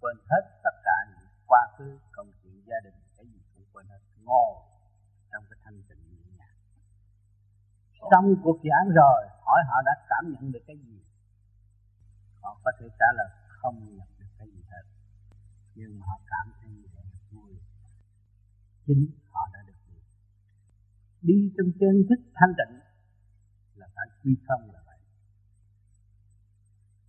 quên 0.00 0.16
hết 0.30 0.60
tất 0.64 0.76
cả 0.84 0.96
những 1.10 1.28
quá 1.46 1.68
khứ, 1.78 1.98
công 2.12 2.26
chuyện 2.42 2.62
gia 2.66 2.76
đình, 2.84 2.94
cái 3.16 3.26
gì 3.26 3.40
cũng 3.54 3.64
quên 3.72 3.86
hết, 3.86 4.00
ngồi 4.24 4.54
trong 5.32 5.44
cái 5.50 5.58
thanh 5.64 5.82
tịnh 5.88 5.91
trong 8.10 8.34
cuộc 8.42 8.58
giảng 8.62 8.94
rồi, 8.94 9.20
hỏi 9.46 9.60
họ 9.68 9.82
đã 9.84 9.92
cảm 10.08 10.32
nhận 10.32 10.52
được 10.52 10.62
cái 10.66 10.76
gì? 10.76 11.00
Họ 12.42 12.60
có 12.64 12.72
thể 12.80 12.86
trả 12.98 13.06
lời, 13.16 13.28
không 13.48 13.96
nhận 13.96 14.08
được 14.18 14.26
cái 14.38 14.48
gì 14.48 14.62
hết. 14.70 14.82
Nhưng 15.74 15.98
mà 15.98 16.06
họ 16.06 16.20
cảm 16.26 16.52
thấy 16.60 16.70
nhẹ 16.70 17.02
vui. 17.30 17.52
Chính 18.86 19.06
họ 19.28 19.48
đã 19.52 19.60
được 19.66 19.80
đi. 19.88 19.98
Đi 21.22 21.52
trong 21.56 21.72
chân 21.80 21.94
thức 22.08 22.20
thanh 22.34 22.54
tịnh 22.58 22.80
là 23.74 23.86
phải 23.94 24.06
quy 24.24 24.36
không 24.48 24.70
là 24.72 24.80
vậy. 24.86 24.98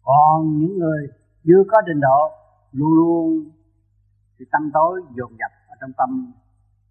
Còn 0.01 0.59
những 0.59 0.77
người 0.77 1.07
chưa 1.43 1.63
có 1.71 1.81
trình 1.87 1.99
độ, 1.99 2.31
luôn 2.71 2.93
luôn 2.93 3.51
thì 4.39 4.45
tâm 4.51 4.71
tối 4.73 5.01
dồn 5.17 5.31
dập 5.31 5.51
ở 5.67 5.75
trong 5.81 5.91
tâm 5.97 6.33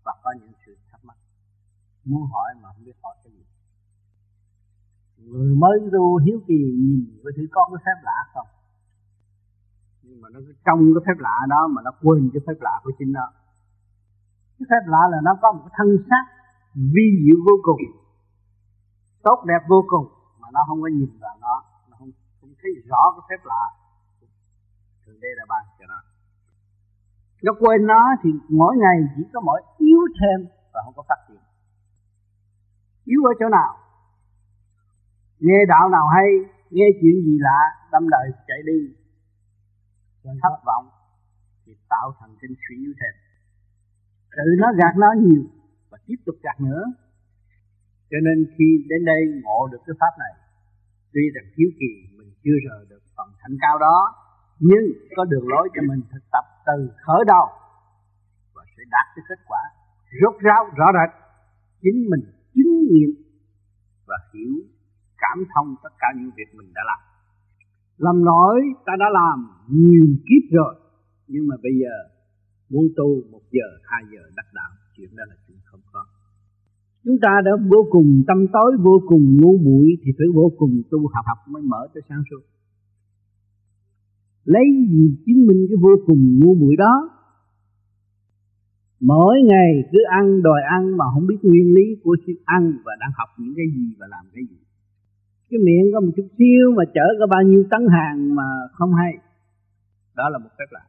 và 0.05 0.13
có 0.23 0.35
những 0.41 0.53
sự 0.67 0.79
thắc 0.91 1.05
mắc. 1.05 1.17
Muốn 2.05 2.23
hỏi 2.33 2.55
mà 2.61 2.69
không 2.73 2.85
biết 2.85 2.97
hỏi 3.03 3.17
người 5.27 5.55
mới 5.55 5.79
tu 5.93 6.17
hiếu 6.17 6.39
kỳ 6.47 6.55
nhìn 6.55 7.21
với 7.23 7.33
thứ 7.37 7.43
có 7.53 7.69
cái 7.71 7.83
phép 7.87 7.99
lạ 8.03 8.19
không. 8.35 8.47
Nhưng 10.03 10.21
mà 10.21 10.29
nó 10.33 10.41
trong 10.67 10.81
cái 10.95 11.03
phép 11.07 11.19
lạ 11.19 11.37
đó 11.49 11.69
mà 11.75 11.83
nó 11.85 11.91
quên 12.03 12.31
cái 12.33 12.43
phép 12.47 12.59
lạ 12.61 12.81
của 12.85 12.93
chính 12.99 13.13
nó. 13.13 13.27
Cái 14.59 14.67
phép 14.71 14.85
lạ 14.87 15.03
là 15.11 15.19
nó 15.23 15.33
có 15.43 15.53
một 15.53 15.63
cái 15.65 15.75
thân 15.77 15.89
xác 16.09 16.25
vi 16.75 17.07
diệu 17.25 17.39
vô 17.47 17.57
cùng, 17.63 17.83
tốt 19.23 19.45
đẹp 19.47 19.63
vô 19.69 19.85
cùng, 19.89 20.07
mà 20.41 20.49
nó 20.53 20.61
không 20.69 20.83
có 20.83 20.89
nhìn 20.89 21.11
vào 21.21 21.37
nó 21.41 21.65
nó 21.91 21.97
không 21.99 22.11
không 22.41 22.51
thấy 22.63 22.71
rõ 22.89 23.03
cái 23.15 23.25
phép 23.29 23.45
lạ. 23.45 23.65
Thường 25.07 25.21
đây 25.21 25.31
là 25.37 25.45
ban 25.49 25.65
cho 25.79 25.87
nó. 25.87 26.01
Nó 27.43 27.53
quên 27.61 27.87
nó 27.87 28.01
thì 28.23 28.31
mỗi 28.49 28.77
ngày 28.77 28.97
chỉ 29.17 29.23
có 29.33 29.41
mỗi 29.41 29.63
yếu 29.79 30.01
thêm 30.21 30.49
và 30.73 30.81
không 30.85 30.95
có 30.97 31.03
phát 31.09 31.21
triển. 31.29 31.43
Yếu 33.05 33.25
ở 33.25 33.33
chỗ 33.41 33.49
nào? 33.49 33.82
Nghe 35.47 35.59
đạo 35.69 35.89
nào 35.89 36.07
hay 36.17 36.29
nghe 36.71 36.87
chuyện 37.01 37.17
gì 37.27 37.37
lạ 37.47 37.61
đâm 37.93 38.09
đời 38.09 38.27
chạy 38.49 38.61
đi. 38.67 38.79
Thất 40.43 40.57
vọng 40.69 40.87
thì 41.67 41.73
tạo 41.89 42.15
thành 42.21 42.33
trên 42.41 42.51
suy 42.63 42.77
yếu 42.85 42.93
thêm. 43.01 43.15
Tự 44.37 44.49
nó 44.59 44.69
gạt 44.81 44.95
nó 44.97 45.11
nhiều 45.23 45.45
và 45.91 45.99
tiếp 46.07 46.19
tục 46.27 46.37
gạt 46.43 46.61
nữa. 46.61 46.85
Cho 48.11 48.19
nên 48.27 48.47
khi 48.59 48.69
đến 48.89 49.05
đây 49.05 49.21
ngộ 49.43 49.69
được 49.73 49.83
cái 49.87 49.95
pháp 50.01 50.15
này 50.19 50.35
tuy 51.13 51.23
rằng 51.35 51.45
thiếu 51.57 51.69
kỳ 51.81 51.93
mình 52.19 52.31
chưa 52.45 52.59
rời 52.69 52.87
được 52.91 53.03
phần 53.17 53.29
thành 53.41 53.57
cao 53.61 53.79
đó 53.79 53.99
nhưng 54.59 54.85
có 55.17 55.25
đường 55.25 55.49
lối 55.49 55.69
cho 55.75 55.83
mình 55.89 56.01
thực 56.13 56.25
tập 56.33 56.45
từ 56.67 56.91
khởi 57.07 57.25
đầu 57.27 57.47
và 58.55 58.63
sẽ 58.77 58.83
đạt 58.91 59.07
được 59.17 59.23
kết 59.29 59.41
quả 59.47 59.63
rốt 60.21 60.35
ráo 60.41 60.65
rõ 60.77 60.87
rệt. 60.97 61.11
Chính 61.83 62.11
mình 62.11 62.25
chứng 62.55 62.73
nghiệm 62.89 63.11
và 64.07 64.17
hiểu 64.35 64.55
cảm 65.25 65.39
thông 65.53 65.69
tất 65.85 65.95
cả 66.03 66.09
những 66.17 66.31
việc 66.37 66.51
mình 66.59 66.71
đã 66.77 66.83
làm. 66.91 67.01
Làm 68.05 68.25
nổi 68.25 68.57
ta 68.87 68.93
đã 69.03 69.09
làm 69.21 69.39
nhiều 69.69 70.07
kiếp 70.27 70.45
rồi, 70.59 70.75
nhưng 71.33 71.45
mà 71.49 71.57
bây 71.63 71.75
giờ 71.83 71.95
muốn 72.73 72.85
tu 72.97 73.09
một 73.33 73.45
giờ, 73.57 73.69
hai 73.91 74.03
giờ 74.13 74.23
đắc 74.37 74.47
đạo, 74.59 74.71
chuyện 74.97 75.11
đó 75.17 75.25
là 75.29 75.37
chuyện 75.47 75.59
không 75.65 75.81
có. 75.93 76.05
Chúng 77.05 77.19
ta 77.23 77.41
đã 77.45 77.53
vô 77.71 77.87
cùng 77.91 78.23
tâm 78.27 78.47
tối, 78.53 78.77
vô 78.81 79.03
cùng 79.07 79.37
ngu 79.41 79.59
muội 79.59 79.89
thì 80.03 80.13
phải 80.19 80.27
vô 80.35 80.53
cùng 80.59 80.83
tu 80.91 80.99
học 81.15 81.25
học 81.27 81.39
mới 81.49 81.63
mở 81.63 81.89
cho 81.95 82.01
sáng 82.09 82.23
suốt. 82.31 82.43
Lấy 84.45 84.65
gì 84.91 85.17
chứng 85.27 85.47
minh 85.47 85.67
cái 85.69 85.77
vô 85.83 85.95
cùng 86.07 86.39
ngu 86.41 86.55
muội 86.55 86.77
đó? 86.79 87.11
Mỗi 89.01 89.37
ngày 89.45 89.71
cứ 89.93 89.99
ăn 90.11 90.43
đòi 90.43 90.61
ăn 90.71 90.97
mà 90.97 91.05
không 91.15 91.27
biết 91.27 91.39
nguyên 91.43 91.75
lý 91.75 91.87
của 92.05 92.17
sự 92.27 92.33
ăn 92.45 92.73
và 92.85 92.93
đang 93.01 93.11
học 93.15 93.29
những 93.39 93.55
cái 93.57 93.67
gì 93.77 93.95
và 93.99 94.07
làm 94.11 94.25
cái 94.35 94.45
gì 94.51 94.57
cái 95.53 95.61
miệng 95.67 95.87
có 95.93 96.01
một 96.01 96.13
chút 96.17 96.29
xíu 96.39 96.65
mà 96.77 96.85
chở 96.95 97.07
có 97.21 97.27
bao 97.27 97.43
nhiêu 97.43 97.65
tấn 97.71 97.81
hàng 97.97 98.35
mà 98.35 98.49
không 98.73 98.95
hay. 98.95 99.13
Đó 100.17 100.29
là 100.29 100.39
một 100.39 100.51
phép 100.59 100.69
lạ. 100.71 100.85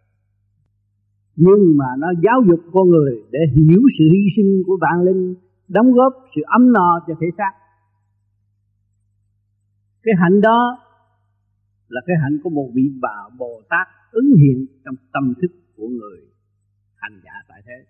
Nhưng 1.35 1.77
mà 1.77 1.85
nó 1.97 2.07
giáo 2.23 2.41
dục 2.47 2.59
con 2.73 2.89
người 2.89 3.23
để 3.31 3.39
hiểu 3.55 3.81
sự 3.97 4.05
hy 4.13 4.23
sinh 4.35 4.63
của 4.65 4.77
vạn 4.81 5.01
linh, 5.05 5.35
đóng 5.67 5.91
góp 5.91 6.13
sự 6.35 6.41
ấm 6.45 6.71
no 6.73 6.99
cho 7.07 7.13
thể 7.21 7.27
xác. 7.37 7.53
Cái 10.03 10.13
hạnh 10.21 10.41
đó 10.41 10.79
là 11.87 12.01
cái 12.05 12.15
hạnh 12.23 12.37
của 12.43 12.49
một 12.49 12.69
vị 12.73 12.83
bà 13.01 13.17
Bồ 13.39 13.61
Tát 13.69 13.87
ứng 14.11 14.35
hiện 14.41 14.65
trong 14.85 14.95
tâm 15.13 15.33
thức 15.41 15.51
của 15.75 15.87
người 15.87 16.19
hành 16.95 17.21
giả 17.23 17.31
tại 17.49 17.61
thế. 17.65 17.85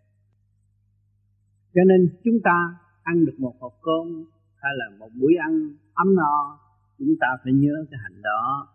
Cho 1.74 1.82
nên 1.88 2.10
chúng 2.24 2.40
ta 2.44 2.76
ăn 3.04 3.26
được 3.26 3.36
một 3.38 3.54
hộp 3.60 3.74
cơm 3.82 4.26
hay 4.64 4.74
là 4.76 4.86
một 5.00 5.10
buổi 5.20 5.34
ăn 5.48 5.54
ấm 5.94 6.16
no, 6.16 6.60
chúng 6.98 7.14
ta 7.20 7.28
phải 7.44 7.54
nhớ 7.54 7.76
cái 7.92 8.00
hạnh 8.04 8.22
đó. 8.22 8.68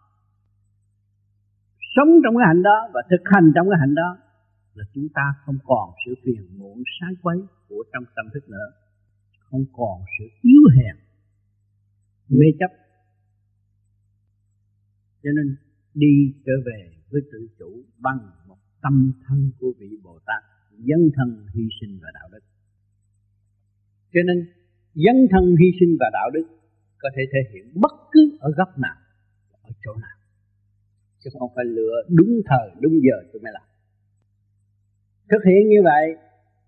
Sống 1.97 2.09
trong 2.24 2.35
cái 2.36 2.47
hạnh 2.47 2.62
đó 2.62 2.77
và 2.94 3.01
thực 3.10 3.23
hành 3.24 3.52
trong 3.55 3.66
cái 3.70 3.78
hạnh 3.81 3.94
đó 3.94 4.19
là 4.74 4.85
chúng 4.94 5.09
ta 5.15 5.35
không 5.44 5.59
còn 5.65 5.90
sự 6.05 6.15
phiền 6.24 6.59
muộn 6.59 6.82
sáng 7.01 7.15
quấy 7.23 7.39
của 7.69 7.85
trong 7.93 8.05
tâm 8.16 8.27
thức 8.35 8.48
nữa. 8.48 8.69
Không 9.51 9.65
còn 9.73 10.02
sự 10.19 10.24
yếu 10.43 10.62
hèn, 10.77 10.97
mê 12.28 12.47
chấp. 12.60 12.70
Cho 15.23 15.31
nên 15.36 15.56
đi 15.94 16.35
trở 16.47 16.52
về 16.66 16.93
với 17.10 17.20
tự 17.32 17.48
chủ 17.59 17.82
bằng 17.98 18.19
một 18.48 18.59
tâm 18.82 19.12
thân 19.27 19.51
của 19.59 19.73
vị 19.78 19.90
Bồ 20.02 20.19
Tát 20.27 20.43
dân 20.78 21.01
thân 21.16 21.47
hy 21.55 21.62
sinh 21.81 21.98
và 22.02 22.09
đạo 22.15 22.28
đức. 22.32 22.44
Cho 24.12 24.20
nên 24.27 24.57
dấn 25.04 25.16
thân 25.32 25.44
hy 25.60 25.68
sinh 25.80 25.92
và 26.00 26.08
đạo 26.12 26.30
đức, 26.34 26.46
có 27.02 27.08
thể 27.14 27.22
thể 27.32 27.40
hiện 27.52 27.64
bất 27.82 27.94
cứ 28.12 28.22
ở 28.40 28.50
góc 28.58 28.68
nào, 28.78 28.98
ở 29.62 29.70
chỗ 29.84 29.92
nào. 29.94 30.16
Chứ 31.20 31.30
không 31.38 31.50
phải 31.56 31.64
lựa 31.64 31.94
đúng 32.08 32.32
thời, 32.48 32.68
đúng 32.80 32.92
giờ 32.92 33.16
tôi 33.32 33.40
mới 33.42 33.52
làm. 33.52 33.66
Thực 35.30 35.42
hiện 35.48 35.68
như 35.68 35.80
vậy 35.84 36.04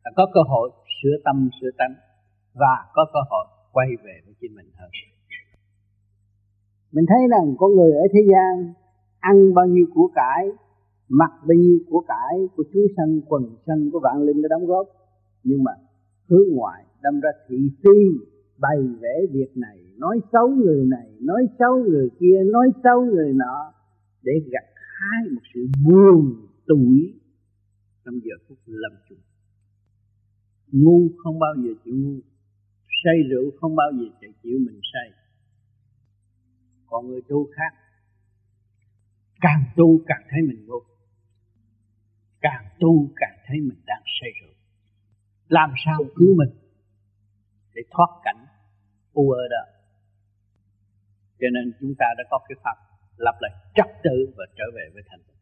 là 0.05 0.11
có 0.17 0.27
cơ 0.35 0.41
hội 0.49 0.71
sửa 1.03 1.17
tâm, 1.25 1.51
sửa 1.61 1.71
tánh, 1.79 1.95
và 2.55 2.75
có 2.95 3.07
cơ 3.15 3.21
hội 3.31 3.47
quay 3.73 3.89
về 4.05 4.21
với 4.25 4.35
chính 4.41 4.55
mình 4.57 4.71
hơn. 4.79 4.91
Mình 6.93 7.05
thấy 7.09 7.19
rằng 7.31 7.55
con 7.59 7.71
người 7.77 7.93
ở 7.93 8.07
thế 8.13 8.21
gian 8.33 8.73
ăn 9.19 9.55
bao 9.55 9.67
nhiêu 9.67 9.87
của 9.95 10.11
cải, 10.15 10.47
mặc 11.09 11.33
bao 11.49 11.55
nhiêu 11.55 11.79
của 11.91 12.05
cải, 12.09 12.35
của 12.57 12.65
chúng 12.73 12.87
sanh, 12.97 13.21
quần 13.29 13.57
sanh, 13.67 13.91
của 13.93 14.01
vạn 14.01 14.23
linh 14.23 14.43
đã 14.43 14.49
đóng 14.51 14.67
góp, 14.67 14.87
nhưng 15.43 15.65
mà 15.65 15.73
hướng 16.29 16.49
ngoại 16.53 16.85
đâm 17.03 17.21
ra 17.21 17.31
thị 17.49 17.57
phi 17.83 17.99
bày 18.59 18.79
vẽ 19.01 19.15
việc 19.33 19.57
này, 19.57 19.79
nói 19.97 20.21
xấu 20.33 20.49
người 20.49 20.85
này, 20.87 21.09
nói 21.21 21.47
xấu 21.59 21.85
người 21.85 22.09
kia, 22.21 22.39
nói 22.53 22.69
xấu 22.85 23.05
người 23.05 23.33
nọ, 23.33 23.73
để 24.23 24.33
gặt 24.53 24.65
hái 24.99 25.31
một 25.31 25.41
sự 25.55 25.67
buồn 25.85 26.47
tuổi 26.67 27.21
trong 28.05 28.15
giờ 28.25 28.35
phút 28.49 28.59
lâm 28.67 28.93
chung. 29.09 29.19
Ngu 30.73 31.09
không 31.17 31.39
bao 31.39 31.55
giờ 31.57 31.71
chịu 31.85 31.95
ngu, 31.95 32.21
say 33.05 33.15
rượu 33.31 33.51
không 33.61 33.77
bao 33.77 33.91
giờ 33.93 34.29
chịu 34.43 34.59
mình 34.67 34.81
say. 34.93 35.13
Còn 36.87 37.09
người 37.09 37.23
tu 37.29 37.49
khác, 37.57 37.77
càng 39.41 39.65
tu 39.77 40.01
càng 40.07 40.23
thấy 40.31 40.41
mình 40.49 40.67
ngu, 40.67 40.83
càng 42.41 42.65
tu 42.81 43.11
càng 43.17 43.39
thấy 43.47 43.61
mình 43.61 43.79
đang 43.87 44.03
say 44.21 44.31
rượu. 44.41 44.55
Làm 45.49 45.71
sao 45.85 45.99
cứu 46.17 46.35
mình? 46.37 46.70
Để 47.81 47.85
thoát 47.95 48.11
cảnh 48.25 48.41
u 49.13 49.31
ơ 49.31 49.43
đó. 49.55 49.63
Cho 51.41 51.49
nên 51.55 51.65
chúng 51.81 51.95
ta 51.99 52.07
đã 52.19 52.25
có 52.31 52.39
cái 52.49 52.57
pháp 52.65 52.77
lập 53.17 53.37
lại 53.41 53.53
trật 53.77 53.91
tự 54.05 54.17
và 54.37 54.45
trở 54.57 54.65
về 54.77 54.85
với 54.95 55.03
thành 55.11 55.21
tựu 55.27 55.37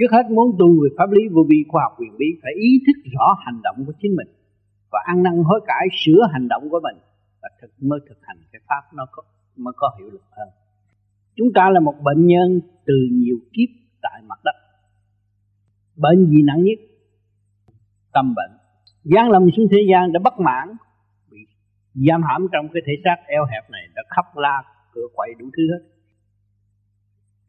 trước 0.00 0.10
hết 0.12 0.26
muốn 0.30 0.56
tu 0.58 0.68
về 0.82 0.88
pháp 0.98 1.10
lý 1.10 1.22
vô 1.34 1.42
vi 1.50 1.64
khoa 1.68 1.82
học 1.82 1.92
quyền 1.98 2.12
bí, 2.18 2.26
phải 2.42 2.52
ý 2.68 2.70
thức 2.86 3.10
rõ 3.14 3.26
hành 3.44 3.60
động 3.62 3.76
của 3.86 3.92
chính 4.02 4.16
mình 4.16 4.28
và 4.92 5.00
ăn 5.06 5.22
năn 5.22 5.42
hối 5.44 5.60
cải, 5.66 5.86
sửa 5.92 6.22
hành 6.32 6.48
động 6.48 6.70
của 6.70 6.80
mình 6.82 6.96
và 7.42 7.48
thực, 7.60 7.70
mới 7.80 8.00
thực 8.08 8.18
hành 8.22 8.36
cái 8.52 8.60
pháp 8.68 8.82
nó 8.94 9.06
có, 9.12 9.22
mới 9.56 9.74
có 9.76 9.90
hiệu 9.98 10.10
lực 10.10 10.22
hơn. 10.30 10.48
Chúng 11.36 11.48
ta 11.54 11.70
là 11.70 11.80
một 11.80 11.94
bệnh 12.02 12.26
nhân 12.26 12.60
từ 12.86 12.94
nhiều 13.12 13.36
kiếp 13.52 13.68
tại 14.02 14.22
mặt 14.26 14.38
đất. 14.44 14.56
Bệnh 15.96 16.26
gì 16.30 16.42
nặng 16.42 16.62
nhất? 16.62 16.78
Tâm 18.12 18.34
bệnh. 18.34 18.50
Giáng 19.04 19.30
lâm 19.30 19.50
xuống 19.56 19.66
thế 19.70 19.78
gian 19.90 20.12
đã 20.12 20.20
bất 20.24 20.40
mãn 20.40 20.68
giam 21.94 22.22
hãm 22.22 22.46
trong 22.52 22.68
cái 22.72 22.82
thể 22.86 22.92
xác 23.04 23.16
eo 23.26 23.44
hẹp 23.44 23.70
này 23.70 23.82
đã 23.94 24.02
khóc 24.08 24.26
la 24.36 24.62
cửa 24.92 25.06
quậy 25.14 25.30
đủ 25.38 25.46
thứ 25.56 25.62
hết. 25.72 25.88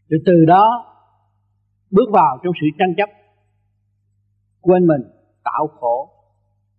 Rồi 0.10 0.22
từ 0.26 0.46
đó, 0.46 0.96
bước 1.92 2.10
vào 2.12 2.40
trong 2.44 2.54
sự 2.62 2.68
tranh 2.80 2.94
chấp, 2.98 3.10
quên 4.62 4.88
mình, 4.88 5.02
tạo 5.44 5.68
khổ, 5.68 6.10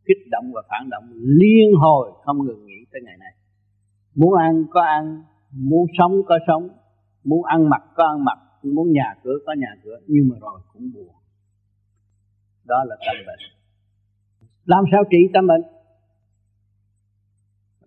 kích 0.04 0.28
động 0.30 0.52
và 0.54 0.62
phản 0.68 0.90
động 0.90 1.04
liên 1.12 1.74
hồi 1.80 2.12
không 2.24 2.46
ngừng 2.46 2.66
nghỉ 2.66 2.86
tới 2.92 3.00
ngày 3.04 3.16
này 3.18 3.32
muốn 4.14 4.34
ăn 4.34 4.64
có 4.70 4.82
ăn, 4.82 5.22
muốn 5.50 5.86
sống 5.98 6.12
có 6.26 6.38
sống, 6.46 6.68
muốn 7.24 7.44
ăn 7.44 7.68
mặc 7.68 7.82
có 7.94 8.04
ăn 8.06 8.24
mặc, 8.24 8.38
muốn 8.62 8.92
nhà 8.92 9.14
cửa 9.22 9.38
có 9.46 9.52
nhà 9.58 9.74
cửa, 9.84 10.00
nhưng 10.06 10.28
mà 10.28 10.36
rồi 10.40 10.60
cũng 10.72 10.92
buồn. 10.94 11.14
Đó 12.64 12.84
là 12.86 12.96
tâm 13.06 13.16
bệnh. 13.26 13.38
Làm 14.64 14.84
sao 14.92 15.02
trị 15.10 15.18
tâm 15.34 15.46
bệnh? 15.46 15.62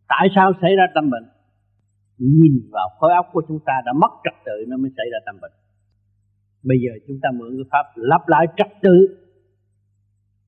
Tại 0.07 0.27
sao 0.35 0.53
xảy 0.61 0.75
ra 0.75 0.83
tâm 0.95 1.09
bệnh? 1.09 1.27
Nhìn 2.17 2.69
vào 2.71 2.89
khối 2.99 3.11
óc 3.13 3.25
của 3.33 3.43
chúng 3.47 3.59
ta 3.65 3.73
đã 3.85 3.93
mất 3.93 4.11
trật 4.23 4.33
tự 4.45 4.65
nó 4.67 4.77
mới 4.77 4.91
xảy 4.97 5.05
ra 5.11 5.19
tâm 5.25 5.35
bệnh. 5.41 5.51
Bây 6.63 6.77
giờ 6.83 6.91
chúng 7.07 7.19
ta 7.21 7.29
mượn 7.33 7.49
cái 7.57 7.65
pháp 7.71 7.85
lắp 7.95 8.21
lại 8.27 8.45
trật 8.57 8.67
tự 8.81 9.17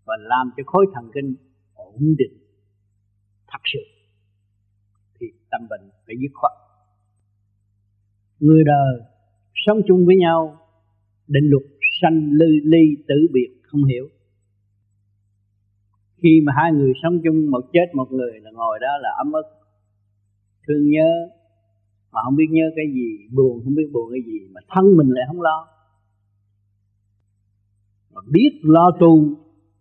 và 0.05 0.17
làm 0.19 0.51
cho 0.57 0.63
khối 0.65 0.85
thần 0.93 1.11
kinh 1.13 1.35
ổn 1.73 1.95
định, 2.17 2.37
thật 3.47 3.61
sự, 3.73 3.79
thì 5.19 5.27
tâm 5.51 5.61
bệnh 5.69 5.89
phải 6.05 6.15
dứt 6.21 6.31
khoát. 6.33 6.51
Người 8.39 8.63
đời 8.63 9.01
sống 9.65 9.77
chung 9.87 10.05
với 10.05 10.15
nhau, 10.15 10.59
định 11.27 11.49
luật 11.49 11.63
sanh 12.01 12.29
lư 12.31 12.45
ly 12.63 13.03
tử 13.07 13.27
biệt 13.33 13.61
không 13.63 13.83
hiểu 13.83 14.09
khi 16.21 16.41
mà 16.45 16.53
hai 16.55 16.71
người 16.71 16.93
sống 17.03 17.19
chung, 17.23 17.51
một 17.51 17.65
chết, 17.73 17.87
một 17.93 18.11
người 18.11 18.39
là 18.39 18.51
ngồi 18.51 18.79
đó 18.81 18.97
là 19.01 19.09
ấm 19.17 19.31
ức, 19.31 19.45
thương 20.67 20.89
nhớ, 20.89 21.29
mà 22.11 22.19
không 22.23 22.35
biết 22.35 22.47
nhớ 22.49 22.63
cái 22.75 22.85
gì, 22.93 23.27
buồn, 23.35 23.61
không 23.63 23.75
biết 23.75 23.89
buồn 23.93 24.11
cái 24.11 24.21
gì, 24.25 24.39
mà 24.53 24.61
thân 24.69 24.97
mình 24.97 25.09
lại 25.09 25.23
không 25.27 25.41
lo. 25.41 25.67
Mà 28.13 28.21
biết 28.31 28.51
lo 28.63 28.91
tu 28.99 29.35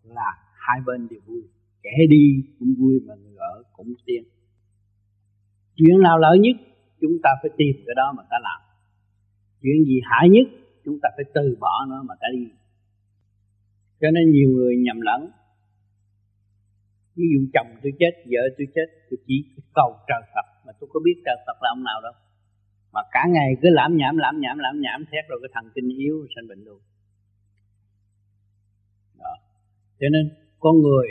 là 0.04 0.30
hai 0.52 0.80
bên 0.86 1.08
đều 1.10 1.20
vui, 1.26 1.42
kẻ 1.82 1.96
đi 2.10 2.44
cũng 2.58 2.74
vui 2.78 3.00
mà 3.06 3.14
người 3.14 3.36
ở 3.36 3.62
cũng 3.72 3.94
tiên 4.06 4.24
chuyện 5.76 5.98
nào 6.02 6.18
lợi 6.18 6.38
nhất, 6.38 6.56
chúng 7.00 7.18
ta 7.22 7.30
phải 7.42 7.50
tìm 7.56 7.76
cái 7.86 7.94
đó 7.96 8.14
mà 8.16 8.22
ta 8.30 8.36
làm. 8.42 8.60
Chuyện 9.62 9.84
gì 9.84 10.00
hại 10.04 10.28
nhất, 10.28 10.46
chúng 10.84 10.98
ta 11.02 11.08
phải 11.16 11.24
từ 11.34 11.56
bỏ 11.60 11.86
nó 11.88 12.02
mà 12.02 12.14
ta 12.20 12.26
đi. 12.32 12.48
Cho 14.00 14.10
nên 14.10 14.30
nhiều 14.32 14.50
người 14.50 14.76
nhầm 14.76 15.00
lẫn 15.00 15.30
ví 17.16 17.24
dụ 17.32 17.40
chồng 17.54 17.70
tôi 17.82 17.92
chết, 18.00 18.12
vợ 18.32 18.42
tôi 18.58 18.66
chết, 18.74 18.88
tôi 19.10 19.18
chỉ 19.26 19.36
cầu 19.74 19.90
trời 20.08 20.22
Phật, 20.34 20.46
mà 20.66 20.72
tôi 20.80 20.90
có 20.92 21.00
biết 21.04 21.16
trời 21.24 21.36
Phật 21.46 21.56
là 21.62 21.68
ông 21.70 21.84
nào 21.84 22.00
đâu. 22.02 22.12
Mà 22.92 23.00
cả 23.12 23.24
ngày 23.28 23.56
cứ 23.62 23.68
lãm 23.70 23.96
nhảm 23.96 24.16
lãm 24.16 24.40
nhảm 24.40 24.58
lãm 24.58 24.80
nhảm, 24.80 25.04
thét 25.10 25.24
rồi 25.28 25.38
cái 25.42 25.50
thần 25.54 25.72
kinh 25.74 25.88
yếu 25.88 26.26
sinh 26.34 26.48
bệnh 26.48 26.64
luôn. 26.64 26.80
Đó. 29.18 29.34
cho 30.00 30.06
nên 30.12 30.30
con 30.58 30.74
người, 30.82 31.08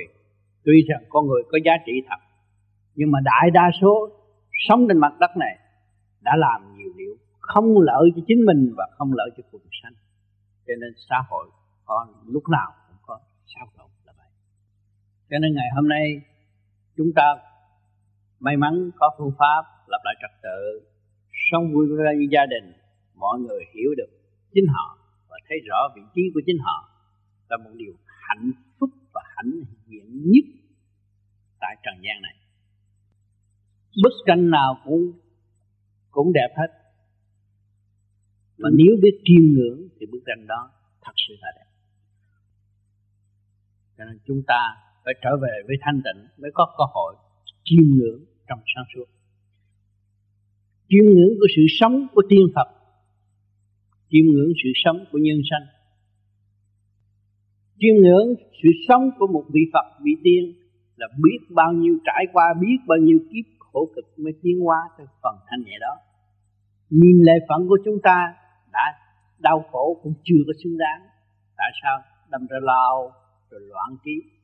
tuy 0.64 0.86
rằng 0.90 1.04
con 1.10 1.28
người 1.28 1.44
có 1.52 1.58
giá 1.66 1.74
trị 1.86 1.94
thật, 2.10 2.22
nhưng 2.96 3.12
mà 3.12 3.20
đại 3.24 3.52
đa 3.54 3.72
số 3.82 4.10
sống 4.68 4.86
trên 4.88 4.98
mặt 4.98 5.14
đất 5.20 5.32
này 5.38 5.58
đã 6.22 6.36
làm 6.36 6.78
nhiều 6.78 6.94
điều 6.98 7.16
không 7.40 7.82
lợi 7.82 8.10
cho 8.16 8.22
chính 8.28 8.46
mình 8.46 8.74
và 8.78 8.88
không 8.98 9.14
lợi 9.14 9.30
cho 9.38 9.44
cuộc 9.52 9.62
sanh 9.84 9.94
cho 10.68 10.74
nên 10.82 10.94
xã 11.10 11.16
hội 11.30 11.48
con 11.86 12.08
lúc 12.26 12.44
nào 12.50 12.72
cũng 12.88 12.98
có 13.02 13.20
sao 13.56 13.68
động 13.78 13.90
cho 15.30 15.38
nên 15.40 15.54
ngày 15.54 15.70
hôm 15.76 15.88
nay, 15.88 16.22
chúng 16.98 17.12
ta 17.16 17.36
may 18.40 18.58
mắn 18.58 18.90
có 18.96 19.16
phương 19.18 19.34
pháp 19.40 19.64
lập 19.88 20.02
lại 20.04 20.16
trật 20.22 20.42
tự, 20.44 20.88
sống 21.52 21.74
vui 21.74 21.88
với 21.98 22.28
gia 22.32 22.46
đình, 22.46 22.74
mọi 23.16 23.40
người 23.40 23.64
hiểu 23.76 23.90
được 23.98 24.10
chính 24.54 24.66
họ 24.68 24.98
và 25.30 25.38
thấy 25.50 25.58
rõ 25.70 25.78
vị 25.96 26.02
trí 26.16 26.22
của 26.34 26.42
chính 26.46 26.58
họ 26.60 26.90
là 27.50 27.58
một 27.58 27.72
điều 27.76 27.94
hạnh 28.06 28.52
phúc 28.80 28.90
và 29.14 29.22
hạnh 29.36 29.54
diện 29.86 30.22
nhất 30.26 30.46
tại 31.60 31.76
trần 31.84 31.96
gian 32.04 32.22
này. 32.22 32.36
Bức 34.04 34.14
tranh 34.28 34.50
nào 34.50 34.82
cũng 34.86 35.12
cũng 36.12 36.34
đẹp 36.34 36.54
hết. 36.58 36.68
Mà 38.58 38.70
nếu 38.78 38.96
biết 39.02 39.22
chiêm 39.24 39.44
ngưỡng 39.54 39.88
thì 40.00 40.06
bức 40.12 40.20
tranh 40.26 40.48
đó 40.48 40.72
thật 41.02 41.14
sự 41.28 41.34
là 41.42 41.48
đẹp. 41.56 41.70
Cho 43.98 44.06
nên 44.06 44.20
chúng 44.26 44.42
ta 44.48 44.78
phải 45.06 45.14
trở 45.24 45.38
về 45.42 45.56
với 45.68 45.76
thanh 45.82 46.02
tịnh, 46.06 46.28
mới 46.38 46.52
có 46.54 46.66
cơ 46.78 46.84
hội 46.94 47.16
chiêm 47.64 47.84
ngưỡng 47.96 48.26
trong 48.48 48.60
sáng 48.76 48.86
suốt. 48.96 49.06
Chiêm 50.90 51.06
ngưỡng 51.06 51.34
của 51.40 51.48
sự 51.56 51.62
sống 51.80 52.08
của 52.14 52.22
tiên 52.30 52.46
Phật, 52.56 52.70
chiêm 54.10 54.26
ngưỡng 54.26 54.52
sự 54.64 54.70
sống 54.84 54.98
của 55.12 55.18
nhân 55.18 55.38
sanh. 55.50 55.66
Chiêm 57.80 57.96
ngưỡng 58.04 58.36
sự 58.64 58.70
sống 58.88 59.10
của 59.20 59.28
một 59.28 59.46
vị 59.54 59.62
Phật, 59.74 59.88
vị 60.04 60.12
tiên 60.24 60.54
là 60.96 61.08
biết 61.24 61.40
bao 61.50 61.74
nhiêu, 61.74 61.98
trải 62.06 62.26
qua 62.34 62.46
biết 62.62 62.78
bao 62.88 62.98
nhiêu 62.98 63.20
kiếp 63.32 63.46
khổ 63.60 63.90
cực 63.96 64.06
mới 64.20 64.34
tiến 64.42 64.60
hóa 64.60 64.78
tới 64.98 65.08
phần 65.24 65.36
thanh 65.48 65.62
nhẹ 65.66 65.78
đó. 65.82 65.96
Nhìn 66.90 67.18
lệ 67.26 67.34
phận 67.50 67.68
của 67.68 67.78
chúng 67.86 67.98
ta 68.04 68.34
đã 68.72 68.94
đau 69.40 69.66
khổ 69.72 70.00
cũng 70.04 70.14
chưa 70.24 70.42
có 70.48 70.54
xứng 70.64 70.78
đáng. 70.78 71.02
Tại 71.58 71.72
sao? 71.84 72.02
Đâm 72.30 72.48
ra 72.50 72.58
lao 72.62 73.12
rồi 73.50 73.62
loạn 73.62 73.98
trí 74.06 74.35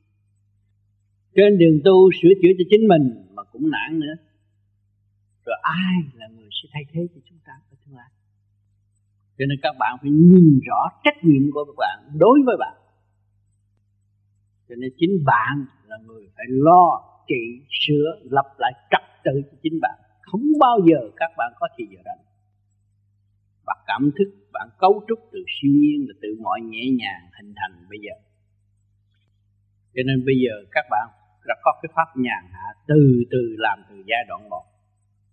trên 1.34 1.58
đường 1.58 1.80
tu 1.84 2.10
sửa 2.22 2.28
chữa 2.42 2.52
cho 2.58 2.64
chính 2.70 2.88
mình 2.88 3.26
mà 3.34 3.42
cũng 3.52 3.70
nản 3.70 4.00
nữa. 4.00 4.14
Rồi 5.46 5.56
ai 5.62 5.94
là 6.14 6.26
người 6.28 6.48
sẽ 6.62 6.68
thay 6.72 6.82
thế 6.92 7.00
cho 7.14 7.20
chúng 7.28 7.38
ta 7.44 7.52
ở 7.70 7.76
tương 7.84 7.96
lai? 7.96 8.10
Cho 9.38 9.44
nên 9.48 9.58
các 9.62 9.76
bạn 9.78 9.96
phải 10.00 10.10
nhìn 10.10 10.60
rõ 10.68 10.80
trách 11.04 11.24
nhiệm 11.24 11.50
của 11.52 11.64
các 11.64 11.74
bạn 11.78 12.18
đối 12.18 12.38
với 12.46 12.56
bạn. 12.58 12.76
Cho 14.68 14.74
nên 14.74 14.90
chính 14.96 15.24
bạn 15.24 15.66
là 15.86 15.96
người 16.06 16.28
phải 16.36 16.44
lo, 16.48 17.02
trị, 17.28 17.64
sửa, 17.70 18.20
lập 18.30 18.46
lại 18.58 18.72
trật 18.90 19.04
tự 19.24 19.42
cho 19.50 19.56
chính 19.62 19.80
bạn. 19.80 19.98
Không 20.22 20.42
bao 20.60 20.78
giờ 20.90 21.10
các 21.16 21.30
bạn 21.36 21.52
có 21.60 21.68
thì 21.78 21.84
giờ 21.90 22.00
rảnh. 22.04 22.24
Và 23.66 23.74
cảm 23.86 24.10
thức, 24.18 24.28
bạn 24.52 24.68
cấu 24.78 25.04
trúc 25.08 25.18
từ 25.32 25.38
siêu 25.48 25.72
nhiên 25.74 26.06
là 26.08 26.14
tự 26.22 26.28
mọi 26.42 26.60
nhẹ 26.60 26.84
nhàng 26.98 27.22
hình 27.36 27.54
thành 27.56 27.86
bây 27.90 27.98
giờ. 28.02 28.14
Cho 29.94 30.02
nên 30.06 30.24
bây 30.24 30.34
giờ 30.44 30.54
các 30.70 30.84
bạn 30.90 31.08
đã 31.44 31.54
có 31.62 31.72
cái 31.82 31.90
pháp 31.94 32.16
nhàn 32.16 32.44
hạ 32.52 32.66
từ 32.86 33.24
từ 33.30 33.56
làm 33.58 33.82
từ 33.88 34.02
giai 34.06 34.24
đoạn 34.28 34.48
một. 34.48 34.64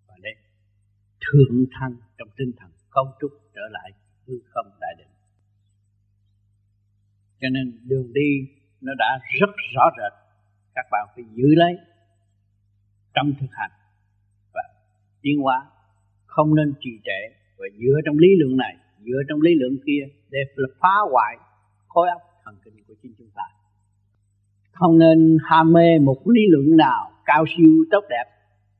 Và 0.08 0.16
đây, 0.22 0.36
thượng 1.22 1.66
thăng 1.80 1.96
trong 2.18 2.28
tinh 2.38 2.52
thần 2.58 2.72
cấu 2.92 3.06
trúc 3.22 3.32
trở 3.56 3.62
lại 3.72 3.92
hư 4.28 4.34
không 4.50 4.68
đại 4.82 4.96
định. 4.98 5.08
Cho 7.42 7.50
nên 7.50 7.80
đường 7.88 8.14
đi 8.14 8.48
nó 8.82 8.94
đã 8.98 9.20
rất 9.40 9.50
rõ 9.76 9.90
rệt. 9.98 10.14
Các 10.76 10.86
bạn 10.92 11.08
phải 11.16 11.24
giữ 11.34 11.48
lấy 11.56 11.78
trong 13.14 13.34
thực 13.40 13.52
hành. 13.52 13.72
Và 14.54 14.62
tiến 15.22 15.40
hóa 15.40 15.68
không 16.26 16.56
nên 16.56 16.74
trì 16.80 17.00
trệ. 17.04 17.36
Và 17.58 17.66
dựa 17.78 18.00
trong 18.06 18.18
lý 18.18 18.28
lượng 18.40 18.58
này, 18.58 18.78
dựa 19.00 19.22
trong 19.30 19.42
lý 19.42 19.56
lượng 19.56 19.78
kia 19.86 20.04
để 20.30 20.40
phá 20.80 20.96
hoại 21.12 21.38
khối 21.88 22.10
óc 22.10 22.22
thần 22.44 22.58
kinh 22.64 22.84
của 22.88 22.94
chính 23.02 23.14
chúng 23.18 23.30
ta 23.36 23.44
không 24.80 24.98
nên 24.98 25.38
ham 25.50 25.74
mê 25.74 26.00
một 26.00 26.18
lý 26.26 26.42
luận 26.50 26.78
nào 26.78 27.12
cao 27.26 27.46
siêu 27.58 27.72
tốt 27.92 28.04
đẹp 28.10 28.26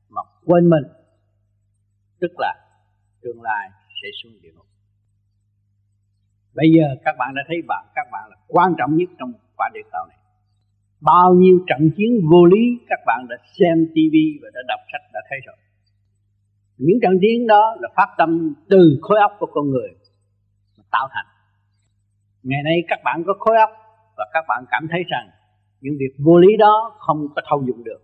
mà 0.08 0.22
quên 0.44 0.70
mình. 0.70 0.84
Tức 2.20 2.32
là 2.38 2.54
tương 3.22 3.42
lai 3.42 3.70
sẽ 4.02 4.08
xuống 4.22 4.32
địa 4.42 4.52
ngục. 4.56 4.66
Bây 6.54 6.66
giờ 6.76 6.84
các 7.04 7.14
bạn 7.18 7.34
đã 7.34 7.42
thấy 7.48 7.56
bạn, 7.68 7.84
các 7.94 8.06
bạn 8.12 8.30
là 8.30 8.36
quan 8.48 8.74
trọng 8.78 8.96
nhất 8.96 9.08
trong 9.18 9.32
quả 9.56 9.70
địa 9.74 9.88
cầu 9.92 10.06
này. 10.08 10.18
Bao 11.00 11.34
nhiêu 11.34 11.58
trận 11.66 11.90
chiến 11.96 12.10
vô 12.30 12.44
lý 12.44 12.64
các 12.88 13.00
bạn 13.06 13.26
đã 13.28 13.36
xem 13.58 13.86
tivi 13.94 14.38
và 14.42 14.48
đã 14.54 14.60
đọc 14.68 14.80
sách 14.92 15.02
đã 15.12 15.20
thấy 15.30 15.38
rồi. 15.46 15.56
Những 16.76 16.98
trận 17.02 17.12
chiến 17.20 17.46
đó 17.46 17.76
là 17.80 17.88
phát 17.96 18.14
tâm 18.18 18.54
từ 18.68 18.98
khối 19.02 19.20
óc 19.20 19.32
của 19.38 19.46
con 19.54 19.70
người 19.70 19.88
mà 20.78 20.84
tạo 20.90 21.08
thành. 21.12 21.26
Ngày 22.42 22.62
nay 22.64 22.82
các 22.88 23.00
bạn 23.04 23.22
có 23.26 23.34
khối 23.38 23.56
óc 23.56 23.70
và 24.16 24.24
các 24.32 24.44
bạn 24.48 24.64
cảm 24.70 24.86
thấy 24.90 25.02
rằng 25.08 25.30
những 25.80 25.94
việc 25.98 26.14
vô 26.18 26.38
lý 26.38 26.56
đó 26.58 26.96
không 26.98 27.28
có 27.34 27.42
thâu 27.50 27.64
dụng 27.66 27.84
được 27.84 28.00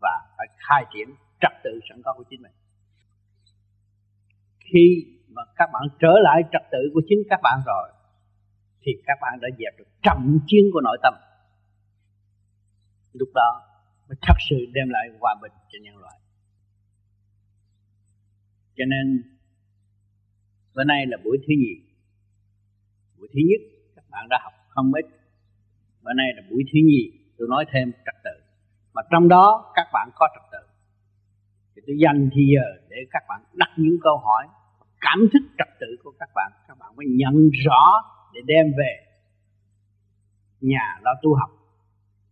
và 0.00 0.20
phải 0.36 0.46
khai 0.68 0.84
triển 0.94 1.08
trật 1.40 1.52
tự 1.64 1.80
sẵn 1.88 2.02
có 2.04 2.14
của 2.16 2.24
chính 2.30 2.42
mình. 2.42 2.52
Khi 4.72 5.06
mà 5.28 5.42
các 5.56 5.70
bạn 5.72 5.82
trở 6.00 6.14
lại 6.22 6.42
trật 6.52 6.62
tự 6.72 6.78
của 6.94 7.02
chính 7.08 7.18
các 7.30 7.40
bạn 7.42 7.58
rồi, 7.66 7.92
thì 8.82 8.92
các 9.06 9.18
bạn 9.22 9.38
đã 9.40 9.48
dẹp 9.58 9.78
được 9.78 9.88
trận 10.02 10.38
chiến 10.46 10.64
của 10.72 10.80
nội 10.80 10.98
tâm. 11.02 11.14
Lúc 13.12 13.28
đó 13.34 13.62
mới 14.08 14.16
thật 14.22 14.34
sự 14.50 14.56
đem 14.72 14.88
lại 14.88 15.08
hòa 15.20 15.34
bình 15.42 15.52
cho 15.68 15.78
nhân 15.82 15.96
loại. 15.96 16.18
Cho 18.76 18.84
nên, 18.84 19.22
bữa 20.74 20.84
nay 20.84 21.06
là 21.06 21.16
buổi 21.24 21.38
thứ 21.38 21.54
nhì. 21.58 21.74
Buổi 23.18 23.28
thứ 23.32 23.40
nhất, 23.48 23.60
các 23.96 24.04
bạn 24.10 24.28
đã 24.28 24.38
học 24.42 24.52
không 24.68 24.92
ít 24.94 25.19
bữa 26.10 26.14
nay 26.14 26.26
là 26.36 26.42
buổi 26.50 26.62
thứ 26.72 26.78
nhì, 26.84 27.12
tôi 27.38 27.48
nói 27.50 27.64
thêm 27.72 27.92
trật 27.92 28.14
tự. 28.24 28.30
Mà 28.94 29.02
trong 29.10 29.28
đó 29.28 29.72
các 29.74 29.86
bạn 29.92 30.08
có 30.14 30.28
trật 30.34 30.44
tự. 30.52 30.68
Thì 31.76 31.82
tôi 31.86 31.96
dành 32.02 32.30
thì 32.34 32.42
giờ 32.54 32.66
để 32.88 32.96
các 33.10 33.22
bạn 33.28 33.40
đặt 33.52 33.70
những 33.76 33.96
câu 34.02 34.16
hỏi, 34.16 34.48
cảm 35.00 35.18
thức 35.32 35.42
trật 35.58 35.68
tự 35.80 35.86
của 36.04 36.12
các 36.18 36.28
bạn. 36.34 36.52
Các 36.68 36.78
bạn 36.78 36.96
mới 36.96 37.06
nhận 37.08 37.50
rõ 37.66 38.04
để 38.34 38.40
đem 38.46 38.66
về 38.78 38.92
nhà 40.60 40.98
lo 41.02 41.10
tu 41.22 41.34
học 41.34 41.50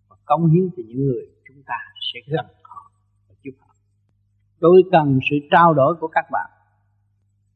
và 0.08 0.16
công 0.24 0.50
hiến 0.50 0.68
cho 0.76 0.82
những 0.86 1.06
người 1.06 1.26
chúng 1.48 1.62
ta 1.66 1.78
sẽ 2.12 2.20
gần 2.26 2.46
họ 2.62 2.90
và 3.28 3.34
giúp 3.42 3.54
họ. 3.60 3.74
Tôi 4.60 4.82
cần 4.92 5.18
sự 5.30 5.36
trao 5.50 5.74
đổi 5.74 5.94
của 6.00 6.08
các 6.08 6.24
bạn. 6.32 6.50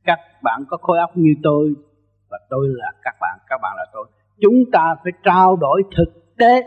Các 0.05 0.19
bạn 0.43 0.65
có 0.69 0.77
khối 0.77 0.99
óc 0.99 1.17
như 1.17 1.35
tôi 1.43 1.75
và 2.31 2.39
tôi 2.51 2.69
là 2.69 2.93
các 3.03 3.15
bạn 3.21 3.39
các 3.49 3.59
bạn 3.63 3.77
là 3.77 3.87
tôi 3.93 4.07
chúng 4.41 4.71
ta 4.73 4.95
phải 5.05 5.13
trao 5.25 5.57
đổi 5.57 5.83
thực 5.97 6.37
tế 6.39 6.63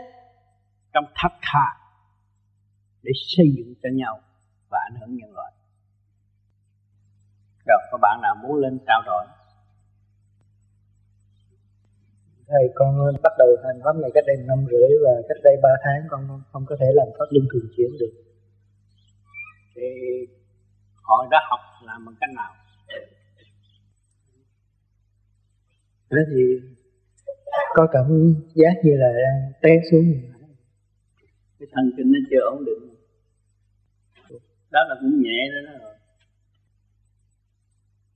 trong 0.92 1.04
thật 1.22 1.32
thà 1.42 1.66
để 3.02 3.12
xây 3.36 3.46
dựng 3.56 3.74
cho 3.82 3.88
nhau 3.92 4.20
và 4.68 4.78
ảnh 4.90 5.00
hưởng 5.00 5.16
nhân 5.16 5.32
loại. 5.34 5.52
Rồi 7.66 7.78
có 7.90 7.98
bạn 8.02 8.20
nào 8.22 8.34
muốn 8.42 8.56
lên 8.56 8.78
trao 8.86 9.02
đổi? 9.06 9.26
Thầy 12.48 12.72
con 12.74 12.98
bắt 13.22 13.32
đầu 13.38 13.48
hành 13.64 13.80
pháp 13.84 13.96
này 14.02 14.10
cách 14.14 14.24
đây 14.26 14.36
năm 14.46 14.66
rưỡi 14.70 14.90
và 15.04 15.12
cách 15.28 15.36
đây 15.44 15.56
ba 15.62 15.68
tháng 15.84 16.02
con 16.10 16.42
không 16.52 16.66
có 16.66 16.76
thể 16.80 16.86
làm 16.94 17.08
pháp 17.18 17.24
luân 17.30 17.46
thường 17.52 17.70
chuyển 17.76 17.90
được. 18.00 18.12
Thì 19.74 19.82
họ 21.02 21.26
đã 21.30 21.38
học 21.50 21.60
làm 21.82 22.04
bằng 22.06 22.14
cách 22.20 22.30
nào? 22.36 22.54
Đó 26.10 26.22
thì 26.30 26.42
có 27.74 27.86
cảm 27.92 28.04
giác 28.54 28.74
như 28.84 28.92
là 28.96 29.08
đang 29.12 29.52
té 29.62 29.70
xuống. 29.90 30.04
Cái 31.58 31.68
thần 31.72 31.90
kinh 31.96 32.12
nó 32.12 32.18
chưa 32.30 32.40
ổn 32.40 32.64
định. 32.64 32.94
Đó 34.70 34.80
là 34.88 34.94
cũng 35.00 35.22
nhẹ 35.22 35.38
đó 35.52 35.72
đó. 35.72 35.78
Rồi 35.82 35.94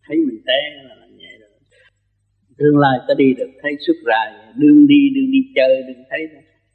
thấy 0.06 0.16
mình 0.16 0.42
té 0.46 0.60
là 0.88 1.06
nhẹ 1.16 1.32
rồi. 1.40 1.50
Tương 2.58 2.78
lai 2.78 2.98
ta 3.08 3.14
đi 3.18 3.34
được, 3.38 3.50
thấy 3.62 3.72
xuất 3.86 3.96
ra, 4.06 4.52
đương 4.56 4.86
đi 4.86 5.00
đương 5.14 5.30
đi 5.32 5.38
chơi, 5.54 5.82
đừng 5.88 6.04
thấy 6.10 6.20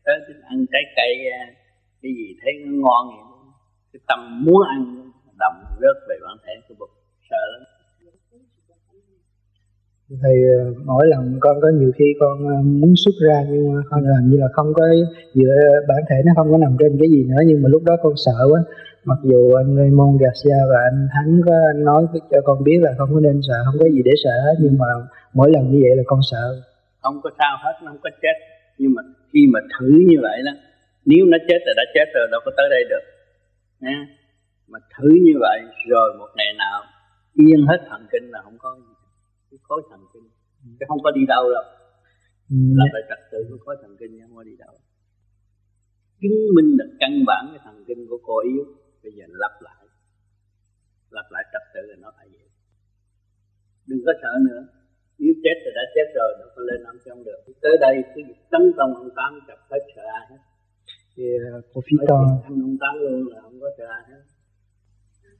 tới 0.05 0.15
ăn 0.43 0.65
trái 0.71 0.81
cây 0.95 1.29
à, 1.31 1.43
cái 2.01 2.11
gì 2.17 2.27
thấy 2.41 2.53
nó 2.65 2.71
ngon 2.83 3.07
vậy 3.15 3.25
cái 3.93 3.99
tâm 4.07 4.43
muốn 4.45 4.61
ăn 4.67 5.11
động 5.39 5.59
rớt 5.81 5.97
về 6.09 6.15
bản 6.25 6.37
thể 6.45 6.53
của 6.67 6.75
bụng 6.79 6.89
sợ 7.29 7.43
lắm 7.53 7.74
thì 10.09 10.33
mỗi 10.85 11.07
lần 11.07 11.37
con 11.39 11.61
có 11.61 11.69
nhiều 11.69 11.91
khi 11.97 12.05
con 12.19 12.47
ờ, 12.47 12.61
muốn 12.63 12.93
xuất 13.05 13.15
ra 13.27 13.37
nhưng 13.49 13.73
mà 13.73 13.81
con 13.89 14.03
làm 14.03 14.29
như 14.29 14.37
là 14.37 14.47
không 14.53 14.73
có 14.73 14.83
dựa 15.33 15.55
bản 15.87 15.97
thể 16.09 16.15
nó 16.25 16.31
không 16.35 16.51
có 16.51 16.57
nằm 16.57 16.77
trên 16.79 16.97
cái 16.99 17.09
gì 17.09 17.23
nữa, 17.23 17.41
nhưng 17.47 17.61
mà 17.61 17.69
lúc 17.69 17.83
đó 17.83 17.97
con 18.03 18.13
sợ 18.25 18.39
quá. 18.51 18.59
Mặc 19.05 19.19
dù 19.23 19.53
anh 19.53 19.75
Raymond 19.77 20.21
Garcia 20.21 20.59
và 20.71 20.79
anh 20.89 21.07
Thắng 21.13 21.41
có 21.45 21.55
nói 21.75 22.03
cho 22.31 22.41
con 22.45 22.63
biết 22.63 22.79
là 22.81 22.91
không 22.97 23.09
có 23.13 23.19
nên 23.19 23.39
sợ, 23.47 23.57
không 23.65 23.79
có 23.79 23.85
gì 23.85 24.01
để 24.05 24.11
sợ 24.23 24.35
hết, 24.45 24.55
nhưng 24.59 24.77
mà 24.77 24.87
mỗi 25.33 25.51
lần 25.51 25.71
như 25.71 25.79
vậy 25.81 25.95
là 25.95 26.03
con 26.05 26.19
sợ. 26.31 26.45
Không 27.01 27.21
có 27.23 27.29
sao 27.39 27.57
hết, 27.63 27.73
nó 27.83 27.91
không 27.91 28.01
có 28.03 28.09
chết. 28.21 28.35
Nhưng 28.77 28.91
mà 28.95 29.01
khi 29.33 29.39
mà 29.53 29.59
thử 29.73 29.87
như 30.09 30.17
vậy 30.21 30.37
đó, 30.45 30.51
nếu 31.05 31.25
nó 31.25 31.37
chết 31.47 31.59
rồi 31.65 31.75
đã 31.77 31.83
chết 31.95 32.07
rồi, 32.15 32.27
đâu 32.31 32.41
có 32.45 32.51
tới 32.57 32.67
đây 32.69 32.83
được. 32.89 33.03
Nha. 33.81 34.07
Mà 34.67 34.79
thử 34.93 35.09
như 35.25 35.33
vậy 35.39 35.59
rồi 35.89 36.07
một 36.19 36.29
ngày 36.35 36.53
nào, 36.57 36.79
yên 37.33 37.65
hết 37.67 37.79
thần 37.89 38.01
kinh 38.11 38.31
là 38.31 38.39
không 38.43 38.57
có 38.59 38.69
cái 39.55 39.63
khối 39.67 39.81
thần 39.89 40.01
kinh. 40.13 40.27
Chứ 40.77 40.85
không 40.89 41.01
có 41.05 41.11
đi 41.17 41.23
đâu 41.33 41.43
đâu. 41.55 41.65
Ừ. 42.49 42.57
là 42.79 42.85
phải 42.93 43.03
trật 43.09 43.21
tự 43.31 43.39
của 43.49 43.57
khối 43.63 43.75
thần 43.81 43.91
kinh 43.99 44.11
không 44.21 44.35
có 44.35 44.43
đi 44.43 44.55
đâu. 44.65 44.75
Chứng 46.21 46.37
minh 46.55 46.69
là 46.79 46.85
căn 47.01 47.11
bản 47.29 47.43
cái 47.51 47.61
thần 47.65 47.77
kinh 47.87 48.01
của 48.09 48.19
cô 48.27 48.35
yếu. 48.51 48.63
Bây 49.03 49.11
giờ 49.17 49.25
lặp 49.41 49.55
lại. 49.67 49.83
Lặp 51.17 51.27
lại 51.33 51.43
trật 51.53 51.63
tự 51.73 51.81
là 51.91 51.95
nó 52.03 52.09
phải 52.17 52.27
vậy. 52.33 52.47
Đừng 53.87 54.01
có 54.05 54.13
sợ 54.21 54.33
nữa. 54.49 54.61
Nếu 55.19 55.33
chết 55.43 55.55
thì 55.63 55.71
đã 55.77 55.83
chết 55.95 56.07
rồi 56.17 56.29
đâu 56.39 56.49
có 56.55 56.61
lên 56.69 56.83
ông 56.83 56.97
không 57.05 57.23
được. 57.23 57.39
Tới 57.61 57.75
đây 57.85 57.95
cứ 58.15 58.21
tấn 58.51 58.63
công 58.77 58.91
ông 59.03 59.09
tám 59.15 59.31
chập 59.47 59.59
hết 59.71 59.81
sợ 59.95 60.05
ai 60.19 60.25
hết. 60.29 60.41
Thì 61.15 61.23
cô 61.73 61.81
phi 61.87 61.95
to 62.07 62.19
anh 62.43 62.61
ông 62.67 62.77
tám 62.81 62.93
luôn 63.01 63.27
là 63.31 63.41
không 63.41 63.59
có 63.61 63.69
sợ 63.77 63.85
ai 63.97 64.03
hết. 64.09 64.21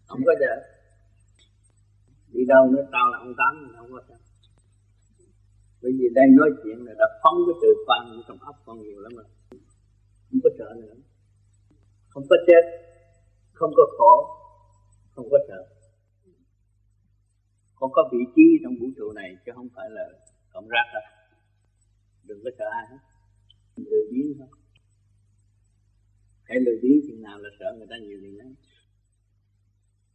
Không 0.07 0.21
có 0.25 0.33
sợ 0.39 0.74
đi 2.35 2.43
đâu 2.47 2.63
nữa, 2.71 2.85
tao 2.91 3.05
là 3.11 3.17
ông 3.17 3.33
tám 3.37 3.53
không 3.77 3.91
có 3.91 4.01
sao. 4.07 4.17
bởi 5.81 5.91
vì 5.97 6.05
đây 6.13 6.25
nói 6.39 6.49
chuyện 6.63 6.77
là 6.85 6.93
đã 6.99 7.07
phóng 7.23 7.37
cái 7.47 7.55
từ 7.61 7.69
quan 7.85 8.21
trong 8.27 8.37
óc 8.39 8.55
con 8.65 8.81
nhiều 8.81 8.99
lắm 8.99 9.11
rồi. 9.15 9.25
Không 10.29 10.39
có 10.43 10.49
sợ 10.57 10.69
nữa. 10.81 10.95
Không 12.07 12.23
có 12.29 12.35
chết, 12.47 12.63
không 13.53 13.71
có 13.77 13.83
khổ, 13.97 14.13
không 15.15 15.27
có 15.31 15.37
sợ. 15.47 15.61
Con 17.75 17.91
có 17.93 18.09
vị 18.11 18.19
trí 18.35 18.43
trong 18.63 18.73
vũ 18.79 18.87
trụ 18.97 19.11
này 19.11 19.37
chứ 19.45 19.51
không 19.55 19.69
phải 19.75 19.89
là 19.89 20.09
cộng 20.53 20.67
rác 20.67 20.87
đâu. 20.93 21.03
Đừng 22.23 22.39
có 22.43 22.49
sợ 22.57 22.65
ai 22.71 22.85
hết. 22.91 22.97
Lười 23.75 24.03
biếng 24.11 24.37
thôi. 24.39 24.47
Hãy 26.43 26.59
lười 26.59 26.79
biếng, 26.81 26.99
chừng 27.07 27.21
nào 27.21 27.39
là 27.39 27.49
sợ 27.59 27.65
người 27.77 27.87
ta 27.89 27.95
nhiều 27.97 28.17
liền 28.17 28.37
đó 28.37 28.45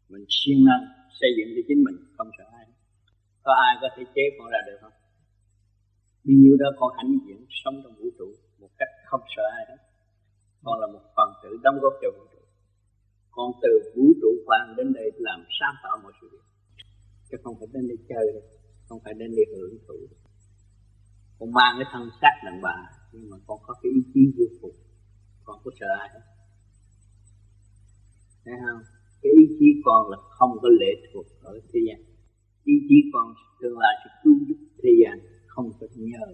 mình 0.09 0.25
siêng 0.29 0.65
năng 0.65 1.00
xây 1.21 1.31
dựng 1.37 1.51
cho 1.55 1.63
chính 1.69 1.81
mình, 1.87 1.97
không 2.17 2.31
sợ 2.39 2.45
ai. 2.61 2.67
Có 3.45 3.53
ai 3.67 3.73
có 3.83 3.89
thể 3.95 4.03
chế 4.15 4.25
con 4.37 4.47
ra 4.55 4.61
được 4.67 4.79
không? 4.83 4.97
Bao 6.27 6.37
nhiêu 6.43 6.55
đó 6.63 6.69
con 6.81 6.91
hãnh 6.97 7.13
diện 7.25 7.41
sống 7.65 7.77
trong 7.83 7.95
vũ 7.99 8.07
trụ 8.19 8.29
một 8.61 8.71
cách 8.79 8.93
không 9.11 9.25
sợ 9.37 9.45
ai 9.59 9.65
đó. 9.71 9.77
Con 10.65 10.81
là 10.81 10.87
một 10.95 11.05
phần 11.17 11.29
tử 11.43 11.51
đóng 11.65 11.79
góp 11.83 11.95
cho 12.03 12.09
vũ 12.17 12.25
trụ. 12.33 12.43
Con 13.31 13.49
từ 13.63 13.73
vũ 13.97 14.07
trụ 14.21 14.31
quan 14.47 14.75
đến 14.77 14.93
đây 14.93 15.07
làm 15.19 15.45
sáng 15.59 15.75
tạo 15.83 15.95
mọi 16.03 16.13
sự 16.21 16.29
việc. 16.33 16.47
Chứ 17.29 17.37
không 17.43 17.55
phải 17.59 17.69
đến 17.73 17.89
đây 17.89 17.99
chơi 18.09 18.27
đâu 18.35 18.43
không 18.91 19.01
phải 19.05 19.15
đến 19.15 19.31
đây 19.37 19.47
hưởng 19.55 19.79
thụ. 19.89 19.99
Con 21.39 21.53
mang 21.53 21.75
cái 21.79 21.87
thân 21.93 22.11
xác 22.21 22.35
đàn 22.45 22.61
bà, 22.63 22.77
nhưng 23.13 23.31
mà 23.31 23.37
con 23.47 23.59
có 23.67 23.75
cái 23.83 23.91
ý 23.97 24.01
chí 24.15 24.21
vô 24.39 24.45
cùng. 24.61 24.77
Con 25.45 25.57
có 25.65 25.71
sợ 25.81 25.87
ai 25.99 26.09
đó 26.15 26.21
thấy 28.45 28.55
không? 28.65 29.00
Chí 29.61 29.69
con 29.85 30.11
là 30.11 30.17
không 30.39 30.53
có 30.63 30.69
lệ 30.81 30.93
thuộc 31.13 31.27
ở 31.43 31.61
thế 31.73 31.81
gian. 31.87 32.01
Ý 32.65 32.75
chí 32.89 32.97
con 33.13 33.27
tương 33.61 33.79
lai 33.79 33.95
sẽ 34.03 34.11
cứu 34.23 34.37
giúp 34.49 34.59
thế 34.83 34.91
gian, 35.01 35.17
không 35.47 35.67
phải 35.81 35.89
nhờ 35.95 36.27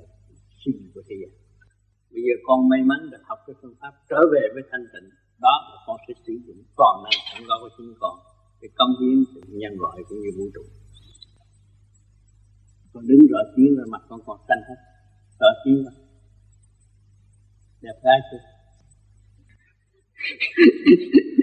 sinh 0.65 0.79
của 0.95 1.03
thế 1.09 1.17
gian. 1.21 1.33
Bây 2.13 2.23
giờ 2.27 2.35
con 2.47 2.69
may 2.69 2.83
mắn 2.91 3.01
được 3.11 3.23
học 3.29 3.39
cái 3.47 3.55
phương 3.63 3.75
pháp 3.81 3.93
trở 4.11 4.21
về 4.33 4.43
với 4.55 4.63
thanh 4.71 4.87
tịnh. 4.93 5.09
Đó 5.47 5.55
là 5.71 5.77
con 5.87 5.97
sẽ 6.09 6.15
sử 6.27 6.35
dụng 6.47 6.61
toàn 6.77 6.95
năng 7.05 7.19
sẵn 7.29 7.43
có 7.49 7.55
của 7.63 7.71
chính 7.77 7.95
con 8.01 8.15
để 8.61 8.69
công 8.79 8.93
hiến 9.01 9.19
nhân 9.61 9.73
loại 9.83 9.99
cũng 10.09 10.19
như 10.23 10.31
vũ 10.39 10.45
trụ. 10.55 10.65
Con 12.93 13.03
đứng 13.09 13.23
rõ 13.31 13.39
tiếng 13.57 13.77
rồi 13.77 13.87
mặt 13.93 14.03
con 14.09 14.21
còn 14.27 14.39
xanh 14.49 14.63
hết. 14.69 14.79
Rõ 15.41 15.49
tiếng 15.65 15.85
rồi 15.85 15.95
đẹp 17.83 17.97
gái 18.05 18.19
chưa? 18.31 18.43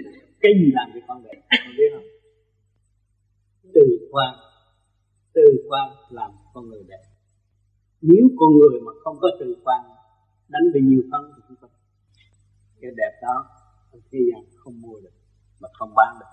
cái 0.44 0.52
gì 0.60 0.68
làm 0.78 0.86
cho 0.94 1.00
con 1.08 1.24
đẹp 1.24 1.38
con 1.50 1.72
biết 1.78 1.90
không? 1.94 2.08
Từ 3.74 4.08
quan 4.12 4.34
từ 5.34 5.66
quan 5.68 5.88
làm 6.10 6.30
con 6.54 6.68
người 6.68 6.84
đẹp. 6.88 7.02
Nếu 8.00 8.24
con 8.38 8.50
người 8.58 8.80
mà 8.86 8.92
không 9.04 9.16
có 9.20 9.28
từ 9.40 9.56
quan, 9.64 9.80
đánh 10.48 10.62
bị 10.74 10.80
nhiều 10.80 11.02
phân 11.12 11.32
thì 11.36 11.42
không 11.48 11.56
có. 11.60 11.68
Cái 12.80 12.90
đẹp 12.96 13.12
đó 13.22 13.46
thế 14.12 14.18
gian 14.32 14.42
không 14.56 14.80
mua 14.80 15.00
được, 15.00 15.14
mà 15.60 15.68
không 15.72 15.92
bán 15.96 16.16
được. 16.20 16.32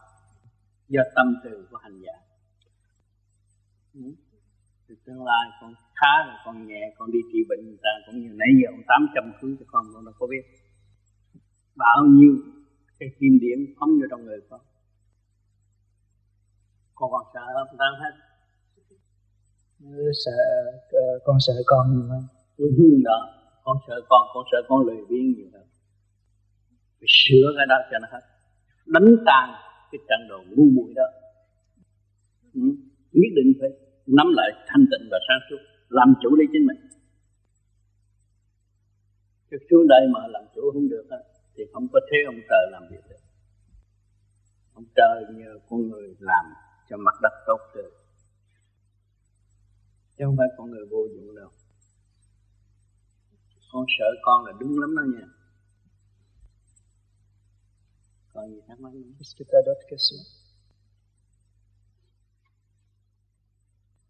Do 0.88 1.02
tâm 1.16 1.36
từ 1.44 1.68
của 1.72 1.78
hành 1.78 2.02
giả. 2.02 2.14
Ừ. 3.94 4.02
Từ 4.88 4.96
tương 5.06 5.26
lai 5.26 5.50
con 5.62 5.74
khá 5.96 6.26
rồi 6.26 6.36
con 6.46 6.68
nhẹ, 6.68 6.94
con 6.98 7.12
đi 7.12 7.20
trị 7.34 7.40
bệnh 7.50 7.66
người 7.66 7.80
ta 7.84 7.90
cũng 8.06 8.22
như 8.22 8.30
nãy 8.34 8.50
giờ 8.62 8.68
ông 8.72 8.84
tám 8.88 9.08
trăm 9.16 9.32
thứ 9.42 9.56
cho 9.60 9.66
con 9.68 9.86
con 9.94 10.06
đâu 10.06 10.14
có 10.20 10.28
biết. 10.28 10.44
Bao 11.76 12.06
nhiêu 12.06 12.36
cái 13.02 13.10
kim 13.20 13.40
điểm 13.42 13.60
phóng 13.80 13.90
vô 13.90 14.08
trong 14.10 14.26
người 14.26 14.40
con. 14.50 14.62
Con 16.96 17.12
còn 17.12 17.26
sợ 17.34 17.42
không 17.54 17.78
ta 17.80 17.86
hết. 18.02 18.14
Sợ 20.26 20.38
con 21.26 21.38
sợ 21.40 21.54
con 21.66 21.92
nhiều 21.92 22.08
hơn. 22.10 22.24
Ừ, 22.58 22.66
đó. 23.04 23.20
Con 23.64 23.78
sợ 23.88 24.02
con 24.10 24.22
con 24.34 24.44
sợ 24.52 24.58
con 24.68 24.86
lười 24.88 25.06
biếng 25.10 25.34
nhiều 25.36 25.48
hơn. 25.54 25.68
Phải 27.00 27.08
sửa 27.08 27.48
cái 27.58 27.66
đó 27.70 27.76
cho 27.92 28.00
nó 28.00 28.08
hết. 28.12 28.22
Đánh 28.86 29.16
tan 29.26 29.50
cái 29.92 30.00
trận 30.10 30.20
đồ 30.30 30.44
ngu 30.50 30.66
muội 30.76 30.94
đó. 30.96 31.08
Ừ. 32.54 32.62
nhất 33.12 33.32
định 33.36 33.54
phải 33.60 33.70
nắm 34.08 34.28
lại 34.36 34.50
thanh 34.68 34.86
tịnh 34.92 35.08
và 35.12 35.18
sáng 35.28 35.40
suốt 35.50 35.58
làm 35.90 36.14
chủ 36.22 36.36
lấy 36.36 36.48
chính 36.52 36.66
mình. 36.68 36.78
Chứ 39.52 39.58
xuống 39.70 39.88
đây 39.88 40.08
mà 40.14 40.20
làm 40.28 40.44
chủ 40.56 40.62
không 40.74 40.90
được 40.90 41.06
đó, 41.10 41.18
thì 41.56 41.64
không 41.74 41.88
có 41.94 42.00
thế 42.12 42.18
ông 42.26 42.40
trời 42.50 42.68
làm 42.72 42.84
việc 42.92 43.02
được. 43.10 43.24
Ông 44.74 44.86
trời 44.96 45.24
nhờ 45.36 45.60
con 45.70 45.90
người 45.90 46.16
làm 46.20 46.46
cho 46.90 46.98
mặt 46.98 47.16
đất 47.22 47.34
tốt 47.48 47.60
được. 47.76 47.92
Chứ 50.18 50.26
không 50.26 50.38
phải 50.38 50.48
con 50.58 50.72
người 50.72 50.86
vô 50.92 51.08
dụng 51.16 51.36
đâu. 51.36 51.50
Con 53.72 53.86
sợ 54.00 54.06
con 54.22 54.46
là 54.46 54.52
đúng 54.60 54.80
lắm 54.80 54.96
đó 54.96 55.04
nha. 55.20 55.28
Còn 58.34 58.54
gì 58.54 58.62
thắc 58.68 58.80
mắc 58.80 58.94
nữa 58.94 59.02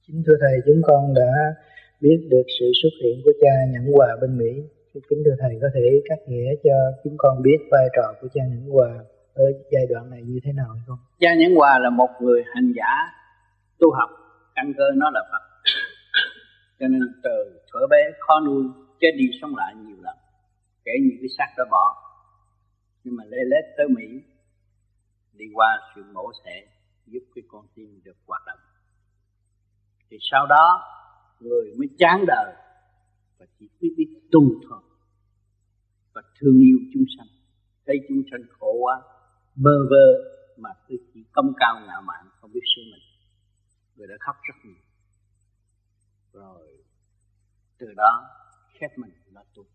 Chính 0.07 0.23
thưa 0.25 0.37
Thầy, 0.41 0.59
chúng 0.65 0.81
con 0.83 1.13
đã 1.13 1.55
biết 2.01 2.27
được 2.29 2.43
sự 2.59 2.65
xuất 2.81 2.89
hiện 3.03 3.21
của 3.25 3.31
cha 3.41 3.65
nhận 3.71 3.95
quà 3.95 4.07
bên 4.21 4.37
Mỹ. 4.37 4.63
Kính 4.93 5.21
thưa 5.25 5.35
Thầy 5.39 5.57
có 5.61 5.67
thể 5.73 6.01
cắt 6.05 6.19
nghĩa 6.27 6.51
cho 6.63 6.75
chúng 7.03 7.15
con 7.17 7.41
biết 7.41 7.57
vai 7.71 7.87
trò 7.95 8.13
của 8.21 8.27
cha 8.33 8.41
nhẫn 8.49 8.69
hòa 8.69 8.89
ở 9.33 9.43
giai 9.71 9.85
đoạn 9.89 10.09
này 10.09 10.21
như 10.21 10.39
thế 10.43 10.51
nào 10.53 10.67
hay 10.73 10.83
không? 10.87 10.97
Cha 11.19 11.35
nhẫn 11.35 11.55
hòa 11.55 11.79
là 11.79 11.89
một 11.89 12.09
người 12.21 12.43
hành 12.55 12.73
giả 12.75 12.91
tu 13.79 13.91
học, 13.91 14.09
căn 14.55 14.73
cơ 14.77 14.83
nó 14.95 15.09
là 15.13 15.21
Phật. 15.31 15.43
Cho 16.79 16.87
nên 16.87 17.01
từ 17.23 17.59
thuở 17.73 17.87
bé 17.89 17.97
khó 18.19 18.39
nuôi, 18.39 18.63
chết 18.99 19.11
đi 19.17 19.25
sống 19.41 19.55
lại 19.55 19.75
nhiều 19.75 19.97
lần. 20.01 20.15
Kể 20.85 20.91
những 21.01 21.17
cái 21.21 21.29
xác 21.37 21.47
đã 21.57 21.65
bỏ. 21.71 21.95
Nhưng 23.03 23.15
mà 23.17 23.23
lê 23.27 23.37
lết 23.43 23.65
tới 23.77 23.87
Mỹ 23.87 24.07
đi 25.33 25.45
qua 25.53 25.79
sự 25.95 26.03
mổ 26.13 26.31
xẻ 26.45 26.63
giúp 27.07 27.23
cái 27.35 27.43
con 27.47 27.65
tim 27.75 28.01
được 28.05 28.15
hoạt 28.27 28.41
động 28.47 28.59
thì 30.11 30.17
sau 30.31 30.45
đó 30.45 30.81
người 31.39 31.73
mới 31.77 31.87
chán 31.97 32.25
đời 32.27 32.53
và 33.41 33.47
chỉ 33.59 33.69
biết 33.79 33.93
biết 33.97 34.09
tu 34.31 34.41
thôi 34.69 34.81
và 36.13 36.21
thương 36.39 36.59
yêu 36.59 36.77
chúng 36.93 37.05
sanh. 37.17 37.27
Thấy 37.85 37.95
chúng 38.07 38.23
sanh 38.31 38.41
khổ 38.59 38.73
quá, 38.81 39.01
bơ 39.55 39.77
vơ 39.89 40.05
mà 40.57 40.69
cứ 40.87 40.95
chỉ 41.13 41.23
công 41.31 41.53
cao 41.57 41.75
ngạo 41.87 42.01
mạn, 42.01 42.25
không 42.41 42.51
biết 42.53 42.61
sửa 42.75 42.81
mình. 42.91 43.03
Người 43.95 44.07
đã 44.07 44.15
khóc 44.19 44.35
rất 44.43 44.53
nhiều. 44.65 44.83
Rồi, 46.33 46.83
từ 47.77 47.87
đó 47.97 48.29
khép 48.79 48.97
mình 48.97 49.11
là 49.33 49.43
tu. 49.55 49.65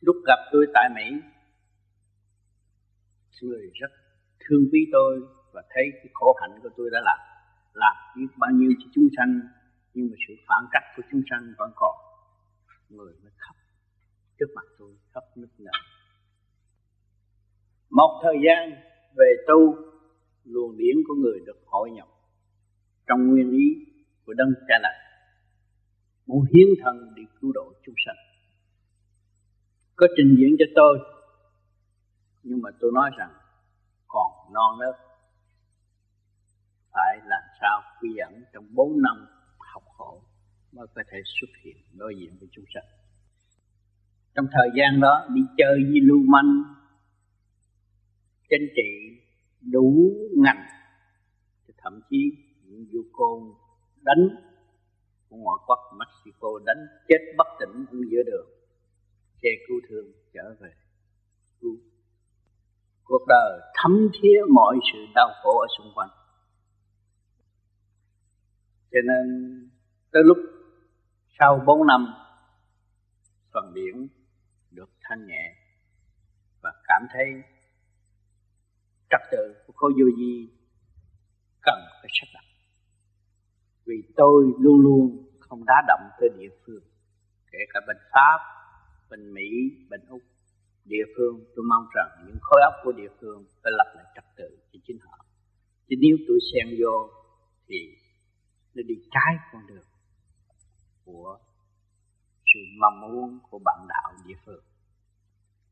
Lúc 0.00 0.16
gặp 0.26 0.38
tôi 0.52 0.66
tại 0.74 0.88
Mỹ, 0.96 1.20
người 3.42 3.70
rất 3.74 3.90
thương 4.40 4.68
quý 4.72 4.86
tôi 4.92 5.20
và 5.52 5.62
thấy 5.70 5.84
cái 5.92 6.08
khổ 6.14 6.36
hạnh 6.40 6.60
của 6.62 6.68
tôi 6.76 6.90
đã 6.92 7.00
làm. 7.04 7.18
Làm 7.74 7.96
biết 8.16 8.26
bao 8.38 8.50
nhiêu 8.50 8.70
cho 8.78 8.90
chúng 8.94 9.08
sanh 9.16 9.40
nhưng 9.94 10.10
mà 10.10 10.16
sự 10.28 10.34
phản 10.48 10.62
cách 10.72 10.82
của 10.96 11.02
chúng 11.10 11.22
sanh 11.30 11.54
vẫn 11.58 11.70
còn. 11.76 11.96
Người 12.88 13.12
mới 13.22 13.32
khóc 13.36 13.56
trước 14.38 14.46
mặt 14.54 14.64
tôi 14.78 14.94
khóc 15.14 15.24
nức 15.36 15.50
nở. 15.58 15.70
Một 17.90 18.20
thời 18.22 18.36
gian 18.46 18.70
về 19.16 19.34
tu, 19.48 19.76
luồng 20.44 20.76
điển 20.76 20.96
của 21.08 21.14
người 21.14 21.40
được 21.46 21.58
hội 21.66 21.90
nhập 21.90 22.08
trong 23.06 23.30
nguyên 23.30 23.50
lý 23.50 23.86
của 24.26 24.34
đấng 24.34 24.52
cha 24.68 24.74
lạc 24.82 25.10
muốn 26.26 26.44
hiến 26.54 26.68
thân 26.82 27.12
để 27.16 27.22
cứu 27.40 27.52
độ 27.54 27.72
chúng 27.86 27.94
sanh. 28.06 28.16
Có 29.96 30.06
trình 30.16 30.36
diễn 30.38 30.56
cho 30.58 30.64
tôi, 30.74 30.98
nhưng 32.42 32.62
mà 32.62 32.70
tôi 32.80 32.90
nói 32.94 33.10
rằng 33.18 33.32
còn 34.08 34.32
non 34.52 34.78
nớt. 34.78 34.94
Phải 36.92 37.18
làm 37.24 37.42
sao 37.60 37.82
quy 38.00 38.16
ẩn 38.16 38.44
trong 38.52 38.64
bốn 38.74 39.02
năm 39.02 39.26
mới 40.72 40.86
có 40.94 41.02
thể 41.10 41.18
xuất 41.24 41.50
hiện 41.64 41.76
đối 41.92 42.14
diện 42.18 42.36
với 42.40 42.48
chúng 42.52 42.64
sanh. 42.74 42.84
Trong 44.34 44.46
thời 44.52 44.68
gian 44.76 45.00
đó, 45.00 45.26
đi 45.34 45.40
chơi 45.56 45.84
với 45.84 46.00
lưu 46.00 46.22
manh 46.28 46.64
chính 48.50 48.68
trị 48.76 49.20
đủ 49.60 50.12
ngành 50.36 50.66
thậm 51.82 52.00
chí 52.10 52.32
những 52.64 52.86
du 52.92 53.02
côn 53.12 53.54
đánh 54.02 54.28
của 55.28 55.36
ngoại 55.36 55.56
quốc 55.66 55.78
Mexico, 55.98 56.48
đánh 56.66 56.86
chết 57.08 57.34
bất 57.36 57.46
tỉnh 57.60 57.86
ở 57.90 57.98
giữa 58.10 58.22
đường. 58.26 58.46
Xe 59.42 59.48
cứu 59.68 59.80
thương 59.88 60.12
trở 60.34 60.54
về, 60.60 60.70
cứu. 61.60 61.76
Cuộc 63.04 63.24
đời 63.28 63.60
thấm 63.74 64.08
thía 64.14 64.38
mọi 64.50 64.76
sự 64.92 64.98
đau 65.14 65.28
khổ 65.42 65.60
ở 65.60 65.66
xung 65.78 65.92
quanh. 65.94 66.08
Cho 68.92 68.98
nên, 69.04 69.26
tới 70.12 70.22
lúc 70.24 70.38
sau 71.40 71.62
4 71.66 71.86
năm, 71.86 72.14
phần 73.52 73.72
biển 73.74 74.08
được 74.70 74.90
thanh 75.00 75.26
nhẹ 75.26 75.54
và 76.62 76.72
cảm 76.84 77.06
thấy 77.12 77.42
trật 79.10 79.20
tự 79.32 79.54
của 79.66 79.72
khối 79.76 79.92
vô 79.92 80.06
vi 80.18 80.48
cần 81.62 81.78
phải 82.02 82.08
sắp 82.12 82.26
đặt 82.34 82.50
vì 83.90 84.02
tôi 84.16 84.52
luôn 84.58 84.80
luôn 84.80 85.26
không 85.40 85.64
đá 85.66 85.82
động 85.88 86.10
tới 86.20 86.28
địa 86.38 86.54
phương, 86.66 86.82
kể 87.52 87.58
cả 87.72 87.80
bên 87.86 87.96
pháp, 88.12 88.38
bên 89.10 89.34
mỹ, 89.34 89.50
bên 89.90 90.00
úc. 90.08 90.22
Địa 90.84 91.04
phương, 91.16 91.44
tôi 91.56 91.64
mong 91.68 91.86
rằng 91.94 92.08
những 92.26 92.38
khối 92.40 92.60
óc 92.62 92.74
của 92.84 92.92
địa 92.92 93.08
phương 93.20 93.44
phải 93.62 93.72
lập 93.78 93.92
lại 93.96 94.04
trật 94.14 94.24
tự 94.36 94.58
cho 94.72 94.78
chính 94.86 94.98
họ. 95.00 95.18
Chứ 95.88 95.96
nếu 96.00 96.16
tôi 96.28 96.38
xen 96.52 96.76
vô 96.80 97.10
thì 97.68 97.76
nó 98.74 98.82
đi 98.86 98.94
trái 99.10 99.34
con 99.52 99.66
đường 99.66 99.89
của 101.04 101.38
sự 102.54 102.60
mong 102.78 103.00
muốn 103.00 103.38
của 103.50 103.58
bạn 103.64 103.78
đạo 103.88 104.12
địa 104.26 104.34
phương. 104.46 104.62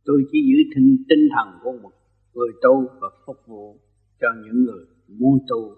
Tôi 0.05 0.23
chỉ 0.33 0.39
giữ 0.49 0.71
tinh 0.75 1.05
tinh 1.09 1.29
thần 1.37 1.59
của 1.63 1.73
một 1.83 1.93
người 2.35 2.49
tu 2.63 2.89
và 3.01 3.09
phục 3.27 3.47
vụ 3.47 3.81
cho 4.21 4.29
những 4.45 4.65
người 4.65 4.87
muốn 5.09 5.39
tu 5.49 5.75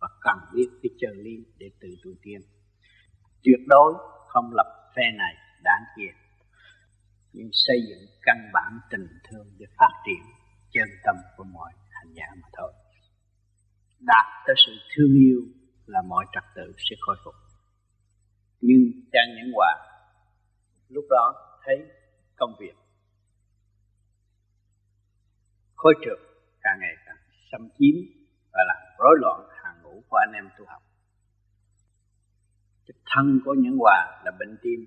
và 0.00 0.08
cần 0.20 0.38
biết 0.54 0.68
cái 0.82 0.90
chân 1.00 1.10
lý 1.24 1.44
để 1.58 1.70
tự 1.80 1.88
tu 2.04 2.10
tiên. 2.22 2.40
Tuyệt 3.42 3.60
đối 3.66 3.94
không 4.28 4.50
lập 4.54 4.90
phe 4.96 5.02
này 5.18 5.34
đảng 5.62 5.82
kia 5.96 6.12
nhưng 7.32 7.50
xây 7.52 7.76
dựng 7.88 8.08
căn 8.22 8.36
bản 8.52 8.80
tình 8.90 9.06
thương 9.24 9.46
để 9.58 9.66
phát 9.78 9.92
triển 10.06 10.22
chân 10.70 10.88
tâm 11.04 11.16
của 11.36 11.44
mọi 11.44 11.72
hành 11.90 12.14
giả 12.14 12.26
mà 12.42 12.48
thôi. 12.56 12.72
Đạt 14.00 14.26
tới 14.46 14.56
sự 14.66 14.72
thương 14.94 15.14
yêu 15.14 15.40
là 15.86 16.02
mọi 16.08 16.24
trật 16.34 16.44
tự 16.56 16.72
sẽ 16.76 16.96
khôi 17.00 17.16
phục 17.24 17.34
nhưng 18.60 18.80
trang 19.12 19.34
nhẫn 19.36 19.52
hòa 19.54 19.74
lúc 20.88 21.04
đó 21.10 21.34
thấy 21.64 21.76
công 22.36 22.54
việc 22.60 22.74
khối 25.78 25.94
trượt, 26.04 26.18
càng 26.62 26.78
ngày 26.80 26.94
càng 27.06 27.16
xâm 27.52 27.68
chiếm 27.78 27.96
và 28.52 28.60
làm 28.68 28.80
rối 28.98 29.16
loạn 29.20 29.40
hàng 29.62 29.82
ngũ 29.82 30.02
của 30.08 30.16
anh 30.16 30.32
em 30.34 30.48
tu 30.58 30.64
học. 30.68 30.82
Cái 32.86 32.94
thân 33.06 33.40
của 33.44 33.54
nhẫn 33.54 33.76
hòa 33.78 34.22
là 34.24 34.30
bệnh 34.38 34.56
tim, 34.62 34.80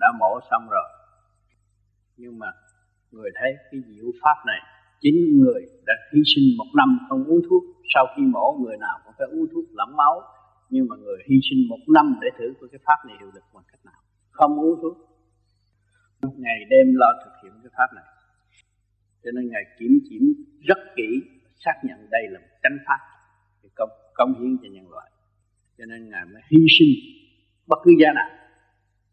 đã 0.00 0.12
mổ 0.20 0.40
xong 0.50 0.68
rồi. 0.70 0.88
Nhưng 2.16 2.38
mà 2.38 2.46
người 3.10 3.30
thấy 3.40 3.50
cái 3.70 3.80
diệu 3.86 4.10
pháp 4.22 4.36
này, 4.46 4.60
chính 5.00 5.40
người 5.40 5.62
đã 5.86 5.94
hy 6.12 6.20
sinh 6.34 6.44
một 6.58 6.70
năm 6.76 6.98
không 7.08 7.24
uống 7.24 7.40
thuốc. 7.50 7.62
Sau 7.94 8.06
khi 8.16 8.22
mổ, 8.22 8.58
người 8.60 8.76
nào 8.76 8.98
cũng 9.04 9.14
phải 9.18 9.26
uống 9.30 9.46
thuốc 9.52 9.64
lỏng 9.70 9.96
máu 9.96 10.22
nhưng 10.70 10.86
mà 10.88 10.96
người 10.96 11.18
hy 11.28 11.36
sinh 11.50 11.68
một 11.68 11.78
năm 11.94 12.18
để 12.22 12.28
thử 12.38 12.54
của 12.60 12.66
cái 12.72 12.80
pháp 12.86 12.98
này 13.06 13.16
hiệu 13.20 13.30
lực 13.34 13.44
bằng 13.54 13.64
cách 13.72 13.84
nào. 13.84 14.00
Không 14.30 14.60
uống 14.60 14.80
thuốc. 14.82 14.96
Ngày 16.36 16.58
đêm 16.70 16.86
lo 16.94 17.06
thực 17.24 17.32
hiện 17.42 17.52
cái 17.62 17.72
pháp 17.76 17.94
này. 17.94 18.04
Cho 19.22 19.30
nên 19.34 19.50
ngài 19.50 19.62
kiểm 19.78 19.98
kiểm 20.10 20.22
rất 20.60 20.78
kỹ, 20.96 21.22
xác 21.64 21.74
nhận 21.84 21.98
đây 22.10 22.22
là 22.30 22.40
một 22.40 22.54
chánh 22.62 22.78
pháp 22.86 22.98
để 23.62 23.68
công 23.74 23.90
công 24.14 24.34
hiến 24.40 24.56
cho 24.62 24.68
nhân 24.72 24.90
loại. 24.90 25.10
Cho 25.78 25.84
nên 25.86 26.10
ngài 26.10 26.24
mới 26.24 26.42
hy 26.50 26.58
sinh 26.78 26.92
bất 27.66 27.78
cứ 27.84 27.90
giá 28.00 28.12
nào, 28.14 28.30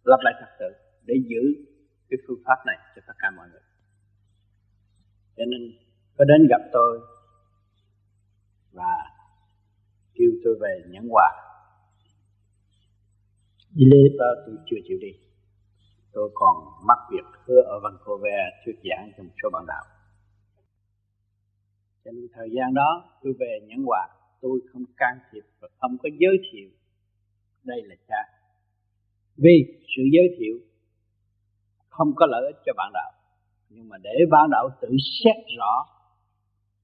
lập 0.03 0.19
lại 0.21 0.33
trật 0.39 0.49
tự 0.59 0.69
để 1.05 1.15
giữ 1.27 1.43
cái 2.09 2.17
phương 2.27 2.41
pháp 2.45 2.65
này 2.65 2.77
cho 2.95 3.01
tất 3.07 3.13
cả 3.19 3.31
mọi 3.37 3.47
người. 3.51 3.61
Cho 5.37 5.43
nên 5.45 5.61
có 6.17 6.25
đến 6.25 6.47
gặp 6.49 6.61
tôi 6.73 6.99
và 8.71 8.93
kêu 10.13 10.29
tôi 10.43 10.55
về 10.61 10.83
nhẫn 10.87 11.07
quà 11.09 11.46
đi 13.77 13.85
lê 13.85 14.01
ba 14.19 14.25
tôi 14.45 14.55
chưa 14.69 14.77
chịu 14.87 14.97
đi. 15.01 15.11
Tôi 16.13 16.31
còn 16.33 16.55
mắc 16.87 16.97
việc 17.11 17.27
hứa 17.45 17.61
ở 17.61 17.79
Vancouver 17.83 18.41
thuyết 18.65 18.77
giảng 18.89 19.11
cho 19.17 19.23
một 19.23 19.29
số 19.43 19.49
bạn 19.49 19.65
đạo. 19.67 19.83
Cho 22.05 22.11
nên 22.11 22.27
thời 22.33 22.49
gian 22.51 22.73
đó 22.73 23.19
tôi 23.23 23.33
về 23.39 23.59
nhẫn 23.67 23.83
hòa, 23.85 24.07
tôi 24.41 24.59
không 24.73 24.83
can 24.97 25.17
thiệp 25.31 25.43
và 25.59 25.67
không 25.77 25.97
có 26.03 26.09
giới 26.19 26.37
thiệu. 26.51 26.69
Đây 27.63 27.81
là 27.83 27.95
cha. 28.07 28.21
Vì 29.37 29.65
sự 29.95 30.03
giới 30.13 30.35
thiệu 30.39 30.59
không 31.89 32.11
có 32.15 32.25
lợi 32.25 32.45
ích 32.45 32.61
cho 32.65 32.73
bạn 32.77 32.91
đạo. 32.93 33.11
Nhưng 33.69 33.89
mà 33.89 33.97
để 33.97 34.15
bạn 34.31 34.49
đạo 34.51 34.69
tự 34.81 34.89
xét 35.23 35.35
rõ 35.57 35.85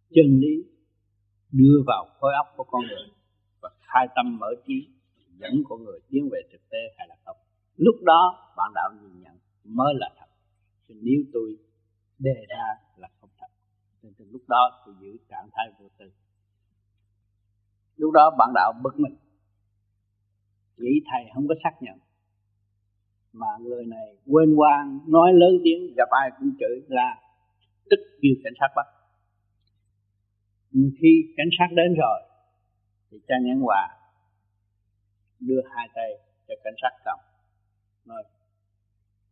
chân 0.09 0.25
lý 0.41 0.63
đưa 1.51 1.83
vào 1.87 2.05
khối 2.19 2.33
óc 2.33 2.47
của 2.57 2.63
con 2.63 2.81
người 2.81 3.07
và 3.61 3.69
khai 3.81 4.07
tâm 4.15 4.37
mở 4.39 4.47
trí 4.67 4.92
dẫn 5.43 5.63
của 5.63 5.77
người 5.77 5.99
tiến 6.09 6.29
về 6.31 6.41
thực 6.51 6.69
tế 6.69 6.77
hay 6.97 7.07
là 7.07 7.15
không? 7.25 7.37
Lúc 7.75 7.95
đó, 8.03 8.53
bạn 8.57 8.71
đạo 8.75 8.89
nhìn 9.01 9.21
nhận 9.21 9.37
mới 9.63 9.93
là 9.97 10.09
thật. 10.19 10.25
Chứ 10.87 10.93
nếu 11.01 11.21
tôi 11.33 11.57
đề 12.19 12.45
ra 12.49 12.63
là 12.97 13.09
không 13.19 13.29
thật. 13.39 13.47
Nên 14.01 14.13
từ 14.17 14.25
lúc 14.31 14.41
đó 14.47 14.83
tôi 14.85 14.95
giữ 15.01 15.17
trạng 15.29 15.49
thái 15.51 15.65
vô 15.79 15.87
tư. 15.97 16.11
Lúc 17.95 18.11
đó 18.13 18.35
bạn 18.39 18.49
đạo 18.55 18.73
bực 18.83 18.99
mình. 18.99 19.15
Nghĩ 20.77 21.01
thầy 21.11 21.23
không 21.35 21.47
có 21.47 21.55
xác 21.63 21.81
nhận. 21.81 21.97
Mà 23.33 23.47
người 23.61 23.85
này 23.85 24.17
quên 24.25 24.55
quang 24.55 24.99
nói 25.07 25.33
lớn 25.33 25.51
tiếng, 25.63 25.93
gặp 25.97 26.09
ai 26.09 26.31
cũng 26.39 26.51
chửi 26.59 26.81
là 26.87 27.21
tức 27.89 27.99
kêu 28.21 28.33
cảnh 28.43 28.53
sát 28.59 28.67
bắt. 28.75 28.85
Nhưng 30.71 30.91
khi 31.01 31.33
cảnh 31.37 31.49
sát 31.59 31.67
đến 31.75 31.93
rồi, 31.97 32.21
thì 33.11 33.17
cha 33.27 33.35
nhãn 33.41 33.59
hòa 33.61 34.02
đưa 35.47 35.61
hai 35.75 35.89
tay 35.95 36.09
cho 36.47 36.53
cảnh 36.63 36.73
sát 36.81 36.91
cầm, 37.05 37.19
nói, 38.05 38.23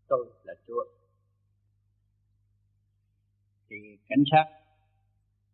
tôi 0.08 0.26
là 0.44 0.54
chúa. 0.68 0.84
Thì 3.70 3.76
cảnh 4.08 4.24
sát 4.32 4.46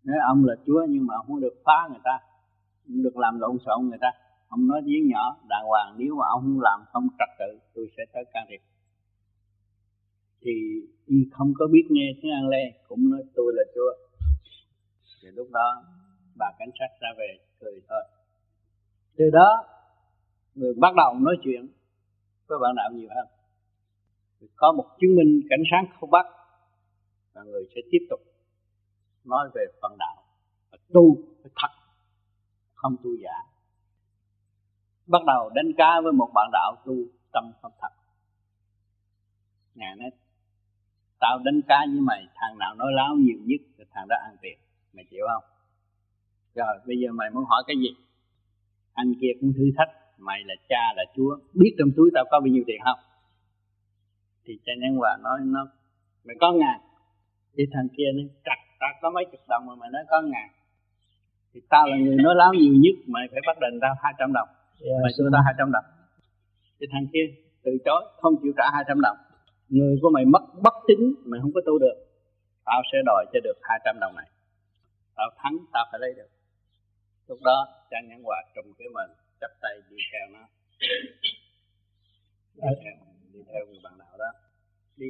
nói, 0.04 0.18
ông 0.28 0.46
là 0.46 0.56
chúa 0.66 0.86
nhưng 0.90 1.08
mà 1.08 1.16
không 1.28 1.42
được 1.42 1.56
phá 1.66 1.88
người 1.90 2.02
ta, 2.04 2.20
không 2.88 3.04
được 3.04 3.18
làm 3.18 3.40
lộn 3.40 3.58
xộn 3.66 3.90
người 3.90 3.98
ta. 4.02 4.12
Ông 4.48 4.68
nói 4.68 4.82
tiếng 4.86 5.08
nhỏ, 5.08 5.38
đàng 5.50 5.66
hoàng, 5.68 5.96
nếu 5.98 6.16
mà 6.16 6.26
ông 6.30 6.42
không 6.42 6.62
làm 6.62 6.80
không 6.92 7.08
trật 7.20 7.30
tự, 7.40 7.60
tôi 7.74 7.88
sẽ 7.98 8.04
tới 8.14 8.24
can 8.34 8.46
thiệp. 8.50 8.62
Thì 10.42 10.52
y 11.06 11.18
không 11.32 11.54
có 11.60 11.68
biết 11.68 11.88
nghe 11.90 12.08
tiếng 12.22 12.32
An 12.32 12.48
Lê, 12.48 12.64
cũng 12.88 13.10
nói, 13.12 13.24
tôi 13.36 13.54
là 13.56 13.64
chúa. 13.76 13.92
Thì 15.22 15.28
lúc 15.32 15.48
đó, 15.52 15.84
bà 16.36 16.52
cảnh 16.60 16.70
sát 16.80 16.88
ra 17.00 17.10
về 17.18 17.38
cười 17.60 17.82
thôi. 17.90 18.04
Từ 19.18 19.30
đó 19.30 19.66
người 20.58 20.74
bắt 20.78 20.96
đầu 20.96 21.14
nói 21.14 21.36
chuyện 21.44 21.68
với 22.48 22.60
bạn 22.62 22.76
đạo 22.76 22.90
nhiều 22.94 23.10
hơn. 23.16 23.28
Có 24.56 24.72
một 24.72 24.86
chứng 25.00 25.16
minh 25.16 25.42
cảnh 25.50 25.60
sáng 25.72 25.86
không 26.00 26.12
bắt 26.12 26.26
và 27.34 27.44
người 27.44 27.64
sẽ 27.76 27.82
tiếp 27.92 28.08
tục 28.10 28.20
nói 29.24 29.50
về 29.54 29.66
phần 29.82 29.96
đạo 30.00 30.24
và 30.72 30.78
tu 30.94 31.16
phải 31.44 31.52
thật, 31.56 31.68
không 32.74 32.96
tu 33.04 33.10
giả. 33.24 33.38
Bắt 35.08 35.22
đầu 35.28 35.50
đánh 35.56 35.72
cá 35.78 36.02
với 36.04 36.14
một 36.14 36.32
bạn 36.36 36.50
đạo 36.54 36.76
tu 36.86 36.94
tâm 37.34 37.52
không 37.62 37.72
thật. 37.82 37.90
Ngài 39.76 39.96
nói, 39.96 40.10
tao 41.20 41.40
đánh 41.40 41.62
cá 41.68 41.80
với 41.92 42.02
mày, 42.02 42.28
thằng 42.36 42.58
nào 42.58 42.76
nói 42.76 42.88
láo 42.96 43.16
nhiều 43.16 43.38
nhất 43.46 43.62
thì 43.78 43.84
thằng 43.92 44.08
đó 44.08 44.16
ăn 44.24 44.36
tiền. 44.42 44.58
Mày 44.94 45.06
chịu 45.10 45.26
không? 45.34 45.44
Rồi, 46.56 46.80
bây 46.88 46.98
giờ 46.98 47.12
mày 47.12 47.30
muốn 47.30 47.46
hỏi 47.46 47.64
cái 47.68 47.76
gì? 47.76 47.90
Anh 48.94 49.14
kia 49.22 49.32
cũng 49.42 49.54
thử 49.54 49.64
thách 49.78 50.07
mày 50.18 50.39
là 50.45 50.56
cha 50.69 50.94
là 50.95 51.03
chúa. 51.15 51.38
Biết 51.53 51.76
trong 51.77 51.89
túi 51.98 52.10
tao 52.14 52.26
có 52.31 52.39
bao 52.39 52.48
nhiêu 52.48 52.64
tiền 52.68 52.81
không? 52.85 52.99
Thì 54.45 54.53
cha 54.65 54.72
nhân 54.80 54.95
hòa 54.95 55.18
nói 55.23 55.39
nó 55.44 55.68
mày 56.26 56.35
có 56.39 56.52
ngàn. 56.52 56.80
Thì 57.57 57.64
thằng 57.73 57.88
kia 57.98 58.10
nó 58.15 58.23
chặt 58.45 58.60
tao 58.80 58.89
có 59.02 59.10
mấy 59.10 59.26
chục 59.31 59.41
đồng 59.49 59.65
mà 59.65 59.76
mày 59.76 59.89
nói 59.89 60.03
có 60.10 60.22
ngàn. 60.22 60.49
Thì 61.53 61.61
tao 61.69 61.88
là 61.88 61.98
người 61.98 62.15
nói 62.15 62.35
láo 62.35 62.53
nhiều 62.53 62.73
nhất 62.73 62.95
mày 63.07 63.27
phải 63.31 63.41
bắt 63.48 63.57
đền 63.61 63.80
tao 63.81 63.95
hai 64.03 64.14
trăm 64.19 64.34
đồng. 64.34 64.49
Yeah, 64.81 64.99
mày 65.03 65.11
đưa 65.18 65.30
tao 65.34 65.41
hai 65.45 65.53
trăm 65.57 65.72
đồng. 65.72 65.85
Thì 66.80 66.88
thằng 66.91 67.06
kia 67.14 67.26
từ 67.64 67.72
chối 67.85 68.02
không 68.22 68.34
chịu 68.41 68.53
trả 68.57 68.64
hai 68.73 68.84
trăm 68.88 69.02
đồng. 69.02 69.18
Người 69.69 69.99
của 70.02 70.10
mày 70.10 70.26
mất 70.26 70.44
bất 70.64 70.73
tính 70.88 71.14
mày 71.26 71.39
không 71.41 71.52
có 71.56 71.61
tu 71.65 71.80
được. 71.80 71.98
Tao 72.65 72.81
sẽ 72.91 72.98
đòi 73.06 73.26
cho 73.34 73.39
được 73.44 73.57
hai 73.61 73.80
trăm 73.85 73.95
đồng 74.02 74.15
này. 74.15 74.30
Tao 75.15 75.30
thắng 75.38 75.57
tao 75.73 75.85
phải 75.91 75.99
lấy 75.99 76.14
được. 76.18 76.30
Lúc 77.27 77.39
đó 77.44 77.68
cha 77.89 77.98
nhãn 78.07 78.22
hòa 78.23 78.38
trùng 78.56 78.73
cái 78.77 78.88
mình 78.94 79.11
chắp 79.41 79.51
tay 79.61 79.81
đi 79.89 79.97
theo 80.11 80.26
nó. 80.34 80.43
Đi 82.55 82.76
theo, 82.84 82.93
đi 83.34 83.39
theo 83.53 83.65
người 83.65 83.80
bạn 83.84 83.93
đạo 83.99 84.18
đó. 84.18 84.31
Đi. 84.97 85.07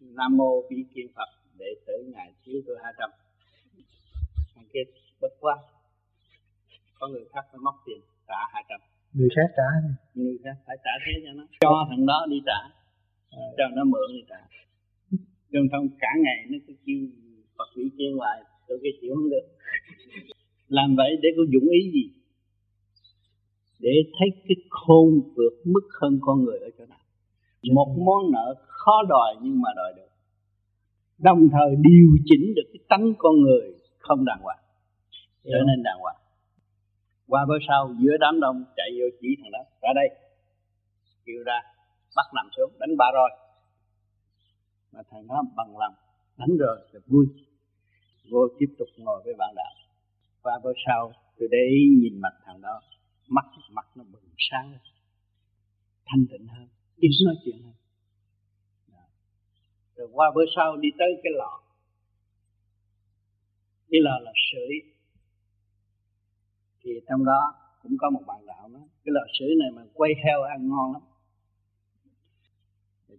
Nam 0.00 0.36
mô 0.36 0.62
vi 0.70 0.84
kiên 0.94 1.06
phật 1.16 1.28
để 1.58 1.66
tử 1.86 2.12
ngài 2.14 2.32
thiếu 2.44 2.62
tôi 2.66 2.76
hai 2.82 2.92
trăm. 2.98 3.10
Thằng 4.54 4.64
kia 4.72 4.84
bất 5.20 5.32
quá. 5.40 5.56
Có 6.98 7.08
người 7.08 7.24
khác 7.32 7.44
phải 7.50 7.58
móc 7.58 7.74
tiền 7.86 8.00
trả 8.28 8.40
hai 8.52 8.64
trăm. 8.68 8.80
Người 9.12 9.28
khác 9.36 9.48
trả 9.56 9.68
người 10.14 10.38
khác 10.44 10.56
phải 10.66 10.76
trả 10.84 10.90
thế 11.06 11.12
cho 11.24 11.32
nó. 11.32 11.44
Cho 11.60 11.86
thằng 11.90 12.06
đó 12.06 12.26
đi 12.30 12.36
trả. 12.46 12.60
À. 13.30 13.46
cho 13.58 13.64
nó 13.76 13.84
mượn 13.84 14.08
đi 14.12 14.22
trả. 14.28 14.40
Nhưng 15.50 15.66
không 15.72 15.88
cả 16.00 16.08
ngày 16.24 16.46
nó 16.50 16.58
cứ 16.66 16.74
kêu 16.86 16.98
Phật 17.58 17.68
vị 17.76 17.84
kia 17.98 18.10
hoài 18.16 18.42
tôi 18.68 18.78
cái 18.82 18.92
chịu 19.00 19.14
không 19.14 19.30
được. 19.30 19.46
Làm 20.68 20.94
vậy 20.96 21.10
để 21.22 21.28
có 21.36 21.42
dụng 21.52 21.68
ý 21.70 21.90
gì 21.94 22.23
để 23.86 23.96
thấy 24.18 24.28
cái 24.48 24.56
khôn 24.70 25.08
vượt 25.36 25.54
mức 25.64 25.86
hơn 26.00 26.18
con 26.20 26.44
người 26.44 26.58
ở 26.58 26.70
chỗ 26.78 26.84
nào. 26.86 26.98
Một 27.72 27.90
món 28.06 28.32
nợ 28.32 28.54
khó 28.66 29.02
đòi 29.08 29.34
nhưng 29.42 29.60
mà 29.62 29.70
đòi 29.76 29.92
được. 29.96 30.10
Đồng 31.18 31.48
thời 31.52 31.70
điều 31.88 32.10
chỉnh 32.24 32.54
được 32.56 32.68
cái 32.72 32.80
tánh 32.88 33.14
con 33.18 33.34
người 33.42 33.74
không 33.98 34.24
đàng 34.24 34.40
hoàng. 34.42 34.62
Trở 35.44 35.58
nên 35.66 35.82
đàng 35.82 35.98
hoàng. 36.00 36.16
Qua 37.28 37.44
bữa 37.48 37.58
sau 37.68 37.94
giữa 38.00 38.16
đám 38.20 38.40
đông 38.40 38.64
chạy 38.76 38.90
vô 38.98 39.06
chỉ 39.20 39.28
thằng 39.42 39.52
đó 39.52 39.62
ra 39.82 39.90
đây. 39.94 40.08
Kêu 41.26 41.42
ra 41.46 41.58
bắt 42.16 42.26
nằm 42.34 42.46
xuống 42.56 42.70
đánh 42.80 42.96
ba 42.98 43.06
rồi 43.14 43.30
mà 44.92 45.00
thằng 45.10 45.26
đó 45.28 45.42
bằng 45.56 45.78
lòng 45.78 45.94
đánh 46.38 46.56
rồi 46.58 46.76
thì 46.92 46.98
vui. 47.06 47.26
Vô 48.30 48.48
tiếp 48.58 48.70
tục 48.78 48.88
ngồi 48.96 49.22
với 49.24 49.34
bạn 49.38 49.54
đạo. 49.56 49.74
Qua 50.42 50.60
bữa 50.64 50.72
sau 50.86 51.12
tôi 51.38 51.48
để 51.50 51.58
ý 51.70 51.82
nhìn 52.02 52.20
mặt 52.20 52.34
thằng 52.44 52.60
đó 52.60 52.80
mắt 53.28 53.44
mặt 53.70 53.86
nó 53.94 54.04
bừng 54.12 54.22
sáng 54.38 54.70
lên, 54.72 54.80
thanh 56.06 56.26
tịnh 56.30 56.46
hơn 56.46 56.68
ít 56.96 57.10
nói 57.24 57.34
chuyện 57.44 57.62
hơn. 57.62 57.72
Rồi 59.96 60.08
qua 60.12 60.32
bữa 60.34 60.44
sau 60.56 60.76
đi 60.76 60.88
tới 60.98 61.08
cái 61.22 61.32
lò. 61.36 61.60
Cái 63.90 64.00
lò 64.00 64.18
là 64.22 64.32
sưởi. 64.52 64.92
Thì 66.82 66.90
trong 67.08 67.24
đó 67.24 67.54
cũng 67.82 67.96
có 67.98 68.10
một 68.10 68.20
bạn 68.26 68.46
đạo 68.46 68.68
đó 68.72 68.80
cái 69.04 69.12
lò 69.12 69.20
sưởi 69.38 69.54
này 69.58 69.70
mà 69.70 69.82
quay 69.94 70.10
heo 70.24 70.42
ăn 70.42 70.68
ngon 70.68 70.92
lắm. 70.92 71.02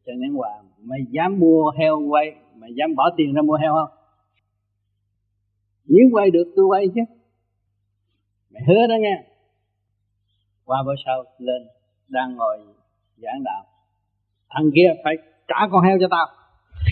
Cho 0.05 0.13
nên 0.13 0.33
hòa, 0.33 0.63
mày 0.77 0.99
dám 1.09 1.39
mua 1.39 1.71
heo 1.79 1.99
quay, 1.99 2.35
mày 2.55 2.73
dám 2.75 2.95
bỏ 2.95 3.09
tiền 3.17 3.33
ra 3.33 3.41
mua 3.41 3.55
heo 3.55 3.73
không? 3.73 3.97
Nếu 5.85 6.09
quay 6.11 6.31
được 6.31 6.53
tôi 6.55 6.65
quay 6.65 6.87
chứ. 6.95 7.01
Mày 8.49 8.63
hứa 8.67 8.87
đó 8.87 8.95
nghe 8.99 9.34
qua 10.65 10.83
bữa 10.85 10.95
sau 11.05 11.23
lên 11.37 11.67
đang 12.07 12.35
ngồi 12.35 12.57
giảng 13.17 13.43
đạo. 13.43 13.65
Thằng 14.49 14.69
kia 14.75 14.89
phải 15.03 15.15
trả 15.47 15.59
con 15.71 15.83
heo 15.83 15.97
cho 16.01 16.07
tao. 16.11 16.27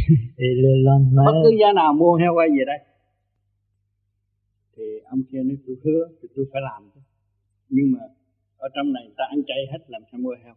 Thì 0.37 0.45
lên 0.85 1.15
bất 1.25 1.41
cứ 1.43 1.51
giá 1.59 1.73
nào 1.75 1.93
mua 1.93 2.15
heo 2.15 2.33
quay 2.33 2.49
về 2.49 2.63
đây. 2.65 2.79
Thì 4.75 4.83
ông 5.05 5.21
kia 5.31 5.43
nói 5.43 5.57
tôi 5.67 5.75
hứa 5.83 6.07
thì 6.21 6.27
tôi 6.35 6.45
phải 6.51 6.61
làm 6.61 6.89
chứ. 6.93 7.01
Nhưng 7.69 7.91
mà 7.93 7.99
ở 8.57 8.69
trong 8.75 8.93
này 8.93 9.03
ta 9.17 9.23
ăn 9.29 9.39
chay 9.47 9.57
hết 9.71 9.79
làm 9.87 10.01
sao 10.11 10.19
mua 10.19 10.35
heo. 10.43 10.53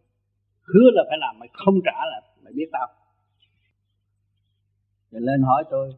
Hứa 0.61 0.89
là 0.93 1.03
phải 1.09 1.17
làm 1.17 1.39
mày 1.39 1.49
không 1.53 1.75
trả 1.85 1.97
là 2.11 2.21
mày 2.43 2.53
biết 2.53 2.69
tao. 2.71 2.87
Rồi 5.11 5.21
lên 5.21 5.41
hỏi 5.41 5.63
tôi 5.69 5.93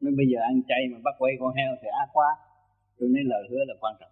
nói 0.00 0.12
bây 0.16 0.26
giờ 0.26 0.38
ăn 0.40 0.62
chay 0.68 0.82
mà 0.92 0.98
bắt 1.04 1.14
quay 1.18 1.32
con 1.40 1.54
heo 1.56 1.72
thì 1.82 1.88
ác 2.00 2.08
quá. 2.12 2.30
Tôi 2.98 3.08
nói 3.08 3.22
lời 3.24 3.42
hứa 3.50 3.64
là 3.68 3.74
quan 3.80 3.94
trọng 4.00 4.10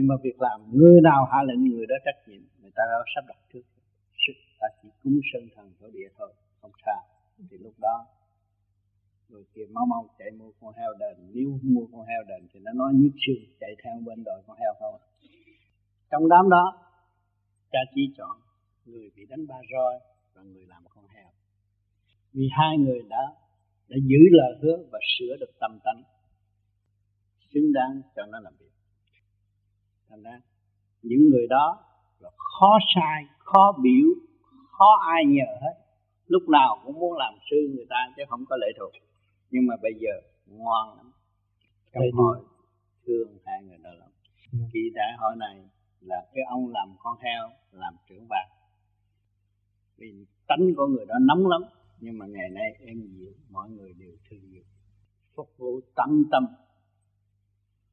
nhưng 0.00 0.08
mà 0.08 0.16
việc 0.22 0.40
làm 0.40 0.60
người 0.72 1.00
nào 1.00 1.24
hạ 1.32 1.38
lệnh 1.42 1.64
người 1.64 1.86
đó 1.86 1.94
trách 2.04 2.28
nhiệm, 2.28 2.42
người 2.62 2.70
ta 2.74 2.82
đã 2.90 2.96
sắp 3.14 3.24
đặt 3.28 3.38
trước. 3.52 3.62
Sức 4.26 4.32
ta 4.60 4.66
chỉ 4.82 4.88
cúng 5.02 5.20
sơn 5.32 5.48
thần 5.54 5.72
thổ 5.80 5.86
địa 5.90 6.08
thôi, 6.18 6.32
không 6.60 6.70
sao 6.86 7.02
thì 7.50 7.58
lúc 7.58 7.74
đó, 7.80 8.06
người 9.28 9.44
kia 9.54 9.66
mau 9.70 9.86
mau 9.86 10.08
chạy 10.18 10.30
mua 10.30 10.50
con 10.60 10.74
heo 10.74 10.92
đền. 10.98 11.16
Nếu 11.34 11.58
mua 11.62 11.86
con 11.92 12.06
heo 12.06 12.22
đền 12.28 12.48
thì 12.52 12.60
nó 12.60 12.72
nói 12.72 12.92
nhức 12.94 13.12
xương, 13.26 13.44
chạy 13.60 13.70
theo 13.84 13.94
bên 14.06 14.24
đội 14.24 14.42
con 14.46 14.56
heo 14.60 14.74
không 14.80 15.00
trong 16.10 16.28
đám 16.28 16.50
đó, 16.50 16.64
cha 17.72 17.78
chỉ 17.94 18.02
chọn 18.16 18.36
người 18.84 19.10
bị 19.16 19.26
đánh 19.28 19.46
ba 19.46 19.58
roi 19.72 19.94
và 20.34 20.42
người 20.42 20.66
làm 20.66 20.82
con 20.94 21.04
heo. 21.08 21.30
Vì 22.32 22.48
hai 22.52 22.78
người 22.78 23.02
đã 23.08 23.22
đã 23.88 23.96
giữ 24.02 24.18
lời 24.30 24.58
hứa 24.62 24.76
và 24.92 24.98
sửa 25.18 25.36
được 25.40 25.52
tâm 25.60 25.78
tánh. 25.84 26.02
Xứng 27.54 27.72
đáng 27.72 28.02
cho 28.16 28.26
nó 28.26 28.40
làm 28.40 28.52
việc 28.58 28.69
thành 30.10 30.22
ra 30.22 30.40
những 31.02 31.28
người 31.30 31.46
đó 31.46 31.78
là 32.18 32.30
khó 32.36 32.78
sai 32.94 33.24
khó 33.38 33.72
biểu 33.82 34.06
khó 34.70 34.98
ai 35.06 35.24
nhờ 35.26 35.44
hết. 35.62 35.74
Lúc 36.26 36.48
nào 36.48 36.80
cũng 36.84 36.98
muốn 37.00 37.16
làm 37.16 37.34
sư 37.50 37.56
người 37.74 37.86
ta 37.88 37.96
chứ 38.16 38.22
không 38.28 38.44
có 38.48 38.56
lệ 38.56 38.66
thuộc. 38.78 38.92
Nhưng 39.50 39.66
mà 39.66 39.74
bây 39.82 39.92
giờ 40.00 40.10
ngoan 40.46 40.96
lắm. 40.96 41.12
Trong 41.92 42.02
hội 42.12 42.38
thương 43.06 43.38
hai 43.46 43.62
người 43.62 43.78
đó 43.82 43.90
lắm. 43.98 44.08
Kỳ 44.72 44.80
đại 44.94 45.12
hội 45.18 45.36
này 45.36 45.64
là 46.00 46.26
cái 46.34 46.44
ông 46.50 46.68
làm 46.68 46.94
con 46.98 47.18
heo 47.20 47.50
làm 47.72 47.96
trưởng 48.08 48.28
ban 48.28 48.48
vì 49.96 50.26
tánh 50.46 50.74
của 50.76 50.86
người 50.86 51.06
đó 51.06 51.14
nóng 51.20 51.46
lắm. 51.46 51.62
Nhưng 52.00 52.18
mà 52.18 52.26
ngày 52.26 52.48
nay 52.50 52.76
em 52.86 53.00
dịu 53.00 53.32
mọi 53.50 53.70
người 53.70 53.92
đều 53.92 54.12
thương 54.30 54.52
yêu. 54.52 54.62
Phục 55.34 55.50
vụ 55.56 55.80
tận 55.94 56.22
tâm 56.30 56.46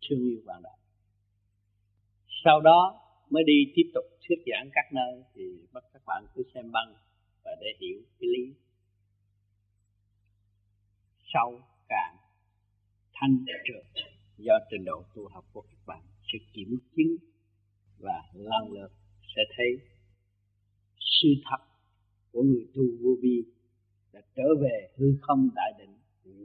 thương 0.09 0.19
yêu 0.19 0.41
bạn 0.45 0.61
đạo 0.63 0.76
sau 2.43 2.61
đó 2.61 3.01
mới 3.29 3.43
đi 3.43 3.71
tiếp 3.75 3.91
tục 3.93 4.05
thuyết 4.27 4.43
giảng 4.45 4.69
các 4.73 4.93
nơi 4.93 5.23
thì 5.33 5.43
bắt 5.73 5.83
các 5.93 6.01
bạn 6.05 6.25
cứ 6.35 6.43
xem 6.53 6.71
băng 6.71 6.93
và 7.43 7.51
để 7.61 7.67
hiểu 7.79 8.01
cái 8.19 8.27
lý. 8.27 8.53
Sâu 11.33 11.61
cạn 11.89 12.15
thanh 13.13 13.45
trượt 13.67 14.03
do 14.37 14.53
trình 14.71 14.85
độ 14.85 15.03
tu 15.15 15.27
học 15.27 15.45
của 15.53 15.61
các 15.61 15.79
bạn 15.85 16.01
sẽ 16.33 16.39
kiểm 16.53 16.77
chứng 16.95 17.15
và 17.97 18.23
lần 18.33 18.71
lượt 18.71 18.91
sẽ 19.35 19.41
thấy 19.57 19.79
sự 20.99 21.29
thật 21.49 21.65
của 22.31 22.43
người 22.43 22.67
tu 22.75 22.83
vô 23.01 23.09
vi 23.21 23.43
là 24.11 24.21
trở 24.35 24.47
về 24.61 24.89
hư 24.95 25.05
không 25.21 25.49
đại 25.55 25.73
định, 25.79 25.97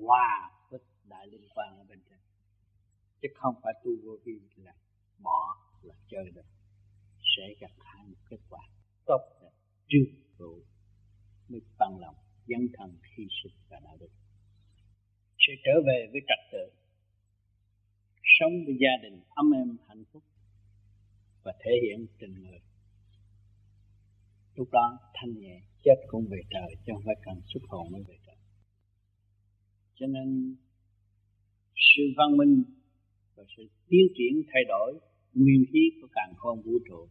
hòa 0.02 0.51
với 0.70 0.81
đại 1.05 1.27
linh 1.27 1.48
quan 1.55 1.78
ở 1.78 1.85
bên 1.89 1.98
trên. 2.10 2.19
Chứ 3.23 3.28
không 3.35 3.55
phải 3.62 3.73
tu 3.85 3.90
vô 4.05 4.19
vi 4.24 4.40
là 4.56 4.73
bỏ 5.19 5.62
là 5.83 5.95
chơi 6.09 6.31
được 6.35 6.47
sẽ 7.37 7.55
gặp 7.61 7.73
hai 7.79 8.07
một 8.07 8.19
kết 8.31 8.41
quả. 8.49 8.61
Tốt. 9.07 9.21
Đẹp 9.43 9.51
trước 9.89 10.07
trụ 10.39 10.63
mới 11.49 11.61
bằng 11.79 11.99
lòng 12.01 12.15
dân 12.47 12.61
thần 12.75 12.99
hy 13.17 13.25
sinh 13.43 13.53
và 13.69 13.81
đạo 13.85 13.97
đức. 14.01 14.09
Sẽ 15.39 15.53
trở 15.65 15.73
về 15.87 16.09
với 16.13 16.21
trật 16.29 16.39
tự 16.53 16.83
sống 18.41 18.53
với 18.67 18.77
gia 18.81 19.03
đình 19.03 19.21
ấm 19.31 19.51
êm 19.51 19.77
hạnh 19.89 20.05
phúc 20.13 20.23
và 21.43 21.53
thể 21.65 21.71
hiện 21.83 22.07
tình 22.19 22.35
người. 22.43 22.59
Lúc 24.55 24.69
đó 24.73 24.99
thanh 25.15 25.41
nhẹ 25.41 25.61
chết 25.85 25.97
cũng 26.07 26.27
về 26.31 26.39
trời 26.51 26.77
chứ 26.87 26.93
không 26.93 27.03
phải 27.05 27.15
cần 27.25 27.41
xuất 27.47 27.61
hồn 27.69 27.93
mới 27.93 28.03
về 28.09 28.17
trời. 28.27 28.37
Cho 29.95 30.07
nên 30.07 30.57
sự 31.75 32.03
văn 32.17 32.37
minh 32.37 32.65
và 33.37 33.45
sự 33.57 33.63
tiến 33.89 34.07
triển 34.17 34.43
thay 34.53 34.63
đổi 34.69 35.01
nguyên 35.35 35.65
khí 35.73 35.91
của 36.01 36.09
càng 36.13 36.35
khôn 36.37 36.63
vũ 36.63 36.73
trụ 36.89 37.09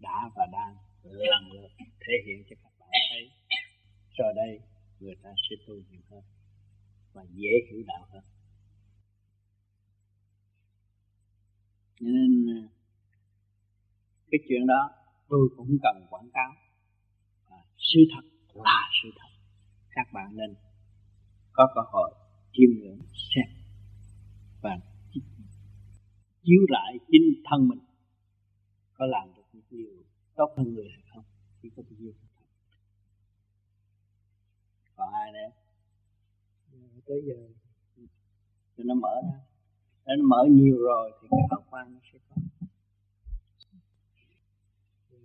đã 0.00 0.30
và 0.36 0.46
đang 0.52 0.76
lần 1.02 1.52
lượt 1.52 1.68
thể 1.78 2.14
hiện 2.26 2.44
cho 2.50 2.56
các 2.62 2.72
bạn 2.80 2.88
thấy. 3.10 3.30
Cho 4.12 4.24
đây 4.36 4.60
người 5.00 5.14
ta 5.22 5.30
sẽ 5.50 5.56
tu 5.66 5.74
nhiều 5.74 6.00
hơn 6.10 6.22
và 7.12 7.22
dễ 7.34 7.50
hiểu 7.70 7.82
đạo 7.86 8.06
hơn. 8.12 8.24
Nên 12.00 12.46
à, 12.56 12.60
cái 14.30 14.38
chuyện 14.48 14.66
đó 14.66 14.90
tôi 15.28 15.48
cũng 15.56 15.78
cần 15.82 16.06
quảng 16.10 16.30
cáo. 16.34 16.52
À, 17.48 17.58
sự 17.78 18.00
thật 18.14 18.28
là 18.54 18.90
sự 19.02 19.08
thật. 19.18 19.38
Các 19.90 20.12
bạn 20.12 20.36
nên 20.36 20.54
có 21.52 21.72
cơ 21.74 21.80
hội 21.92 22.14
chiêm 22.52 22.70
ngưỡng 22.78 22.98
xem 23.34 23.57
chiếu 26.48 26.62
lại 26.68 26.98
chính 27.10 27.42
thân 27.44 27.68
mình. 27.68 27.78
Có 28.98 29.06
làm 29.06 29.28
được 29.36 29.42
những 29.52 29.62
điều 29.70 29.90
tốt 30.36 30.50
hơn 30.56 30.74
người 30.74 30.88
hay 30.94 31.02
không? 31.12 31.24
Chỉ 31.62 31.68
có 31.76 31.82
bao 31.82 31.96
nhiêu 31.98 32.12
còn 34.96 35.12
ai 35.12 35.32
nữa? 35.32 35.50
Tới 37.06 37.22
giờ. 37.26 37.34
Cho 38.76 38.84
nó 38.86 38.94
mở 38.94 39.14
ra. 39.28 39.38
Nó 40.06 40.24
mở 40.24 40.40
nhiều 40.50 40.78
rồi 40.78 41.12
thì 41.22 41.28
cái 41.30 41.40
hào 41.50 41.62
quang 41.70 41.94
nó 41.94 42.00
sẽ 42.12 42.18
có. 42.28 42.36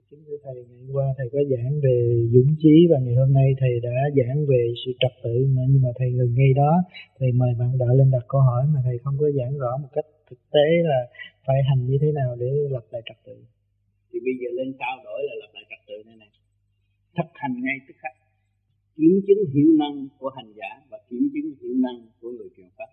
Kính 0.09 0.23
thưa 0.25 0.37
thầy 0.43 0.55
ngày 0.69 0.87
qua 0.93 1.05
thầy 1.17 1.27
có 1.33 1.39
giảng 1.51 1.73
về 1.83 1.97
dũng 2.33 2.55
chí 2.59 2.87
và 2.91 2.97
ngày 3.03 3.15
hôm 3.15 3.33
nay 3.33 3.47
thầy 3.59 3.79
đã 3.83 3.95
giảng 4.17 4.45
về 4.45 4.73
sự 4.85 4.91
trật 4.99 5.11
tự 5.23 5.45
mà 5.55 5.61
nhưng 5.69 5.81
mà 5.81 5.89
thầy 5.95 6.11
ngừng 6.11 6.35
ngay 6.35 6.53
đó. 6.55 6.71
Thầy 7.19 7.31
mời 7.31 7.49
bạn 7.59 7.77
đạo 7.77 7.95
lên 7.95 8.11
đặt 8.11 8.25
câu 8.27 8.41
hỏi 8.41 8.63
mà 8.73 8.79
thầy 8.83 8.97
không 9.03 9.17
có 9.19 9.31
giảng 9.37 9.57
rõ 9.57 9.77
một 9.77 9.89
cách 9.93 10.05
thực 10.33 10.43
tế 10.55 10.67
là 10.89 10.99
phải 11.45 11.57
hành 11.69 11.81
như 11.89 11.97
thế 12.01 12.09
nào 12.19 12.35
để 12.41 12.49
lập 12.75 12.85
lại 12.91 13.01
trật 13.05 13.17
tự. 13.25 13.37
Thì 14.09 14.19
bây 14.25 14.33
giờ 14.39 14.47
lên 14.57 14.69
trao 14.79 14.95
đổi 15.05 15.19
là 15.27 15.33
lập 15.41 15.51
lại 15.55 15.65
trật 15.69 15.81
tự 15.87 15.97
này 16.07 16.15
này 16.23 16.29
thực 17.17 17.29
hành 17.33 17.53
ngay 17.63 17.77
tức 17.87 17.95
khắc. 18.01 18.15
Kiểm 18.97 19.13
chứng 19.27 19.41
hiệu 19.53 19.69
năng 19.81 20.07
của 20.19 20.29
hành 20.37 20.53
giả 20.59 20.71
và 20.89 20.97
kiểm 21.09 21.23
chứng 21.33 21.49
hiệu 21.59 21.75
năng 21.85 21.99
của 22.21 22.29
người 22.31 22.49
truyền 22.55 22.69
pháp. 22.77 22.91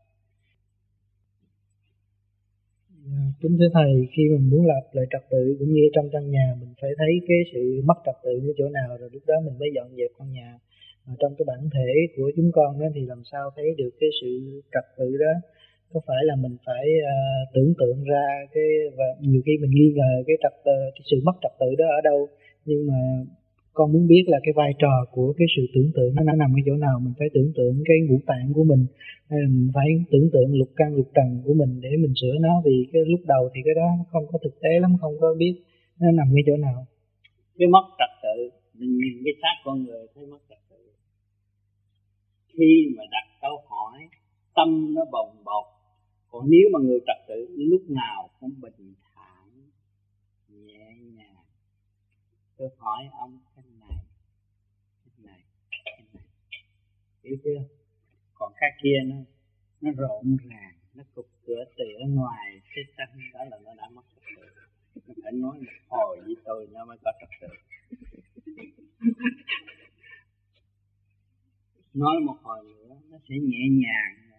Dạ, 3.07 3.25
kính 3.41 3.57
thưa 3.59 3.71
thầy, 3.73 3.93
khi 4.13 4.23
mình 4.33 4.51
muốn 4.51 4.67
lập 4.67 4.85
lại 4.93 5.07
trật 5.13 5.25
tự 5.31 5.57
cũng 5.59 5.73
như 5.73 5.85
trong 5.95 6.09
căn 6.13 6.31
nhà 6.31 6.47
mình 6.61 6.73
phải 6.81 6.91
thấy 6.99 7.13
cái 7.29 7.41
sự 7.53 7.83
mất 7.85 7.99
trật 8.07 8.17
tự 8.25 8.35
như 8.43 8.53
chỗ 8.59 8.69
nào 8.69 8.91
rồi 9.01 9.11
lúc 9.13 9.23
đó 9.27 9.35
mình 9.47 9.59
mới 9.59 9.71
dọn 9.75 9.89
dẹp 9.97 10.11
căn 10.19 10.33
nhà. 10.33 10.59
Mà 11.07 11.15
trong 11.21 11.33
cái 11.39 11.45
bản 11.51 11.63
thể 11.75 11.91
của 12.17 12.31
chúng 12.37 12.51
con 12.53 12.81
đó 12.81 12.87
thì 12.95 13.01
làm 13.07 13.23
sao 13.33 13.51
thấy 13.57 13.69
được 13.79 13.91
cái 14.01 14.11
sự 14.21 14.63
trật 14.73 14.85
tự 14.99 15.17
đó 15.17 15.33
có 15.93 16.01
phải 16.07 16.21
là 16.25 16.35
mình 16.37 16.57
phải 16.67 16.85
uh, 17.13 17.55
tưởng 17.55 17.75
tượng 17.79 18.05
ra 18.05 18.27
cái 18.55 18.65
và 18.97 19.05
nhiều 19.21 19.41
khi 19.47 19.53
mình 19.61 19.71
nghi 19.71 19.93
ngờ 19.97 20.13
cái 20.27 20.37
trật 20.43 20.55
tự, 20.65 20.79
cái 20.95 21.05
sự 21.11 21.17
mất 21.25 21.37
trật 21.43 21.53
tự 21.61 21.75
đó 21.79 21.87
ở 21.99 22.01
đâu 22.01 22.29
nhưng 22.65 22.87
mà 22.87 23.01
con 23.73 23.93
muốn 23.93 24.07
biết 24.07 24.25
là 24.27 24.39
cái 24.43 24.53
vai 24.57 24.73
trò 24.79 25.05
của 25.11 25.33
cái 25.39 25.47
sự 25.57 25.63
tưởng 25.75 25.91
tượng 25.95 26.15
nó 26.15 26.33
nằm 26.33 26.51
ở 26.59 26.61
chỗ 26.67 26.77
nào 26.77 27.01
mình 27.01 27.15
phải 27.19 27.29
tưởng 27.35 27.53
tượng 27.57 27.83
cái 27.85 27.97
ngũ 28.09 28.19
tạng 28.27 28.53
của 28.55 28.65
mình 28.65 28.87
hay 29.31 29.41
là 29.41 29.49
mình 29.49 29.71
phải 29.75 29.89
tưởng 30.11 30.31
tượng 30.33 30.59
lục 30.59 30.69
căn 30.77 30.95
lục 30.95 31.09
trần 31.15 31.43
của 31.45 31.55
mình 31.55 31.81
để 31.81 31.91
mình 31.99 32.13
sửa 32.21 32.35
nó 32.41 32.63
vì 32.65 32.87
cái 32.93 33.03
lúc 33.07 33.21
đầu 33.27 33.51
thì 33.55 33.61
cái 33.65 33.75
đó 33.75 33.89
nó 33.99 34.05
không 34.13 34.27
có 34.33 34.39
thực 34.45 34.61
tế 34.61 34.81
lắm 34.81 34.97
không 35.01 35.15
có 35.21 35.35
biết 35.39 35.55
nó 36.01 36.11
nằm 36.11 36.29
ở 36.29 36.41
chỗ 36.47 36.57
nào. 36.57 36.87
Cái 37.59 37.69
mất 37.69 37.85
trật 37.99 38.13
tự 38.23 38.51
mình 38.79 38.99
nhìn 38.99 39.23
cái 39.25 39.35
xác 39.43 39.55
con 39.65 39.85
người 39.85 40.07
thấy 40.15 40.27
mất 40.27 40.39
trật 40.49 40.59
tự. 40.71 40.77
Khi 42.59 42.95
mà 42.97 43.03
đặt 43.11 43.27
câu 43.43 43.63
hỏi 43.69 43.99
tâm 44.55 44.95
nó 44.95 45.05
bồng 45.13 45.37
bột 45.45 45.80
còn 46.31 46.51
nếu 46.51 46.69
mà 46.73 46.79
người 46.83 47.01
trật 47.07 47.27
tự 47.29 47.47
lúc 47.57 47.83
nào 47.89 48.31
cũng 48.41 48.61
bình 48.61 48.95
thản, 49.15 49.49
nhẹ 50.49 50.95
nhàng, 51.01 51.37
tôi 52.57 52.69
hỏi 52.79 53.09
ông 53.13 53.39
hiểu 57.31 57.37
chưa? 57.45 57.61
Còn 58.35 58.53
cái 58.61 58.71
kia 58.83 58.97
nó 59.07 59.17
nó 59.81 59.91
rộn 59.97 60.37
ràng, 60.51 60.75
nó 60.95 61.05
cục 61.15 61.29
cửa 61.47 61.65
từ 61.77 61.85
ở 62.05 62.07
ngoài 62.09 62.61
cái 62.75 62.85
tâm 62.97 63.09
đó 63.33 63.45
là 63.51 63.59
nó 63.65 63.75
đã 63.75 63.89
mất 63.95 64.03
trật 64.15 64.25
tự 64.37 64.47
nó 65.07 65.15
phải 65.23 65.33
nói 65.33 65.59
một 65.59 65.73
hồi 65.89 66.21
với 66.25 66.37
tôi 66.45 66.69
nó 66.73 66.85
mới 66.85 66.97
có 67.05 67.13
trật 67.21 67.29
tự 67.41 67.49
nói 71.95 72.21
một 72.27 72.37
hồi 72.43 72.65
nữa, 72.65 72.97
nó 73.11 73.19
sẽ 73.29 73.35
nhẹ 73.43 73.69
nhàng 73.71 74.30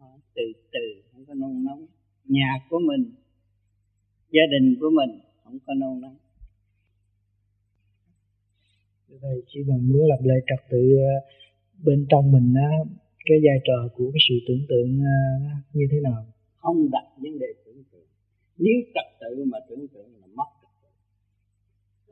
nói 0.00 0.18
từ 0.34 0.42
từ 0.72 1.02
không 1.12 1.24
có 1.26 1.34
nôn 1.34 1.64
nóng. 1.64 1.86
Nhà 2.24 2.50
của 2.70 2.78
mình 2.78 3.14
gia 4.30 4.42
đình 4.50 4.76
của 4.80 4.90
mình 4.90 5.20
không 5.44 5.58
có 5.66 5.74
nôn 5.74 6.00
nóng. 6.00 6.16
Thầy 9.22 9.42
chỉ 9.46 9.60
cần 9.68 9.88
muốn 9.88 10.08
lập 10.08 10.20
lại 10.22 10.38
trật 10.46 10.70
tự 10.70 10.82
bên 11.84 12.06
trong 12.10 12.32
mình 12.32 12.54
á 12.56 12.70
cái 13.24 13.38
vai 13.44 13.58
trò 13.64 13.88
của 13.96 14.10
cái 14.12 14.20
sự 14.28 14.34
tưởng 14.48 14.66
tượng 14.68 14.90
như 15.72 15.86
thế 15.90 16.00
nào? 16.00 16.26
Không 16.54 16.90
đặt 16.90 17.06
vấn 17.16 17.38
đề 17.38 17.46
tưởng 17.64 17.82
tượng. 17.92 18.06
Nếu 18.58 18.74
trật 18.94 19.20
tự 19.20 19.44
mà 19.44 19.58
tưởng 19.68 19.88
tượng 19.88 20.10
là 20.20 20.26
mất 20.26 20.50
trật 20.62 20.70
tự. 20.82 20.88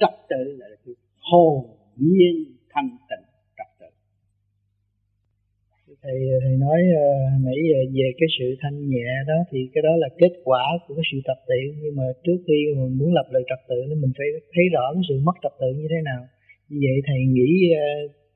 Trật 0.01 0.15
tự 0.31 0.57
là 0.59 0.67
cái 0.85 0.95
hồn 1.19 1.77
nhiên 1.97 2.57
thanh 2.71 2.89
tịnh 3.09 3.22
thầy 6.03 6.19
ờ, 6.35 6.37
thầy 6.45 6.57
nói 6.65 6.81
ờ, 7.05 7.09
nãy 7.47 7.59
giờ 7.71 7.79
về 7.97 8.09
cái 8.19 8.29
sự 8.37 8.47
thanh 8.63 8.77
nhẹ 8.93 9.09
đó 9.31 9.39
thì 9.51 9.59
cái 9.75 9.83
đó 9.87 9.93
là 10.03 10.09
kết 10.23 10.33
quả 10.49 10.65
của 10.85 10.95
cái 10.99 11.07
sự 11.11 11.19
tập 11.29 11.39
tự. 11.49 11.61
Nhưng 11.83 11.95
mà 11.99 12.07
trước 12.25 12.39
khi 12.47 12.59
mình 12.79 12.99
muốn 12.99 13.11
lập 13.19 13.27
lại 13.35 13.43
trật 13.51 13.61
tự 13.71 13.79
thì 13.89 13.95
mình 14.03 14.13
phải 14.19 14.29
thấy 14.55 14.65
rõ 14.75 14.85
cái 14.95 15.03
sự 15.09 15.15
mất 15.27 15.37
trật 15.43 15.55
tự 15.61 15.69
như 15.81 15.87
thế 15.93 16.01
nào. 16.11 16.23
Như 16.69 16.79
vậy 16.87 16.97
thầy 17.09 17.21
nghĩ 17.35 17.51
ờ, 17.85 17.87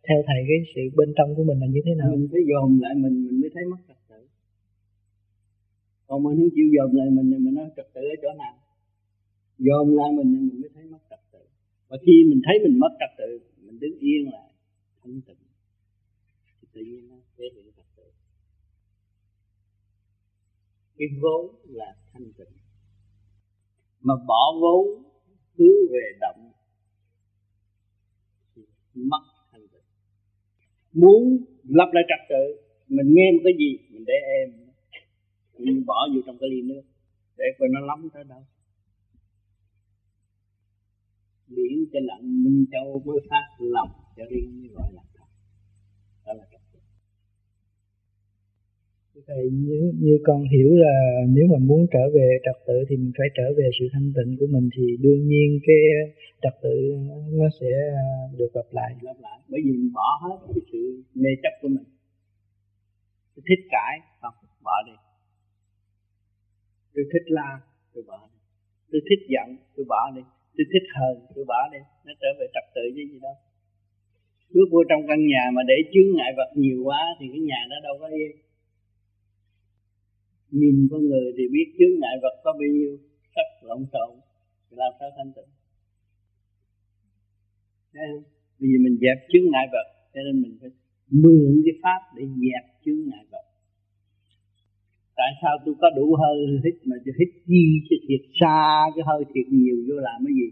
theo 0.06 0.18
thầy 0.28 0.40
cái 0.48 0.58
sự 0.74 0.82
bên 0.98 1.08
trong 1.16 1.30
của 1.36 1.44
mình 1.48 1.58
là 1.62 1.68
như 1.74 1.80
thế 1.86 1.94
nào? 2.00 2.08
Mình 2.16 2.28
phải 2.32 2.42
dồn 2.50 2.68
lại 2.84 2.94
mình 3.04 3.16
mình 3.26 3.36
mới 3.40 3.50
thấy 3.54 3.64
mất 3.72 3.80
trật 3.88 4.00
tự. 4.10 4.20
Còn 6.06 6.18
mình 6.24 6.34
không 6.38 6.52
chịu 6.56 6.68
dồn 6.74 6.90
lại 6.98 7.08
mình 7.16 7.26
thì 7.30 7.38
mình 7.44 7.54
nói 7.58 7.68
trật 7.76 7.88
tự 7.94 8.02
ở 8.14 8.16
chỗ 8.22 8.30
nào? 8.42 8.54
Dồn 9.66 9.86
lại 9.98 10.10
mình 10.18 10.28
thì 10.34 10.40
mình 10.48 10.58
mới 10.62 10.70
thấy 10.74 10.84
mất 10.92 11.02
trật 11.10 11.22
tự. 11.32 11.42
Và 11.88 11.96
khi 12.04 12.14
mình 12.30 12.40
thấy 12.46 12.56
mình 12.64 12.78
mất 12.82 12.92
trật 13.00 13.12
tự, 13.20 13.30
mình 13.66 13.78
đứng 13.82 13.96
yên 14.08 14.22
lại, 14.34 14.50
thanh 15.02 15.20
tịnh. 15.26 15.42
Thì 16.58 16.66
tự 16.74 16.80
nhiên 16.90 17.02
nó 17.10 17.15
để 17.38 17.46
hiện 17.54 17.72
trật 17.76 17.86
tự 17.96 18.06
cái 20.98 21.08
vốn 21.20 21.56
là 21.64 21.96
thanh 22.12 22.32
tịnh. 22.38 22.56
Mà 24.00 24.14
bỏ 24.26 24.42
vốn 24.60 25.02
hướng 25.58 25.92
về 25.92 26.04
động 26.20 26.52
mất 28.94 29.24
thanh 29.52 29.68
tịnh. 29.68 29.86
Muốn 30.92 31.44
lập 31.62 31.90
lại 31.92 32.04
trật 32.08 32.28
tự, 32.28 32.44
mình 32.88 33.06
nghe 33.14 33.32
một 33.32 33.40
cái 33.44 33.52
gì, 33.58 33.78
mình 33.92 34.04
để 34.06 34.14
em, 34.40 34.48
mình 35.58 35.86
bỏ 35.86 36.08
vô 36.14 36.20
trong 36.26 36.36
cái 36.40 36.48
ly 36.50 36.62
nước, 36.62 36.82
để 37.36 37.44
coi 37.58 37.68
nó 37.72 37.80
lắm 37.80 38.08
tới 38.14 38.24
đâu. 38.24 38.44
Biển 41.46 41.84
cho 41.92 41.98
lặng 42.02 42.44
minh 42.44 42.66
châu 42.72 43.02
mới 43.06 43.18
phát 43.30 43.46
lòng 43.58 43.90
cho 44.16 44.22
riêng 44.30 44.60
như 44.60 44.68
gọi 44.74 44.92
là 44.92 45.02
thật. 45.14 45.28
Đó 46.26 46.32
là 46.32 46.46
thầy 49.26 49.50
như, 49.52 49.92
như 50.00 50.18
con 50.24 50.42
hiểu 50.42 50.70
là 50.84 50.96
nếu 51.28 51.46
mà 51.52 51.58
muốn 51.68 51.86
trở 51.92 52.04
về 52.14 52.28
trật 52.44 52.56
tự 52.66 52.84
thì 52.88 52.96
mình 52.96 53.12
phải 53.18 53.26
trở 53.36 53.46
về 53.58 53.70
sự 53.78 53.84
thanh 53.92 54.12
tịnh 54.16 54.36
của 54.38 54.46
mình 54.54 54.68
thì 54.76 54.84
đương 55.00 55.22
nhiên 55.28 55.58
cái 55.66 55.76
trật 56.42 56.54
tự 56.62 56.76
nó 57.38 57.48
sẽ 57.60 57.72
được 58.38 58.56
lặp 58.56 58.68
lại. 58.70 58.90
Lặp 59.00 59.16
lại. 59.20 59.38
Bởi 59.48 59.60
vì 59.64 59.70
mình 59.70 59.92
bỏ 59.92 60.08
hết 60.22 60.36
cái 60.54 60.62
sự 60.72 61.02
mê 61.14 61.30
chấp 61.42 61.54
của 61.60 61.68
mình. 61.68 61.88
Tôi 63.34 63.42
thích 63.48 63.62
cãi 63.70 63.94
không 64.20 64.34
bỏ 64.64 64.76
đi. 64.86 64.92
Tôi 66.94 67.04
thích 67.12 67.26
la 67.26 67.60
tôi 67.94 68.04
bỏ 68.06 68.18
đi. 68.32 68.38
Tôi 68.90 69.00
thích 69.08 69.22
giận 69.34 69.56
tôi 69.76 69.84
bỏ 69.88 70.02
đi. 70.16 70.22
Tôi 70.56 70.64
thích 70.72 70.86
hờn 70.96 71.16
tôi 71.34 71.44
bỏ 71.44 71.60
đi. 71.72 71.78
Nó 72.04 72.12
trở 72.20 72.28
về 72.38 72.46
trật 72.54 72.66
tự 72.74 72.84
chứ 72.96 73.02
gì 73.12 73.18
đâu. 73.22 73.36
Bước 74.54 74.68
vô 74.72 74.80
trong 74.88 75.02
căn 75.08 75.26
nhà 75.26 75.44
mà 75.54 75.62
để 75.70 75.76
chướng 75.92 76.10
ngại 76.16 76.32
vật 76.36 76.50
nhiều 76.56 76.78
quá 76.84 77.02
thì 77.18 77.26
cái 77.32 77.40
nhà 77.40 77.60
đó 77.70 77.76
đâu 77.82 77.96
có 78.00 78.06
yên 78.06 78.45
nhìn 80.50 80.88
con 80.90 81.00
người 81.08 81.32
thì 81.36 81.44
biết 81.52 81.66
chướng 81.78 82.00
ngại 82.00 82.16
vật 82.22 82.34
có 82.44 82.52
bao 82.52 82.68
nhiêu 82.76 82.98
sắc 83.34 83.48
lộn 83.62 83.86
xộn, 83.92 84.10
thì 84.70 84.76
làm 84.76 84.92
sao 84.98 85.08
thanh 85.16 85.32
tịnh? 85.36 85.50
Bây 87.92 88.08
giờ 88.12 88.20
Vì 88.58 88.68
mình 88.84 88.96
dẹp 89.00 89.18
chướng 89.32 89.50
ngại 89.52 89.66
vật, 89.72 89.88
cho 90.14 90.20
nên 90.26 90.42
mình 90.42 90.58
phải 90.60 90.70
mượn 91.10 91.62
cái 91.64 91.74
pháp 91.82 92.00
để 92.16 92.22
dẹp 92.26 92.64
chướng 92.84 93.00
ngại 93.08 93.24
vật. 93.30 93.46
Tại 95.16 95.30
sao 95.42 95.58
tôi 95.64 95.74
có 95.80 95.90
đủ 95.96 96.16
hơi 96.22 96.36
hít 96.64 96.74
mà 96.84 96.96
tôi 97.04 97.14
hít 97.18 97.28
chi 97.46 97.62
cho 97.90 97.96
thiệt 98.08 98.22
xa, 98.40 98.86
cái 98.94 99.04
hơi 99.06 99.24
thiệt 99.34 99.46
nhiều 99.50 99.76
vô 99.88 99.94
làm 100.08 100.18
cái 100.26 100.34
gì? 100.40 100.48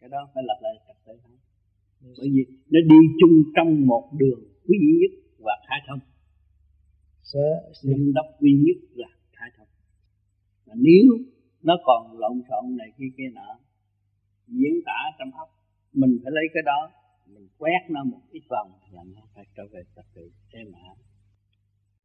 Cái 0.00 0.08
đó 0.10 0.28
phải 0.34 0.42
lập 0.46 0.58
lại 0.62 0.74
trật 0.86 0.96
tự 1.06 1.14
bởi 2.18 2.28
vì 2.34 2.44
nó 2.70 2.80
đi 2.90 3.00
chung 3.20 3.36
trong 3.56 3.86
một 3.86 4.04
đường 4.18 4.40
quý 4.66 4.76
nhất 5.00 5.12
và 5.38 5.52
khai 5.68 5.78
thông 5.86 5.98
nhưng 7.82 8.12
đốc 8.14 8.26
duy 8.40 8.52
nhất 8.52 8.88
là 8.94 9.08
khai 9.32 9.50
thông. 9.56 9.68
Mà 10.66 10.74
nếu 10.76 11.04
nó 11.62 11.76
còn 11.84 12.18
lộn 12.18 12.42
xộn 12.48 12.76
này 12.76 12.88
kia 12.98 13.10
kia 13.16 13.30
nọ, 13.34 13.58
diễn 14.46 14.74
tả 14.86 14.98
trong 15.18 15.30
óc, 15.30 15.48
mình 15.92 16.18
phải 16.22 16.32
lấy 16.34 16.44
cái 16.54 16.62
đó, 16.66 16.90
mình 17.26 17.48
quét 17.58 17.82
nó 17.90 18.04
một 18.04 18.20
ít 18.30 18.42
vòng 18.50 18.70
là 18.92 19.02
nó 19.14 19.22
phải 19.34 19.44
trở 19.56 19.62
về 19.72 19.82
trật 19.96 20.04
tự, 20.14 20.30
thế 20.52 20.58
mà. 20.72 20.78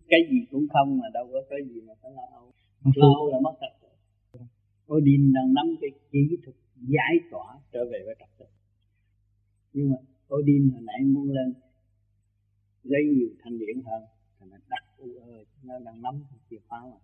Cái 0.08 0.20
gì 0.32 0.38
cũng 0.52 0.66
không 0.74 0.98
mà 0.98 1.08
đâu 1.14 1.30
có 1.32 1.42
cái 1.50 1.60
gì 1.70 1.82
mà 1.82 1.94
phải 2.02 2.12
lo 2.12 2.22
âu 2.32 2.52
lo 2.96 3.08
âu 3.20 3.32
là 3.32 3.40
mất 3.44 3.56
trật 3.62 3.74
tự. 3.82 3.90
Odin 4.94 5.34
đang 5.34 5.54
nắm 5.54 5.66
cái 5.82 5.90
kỹ 6.12 6.38
thuật 6.44 6.56
giải 6.76 7.16
tỏa 7.32 7.60
trở 7.72 7.86
về 7.92 8.00
với 8.06 8.16
trật 8.20 8.30
tự. 8.40 8.46
Nhưng 9.74 9.90
mà 9.92 9.98
Odin 10.36 10.70
hồi 10.70 10.82
nãy 10.82 11.00
muốn 11.06 11.30
lên, 11.30 11.54
lấy 12.84 13.02
nhiều 13.16 13.30
thanh 13.44 13.60
điển 13.60 13.76
hơn 13.86 14.04
thì 14.40 14.46
nó 14.52 14.58
đặt 14.70 14.84
u 15.06 15.10
ơi 15.34 15.46
nó 15.64 15.76
đang 15.86 16.02
nắm 16.02 16.16
chìa 16.50 16.62
khóa 16.68 16.80
mà. 16.92 17.00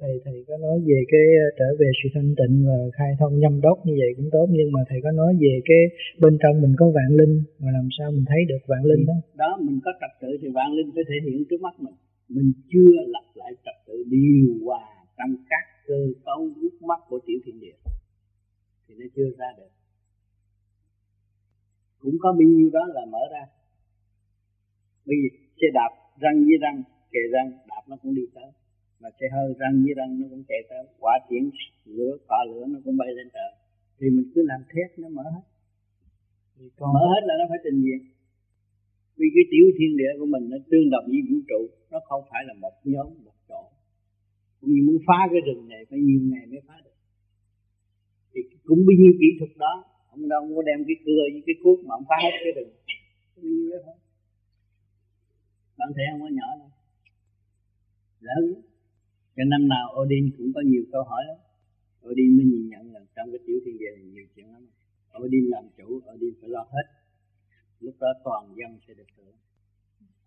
Thầy 0.00 0.14
thầy 0.24 0.44
có 0.48 0.56
nói 0.56 0.76
về 0.88 0.98
cái 1.12 1.26
ờ, 1.44 1.46
trở 1.58 1.68
về 1.80 1.88
sự 1.98 2.08
thanh 2.14 2.34
tịnh 2.38 2.54
và 2.68 2.78
khai 2.96 3.10
thông 3.20 3.38
nhâm 3.38 3.60
đốc 3.60 3.78
như 3.86 3.94
vậy 4.00 4.10
cũng 4.16 4.28
tốt 4.32 4.46
nhưng 4.50 4.72
mà 4.72 4.80
thầy 4.88 4.98
có 5.04 5.10
nói 5.20 5.32
về 5.40 5.54
cái 5.68 5.82
bên 6.22 6.38
trong 6.42 6.54
mình 6.62 6.74
có 6.80 6.86
vạn 6.96 7.10
linh 7.20 7.34
mà 7.62 7.70
làm 7.76 7.88
sao 7.98 8.10
mình 8.10 8.24
thấy 8.30 8.40
được 8.48 8.62
vạn 8.66 8.82
linh 8.90 9.06
đó? 9.06 9.16
Đó 9.34 9.50
mình 9.66 9.78
có 9.84 9.90
trật 10.00 10.12
tự 10.22 10.30
thì 10.40 10.48
vạn 10.58 10.72
linh 10.76 10.90
phải 10.94 11.04
thể 11.08 11.16
hiện 11.26 11.44
trước 11.48 11.60
mắt 11.60 11.74
mình. 11.84 11.96
Mình 12.28 12.52
chưa 12.72 12.92
lập 13.14 13.26
lại 13.34 13.52
trật 13.64 13.78
tự 13.86 13.96
điều 14.10 14.48
hòa 14.64 14.84
trong 15.18 15.32
các 15.50 15.64
cơ 15.86 16.00
cấu 16.24 16.40
gút 16.58 16.74
mắt 16.88 17.00
của 17.08 17.20
tiểu 17.26 17.38
thiên 17.44 17.60
địa. 17.60 17.78
Thì 18.88 18.94
nó 18.98 19.06
chưa 19.16 19.30
ra 19.38 19.50
được. 19.58 19.72
Cũng 21.98 22.16
có 22.20 22.32
bao 22.32 22.48
nhiêu 22.52 22.70
đó 22.72 22.84
là 22.94 23.04
mở 23.12 23.22
ra 23.32 23.44
bởi 25.06 25.16
vì 25.20 25.28
xe 25.58 25.68
đạp 25.78 25.92
răng 26.22 26.36
với 26.48 26.58
răng 26.64 26.78
kề 27.12 27.22
răng 27.34 27.48
đạp 27.70 27.82
nó 27.88 27.96
cũng 28.02 28.14
đi 28.14 28.24
tới. 28.34 28.48
Mà 29.00 29.08
xe 29.18 29.26
hơi 29.34 29.48
răng 29.60 29.74
với 29.84 29.94
răng 29.98 30.10
nó 30.20 30.26
cũng 30.30 30.44
chạy 30.48 30.60
tới. 30.70 30.82
Quả 31.02 31.14
chuyển 31.28 31.50
lửa 31.84 32.12
cọ 32.28 32.38
lửa 32.50 32.64
nó 32.72 32.78
cũng 32.84 32.96
bay 32.96 33.08
lên 33.18 33.28
trời. 33.36 33.50
Thì 33.98 34.06
mình 34.14 34.26
cứ 34.34 34.40
làm 34.50 34.60
thét 34.72 34.98
nó 34.98 35.08
mở 35.08 35.24
hết. 35.34 35.44
Còn 36.78 36.88
mở 36.96 37.04
hết 37.12 37.22
là 37.28 37.34
nó 37.40 37.44
phải 37.50 37.58
trình 37.64 37.80
diện. 37.84 38.00
Vì 39.18 39.26
cái 39.34 39.44
tiểu 39.52 39.66
thiên 39.76 39.92
địa 40.00 40.12
của 40.18 40.28
mình 40.34 40.44
nó 40.52 40.56
tương 40.70 40.90
đồng 40.90 41.06
với 41.12 41.22
vũ 41.28 41.36
trụ 41.48 41.60
nó 41.92 41.98
không 42.08 42.22
phải 42.30 42.42
là 42.48 42.54
một 42.64 42.74
nhóm 42.84 43.08
một 43.24 43.36
chỗ. 43.48 43.62
Cũng 44.60 44.70
như 44.72 44.80
muốn 44.86 44.98
phá 45.06 45.18
cái 45.32 45.40
rừng 45.46 45.68
này 45.68 45.82
phải 45.90 45.98
nhiều 45.98 46.20
ngày 46.32 46.44
mới 46.50 46.60
phá 46.68 46.76
được. 46.84 46.96
Thì 48.32 48.40
cũng 48.68 48.80
bao 48.86 48.96
nhiêu 49.00 49.12
kỹ 49.20 49.28
thuật 49.38 49.52
đó 49.64 49.74
ông 50.10 50.28
đâu 50.28 50.42
có 50.56 50.62
đem 50.68 50.84
cái 50.88 50.96
cưa 51.04 51.22
với 51.32 51.42
cái 51.46 51.56
cuốc 51.62 51.78
mà 51.86 51.92
ông 51.98 52.04
phá 52.08 52.16
hết 52.24 52.34
cái 52.44 52.52
rừng. 52.56 52.72
Bao 53.36 53.44
nhiêu 53.44 53.70
đó 53.70 53.78
thôi 53.86 53.96
bạn 55.78 55.88
thấy 55.94 56.04
không 56.10 56.20
có 56.20 56.28
nhỏ 56.38 56.48
đâu. 56.58 56.70
Lớn 58.20 58.44
cho 59.36 59.42
năm 59.44 59.68
nào 59.68 59.86
Odin 60.00 60.30
cũng 60.38 60.52
có 60.54 60.60
nhiều 60.60 60.84
câu 60.92 61.02
hỏi 61.04 61.22
lắm. 61.28 61.38
Odin 62.08 62.36
mới 62.36 62.44
nhìn 62.44 62.68
nhận 62.68 62.92
là 62.92 63.00
trong 63.16 63.32
cái 63.32 63.40
tiểu 63.46 63.58
thiên 63.64 63.78
địa 63.78 63.90
này 63.96 64.04
nhiều 64.04 64.26
chuyện 64.34 64.52
lắm. 64.52 64.66
Odin 65.18 65.44
làm 65.48 65.64
chủ, 65.76 66.00
Odin 66.14 66.34
phải 66.40 66.48
lo 66.48 66.62
hết. 66.72 66.86
Lúc 67.80 67.94
đó 68.00 68.08
toàn 68.24 68.54
dân 68.56 68.78
sẽ 68.88 68.94
được 68.94 69.10
hưởng 69.16 69.36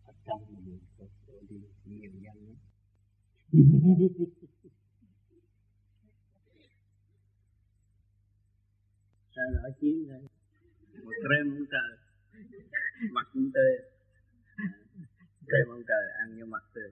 ở 0.06 0.14
trong 0.26 0.42
mình 0.66 0.80
Odin 1.38 1.62
nhiều 1.86 2.12
dân 2.24 2.36
lắm. 2.48 2.56
Sao 9.36 9.46
rõ 9.54 9.70
chiến 9.80 10.08
rồi 10.08 10.20
một 11.04 11.14
creme 11.24 11.50
ông 11.58 11.66
trời 11.74 11.92
mặt 13.12 13.28
cũng 13.34 13.52
tươi 13.54 13.74
creme 15.46 15.72
ông 15.76 15.84
trời 15.88 16.06
ăn 16.20 16.38
như 16.38 16.46
mặt 16.46 16.64
tươi 16.74 16.92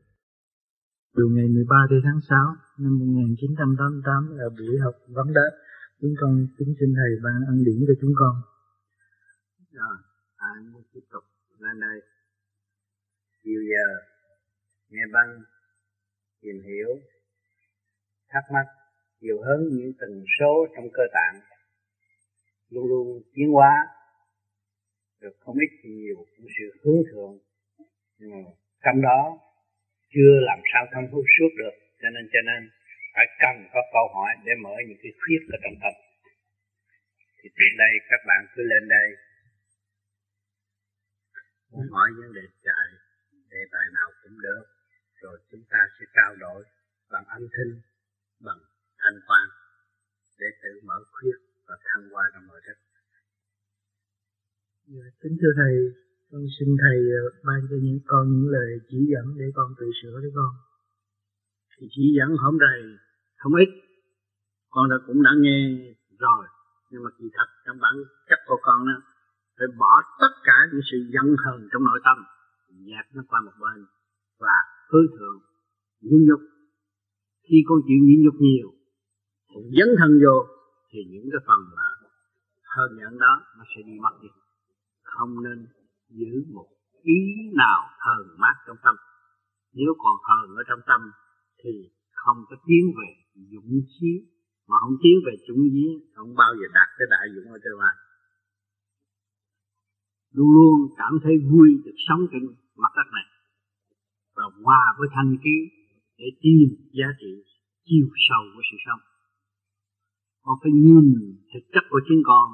từ 1.16 1.24
ngày 1.36 1.48
13 1.48 1.76
tháng 2.04 2.22
6 2.30 2.38
năm 2.84 2.94
1988 3.00 4.38
là 4.38 4.48
buổi 4.58 4.76
học 4.84 4.96
vấn 5.16 5.28
đáp. 5.34 5.52
Chúng 6.02 6.14
con 6.22 6.48
kính 6.58 6.72
xin 6.80 6.90
Thầy 6.98 7.12
ban 7.24 7.40
ân 7.48 7.58
điển 7.66 7.80
cho 7.88 7.94
chúng 8.02 8.14
con. 8.22 8.36
Rồi, 9.72 9.96
anh 10.36 10.74
muốn 10.74 10.84
tiếp 10.94 11.06
tục 11.12 11.24
lên 11.60 11.80
đây. 11.80 11.98
Chiều 13.44 13.62
giờ, 13.72 13.88
nghe 14.90 15.04
băng, 15.14 15.32
tìm 16.42 16.56
hiểu, 16.68 16.90
thắc 18.30 18.44
mắc, 18.54 18.68
nhiều 19.22 19.38
hơn 19.46 19.60
những 19.72 19.92
tần 20.00 20.12
số 20.40 20.54
trong 20.76 20.86
cơ 20.94 21.04
tạng 21.14 21.42
luôn 22.70 22.86
luôn 22.88 23.22
tiến 23.34 23.52
hóa 23.52 23.74
được 25.22 25.36
không 25.40 25.56
ít 25.56 25.72
thì 25.84 25.90
nhiều 25.90 26.16
cũng 26.16 26.48
sự 26.58 26.66
hướng 26.84 27.02
thượng 27.12 27.38
nhưng 28.18 28.32
mà 28.32 28.50
trong 28.84 29.02
đó 29.02 29.45
chưa 30.16 30.34
làm 30.50 30.60
sao 30.72 30.84
thông 30.94 31.08
thấu 31.12 31.24
suốt 31.36 31.52
được. 31.62 31.76
Cho 32.02 32.10
nên 32.16 32.24
cho 32.34 32.42
nên 32.50 32.62
phải 33.16 33.28
cần 33.44 33.56
có 33.74 33.82
câu 33.96 34.06
hỏi 34.16 34.32
để 34.46 34.54
mở 34.64 34.76
những 34.88 35.00
cái 35.04 35.12
khuyết 35.20 35.42
ở 35.56 35.58
trong 35.64 35.76
tâm. 35.82 35.94
Thì 37.40 37.48
tiện 37.58 37.72
đây 37.84 37.92
các 38.10 38.22
bạn 38.30 38.42
cứ 38.54 38.62
lên 38.72 38.84
đây. 38.96 39.08
Muốn 41.72 41.88
hỏi 41.96 42.10
vấn 42.20 42.30
đề 42.38 42.46
chạy 42.68 42.88
đề 43.54 43.62
tài 43.74 43.86
nào 43.98 44.10
cũng 44.24 44.38
được 44.46 44.64
rồi 45.22 45.38
chúng 45.52 45.64
ta 45.70 45.80
sẽ 46.00 46.06
trao 46.16 46.36
đổi 46.36 46.64
bằng 47.12 47.26
âm 47.38 47.44
thanh 47.54 47.72
bằng 48.40 48.60
thanh 49.02 49.18
quan 49.28 49.46
để 50.40 50.48
tự 50.64 50.82
mở 50.84 50.98
khuyết 51.12 51.38
và 51.68 51.76
thăng 51.86 52.04
qua 52.12 52.24
trong 52.34 52.48
nội 52.48 52.62
thức. 52.68 52.78
Dạ, 54.88 55.08
kính 55.22 55.38
thưa 55.42 55.54
thầy, 55.60 55.74
con 56.32 56.42
xin 56.60 56.70
thầy 56.82 57.00
à, 57.22 57.24
ban 57.46 57.60
cho 57.70 57.78
những 57.86 58.00
con 58.12 58.24
những 58.34 58.50
lời 58.56 58.70
chỉ 58.90 58.98
dẫn 59.12 59.38
để 59.40 59.46
con 59.56 59.68
tự 59.80 59.86
sửa 60.02 60.16
đấy 60.24 60.32
con. 60.36 60.52
Thì 61.78 61.88
chỉ 61.96 62.04
dẫn 62.18 62.38
không 62.42 62.58
đầy, 62.60 62.82
không 63.38 63.56
ít. 63.56 63.70
Con 64.70 64.90
đã 64.90 64.98
cũng 65.08 65.24
đã 65.24 65.32
nghe 65.44 65.60
rồi, 66.20 66.46
nhưng 66.92 67.04
mà 67.04 67.10
kỳ 67.18 67.26
thật 67.38 67.50
trong 67.66 67.78
bản 67.84 67.94
chất 68.30 68.40
của 68.48 68.60
con 68.62 68.88
đó, 68.88 68.98
phải 69.58 69.68
bỏ 69.82 69.94
tất 70.22 70.34
cả 70.44 70.58
những 70.72 70.82
sự 70.92 70.98
giận 71.14 71.28
hờn 71.44 71.60
trong 71.72 71.84
nội 71.90 72.00
tâm, 72.08 72.18
dẹp 72.88 73.06
nó 73.16 73.24
qua 73.30 73.40
một 73.46 73.56
bên 73.64 73.86
và 74.40 74.58
hướng 74.90 75.08
thượng, 75.16 75.38
nhẫn 76.02 76.20
nhục. 76.28 76.42
Khi 77.50 77.58
con 77.68 77.80
chịu 77.88 78.00
nhẫn 78.08 78.20
nhục 78.26 78.38
nhiều, 78.48 78.70
con 79.54 79.64
dấn 79.78 79.90
thân 80.00 80.12
vô 80.24 80.38
thì 80.90 81.00
những 81.12 81.28
cái 81.32 81.42
phần 81.48 81.62
mà 81.78 81.88
hơn 82.76 82.90
nhận 82.98 83.20
đó 83.20 83.34
nó 83.58 83.64
sẽ 83.76 83.82
đi 83.86 83.96
mất 84.04 84.16
đi 84.22 84.30
không 85.16 85.44
nên 85.44 85.68
giữ 86.10 86.34
một 86.53 86.68
ý 87.03 87.19
nào 87.53 87.80
hờn 88.06 88.26
mát 88.41 88.56
trong 88.68 88.77
tâm. 88.84 88.95
Nếu 89.73 89.91
còn 89.98 90.15
hờn 90.30 90.56
ở 90.56 90.64
trong 90.69 90.80
tâm, 90.88 91.02
thì 91.64 91.72
không 92.11 92.38
có 92.49 92.56
tiến 92.68 92.84
về 92.98 93.10
dũng 93.52 93.72
chí. 93.99 94.11
Mà 94.68 94.76
không 94.82 94.98
tiến 95.03 95.15
về 95.26 95.34
dũng 95.48 95.64
chí, 95.73 95.88
không 96.15 96.36
bao 96.36 96.52
giờ 96.60 96.68
đạt 96.73 96.90
tới 96.98 97.07
đại 97.11 97.26
dũng 97.36 97.52
ở 97.53 97.60
trên 97.64 97.73
ngoài 97.77 97.95
luôn 100.36 100.49
luôn 100.57 100.77
cảm 100.98 101.14
thấy 101.23 101.34
vui 101.52 101.69
được 101.86 101.98
sống 102.07 102.22
trên 102.32 102.44
mặt 102.76 102.91
đất 102.98 103.07
này. 103.18 103.27
Và 104.36 104.44
hòa 104.64 104.84
với 104.98 105.07
thanh 105.15 105.38
khí 105.44 105.57
để 106.18 106.26
tìm 106.41 106.68
giá 106.98 107.07
trị 107.19 107.32
chiều 107.86 108.07
sâu 108.27 108.41
của 108.53 108.61
sự 108.72 108.77
sống. 108.86 109.02
Con 110.41 110.56
phải 110.61 110.72
nhìn 110.72 111.07
thực 111.53 111.65
chất 111.73 111.84
của 111.90 112.02
chính 112.07 112.22
con. 112.26 112.48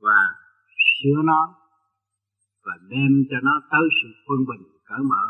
Và 0.00 0.18
sửa 1.02 1.22
nó 1.24 1.42
và 2.64 2.74
đem 2.88 3.12
cho 3.30 3.36
nó 3.42 3.54
tới 3.72 3.86
sự 3.98 4.08
quân 4.26 4.38
bình, 4.50 4.64
cởi 4.88 5.02
mở, 5.12 5.24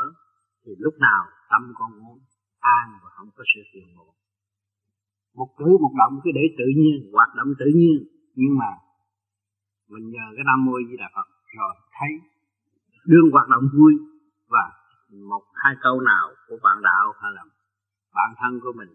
thì 0.64 0.72
lúc 0.78 0.94
nào 0.98 1.22
tâm 1.50 1.62
con 1.78 1.90
muốn 2.02 2.18
an 2.60 2.86
và 3.02 3.08
không 3.16 3.28
có 3.36 3.44
sự 3.54 3.60
phiền 3.72 3.96
muộn. 3.96 4.14
Một 5.38 5.48
cử 5.58 5.68
một 5.82 5.94
động 5.98 6.14
cứ 6.24 6.30
để 6.34 6.44
tự 6.58 6.64
nhiên, 6.80 7.12
hoạt 7.12 7.30
động 7.38 7.50
tự 7.58 7.66
nhiên. 7.74 7.96
Nhưng 8.34 8.58
mà 8.58 8.70
mình 9.92 10.10
nhờ 10.10 10.26
cái 10.36 10.44
nam 10.46 10.64
mô 10.64 10.72
di 10.88 10.96
đà 10.96 11.08
phật 11.14 11.28
rồi 11.58 11.74
thấy 11.96 12.12
đương 13.10 13.30
hoạt 13.32 13.48
động 13.48 13.64
vui 13.74 13.92
và 14.48 14.64
một, 15.30 15.44
hai 15.54 15.74
câu 15.82 16.00
nào 16.00 16.26
của 16.48 16.58
bạn 16.62 16.78
đạo 16.82 17.06
hay 17.20 17.30
là 17.36 17.44
bản 18.14 18.30
thân 18.40 18.60
của 18.62 18.72
mình 18.76 18.88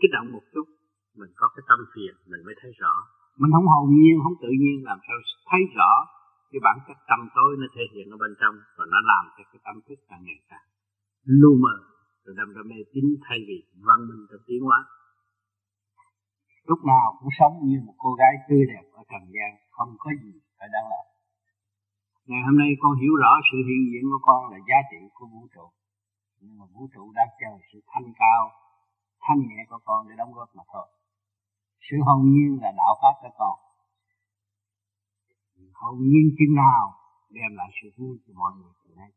kích 0.00 0.10
động 0.12 0.32
một 0.32 0.44
chút, 0.54 0.66
mình 1.18 1.30
có 1.36 1.46
cái 1.56 1.62
tâm 1.68 1.78
phiền, 1.94 2.14
mình 2.30 2.42
mới 2.46 2.54
thấy 2.60 2.72
rõ 2.80 2.94
mình 3.40 3.52
không 3.54 3.68
hồn 3.72 3.86
nhiên 3.98 4.14
không 4.22 4.36
tự 4.44 4.50
nhiên 4.60 4.76
làm 4.90 4.98
sao 5.06 5.16
thấy 5.50 5.62
rõ 5.78 5.92
cái 6.50 6.60
bản 6.66 6.76
chất 6.86 6.98
tâm 7.10 7.20
tối 7.36 7.50
nó 7.60 7.66
thể 7.74 7.84
hiện 7.92 8.06
ở 8.14 8.16
bên 8.22 8.32
trong 8.40 8.54
và 8.76 8.84
nó 8.92 8.98
làm 9.10 9.24
cho 9.34 9.42
cái 9.50 9.60
tâm 9.66 9.76
thức 9.86 9.98
càng 10.08 10.22
ngày 10.26 10.40
càng 10.50 10.66
lu 11.40 11.52
mờ 11.64 11.76
rồi 12.24 12.34
đâm 12.38 12.48
ra 12.54 12.62
mê 12.70 12.78
tín 12.92 13.06
thay 13.24 13.38
vì 13.48 13.58
văn 13.88 14.00
minh 14.08 14.22
trong 14.30 14.42
tiến 14.46 14.60
hóa. 14.68 14.80
Lúc 16.68 16.80
nào 16.90 17.06
cũng 17.18 17.32
sống 17.38 17.54
như 17.68 17.76
một 17.86 17.96
cô 18.04 18.10
gái 18.20 18.32
tươi 18.48 18.62
đẹp 18.72 18.84
ở 18.98 19.02
trần 19.10 19.24
gian 19.34 19.50
không 19.76 19.90
có 20.02 20.10
gì 20.22 20.32
phải 20.58 20.68
đáng 20.74 20.86
lo 20.92 21.02
ngày 22.30 22.42
hôm 22.46 22.56
nay 22.58 22.70
con 22.82 22.92
hiểu 23.00 23.14
rõ 23.22 23.32
sự 23.48 23.58
hiện 23.68 23.82
diện 23.90 24.04
của 24.10 24.22
con 24.28 24.40
là 24.52 24.58
giá 24.68 24.78
trị 24.90 25.00
của 25.16 25.26
vũ 25.32 25.42
trụ. 25.54 25.66
Nhưng 26.40 26.58
mà 26.58 26.64
vũ 26.74 26.82
trụ 26.94 27.12
đang 27.18 27.30
chờ 27.40 27.52
sự 27.72 27.78
thanh 27.90 28.08
cao 28.22 28.42
thanh 29.24 29.40
nhẹ 29.48 29.60
của 29.70 29.80
con 29.84 30.08
để 30.08 30.14
đóng 30.18 30.32
góp 30.32 30.48
mà 30.56 30.62
thôi 30.72 30.86
sự 31.90 31.96
hồn 32.06 32.20
nhiên 32.32 32.58
là 32.62 32.70
đạo 32.80 32.92
pháp 33.02 33.14
đã 33.24 33.30
còn. 33.38 33.56
Hồn 35.80 35.96
nhiên 36.10 36.26
chừng 36.38 36.54
nào 36.64 36.82
đem 37.30 37.50
lại 37.58 37.70
sự 37.78 37.88
vui 37.96 38.18
cho 38.26 38.32
mọi 38.36 38.52
người 38.58 38.72
từ 38.84 38.94
nay. 39.00 39.10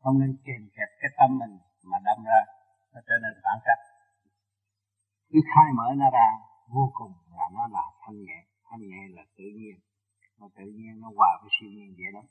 Không 0.00 0.18
nên 0.20 0.36
kèm 0.44 0.62
kẹp 0.76 0.90
cái 1.00 1.10
tâm 1.18 1.38
mình 1.38 1.54
mà 1.90 1.98
đâm 2.06 2.18
ra, 2.24 2.40
nó 2.92 3.00
trở 3.06 3.16
nên 3.22 3.32
phản 3.44 3.58
cách. 3.66 3.82
Cứ 5.30 5.38
khai 5.54 5.68
mở 5.78 5.86
nó 5.96 6.10
ra, 6.10 6.28
vô 6.74 6.90
cùng 6.94 7.12
là 7.38 7.46
nó 7.56 7.66
là 7.76 7.84
thanh 8.00 8.18
nhẹ. 8.26 8.38
Thanh 8.70 8.80
nhẹ 8.80 9.02
là 9.16 9.22
tự 9.36 9.44
nhiên. 9.58 9.76
Mà 10.38 10.46
tự 10.56 10.64
nhiên 10.76 11.00
nó 11.00 11.08
hòa 11.16 11.30
với 11.42 11.50
siêu 11.60 11.70
nhiên 11.70 11.94
vậy 11.98 12.10
đó. 12.14 12.22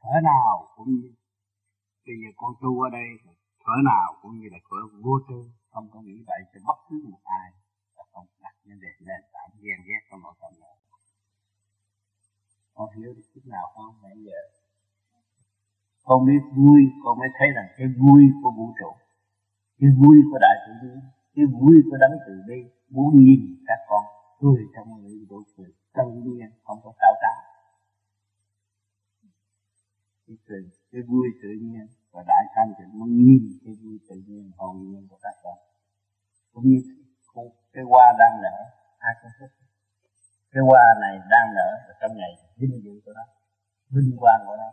Thở 0.00 0.14
nào 0.22 0.68
cũng 0.76 0.88
như, 0.88 1.10
bây 2.06 2.16
giờ 2.20 2.28
con 2.36 2.52
tu 2.62 2.80
ở 2.82 2.88
đây 2.90 3.08
cỡ 3.68 3.76
nào 3.92 4.08
cũng 4.22 4.34
như 4.40 4.48
là 4.54 4.58
cỡ 4.70 4.80
vô 5.04 5.14
tư, 5.28 5.38
không 5.72 5.86
có 5.92 5.98
nghĩ 6.02 6.16
vậy 6.26 6.40
cho 6.50 6.60
bất 6.66 6.78
cứ 6.88 6.96
một 7.10 7.22
ai 7.24 7.48
và 7.96 8.04
không 8.12 8.26
đặt 8.42 8.54
vấn 8.64 8.80
đề 8.84 8.92
lên 8.98 9.20
tảng 9.32 9.52
ghen 9.62 9.78
ghét 9.88 10.00
trong 10.10 10.20
nội 10.22 10.34
tâm 10.40 10.52
nữa 10.60 10.74
con 12.78 12.88
hiểu 12.96 13.14
được 13.16 13.26
chút 13.34 13.44
nào 13.44 13.66
không? 13.74 13.94
Nãy 14.02 14.16
giờ 14.26 14.40
con 16.04 16.26
biết 16.26 16.42
vui, 16.56 16.80
con 17.04 17.18
mới 17.18 17.28
thấy 17.38 17.48
rằng 17.56 17.68
cái 17.76 17.86
vui 18.02 18.22
của 18.42 18.50
vũ 18.56 18.66
trụ, 18.80 18.90
cái 19.78 19.90
vui 20.00 20.16
của 20.30 20.38
đại 20.40 20.56
tự 20.66 20.72
nhiên 20.82 21.00
cái 21.34 21.46
vui 21.60 21.76
của 21.90 21.96
đấng 22.00 22.18
từ 22.26 22.32
bi 22.48 22.60
muốn 22.88 23.24
nhìn 23.24 23.40
các 23.66 23.78
con 23.88 24.04
cười 24.40 24.62
trong 24.74 24.88
những 25.02 25.26
độ 25.30 25.42
cười 25.56 25.72
tự 25.94 26.10
nhiên 26.24 26.50
không 26.64 26.78
có 26.84 26.92
tạo 27.00 27.14
tác 27.22 27.36
cái 30.26 30.36
cười, 30.46 30.70
cái 30.92 31.02
vui 31.02 31.28
tự 31.42 31.48
nhiên 31.60 31.86
và 32.18 32.24
đại 32.26 32.44
thanh 32.54 32.70
tịnh 32.78 32.98
muốn 32.98 33.10
nhìn 33.26 33.44
cái 33.64 33.74
vui 33.82 33.98
tự 34.08 34.16
nhiên 34.26 34.50
hồn 34.58 34.76
nhiên 34.88 35.06
của 35.10 35.18
các 35.22 35.34
con 35.42 35.58
cũng 36.52 36.64
như 36.70 36.78
cái 37.72 37.84
hoa 37.90 38.06
đang 38.18 38.34
nở 38.42 38.56
ai 38.98 39.14
cũng 39.22 39.30
thích. 39.38 39.52
Cái 40.52 40.62
hoa 40.68 40.84
này 41.00 41.14
đang 41.32 41.48
nở 41.58 41.70
ở 41.90 41.92
trong 42.00 42.12
ngày 42.16 42.32
vinh 42.56 42.74
dự 42.84 42.94
của 43.04 43.12
nó 43.18 43.24
vinh 43.94 44.10
quang 44.20 44.40
của 44.46 44.56
nó. 44.62 44.70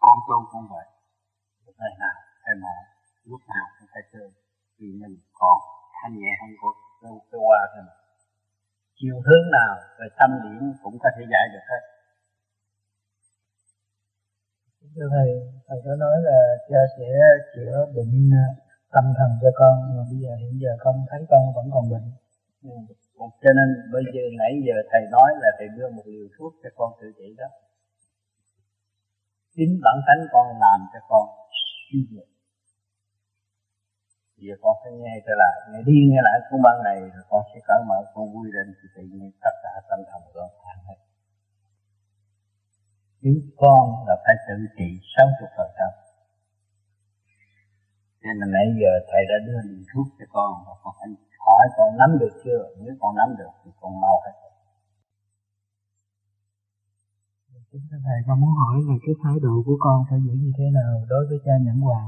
Con 0.00 0.16
tôi 0.28 0.40
cũng 0.52 0.66
vậy. 0.74 0.86
Ngày 1.78 1.94
nào 1.98 2.16
em 2.48 2.56
mà 2.64 2.74
lúc 3.24 3.40
nào 3.48 3.66
cũng 3.78 3.88
phải 3.92 4.02
chơi. 4.12 4.28
Vì 4.78 4.88
mình 5.02 5.14
còn 5.40 5.58
thanh 5.96 6.14
nhẹ 6.20 6.32
hơn 6.40 6.50
của 6.60 6.72
cái, 7.02 7.12
cái 7.30 7.40
hoa 7.46 7.60
thôi. 7.74 7.84
Chiều 8.98 9.16
hướng 9.26 9.46
nào 9.58 9.72
về 9.98 10.06
tâm 10.18 10.30
điểm 10.44 10.72
cũng 10.82 10.96
có 11.02 11.08
thể 11.14 11.22
giải 11.32 11.44
được 11.52 11.64
hết 11.70 11.82
thưa 14.94 15.08
thầy 15.14 15.28
thầy 15.66 15.78
có 15.84 15.94
nói 16.04 16.16
là 16.28 16.38
cha 16.68 16.80
sẽ 16.96 17.10
chữa 17.54 17.86
bệnh 17.96 18.30
à, 18.44 18.46
tâm 18.94 19.04
thần 19.18 19.30
cho 19.42 19.50
con, 19.60 19.74
mà 19.96 20.02
bây 20.10 20.18
giờ 20.22 20.32
hiện 20.42 20.54
giờ 20.62 20.70
con 20.84 20.94
thấy 21.10 21.20
con 21.30 21.42
vẫn 21.56 21.66
còn 21.74 21.84
bệnh. 21.92 22.08
Ừ. 22.62 22.76
cho 23.42 23.50
nên 23.58 23.68
bây 23.92 24.04
giờ 24.14 24.22
nãy 24.38 24.52
giờ 24.66 24.74
thầy 24.90 25.02
nói 25.10 25.30
là 25.42 25.48
thầy 25.58 25.68
đưa 25.76 25.88
một 25.96 26.06
liều 26.06 26.26
thuốc 26.38 26.52
cho 26.62 26.70
con 26.76 26.92
tự 27.00 27.06
trị 27.18 27.34
đó. 27.38 27.48
Chính 29.56 29.80
bản 29.84 29.96
tánh 30.06 30.22
con 30.32 30.46
làm 30.60 30.80
cho 30.92 31.00
con 31.08 31.24
suy 31.90 31.98
nhược 32.10 32.32
giờ 34.46 34.54
con 34.62 34.74
phải 34.82 34.92
nghe 35.02 35.14
trở 35.26 35.34
lại, 35.42 35.56
nghe 35.70 35.80
đi 35.88 35.96
nghe 36.10 36.20
lại 36.26 36.36
cuốn 36.48 36.60
băng 36.66 36.78
này, 36.88 36.98
rồi 37.14 37.24
con 37.30 37.42
sẽ 37.50 37.58
cởi 37.68 37.80
mở, 37.88 37.98
con 38.14 38.24
vui 38.32 38.46
lên, 38.54 38.66
thì 38.78 38.86
tự 38.94 39.02
nhiên 39.12 39.30
tất 39.44 39.54
cả 39.62 39.72
tâm 39.90 40.00
thần 40.10 40.22
con 40.34 40.50
an 40.72 40.78
hết 40.88 40.98
chính 43.22 43.40
con 43.62 43.84
là 44.06 44.14
phải 44.24 44.34
tự 44.46 44.56
trị 44.76 44.88
sáu 45.14 45.26
chục 45.38 45.50
phần 45.56 45.70
trăm 45.78 45.90
nên 48.22 48.34
là 48.40 48.46
nãy 48.56 48.66
giờ 48.80 48.92
thầy 49.10 49.22
đã 49.30 49.36
đưa 49.46 49.60
liều 49.68 49.82
thuốc 49.90 50.06
cho 50.18 50.26
con 50.36 50.50
và 50.66 50.74
con 50.82 50.92
phải 50.98 51.08
hỏi 51.46 51.64
con 51.76 51.88
nắm 52.00 52.10
được 52.20 52.34
chưa 52.44 52.62
nếu 52.82 52.94
con 53.00 53.12
nắm 53.20 53.28
được 53.38 53.52
thì 53.64 53.70
con 53.80 54.00
mau 54.00 54.16
hết 54.24 54.34
Thầy, 58.06 58.18
con 58.26 58.40
muốn 58.40 58.54
hỏi 58.62 58.76
là 58.88 58.94
cái 59.04 59.14
thái 59.22 59.36
độ 59.42 59.54
của 59.66 59.76
con 59.80 60.04
phải 60.10 60.18
giữ 60.24 60.32
như 60.42 60.52
thế 60.58 60.64
nào 60.78 60.92
đối 61.08 61.26
với 61.28 61.38
cha 61.44 61.52
nhẫn 61.64 61.78
hòa? 61.86 62.02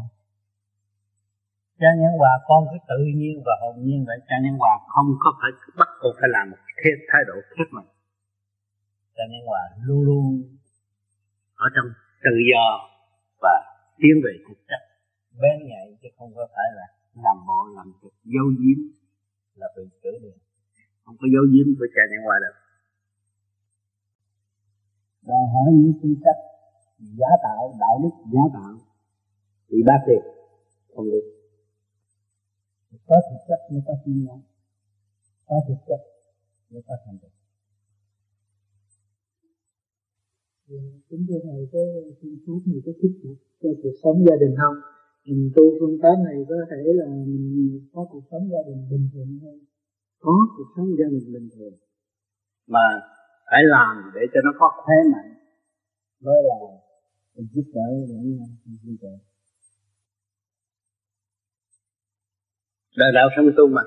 Cha 1.80 1.90
nhẫn 2.00 2.12
hòa 2.20 2.32
con 2.48 2.60
cứ 2.70 2.78
tự 2.88 3.00
nhiên 3.18 3.42
và 3.46 3.54
hồn 3.62 3.76
nhiên 3.84 4.04
vậy. 4.08 4.18
Cha 4.28 4.36
nhẫn 4.42 4.54
hòa 4.62 4.74
không 4.94 5.08
có 5.22 5.30
phải 5.40 5.50
bắt 5.78 5.88
buộc 6.02 6.14
phải 6.20 6.28
làm 6.34 6.50
một 6.50 6.60
cái 6.76 6.92
thái 7.08 7.22
độ 7.28 7.36
khác 7.54 7.68
mình. 7.76 7.88
Cha 9.16 9.24
nhẫn 9.30 9.42
hòa 9.48 9.62
luôn 9.86 10.00
luôn 10.08 10.24
ở 11.64 11.66
trong 11.74 11.88
tự 12.24 12.34
do 12.50 12.64
và 13.42 13.54
tiến 14.00 14.14
về 14.24 14.32
thực 14.46 14.58
chất. 14.68 14.80
Bên 15.40 15.56
nhạy 15.70 15.86
chứ 16.00 16.08
không 16.16 16.30
có 16.36 16.44
phải 16.54 16.68
là 16.78 16.86
làm 17.24 17.36
bộ, 17.46 17.58
làm 17.76 17.86
việc 18.00 18.14
dấu 18.34 18.46
diếm 18.60 18.78
là 19.60 19.66
bị 19.76 19.82
chữ 20.02 20.12
được 20.22 20.36
không 21.04 21.16
có 21.20 21.26
dấu 21.34 21.44
diếm 21.52 21.66
với 21.78 21.88
cha 21.94 22.02
nhẫn 22.10 22.22
hòa 22.26 22.36
được 22.44 22.56
đòi 25.28 25.44
hỏi 25.52 25.68
những 25.80 25.92
tư 26.02 26.08
cách 26.24 26.40
giả 26.98 27.30
tạo, 27.42 27.62
đạo 27.82 27.94
đức 28.02 28.14
giả 28.32 28.44
tạo 28.54 28.72
bị 29.68 29.78
bác 29.88 30.00
đi, 30.08 30.18
không 30.94 31.06
được 31.12 31.26
có 33.06 33.16
thực 33.30 33.40
chất 33.48 33.60
mới 33.72 33.82
có 33.86 33.94
tin 34.04 34.24
nhắn 34.24 34.40
có 35.46 35.56
thực 35.68 35.80
chất 35.88 36.00
mới 36.70 36.82
có 36.86 36.94
thành 37.06 37.18
tựu. 37.22 37.33
Chúng 41.08 41.22
tôi 41.28 41.40
này 41.50 41.60
có 41.72 41.80
phương 42.18 42.36
thuốc 42.46 42.60
này 42.66 42.78
có 42.86 42.92
thích 43.00 43.14
cho 43.62 43.68
cuộc 43.82 43.96
sống 44.02 44.16
gia 44.26 44.36
đình 44.42 44.54
không? 44.60 44.76
Mình 45.26 45.52
tu 45.56 45.64
phương 45.78 45.96
pháp 46.02 46.16
này 46.28 46.36
có 46.48 46.56
thể 46.70 46.80
là 47.00 47.06
mình 47.06 47.88
có 47.92 48.06
cuộc 48.10 48.24
sống 48.30 48.44
gia 48.52 48.62
đình 48.68 48.80
bình 48.90 49.08
thường 49.12 49.30
hơn. 49.42 49.58
Có 50.24 50.34
cuộc 50.56 50.68
sống 50.76 50.88
gia 50.98 51.08
đình 51.12 51.32
bình 51.34 51.48
thường. 51.54 51.74
Mà 52.66 52.86
phải 53.50 53.62
làm 53.74 53.94
để 54.14 54.20
cho 54.32 54.40
nó 54.44 54.50
có 54.58 54.68
thế 54.86 54.98
mạnh 55.12 55.34
mới 56.24 56.38
là 56.48 56.56
mình 57.34 57.46
giúp 57.52 57.66
đỡ 57.74 57.86
lẫn 58.08 58.36
nhau 58.36 58.48
phương 58.82 58.96
đời 62.96 63.12
đạo 63.14 63.28
sống 63.36 63.46
tu 63.56 63.66
mà 63.68 63.82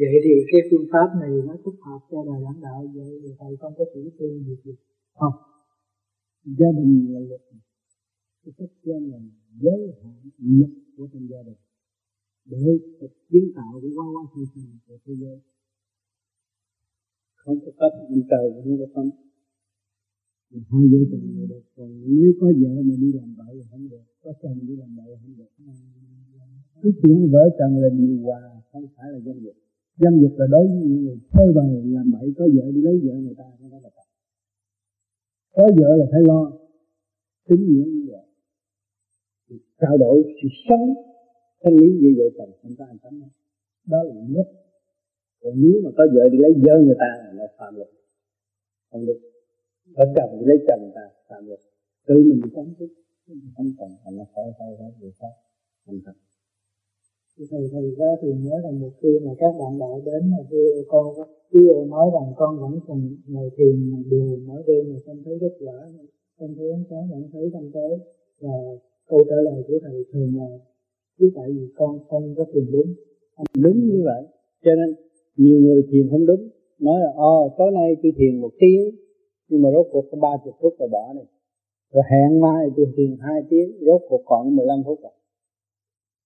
vậy 0.00 0.14
thì 0.24 0.32
cái 0.50 0.60
phương 0.70 0.86
pháp 0.92 1.08
này 1.20 1.30
nó 1.46 1.54
thích 1.64 1.78
hợp 1.86 2.00
cho 2.10 2.18
đời 2.28 2.40
lãnh 2.46 2.60
đạo 2.60 2.78
vậy 2.94 3.20
thì 3.22 3.28
thầy 3.38 3.56
không 3.60 3.74
có 3.78 3.84
chủ 3.94 4.00
trương 4.18 4.44
gì 4.44 4.54
gì 4.64 4.72
không. 5.14 5.36
Gia 6.58 6.70
đình 6.78 7.12
là 7.12 7.20
luật. 7.20 7.40
Cái 8.42 8.52
cách 8.58 8.72
quan 8.84 9.10
là 9.10 9.18
giới 9.62 9.80
hạn 10.02 10.14
luật 10.38 10.70
của 10.96 11.08
trong 11.12 11.28
gia 11.30 11.42
đình. 11.42 11.60
Để 12.44 12.64
kiến 13.30 13.44
tạo 13.56 13.80
để 13.82 13.88
qua 13.96 14.06
qua 14.14 14.22
thị 14.34 14.42
trường 14.54 14.78
của 14.86 14.98
thế 15.04 15.14
giới. 15.20 15.38
Không 17.34 17.58
có 17.64 17.70
cách 17.80 17.94
anh 18.08 18.22
trời 18.30 18.62
không 18.64 18.78
có 18.78 18.86
pháp. 18.94 19.10
Hai 20.70 20.84
vợ 20.92 20.98
chồng 21.10 21.26
người 21.34 21.46
được, 21.46 21.64
còn 21.76 21.88
nếu 22.06 22.32
có 22.40 22.46
vợ 22.62 22.82
mà 22.88 22.94
đi 23.02 23.12
làm 23.12 23.36
bậy 23.38 23.52
thì 23.54 23.64
không 23.70 23.88
được, 23.88 24.04
có 24.22 24.32
chồng 24.42 24.58
đi 24.68 24.76
làm 24.76 24.96
bậy 24.96 25.16
không 25.20 25.34
được. 25.38 25.50
Cái 26.82 26.92
chuyện 27.02 27.30
vợ 27.32 27.44
chồng 27.58 27.74
là 27.82 27.88
điều 27.98 28.22
hòa, 28.24 28.40
không 28.72 28.86
phải 28.96 29.06
là 29.12 29.20
doanh 29.26 29.38
nghiệp 29.42 29.56
dâm 29.98 30.20
dục 30.22 30.32
là 30.38 30.46
đối 30.50 30.66
với 30.66 30.76
những 30.76 31.04
người 31.04 31.18
chơi 31.32 31.52
bời 31.56 31.68
làm 31.84 32.12
bậy, 32.12 32.32
có 32.38 32.44
vợ 32.56 32.64
đi 32.74 32.80
lấy 32.82 33.00
vợ 33.04 33.14
người 33.14 33.34
ta, 33.38 33.44
không 33.58 33.70
phải 33.70 33.80
là 33.80 33.90
tập 33.96 34.06
có 35.56 35.64
vợ 35.80 35.96
là 35.96 36.06
phải 36.12 36.20
lo 36.30 36.52
tính 37.48 37.62
nghĩa 37.68 37.86
như 37.94 38.06
vậy. 38.12 38.26
Trao 39.80 39.96
đổi, 39.98 40.22
sự 40.42 40.48
sống 40.68 40.94
thanh 41.62 41.76
lý 41.80 41.88
như 42.02 42.14
vậy 42.18 42.28
chồng 42.38 42.50
chúng 42.62 42.76
ta 42.78 42.84
anh 42.88 42.98
sống 43.02 43.20
đó 43.86 44.02
là 44.02 44.14
nhất 44.28 44.46
còn 45.42 45.52
nếu 45.62 45.80
mà 45.84 45.90
có 45.96 46.04
vợ 46.14 46.28
đi 46.32 46.38
lấy 46.38 46.52
vợ 46.64 46.74
người 46.84 46.96
ta 46.98 47.10
là 47.32 47.46
phạm 47.58 47.74
luật. 47.76 47.88
Không 48.90 49.06
được. 49.06 49.18
Có 49.96 50.04
chồng 50.16 50.40
đi 50.40 50.46
lấy 50.46 50.58
chồng 50.68 50.80
người 50.82 50.92
ta, 50.94 51.06
phạm 51.28 51.46
luật. 51.46 51.60
Tự 52.06 52.14
mình 52.14 52.40
sống 52.54 52.74
chứ. 52.78 52.86
Không 53.56 53.70
cần 53.78 53.88
thành 54.04 54.16
nó 54.16 54.24
phải 54.34 54.44
phải 54.58 54.68
phải 54.78 54.90
người 55.00 55.12
khác 55.20 55.34
thành 55.86 56.00
thật 56.04 56.12
thì 57.38 57.44
thầy 57.72 57.90
ra 57.98 58.10
thì 58.22 58.28
nhớ 58.44 58.56
là 58.64 58.70
một 58.70 58.90
khi 59.00 59.08
mà 59.24 59.32
các 59.38 59.52
bạn 59.60 59.78
đạo 59.78 60.00
đến 60.04 60.30
mà 60.30 60.36
khi 60.50 60.62
con 60.88 61.06
cứ 61.52 61.60
nói 61.88 62.10
rằng 62.14 62.32
con 62.36 62.60
vẫn 62.60 62.80
còn 62.86 63.16
ngồi 63.26 63.50
thiền 63.56 63.74
đều 64.10 64.38
mỗi 64.46 64.62
đêm 64.66 64.92
mà 64.92 64.96
không 65.06 65.22
thấy 65.24 65.38
kết 65.40 65.54
quả, 65.60 65.74
không 66.38 66.54
thấy 66.56 66.70
ánh 66.70 66.84
sáng, 66.90 67.10
vẫn 67.10 67.22
thấy 67.32 67.50
tâm 67.52 67.70
tối. 67.72 67.98
Và 68.40 68.56
câu 69.08 69.20
trả 69.28 69.36
lời 69.36 69.62
của 69.68 69.78
thầy 69.82 70.04
thường 70.12 70.32
là, 70.36 70.48
chứ 71.18 71.30
tại 71.36 71.48
vì 71.48 71.68
con 71.76 71.98
không 72.08 72.34
có 72.36 72.44
thiền 72.52 72.66
đúng. 72.72 72.94
Đúng 73.64 73.78
như 73.88 74.02
vậy. 74.04 74.22
Cho 74.64 74.70
nên 74.78 74.94
nhiều 75.36 75.60
người 75.60 75.82
thiền 75.90 76.08
không 76.10 76.26
đúng, 76.26 76.48
nói 76.78 77.00
là 77.00 77.12
ồ 77.16 77.54
tối 77.58 77.70
nay 77.70 77.96
tôi 78.02 78.12
thiền 78.18 78.40
một 78.40 78.50
tiếng, 78.58 78.94
nhưng 79.48 79.62
mà 79.62 79.68
rốt 79.74 79.86
cuộc 79.92 80.04
có 80.10 80.18
ba 80.20 80.32
chục 80.44 80.54
phút 80.60 80.74
rồi 80.78 80.88
bỏ 80.92 81.12
này 81.14 81.24
rồi 81.92 82.04
hẹn 82.10 82.40
mai 82.40 82.66
tôi 82.76 82.86
thiền 82.96 83.16
hai 83.20 83.42
tiếng, 83.50 83.68
rốt 83.86 84.00
cuộc 84.08 84.22
còn 84.24 84.56
15 84.56 84.82
phút 84.86 84.98
rồi 85.02 85.12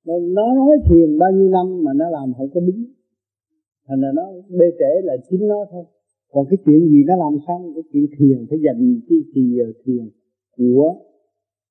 nó, 0.06 0.14
nó 0.18 0.54
nói 0.54 0.76
thiền 0.88 1.18
bao 1.18 1.30
nhiêu 1.32 1.48
năm 1.48 1.84
mà 1.84 1.92
nó 1.96 2.10
làm 2.10 2.34
không 2.36 2.50
có 2.54 2.60
đúng. 2.60 2.84
Thành 3.86 4.00
ra 4.00 4.08
nó 4.14 4.22
bê 4.58 4.66
trễ 4.78 4.92
là 5.02 5.16
chính 5.30 5.48
nó 5.48 5.66
thôi. 5.70 5.84
Còn 6.32 6.46
cái 6.50 6.58
chuyện 6.64 6.88
gì 6.88 7.04
nó 7.06 7.16
làm 7.16 7.38
xong 7.46 7.74
cái 7.74 7.82
chuyện 7.92 8.06
thiền 8.18 8.46
phải 8.50 8.58
dành 8.64 9.00
cái 9.08 9.18
gì 9.34 9.56
giờ 9.56 9.72
thiền 9.84 10.10
của 10.56 10.94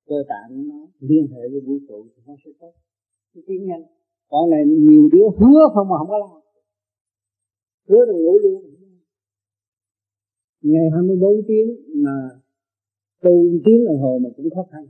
cơ 0.08 0.24
tạng 0.28 0.68
nó 0.68 0.88
liên 1.00 1.28
hệ 1.28 1.42
với 1.52 1.60
vũ 1.60 1.80
trụ 1.88 2.06
thì 2.16 2.22
nó 2.28 2.34
sẽ 2.46 2.52
tốt. 2.60 2.74
Cái 3.34 3.44
tiếng 3.48 3.66
nhanh 3.66 3.84
còn 4.30 4.50
này 4.50 4.66
nhiều 4.66 5.10
đứa 5.12 5.28
hứa 5.38 5.62
không 5.74 5.88
mà 5.90 5.98
không 5.98 6.08
có 6.10 6.18
làm. 6.18 6.42
Hứa 7.90 8.06
rồi 8.06 8.22
ngủ 8.22 8.40
luôn. 8.40 8.64
Ngày 10.62 10.90
24 10.94 11.34
tiếng 11.48 11.70
mà 12.04 12.30
tu 13.22 13.32
tiếng 13.66 13.86
đồng 13.86 13.98
hồ 13.98 14.20
mà 14.24 14.30
cũng 14.38 14.50
khó 14.56 14.64
khăn. 14.72 14.86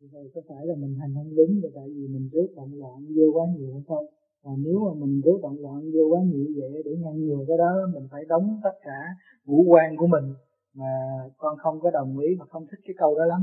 Vậy 0.00 0.30
có 0.34 0.40
phải 0.48 0.66
là 0.66 0.74
mình 0.82 0.94
hành 1.00 1.12
không 1.14 1.36
đúng 1.36 1.52
là 1.62 1.68
tại 1.74 1.88
vì 1.94 2.04
mình 2.14 2.28
rước 2.32 2.48
động 2.56 2.72
loạn 2.80 2.98
vô 3.16 3.26
quá 3.34 3.44
nhiều 3.56 3.70
hay 3.74 3.82
không? 3.88 4.06
Và 4.44 4.52
nếu 4.64 4.78
mà 4.86 4.92
mình 5.00 5.20
rước 5.24 5.38
động 5.42 5.56
loạn 5.64 5.80
vô 5.94 6.04
quá 6.10 6.20
nhiều 6.30 6.46
vậy 6.58 6.82
để 6.84 6.92
ngăn 7.02 7.16
ngừa 7.26 7.44
cái 7.48 7.58
đó, 7.58 7.72
mình 7.94 8.06
phải 8.12 8.22
đóng 8.28 8.60
tất 8.64 8.76
cả 8.84 9.00
ngũ 9.46 9.64
quan 9.70 9.96
của 9.96 10.06
mình 10.06 10.26
mà 10.74 10.92
con 11.38 11.58
không 11.58 11.80
có 11.80 11.90
đồng 11.90 12.18
ý 12.18 12.28
và 12.38 12.46
không 12.48 12.66
thích 12.70 12.80
cái 12.84 12.94
câu 12.98 13.18
đó 13.18 13.24
lắm. 13.24 13.40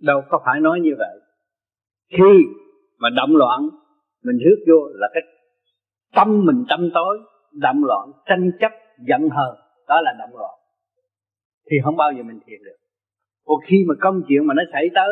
Đâu 0.00 0.20
có 0.30 0.42
phải 0.44 0.60
nói 0.60 0.80
như 0.82 0.94
vậy. 0.98 1.16
Khi 2.10 2.32
mà 2.98 3.08
động 3.16 3.36
loạn, 3.36 3.60
mình 4.24 4.38
rước 4.44 4.58
vô 4.68 4.88
là 4.94 5.08
cái 5.14 5.22
tâm 6.16 6.44
mình 6.46 6.64
tâm 6.68 6.90
tối, 6.94 7.18
động 7.52 7.84
loạn, 7.84 8.12
tranh 8.26 8.50
chấp, 8.60 8.72
giận 9.08 9.28
hờn, 9.30 9.54
đó 9.88 10.00
là 10.00 10.12
động 10.18 10.36
loạn 10.38 10.56
thì 11.70 11.76
không 11.84 11.96
bao 11.96 12.12
giờ 12.12 12.22
mình 12.22 12.40
thiền 12.46 12.60
được 12.64 12.78
còn 13.44 13.58
khi 13.66 13.76
mà 13.88 13.94
công 14.00 14.22
chuyện 14.28 14.46
mà 14.46 14.54
nó 14.54 14.62
xảy 14.72 14.90
tới 14.94 15.10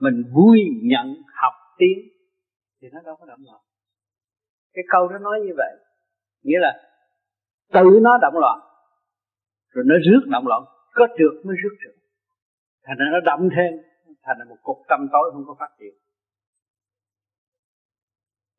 mình 0.00 0.22
vui 0.34 0.60
nhận 0.82 1.06
học 1.42 1.52
tiếng 1.78 1.98
thì 2.80 2.88
nó 2.92 3.00
đâu 3.04 3.16
có 3.20 3.26
động 3.26 3.40
loạn. 3.46 3.60
Cái 4.72 4.84
câu 4.92 5.08
đó 5.08 5.18
nói 5.18 5.40
như 5.46 5.52
vậy 5.56 5.72
nghĩa 6.42 6.58
là 6.58 6.72
tự 7.72 7.98
nó 8.02 8.18
động 8.22 8.34
loạn 8.38 8.58
rồi 9.68 9.84
nó 9.88 9.94
rước 10.06 10.22
động 10.26 10.46
loạn 10.46 10.62
có 10.92 11.06
trượt 11.18 11.46
mới 11.46 11.56
rước 11.62 11.74
trượt. 11.84 11.94
Thành 12.84 12.96
ra 12.98 13.06
nó 13.12 13.20
động 13.20 13.48
thêm 13.56 13.72
thành 14.22 14.38
là 14.38 14.44
một 14.44 14.56
cục 14.62 14.76
tâm 14.88 15.00
tối 15.12 15.30
không 15.32 15.44
có 15.46 15.56
phát 15.60 15.70
triển. 15.78 15.94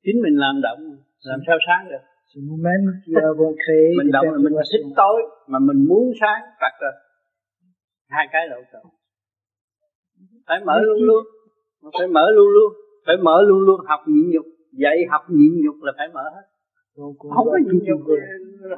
Chính 0.03 0.22
mình 0.23 0.35
làm 0.38 0.61
động 0.61 0.80
làm 1.22 1.39
sao 1.47 1.57
sáng 1.68 1.89
được? 1.89 2.03
Mình 3.97 4.11
động 4.11 4.26
là 4.26 4.38
mình 4.38 4.53
thích 4.72 4.85
tối 4.95 5.22
mà 5.47 5.59
mình 5.59 5.85
muốn 5.89 6.11
sáng 6.22 6.41
tắt 6.59 6.72
rồi. 6.81 6.91
Hai 8.09 8.27
cái 8.31 8.47
lỗ 8.49 8.57
chỗ 8.73 8.80
phải 10.48 10.60
mở 10.65 10.80
luôn 10.82 11.02
luôn. 11.02 11.24
Phải 11.99 12.07
mở 12.07 12.32
luôn 12.32 12.48
luôn. 12.48 12.74
Phải 13.06 13.18
mở 13.18 13.41
luôn 13.41 13.60
luôn. 13.60 13.80
Học 13.86 13.99
nhịn 14.07 14.30
nhục. 14.32 14.45
Dạy 14.72 14.98
học 15.10 15.22
nhịn 15.30 15.52
nhục 15.64 15.76
là 15.82 15.94
phải 15.98 16.07
mở 16.14 16.24
hết. 16.36 16.45
Không 17.36 17.48
có 17.52 17.57
nhịn 17.65 17.80
nhục. 17.84 18.02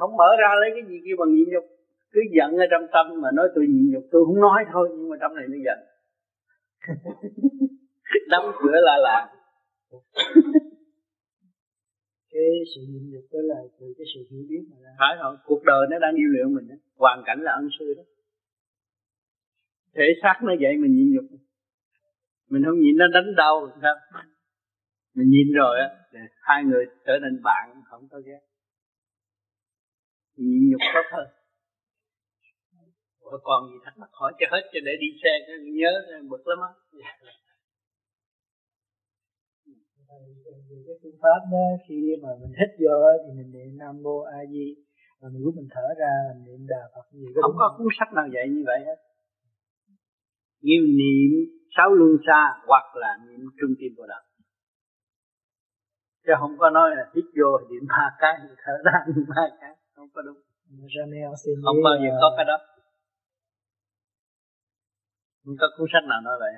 không 0.00 0.16
mở 0.16 0.30
ra 0.38 0.48
lấy 0.60 0.70
cái 0.74 0.82
gì 0.88 1.00
kia 1.04 1.14
bằng 1.18 1.34
nhịn 1.34 1.48
nhục. 1.52 1.64
Cứ 2.12 2.20
giận 2.36 2.50
ở 2.56 2.66
trong 2.70 2.86
tâm 2.92 3.06
mà 3.22 3.28
nói 3.34 3.48
tôi 3.54 3.66
nhịn 3.66 3.90
nhục. 3.92 4.04
Tôi 4.10 4.24
không 4.26 4.40
nói 4.40 4.64
thôi 4.72 4.88
nhưng 4.92 5.08
mà 5.08 5.16
trong 5.20 5.34
này 5.34 5.44
nó 5.48 5.58
giận. 5.66 5.78
Đóng 8.30 8.52
cửa 8.62 8.78
là 8.80 8.96
làm. 8.96 9.28
Cái 12.32 12.50
sự 12.74 12.80
nhịn 12.88 13.10
nhục 13.12 13.24
đó 13.32 13.38
là 13.42 13.56
từ 13.80 13.86
cái 13.98 14.06
sự 14.14 14.20
hiểu 14.30 14.42
biết 14.48 14.62
mà 14.70 14.76
ra. 14.82 14.90
Phải 14.98 15.16
rồi 15.22 15.36
cuộc 15.44 15.62
đời 15.64 15.86
nó 15.90 15.98
đang 15.98 16.14
yêu 16.14 16.28
luyện 16.28 16.54
mình 16.54 16.68
đó. 16.68 16.74
hoàn 16.96 17.22
cảnh 17.26 17.38
là 17.42 17.52
ân 17.52 17.68
sư 17.78 17.94
đó. 17.96 18.02
Thể 19.94 20.04
xác 20.22 20.40
nó 20.42 20.52
vậy 20.60 20.76
mình 20.76 20.94
nhịn 20.96 21.12
nhục 21.14 21.24
mình 22.50 22.62
không 22.66 22.78
nhịn 22.80 22.96
nó 22.96 23.06
đánh 23.14 23.34
đau 23.36 23.56
sao? 23.82 23.96
Mình 25.14 25.28
nhịn 25.34 25.48
rồi 25.60 25.74
á 25.84 25.88
hai 26.48 26.64
người 26.64 26.84
trở 27.06 27.14
nên 27.22 27.42
bạn 27.42 27.82
không 27.90 28.08
có 28.10 28.18
ghét. 28.26 28.42
Nhịn 30.36 30.70
nhục 30.70 30.80
tốt 30.94 31.06
hơn. 31.12 31.26
Ủa 33.20 33.38
còn 33.42 33.60
gì 33.70 33.76
thắc 33.84 33.98
mắc 33.98 34.10
hỏi 34.12 34.32
cho 34.38 34.46
hết 34.52 34.62
cho 34.72 34.80
để 34.86 34.92
đi 35.00 35.08
xe 35.22 35.32
cho 35.46 35.52
nhớ 35.78 35.92
bực 36.30 36.42
lắm 36.46 36.58
á. 36.68 36.70
Cái 40.86 40.96
phương 41.02 41.18
pháp 41.22 41.40
đó 41.52 41.64
khi 41.88 41.98
mà 42.22 42.28
mình 42.40 42.52
hít 42.58 42.70
vô 42.82 42.96
thì 43.22 43.30
mình 43.38 43.50
niệm 43.54 43.78
nam 43.78 44.02
mô 44.02 44.16
a 44.20 44.40
di 44.52 44.66
rồi 45.20 45.30
mình 45.32 45.42
lúc 45.44 45.54
mình 45.56 45.68
thở 45.74 45.86
ra 46.00 46.12
mình 46.34 46.44
niệm 46.46 46.66
đà 46.72 46.82
phật 46.94 47.06
gì 47.12 47.26
có 47.34 47.42
không 47.42 47.56
có 47.58 47.74
cuốn 47.78 47.86
sách 47.98 48.10
nào 48.16 48.26
dạy 48.34 48.44
như 48.48 48.62
vậy 48.66 48.78
hết. 48.86 48.98
Nghiêm 50.64 50.82
niệm 51.00 51.30
sáu 51.76 51.94
luân 51.94 52.16
xa 52.26 52.42
hoặc 52.66 52.96
là 52.96 53.18
niệm 53.26 53.40
trung 53.60 53.74
tim 53.78 53.92
bồ 53.96 54.06
đạo. 54.06 54.22
Chứ 56.26 56.32
không 56.40 56.58
có 56.58 56.70
nói 56.70 56.90
là 56.96 57.04
hít 57.14 57.24
vô 57.38 57.58
thì 57.60 57.66
niệm 57.70 57.84
ba 57.88 58.16
cái 58.18 58.34
thở 58.64 58.72
ra 58.84 59.04
niệm 59.16 59.26
ba 59.28 59.42
cái 59.60 59.76
không 59.94 60.08
có 60.14 60.22
đúng. 60.22 60.38
Không 61.64 61.78
bao 61.84 61.94
giờ 62.02 62.10
có 62.20 62.34
cái 62.36 62.44
đó. 62.44 62.58
Không 65.44 65.54
có 65.60 65.66
cuốn 65.76 65.86
sách 65.92 66.04
nào 66.08 66.20
nói 66.20 66.36
vậy 66.40 66.52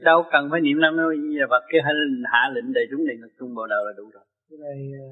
đâu 0.00 0.18
cần 0.32 0.48
phải 0.50 0.60
niệm 0.60 0.78
năm 0.80 0.96
mô 0.96 1.08
di 1.12 1.38
Phật 1.50 1.62
cái 1.68 1.80
hạ 2.32 2.42
lệnh 2.54 2.72
đầy 2.72 2.84
chúng 2.90 3.06
định 3.06 3.20
trung 3.38 3.54
bộ 3.54 3.66
đầu 3.66 3.84
là 3.84 3.92
đủ 3.96 4.04
rồi. 4.14 4.24
Cái 4.48 4.58
này 4.64 4.78
ờ, 5.00 5.08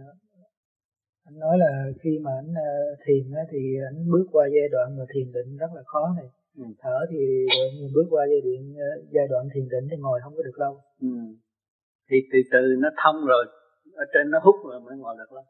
anh 1.29 1.39
nói 1.39 1.57
là 1.59 1.71
khi 2.03 2.19
mà 2.25 2.31
anh 2.43 2.55
ờ, 2.55 2.71
thiền 3.05 3.25
á, 3.41 3.43
thì 3.51 3.61
anh 3.91 4.11
bước 4.13 4.27
qua 4.33 4.45
giai 4.55 4.69
đoạn 4.73 4.99
mà 4.99 5.05
thiền 5.15 5.33
định 5.33 5.57
rất 5.57 5.71
là 5.75 5.83
khó 5.87 6.03
này 6.17 6.29
ừ. 6.57 6.65
thở 6.83 6.99
thì 7.11 7.20
mình 7.81 7.91
bước 7.95 8.07
qua 8.11 8.23
giai 8.31 8.41
đoạn 8.47 8.62
ờ, 8.87 8.91
giai 9.15 9.27
đoạn 9.31 9.45
thiền 9.55 9.69
định 9.73 9.85
thì 9.91 9.97
ngồi 9.97 10.20
không 10.23 10.35
có 10.37 10.43
được 10.43 10.59
lâu. 10.59 10.81
Ừ. 11.01 11.09
thì 12.09 12.16
từ 12.33 12.39
từ 12.53 12.62
nó 12.83 12.89
thông 13.03 13.27
rồi 13.27 13.45
ở 14.03 14.05
trên 14.12 14.31
nó 14.31 14.39
hút 14.43 14.57
rồi 14.65 14.81
mới 14.81 14.97
ngồi 14.99 15.15
được 15.19 15.33
lâu. 15.37 15.45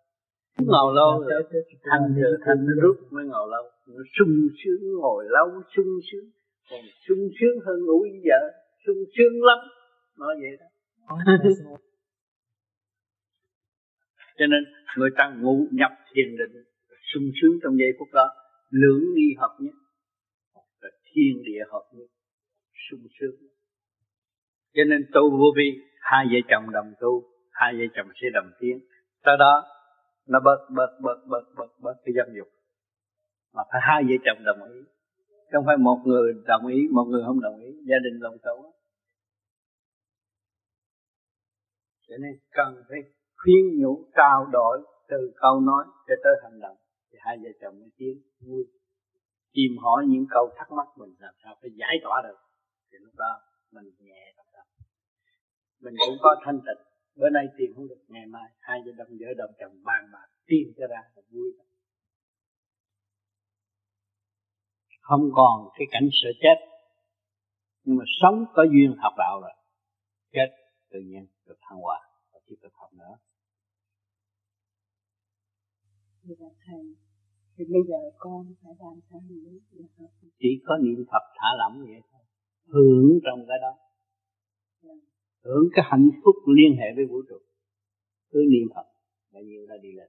Ngồi 0.59 0.95
lâu 0.95 1.11
rồi 1.21 1.43
thành 1.91 2.15
từ 2.17 2.37
thành 2.45 2.67
nó 2.67 2.73
rút 2.83 2.97
mới 3.11 3.25
ngồi 3.25 3.49
lâu. 3.51 3.65
Nó 3.87 4.03
sung 4.19 4.35
sướng 4.61 4.83
ngồi 5.01 5.25
lâu 5.29 5.49
sung 5.77 5.93
sướng. 6.09 6.31
Còn 6.71 6.81
sung 7.09 7.29
sướng 7.41 7.57
hơn 7.67 7.87
ngủ 7.87 7.99
với 8.01 8.21
vợ 8.25 8.41
sung 8.87 9.05
sướng 9.17 9.45
lắm. 9.49 9.59
Nói 10.19 10.35
vậy 10.41 10.57
đó. 10.61 10.67
Cho 14.39 14.47
nên 14.47 14.65
người 14.97 15.11
ta 15.17 15.35
ngủ 15.41 15.67
nhập 15.71 15.91
thiền 16.15 16.37
định 16.39 16.65
sung 17.15 17.31
sướng 17.43 17.59
trong 17.63 17.79
giây 17.79 17.93
phút 17.99 18.09
đó. 18.13 18.29
Lưỡng 18.71 19.15
nghi 19.15 19.35
hợp 19.39 19.57
nhất 19.61 19.75
thiên 21.17 21.43
địa 21.43 21.63
hợp 21.73 21.85
nhất, 21.93 22.07
sung 22.91 23.07
sướng. 23.21 23.37
Cho 24.75 24.85
nên 24.85 25.01
tu 25.15 25.31
vô 25.31 25.47
vi, 25.57 25.69
hai 26.01 26.27
vợ 26.31 26.39
chồng 26.51 26.73
đồng 26.73 26.93
tu, 27.01 27.23
hai 27.51 27.75
vợ 27.75 27.85
chồng 27.97 28.09
sẽ 28.15 28.27
đồng 28.35 28.51
tiến. 28.61 28.79
Sau 29.25 29.37
đó, 29.37 29.65
nó 30.29 30.41
bớt 30.41 30.61
bớt 30.77 30.91
bớt 31.03 31.19
bớt 31.31 31.45
bớt 31.57 31.71
bớt 31.83 31.95
cái 32.05 32.13
dâm 32.17 32.27
dục. 32.37 32.49
Mà 33.55 33.63
phải 33.73 33.81
hai 33.85 34.03
vợ 34.09 34.17
chồng 34.25 34.45
đồng 34.45 34.69
ý. 34.73 34.81
Không 35.53 35.65
phải 35.67 35.77
một 35.77 35.99
người 36.05 36.33
đồng 36.47 36.67
ý, 36.67 36.89
một 36.93 37.05
người 37.11 37.23
không 37.27 37.41
đồng 37.41 37.61
ý, 37.61 37.71
gia 37.89 37.97
đình 38.05 38.21
lòng 38.21 38.37
xấu 38.45 38.73
cho 42.09 42.15
nên 42.23 42.33
cần 42.51 42.83
phải 42.89 42.99
khuyên 43.37 43.81
nhủ, 43.81 44.05
trao 44.17 44.47
đổi 44.53 44.79
từ 45.09 45.33
câu 45.37 45.61
nói 45.61 45.85
cho 46.07 46.15
tới 46.25 46.33
hành 46.43 46.61
động. 46.61 46.77
Thì 47.13 47.19
hai 47.21 47.37
vợ 47.43 47.51
chồng 47.61 47.81
mới 47.81 47.91
tiến, 47.97 48.15
vui 48.47 48.65
tìm 49.53 49.73
hỏi 49.83 50.05
những 50.09 50.27
câu 50.31 50.51
thắc 50.57 50.73
mắc 50.73 50.89
mình 50.97 51.15
làm 51.19 51.35
sao 51.43 51.57
phải 51.61 51.71
giải 51.81 51.97
tỏa 52.03 52.23
được. 52.23 52.39
Thì 52.91 52.99
lúc 53.01 53.15
đó 53.15 53.41
mình 53.71 53.85
nhẹ 53.99 54.33
tâm 54.37 54.47
tâm 54.53 54.67
mình 55.81 55.95
cũng 56.07 56.17
có 56.21 56.31
thanh 56.45 56.59
tịnh. 56.67 56.83
Bữa 57.17 57.31
nay 57.31 57.45
tìm 57.59 57.71
không 57.75 57.89
được, 57.89 58.03
ngày 58.09 58.27
mai 58.27 58.51
hai 58.61 58.81
vợ 58.85 58.93
chồng 58.99 59.17
vợ 59.21 59.27
đồng 59.37 59.51
chồng 59.61 59.85
bàn 59.85 60.11
bạc 60.13 60.29
tìm 60.47 60.67
cho 60.77 60.87
ra 60.87 61.03
là 61.15 61.23
vui. 61.31 61.53
Không 65.01 65.31
còn 65.35 65.69
cái 65.79 65.87
cảnh 65.91 66.09
sợ 66.23 66.29
chết, 66.41 66.57
nhưng 67.85 67.97
mà 67.97 68.05
sống 68.21 68.45
có 68.55 68.63
duyên 68.73 68.97
học 68.99 69.13
đạo 69.19 69.41
rồi. 69.43 69.55
Chết 70.33 70.49
tự 70.91 70.99
nhiên 71.01 71.27
được 71.47 71.59
thăng 71.61 71.79
hoa 71.79 72.01
và 72.33 72.41
tiếp 72.47 72.57
tục 72.63 72.73
học 72.75 72.91
nữa. 72.93 73.17
Thầy 76.67 76.77
thì 77.57 77.65
bây 77.75 77.83
giờ 77.89 77.97
con 78.19 78.55
phải 78.63 78.73
làm 78.79 79.01
sao 79.11 79.21
nữa 79.29 79.51
chỉ 80.39 80.49
có 80.67 80.79
niệm 80.85 81.05
Phật 81.11 81.25
thả 81.37 81.49
lỏng 81.59 81.85
vậy 81.87 82.01
thôi. 82.13 82.23
Hưởng 82.67 83.19
trong 83.25 83.41
cái 83.49 83.59
đó. 83.65 83.73
Hưởng 85.45 85.69
cái 85.73 85.85
hạnh 85.89 86.09
phúc 86.25 86.35
liên 86.57 86.73
hệ 86.79 86.87
với 86.97 87.05
vũ 87.07 87.23
trụ. 87.29 87.39
Cứ 88.31 88.41
niệm 88.51 88.69
Phật 88.75 88.87
bao 89.33 89.43
nhiêu 89.43 89.67
đã 89.67 89.77
đi 89.83 89.93
lên. 89.93 90.09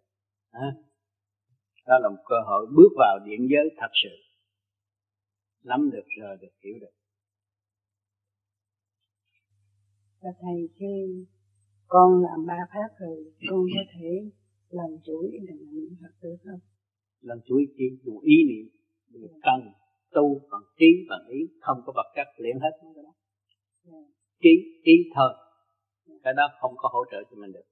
À? 0.51 0.69
đó 1.87 1.99
là 1.99 2.09
một 2.09 2.23
cơ 2.25 2.35
hội 2.47 2.65
bước 2.75 2.91
vào 2.97 3.19
điện 3.25 3.47
giới 3.51 3.75
thật 3.77 3.91
sự. 4.03 4.15
Nắm 5.63 5.89
được 5.91 6.07
rồi 6.21 6.37
được 6.41 6.53
hiểu 6.63 6.75
được. 6.81 6.95
Và 10.21 10.29
thầy 10.41 10.69
khi 10.75 11.25
con 11.87 12.23
làm 12.23 12.45
ba 12.47 12.59
pháp 12.73 12.89
rồi 12.99 13.33
con 13.49 13.65
có 13.75 13.81
thể 13.93 14.31
làm 14.69 14.89
chuỗi 15.03 15.31
để 15.31 15.53
niệm 15.71 15.89
Phật 16.01 16.13
được 16.21 16.35
không 16.43 16.59
làm 17.21 17.37
chuỗi 17.45 17.65
chỉ 17.77 17.83
dùng 18.03 18.19
ý 18.19 18.35
niệm 18.49 18.65
được 19.13 19.33
cần 19.43 19.71
tu 20.11 20.39
bằng 20.51 20.61
trí 20.79 20.85
bằng 21.09 21.27
ý 21.29 21.39
không 21.61 21.77
có 21.85 21.93
vật 21.95 22.09
chất 22.15 22.27
luyện 22.37 22.59
hết 22.59 22.71
cái 22.95 23.03
đó. 23.03 23.13
Yeah. 23.91 24.05
trí 24.41 24.81
ý 24.83 24.93
thôi 25.15 25.31
cái 26.23 26.33
đó 26.37 26.47
không 26.61 26.73
có 26.77 26.89
hỗ 26.93 27.05
trợ 27.11 27.23
cho 27.29 27.35
mình 27.41 27.51
được. 27.51 27.67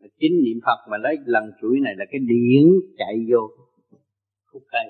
Yeah. 0.00 0.12
chính 0.20 0.34
niệm 0.44 0.58
Phật 0.66 0.90
mà 0.90 0.96
lấy 0.98 1.16
lần 1.24 1.44
chuỗi 1.60 1.80
này 1.80 1.94
là 1.96 2.04
cái 2.10 2.20
điển 2.20 2.64
chạy 2.98 3.14
vô 3.30 3.50
khúc 4.46 4.62
cây. 4.72 4.86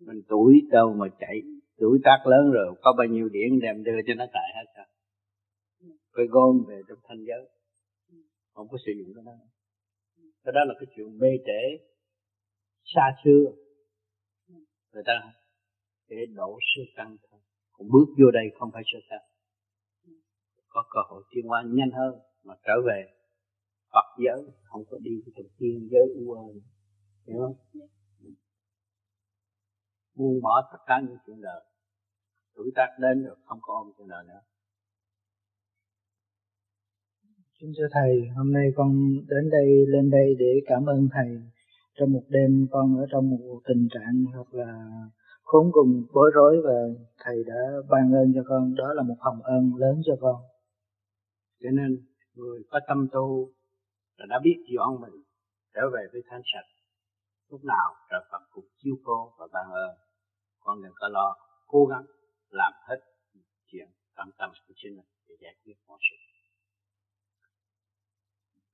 Mình 0.00 0.22
tuổi 0.28 0.60
đâu 0.70 0.94
mà 0.98 1.06
chạy 1.20 1.42
tuổi 1.78 1.98
tác 2.04 2.18
lớn 2.26 2.50
rồi 2.52 2.74
có 2.82 2.94
bao 2.98 3.06
nhiêu 3.06 3.28
điển 3.28 3.60
đem 3.62 3.82
đưa 3.84 4.00
cho 4.06 4.14
nó 4.14 4.24
xài 4.32 4.48
hết 4.56 4.66
rồi 4.76 4.86
phải 6.16 6.26
gom 6.26 6.64
về 6.68 6.82
trong 6.88 6.98
thanh 7.08 7.24
giới. 7.28 7.42
Không 8.54 8.68
có 8.70 8.78
sử 8.86 8.92
dụng 8.98 9.14
cái 9.14 9.24
đó. 9.26 9.32
Cái 10.44 10.52
đó 10.54 10.60
là 10.64 10.74
cái 10.80 10.86
chuyện 10.96 11.18
bê 11.18 11.28
trễ 11.46 11.84
xa 12.84 13.16
xưa. 13.24 13.44
Người 14.92 15.02
ta 15.06 15.32
để 16.08 16.16
đổ 16.34 16.58
sơ 16.60 16.82
căn 16.96 17.16
thôi 17.30 17.40
còn 17.72 17.88
bước 17.92 18.06
vô 18.18 18.30
đây 18.30 18.44
không 18.58 18.70
phải 18.72 18.82
sơ 18.86 18.98
căn 19.08 19.20
có 20.74 20.84
cơ 20.90 21.00
hội 21.08 21.22
tiến 21.30 21.44
hóa 21.46 21.62
nhanh 21.66 21.90
hơn 21.90 22.14
mà 22.44 22.54
trở 22.66 22.72
về 22.86 23.00
Phật 23.92 24.08
giới 24.24 24.42
không 24.64 24.84
có 24.90 24.98
đi 25.00 25.10
trong 25.36 25.46
thiên 25.58 25.88
giới 25.90 26.06
u 26.14 26.32
ơ. 26.32 26.42
Hiểu 27.26 27.38
không? 27.38 27.56
Buông 30.14 30.42
bỏ 30.42 30.68
tất 30.72 30.78
cả 30.86 31.00
những 31.08 31.18
chuyện 31.26 31.40
đời. 31.40 31.64
Tuổi 32.54 32.70
tác 32.74 32.88
đến 33.00 33.24
rồi 33.24 33.36
không 33.44 33.58
có 33.62 33.74
ôm 33.74 33.92
chuyện 33.96 34.08
đời 34.08 34.24
nữa. 34.28 34.40
Xin 37.60 37.72
thưa 37.78 37.88
Thầy, 37.92 38.28
hôm 38.36 38.52
nay 38.52 38.66
con 38.76 38.90
đến 39.28 39.50
đây 39.50 39.68
lên 39.86 40.10
đây 40.10 40.34
để 40.38 40.60
cảm 40.66 40.86
ơn 40.86 41.08
Thầy. 41.12 41.53
Trong 41.94 42.12
một 42.12 42.22
đêm 42.28 42.66
con 42.70 42.98
ở 42.98 43.06
trong 43.10 43.30
một 43.30 43.60
tình 43.64 43.88
trạng 43.90 44.24
thật 44.32 44.44
là 44.50 44.90
khốn 45.42 45.70
cùng 45.72 46.06
bối 46.12 46.30
rối 46.34 46.60
và 46.64 47.04
Thầy 47.18 47.44
đã 47.46 47.60
ban 47.90 48.12
ơn 48.12 48.32
cho 48.34 48.42
con. 48.48 48.74
Đó 48.74 48.92
là 48.94 49.02
một 49.02 49.16
hồng 49.20 49.42
ân 49.42 49.74
lớn 49.76 50.00
cho 50.06 50.14
con. 50.20 50.36
Cho 51.60 51.70
nên 51.70 52.06
người 52.34 52.62
có 52.70 52.80
tâm 52.88 53.08
tu 53.12 53.48
là 54.16 54.26
đã 54.28 54.38
biết 54.44 54.56
dọn 54.74 55.00
mình 55.00 55.22
trở 55.74 55.82
về 55.92 56.06
với 56.12 56.22
thanh 56.28 56.42
sạch. 56.44 56.68
Lúc 57.50 57.64
nào 57.64 57.94
trời 58.10 58.20
Phật 58.30 58.42
cũng 58.50 58.64
chiếu 58.78 58.94
cô 59.04 59.32
và 59.38 59.46
ban 59.52 59.70
ơn. 59.70 59.96
Con 60.60 60.82
đừng 60.82 60.92
có 60.94 61.08
lo, 61.08 61.36
cố 61.66 61.86
gắng 61.86 62.04
làm 62.50 62.72
hết 62.88 63.00
chuyện 63.66 63.88
tận 64.16 64.28
tâm 64.38 64.50
của 64.68 64.74
chính 64.76 64.96
mình 64.96 65.06
để 65.28 65.34
giải 65.40 65.54
quyết 65.64 65.74
mọi 65.86 65.98
sự 66.10 66.16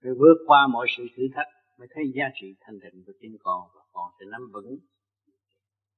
để 0.03 0.11
vượt 0.19 0.39
qua 0.47 0.67
mọi 0.67 0.87
sự 0.97 1.07
thử 1.17 1.23
thách 1.35 1.60
mới 1.81 1.89
thấy 1.95 2.05
giá 2.15 2.27
trị 2.35 2.47
thanh 2.61 2.79
tịnh 2.83 3.05
của 3.07 3.13
chính 3.21 3.37
con 3.43 3.61
và 3.75 3.83
con 3.93 4.07
sẽ 4.19 4.25
nắm 4.33 4.41
vững 4.55 4.79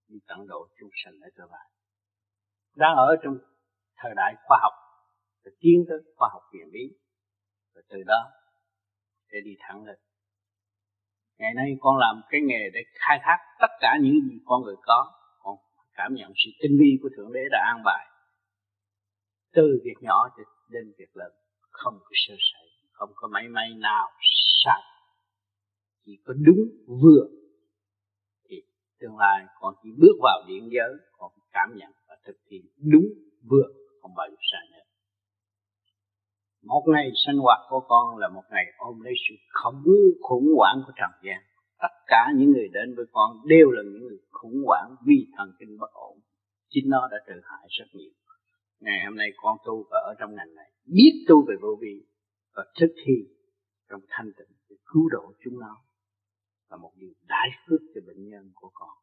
đi 0.08 0.18
tận 0.28 0.46
độ 0.46 0.68
chúng 0.80 0.90
sanh 1.04 1.14
ở 1.20 1.28
cơ 1.36 1.44
bản. 1.52 1.66
đang 2.76 2.96
ở 2.96 3.16
trong 3.22 3.34
thời 3.96 4.12
đại 4.16 4.34
khoa 4.46 4.58
học, 4.62 4.72
và 5.44 5.50
tiến 5.60 5.84
tới 5.88 5.98
khoa 6.16 6.28
học 6.32 6.42
huyền 6.52 6.68
bí, 6.72 6.84
và 7.74 7.80
từ 7.88 7.98
đó 8.06 8.30
sẽ 9.32 9.38
đi 9.44 9.50
thẳng 9.58 9.84
lên. 9.84 9.98
Ngày 11.38 11.54
nay 11.54 11.66
con 11.80 11.96
làm 11.96 12.22
cái 12.30 12.40
nghề 12.44 12.70
để 12.74 12.80
khai 12.94 13.18
thác 13.22 13.38
tất 13.60 13.72
cả 13.80 13.98
những 14.02 14.14
gì 14.30 14.36
con 14.46 14.62
người 14.62 14.76
có. 14.82 15.12
Con 15.38 15.56
cảm 15.92 16.14
nhận 16.14 16.32
sự 16.44 16.50
tinh 16.62 16.76
vi 16.80 16.98
của 17.02 17.08
thượng 17.16 17.32
đế 17.32 17.40
đã 17.50 17.58
an 17.74 17.82
bài. 17.84 18.06
Từ 19.52 19.80
việc 19.84 19.98
nhỏ 20.00 20.28
đến 20.68 20.92
việc 20.98 21.16
lớn, 21.16 21.32
không 21.70 21.98
có 22.00 22.10
sơ 22.12 22.34
sẩy, 22.38 22.68
không 22.92 23.10
có 23.14 23.28
máy 23.28 23.48
may 23.48 23.74
nào 23.74 24.10
sai 24.64 24.91
chỉ 26.04 26.18
có 26.24 26.34
đúng 26.46 26.62
vừa. 26.86 27.28
Thì 28.48 28.62
tương 29.00 29.16
lai 29.18 29.46
con 29.60 29.74
chỉ 29.82 29.88
bước 29.98 30.16
vào 30.22 30.44
điện 30.48 30.68
giới, 30.72 30.92
con 31.18 31.32
cảm 31.52 31.68
nhận 31.76 31.90
và 32.08 32.16
thực 32.26 32.36
hiện 32.50 32.62
đúng 32.92 33.06
vừa, 33.50 33.68
không 34.00 34.14
bao 34.16 34.26
giờ 34.30 34.36
sai 34.52 34.68
nữa. 34.72 34.84
Một 36.62 36.82
ngày 36.86 37.10
sinh 37.26 37.36
hoạt 37.36 37.60
của 37.68 37.80
con 37.88 38.18
là 38.18 38.28
một 38.28 38.42
ngày 38.50 38.64
ôm 38.78 39.00
lấy 39.00 39.14
sự 39.28 39.34
khủng 39.62 39.82
khủng 40.20 40.46
hoảng 40.56 40.82
của 40.86 40.92
trần 40.96 41.10
gian. 41.24 41.42
Tất 41.78 41.94
cả 42.06 42.26
những 42.36 42.52
người 42.52 42.68
đến 42.72 42.94
với 42.96 43.04
con 43.12 43.36
đều 43.46 43.70
là 43.70 43.82
những 43.82 44.02
người 44.08 44.18
khủng 44.30 44.62
hoảng 44.66 44.96
vì 45.06 45.26
thần 45.36 45.52
kinh 45.58 45.78
bất 45.78 45.92
ổn. 45.92 46.18
Chính 46.68 46.84
nó 46.88 47.08
đã 47.10 47.16
tự 47.26 47.34
hại 47.44 47.66
rất 47.68 47.84
nhiều. 47.92 48.10
Ngày 48.80 49.04
hôm 49.04 49.16
nay 49.16 49.28
con 49.36 49.56
tu 49.66 49.86
và 49.90 49.98
ở 50.06 50.14
trong 50.18 50.34
ngành 50.34 50.54
này, 50.54 50.70
biết 50.86 51.24
tu 51.28 51.46
về 51.48 51.54
vô 51.62 51.78
vi 51.80 52.04
và 52.54 52.64
thực 52.80 52.94
thi 53.04 53.12
trong 53.90 54.00
thanh 54.08 54.32
tịnh 54.38 54.56
để 54.70 54.76
cứu 54.92 55.08
độ 55.08 55.32
chúng 55.44 55.60
nó 55.60 55.76
là 56.72 56.76
một 56.76 56.92
điều 56.96 57.12
đại 57.26 57.48
phước 57.62 57.80
cho 57.94 58.00
bệnh 58.06 58.28
nhân 58.30 58.52
của 58.54 58.70
con. 58.74 58.94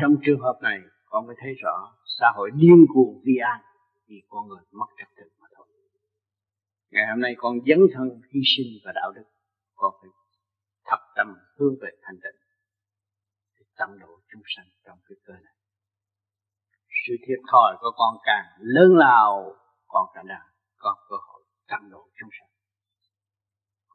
Trong 0.00 0.12
trường 0.24 0.40
hợp 0.40 0.58
này, 0.62 0.78
con 1.04 1.26
mới 1.26 1.36
thấy 1.38 1.52
rõ 1.62 1.76
xã 2.20 2.26
hội 2.36 2.50
điên 2.54 2.86
cuồng 2.94 3.20
vi 3.24 3.36
an 3.52 3.60
vì 4.08 4.22
con 4.28 4.48
người 4.48 4.64
mất 4.72 4.86
trật 4.98 5.08
tự 5.16 5.24
mà 5.40 5.48
thôi. 5.56 5.66
Ngày 6.90 7.06
hôm 7.10 7.20
nay 7.20 7.34
con 7.38 7.54
dấn 7.68 7.78
thân 7.94 8.06
hy 8.30 8.40
sinh 8.56 8.70
và 8.84 8.92
đạo 8.94 9.12
đức, 9.16 9.26
con 9.74 9.92
phải 10.00 10.10
thập 10.84 11.00
tâm 11.16 11.26
hướng 11.56 11.74
về 11.82 11.90
thanh 12.02 12.16
tịnh 12.24 12.40
để 13.58 13.64
tăng 13.76 13.98
độ 13.98 14.20
chúng 14.32 14.42
sanh 14.56 14.66
trong 14.84 14.98
cái 15.08 15.16
cơ 15.24 15.32
này. 15.32 15.54
Sự 17.06 17.14
thiệt 17.26 17.38
thòi 17.52 17.76
của 17.80 17.90
con 17.96 18.16
càng 18.24 18.46
lớn 18.58 18.96
lao, 18.96 19.54
con 19.86 20.06
càng 20.14 20.26
đang 20.26 20.46
có 20.76 20.96
cơ 21.08 21.16
hội 21.28 21.42
tăng 21.68 21.90
độ 21.90 22.08
chúng 22.20 22.30
sanh 22.38 22.48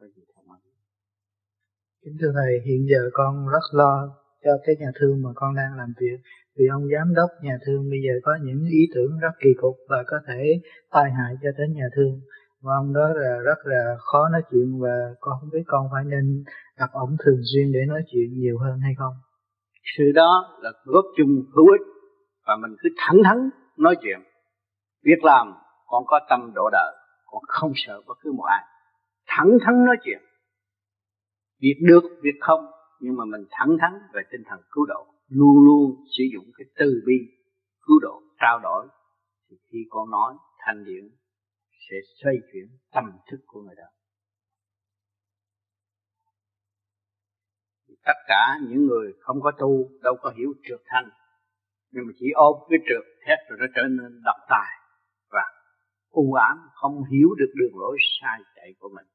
có 0.02 0.08
gì 0.16 0.24
kính 2.04 2.18
thưa 2.22 2.32
thầy, 2.38 2.52
hiện 2.66 2.82
giờ 2.92 3.02
con 3.14 3.48
rất 3.54 3.66
lo 3.72 3.94
cho 4.44 4.52
cái 4.66 4.76
nhà 4.80 4.92
thương 5.00 5.16
mà 5.24 5.30
con 5.36 5.56
đang 5.56 5.78
làm 5.78 5.94
việc. 6.02 6.18
Vì 6.58 6.66
ông 6.76 6.84
giám 6.94 7.14
đốc 7.16 7.30
nhà 7.42 7.58
thương 7.66 7.82
bây 7.92 8.00
giờ 8.06 8.14
có 8.24 8.32
những 8.46 8.62
ý 8.80 8.82
tưởng 8.96 9.12
rất 9.22 9.34
kỳ 9.44 9.50
cục 9.62 9.76
và 9.90 10.04
có 10.08 10.18
thể 10.28 10.62
tai 10.92 11.12
hại 11.18 11.34
cho 11.42 11.50
đến 11.58 11.74
nhà 11.74 11.88
thương. 11.96 12.14
Và 12.62 12.74
ông 12.82 12.94
đó 12.94 13.08
là 13.16 13.38
rất 13.48 13.60
là 13.64 13.96
khó 14.00 14.30
nói 14.30 14.42
chuyện 14.52 14.80
và 14.80 14.96
con 15.20 15.34
không 15.40 15.50
biết 15.54 15.64
con 15.68 15.88
phải 15.92 16.04
nên 16.06 16.44
gặp 16.80 16.92
ổng 16.92 17.16
thường 17.26 17.42
xuyên 17.54 17.72
để 17.72 17.80
nói 17.88 18.02
chuyện 18.12 18.40
nhiều 18.40 18.58
hơn 18.64 18.80
hay 18.80 18.94
không. 18.98 19.14
Sự 19.98 20.04
đó 20.16 20.60
là 20.62 20.72
góp 20.86 21.06
chung 21.18 21.34
hữu 21.56 21.68
ích 21.72 21.86
và 22.48 22.56
mình 22.56 22.76
cứ 22.82 22.90
thẳng 22.98 23.18
thắn 23.26 23.50
nói 23.78 23.96
chuyện. 24.02 24.20
Việc 25.04 25.24
làm 25.24 25.54
con 25.88 26.04
có 26.08 26.20
tâm 26.30 26.52
độ 26.56 26.70
đời 26.72 26.92
con 27.26 27.42
không 27.48 27.72
sợ 27.76 28.02
bất 28.08 28.18
cứ 28.22 28.32
một 28.32 28.44
ai. 28.44 28.64
Thẳng 29.28 29.58
thắn 29.66 29.86
nói 29.86 29.96
chuyện 30.04 30.20
việc 31.62 31.78
được, 31.82 32.04
việc 32.24 32.38
không. 32.40 32.66
Nhưng 33.00 33.16
mà 33.16 33.26
mình 33.26 33.46
thẳng 33.52 33.78
thắn 33.82 33.92
về 34.14 34.22
tinh 34.32 34.42
thần 34.50 34.60
cứu 34.72 34.86
độ. 34.86 35.08
Luôn 35.28 35.66
luôn 35.66 36.06
sử 36.18 36.24
dụng 36.34 36.46
cái 36.58 36.66
từ 36.76 37.04
bi 37.06 37.14
cứu 37.82 38.00
độ, 38.02 38.22
trao 38.40 38.60
đổi. 38.60 38.88
Thì 39.50 39.58
khi 39.72 39.78
con 39.90 40.10
nói, 40.10 40.34
thanh 40.60 40.86
điển 40.86 41.10
sẽ 41.90 41.96
xoay 42.24 42.36
chuyển 42.54 42.66
tâm 42.92 43.04
thức 43.32 43.38
của 43.46 43.62
người 43.62 43.76
đó. 43.78 43.90
Tất 48.06 48.20
cả 48.28 48.60
những 48.70 48.86
người 48.86 49.14
không 49.20 49.42
có 49.42 49.52
tu, 49.60 49.90
đâu 50.04 50.16
có 50.22 50.34
hiểu 50.38 50.54
trượt 50.64 50.80
thanh. 50.86 51.10
Nhưng 51.92 52.04
mà 52.08 52.14
chỉ 52.20 52.26
ôm 52.34 52.56
cái 52.70 52.80
trượt 52.90 53.06
thét 53.26 53.38
rồi 53.50 53.58
nó 53.60 53.66
trở 53.76 53.82
nên 53.82 54.22
độc 54.24 54.36
tài 54.50 54.72
và 55.30 55.44
u 56.10 56.34
ám, 56.34 56.58
không 56.74 57.04
hiểu 57.12 57.30
được 57.38 57.52
đường 57.56 57.80
lối 57.80 57.98
sai 58.22 58.40
chạy 58.56 58.74
của 58.80 58.90
mình. 58.96 59.06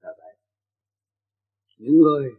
Là 0.00 0.10
vậy 0.18 0.37
những 1.78 1.96
người 1.96 2.30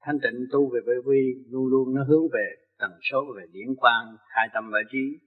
thanh 0.00 0.18
tịnh 0.22 0.46
tu 0.52 0.70
về 0.74 0.80
vô 0.86 1.10
vi 1.10 1.34
luôn 1.50 1.66
luôn 1.66 1.94
nó 1.94 2.04
hướng 2.04 2.22
về 2.32 2.46
tần 2.78 2.90
số 3.10 3.18
về 3.36 3.46
điển 3.52 3.74
quang 3.76 4.16
khai 4.28 4.48
tâm 4.54 4.70
và 4.72 4.78
trí. 4.92 5.18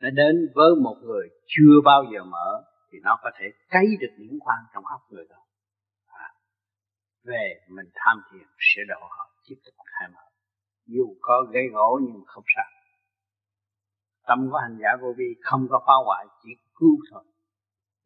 Nó 0.00 0.10
đến 0.10 0.48
với 0.54 0.70
một 0.82 0.96
người 1.02 1.28
chưa 1.46 1.80
bao 1.84 2.04
giờ 2.12 2.24
mở 2.24 2.64
thì 2.92 2.98
nó 3.02 3.18
có 3.22 3.30
thể 3.38 3.46
cấy 3.70 3.86
được 4.00 4.14
điển 4.16 4.38
quang 4.40 4.64
trong 4.74 4.84
óc 4.86 5.00
người 5.10 5.26
đó. 5.30 5.36
À, 6.06 6.28
về 7.24 7.60
mình 7.68 7.86
tham 7.94 8.22
thiền 8.32 8.46
sẽ 8.58 8.82
độ 8.88 9.00
họ 9.00 9.30
tiếp 9.48 9.56
tục 9.64 9.74
khai 9.86 10.08
mở. 10.14 10.22
Dù 10.86 11.16
có 11.20 11.46
gây 11.52 11.62
gỗ 11.72 12.00
nhưng 12.02 12.22
không 12.26 12.44
sao. 12.56 12.70
Tâm 14.26 14.50
của 14.50 14.58
hành 14.58 14.78
giả 14.82 14.88
vô 15.02 15.14
vi 15.16 15.34
không 15.42 15.66
có 15.70 15.82
phá 15.86 15.92
hoại 16.06 16.26
chỉ 16.42 16.50
cứu 16.74 16.96
thôi. 17.10 17.24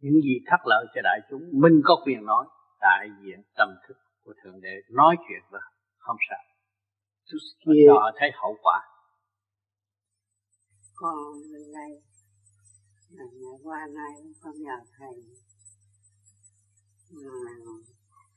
Những 0.01 0.20
gì 0.24 0.40
thất 0.46 0.60
lợi 0.66 0.86
cho 0.94 1.01
đại 1.05 1.20
chúng 1.30 1.42
mình 1.52 1.80
có 1.84 1.96
quyền 2.05 2.24
nói 2.24 2.46
đại 2.80 3.09
diện 3.22 3.42
tâm 3.56 3.68
thức 3.88 3.96
của 4.24 4.34
thượng 4.42 4.60
đế 4.60 4.82
nói 4.90 5.16
chuyện 5.28 5.42
với 5.51 5.60
không 5.98 6.16
sao. 6.30 6.44
Kia 7.64 7.88
họ 7.88 8.10
thấy 8.18 8.30
hậu 8.34 8.56
quả. 8.62 8.80
Còn 10.94 11.38
lần 11.52 11.72
này 11.72 11.90
ngày 13.10 13.59
qua 13.62 13.86
nay 13.94 14.32
con 14.40 14.62
nhờ 14.62 14.76
thầy 14.98 15.24
mà 17.10 17.30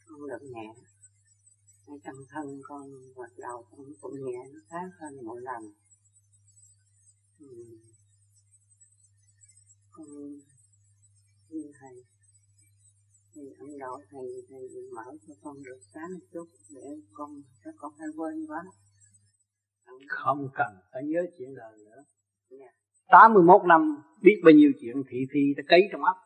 con 0.06 0.28
được 0.28 0.42
nhẹ. 0.42 0.74
Ở 1.88 1.94
trong 2.04 2.16
thân 2.30 2.60
con 2.64 2.90
hoạt 3.16 3.32
đầu 3.38 3.66
con 3.72 3.86
cũng 4.02 4.26
nhẹ 4.26 4.40
nó 4.54 4.60
khác 4.70 4.90
hơn 5.00 5.26
mỗi 5.26 5.42
lần. 5.42 5.74
Ừ. 7.40 7.48
con 9.92 10.08
như 11.50 11.72
thầy 11.80 12.04
thì 13.38 13.44
ông 13.60 13.80
đạo 13.80 14.00
thầy 14.12 14.28
thầy 14.50 14.60
mở 14.96 15.04
cho 15.28 15.34
con 15.44 15.56
được 15.64 15.80
sáng 15.94 16.10
một 16.14 16.26
chút 16.34 16.48
để 16.76 16.82
con 17.14 17.30
cho 17.66 17.72
con 17.78 17.92
hay 18.00 18.08
quên 18.18 18.46
quá. 18.48 18.64
Không 20.08 20.50
cần 20.54 20.74
phải 20.92 21.04
nhớ 21.06 21.22
chuyện 21.38 21.56
đời 21.56 21.78
nữa. 21.78 22.04
Yeah. 22.50 22.62
Dạ. 22.62 22.68
81 23.08 23.62
năm 23.66 24.04
biết 24.22 24.42
bao 24.44 24.52
nhiêu 24.52 24.72
chuyện 24.82 24.96
thị 25.10 25.18
phi 25.32 25.54
đã 25.58 25.64
cấy 25.68 25.82
trong 25.92 26.04
óc. 26.04 26.18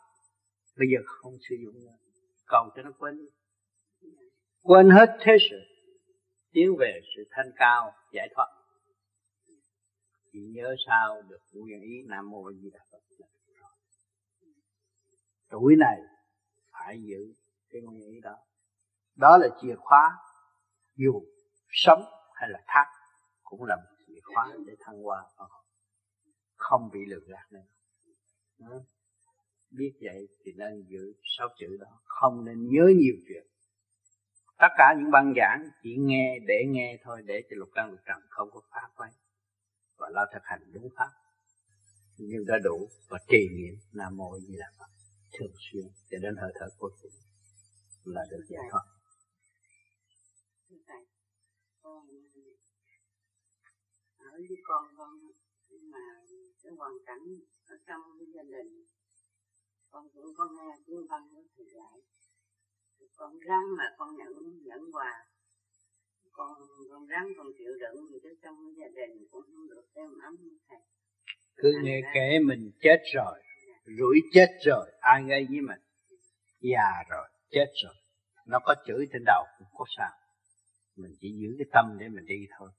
Bây 0.78 0.88
giờ 0.92 1.00
không 1.06 1.34
sử 1.50 1.56
dụng 1.64 1.76
nữa. 1.86 1.96
Cầu 2.48 2.70
cho 2.76 2.82
nó 2.82 2.92
quên. 3.00 3.30
Quên 4.64 4.90
hết 4.90 5.18
thế 5.22 5.38
sự. 5.50 5.58
Tiến 6.52 6.76
về 6.80 7.00
sự 7.16 7.24
thanh 7.32 7.52
cao 7.56 7.92
giải 8.14 8.30
thoát. 8.36 8.48
Chỉ 10.32 10.40
nhớ 10.56 10.76
sao 10.88 11.22
được 11.30 11.40
nguyên 11.54 11.82
ý 11.82 12.04
nam 12.08 12.30
mô 12.30 12.52
di 12.52 12.70
đà 12.74 12.80
phật 12.92 12.98
tuổi 15.52 15.76
này 15.76 15.98
phải 16.86 17.02
giữ 17.04 17.34
cái 17.70 17.82
nguyên 17.82 18.08
ý 18.10 18.20
đó. 18.22 18.36
Đó 19.16 19.38
là 19.38 19.48
chìa 19.62 19.76
khóa, 19.76 20.18
dù 20.96 21.22
sống 21.70 22.04
hay 22.34 22.50
là 22.50 22.60
thác 22.68 22.86
cũng 23.44 23.64
là 23.64 23.76
một 23.76 23.96
chìa 24.08 24.20
khóa 24.24 24.50
để 24.66 24.76
thăng 24.80 25.04
hoa 25.04 25.24
không 26.56 26.90
bị 26.94 27.00
lừa 27.06 27.20
gạt 27.28 27.52
nữa. 27.52 27.66
Ừ. 28.60 28.82
biết 29.70 29.94
vậy 30.02 30.28
thì 30.46 30.52
nên 30.58 30.86
giữ 30.88 31.14
sáu 31.38 31.48
chữ 31.60 31.78
đó. 31.80 32.02
Không 32.04 32.46
nên 32.46 32.70
nhớ 32.70 32.84
nhiều 32.96 33.16
chuyện. 33.28 33.44
Tất 34.58 34.68
cả 34.78 34.96
những 35.00 35.12
băng 35.12 35.34
giảng 35.38 35.70
chỉ 35.84 35.96
nghe 36.00 36.40
để 36.48 36.66
nghe 36.68 36.98
thôi, 37.04 37.22
để 37.26 37.42
cho 37.50 37.56
lục 37.58 37.70
căn 37.76 37.90
lục 37.92 38.00
trần 38.06 38.18
không 38.30 38.50
có 38.52 38.62
phá 38.72 38.82
quay 38.96 39.12
và 39.98 40.10
lo 40.10 40.26
thực 40.34 40.42
hành 40.44 40.62
đúng 40.74 40.90
pháp. 40.98 41.10
Nhưng 42.18 42.46
đã 42.48 42.58
đủ 42.64 42.90
và 43.10 43.20
trì 43.28 43.50
niệm 43.50 43.76
nam 43.94 44.18
mô 44.18 44.40
di 44.40 44.58
đà 44.60 44.68
phật 44.80 45.01
thường 45.34 45.54
xuyên 45.66 45.86
cho 46.10 46.18
đến 46.22 46.36
hơi 46.42 46.52
thở 46.56 46.68
cuối 46.78 46.92
cùng 47.02 47.12
là 48.04 48.22
được 48.32 48.44
giải 48.50 48.64
thoát. 48.72 48.86
Ở 54.18 54.38
với 54.50 54.58
con 54.64 54.84
con 54.98 55.10
mà 55.92 56.06
cái 56.64 56.72
hoàn 56.78 56.92
cảnh 57.06 57.26
ở 57.66 57.76
trong 57.88 58.02
cái 58.20 58.28
gia 58.36 58.44
đình 58.44 58.86
con 59.92 60.10
cũng 60.14 60.34
có 60.38 60.50
nghe 60.56 60.70
tiếng 60.86 61.08
văn 61.10 61.22
của 61.32 61.44
thầy 61.58 61.66
dạy. 61.76 62.02
Con 63.16 63.40
ráng 63.40 63.66
mà 63.78 63.84
con 63.98 64.16
nhận 64.18 64.34
nhận 64.64 64.92
quà. 64.94 65.12
Con 66.32 66.54
con 66.90 67.06
ráng 67.08 67.28
con 67.38 67.48
chịu 67.58 67.72
đựng 67.80 68.08
thì 68.12 68.20
cái 68.24 68.32
trong 68.42 68.56
gia 68.78 68.88
đình 68.88 69.28
cũng 69.32 69.42
không 69.42 69.70
được 69.70 69.86
êm 69.94 70.12
ấm 70.24 70.36
như 70.40 70.58
thầy. 70.70 70.80
Cứ 71.56 71.72
nghe 71.84 72.02
kể 72.14 72.40
mình 72.40 72.72
chết 72.82 73.00
rồi 73.16 73.40
rủi 73.86 74.22
chết 74.34 74.48
rồi, 74.66 74.92
ai 75.00 75.24
gây 75.24 75.46
với 75.50 75.62
mình? 75.62 75.80
Già 76.60 77.04
rồi, 77.10 77.28
chết 77.52 77.72
rồi. 77.84 77.94
Nó 78.48 78.60
có 78.66 78.76
chửi 78.88 79.08
trên 79.14 79.24
đầu 79.26 79.46
cũng 79.60 79.68
có 79.74 79.86
sao. 79.98 80.12
Mình 80.96 81.12
chỉ 81.22 81.32
giữ 81.42 81.56
cái 81.58 81.66
tâm 81.74 81.98
để 82.00 82.08
mình 82.10 82.26
đi 82.26 82.48
thôi. 82.58 82.70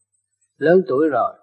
Lớn 0.56 0.82
tuổi 0.88 1.08
rồi, 1.12 1.38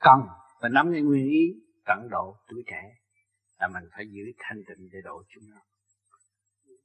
cần 0.00 0.20
và 0.60 0.68
nắm 0.68 0.92
cái 0.92 1.02
nguyên 1.02 1.28
ý, 1.28 1.54
tận 1.86 2.08
độ 2.10 2.36
tuổi 2.48 2.62
trẻ 2.66 2.82
là 3.58 3.68
mình 3.68 3.84
phải 3.96 4.04
giữ 4.08 4.22
thanh 4.38 4.62
tịnh 4.68 4.88
để 4.92 4.98
độ 5.04 5.22
chúng 5.34 5.44
nó. 5.50 5.60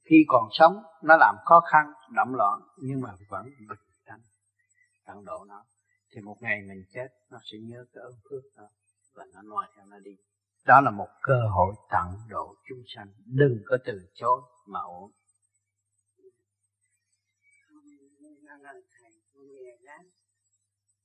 Khi 0.04 0.24
còn 0.28 0.48
sống, 0.52 0.82
nó 1.02 1.16
làm 1.16 1.36
khó 1.44 1.60
khăn, 1.72 1.92
động 2.16 2.34
loạn, 2.34 2.60
nhưng 2.78 3.00
mà 3.00 3.10
vẫn 3.28 3.44
bình 3.44 3.78
tĩnh 4.06 4.20
tận 5.06 5.24
độ 5.24 5.44
nó. 5.48 5.64
Thì 6.14 6.20
một 6.20 6.36
ngày 6.40 6.62
mình 6.68 6.84
chết, 6.94 7.08
nó 7.30 7.38
sẽ 7.52 7.58
nhớ 7.58 7.84
cái 7.94 8.02
ơn 8.04 8.14
phước 8.30 8.42
đó 8.56 8.68
và 9.14 9.24
nó 9.34 9.42
nói 9.42 9.66
theo 9.76 9.86
nó 9.86 9.98
đi 9.98 10.16
đó 10.64 10.80
là 10.80 10.90
một 10.90 11.08
cơ 11.22 11.40
hội 11.56 11.74
tận 11.90 12.06
độ 12.28 12.54
chúng 12.68 12.82
sanh. 12.86 13.08
Đừng 13.26 13.62
có 13.66 13.78
từ 13.84 13.92
chối 14.14 14.40
mà 14.66 14.80
ổn 14.80 15.10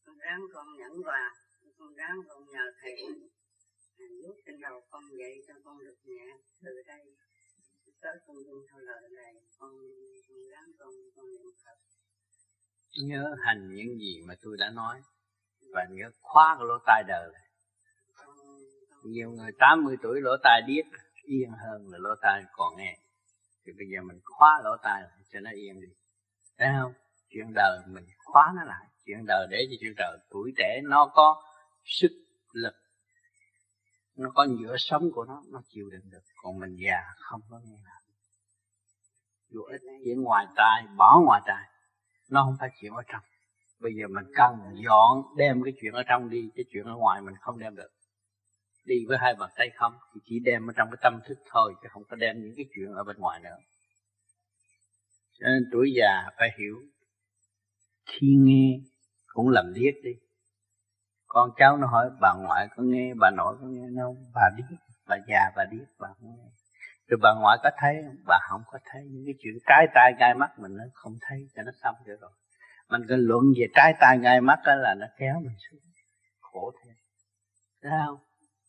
con 0.05 0.17
ráng 0.17 0.41
con 0.53 0.65
nhẫn 0.77 0.91
quà 1.05 1.33
con 1.77 1.95
ráng 1.95 2.17
con 2.27 2.43
nhờ 2.53 2.65
thầy. 2.81 2.95
Lúc 3.97 4.35
trên 4.45 4.61
đầu 4.61 4.81
con 4.91 5.03
dậy 5.19 5.33
cho 5.47 5.53
con 5.65 5.79
được 5.79 5.95
nhẹ. 6.03 6.25
Từ 6.61 6.71
đây 6.87 6.99
tới 8.01 8.15
con 8.27 8.35
dung 8.45 8.65
theo 8.69 8.79
lời 8.79 9.09
này 9.15 9.33
con 9.59 9.71
con 10.27 10.37
ráng 10.51 10.71
con 10.79 10.89
con 11.15 11.25
niệm 11.25 11.51
phật. 11.65 11.77
Nhớ 13.03 13.35
hành 13.45 13.69
những 13.75 13.99
gì 13.99 14.21
mà 14.27 14.33
tôi 14.41 14.57
đã 14.59 14.69
nói 14.69 15.01
và 15.73 15.85
nhớ 15.89 16.11
khóa 16.21 16.55
cái 16.59 16.65
lỗ 16.67 16.77
tai 16.85 17.03
đời 17.07 17.31
nhiều 19.03 19.31
người 19.31 19.51
80 19.59 19.97
tuổi 20.01 20.21
lỗ 20.21 20.31
tai 20.43 20.61
điếc, 20.67 20.85
yên 21.23 21.51
hơn 21.51 21.87
là 21.91 21.97
lỗ 22.01 22.09
tai 22.21 22.43
còn 22.51 22.77
nghe. 22.77 22.97
Thì 23.65 23.73
bây 23.77 23.87
giờ 23.87 24.01
mình 24.01 24.19
khóa 24.23 24.61
lỗ 24.63 24.77
tai 24.83 25.03
cho 25.33 25.39
nó 25.39 25.51
yên 25.51 25.81
đi. 25.81 25.87
Thấy 26.57 26.67
không? 26.81 26.93
Chuyện 27.29 27.53
đời 27.55 27.79
mình 27.87 28.05
khóa 28.23 28.53
nó 28.55 28.63
lại. 28.63 28.85
Chuyện 29.05 29.25
đời 29.27 29.47
để 29.49 29.67
cho 29.69 29.75
chuyện 29.79 29.93
đời 29.97 30.17
tuổi 30.29 30.53
trẻ 30.57 30.81
nó 30.83 31.11
có 31.13 31.43
sức 31.85 32.11
lực. 32.51 32.73
Nó 34.15 34.31
có 34.35 34.45
nhựa 34.45 34.75
sống 34.77 35.11
của 35.11 35.25
nó 35.25 35.43
nó 35.51 35.61
chịu 35.69 35.89
đựng 35.89 36.09
được. 36.11 36.21
Còn 36.43 36.59
mình 36.59 36.75
già 36.75 37.01
không 37.17 37.41
có 37.49 37.59
nghe 37.65 37.77
nào 37.85 37.97
dù 39.49 39.63
ít 39.63 39.81
chuyện 40.05 40.21
ngoài 40.21 40.47
tai, 40.55 40.83
bỏ 40.97 41.21
ngoài 41.25 41.41
tai. 41.45 41.63
Nó 42.29 42.43
không 42.45 42.55
phải 42.59 42.69
chuyện 42.81 42.93
ở 42.93 43.03
trong. 43.07 43.21
Bây 43.79 43.91
giờ 43.93 44.07
mình 44.07 44.25
cần 44.35 44.53
dọn, 44.83 45.23
đem 45.37 45.63
cái 45.63 45.73
chuyện 45.81 45.93
ở 45.93 46.03
trong 46.07 46.29
đi 46.29 46.49
cái 46.55 46.65
chuyện 46.71 46.85
ở 46.85 46.95
ngoài 46.95 47.21
mình 47.21 47.35
không 47.41 47.59
đem 47.59 47.75
được 47.75 47.89
đi 48.87 49.05
với 49.07 49.17
hai 49.17 49.35
bàn 49.39 49.49
tay 49.55 49.69
không, 49.75 49.93
thì 50.13 50.21
chỉ 50.25 50.39
đem 50.45 50.69
ở 50.69 50.73
trong 50.77 50.87
cái 50.91 50.97
tâm 51.01 51.19
thức 51.27 51.37
thôi, 51.51 51.73
chứ 51.81 51.87
không 51.91 52.03
có 52.09 52.15
đem 52.15 52.41
những 52.41 52.53
cái 52.55 52.65
chuyện 52.75 52.93
ở 52.93 53.03
bên 53.03 53.17
ngoài 53.19 53.39
nữa. 53.43 53.57
Cho 55.39 55.47
nên 55.47 55.63
tuổi 55.71 55.93
già 55.97 56.29
phải 56.37 56.49
hiểu, 56.59 56.75
khi 58.05 58.27
nghe 58.39 58.79
cũng 59.27 59.49
làm 59.49 59.73
điếc 59.73 59.93
đi. 60.03 60.11
Con 61.27 61.49
cháu 61.57 61.77
nó 61.77 61.87
hỏi, 61.87 62.09
bà 62.21 62.33
ngoại 62.33 62.67
có 62.75 62.83
nghe, 62.83 63.13
bà 63.13 63.31
nội 63.37 63.57
có 63.61 63.67
nghe? 63.67 63.87
Không, 64.01 64.15
bà 64.33 64.49
điếc 64.57 64.79
bà 65.07 65.17
già 65.27 65.51
bà 65.55 65.65
biết, 65.71 65.85
bà 65.99 66.07
không 66.07 66.29
nghe. 66.37 66.49
Rồi 67.07 67.19
bà 67.21 67.33
ngoại 67.33 67.57
có 67.63 67.69
thấy 67.77 67.95
không? 68.05 68.15
Bà 68.27 68.39
không 68.49 68.61
có 68.71 68.79
thấy. 68.85 69.01
Những 69.11 69.23
cái 69.25 69.33
chuyện 69.39 69.53
trái 69.67 69.87
tai 69.93 70.13
gai 70.19 70.33
mắt 70.35 70.59
mình 70.59 70.71
nó 70.77 70.83
không 70.93 71.13
thấy, 71.21 71.47
cho 71.55 71.63
nó 71.63 71.71
xong 71.83 71.95
rồi 72.05 72.17
rồi. 72.21 72.31
Mình 72.89 73.01
cần 73.09 73.19
luận 73.19 73.43
về 73.59 73.67
trái 73.75 73.93
tai 73.99 74.19
gai 74.19 74.41
mắt 74.41 74.59
đó 74.65 74.75
là 74.75 74.95
nó 74.99 75.07
kéo 75.17 75.39
mình 75.39 75.57
xuống, 75.69 75.79
khổ 76.39 76.71
thêm. 76.83 76.95
Thấy 77.81 77.91
không? 78.05 78.26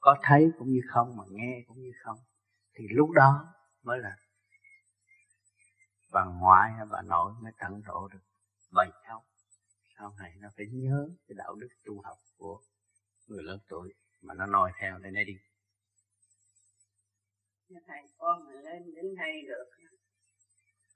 Có 0.09 0.17
thấy 0.23 0.51
cũng 0.59 0.69
như 0.69 0.81
không, 0.89 1.17
mà 1.17 1.25
nghe 1.31 1.65
cũng 1.69 1.83
như 1.83 1.93
không, 2.05 2.19
thì 2.75 2.85
lúc 2.91 3.11
đó 3.11 3.55
mới 3.83 3.99
là 3.99 4.17
bà 6.13 6.25
ngoại 6.25 6.73
hay 6.77 6.87
bà 6.91 7.03
nội 7.03 7.33
mới 7.43 7.53
tận 7.61 7.83
độ 7.87 8.09
được 8.13 8.25
bầy 8.73 8.89
cháu 9.05 9.25
sau 9.99 10.15
này 10.19 10.33
nó 10.41 10.49
phải 10.57 10.67
nhớ 10.73 11.09
cái 11.29 11.35
đạo 11.39 11.55
đức 11.55 11.69
tu 11.85 12.01
học 12.05 12.19
của 12.37 12.61
người 13.27 13.43
lớn 13.43 13.59
tuổi 13.69 13.95
mà 14.23 14.35
nó 14.35 14.47
noi 14.47 14.73
theo 14.81 14.99
để 14.99 15.11
nó 15.11 15.21
đi. 15.27 15.37
Thầy 17.87 18.03
con 18.19 18.45
mà 18.45 18.53
lên 18.53 18.95
đến 18.95 19.15
đây 19.17 19.43
được 19.49 19.67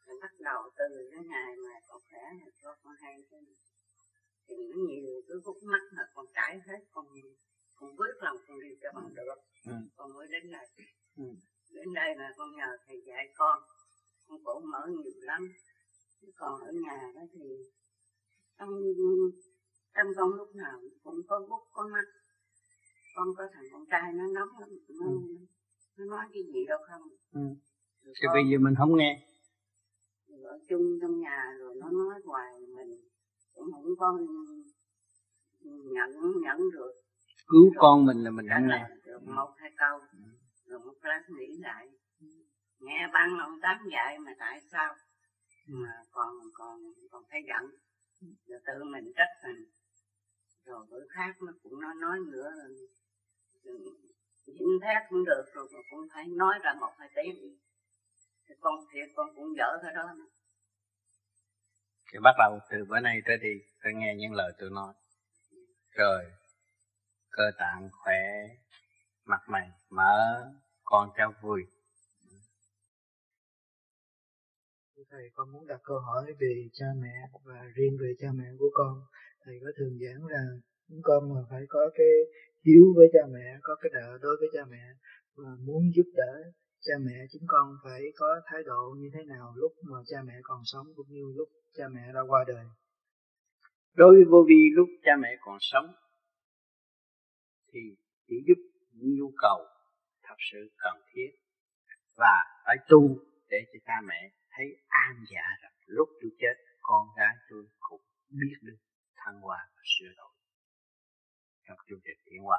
rồi 0.06 0.16
bắt 0.22 0.32
đầu 0.40 0.62
từ 0.76 1.10
cái 1.12 1.24
ngày 1.24 1.56
mà 1.64 1.80
con 1.88 2.00
khỏe 2.10 2.22
là 2.40 2.50
con 2.62 2.76
con 2.82 2.94
hay 3.02 3.14
thế 3.30 3.38
thì 4.48 4.54
nó 4.70 4.76
nhiều 4.88 5.22
cái 5.28 5.36
khúc 5.44 5.56
mắt 5.62 5.82
mà 5.96 6.02
con 6.14 6.26
trải 6.34 6.60
hết 6.66 6.80
con 6.90 7.06
con 7.82 7.96
quyết 7.96 8.14
lòng 8.20 8.36
con 8.48 8.60
đi 8.60 8.68
cho 8.82 8.88
bằng 8.94 9.14
được. 9.14 9.38
Ừ. 9.66 9.72
con 9.96 10.12
mới 10.14 10.26
đến 10.32 10.52
đây. 10.52 10.66
Ừ. 11.16 11.24
đến 11.74 11.88
đây 11.94 12.16
là 12.16 12.32
con 12.36 12.48
nhờ 12.56 12.66
thầy 12.86 13.02
dạy 13.06 13.32
con. 13.36 13.58
Con 14.28 14.38
cũng 14.44 14.70
mở 14.70 14.86
nhiều 14.88 15.12
lắm. 15.20 15.42
Còn 16.36 16.60
ở 16.60 16.72
nhà 16.72 17.12
đó 17.14 17.20
thì 17.32 17.44
trong 18.58 18.70
trong 19.94 20.06
con 20.16 20.34
lúc 20.34 20.54
nào 20.54 20.80
cũng 21.02 21.20
có 21.28 21.46
bút 21.50 21.62
có 21.72 21.88
mắt. 21.92 22.04
Con 23.16 23.28
có 23.36 23.44
thằng 23.52 23.64
con 23.72 23.84
trai 23.90 24.12
nó 24.12 24.24
nóng 24.34 24.48
lắm 24.60 24.68
nó, 24.88 25.06
ừ. 25.06 25.12
nó 25.96 26.04
nói 26.04 26.26
cái 26.32 26.42
gì 26.42 26.64
đâu 26.68 26.78
không. 26.88 27.02
Ừ. 27.32 27.40
thì 28.04 28.26
bây 28.32 28.42
giờ 28.50 28.58
mình 28.58 28.74
không 28.78 28.96
nghe. 28.96 29.28
ở 30.44 30.58
chung 30.68 30.98
trong 31.00 31.20
nhà 31.20 31.56
rồi 31.58 31.74
nó 31.80 31.90
nói 31.90 32.20
hoài 32.24 32.52
mình. 32.60 33.00
Cũng 33.54 33.72
không 33.72 33.96
có 33.98 34.18
nhận 35.64 36.10
nhận 36.42 36.58
được 36.72 37.01
cứu 37.52 37.72
con 37.76 38.06
mình 38.06 38.24
là 38.24 38.30
mình 38.30 38.46
đã 38.48 38.58
nghe 38.58 38.84
một 39.26 39.54
hai 39.56 39.70
câu. 39.76 40.00
Rồi 40.66 40.80
một 40.80 40.94
lát 41.02 41.22
nghĩ 41.28 41.56
lại. 41.60 41.88
Nghe 42.80 43.08
ban 43.12 43.38
ông 43.38 43.60
tám 43.62 43.78
dạy 43.92 44.18
mà 44.18 44.32
tại 44.38 44.60
sao 44.72 44.94
mà 45.66 45.92
còn 46.10 46.30
còn 46.54 46.80
còn 47.10 47.22
phải 47.30 47.40
giận? 47.48 47.70
Rồi 48.46 48.60
tự 48.66 48.84
mình 48.84 49.12
trách 49.16 49.32
mình. 49.44 49.64
Rồi 50.64 50.86
bữa 50.90 51.06
khác 51.10 51.42
nó 51.42 51.52
cũng 51.62 51.80
nói 51.80 51.94
nói 52.00 52.18
nữa. 52.32 52.50
Xin 54.46 54.68
phép 54.82 55.06
cũng 55.08 55.24
được 55.24 55.44
rồi 55.54 55.68
cũng 55.90 56.08
phải 56.14 56.24
nói 56.26 56.58
ra 56.62 56.74
một 56.80 56.92
hai 56.98 57.08
tiếng. 57.14 57.58
Thì 58.48 58.54
con 58.60 58.74
thiệt 58.92 59.08
con 59.16 59.26
cũng 59.36 59.56
dở 59.56 59.78
cái 59.82 59.94
đó. 59.94 60.12
Nữa. 60.16 60.24
thì 62.12 62.18
bắt 62.22 62.34
đầu 62.38 62.58
từ 62.70 62.84
bữa 62.88 63.00
nay 63.00 63.20
tới 63.26 63.36
đi 63.36 63.52
phải 63.82 63.92
nghe 63.94 64.14
những 64.16 64.32
lời 64.32 64.52
tôi 64.58 64.70
nói 64.70 64.94
rồi 65.90 66.24
cơ 67.32 67.44
tạng 67.58 67.88
khỏe 67.92 68.22
mặt 69.24 69.40
mày 69.48 69.68
mở 69.90 70.44
con 70.84 71.08
cháu 71.16 71.32
vui. 71.42 71.62
Thầy 75.10 75.30
con 75.34 75.52
muốn 75.52 75.66
đặt 75.66 75.80
câu 75.84 75.98
hỏi 75.98 76.24
về 76.40 76.68
cha 76.72 76.86
mẹ 77.02 77.14
và 77.44 77.60
riêng 77.74 77.96
về 78.00 78.14
cha 78.20 78.28
mẹ 78.34 78.44
của 78.58 78.70
con. 78.74 79.00
Thầy 79.44 79.54
có 79.62 79.70
thường 79.78 79.98
giảng 80.00 80.26
là 80.26 80.42
chúng 80.88 81.00
con 81.02 81.34
mà 81.34 81.40
phải 81.50 81.62
có 81.68 81.90
cái 81.94 82.12
hiếu 82.66 82.84
với 82.96 83.06
cha 83.12 83.20
mẹ 83.32 83.58
có 83.62 83.76
cái 83.80 83.90
nợ 83.92 84.18
đối 84.20 84.36
với 84.40 84.48
cha 84.52 84.64
mẹ 84.70 84.84
và 85.36 85.50
muốn 85.66 85.82
giúp 85.94 86.08
đỡ 86.14 86.32
cha 86.80 86.94
mẹ 87.00 87.16
chúng 87.32 87.42
con 87.46 87.76
phải 87.84 88.00
có 88.16 88.40
thái 88.46 88.62
độ 88.66 88.94
như 88.98 89.10
thế 89.14 89.24
nào 89.24 89.52
lúc 89.56 89.72
mà 89.90 89.98
cha 90.06 90.16
mẹ 90.26 90.34
còn 90.42 90.60
sống 90.64 90.86
cũng 90.96 91.06
như 91.08 91.32
lúc 91.36 91.48
cha 91.76 91.84
mẹ 91.88 92.02
đã 92.14 92.20
qua 92.28 92.44
đời? 92.46 92.64
Đối 93.94 94.14
với 94.14 94.24
vô 94.24 94.44
vi 94.48 94.70
lúc 94.74 94.88
cha 95.04 95.12
mẹ 95.22 95.36
còn 95.40 95.58
sống 95.60 95.86
thì 97.72 97.80
chỉ 98.26 98.34
giúp 98.46 98.60
những 98.92 99.14
nhu 99.18 99.32
cầu 99.36 99.66
thật 100.22 100.36
sự 100.52 100.70
cần 100.76 101.02
thiết. 101.12 101.30
Và 102.16 102.34
phải 102.64 102.76
tu 102.88 103.00
để 103.48 103.58
cho 103.72 103.78
cha 103.86 103.94
mẹ 104.08 104.32
thấy 104.50 104.66
an 104.88 105.24
dạ 105.30 105.46
rằng 105.62 105.72
lúc 105.86 106.08
tôi 106.20 106.30
chết, 106.38 106.54
con 106.82 107.08
gái 107.16 107.34
tôi 107.50 107.64
cũng 107.80 108.00
biết 108.28 108.56
được 108.62 108.76
thăng 109.16 109.40
hoa 109.40 109.58
và 109.76 109.82
sửa 109.84 110.12
đổi. 110.16 110.32
Trong 111.64 111.78
chương 111.88 112.00
trình 112.04 112.18
tiến 112.24 112.42
hóa 112.42 112.58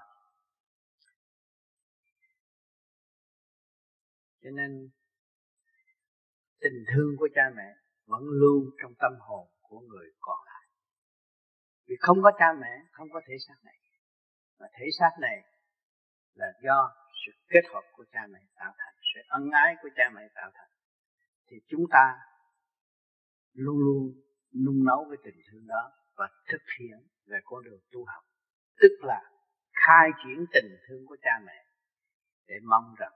cho 4.44 4.50
nên, 4.50 4.90
tình 6.60 6.84
thương 6.94 7.16
của 7.18 7.28
cha 7.36 7.42
mẹ 7.56 7.76
vẫn 8.06 8.22
lưu 8.24 8.72
trong 8.82 8.94
tâm 9.00 9.12
hồn 9.20 9.48
của 9.62 9.80
người 9.80 10.08
còn 10.20 10.38
lại. 10.46 10.68
Vì 11.88 11.96
không 12.00 12.24
có 12.24 12.32
cha 12.40 12.54
mẹ, 12.62 12.82
không 12.92 13.08
có 13.14 13.22
thể 13.28 13.36
xác 13.48 13.56
này 13.64 13.83
mà 14.60 14.68
thể 14.74 14.86
xác 15.00 15.12
này 15.22 15.38
là 16.34 16.48
do 16.64 16.96
sự 17.26 17.32
kết 17.50 17.62
hợp 17.74 17.84
của 17.94 18.06
cha 18.12 18.22
mẹ 18.30 18.40
tạo 18.56 18.74
thành, 18.78 18.96
sự 19.14 19.20
ân 19.28 19.50
ái 19.52 19.76
của 19.82 19.90
cha 19.96 20.10
mẹ 20.16 20.22
tạo 20.36 20.52
thành. 20.54 20.70
Thì 21.48 21.58
chúng 21.68 21.86
ta 21.92 22.16
luôn 23.54 23.78
luôn 23.78 24.04
nung 24.66 24.86
nấu 24.86 25.06
cái 25.10 25.18
tình 25.24 25.42
thương 25.52 25.68
đó 25.68 25.92
và 26.16 26.30
thực 26.52 26.62
hiện 26.80 27.08
về 27.26 27.40
con 27.44 27.64
đường 27.64 27.80
tu 27.92 28.06
học. 28.06 28.24
Tức 28.82 28.98
là 29.02 29.22
khai 29.74 30.10
triển 30.24 30.46
tình 30.54 30.78
thương 30.88 31.06
của 31.08 31.18
cha 31.22 31.40
mẹ 31.46 31.66
để 32.48 32.56
mong 32.64 32.96
rằng 32.98 33.14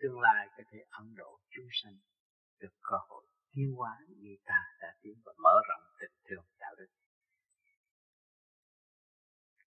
tương 0.00 0.20
lai 0.20 0.48
có 0.56 0.62
thể 0.72 0.78
ấn 0.90 1.14
độ 1.16 1.40
chúng 1.50 1.68
sanh 1.82 1.96
được 2.60 2.74
cơ 2.82 2.96
hội 3.08 3.24
tiến 3.52 3.74
hóa 3.76 3.98
như 4.08 4.36
ta 4.44 4.60
đã 4.80 4.88
tiến 5.02 5.14
và 5.24 5.32
mở 5.42 5.54
rộng 5.68 5.82
tình 6.00 6.16
thương 6.28 6.44
đạo 6.60 6.74
đức 6.78 6.86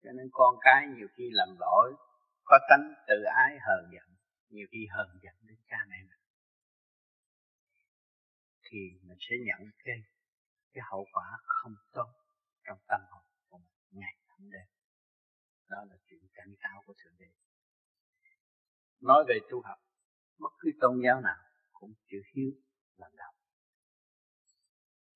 cho 0.03 0.11
nên 0.11 0.29
con 0.31 0.55
cái 0.61 0.87
nhiều 0.87 1.07
khi 1.15 1.29
làm 1.31 1.49
lỗi, 1.59 1.93
có 2.43 2.59
tánh 2.69 2.93
tự 3.07 3.23
ái 3.23 3.57
hờn 3.67 3.91
giận, 3.93 4.15
nhiều 4.49 4.67
khi 4.71 4.87
hờn 4.91 5.19
giận 5.23 5.35
đến 5.41 5.57
cha 5.67 5.77
mẹ 5.89 5.97
mình. 5.97 6.19
Thì 8.63 8.79
mình 9.03 9.17
sẽ 9.19 9.35
nhận 9.45 9.71
cái 9.83 9.95
cái 10.73 10.83
hậu 10.91 11.05
quả 11.13 11.37
không 11.45 11.75
tốt 11.93 12.09
trong 12.63 12.77
tâm 12.87 13.01
hồn 13.11 13.23
của 13.49 13.57
mình, 13.57 14.01
ngày 14.01 14.15
hôm 14.27 14.51
đêm. 14.51 14.67
Đó 15.69 15.77
là 15.89 15.95
chuyện 16.05 16.27
cảnh 16.33 16.53
cáo 16.59 16.83
của 16.85 16.93
thượng 17.03 17.17
đế. 17.19 17.27
Nói 19.01 19.23
về 19.27 19.39
tu 19.49 19.61
học, 19.61 19.77
bất 20.39 20.53
cứ 20.59 20.71
tôn 20.81 21.01
giáo 21.05 21.21
nào 21.21 21.37
cũng 21.73 21.93
chữ 22.07 22.17
hiếu 22.33 22.51
làm 22.97 23.11
đầu 23.17 23.33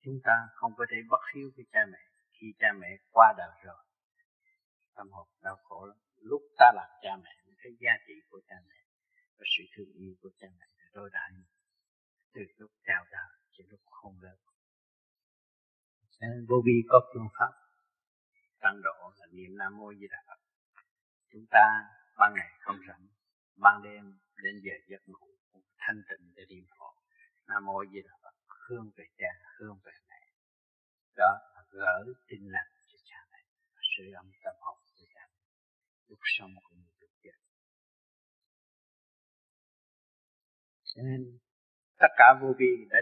chúng 0.08 0.20
ta 0.24 0.48
không 0.54 0.72
có 0.76 0.86
thể 0.90 0.96
bất 1.08 1.20
hiếu 1.34 1.50
với 1.56 1.64
cha 1.72 1.80
mẹ. 1.92 1.98
Khi 2.32 2.46
cha 2.58 2.68
mẹ 2.80 2.88
qua 3.10 3.34
đời 3.38 3.56
rồi 3.64 3.84
tâm 4.98 5.08
hồn 5.10 5.28
đau 5.42 5.56
khổ 5.64 5.86
lắm. 5.86 5.98
Lúc 6.30 6.42
ta 6.58 6.72
làm 6.74 6.90
cha 7.02 7.16
mẹ 7.24 7.34
thấy 7.62 7.72
giá 7.80 7.92
trị 8.06 8.14
của 8.30 8.40
cha 8.48 8.56
mẹ 8.68 8.78
và 9.36 9.44
sự 9.56 9.64
thương 9.72 9.92
yêu 9.92 10.14
của 10.22 10.30
cha 10.38 10.48
mẹ 10.58 10.66
rồi 10.92 11.10
đại. 11.12 11.30
Từ 12.34 12.40
lúc 12.56 12.70
chào 12.86 13.04
đời 13.10 13.30
cho 13.52 13.64
lúc 13.68 13.80
không 13.90 14.20
lớn. 14.20 14.38
Nên 16.20 16.46
vô 16.48 16.56
vi 16.66 16.76
có 16.88 17.00
phương 17.14 17.28
pháp. 17.38 17.52
Tăng 18.60 18.80
độ 18.82 19.12
là 19.18 19.26
niệm 19.32 19.58
nam 19.58 19.76
mô 19.78 19.94
di 19.94 20.06
đà 20.10 20.20
phật. 20.26 20.40
Chúng 21.32 21.46
ta 21.50 21.64
ban 22.18 22.34
ngày 22.34 22.50
không 22.60 22.76
rảnh, 22.88 23.06
ban 23.56 23.82
đêm 23.82 24.18
đến 24.44 24.54
giờ 24.64 24.74
giấc 24.88 25.08
ngủ, 25.08 25.28
thanh 25.78 26.02
tịnh 26.08 26.32
để 26.36 26.42
niệm 26.48 26.64
phật. 26.78 26.94
Nam 27.48 27.66
mô 27.66 27.84
di 27.92 28.00
đà 28.02 28.14
phật 28.22 28.34
hương 28.68 28.90
về 28.96 29.04
cha 29.18 29.32
hương 29.58 29.78
về 29.84 29.92
mẹ. 30.08 30.20
Đó 31.16 31.38
là 31.54 31.62
gỡ 31.70 32.04
tin 32.28 32.40
lành 32.48 32.72
cho 32.88 32.98
cha 33.04 33.16
mẹ 33.30 33.38
sửa 33.74 34.04
sự 34.04 34.12
âm 34.12 34.30
tâm 34.44 34.54
hồn 34.60 34.78
lúc 36.08 36.18
sống 36.38 36.50
cũng 36.64 36.78
như 36.78 36.92
lúc 37.00 37.10
chết 37.22 37.38
cho 40.84 41.02
nên, 41.02 41.38
tất 41.98 42.12
cả 42.16 42.34
vô 42.40 42.48
vi 42.58 42.86
đã 42.90 42.98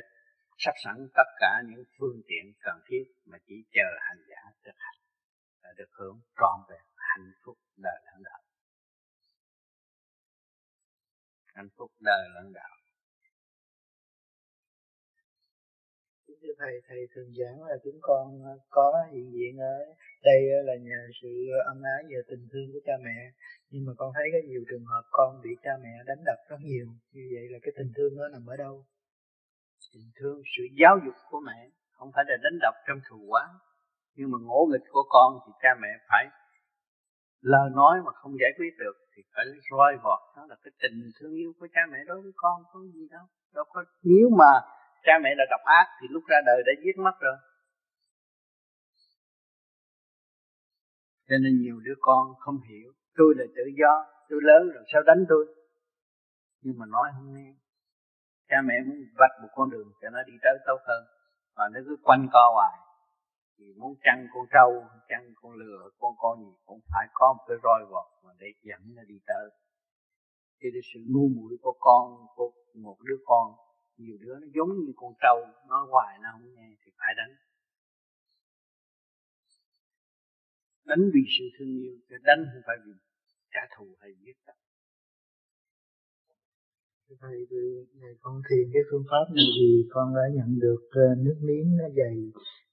sắp 0.59 0.75
sẵn 0.85 1.09
tất 1.15 1.29
cả 1.39 1.63
những 1.67 1.85
phương 1.99 2.23
tiện 2.29 2.53
cần 2.61 2.81
thiết 2.87 3.05
mà 3.25 3.39
chỉ 3.47 3.55
chờ 3.71 3.89
hành 4.01 4.23
giả 4.29 4.43
thực 4.65 4.77
hành 4.77 5.01
và 5.63 5.69
được 5.77 5.91
hưởng 5.93 6.21
trọn 6.37 6.61
vẹn 6.71 6.83
hạnh 6.97 7.33
phúc 7.45 7.59
đời 7.77 8.01
lẫn 8.07 8.23
đạo. 8.23 8.43
Hạnh 11.55 11.69
phúc 11.77 11.91
đời 12.01 12.29
lẫn 12.35 12.53
đạo. 12.53 12.76
Thưa 16.47 16.57
thầy 16.59 16.75
thầy 16.89 17.01
thường 17.15 17.31
giảng 17.39 17.59
là 17.71 17.77
chúng 17.85 17.99
con 18.01 18.25
ờ, 18.45 18.59
có 18.71 18.87
hiện 19.13 19.33
diện 19.33 19.59
ở 19.59 19.77
đây 20.29 20.41
là 20.65 20.75
nhờ 20.89 21.01
sự 21.23 21.29
ân 21.73 21.83
ái 21.95 22.03
và 22.11 22.21
tình 22.31 22.49
thương 22.53 22.67
của 22.73 22.81
cha 22.87 22.93
mẹ. 23.05 23.19
Nhưng 23.71 23.85
mà 23.87 23.93
con 23.97 24.13
thấy 24.15 24.27
có 24.33 24.39
nhiều 24.49 24.63
trường 24.71 24.85
hợp 24.85 25.05
con 25.11 25.41
bị 25.45 25.51
cha 25.65 25.71
mẹ 25.83 25.95
đánh 26.07 26.23
đập 26.25 26.39
rất 26.51 26.61
nhiều, 26.71 26.87
như 27.13 27.25
vậy 27.35 27.45
là 27.53 27.59
cái 27.63 27.73
tình 27.79 27.91
thương 27.97 28.13
đó 28.19 28.25
nằm 28.33 28.47
ở 28.47 28.57
đâu? 28.57 28.85
Tình 29.95 30.11
thương, 30.19 30.43
sự 30.57 30.63
giáo 30.81 30.95
dục 31.05 31.15
của 31.31 31.41
mẹ. 31.49 31.59
Không 31.97 32.11
phải 32.15 32.25
là 32.29 32.37
đánh 32.45 32.59
đập 32.63 32.75
trong 32.87 33.01
thù 33.09 33.19
quán 33.33 33.49
nhưng 34.17 34.31
mà 34.33 34.39
ngỗ 34.47 34.61
nghịch 34.71 34.87
của 34.91 35.05
con 35.09 35.29
thì 35.47 35.53
cha 35.63 35.69
mẹ 35.83 35.93
phải 36.09 36.25
lời 37.41 37.71
nói 37.75 37.95
mà 38.05 38.13
không 38.13 38.33
giải 38.41 38.53
quyết 38.59 38.73
được 38.79 38.97
thì 39.13 39.23
phải 39.35 39.45
roi 39.71 39.93
vọt. 40.05 40.21
Đó 40.37 40.43
là 40.49 40.57
cái 40.65 40.73
tình 40.83 41.11
thương 41.21 41.35
yêu 41.35 41.53
của 41.59 41.69
cha 41.75 41.81
mẹ 41.93 41.99
đối 42.07 42.23
với 42.23 42.33
con, 42.37 42.63
có 42.73 42.81
gì 42.95 43.09
đâu. 43.11 43.27
Đâu 43.55 43.65
có, 43.73 43.85
nếu 44.03 44.29
mà 44.39 44.53
cha 45.07 45.13
mẹ 45.23 45.31
là 45.37 45.45
độc 45.51 45.61
ác 45.65 45.87
thì 46.01 46.07
lúc 46.11 46.23
ra 46.27 46.39
đời 46.47 46.63
đã 46.67 46.73
giết 46.83 46.97
mất 47.07 47.17
rồi. 47.21 47.37
Cho 51.29 51.37
nên 51.43 51.53
nhiều 51.63 51.81
đứa 51.87 51.99
con 52.01 52.25
không 52.39 52.59
hiểu. 52.71 52.93
Tôi 53.17 53.35
là 53.39 53.45
tự 53.57 53.65
do, 53.81 53.93
tôi 54.29 54.41
lớn 54.43 54.63
rồi 54.75 54.85
sao 54.93 55.03
đánh 55.03 55.25
tôi? 55.29 55.47
Nhưng 56.63 56.79
mà 56.79 56.87
nói 56.87 57.09
không 57.15 57.35
nghe. 57.35 57.51
Cha 58.49 58.57
mẹ 58.69 58.75
muốn 58.87 58.99
vạch 59.19 59.35
một 59.43 59.49
con 59.55 59.71
đường 59.71 59.89
cho 60.01 60.11
nó 60.11 60.23
đi 60.27 60.33
tới 60.43 60.55
tốt 60.67 60.81
hơn. 60.89 61.03
Mà 61.57 61.65
nó 61.73 61.81
cứ 61.87 61.97
quanh 62.03 62.29
co 62.33 62.51
hoài, 62.55 62.79
thì 63.59 63.65
muốn 63.81 63.95
chăn 64.05 64.27
con 64.35 64.45
trâu, 64.55 64.85
chăn 65.09 65.23
con 65.41 65.53
lừa, 65.53 65.91
con 65.99 66.13
con 66.19 66.45
gì 66.45 66.53
cũng 66.67 66.81
phải 66.93 67.07
có 67.15 67.35
một 67.37 67.45
cái 67.49 67.57
roi 67.63 67.81
vọt 67.91 68.07
mà 68.25 68.33
để 68.39 68.47
dẫn 68.63 68.81
nó 68.97 69.03
đi 69.09 69.19
tới. 69.27 69.51
Thì 70.61 70.69
cái 70.73 70.83
sự 70.95 71.01
ngu 71.13 71.29
muội 71.37 71.57
của 71.63 71.77
con, 71.81 72.27
của 72.37 72.51
một 72.75 72.97
đứa 73.09 73.17
con 73.25 73.66
nhiều 73.97 74.17
đứa 74.21 74.35
nó 74.41 74.47
giống 74.55 74.71
như 74.79 74.93
con 74.97 75.13
trâu 75.23 75.39
nói 75.69 75.87
hoài 75.91 76.19
nó 76.23 76.29
không 76.33 76.55
nghe 76.55 76.69
thì 76.85 76.93
phải 76.99 77.15
đánh. 77.17 77.37
Đánh 80.85 81.11
vì 81.15 81.21
sự 81.39 81.45
thương 81.59 81.69
yêu 81.69 81.95
chứ 82.09 82.17
đánh 82.23 82.45
không 82.53 82.63
phải 82.67 82.77
vì 82.85 82.93
trả 83.51 83.61
thù 83.77 83.87
hay 84.01 84.11
giết 84.23 84.37
tập 84.47 84.57
thầy 87.21 87.47
từ 87.51 87.87
ngày 88.01 88.13
con 88.21 88.43
thiền 88.51 88.71
cái 88.73 88.83
phương 88.91 89.05
pháp 89.11 89.27
này 89.37 89.49
thì 89.59 89.89
con 89.91 90.15
đã 90.15 90.23
nhận 90.35 90.59
được 90.59 90.83
ờ, 90.91 91.15
nước 91.25 91.39
miếng 91.41 91.77
nó 91.77 91.85
dày 91.97 92.17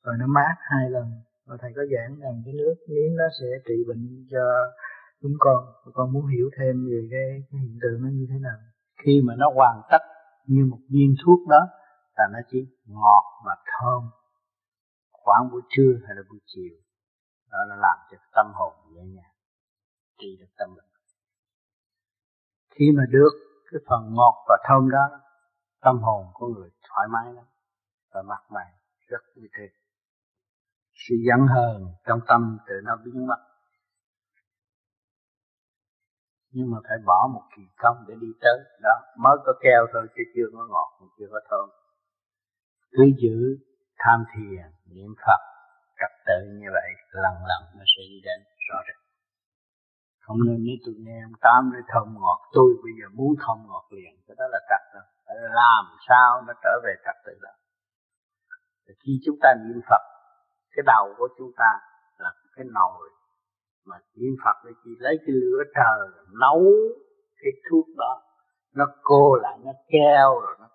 và 0.03 0.11
nó 0.19 0.27
mát 0.27 0.55
hai 0.71 0.89
lần. 0.89 1.07
Và 1.45 1.57
thầy 1.61 1.71
có 1.75 1.81
giảng 1.93 2.19
rằng 2.19 2.41
cái 2.45 2.53
nước 2.53 2.75
miếng 2.89 3.15
nó 3.15 3.23
sẽ 3.39 3.47
trị 3.67 3.73
bệnh 3.87 4.25
cho 4.31 4.43
chúng 5.21 5.35
con. 5.39 5.65
Và 5.85 5.91
con 5.93 6.13
muốn 6.13 6.25
hiểu 6.27 6.49
thêm 6.57 6.75
về 6.91 7.01
cái, 7.11 7.27
cái 7.51 7.61
hiện 7.61 7.77
tượng 7.81 8.01
nó 8.03 8.09
như 8.13 8.25
thế 8.29 8.39
nào. 8.39 8.57
Khi 9.05 9.21
mà 9.25 9.33
nó 9.37 9.51
hoàn 9.55 9.81
tất 9.91 10.03
như 10.45 10.65
một 10.71 10.79
viên 10.89 11.15
thuốc 11.25 11.47
đó 11.47 11.67
là 12.15 12.25
nó 12.33 12.39
chỉ 12.51 12.59
ngọt 12.85 13.23
và 13.45 13.55
thơm. 13.65 14.09
Khoảng 15.11 15.49
buổi 15.51 15.61
trưa 15.69 15.93
hay 16.07 16.15
là 16.15 16.21
buổi 16.29 16.39
chiều, 16.45 16.75
đó 17.51 17.57
là 17.69 17.75
làm 17.75 17.97
cho 18.11 18.17
tâm 18.35 18.51
hồn 18.53 18.73
nhẹ 18.93 19.03
nhàng 19.03 19.33
trị 20.17 20.37
được 20.39 20.47
tâm 20.57 20.75
bệnh 20.75 20.93
khi 22.75 22.91
mà 22.97 23.03
được 23.09 23.33
cái 23.71 23.81
phần 23.89 24.13
ngọt 24.15 24.45
và 24.49 24.57
thơm 24.67 24.89
đó, 24.89 25.19
tâm 25.81 25.97
hồn 25.97 26.25
của 26.33 26.47
người 26.47 26.69
thoải 26.89 27.07
mái 27.07 27.33
lắm 27.33 27.45
và 28.13 28.21
mặt 28.21 28.43
mày 28.49 28.73
rất 29.07 29.21
vui 29.35 29.49
tươi. 29.57 29.69
Sự 30.93 31.15
giận 31.27 31.47
hờn 31.47 31.93
trong 32.05 32.19
tâm 32.27 32.57
tự 32.67 32.73
nó 32.83 32.95
biến 33.05 33.27
mất 33.27 33.37
nhưng 36.53 36.71
mà 36.71 36.77
phải 36.87 36.97
bỏ 37.05 37.19
một 37.33 37.45
kỳ 37.55 37.63
công 37.83 37.97
để 38.07 38.15
đi 38.23 38.31
tới. 38.41 38.57
Đó, 38.85 38.95
mới 39.23 39.37
có 39.45 39.53
keo 39.63 39.81
thôi, 39.93 40.07
chứ 40.15 40.23
chưa 40.35 40.47
có 40.53 40.61
ngọt 40.71 40.89
chưa 41.17 41.29
có 41.31 41.39
thơm. 41.49 41.69
Cứ 42.91 43.03
giữ 43.21 43.37
tham 43.97 44.19
thiền, 44.31 44.65
niệm 44.93 45.11
phật 45.25 45.41
trật 45.99 46.13
tự 46.27 46.39
như 46.61 46.69
vậy, 46.77 46.89
lần 47.23 47.35
lần 47.49 47.61
nó 47.77 47.85
sẽ 47.93 48.01
đi 48.11 48.19
đến 48.27 48.39
rõ 48.69 48.77
rệt. 48.87 48.97
Không 50.25 50.37
nên 50.45 50.57
nếu 50.65 50.77
tôi 50.85 50.95
nghe 51.05 51.17
ông 51.29 51.37
tám 51.45 51.61
nói 51.73 51.83
thơm 51.91 52.07
ngọt, 52.21 52.39
tôi 52.53 52.69
bây 52.83 52.93
giờ 52.97 53.05
muốn 53.17 53.31
thơm 53.41 53.57
ngọt 53.67 53.85
liền, 53.95 54.11
cái 54.27 54.35
đó 54.39 54.45
là 54.53 54.59
trật 54.69 54.83
rồi 54.93 55.05
phải 55.25 55.35
làm 55.63 55.83
sao 56.07 56.41
nó 56.47 56.53
trở 56.63 56.73
về 56.83 56.93
trật 57.05 57.17
tự 57.25 57.33
đó. 57.41 57.53
Thì 58.85 58.93
khi 59.01 59.13
chúng 59.25 59.37
ta 59.41 59.49
niệm 59.65 59.81
phật, 59.89 60.03
cái 60.73 60.83
đầu 60.85 61.05
của 61.17 61.27
chúng 61.37 61.51
ta 61.57 61.69
là 62.17 62.31
cái 62.55 62.65
nồi 62.77 63.09
mà 63.85 63.97
niệm 64.15 64.35
phật 64.43 64.55
thì 64.63 64.71
chỉ 64.83 64.91
lấy 64.99 65.15
cái 65.25 65.35
lửa 65.41 65.63
trời, 65.75 66.23
nấu 66.41 66.61
cái 67.41 67.51
thuốc 67.69 67.85
đó. 67.97 68.21
Nó 68.75 68.85
cô 69.03 69.35
lại, 69.35 69.57
nó 69.65 69.71
keo 69.87 70.39
rồi, 70.39 70.55
nó 70.59 70.67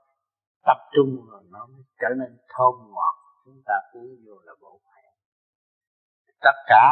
tập 0.66 0.78
trung 0.92 1.26
rồi, 1.30 1.42
nó 1.50 1.66
mới 1.66 1.82
trở 2.00 2.08
nên 2.08 2.38
thơm 2.48 2.74
ngọt. 2.94 3.14
Chúng 3.44 3.62
ta 3.66 3.74
uống 3.92 4.16
vô 4.26 4.34
là 4.44 4.52
bổ 4.60 4.80
khỏe. 4.84 5.02
Tất 6.40 6.56
cả 6.66 6.84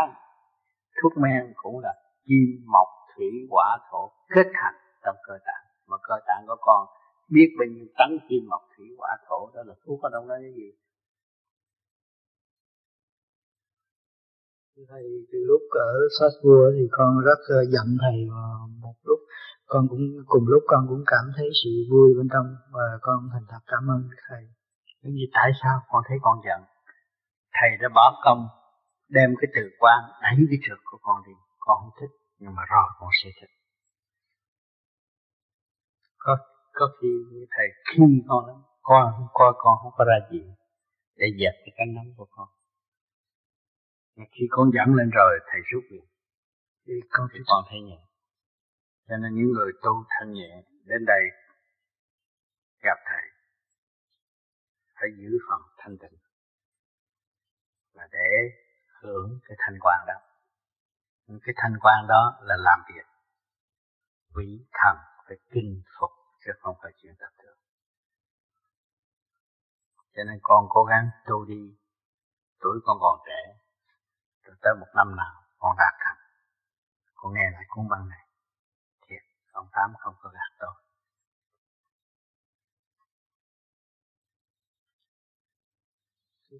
thuốc 1.03 1.13
men 1.17 1.53
cũng 1.57 1.79
là 1.79 1.95
kim, 2.27 2.49
mộc, 2.73 2.89
thủy, 3.17 3.31
hỏa, 3.51 3.79
thổ 3.91 4.11
kết 4.35 4.47
thành 4.55 4.75
trong 5.05 5.17
cơ 5.27 5.35
tạng. 5.47 5.65
Mà 5.87 5.97
cơ 6.03 6.15
tạng 6.27 6.45
của 6.47 6.57
con 6.61 6.87
biết 7.31 7.49
bao 7.59 7.67
nhiêu 7.67 7.87
tấn 7.99 8.19
kim, 8.29 8.43
mộc, 8.51 8.63
thủy, 8.77 8.87
hỏa, 8.99 9.17
thổ 9.29 9.51
đó 9.55 9.63
là 9.67 9.75
thuốc 9.87 10.03
ở 10.03 10.09
trong 10.13 10.29
đó 10.29 10.35
cái 10.43 10.53
gì. 10.57 10.69
Thầy, 14.91 15.05
từ 15.33 15.39
lúc 15.51 15.63
ở 15.71 15.93
sát 16.19 16.33
vua 16.45 16.65
thì 16.77 16.85
con 16.91 17.19
rất 17.29 17.41
ờ, 17.49 17.61
giận 17.73 17.89
thầy 18.03 18.19
và 18.35 18.45
một 18.83 18.97
lúc. 19.09 19.19
Con 19.67 19.83
cũng, 19.91 20.05
cùng 20.27 20.45
lúc 20.53 20.63
con 20.67 20.83
cũng 20.89 21.03
cảm 21.07 21.25
thấy 21.37 21.49
sự 21.61 21.71
vui 21.91 22.09
bên 22.17 22.29
trong 22.33 22.49
và 22.75 22.87
con 23.01 23.19
thành 23.33 23.47
thật 23.51 23.63
cảm 23.67 23.83
ơn 23.95 24.01
thầy. 24.29 24.43
Cái 25.03 25.13
gì, 25.13 25.25
tại 25.37 25.51
sao 25.63 25.77
con 25.91 26.03
thấy 26.09 26.19
con 26.23 26.37
giận? 26.47 26.61
Thầy 27.57 27.71
đã 27.81 27.89
bỏ 27.95 28.07
công 28.25 28.41
đem 29.09 29.31
cái 29.41 29.49
từ 29.55 29.63
quan 29.81 30.01
đẩy 30.23 30.35
cái 30.51 30.59
trượt 30.65 30.81
của 30.85 30.99
con 31.03 31.17
đi. 31.27 31.35
Con 31.59 31.77
không 31.81 31.95
thích, 32.01 32.13
nhưng 32.39 32.55
mà 32.57 32.63
rồi 32.73 32.89
con 32.99 33.11
sẽ 33.23 33.31
thích. 33.41 33.53
Có 36.19 36.37
có 36.73 36.87
khi 37.01 37.09
thầy 37.55 37.67
khi 37.89 38.03
con 38.29 38.47
lắm. 38.47 38.57
Con 38.83 39.05
coi 39.33 39.53
con 39.57 39.75
không 39.83 39.93
có 39.97 40.05
ra 40.05 40.19
gì 40.31 40.43
để 41.17 41.27
dẹp 41.41 41.55
cái 41.65 41.73
cánh 41.77 41.95
nóng 41.95 42.11
của 42.17 42.27
con 42.31 42.49
khi 44.17 44.47
con 44.51 44.71
dẫn 44.75 44.95
lên 44.95 45.11
rồi 45.11 45.39
thầy 45.47 45.61
rút 45.73 45.85
liền 45.91 46.05
thì 46.87 46.93
con 47.11 47.29
chỉ 47.33 47.39
còn 47.47 47.65
thấy 47.69 47.81
nhẹ. 47.81 47.99
Cho 49.09 49.17
nên 49.17 49.35
những 49.35 49.53
người 49.53 49.73
tu 49.83 50.05
thân 50.09 50.33
nhẹ 50.33 50.63
đến 50.85 51.05
đây 51.07 51.23
gặp 52.83 52.99
thầy 53.05 53.23
phải 54.95 55.09
giữ 55.19 55.39
phần 55.51 55.61
thanh 55.79 55.99
tịnh. 55.99 56.19
Và 57.95 58.09
để 58.13 58.31
hưởng 59.03 59.39
cái 59.45 59.57
thanh 59.61 59.79
quan 59.81 60.05
đó. 60.07 60.15
Những 61.27 61.41
cái 61.43 61.55
thanh 61.57 61.77
quan 61.81 62.07
đó 62.09 62.39
là 62.43 62.57
làm 62.59 62.81
việc. 62.89 63.07
Quý 64.35 64.67
thần 64.73 64.97
phải 65.29 65.37
kinh 65.51 65.83
phục 66.01 66.11
chứ 66.45 66.53
không 66.61 66.77
phải 66.83 66.93
chuyện 66.97 67.15
tập 67.19 67.31
thường 67.39 67.57
cho 70.17 70.25
nên 70.25 70.39
con 70.43 70.67
cố 70.69 70.85
gắng 70.85 71.11
tu 71.27 71.45
đi. 71.45 71.77
Tuổi 72.61 72.79
con 72.85 72.99
còn 73.01 73.19
trẻ 73.27 73.59
tới 74.63 74.75
một 74.81 74.91
năm 74.95 75.17
nào 75.17 75.35
con 75.59 75.77
đạt 75.79 75.95
thành 76.01 76.27
con 77.27 77.35
nghe 77.35 77.51
lại 77.53 77.65
cuốn 77.69 77.89
băng 77.89 78.09
này. 78.09 78.23
Thiệt 79.09 79.23
ông 79.53 79.67
tám 79.73 79.91
không 79.99 80.15
có 80.23 80.31
gạt 80.35 80.51
tôi. 80.61 80.75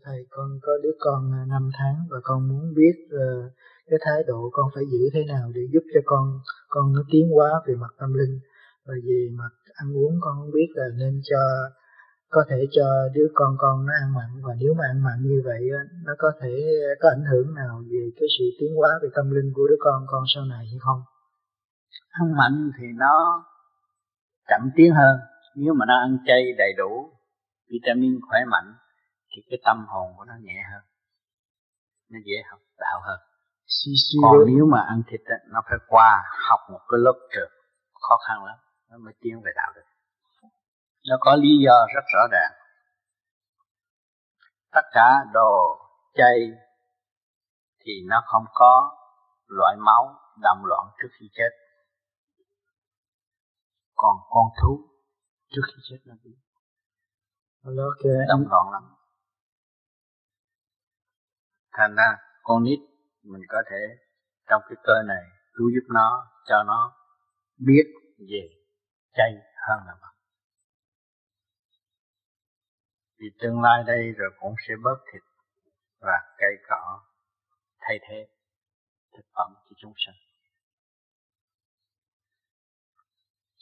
Thầy 0.05 0.27
con 0.31 0.49
có 0.63 0.73
đứa 0.83 0.97
con 1.01 1.33
à, 1.33 1.43
5 1.49 1.71
tháng 1.79 1.97
và 2.11 2.19
con 2.23 2.49
muốn 2.49 2.75
biết 2.75 2.97
uh, 3.07 3.53
cái 3.87 3.99
thái 4.03 4.23
độ 4.27 4.51
con 4.53 4.67
phải 4.75 4.85
giữ 4.93 4.99
thế 5.15 5.25
nào 5.25 5.51
để 5.55 5.61
giúp 5.73 5.85
cho 5.95 6.01
con 6.05 6.41
con 6.69 6.93
nó 6.95 7.03
tiến 7.13 7.31
hóa 7.35 7.51
về 7.67 7.75
mặt 7.75 7.93
tâm 7.99 8.15
linh. 8.15 8.41
Và 8.85 8.95
về 9.09 9.29
mặt 9.39 9.53
ăn 9.75 9.97
uống 9.97 10.15
con 10.21 10.37
không 10.39 10.53
biết 10.53 10.69
là 10.75 10.87
nên 10.99 11.21
cho 11.31 11.41
có 12.37 12.45
thể 12.51 12.61
cho 12.77 12.87
đứa 13.15 13.29
con 13.35 13.53
con 13.59 13.87
nó 13.87 13.93
ăn 14.03 14.09
mặn 14.19 14.31
và 14.47 14.55
nếu 14.61 14.73
mà 14.79 14.85
ăn 14.93 14.99
mặn 15.07 15.17
như 15.31 15.39
vậy 15.45 15.63
nó 16.07 16.13
có 16.19 16.31
thể 16.41 16.55
có 17.01 17.09
ảnh 17.17 17.25
hưởng 17.31 17.55
nào 17.55 17.75
về 17.91 18.03
cái 18.17 18.29
sự 18.39 18.45
tiến 18.59 18.71
hóa 18.79 18.91
về 19.03 19.09
tâm 19.17 19.27
linh 19.37 19.53
của 19.55 19.67
đứa 19.71 19.81
con 19.87 19.99
con 20.07 20.23
sau 20.35 20.45
này 20.45 20.65
hay 20.73 20.79
không? 20.81 21.01
Ăn 22.11 22.27
mặn 22.41 22.53
thì 22.77 22.87
nó 23.03 23.45
chậm 24.49 24.63
tiến 24.77 24.95
hơn. 24.95 25.17
Nếu 25.57 25.75
mà 25.79 25.85
nó 25.87 25.95
ăn 26.07 26.19
chay 26.27 26.43
đầy 26.59 26.73
đủ 26.81 26.93
vitamin 27.71 28.21
khỏe 28.29 28.41
mạnh 28.53 28.75
thì 29.31 29.43
cái 29.51 29.59
tâm 29.65 29.87
hồn 29.89 30.07
của 30.17 30.25
nó 30.25 30.35
nhẹ 30.41 30.59
hơn. 30.73 30.83
Nó 32.11 32.19
dễ 32.27 32.37
học 32.51 32.61
đạo 32.79 33.01
hơn. 33.07 33.21
Còn 34.23 34.37
nếu 34.47 34.67
mà 34.73 34.81
ăn 34.81 35.03
thịt 35.09 35.21
nó 35.53 35.61
phải 35.69 35.79
qua 35.89 36.23
học 36.49 36.61
một 36.73 36.81
cái 36.91 36.99
lớp 37.05 37.19
trượt 37.33 37.51
khó 38.09 38.17
khăn 38.29 38.45
lắm 38.45 38.59
nó 38.91 38.99
mới 38.99 39.15
tiến 39.21 39.43
về 39.45 39.53
đạo 39.57 39.73
được 39.77 39.96
nó 41.09 41.17
có 41.21 41.37
lý 41.37 41.49
do 41.67 41.87
rất 41.95 42.05
rõ 42.15 42.21
ràng. 42.33 42.53
Tất 44.73 44.83
cả 44.93 45.25
đồ 45.33 45.79
chay 46.15 46.39
thì 47.85 47.93
nó 48.09 48.23
không 48.27 48.45
có 48.53 48.97
loại 49.47 49.77
máu 49.77 50.21
đậm 50.43 50.65
loạn 50.65 50.87
trước 51.03 51.09
khi 51.21 51.27
chết. 51.33 51.51
Còn 53.95 54.17
con 54.31 54.47
thú 54.63 54.89
trước 55.49 55.63
khi 55.67 55.83
chết 55.91 55.97
nó 56.07 56.15
okay. 57.85 58.13
đậm 58.29 58.45
loạn 58.51 58.71
lắm. 58.73 58.83
Thành 61.73 61.95
ra 61.97 62.19
con 62.43 62.65
nít 62.65 62.79
mình 63.23 63.43
có 63.49 63.63
thể 63.71 63.77
trong 64.49 64.63
cái 64.69 64.77
cơ 64.83 65.03
này 65.07 65.23
cứu 65.55 65.71
giúp 65.75 65.87
nó 65.95 66.27
cho 66.45 66.63
nó 66.63 66.97
biết 67.59 67.85
về 68.19 68.49
chay 69.13 69.33
hơn 69.69 69.79
là 69.87 69.95
mặn 70.03 70.16
vì 73.19 73.27
tương 73.41 73.63
lai 73.63 73.83
đây 73.87 74.13
rồi 74.19 74.31
cũng 74.41 74.55
sẽ 74.69 74.75
bớt 74.83 74.99
thịt 75.13 75.23
và 76.01 76.35
cây 76.39 76.55
cỏ 76.69 77.03
thay 77.81 77.99
thế 78.09 78.27
thực 79.17 79.25
phẩm 79.35 79.55
cho 79.69 79.75
chúng 79.79 79.93
sinh 79.97 80.15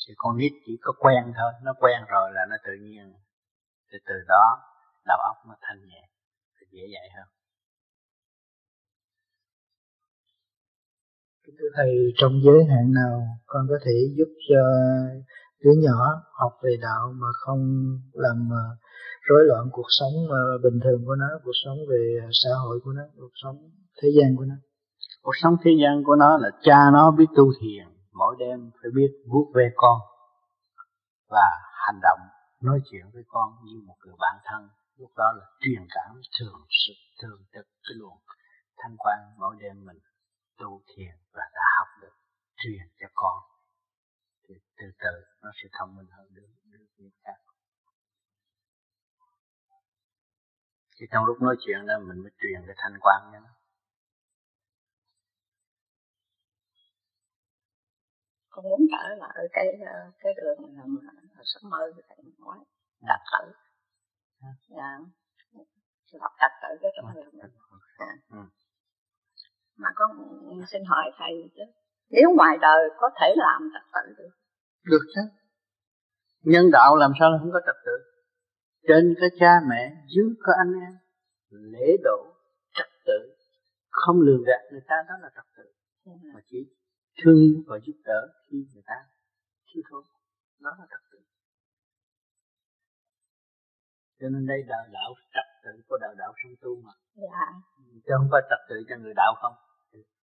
thì 0.09 0.15
con 0.17 0.37
nít 0.39 0.53
chỉ 0.67 0.79
có 0.81 0.93
quen 0.99 1.33
thôi, 1.39 1.53
nó 1.63 1.73
quen 1.81 2.01
rồi 2.09 2.31
là 2.33 2.47
nó 2.51 2.57
tự 2.67 2.73
nhiên, 2.81 3.15
thì 3.93 3.99
từ 4.07 4.15
đó 4.29 4.59
đầu 5.07 5.19
óc 5.19 5.37
nó 5.49 5.57
thanh 5.61 5.87
nhẹ 5.87 6.09
thì 6.61 6.67
dễ 6.71 6.83
dạy 6.95 7.09
hơn. 7.17 7.29
Thưa 11.59 11.69
thầy, 11.77 12.13
trong 12.17 12.33
giới 12.45 12.65
hạn 12.65 12.93
nào 12.93 13.27
con 13.47 13.67
có 13.69 13.79
thể 13.85 13.93
giúp 14.17 14.29
cho 14.49 14.63
đứa 15.65 15.75
nhỏ 15.85 16.01
học 16.41 16.53
về 16.63 16.77
đạo 16.83 17.13
mà 17.21 17.27
không 17.33 17.61
làm 18.13 18.49
ờ, 18.53 18.65
rối 19.29 19.45
loạn 19.45 19.69
cuộc 19.73 19.91
sống 19.99 20.15
ờ, 20.31 20.59
bình 20.63 20.81
thường 20.85 21.01
của 21.07 21.15
nó, 21.15 21.27
cuộc 21.45 21.57
sống 21.65 21.79
về 21.91 22.19
ờ, 22.23 22.29
xã 22.43 22.51
hội 22.65 22.81
của 22.85 22.93
nó, 22.93 23.03
cuộc 23.17 23.37
sống 23.43 23.57
thế 24.03 24.09
gian 24.17 24.37
của 24.37 24.45
nó. 24.45 24.55
Cuộc 25.23 25.37
sống 25.43 25.57
thế 25.65 25.71
gian 25.83 26.05
của 26.05 26.17
nó 26.17 26.39
là 26.39 26.51
cha 26.63 26.79
nó 26.93 27.11
biết 27.11 27.27
tu 27.37 27.53
thiền, 27.61 27.87
mỗi 28.13 28.37
đêm 28.39 28.71
phải 28.83 28.91
biết 28.95 29.11
vuốt 29.31 29.53
ve 29.55 29.65
con 29.77 29.99
và 31.29 31.47
hành 31.87 32.01
động, 32.03 32.21
nói 32.63 32.81
chuyện 32.91 33.05
với 33.13 33.23
con 33.29 33.49
như 33.65 33.81
một 33.87 33.97
người 34.05 34.15
bạn 34.19 34.37
thân. 34.45 34.69
Lúc 34.99 35.11
đó 35.17 35.33
là 35.39 35.45
truyền 35.61 35.83
cảm 35.95 36.21
thường 36.41 36.61
sự, 36.69 36.93
thường 37.23 37.41
trực 37.55 37.67
cái 37.85 37.95
luồng 37.99 38.19
thanh 38.79 38.97
quan 38.99 39.19
mỗi 39.39 39.57
đêm 39.61 39.85
mình 39.87 39.99
tu 40.59 40.83
thiền 40.97 41.15
và 41.35 41.43
đã 41.55 41.65
học 41.79 41.89
được 42.03 42.15
truyền 42.57 42.87
cho 43.01 43.07
con 43.15 43.54
thì 44.49 44.55
từ 44.77 44.87
từ 44.99 45.25
nó 45.43 45.51
sẽ 45.63 45.69
thông 45.79 45.97
minh 45.97 46.07
hơn 46.11 46.27
được 46.35 46.49
được 46.65 46.87
việc 46.99 47.11
khác 47.25 47.39
thì 50.97 51.07
trong 51.13 51.25
lúc 51.25 51.43
nói 51.43 51.57
chuyện 51.67 51.87
đó 51.87 51.95
mình 51.99 52.19
mới 52.23 52.33
truyền 52.39 52.61
cái 52.67 52.77
thanh 52.79 52.99
quan 53.01 53.21
cho 53.33 53.41
nó 53.41 53.51
con 58.49 58.65
muốn 58.65 58.81
trở 58.93 59.15
lại 59.15 59.37
cái 59.53 59.67
cái 60.19 60.33
đường 60.37 60.75
mà 60.77 61.13
sớm 61.45 61.71
mơ 61.71 61.93
thầy 62.09 62.19
nói 62.39 62.59
đặt 63.01 63.21
tự 63.33 63.53
dạ. 64.69 64.99
Đọc 66.21 66.33
đặt 66.39 66.51
tự 66.63 66.69
cái 66.83 66.91
trong 66.97 67.07
lòng 67.07 67.31
mình. 67.33 67.51
Dạ. 67.99 68.37
mà 69.77 69.89
con 69.95 70.11
xin 70.73 70.83
hỏi 70.85 71.11
thầy 71.19 71.51
chứ 71.57 71.63
nếu 72.11 72.29
ngoài 72.37 72.57
đời 72.61 72.91
có 72.97 73.11
thể 73.21 73.35
làm 73.37 73.71
trật 73.75 73.83
tự 73.95 74.15
được. 74.19 74.31
Được 74.91 75.05
chứ. 75.15 75.21
Nhân 76.43 76.71
đạo 76.73 76.97
làm 76.97 77.13
sao 77.19 77.29
không 77.41 77.51
có 77.53 77.61
trật 77.67 77.77
tự? 77.87 77.97
Trên 78.89 79.15
có 79.21 79.27
cha 79.41 79.53
mẹ 79.71 79.93
dưới 80.15 80.29
có 80.43 80.53
anh 80.59 80.73
em. 80.81 80.93
Lễ 81.49 81.97
độ 82.05 82.35
trật 82.75 82.89
tự. 83.07 83.19
Không 83.91 84.21
lường 84.21 84.43
gạt 84.47 84.61
người 84.71 84.81
ta 84.89 84.97
đó 85.09 85.15
là 85.23 85.31
trật 85.37 85.45
tự. 85.57 85.65
Mà 86.35 86.41
chỉ 86.47 86.59
thương 87.23 87.35
yêu 87.35 87.63
và 87.67 87.79
giúp 87.87 87.97
đỡ 88.05 88.29
khi 88.47 88.57
người 88.75 88.83
ta 88.87 88.95
thiếu 89.69 89.83
thốn. 89.91 90.05
Đó 90.61 90.71
là 90.79 90.87
trật 90.91 91.01
tự. 91.13 91.19
Cho 94.21 94.29
nên 94.29 94.47
đây 94.47 94.59
là 94.67 94.77
đạo 94.93 95.15
trật 95.35 95.49
tự 95.65 95.83
của 95.89 95.99
đạo 96.01 96.15
đạo 96.19 96.33
song 96.43 96.55
tu 96.63 96.71
mà. 96.85 96.93
Dạ. 97.15 97.47
chứ 98.05 98.13
không 98.19 98.29
phải 98.33 98.43
trật 98.51 98.59
tự 98.69 98.77
cho 98.89 98.97
người 98.97 99.15
đạo 99.17 99.35
không 99.43 99.55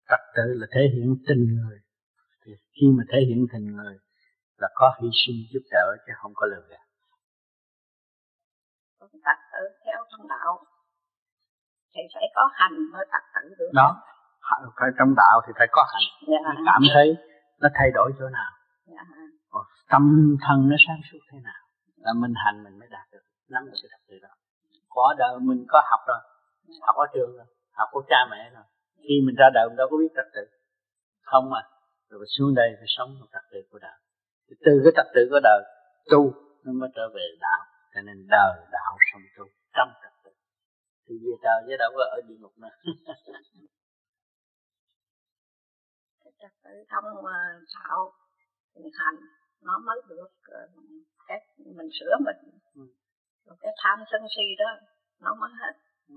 trật 0.10 0.20
tự 0.36 0.48
là 0.60 0.68
thể 0.74 0.82
hiện 0.94 1.16
tình 1.28 1.44
người. 1.56 1.78
Thì 2.46 2.52
khi 2.74 2.88
mà 2.98 3.04
thể 3.12 3.20
hiện 3.28 3.46
tình 3.54 3.66
người 3.76 3.96
là 4.58 4.70
có 4.76 4.96
hy 5.02 5.10
sinh 5.26 5.36
giúp 5.54 5.64
đỡ 5.72 5.96
chứ 6.08 6.14
không 6.22 6.32
có 6.36 6.48
lừa 6.52 6.64
gạt. 6.70 6.86
Trật 9.00 9.40
tự 9.54 9.64
theo 9.86 10.00
trong 10.12 10.28
đạo 10.28 10.64
thì 11.96 12.02
phải 12.14 12.24
có 12.36 12.50
hành 12.54 12.76
mới 12.94 13.06
trật 13.12 13.24
tự 13.36 13.56
được. 13.60 13.72
Đó 13.74 14.04
phải 14.80 14.90
trong 14.98 15.14
đạo 15.18 15.42
thì 15.48 15.54
phải 15.58 15.68
có 15.72 15.86
hành. 15.94 16.08
Dạ. 16.28 16.62
cảm 16.66 16.82
thấy 16.94 17.18
nó 17.62 17.70
thay 17.74 17.92
đổi 17.94 18.12
chỗ 18.20 18.30
nào? 18.30 18.52
Dạ. 18.86 19.04
tâm 19.90 20.36
thân 20.48 20.70
nó 20.70 20.76
sáng 20.88 21.02
suốt 21.12 21.20
thế 21.32 21.38
nào? 21.44 21.64
Là 21.98 22.14
mình 22.14 22.34
hành 22.46 22.64
mình 22.64 22.80
mới 22.80 22.88
đạt 22.92 23.08
được. 23.12 23.24
Nắm 23.50 23.66
được 23.66 23.78
cái 23.82 23.90
trật 23.92 24.02
tự 24.08 24.16
đó. 24.22 24.30
Có 24.90 25.16
đời 25.18 25.40
mình 25.40 25.66
có 25.70 25.82
học 25.92 26.00
rồi. 26.08 26.20
Học 26.82 26.96
ở 26.96 27.06
trường 27.14 27.38
rồi. 27.38 27.46
Học 27.72 27.90
của 27.92 28.04
cha 28.10 28.18
mẹ 28.32 28.50
rồi 28.54 28.64
khi 29.04 29.16
mình 29.26 29.36
ra 29.36 29.48
đời 29.54 29.66
mình 29.70 29.78
đâu 29.78 29.88
có 29.92 29.98
biết 29.98 30.12
trật 30.16 30.28
tự. 30.36 30.44
Không 31.22 31.50
mà 31.50 31.62
rồi 32.10 32.26
xuống 32.38 32.56
đây 32.56 32.70
phải 32.80 32.90
sống 32.98 33.20
một 33.20 33.28
trật 33.34 33.46
tự 33.52 33.60
của 33.72 33.80
đời 33.80 33.98
từ 34.66 34.74
cái 34.84 34.94
trật 34.96 35.08
tự 35.16 35.22
của 35.32 35.40
đời 35.44 35.62
tu 36.12 36.22
nó 36.64 36.72
mới 36.80 36.90
trở 36.96 37.06
về 37.16 37.26
đạo. 37.40 37.62
Cho 37.94 38.02
nên 38.02 38.28
đời 38.30 38.54
đạo 38.72 38.92
sống 39.12 39.26
tu 39.38 39.46
trong 39.76 39.90
trật 40.02 40.14
tự. 40.24 40.32
Thì 41.06 41.14
về 41.24 41.34
trời 41.44 41.60
chứ 41.68 41.76
đâu 41.80 41.92
có 41.98 42.04
ở 42.16 42.18
địa 42.28 42.38
ngục 42.40 42.54
nữa. 42.58 42.74
Trật 46.42 46.52
tự 46.64 46.70
thông 46.92 47.04
đạo 48.84 48.92
hành 49.00 49.18
nó 49.62 49.78
mới 49.86 49.98
được 50.10 50.30
cái 51.28 51.40
mình 51.58 51.90
sửa 52.00 52.14
mình. 52.26 52.60
Ừ. 52.76 52.82
cái 53.62 53.72
tham 53.84 54.00
sân 54.12 54.22
si 54.36 54.56
đó 54.60 54.70
nó 55.20 55.36
mới 55.42 55.50
hết. 55.62 55.74
Ừ. 56.08 56.16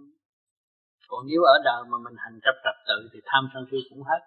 còn 1.11 1.21
nếu 1.31 1.43
ở 1.55 1.57
đời 1.69 1.81
mà 1.91 1.97
mình 2.05 2.17
hành 2.25 2.37
chấp 2.45 2.57
trật 2.65 2.77
tự 2.89 2.99
thì 3.13 3.19
tham 3.31 3.43
sân 3.53 3.63
si 3.71 3.79
cũng 3.91 4.03
hết. 4.11 4.21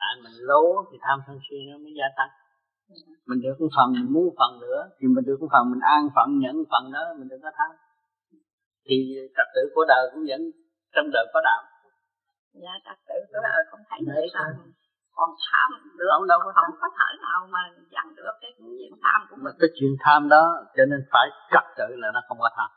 Tại 0.00 0.12
mình 0.24 0.36
lố 0.48 0.64
thì 0.88 0.96
tham 1.04 1.18
sân 1.26 1.36
si 1.46 1.56
nó 1.70 1.76
mới 1.84 1.92
gia 1.98 2.08
tăng. 2.18 2.32
Mình 3.28 3.40
được 3.44 3.56
một 3.60 3.72
phần 3.76 3.88
mình 3.92 4.12
muốn 4.14 4.26
phần 4.38 4.52
nữa 4.64 4.80
thì 4.98 5.04
mình 5.14 5.24
được 5.28 5.38
một 5.40 5.50
phần 5.54 5.64
mình 5.72 5.82
an 5.96 6.02
phận 6.16 6.28
nhận 6.42 6.56
phần 6.72 6.82
đó 6.94 7.02
mình 7.18 7.28
đừng 7.30 7.42
có 7.46 7.50
tham. 7.58 7.70
Thì 8.86 8.96
trật 9.36 9.48
tự 9.54 9.62
của 9.74 9.84
đời 9.92 10.04
cũng 10.12 10.24
vẫn 10.28 10.40
trong 10.94 11.06
đời 11.14 11.24
có 11.34 11.40
đạo. 11.48 11.62
Dạ 12.62 12.74
trật 12.86 12.98
tự 13.08 13.18
của 13.30 13.40
đời 13.48 13.58
không 13.70 13.80
thấy 13.88 13.98
vậy 14.14 14.26
là 14.36 14.44
còn 15.16 15.30
tham 15.46 15.68
được 15.98 16.08
không 16.12 16.26
đâu 16.28 16.38
có 16.44 16.50
không 16.58 16.74
có 16.82 16.88
thể 16.98 17.08
nào 17.26 17.40
mà 17.54 17.62
dằn 17.94 18.06
được 18.16 18.34
cái 18.42 18.52
chuyện 18.58 18.92
tham 19.02 19.18
của 19.28 19.36
mình. 19.42 19.54
cái 19.60 19.70
chuyện 19.76 19.92
tham 20.04 20.28
đó 20.28 20.42
cho 20.76 20.84
nên 20.90 21.00
phải 21.12 21.26
trật 21.52 21.66
tự 21.78 21.88
là 22.02 22.08
nó 22.14 22.20
không 22.28 22.38
có 22.40 22.50
tham. 22.56 22.70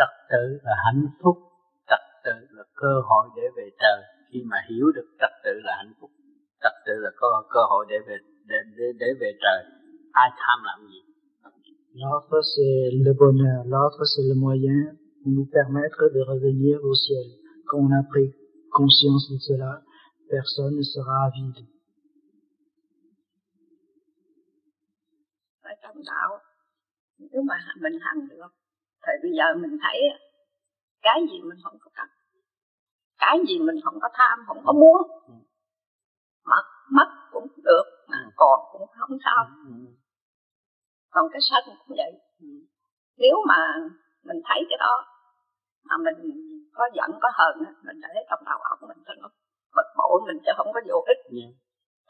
Trật 0.00 0.12
tự 0.32 0.44
là 0.66 0.74
hạnh 0.84 1.04
phúc 1.20 1.36
trật 1.90 2.04
tự 2.24 2.36
là 2.56 2.64
cơ 2.82 2.92
hội 3.08 3.24
để 3.36 3.42
về 3.56 3.66
trời 3.82 4.00
khi 4.28 4.40
mà 4.50 4.56
hiểu 4.70 4.86
được 4.96 5.08
trật 5.20 5.32
tự 5.44 5.54
là 5.66 5.72
hạnh 5.80 5.92
phúc 6.00 6.10
trật 6.62 6.72
tự 6.86 6.94
là 7.04 7.10
có 7.16 7.44
cơ 7.54 7.60
hội 7.70 7.86
để 7.88 7.96
về 8.08 8.16
để 8.50 8.58
để, 8.78 8.86
để 9.00 9.06
về 9.20 9.30
trời 9.44 9.60
ai 10.12 10.28
tham 10.40 10.58
làm 10.68 10.80
gì 10.90 11.00
L'autre 11.94 12.40
c'est 12.52 12.90
le 13.04 13.12
bonheur, 13.12 13.64
l'autre 13.66 14.04
c'est 14.04 14.22
le 14.22 14.34
moyen 14.34 14.96
pour 15.20 15.32
nous 15.32 15.48
permettre 15.58 16.08
de 16.14 16.20
revenir 16.20 16.78
au 16.84 16.94
ciel. 16.94 17.26
Quand 17.66 17.78
on 17.78 17.90
a 17.90 18.04
pris 18.04 18.30
conscience 18.70 19.28
de 19.32 19.38
cela, 19.38 19.82
personne 20.30 20.76
ne 20.76 20.82
sera 20.82 21.16
avide. 21.26 21.66
Ở 25.62 25.70
trong 25.82 25.96
đạo, 26.06 26.38
nếu 27.18 27.42
mà 27.42 27.54
mình 27.82 27.98
hành 28.00 28.28
được, 28.28 28.52
thì 29.04 29.12
bây 29.22 29.32
giờ 29.38 29.46
mình 29.62 29.78
thấy 29.82 29.98
cái 31.02 31.20
gì 31.30 31.40
mình 31.48 31.58
không 31.64 31.76
có 31.80 31.90
cần, 31.94 32.08
cái 33.18 33.38
gì 33.48 33.58
mình 33.58 33.76
không 33.84 33.98
có 34.02 34.08
tham, 34.14 34.38
không 34.46 34.60
có 34.66 34.72
muốn, 34.72 35.00
mất 36.44 36.64
mất 36.96 37.08
cũng 37.32 37.46
được, 37.56 37.84
mà 38.08 38.18
còn 38.36 38.60
cũng 38.72 38.86
không 38.98 39.18
sao. 39.24 39.46
Còn 41.10 41.28
cái 41.32 41.40
sân 41.50 41.64
cũng 41.66 41.96
vậy. 41.96 42.12
Nếu 43.16 43.36
mà 43.48 43.58
mình 44.24 44.40
thấy 44.48 44.60
cái 44.68 44.78
đó 44.78 44.94
mà 45.88 45.96
mình 46.04 46.18
có 46.74 46.84
giận 46.96 47.10
có 47.22 47.28
hờn 47.38 47.54
mình 47.86 47.98
để 48.02 48.20
trong 48.30 48.42
đầu 48.48 48.58
óc 48.70 48.78
mình 48.88 49.00
cho 49.06 49.14
nó 49.20 49.28
bực 49.76 49.88
bội 49.98 50.20
mình 50.26 50.38
chứ 50.44 50.52
không 50.56 50.70
có 50.74 50.80
vô 50.88 50.98
ích 51.12 51.20
yeah. 51.24 51.34
Dạ. 51.36 51.48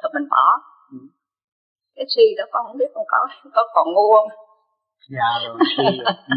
thôi 0.03 0.11
mình 0.15 0.27
bỏ 0.31 0.47
ừ. 0.93 0.99
cái 1.97 2.07
si 2.15 2.25
đó 2.39 2.45
con 2.53 2.67
không 2.67 2.79
biết 2.79 2.91
con 2.95 3.05
có 3.13 3.21
có 3.55 3.63
còn 3.75 3.87
ngu 3.95 4.09
không 4.17 4.31
dạ 5.09 5.31
rồi 5.47 5.59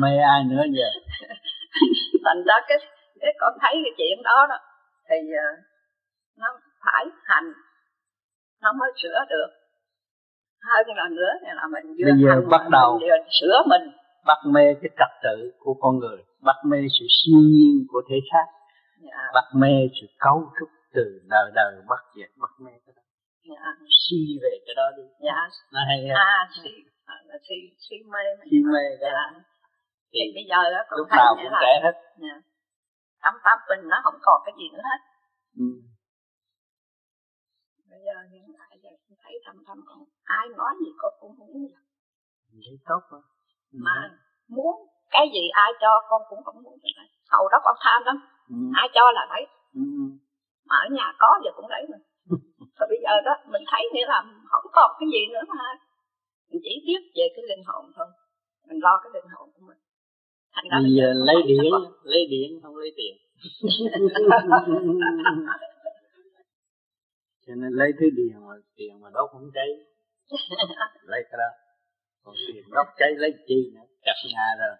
mê 0.02 0.18
ai 0.18 0.44
nữa 0.44 0.64
giờ? 0.72 0.90
Thành 2.26 2.44
ra 2.46 2.56
cái 2.68 2.78
cái 3.22 3.34
con 3.40 3.54
thấy 3.62 3.74
cái 3.84 3.94
chuyện 3.98 4.24
đó 4.24 4.48
đó 4.50 4.58
thì 5.10 5.16
uh, 5.16 5.60
nó 6.38 6.48
phải 6.86 7.06
hành 7.24 7.54
nó 8.62 8.74
mới 8.74 8.92
sửa 9.02 9.20
được. 9.30 9.50
Hơn 10.68 10.88
là 10.96 11.08
nữa 11.12 11.32
là 11.56 11.68
mình 11.74 11.96
vừa 11.98 12.12
bây 12.12 12.22
giờ 12.24 12.30
hành 12.30 12.50
bắt 12.50 12.70
đầu 12.72 13.00
mình 13.00 13.28
sửa 13.42 13.64
mình. 13.68 13.92
bắt 14.26 14.38
mê 14.54 14.74
cái 14.82 14.90
trật 15.00 15.12
tự 15.24 15.52
của 15.60 15.74
con 15.82 16.00
người 16.00 16.18
bắt 16.42 16.56
mê 16.66 16.78
sự 17.00 17.06
siêu 17.18 17.40
nhiên 17.40 17.86
của 17.88 18.02
thể 18.10 18.16
xác 18.32 18.48
dạ. 19.02 19.32
bắt 19.34 19.48
mê 19.56 19.74
sự 20.02 20.08
cấu 20.20 20.52
trúc 20.60 20.70
từ 20.94 21.22
đời 21.30 21.52
đời 21.56 21.74
bắt 21.90 22.04
diệt 22.16 22.30
bắt 22.42 22.52
mê 22.66 22.72
cái 22.86 22.94
đó. 22.96 23.02
Dạ. 23.50 23.62
si 24.08 24.40
về 24.44 24.58
cái 24.66 24.76
đó 24.76 24.84
đi. 24.98 25.04
Dạ. 25.20 25.40
nó 25.74 25.80
hay 25.88 26.10
à 26.10 26.50
si 26.64 26.70
à, 27.06 27.16
là 27.28 27.36
si 27.46 27.56
si 27.84 27.96
mê 28.12 28.24
si 28.52 28.58
mê 28.74 28.84
cái 29.02 29.12
dạ. 29.16 29.26
thì, 30.12 30.20
thì 30.24 30.32
bây 30.36 30.46
giờ 30.52 30.60
đó 30.74 30.82
lúc 30.98 31.08
nào 31.18 31.36
cũng 31.36 31.54
trẻ 31.62 31.74
hết. 31.84 31.96
Dạ. 32.24 32.36
tâm 33.24 33.34
pháp 33.44 33.58
mình 33.70 33.90
nó 33.92 33.98
không 34.04 34.18
còn 34.22 34.42
cái 34.46 34.54
gì 34.60 34.68
nữa 34.74 34.84
hết. 34.90 35.00
Ừ. 35.64 35.68
bây 37.90 38.02
giờ 38.08 38.16
hiện 38.32 38.46
tại 38.60 38.80
giờ 38.84 38.90
thấy 39.24 39.34
thầm 39.46 39.56
thầm 39.68 39.78
còn 39.88 40.00
ai 40.24 40.46
nói 40.58 40.74
gì 40.82 40.92
có 40.98 41.08
cũng 41.20 41.34
không 41.38 41.48
muốn 41.54 41.72
thấy 42.66 42.78
tốt 42.90 43.02
quá. 43.10 43.20
Mà 43.86 43.96
muốn 44.48 44.76
cái 45.10 45.26
gì 45.34 45.44
ai 45.54 45.72
cho 45.82 45.92
con 46.10 46.22
cũng 46.30 46.44
không 46.44 46.64
muốn 46.64 46.78
đấy 46.84 47.08
hầu 47.34 47.50
đó 47.52 47.58
con 47.64 47.76
tham 47.84 48.02
lắm. 48.06 48.18
Ừ. 48.50 48.56
ai 48.82 48.88
cho 48.96 49.12
là 49.12 49.24
đấy. 49.30 49.44
Ừ. 49.74 49.82
mà 50.68 50.76
ở 50.86 50.88
nhà 50.98 51.08
có 51.20 51.30
giờ 51.44 51.52
cũng 51.56 51.70
đấy 51.70 51.84
mà. 51.92 51.98
Rồi 52.78 52.88
bây 52.92 53.00
giờ 53.04 53.14
đó 53.26 53.34
mình 53.52 53.64
thấy 53.72 53.82
nghĩa 53.94 54.08
là 54.08 54.24
không 54.52 54.72
còn 54.74 54.92
cái 55.00 55.08
gì 55.14 55.22
nữa 55.34 55.44
mà 55.48 55.64
mình 56.54 56.62
chỉ 56.66 56.84
biết 56.88 57.02
về 57.16 57.26
cái 57.36 57.44
linh 57.50 57.64
hồn 57.66 57.86
thôi. 57.96 58.08
Mình 58.68 58.80
lo 58.86 59.00
cái 59.04 59.12
linh 59.14 59.30
hồn 59.34 59.50
của 59.54 59.64
mình. 59.68 59.78
Thành 60.56 60.66
ra 60.72 60.78
bây 60.86 60.94
giờ 60.98 61.14
lấy 61.30 61.36
điện 61.48 61.64
lấy 62.04 62.28
điện 62.30 62.60
không 62.64 62.76
lấy 62.76 62.92
tiền. 62.98 63.18
Cho 67.46 67.56
nên 67.56 67.72
lấy 67.74 67.92
thứ 68.00 68.06
điện 68.18 68.34
mà 68.48 68.54
tiền 68.76 69.02
mà 69.02 69.10
đốt 69.14 69.30
không 69.32 69.50
cháy. 69.54 69.68
Lấy 71.04 71.22
cái 71.30 71.38
đó. 71.38 71.50
Còn 72.24 72.36
tiền 72.48 72.64
đốt 72.72 72.88
cháy 72.98 73.10
lấy 73.18 73.34
chi 73.48 73.72
nữa? 73.76 73.86
Chặt 74.06 74.16
nhà 74.34 74.48
rồi. 74.60 74.76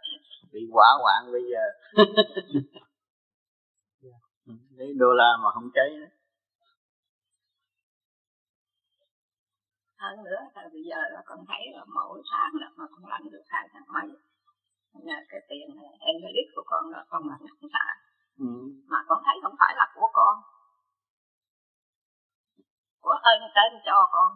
Bị 0.54 0.60
quả 0.72 0.88
hoạn 1.02 1.32
bây 1.32 1.42
giờ. 1.52 1.64
Lấy 4.78 4.94
đô 4.98 5.14
la 5.14 5.38
mà 5.44 5.50
không 5.54 5.70
cháy 5.74 5.90
nữa 6.00 6.12
hơn 10.04 10.24
nữa 10.24 10.42
là 10.56 10.64
bây 10.74 10.84
giờ 10.90 11.00
là 11.14 11.22
con 11.26 11.40
thấy 11.48 11.64
là 11.76 11.84
mỗi 11.96 12.22
tháng 12.32 12.52
là 12.62 12.70
mà 12.78 12.86
con 12.92 13.06
lãnh 13.12 13.26
được 13.32 13.46
hai 13.48 13.70
tháng 13.74 13.88
mấy. 13.96 14.08
Nhà 15.08 15.20
cái 15.30 15.40
tiền 15.50 15.68
em 16.00 16.16
lít 16.36 16.48
của 16.56 16.64
con 16.66 16.84
là 16.92 17.06
con 17.10 17.22
là 17.30 17.38
nặng 17.46 17.70
xả 17.74 17.86
ừ. 18.38 18.52
mà 18.92 19.00
con 19.08 19.20
thấy 19.26 19.36
không 19.44 19.56
phải 19.60 19.74
là 19.78 19.86
của 19.96 20.10
con. 20.14 20.36
Của 23.02 23.18
ơn 23.32 23.40
trên 23.56 23.72
cho 23.86 24.10
con. 24.12 24.30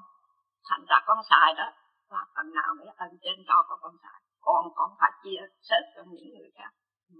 Thành 0.70 0.86
ra 0.90 0.98
con 1.08 1.18
xài 1.30 1.54
đó 1.58 1.68
và 2.10 2.22
phần 2.36 2.54
nào 2.54 2.72
để 2.80 2.86
ơn 2.98 3.12
trên 3.22 3.38
cho 3.48 3.66
con 3.70 3.80
con 3.82 3.96
xài. 4.04 4.22
Còn 4.42 4.66
con 4.76 4.90
phải 5.00 5.12
chia 5.24 5.42
sớt 5.62 5.84
cho 5.96 6.02
những 6.08 6.30
người 6.34 6.52
khác. 6.56 6.72
Ừ. 7.14 7.20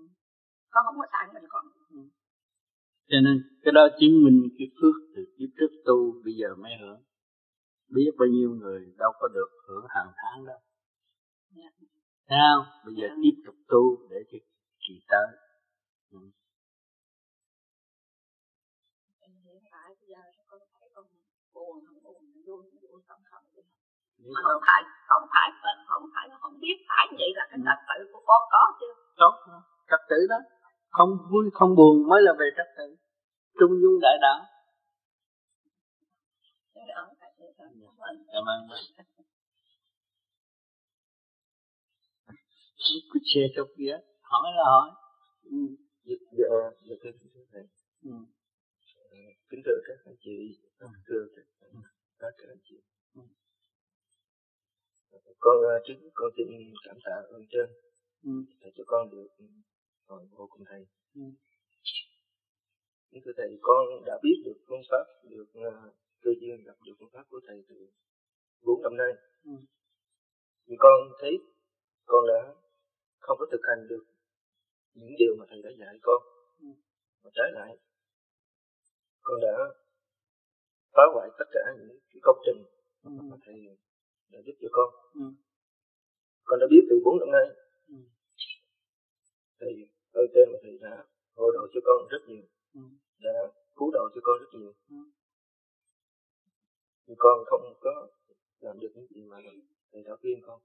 con 0.72 0.86
không 0.86 0.96
có 1.00 1.06
xài 1.12 1.28
mình 1.34 1.50
con. 1.50 1.66
Ừ. 1.90 2.00
cho 3.10 3.18
nên 3.26 3.36
cái 3.64 3.72
đó 3.78 3.88
chứng 4.00 4.16
minh 4.24 4.40
cái 4.58 4.68
phước 4.82 4.96
từ 5.16 5.22
kiếp 5.38 5.50
trước 5.58 5.72
tu 5.86 5.98
bây 6.26 6.34
giờ 6.40 6.50
mới 6.64 6.72
hưởng 6.82 7.02
biết 7.96 8.12
bao 8.20 8.28
nhiêu 8.28 8.50
người 8.50 8.94
đâu 8.98 9.12
có 9.20 9.28
được 9.28 9.50
hưởng 9.68 9.86
hàng 9.90 10.12
tháng 10.16 10.46
đâu. 10.46 10.60
Yeah. 11.56 11.74
Sao 12.30 12.66
bây 12.86 12.96
giờ 12.96 13.08
yeah. 13.08 13.18
tiếp 13.24 13.36
tục 13.46 13.56
tu 13.68 14.10
để 14.10 14.18
cho 14.32 14.38
kỳ 14.88 14.94
tới. 15.10 15.28
Ừ. 16.12 16.20
không 24.44 24.62
phải 24.68 24.84
không 25.08 25.24
phải 25.34 25.50
không 25.88 26.06
phải 26.16 26.30
không 26.42 26.60
biết 26.60 26.78
phải 26.90 27.08
vậy 27.20 27.32
là 27.36 27.48
cái 27.50 27.60
trật 27.66 27.80
tự 27.90 28.12
của 28.14 28.22
con 28.26 28.42
có 28.52 28.64
chứ. 28.80 28.88
Tốt. 29.18 29.34
Trật 29.90 30.00
tự 30.10 30.16
đó. 30.30 30.36
Không 30.90 31.10
vui 31.32 31.50
không 31.54 31.76
buồn 31.76 32.08
mới 32.10 32.22
là 32.22 32.34
về 32.40 32.50
trật 32.58 32.68
tự. 32.78 32.96
Trung 33.60 33.72
dung 33.82 34.00
đại 34.02 34.18
đạo 34.22 34.40
cảm 37.58 38.46
ơn 38.46 38.68
cứ 43.14 43.20
xe 43.36 43.42
cho 43.56 43.68
kia 43.78 43.98
hỏi 44.22 44.52
là 44.56 44.64
hỏi. 44.66 44.90
Ừ. 45.44 45.58
dạ 46.04 46.16
dạ 46.32 46.46
dạ 46.90 46.96
thưa 47.04 47.12
thầy. 47.52 47.64
Ừ. 48.04 48.12
kính 49.50 49.62
thưa 49.66 49.80
các 49.88 49.98
anh 50.06 50.16
chị. 50.20 50.60
Thưa 51.08 51.28
các 52.20 52.34
anh 52.40 52.60
chị. 52.64 52.76
Con 55.40 55.58
uh, 55.58 55.84
trước 55.88 55.94
con 56.14 56.32
xin 56.38 56.48
cảm 56.86 56.98
tạ 57.06 57.12
ơn 57.30 57.46
trên. 57.52 57.70
Ừ. 58.24 58.32
thầy 58.62 58.72
cho 58.78 58.84
con 58.88 59.10
được 59.10 59.28
ngồi 60.08 60.26
vô 60.32 60.48
cùng 60.50 60.64
thầy. 60.70 60.86
Ừ. 61.16 61.22
thưa 63.26 63.32
thầy 63.38 63.58
con 63.62 63.86
đã 64.06 64.20
biết 64.24 64.42
được 64.46 64.58
phương 64.68 64.82
pháp 64.90 65.06
được 65.30 65.48
uh, 65.68 65.94
cơ 66.22 66.32
duyên 66.40 66.64
gặp 66.66 66.78
được 66.86 66.94
phương 67.00 67.10
pháp 67.14 67.24
của 67.30 67.40
thầy 67.48 67.64
từ 67.70 67.76
bốn 68.62 68.82
năm 68.82 68.98
nay 68.98 69.12
ừ. 69.44 69.52
nhưng 70.66 70.78
con 70.80 70.94
thấy 71.20 71.38
con 72.06 72.24
đã 72.28 72.54
không 73.20 73.38
có 73.40 73.46
thực 73.52 73.62
hành 73.64 73.88
được 73.90 74.04
những 74.94 75.16
điều 75.20 75.36
mà 75.40 75.46
thầy 75.50 75.62
đã 75.62 75.70
dạy 75.80 76.00
con 76.02 76.22
ừ. 76.60 76.68
mà 77.24 77.30
trái 77.34 77.52
lại 77.54 77.78
con 79.22 79.40
đã 79.42 79.56
phá 80.94 81.04
hoại 81.14 81.30
tất 81.40 81.46
cả 81.52 81.62
những 81.80 82.00
cái 82.10 82.20
công 82.24 82.40
trình 82.46 82.64
ừ. 83.04 83.10
mà 83.30 83.38
thầy 83.46 83.78
đã 84.32 84.40
giúp 84.46 84.54
cho 84.62 84.68
con 84.72 84.90
ừ. 85.14 85.26
con 86.44 86.60
đã 86.60 86.68
biết 86.70 86.84
từ 86.90 86.96
bốn 87.06 87.20
năm 87.20 87.32
nay 87.32 87.48
ừ. 87.88 87.96
thầy 89.60 89.74
ơn 90.14 90.26
trên 90.34 90.50
mà 90.54 90.58
thầy 90.64 90.78
đã 90.82 91.06
hộ 91.36 91.52
độ 91.52 91.68
cho 91.74 91.80
con 91.86 92.08
rất 92.10 92.22
nhiều 92.28 92.46
ừ. 92.74 92.82
đã 93.20 93.34
cứu 93.76 93.92
độ 93.94 94.10
cho 94.16 94.22
con 94.24 94.40
rất 94.40 94.60
nhiều 94.60 94.74
ừ 94.90 94.96
nhưng 97.08 97.18
con 97.20 97.44
không 97.46 97.74
có 97.80 98.08
làm 98.60 98.80
được 98.80 98.92
những 98.96 99.08
gì 99.10 99.22
mà 99.22 99.38
thầy 99.92 100.04
đã 100.04 100.16
khuyên 100.22 100.42
con. 100.46 100.62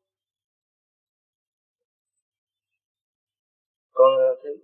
Con 3.93 4.17
ờ, 4.17 4.41
thấy 4.43 4.57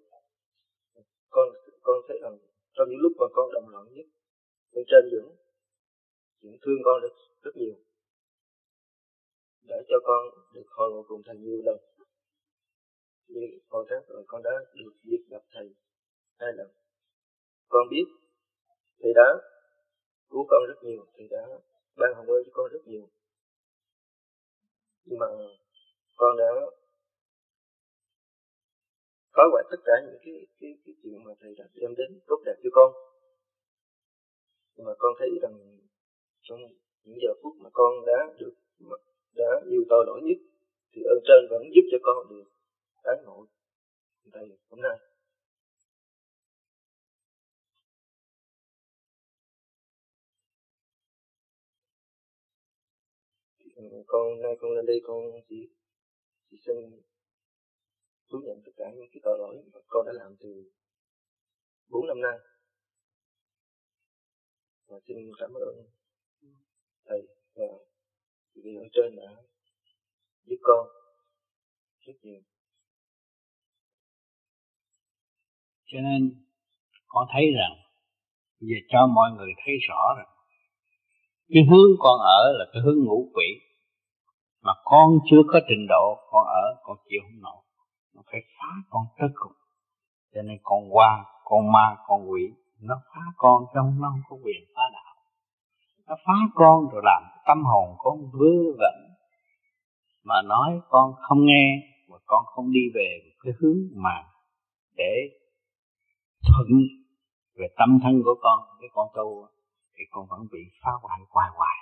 con 1.30 1.48
con 1.82 1.96
thấy 2.08 2.18
rằng 2.22 2.38
trong 2.72 2.88
những 2.88 3.00
lúc 3.00 3.12
mà 3.18 3.26
con 3.32 3.50
động 3.52 3.68
loạn 3.68 3.86
nhất 3.92 4.06
bên 4.72 4.84
trên 4.88 5.10
dưỡng 5.12 5.36
những 6.40 6.58
thương 6.62 6.80
con 6.84 7.00
rất 7.02 7.12
rất 7.42 7.50
nhiều 7.56 7.74
để 9.62 9.76
cho 9.88 9.96
con 10.04 10.22
được 10.54 10.66
hồi 10.70 10.90
ngộ 10.90 11.04
cùng 11.08 11.22
thầy 11.26 11.36
nhiều 11.36 11.62
lần. 11.64 11.76
Như 13.28 13.40
hồi 13.68 13.86
tháng 13.90 14.02
rồi 14.08 14.24
con 14.26 14.42
đã 14.42 14.50
được 14.74 14.92
dịp 15.02 15.22
gặp 15.30 15.42
thầy 15.52 15.74
hai 16.38 16.52
lần. 16.52 16.68
Con 17.68 17.88
biết 17.90 18.04
thầy 19.00 19.12
đã 19.14 19.26
cứu 20.30 20.46
con 20.48 20.62
rất 20.68 20.82
nhiều 20.82 21.06
thầy 21.16 21.28
đã 21.30 21.42
ban 21.96 22.14
hồng 22.14 22.26
ơn 22.26 22.42
cho 22.46 22.50
con 22.52 22.70
rất 22.72 22.86
nhiều. 22.86 23.08
Nhưng 25.04 25.18
mà 25.18 25.26
con 26.16 26.36
đã 26.36 26.50
phá 29.34 29.42
hoại 29.52 29.64
tất 29.70 29.80
cả 29.84 29.92
những 30.06 30.20
cái 30.24 30.46
cái 30.60 30.70
cái 30.84 30.94
chuyện 31.02 31.24
mà 31.24 31.32
thầy 31.40 31.54
đã 31.58 31.64
đem 31.74 31.94
đến 31.96 32.20
tốt 32.26 32.42
đẹp 32.46 32.56
cho 32.62 32.70
con. 32.72 32.92
Nhưng 34.76 34.86
mà 34.86 34.92
con 34.98 35.12
thấy 35.18 35.28
rằng 35.42 35.78
trong 36.40 36.58
những 37.04 37.18
giờ 37.22 37.32
phút 37.42 37.52
mà 37.58 37.70
con 37.72 37.92
đã 38.06 38.34
được 38.38 38.54
đã 39.34 39.60
nhiều 39.66 39.82
tội 39.88 40.04
lỗi 40.06 40.20
nhất, 40.22 40.38
thì 40.92 41.02
ơn 41.02 41.18
trên 41.26 41.40
vẫn 41.50 41.62
giúp 41.74 41.82
cho 41.90 41.98
con 42.02 42.28
được 42.30 42.44
tái 43.02 43.16
ngộ. 43.24 43.46
Thầy, 44.32 44.58
hôm 44.70 44.80
nay 44.80 44.98
con 54.06 54.40
nay 54.42 54.52
con 54.60 54.70
lên 54.72 54.86
đây 54.86 55.00
con 55.04 55.18
chỉ 55.48 55.68
chỉ 56.50 56.56
xin 56.66 56.76
thú 58.30 58.38
nhận 58.44 58.62
tất 58.64 58.72
cả 58.76 58.84
những 58.96 59.08
cái 59.12 59.20
tội 59.22 59.38
lỗi 59.38 59.56
mà 59.72 59.80
con 59.88 60.06
đã 60.06 60.12
làm 60.12 60.36
từ 60.40 60.70
bốn 61.88 62.06
năm 62.06 62.20
nay. 62.20 62.38
Và 64.86 64.96
xin 65.06 65.16
cảm 65.38 65.50
ơn 65.54 65.86
thầy 67.04 67.20
và 67.54 67.66
vì 68.54 68.76
ở 68.76 68.86
trên 68.92 69.16
đã 69.16 69.42
giúp 70.44 70.56
con 70.62 70.86
rất 72.00 72.12
nhiều. 72.22 72.40
Cho 75.86 75.98
nên, 76.00 76.44
con 77.06 77.26
thấy 77.32 77.44
rằng 77.58 77.74
về 78.60 78.76
cho 78.88 79.06
mọi 79.06 79.30
người 79.36 79.52
thấy 79.64 79.74
rõ 79.88 80.14
rằng, 80.18 80.28
cái 81.48 81.62
hướng 81.70 81.90
con 81.98 82.20
ở 82.20 82.52
là 82.58 82.64
cái 82.72 82.82
hướng 82.84 83.04
ngũ 83.04 83.30
quỷ 83.34 83.67
mà 84.62 84.72
con 84.84 85.18
chưa 85.30 85.42
có 85.52 85.60
trình 85.68 85.86
độ, 85.88 86.16
con 86.30 86.46
ở, 86.46 86.74
con 86.82 86.96
chịu 87.08 87.20
không 87.22 87.42
nổi. 87.42 87.62
Nó 88.14 88.22
phải 88.32 88.40
phá 88.58 88.70
con 88.90 89.02
tới 89.18 89.28
cùng. 89.34 89.52
Cho 90.34 90.42
nên 90.42 90.58
con 90.62 90.96
qua 90.96 91.24
con 91.44 91.72
ma, 91.72 91.96
con 92.06 92.30
quỷ, 92.30 92.42
nó 92.80 92.94
phá 93.14 93.20
con 93.36 93.62
trong 93.74 94.00
nó 94.00 94.08
không 94.08 94.22
có 94.28 94.36
quyền 94.44 94.62
phá 94.74 94.82
đạo. 94.92 95.14
Nó 96.06 96.14
phá 96.26 96.38
con 96.54 96.88
rồi 96.92 97.02
làm 97.04 97.22
tâm 97.46 97.64
hồn 97.64 97.96
con 97.98 98.16
vớ 98.32 98.52
vẩn. 98.78 98.96
Mà 100.24 100.42
nói 100.42 100.80
con 100.88 101.14
không 101.28 101.38
nghe, 101.46 101.64
mà 102.08 102.16
con 102.26 102.44
không 102.46 102.72
đi 102.72 102.80
về 102.94 103.20
cái 103.44 103.52
hướng 103.60 103.78
mà 103.94 104.24
để 104.96 105.12
thuận 106.48 106.68
về 107.58 107.66
tâm 107.78 107.98
thân 108.02 108.22
của 108.24 108.34
con, 108.40 108.58
cái 108.80 108.90
con 108.92 109.08
tu 109.16 109.46
thì 109.98 110.04
con 110.10 110.26
vẫn 110.30 110.40
bị 110.52 110.58
phá 110.82 110.90
hoại 111.02 111.20
hoài 111.30 111.50
hoài. 111.56 111.76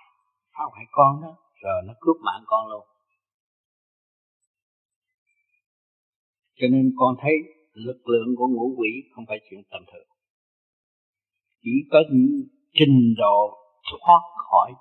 Phá 0.59 0.65
hoại 0.73 0.85
con 0.91 1.23
đó 1.23 1.46
rồi 1.63 1.83
nó 1.87 1.95
cướp 2.01 2.17
mạng 2.25 2.43
con 2.47 2.71
luôn. 2.71 2.87
Cho 6.55 6.67
nên 6.71 6.93
con 6.99 7.15
thấy 7.21 7.33
lực 7.73 8.09
lượng 8.09 8.37
của 8.37 8.47
ngũ 8.47 8.75
quỷ 8.79 8.89
không 9.15 9.25
phải 9.29 9.39
chuyện 9.51 9.63
tầm 9.71 9.83
thường. 9.93 10.09
Chỉ 11.63 11.71
có 11.91 11.99
những 12.11 12.43
trình 12.73 13.15
độ 13.19 13.59
thoát 13.91 14.23
khỏi 14.51 14.73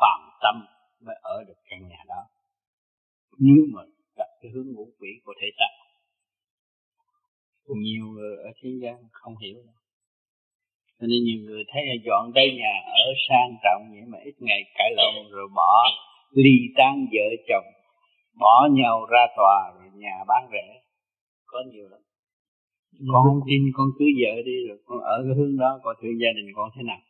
phạm 0.00 0.20
tâm 0.42 0.66
mới 1.06 1.16
ở 1.22 1.44
được 1.48 1.60
căn 1.70 1.88
nhà 1.88 2.04
đó. 2.08 2.22
Nếu 3.38 3.64
mà 3.74 3.82
gặp 4.16 4.28
cái 4.40 4.50
hướng 4.54 4.72
ngũ 4.72 4.84
quỷ 4.98 5.08
của 5.24 5.32
thể 5.40 5.46
chất 5.58 5.86
nhiều 7.74 8.06
người 8.06 8.36
ở 8.36 8.50
thế 8.62 8.70
gian 8.82 9.08
không 9.12 9.38
hiểu. 9.38 9.56
đâu 9.56 9.85
cho 10.98 11.06
nên 11.10 11.20
nhiều 11.24 11.40
người 11.46 11.64
thấy 11.68 11.82
là 11.86 11.94
dọn 12.06 12.32
đây 12.32 12.48
nhà 12.60 12.74
ở 12.86 13.06
sang 13.28 13.50
trọng 13.64 13.82
vậy 13.92 14.04
mà 14.12 14.18
ít 14.24 14.34
ngày 14.38 14.60
cãi 14.74 14.90
lộn 14.96 15.30
rồi 15.30 15.48
bỏ 15.54 15.72
ly 16.30 16.56
tan 16.76 17.06
vợ 17.12 17.28
chồng 17.48 17.68
bỏ 18.40 18.68
nhau 18.72 19.06
ra 19.10 19.26
tòa 19.36 19.72
rồi 19.74 19.90
nhà 19.94 20.24
bán 20.28 20.48
rẻ. 20.52 20.82
Có 21.46 21.58
nhiều 21.72 21.88
lắm. 21.88 22.00
Con 23.12 23.22
không 23.24 23.40
tin 23.46 23.62
con 23.74 23.86
cưới 23.98 24.08
vợ 24.20 24.42
đi 24.44 24.66
rồi 24.68 24.78
con 24.86 24.98
ở 25.00 25.16
cái 25.24 25.34
hướng 25.36 25.56
đó 25.56 25.80
coi 25.82 25.94
thử 26.02 26.08
gia 26.22 26.32
đình 26.36 26.48
con 26.56 26.70
thế 26.76 26.82
nào? 26.82 27.00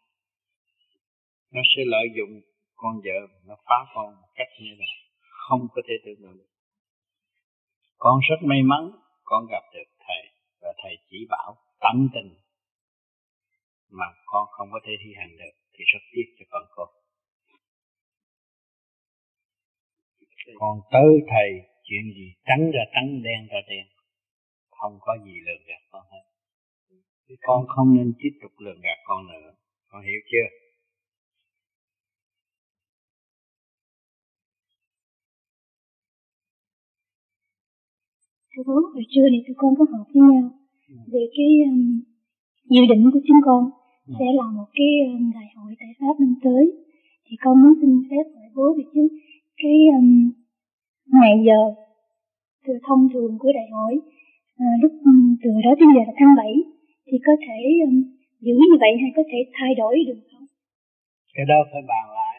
Nó 1.53 1.61
sẽ 1.77 1.83
lợi 1.87 2.07
dụng 2.17 2.41
con 2.77 2.95
vợ 3.05 3.19
nó 3.47 3.55
phá 3.67 3.79
con 3.95 4.07
một 4.21 4.29
cách 4.35 4.49
như 4.61 4.71
là 4.79 4.87
không 5.49 5.69
có 5.75 5.83
thể 5.89 5.95
tưởng 6.05 6.17
tượng 6.23 6.39
được. 6.39 6.51
Con 7.99 8.21
rất 8.31 8.37
may 8.43 8.63
mắn 8.63 8.91
con 9.25 9.47
gặp 9.51 9.63
được 9.75 9.89
thầy 10.07 10.23
và 10.63 10.73
thầy 10.83 10.97
chỉ 11.11 11.27
bảo 11.31 11.57
tận 11.81 12.09
tình 12.15 12.46
mà 13.99 14.07
con 14.27 14.45
không 14.57 14.69
có 14.75 14.81
thể 14.85 14.93
thi 15.03 15.11
hành 15.21 15.33
được 15.41 15.55
thì 15.75 15.83
rất 15.93 16.03
tiếc 16.13 16.27
cho 16.37 16.45
con 16.53 16.65
con 16.77 16.89
con 20.61 20.75
tới 20.93 21.11
thầy 21.31 21.51
chuyện 21.87 22.05
gì 22.17 22.29
trắng 22.49 22.65
ra 22.75 22.85
trắng 22.95 23.09
đen 23.23 23.41
ra 23.53 23.61
đen 23.69 23.87
không 24.81 24.99
có 25.01 25.13
gì 25.25 25.35
lường 25.47 25.63
gạt 25.69 25.83
con 25.91 26.03
hết. 26.13 26.25
Con 27.43 27.67
không 27.69 27.97
nên 27.97 28.13
tiếp 28.19 28.33
tục 28.43 28.53
lường 28.59 28.81
gạt 28.83 28.99
con 29.05 29.27
nữa. 29.27 29.51
Con 29.89 30.03
hiểu 30.03 30.21
chưa? 30.31 30.49
Thưa 38.57 38.63
bố 38.67 38.73
hồi 38.73 39.05
trưa 39.11 39.27
thì 39.33 39.39
tụi 39.47 39.55
con 39.59 39.75
có 39.79 39.85
họp 39.93 40.07
với 40.15 40.23
nhau 40.33 40.51
về 41.13 41.23
cái 41.37 41.51
um, 41.71 42.01
dự 42.71 42.83
định 42.91 43.11
của 43.13 43.21
chúng 43.29 43.41
con 43.45 43.71
sẽ 44.07 44.27
làm 44.39 44.57
một 44.57 44.69
cái 44.79 44.91
um, 45.07 45.33
đại 45.35 45.49
hội 45.57 45.71
tại 45.81 45.89
pháp 46.01 46.15
năm 46.21 46.35
tới 46.45 46.65
thì 47.27 47.37
con 47.43 47.63
muốn 47.63 47.73
xin 47.81 47.93
phép 48.11 48.25
hỏi 48.35 48.49
bố 48.57 48.67
về 48.77 48.85
chứ 48.95 49.09
cái 49.63 49.79
um, 49.97 50.09
ngày 51.19 51.35
giờ 51.47 51.61
từ 52.67 52.73
thông 52.87 53.09
thường 53.13 53.39
của 53.41 53.53
đại 53.59 53.69
hội 53.77 53.95
à, 54.65 54.67
lúc 54.83 54.93
um, 55.05 55.37
từ 55.43 55.51
đó 55.65 55.71
đến 55.81 55.89
giờ 55.95 56.03
là 56.07 56.15
tháng 56.19 56.33
7 56.37 56.47
thì 57.07 57.17
có 57.27 57.33
thể 57.47 57.61
um, 57.87 57.95
giữ 58.47 58.57
như 58.71 58.77
vậy 58.85 58.93
hay 59.03 59.11
có 59.17 59.23
thể 59.31 59.39
thay 59.57 59.71
đổi 59.81 59.95
được 60.09 60.21
không? 60.31 60.47
Cái 61.35 61.47
đó 61.51 61.59
phải 61.71 61.83
bàn 61.91 62.07
lại. 62.19 62.37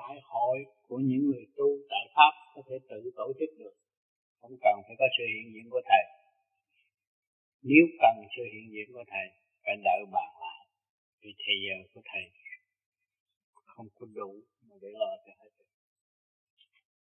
Đại 0.00 0.16
hội 0.30 0.56
của 0.88 1.00
những 1.08 1.22
người 1.30 1.46
tu 1.56 1.68
tại 1.90 2.04
Pháp 2.14 2.32
có 2.54 2.60
thể 2.68 2.76
tự 2.90 3.00
tổ 3.16 3.26
chức 3.38 3.50
được. 3.58 3.74
Không 4.40 4.56
cần 4.64 4.74
phải 4.86 4.96
có 5.00 5.06
sự 5.16 5.24
hiện 5.34 5.46
diện 5.54 5.66
của 5.70 5.82
Thầy. 5.88 6.04
Nếu 7.62 7.84
cần 8.02 8.14
sự 8.36 8.42
hiện 8.52 8.66
diện 8.72 8.86
của 8.94 9.04
Thầy, 9.12 9.26
phải 9.64 9.76
đợi 9.84 10.00
bàn 10.12 10.23
thời 11.38 11.56
giờ 11.64 11.76
của 11.92 12.02
Thầy 12.04 12.24
không 13.64 13.88
có 13.94 14.06
đủ 14.14 14.42
mà 14.62 14.76
để 14.82 14.88
lo 14.92 15.10
cho 15.26 15.32
hết. 15.38 15.50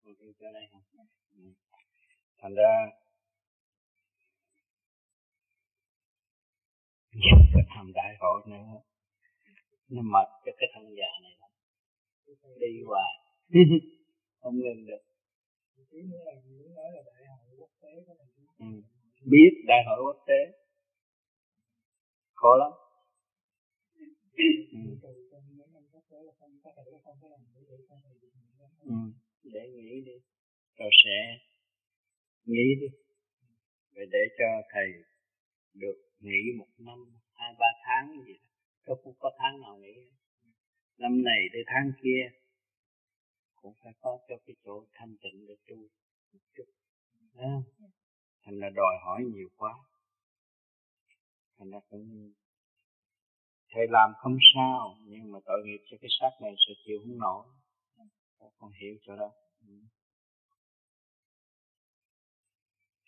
Ok, 0.03 0.17
cho 0.39 0.51
đây 0.53 0.63
không? 0.71 0.81
Ừ. 1.37 1.43
Thành 2.37 2.55
ra 2.55 2.71
Giờ 7.11 7.37
phải 7.53 7.63
làm 7.75 7.91
đại 7.93 8.15
hội 8.19 8.41
nữa 8.45 8.81
Nó 9.89 10.01
mệt 10.01 10.27
cho 10.45 10.51
cái 10.57 10.69
thân 10.73 10.95
già 10.97 11.09
này 11.21 11.35
lắm 11.39 11.49
Đi 12.59 12.83
hoài 12.87 13.13
Không 14.39 14.55
ngừng 14.59 14.85
được 14.85 15.03
ừ. 18.59 18.65
Biết 19.31 19.51
đại 19.67 19.83
hội 19.87 19.99
quốc 20.03 20.23
tế 20.27 20.39
Khó 22.33 22.57
lắm 22.57 22.82
ừ. 28.79 28.93
Để 29.43 29.69
nghĩ 29.75 30.01
đi. 30.05 30.17
Rồi 30.77 30.89
sẽ 31.03 31.39
Nghĩ 32.45 32.75
đi. 32.81 32.87
Rồi 33.95 34.05
để 34.11 34.19
cho 34.37 34.45
thầy 34.73 34.87
được 35.73 35.97
nghỉ 36.19 36.41
một 36.57 36.67
năm 36.77 36.99
hai 37.33 37.53
ba 37.59 37.67
tháng 37.85 38.23
gì 38.27 38.33
đó. 38.33 38.49
Đâu 38.87 38.95
không 39.03 39.13
có 39.19 39.31
tháng 39.39 39.61
nào 39.61 39.77
nghỉ 39.77 40.11
năm 40.97 41.23
này 41.23 41.41
tới 41.53 41.63
tháng 41.67 41.91
kia 42.03 42.21
cũng 43.55 43.73
phải 43.83 43.93
có 43.99 44.19
cho 44.27 44.35
cái 44.45 44.55
chỗ 44.63 44.85
thanh 44.93 45.15
tịnh 45.23 45.47
để 45.47 45.55
tu 45.67 45.75
một 46.33 46.39
chút. 46.55 46.65
À, 47.35 47.53
thành 48.43 48.59
là 48.59 48.69
đòi 48.69 48.95
hỏi 49.05 49.23
nhiều 49.33 49.49
quá. 49.57 49.73
Thành 51.57 51.71
ra 51.71 51.79
cũng 51.89 52.33
thầy 53.73 53.87
làm 53.89 54.09
không 54.17 54.37
sao 54.55 54.97
nhưng 55.05 55.31
mà 55.31 55.39
tội 55.45 55.61
nghiệp 55.65 55.81
cho 55.91 55.97
cái 56.01 56.09
xác 56.19 56.31
này 56.41 56.53
sẽ 56.67 56.73
chịu 56.85 56.97
không 57.03 57.17
nổi. 57.19 57.45
Con 58.57 58.71
hiểu 58.71 58.95
cho 59.05 59.15
đó. 59.15 59.31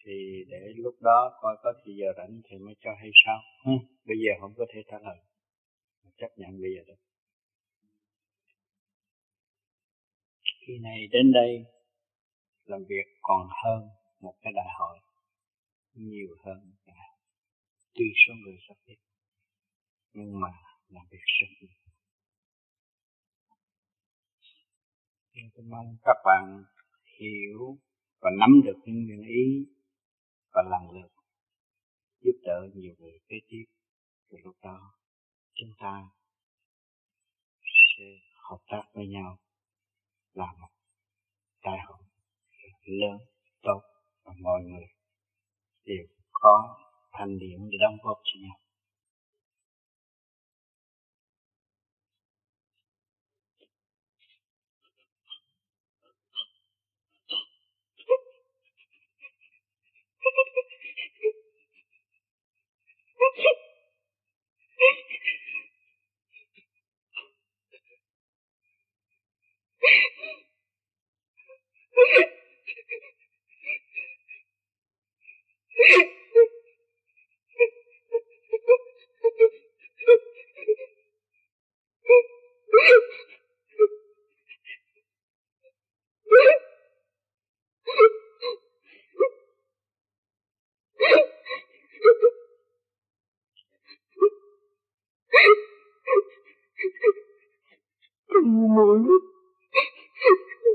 Thì 0.05 0.45
để 0.47 0.59
lúc 0.75 0.95
đó 1.01 1.39
coi 1.41 1.55
có 1.63 1.73
thì 1.83 1.93
giờ 1.95 2.07
rảnh 2.17 2.41
thì 2.49 2.57
mới 2.57 2.75
cho 2.79 2.89
hay 2.99 3.09
sao. 3.25 3.39
Ừ. 3.65 3.71
bây 4.05 4.17
giờ 4.17 4.31
không 4.41 4.53
có 4.57 4.65
thể 4.73 4.83
trả 4.87 4.99
lời. 4.99 5.17
Chấp 6.17 6.27
nhận 6.37 6.61
bây 6.61 6.71
giờ 6.75 6.83
được. 6.87 7.01
Khi 10.67 10.73
này 10.81 11.07
đến 11.11 11.31
đây 11.31 11.65
làm 12.65 12.83
việc 12.89 13.05
còn 13.21 13.47
hơn 13.63 13.89
một 14.19 14.35
cái 14.41 14.53
đại 14.55 14.67
hội. 14.79 14.99
Nhiều 15.93 16.35
hơn 16.45 16.71
cả 16.85 16.93
tuy 17.93 18.05
số 18.27 18.33
người 18.43 18.57
sắp 18.67 18.75
ít 18.85 19.04
nhưng 20.15 20.39
mà 20.41 20.47
làm 20.87 21.05
việc 21.11 21.25
rất 21.39 21.47
nhiều. 21.61 21.79
Nên 25.33 25.45
tôi 25.55 25.65
mong 25.65 25.97
các 26.03 26.17
bạn 26.25 26.63
hiểu 27.19 27.77
và 28.21 28.29
nắm 28.39 28.49
được 28.65 28.79
những 28.85 29.05
nguyên 29.05 29.21
ý 29.21 29.65
và 30.53 30.63
lần 30.71 30.91
lượt 30.91 31.11
giúp 32.21 32.39
đỡ 32.43 32.69
nhiều 32.73 32.93
người 32.97 33.19
kế 33.27 33.35
tiếp. 33.47 33.63
Từ 34.29 34.37
lúc 34.43 34.55
đó, 34.63 34.93
chúng 35.53 35.69
ta 35.77 36.09
sẽ 37.97 38.05
hợp 38.49 38.59
tác 38.67 38.83
với 38.93 39.07
nhau 39.07 39.37
làm 40.33 40.55
một 40.61 40.67
đại 41.63 41.77
hội 41.85 42.03
lớn, 42.85 43.17
tốt 43.61 43.81
và 44.23 44.33
mọi 44.41 44.61
người 44.63 44.85
đều 45.85 46.05
có 46.31 46.77
thành 47.11 47.37
điểm 47.39 47.59
để 47.71 47.77
đóng 47.81 47.97
góp 48.03 48.17
cho 48.23 48.39
nhau. 48.41 48.64
Woo! 60.25 60.31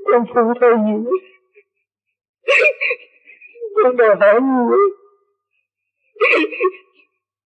con 0.05 0.25
phụ 0.35 0.41
thầy 0.61 0.71
nhiều 0.85 1.05
con 3.75 3.97
đòi 3.97 4.17
hỏi 4.21 4.41
nhiều 4.41 4.79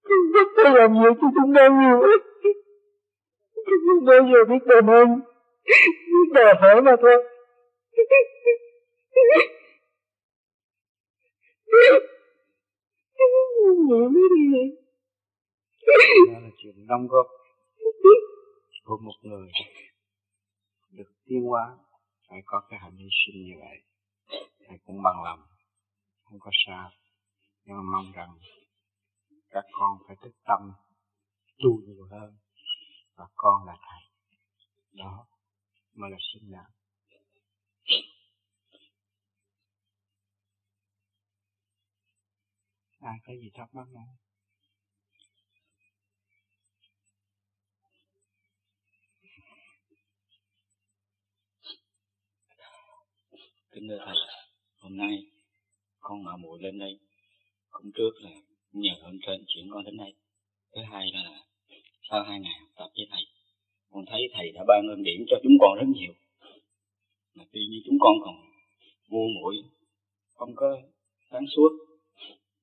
con 0.04 0.32
bắt 0.34 0.46
tôi 0.56 0.74
làm 0.74 0.92
việc 0.92 1.14
cho 1.20 1.28
chúng 1.34 1.54
ta 1.54 1.68
nhiều 1.68 2.00
con 3.66 3.78
không 3.86 4.04
bao 4.04 4.20
giờ 4.32 4.44
biết 4.48 4.66
đền 4.66 4.86
ơn 4.86 5.08
biết 6.06 6.32
đòi 6.34 6.54
hỏi 6.60 6.82
mà 6.82 6.96
thôi. 7.02 7.24
Đó 15.86 16.38
là 16.42 16.50
chuyện 16.58 16.86
đóng 16.88 17.06
góp 17.08 17.26
của 18.84 18.96
một 19.02 19.12
người 19.22 19.48
được 20.96 21.12
tiến 21.24 21.42
hóa, 21.44 21.78
phải 22.28 22.38
có 22.44 22.62
cái 22.68 22.78
hạnh 22.82 22.96
hy 22.96 23.08
sinh 23.26 23.44
như 23.44 23.54
vậy. 23.60 23.82
Thầy 24.66 24.78
cũng 24.86 25.02
bằng 25.02 25.22
lòng, 25.24 25.42
không 26.24 26.38
có 26.40 26.50
sao. 26.66 26.90
Nhưng 27.64 27.76
mà 27.76 27.82
mong 27.92 28.12
rằng 28.12 28.38
các 29.50 29.64
con 29.72 29.98
phải 30.06 30.16
thức 30.22 30.32
tâm, 30.44 30.72
tu 31.58 31.80
nhiều 31.86 32.08
hơn. 32.10 32.38
Và 33.14 33.26
con 33.34 33.66
là 33.66 33.76
thầy. 33.80 34.02
Đó, 34.92 35.26
mới 35.94 36.10
là 36.10 36.16
sinh 36.32 36.52
đạo. 36.52 36.70
Ai 43.00 43.18
có 43.26 43.32
gì 43.32 43.50
thắc 43.54 43.74
mắc 43.74 43.86
không? 43.92 44.23
Kính 53.74 53.88
thưa 53.88 53.98
thầy, 54.06 54.16
hôm 54.76 54.96
nay 54.96 55.26
con 56.00 56.24
mạo 56.24 56.36
muội 56.38 56.58
lên 56.62 56.78
đây 56.78 56.98
cũng 57.70 57.92
trước 57.94 58.10
là 58.20 58.30
nhờ 58.72 58.90
ơn 59.02 59.18
trên 59.26 59.44
chuyển 59.46 59.70
con 59.70 59.84
đến 59.84 59.96
đây. 59.96 60.14
Thứ 60.74 60.82
hai 60.90 61.06
là 61.12 61.44
sau 62.10 62.22
hai 62.22 62.40
ngày 62.40 62.52
học 62.60 62.68
tập 62.76 62.88
với 62.96 63.06
thầy, 63.10 63.22
con 63.90 64.04
thấy 64.06 64.20
thầy 64.32 64.52
đã 64.52 64.64
ban 64.68 64.88
ơn 64.88 65.02
điểm 65.02 65.24
cho 65.30 65.36
chúng 65.42 65.52
con 65.60 65.78
rất 65.78 65.86
nhiều. 65.96 66.14
Mà 67.34 67.44
tuy 67.52 67.60
nhiên 67.70 67.82
chúng 67.86 67.98
con 68.00 68.12
còn 68.24 68.34
ngu 69.08 69.28
muội, 69.40 69.56
không 70.34 70.52
có 70.56 70.80
sáng 71.30 71.46
suốt, 71.56 71.70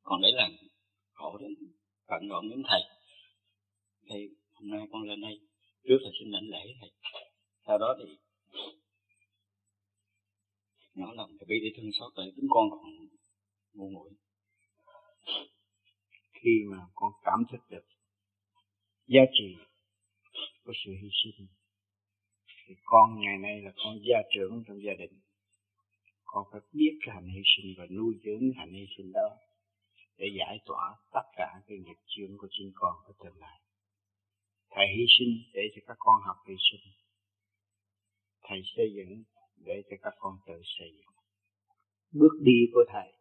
còn 0.03 0.21
để 0.21 0.29
làm 0.33 0.51
khổ 1.13 1.37
đến 1.37 1.53
phận 2.07 2.27
rộn 2.29 2.49
đến 2.49 2.63
thầy. 2.67 2.81
Thì 4.09 4.29
hôm 4.53 4.69
nay 4.69 4.87
con 4.91 5.01
lên 5.03 5.21
đây, 5.21 5.39
trước 5.83 5.97
là 6.01 6.09
xin 6.19 6.31
lãnh 6.31 6.49
lễ 6.49 6.73
thầy. 6.81 6.89
Sau 7.67 7.77
đó 7.77 7.95
thì 7.99 8.13
nhỏ 11.01 11.13
lòng 11.13 11.31
từ 11.39 11.45
bi 11.49 11.55
để 11.63 11.69
thương 11.75 11.91
xót 11.99 12.11
tại 12.15 12.25
chúng 12.35 12.49
con 12.49 12.69
còn 12.71 12.81
ngu 13.73 13.89
muội. 13.89 14.09
Khi 16.33 16.51
mà 16.71 16.77
con 16.95 17.11
cảm 17.23 17.39
thức 17.51 17.61
được 17.69 17.85
giá 19.07 19.21
trị 19.33 19.55
của 20.63 20.73
sự 20.85 20.91
hy 21.01 21.09
sinh, 21.23 21.47
thì 22.67 22.75
con 22.83 23.19
ngày 23.21 23.37
nay 23.37 23.61
là 23.61 23.71
con 23.83 23.99
gia 24.07 24.19
trưởng 24.33 24.63
trong 24.67 24.83
gia 24.83 24.93
đình. 24.99 25.19
Con 26.23 26.43
phải 26.51 26.61
biết 26.73 26.99
cái 27.05 27.15
hành 27.15 27.27
hy 27.27 27.41
sinh 27.55 27.73
và 27.77 27.85
nuôi 27.97 28.13
dưỡng 28.23 28.51
hành 28.57 28.73
hy 28.73 28.85
sinh 28.97 29.11
đó 29.13 29.29
để 30.17 30.27
giải 30.39 30.57
tỏa 30.65 30.95
tất 31.13 31.27
cả 31.37 31.61
cái 31.67 31.77
nghiệp 31.77 31.99
chướng 32.07 32.37
của 32.37 32.47
chính 32.51 32.71
con 32.75 32.95
ở 33.05 33.13
tương 33.23 33.37
lai. 33.37 33.61
Thầy 34.69 34.85
hy 34.97 35.05
sinh 35.19 35.33
để 35.53 35.61
cho 35.75 35.81
các 35.87 35.97
con 35.99 36.21
học 36.27 36.37
hy 36.47 36.55
sinh. 36.71 36.93
Thầy 38.43 38.61
xây 38.75 38.93
dựng 38.95 39.23
để 39.65 39.83
cho 39.89 39.97
các 40.01 40.13
con 40.19 40.33
tự 40.47 40.53
xây 40.79 40.91
dựng. 40.97 41.15
Bước 42.11 42.39
đi 42.41 42.57
của 42.73 42.83
thầy. 42.93 43.13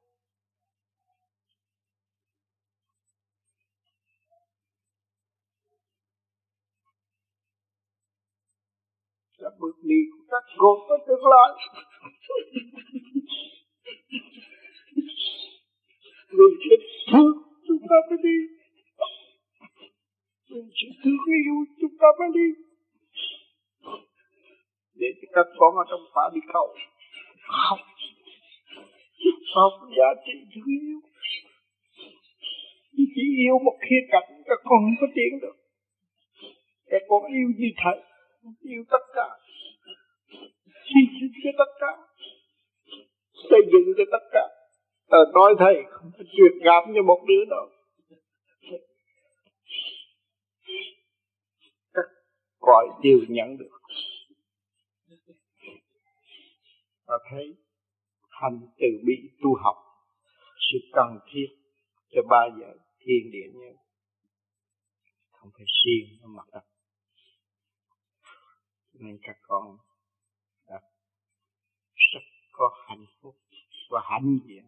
Là 9.38 9.50
bước 9.60 9.76
đi 9.82 9.96
của 10.12 10.24
các 10.30 10.44
con 10.56 10.78
có 10.88 10.98
tương 11.06 11.24
lai. 11.32 11.50
Vì 16.28 16.48
sự 16.70 16.76
thương 17.12 17.32
chúng 17.68 17.82
ta 17.88 17.96
mới 18.08 18.18
đi. 18.22 18.36
Vì 20.50 20.60
sự 20.80 20.86
thương 21.04 21.18
yêu 21.36 21.54
chúng 21.80 21.96
ta 22.00 22.06
mới 22.18 22.28
đi 22.34 22.69
để 25.00 25.08
cho 25.18 25.26
các 25.36 25.46
con 25.58 25.70
ở 25.82 25.84
trong 25.90 26.04
phá 26.14 26.24
đi 26.34 26.40
cầu 26.52 26.66
học 27.58 27.78
học 29.54 29.72
giá 29.96 30.08
trị 30.24 30.32
thương 30.52 30.68
yêu 30.88 31.00
chỉ 33.14 33.22
yêu 33.44 33.58
một 33.64 33.76
khía 33.80 34.02
cạnh 34.10 34.28
các 34.46 34.58
con 34.64 34.78
không 34.84 34.98
có 35.00 35.06
tiến 35.14 35.40
được. 35.42 35.56
Các 36.86 37.02
con 37.08 37.22
yêu 37.24 37.48
như 37.58 37.68
thầy 37.84 37.98
yêu 38.62 38.82
tất 38.90 39.04
cả. 39.14 39.28
Xin 40.88 41.04
xin 41.20 41.30
cho 41.44 41.50
tất 41.58 41.70
cả. 41.80 41.92
Xây 43.50 43.60
dựng 43.72 43.94
cho 43.98 44.04
tất 44.12 44.24
cả. 44.32 44.48
Ờ, 45.06 45.18
nói 45.34 45.54
thầy 45.58 45.74
không 45.90 46.10
có 46.18 46.24
chuyện 46.36 46.52
gặp 46.64 46.82
như 46.88 47.02
một 47.02 47.20
đứa 47.28 47.44
đâu 47.50 47.68
các 51.94 52.04
gọi 52.60 52.86
đều 53.02 53.18
nhận 53.28 53.56
được. 53.58 53.79
Ta 57.10 57.16
thấy 57.30 57.56
hành 58.28 58.60
từ 58.78 58.86
bi 59.06 59.14
tu 59.42 59.54
học, 59.64 59.76
sự 60.56 60.78
cần 60.92 61.18
thiết 61.32 61.46
cho 62.10 62.20
ba 62.30 62.48
giờ 62.60 62.72
thiên 62.98 63.30
địa 63.32 63.60
nhé. 63.60 63.72
Không 65.30 65.50
phải 65.56 65.66
siêng 65.84 66.18
nó 66.20 66.28
mặt 66.28 66.48
đất. 66.52 66.66
Nên 68.92 69.18
các 69.22 69.36
con 69.42 69.76
đã 70.68 70.80
rất 72.12 72.20
có 72.52 72.70
hạnh 72.88 73.06
phúc 73.20 73.36
và 73.90 74.00
hạnh 74.04 74.38
diện 74.46 74.64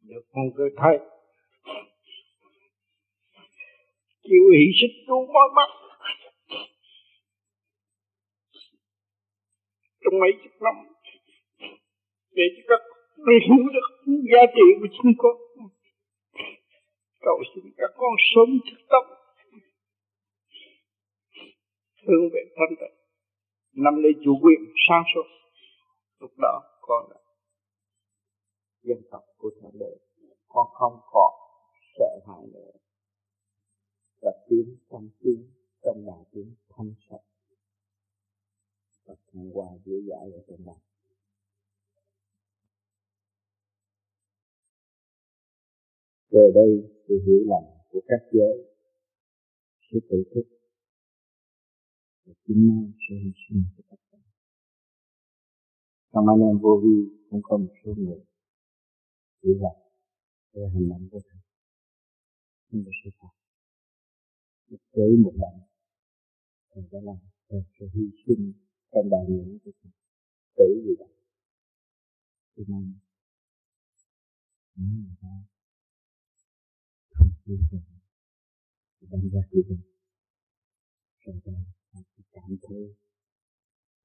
được 0.00 0.22
con 0.32 0.44
cơ 0.56 0.64
thấy 0.76 0.98
chịu 4.22 4.42
hy 4.52 4.66
sinh 4.80 5.04
tu 5.06 5.26
mọi 5.26 5.48
mắt 5.56 5.68
trong 10.04 10.20
mấy 10.20 10.30
chục 10.42 10.52
năm 10.62 10.89
để 12.40 12.46
cho 12.56 12.62
các 12.70 12.80
con 13.24 13.36
hiểu 13.46 13.64
được 13.76 13.88
giá 14.32 14.42
trị 14.56 14.66
của 14.80 14.88
chính 14.96 15.12
con. 15.22 15.36
Cầu 17.26 17.38
xin 17.50 17.64
các 17.76 17.90
con 18.00 18.12
sớm 18.30 18.48
thức 18.66 18.80
tâm. 18.92 19.04
Thương 22.02 22.24
về 22.32 22.42
thân 22.56 22.70
tật 22.80 22.92
nắm 23.84 23.94
lấy 24.02 24.12
chủ 24.24 24.32
quyền 24.42 24.60
sáng 24.88 25.04
suốt. 25.14 25.26
Lúc 26.20 26.30
đó, 26.38 26.62
con 26.80 27.02
đã 27.10 27.20
dân 28.82 28.98
tộc 29.10 29.24
của 29.38 29.50
thượng 29.60 29.78
đế. 29.80 29.92
Con 30.48 30.66
không 30.72 31.00
còn 31.12 31.32
sợ 31.98 32.12
hãi 32.26 32.44
nữa. 32.54 32.72
Và 34.22 34.32
tiến 34.48 34.76
trong 34.90 35.08
tiến 35.20 35.40
trong 35.82 36.06
đạo 36.06 36.26
tiến 36.32 36.54
thanh 36.70 36.92
sạch. 37.10 37.26
Và 39.06 39.14
thăng 39.32 39.50
hoa 39.54 39.66
dễ 39.84 39.94
dãi 40.08 40.26
ở 40.32 40.42
trong 40.48 40.66
đạo 40.66 40.80
về 46.30 46.50
đây 46.54 46.70
sự 47.08 47.14
hiểu 47.26 47.40
lầm 47.50 47.64
của 47.90 48.00
các 48.08 48.22
giới. 48.32 48.54
Sự 49.90 49.98
tự 50.10 50.24
thức. 50.34 50.46
Và 52.24 52.32
chính 52.46 52.66
nó 52.68 52.74
sẽ 53.08 53.14
hy 53.22 53.32
sinh 53.48 53.64
cho 53.76 53.82
tất 53.90 53.96
cả 54.10 54.18
trong 56.12 56.28
anh 56.28 56.40
em 56.48 56.58
vô 56.58 56.80
vi, 56.84 56.96
cũng 57.30 57.40
có 57.42 57.56
một 57.56 57.72
số 57.84 57.94
người 57.94 58.20
hiểu 59.42 59.54
lầm 59.62 59.76
về 60.52 60.62
hành 60.74 60.88
động 60.88 61.08
của 61.10 61.20
thầy. 61.30 61.40
Nhưng 62.70 62.82
mà 62.84 62.90
sự 63.04 63.10
thật 63.20 63.28
tới 64.92 65.16
một 65.24 65.32
lần, 65.34 65.54
thầy 66.70 66.84
đã 66.92 66.98
làm 67.02 67.16
thầy 67.48 67.60
sẽ 67.78 67.86
hy 67.94 68.02
sinh 68.26 68.52
trong 68.92 69.10
đạo 69.10 69.26
nghĩa 69.28 69.58
của 69.64 69.70
thầy 69.82 69.92
tử 70.56 70.82
gì 70.84 70.94
đó. 70.98 71.06
Cho 72.56 72.62
nên 72.68 72.94
những 74.74 75.02
người 75.02 75.16
đó 75.22 75.49
không 77.70 77.80
chịu 79.00 79.08
đánh 79.10 79.30
giá 79.32 79.40
của 79.50 79.60
rồi 81.24 81.54
cảm 82.32 82.56
thấy 82.68 82.94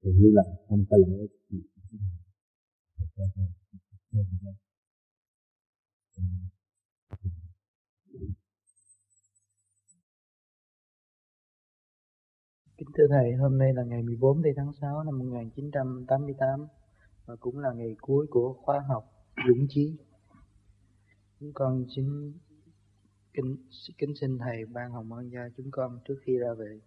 thì 0.02 0.12
như 0.12 0.32
là 0.34 0.44
không 0.70 0.86
có 0.90 0.98
lẽ 0.98 1.18
gì 1.50 1.60
Kính 12.78 12.90
thưa 12.98 13.08
Thầy, 13.10 13.34
hôm 13.34 13.58
nay 13.58 13.74
là 13.74 13.84
ngày 13.84 14.04
14 14.04 14.42
tháng 14.58 14.72
6 14.82 15.04
năm 15.04 15.20
1988 15.20 16.68
và 17.26 17.36
cũng 17.36 17.60
là 17.60 17.74
ngày 17.74 17.96
cuối 18.02 18.28
của 18.30 18.54
khóa 18.62 18.80
học 18.88 19.04
Dũng 19.48 19.68
Chí. 19.70 19.98
Chúng 21.40 21.52
con 21.54 21.86
xin 21.96 22.34
kính, 23.36 23.58
kính 23.98 24.16
xin 24.16 24.38
Thầy 24.38 24.66
ban 24.66 24.92
hồng 24.92 25.14
ân 25.14 25.32
gia 25.32 25.42
chúng 25.58 25.72
con 25.72 26.00
trước 26.08 26.16
khi 26.22 26.38
ra 26.38 26.54
về. 26.58 26.80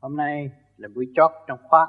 Hôm 0.00 0.16
nay 0.16 0.50
là 0.76 0.88
buổi 0.94 1.12
chót 1.14 1.30
trong 1.46 1.58
khóa. 1.62 1.88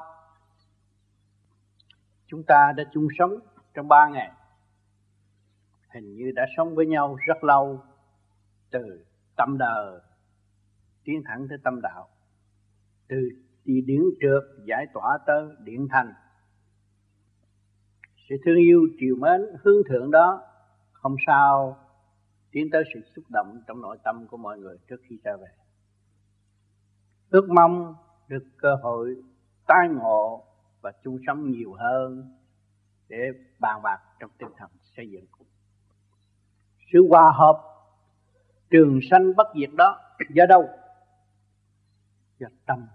Chúng 2.26 2.42
ta 2.46 2.72
đã 2.76 2.84
chung 2.92 3.08
sống 3.18 3.30
trong 3.74 3.88
ba 3.88 4.08
ngày. 4.08 4.32
Hình 5.94 6.14
như 6.14 6.32
đã 6.34 6.46
sống 6.56 6.74
với 6.74 6.86
nhau 6.86 7.16
rất 7.26 7.44
lâu 7.44 7.82
từ 8.70 9.04
tâm 9.36 9.58
đời 9.58 10.00
tiến 11.04 11.22
thẳng 11.24 11.46
tới 11.48 11.58
tâm 11.64 11.80
đạo. 11.80 12.08
Từ 13.08 13.16
đi 13.64 13.80
điển 13.80 14.02
trượt 14.20 14.64
giải 14.64 14.86
tỏa 14.94 15.18
tới 15.26 15.44
điện 15.64 15.88
thành. 15.90 16.14
Sự 18.28 18.36
thương 18.44 18.56
yêu 18.56 18.88
triều 19.00 19.16
mến 19.16 19.40
hướng 19.62 19.82
thượng 19.88 20.10
đó 20.10 20.42
không 20.92 21.16
sao 21.26 21.78
tiến 22.52 22.68
tới 22.72 22.84
sự 22.94 23.00
xúc 23.16 23.24
động 23.28 23.62
trong 23.66 23.80
nội 23.80 23.98
tâm 24.04 24.26
của 24.26 24.36
mọi 24.36 24.58
người 24.58 24.78
trước 24.88 25.00
khi 25.08 25.18
ra 25.24 25.36
về. 25.36 25.48
Ước 27.30 27.48
mong 27.50 27.94
được 28.28 28.44
cơ 28.56 28.74
hội 28.82 29.16
tai 29.66 29.88
ngộ 29.88 30.44
và 30.80 30.92
chung 31.04 31.18
sống 31.26 31.50
nhiều 31.50 31.72
hơn 31.72 32.32
để 33.08 33.18
bàn 33.58 33.82
bạc 33.82 33.98
trong 34.20 34.30
tinh 34.38 34.48
thần 34.56 34.70
xây 34.96 35.10
dựng. 35.10 35.24
Sự 36.92 37.06
hòa 37.08 37.32
hợp, 37.34 37.62
trường 38.70 39.00
sanh 39.10 39.36
bất 39.36 39.46
diệt 39.60 39.70
đó 39.76 39.98
do 40.34 40.46
đâu? 40.46 40.68
Do 42.38 42.48
tâm 42.66 42.86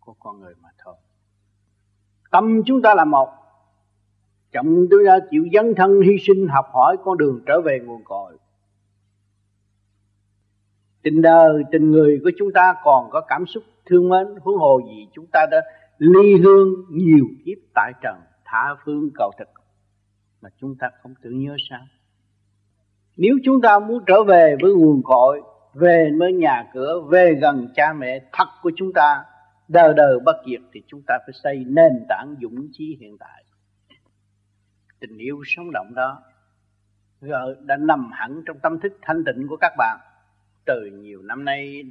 của 0.00 0.14
con 0.20 0.40
người 0.40 0.54
mà 0.60 0.68
thôi. 0.84 0.94
Tâm 2.30 2.62
chúng 2.66 2.82
ta 2.82 2.94
là 2.94 3.04
một. 3.04 3.28
Chậm 4.52 4.86
chúng 4.90 5.00
ta 5.06 5.18
chịu 5.30 5.44
dấn 5.52 5.74
thân 5.76 6.00
hy 6.00 6.16
sinh 6.20 6.48
học 6.48 6.66
hỏi 6.72 6.96
con 7.04 7.18
đường 7.18 7.40
trở 7.46 7.60
về 7.60 7.80
nguồn 7.84 8.04
cội 8.04 8.38
tình 11.02 11.22
đời 11.22 11.62
tình 11.72 11.90
người 11.90 12.20
của 12.24 12.30
chúng 12.38 12.52
ta 12.54 12.74
còn 12.84 13.10
có 13.10 13.20
cảm 13.20 13.46
xúc 13.46 13.62
thương 13.86 14.08
mến, 14.08 14.26
huống 14.40 14.58
hồ 14.58 14.80
gì 14.86 15.08
chúng 15.12 15.26
ta 15.32 15.46
đã 15.50 15.62
ly 15.98 16.36
hương 16.42 16.68
nhiều 16.90 17.26
kiếp 17.44 17.58
tại 17.74 17.92
trần 18.02 18.16
thả 18.44 18.74
phương 18.84 19.10
cầu 19.14 19.30
thực. 19.38 19.48
Mà 20.40 20.48
chúng 20.60 20.74
ta 20.80 20.90
không 21.02 21.14
tưởng 21.22 21.38
nhớ 21.38 21.56
sao? 21.70 21.80
Nếu 23.16 23.34
chúng 23.44 23.60
ta 23.62 23.78
muốn 23.78 24.04
trở 24.06 24.24
về 24.24 24.56
với 24.62 24.74
nguồn 24.74 25.02
cội, 25.04 25.42
về 25.74 26.10
với 26.18 26.32
nhà 26.32 26.70
cửa, 26.74 27.00
về 27.10 27.34
gần 27.40 27.68
cha 27.74 27.92
mẹ 27.92 28.20
thật 28.32 28.48
của 28.62 28.70
chúng 28.76 28.92
ta, 28.92 29.24
đời 29.68 29.94
đời 29.96 30.18
bất 30.24 30.36
diệt 30.46 30.60
thì 30.72 30.82
chúng 30.86 31.02
ta 31.06 31.18
phải 31.26 31.32
xây 31.44 31.64
nền 31.66 31.92
tảng 32.08 32.34
dũng 32.42 32.68
chí 32.72 32.96
hiện 33.00 33.16
tại. 33.18 33.44
Tình 35.00 35.18
yêu 35.18 35.42
sống 35.46 35.70
động 35.72 35.94
đó 35.94 36.22
đã 37.60 37.76
nằm 37.76 38.10
hẳn 38.12 38.42
trong 38.46 38.58
tâm 38.58 38.80
thức 38.80 38.92
thanh 39.02 39.24
tịnh 39.24 39.46
của 39.48 39.56
các 39.60 39.72
bạn 39.78 39.98
từ 40.64 40.86
nhiều 40.86 41.22
năm 41.22 41.44
nay 41.44 41.82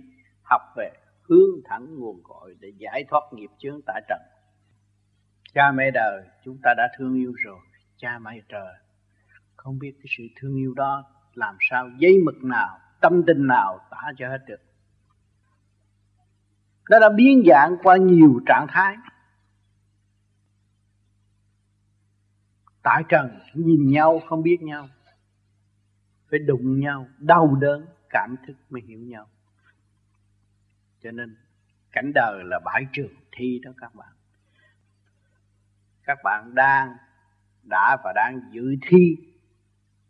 học 0.43 0.61
về 0.77 0.91
hướng 1.21 1.61
thẳng 1.65 1.95
nguồn 1.95 2.23
cội 2.23 2.55
để 2.59 2.71
giải 2.77 3.03
thoát 3.09 3.21
nghiệp 3.31 3.49
chướng 3.57 3.81
tại 3.85 4.01
trần. 4.09 4.19
Cha 5.53 5.71
mẹ 5.71 5.91
đời, 5.91 6.23
chúng 6.45 6.57
ta 6.63 6.73
đã 6.77 6.87
thương 6.97 7.15
yêu 7.15 7.33
rồi, 7.37 7.59
cha 7.97 8.19
mẹ 8.19 8.41
trời. 8.49 8.73
Không 9.55 9.79
biết 9.79 9.93
cái 9.97 10.05
sự 10.17 10.23
thương 10.35 10.55
yêu 10.55 10.73
đó 10.73 11.03
làm 11.33 11.57
sao 11.69 11.89
giấy 11.97 12.17
mực 12.25 12.43
nào, 12.43 12.79
tâm 13.01 13.23
tình 13.27 13.47
nào 13.47 13.79
tả 13.89 14.01
cho 14.17 14.29
hết 14.29 14.39
được. 14.47 14.61
Nó 16.89 16.99
đã 16.99 17.09
biến 17.09 17.43
dạng 17.47 17.75
qua 17.83 17.97
nhiều 17.97 18.39
trạng 18.47 18.65
thái. 18.69 18.95
Tại 22.83 23.03
trần 23.09 23.39
nhìn 23.53 23.91
nhau 23.91 24.21
không 24.29 24.43
biết 24.43 24.57
nhau, 24.61 24.89
phải 26.29 26.39
đụng 26.39 26.79
nhau, 26.79 27.07
đau 27.19 27.55
đớn 27.55 27.85
cảm 28.11 28.35
thức 28.47 28.53
mới 28.69 28.81
hiểu 28.81 28.99
nhau. 28.99 29.27
Cho 31.03 31.11
nên, 31.11 31.35
cảnh 31.91 32.11
đời 32.15 32.43
là 32.43 32.59
bãi 32.65 32.85
trường 32.93 33.13
thi 33.31 33.59
đó 33.63 33.71
các 33.77 33.95
bạn. 33.95 34.13
Các 36.03 36.17
bạn 36.23 36.55
đang, 36.55 36.95
đã 37.63 37.97
và 38.03 38.13
đang 38.15 38.41
dự 38.51 38.75
thi 38.81 39.17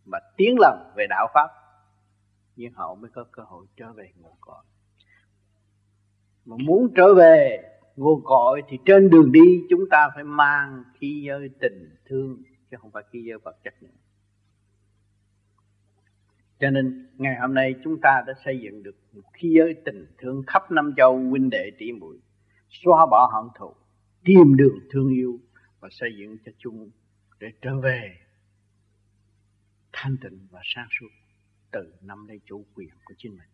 mà 0.06 0.20
tiến 0.38 0.56
lần 0.60 0.94
về 0.96 1.06
đạo 1.10 1.28
pháp, 1.34 1.48
nhưng 2.56 2.74
họ 2.74 2.96
mới 2.96 3.12
có 3.14 3.26
cơ 3.32 3.44
hội 3.44 3.66
trở 3.78 3.94
về 3.94 4.12
nguồn 4.16 4.36
cội. 4.42 4.64
Mà 6.46 6.56
muốn 6.66 6.94
trở 6.96 7.14
về 7.14 7.58
nguồn 7.96 8.22
cội 8.24 8.62
thì 8.70 8.78
trên 8.86 9.10
đường 9.10 9.32
đi 9.32 9.64
chúng 9.70 9.90
ta 9.92 10.10
phải 10.16 10.24
mang 10.24 10.84
khí 10.94 11.24
giới 11.28 11.50
tình 11.60 11.96
thương, 12.06 12.44
chứ 12.72 12.78
không 12.80 12.92
phải 12.92 13.04
khí 13.12 13.24
giới 13.24 13.38
vật 13.38 13.58
chất 13.64 13.84
nữa 13.84 13.90
cho 16.62 16.70
nên 16.70 17.08
ngày 17.18 17.36
hôm 17.42 17.54
nay 17.54 17.76
chúng 17.84 18.02
ta 18.02 18.24
đã 18.28 18.34
xây 18.46 18.60
dựng 18.64 18.84
được 18.84 18.96
một 19.14 19.22
khí 19.34 19.54
giới 19.58 19.76
tình 19.86 20.06
thương 20.18 20.44
khắp 20.48 20.72
năm 20.72 20.94
châu 20.98 21.20
huynh 21.30 21.50
đệ 21.50 21.72
tỷ 21.78 21.92
muội, 21.92 22.20
xóa 22.70 23.06
bỏ 23.12 23.32
hận 23.34 23.52
thù, 23.60 23.76
tìm 24.24 24.56
đường 24.58 24.80
thương 24.92 25.10
yêu 25.10 25.40
và 25.80 25.90
xây 25.92 26.10
dựng 26.20 26.38
cho 26.46 26.52
chung 26.58 26.90
để 27.40 27.48
trở 27.62 27.80
về 27.80 28.18
thanh 29.94 30.18
tịnh 30.22 30.48
và 30.52 30.62
sáng 30.64 30.88
suốt 31.00 31.08
từ 31.72 31.94
năm 32.02 32.28
lấy 32.28 32.40
chủ 32.46 32.66
quyền 32.76 32.90
của 33.06 33.14
chính 33.18 33.32
mình. 33.32 33.50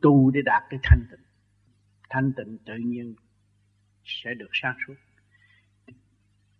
Tu 0.00 0.30
để 0.30 0.40
đạt 0.44 0.62
cái 0.70 0.80
thanh 0.82 1.06
tịnh 1.10 1.24
thanh 2.10 2.32
tịnh 2.36 2.58
tự 2.66 2.74
nhiên 2.76 3.14
sẽ 4.04 4.34
được 4.34 4.50
sáng 4.52 4.76
suốt. 4.86 4.94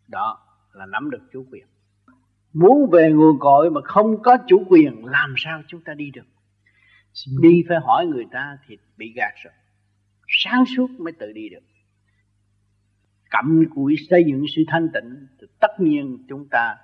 Đó 0.09 0.47
là 0.73 0.87
nắm 0.87 1.11
được 1.11 1.29
chủ 1.33 1.47
quyền 1.51 1.67
muốn 2.53 2.91
về 2.91 3.11
nguồn 3.13 3.39
cội 3.39 3.71
mà 3.71 3.81
không 3.85 4.23
có 4.23 4.39
chủ 4.47 4.65
quyền 4.69 5.05
làm 5.05 5.35
sao 5.37 5.63
chúng 5.69 5.81
ta 5.85 5.95
đi 5.95 6.11
được? 6.11 6.27
Đi 7.41 7.65
phải 7.69 7.79
hỏi 7.83 8.07
người 8.07 8.27
ta 8.33 8.59
thì 8.67 8.79
bị 8.97 9.13
gạt 9.17 9.33
rồi. 9.45 9.53
Sáng 10.29 10.65
suốt 10.77 10.91
mới 10.99 11.13
tự 11.13 11.33
đi 11.33 11.49
được. 11.49 11.63
Cặm 13.31 13.65
cụi 13.75 13.95
xây 14.11 14.25
dựng 14.27 14.45
sự 14.57 14.63
thanh 14.69 14.89
tịnh 14.95 15.27
thì 15.41 15.47
tất 15.61 15.71
nhiên 15.79 16.25
chúng 16.29 16.49
ta 16.51 16.77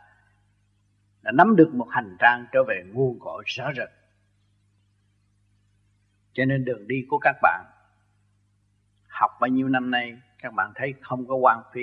đã 1.22 1.32
nắm 1.32 1.56
được 1.56 1.74
một 1.74 1.88
hành 1.90 2.16
trang 2.18 2.46
trở 2.52 2.64
về 2.68 2.84
nguồn 2.92 3.18
cội 3.20 3.44
rõ 3.46 3.72
rệt. 3.76 3.88
Cho 6.32 6.44
nên 6.44 6.64
đường 6.64 6.88
đi 6.88 7.04
của 7.08 7.18
các 7.18 7.36
bạn 7.42 7.64
học 9.08 9.30
bao 9.40 9.48
nhiêu 9.48 9.68
năm 9.68 9.90
nay 9.90 10.18
các 10.38 10.52
bạn 10.54 10.72
thấy 10.74 10.94
không 11.00 11.26
có 11.26 11.34
quan 11.34 11.62
phí. 11.72 11.82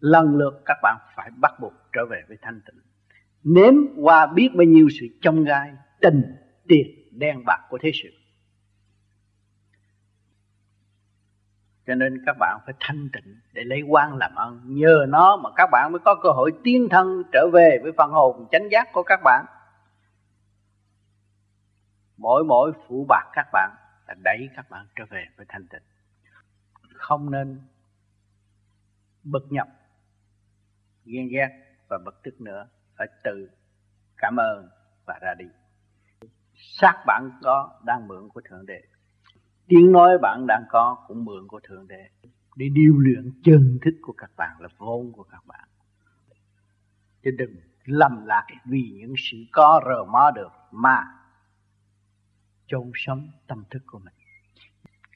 Lần 0.00 0.36
lượt 0.36 0.62
các 0.64 0.76
bạn 0.82 0.96
phải 1.16 1.30
bắt 1.40 1.52
buộc 1.60 1.72
trở 1.92 2.06
về 2.10 2.22
với 2.28 2.36
thanh 2.42 2.60
tịnh 2.66 2.93
nếm 3.44 3.74
qua 3.96 4.26
biết 4.26 4.48
bao 4.54 4.64
nhiêu 4.64 4.88
sự 5.00 5.06
trong 5.22 5.44
gai, 5.44 5.72
tình, 6.00 6.22
tiền, 6.68 6.86
đen 7.10 7.44
bạc 7.44 7.60
của 7.70 7.78
thế 7.82 7.90
sự. 8.02 8.08
Cho 11.86 11.94
nên 11.94 12.22
các 12.26 12.36
bạn 12.40 12.60
phải 12.66 12.74
thanh 12.80 13.08
tịnh 13.12 13.40
để 13.52 13.62
lấy 13.64 13.82
quan 13.82 14.16
làm 14.16 14.34
ơn. 14.34 14.60
Nhờ 14.64 15.06
nó 15.08 15.36
mà 15.36 15.50
các 15.56 15.68
bạn 15.72 15.92
mới 15.92 16.00
có 16.04 16.14
cơ 16.22 16.28
hội 16.28 16.52
tiến 16.64 16.88
thân 16.90 17.22
trở 17.32 17.48
về 17.52 17.78
với 17.82 17.92
phần 17.96 18.10
hồn 18.10 18.48
chánh 18.52 18.68
giác 18.70 18.88
của 18.92 19.02
các 19.02 19.20
bạn. 19.24 19.44
Mỗi 22.16 22.44
mỗi 22.44 22.72
phụ 22.88 23.06
bạc 23.08 23.24
các 23.32 23.46
bạn 23.52 23.70
là 24.08 24.14
đẩy 24.24 24.48
các 24.56 24.70
bạn 24.70 24.86
trở 24.96 25.04
về 25.10 25.24
với 25.36 25.46
thanh 25.48 25.66
tịnh. 25.66 25.82
Không 26.94 27.30
nên 27.30 27.60
bực 29.22 29.46
nhập 29.50 29.68
ghen 31.04 31.28
ghét 31.28 31.48
và 31.88 31.98
bực 32.04 32.22
tức 32.22 32.40
nữa 32.40 32.68
phải 32.96 33.06
tự 33.24 33.50
cảm 34.16 34.36
ơn 34.36 34.68
và 35.06 35.18
ra 35.22 35.34
đi. 35.38 35.44
Xác 36.54 37.02
bạn 37.06 37.30
có 37.42 37.80
đang 37.84 38.08
mượn 38.08 38.28
của 38.28 38.40
thượng 38.48 38.66
đế. 38.66 38.82
Tiếng 39.66 39.92
nói 39.92 40.18
bạn 40.22 40.46
đang 40.46 40.64
có 40.70 41.04
cũng 41.08 41.24
mượn 41.24 41.48
của 41.48 41.60
thượng 41.62 41.88
đế 41.88 42.08
để 42.56 42.68
điều 42.72 42.98
luyện 42.98 43.40
chân 43.44 43.78
thức 43.82 43.94
của 44.02 44.12
các 44.12 44.30
bạn 44.36 44.60
là 44.60 44.68
vốn 44.78 45.12
của 45.12 45.22
các 45.22 45.46
bạn. 45.46 45.68
Chứ 47.22 47.30
đừng 47.38 47.56
lầm 47.84 48.26
lạc 48.26 48.46
vì 48.64 48.90
những 48.94 49.14
sự 49.16 49.36
có 49.52 49.80
rờ 49.84 50.04
mó 50.04 50.30
được 50.30 50.52
mà 50.70 51.04
chôn 52.66 52.90
sống 52.94 53.28
tâm 53.46 53.64
thức 53.70 53.82
của 53.86 53.98
mình. 53.98 54.14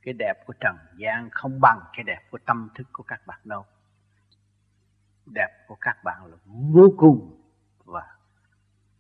Cái 0.03 0.15
đẹp 0.19 0.35
của 0.47 0.55
trần 0.61 0.77
gian 0.97 1.29
không 1.33 1.61
bằng 1.61 1.81
cái 1.93 2.05
đẹp 2.05 2.21
của 2.31 2.39
tâm 2.47 2.69
thức 2.75 2.87
của 2.93 3.03
các 3.03 3.27
bạn 3.27 3.41
đâu. 3.45 3.65
Đẹp 5.27 5.65
của 5.69 5.77
các 5.81 5.97
bạn 6.05 6.27
là 6.27 6.37
vô 6.47 6.95
cùng 6.97 7.38
và 7.89 8.03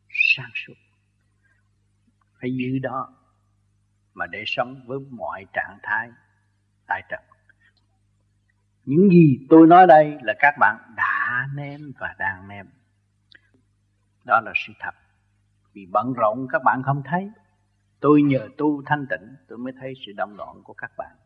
sáng 0.08 0.50
suốt. 0.54 0.74
Phải 2.40 2.50
giữ 2.54 2.78
đó 2.78 3.14
mà 4.14 4.26
để 4.26 4.44
sống 4.46 4.82
với 4.86 4.98
mọi 5.10 5.46
trạng 5.52 5.78
thái 5.82 6.10
tại 6.86 7.02
trận 7.08 7.20
những 8.84 9.08
gì 9.10 9.46
tôi 9.50 9.66
nói 9.66 9.86
đây 9.86 10.18
là 10.22 10.34
các 10.38 10.54
bạn 10.60 10.76
đã 10.96 11.48
ném 11.54 11.80
và 11.98 12.14
đang 12.18 12.48
ném 12.48 12.66
đó 14.28 14.40
là 14.44 14.52
sự 14.66 14.72
thật. 14.78 14.94
Vì 15.72 15.86
bận 15.86 16.12
rộn 16.12 16.46
các 16.52 16.62
bạn 16.64 16.82
không 16.82 17.02
thấy, 17.04 17.30
tôi 18.00 18.22
nhờ 18.22 18.48
tu 18.58 18.82
thanh 18.86 19.06
tịnh, 19.10 19.36
tôi 19.48 19.58
mới 19.58 19.72
thấy 19.80 19.92
sự 20.06 20.12
động 20.16 20.36
loạn 20.36 20.62
của 20.64 20.72
các 20.72 20.92
bạn. 20.96 21.16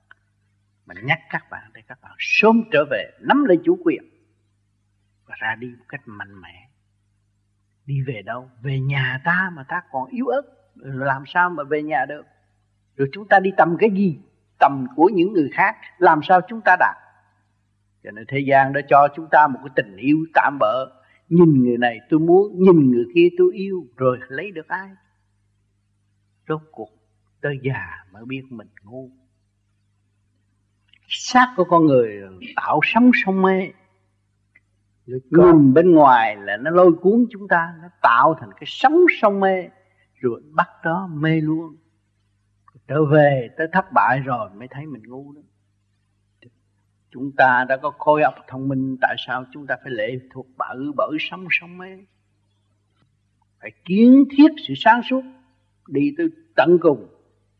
Mà 0.86 0.94
nhắc 1.02 1.18
các 1.30 1.46
bạn 1.50 1.70
để 1.74 1.82
các 1.88 1.98
bạn 2.02 2.12
sớm 2.18 2.62
trở 2.72 2.84
về, 2.90 3.10
nắm 3.20 3.44
lấy 3.44 3.58
chủ 3.64 3.78
quyền 3.84 4.02
và 5.26 5.34
ra 5.38 5.54
đi 5.54 5.74
một 5.78 5.84
cách 5.88 6.00
mạnh 6.06 6.40
mẽ 6.40 6.68
đi 7.86 8.02
về 8.06 8.22
đâu? 8.22 8.50
Về 8.62 8.80
nhà 8.80 9.20
ta 9.24 9.50
mà 9.54 9.64
ta 9.68 9.82
còn 9.92 10.10
yếu 10.10 10.26
ớt, 10.26 10.42
làm 10.74 11.22
sao 11.26 11.50
mà 11.50 11.62
về 11.64 11.82
nhà 11.82 12.04
được? 12.08 12.22
Rồi 12.96 13.08
chúng 13.12 13.28
ta 13.28 13.40
đi 13.40 13.50
tầm 13.56 13.76
cái 13.78 13.90
gì? 13.90 14.18
Tầm 14.58 14.86
của 14.96 15.10
những 15.14 15.32
người 15.32 15.48
khác, 15.52 15.76
làm 15.98 16.20
sao 16.22 16.40
chúng 16.48 16.60
ta 16.64 16.76
đạt? 16.80 16.96
Cho 18.04 18.10
nên 18.10 18.24
thế 18.28 18.38
gian 18.38 18.72
đã 18.72 18.80
cho 18.88 19.08
chúng 19.16 19.26
ta 19.30 19.46
một 19.46 19.58
cái 19.62 19.72
tình 19.76 19.96
yêu 19.96 20.18
tạm 20.34 20.56
bỡ 20.60 21.02
nhìn 21.28 21.62
người 21.62 21.78
này 21.78 21.98
tôi 22.10 22.20
muốn, 22.20 22.58
nhìn 22.58 22.90
người 22.90 23.04
kia 23.14 23.28
tôi 23.38 23.52
yêu, 23.54 23.86
rồi 23.96 24.18
lấy 24.28 24.50
được 24.50 24.68
ai? 24.68 24.90
Rốt 26.48 26.60
cuộc, 26.72 26.90
tới 27.40 27.58
già 27.62 28.04
mới 28.12 28.24
biết 28.24 28.42
mình 28.50 28.68
ngu. 28.84 29.10
Xác 31.08 31.54
của 31.56 31.64
con 31.64 31.86
người 31.86 32.22
tạo 32.56 32.80
sống 32.82 33.10
sông 33.24 33.42
mê 33.42 33.70
nhìn 35.06 35.74
bên 35.74 35.94
ngoài 35.94 36.36
là 36.36 36.56
nó 36.56 36.70
lôi 36.70 36.92
cuốn 36.92 37.26
chúng 37.30 37.48
ta 37.48 37.74
nó 37.82 37.88
tạo 38.02 38.34
thành 38.40 38.50
cái 38.52 38.64
sóng 38.66 39.04
sông 39.20 39.40
mê 39.40 39.68
rồi 40.14 40.42
bắt 40.52 40.68
đó 40.84 41.08
mê 41.12 41.40
luôn. 41.40 41.76
Trở 42.88 43.04
về 43.04 43.48
tới 43.56 43.66
thất 43.72 43.92
bại 43.92 44.18
rồi 44.18 44.50
mới 44.54 44.68
thấy 44.70 44.86
mình 44.86 45.02
ngu 45.06 45.32
đó. 45.32 45.40
Chúng 47.10 47.32
ta 47.36 47.64
đã 47.68 47.76
có 47.76 47.90
khối 47.90 48.22
óc 48.22 48.34
thông 48.48 48.68
minh 48.68 48.96
tại 49.00 49.16
sao 49.26 49.44
chúng 49.52 49.66
ta 49.66 49.76
phải 49.82 49.92
lệ 49.92 50.18
thuộc 50.34 50.46
bởi 50.56 50.78
bởi 50.96 51.16
sống 51.20 51.46
sống 51.50 51.78
mê? 51.78 51.98
Phải 53.60 53.70
kiến 53.84 54.24
thiết 54.30 54.48
sự 54.68 54.74
sáng 54.76 55.00
suốt 55.10 55.22
đi 55.88 56.14
tới 56.18 56.28
tận 56.56 56.78
cùng 56.80 57.08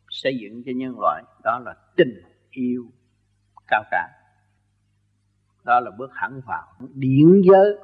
xây 0.09 0.39
dựng 0.39 0.63
cho 0.67 0.73
nhân 0.77 0.95
loại. 1.01 1.23
Đó 1.45 1.59
là 1.59 1.75
tình 1.97 2.23
yêu 2.51 2.87
cao 3.69 3.85
cả 3.91 4.09
đó 5.65 5.81
là 5.81 5.91
bước 5.91 6.11
hẳn 6.15 6.41
vào 6.47 6.67
điển 6.95 7.43
giới 7.51 7.77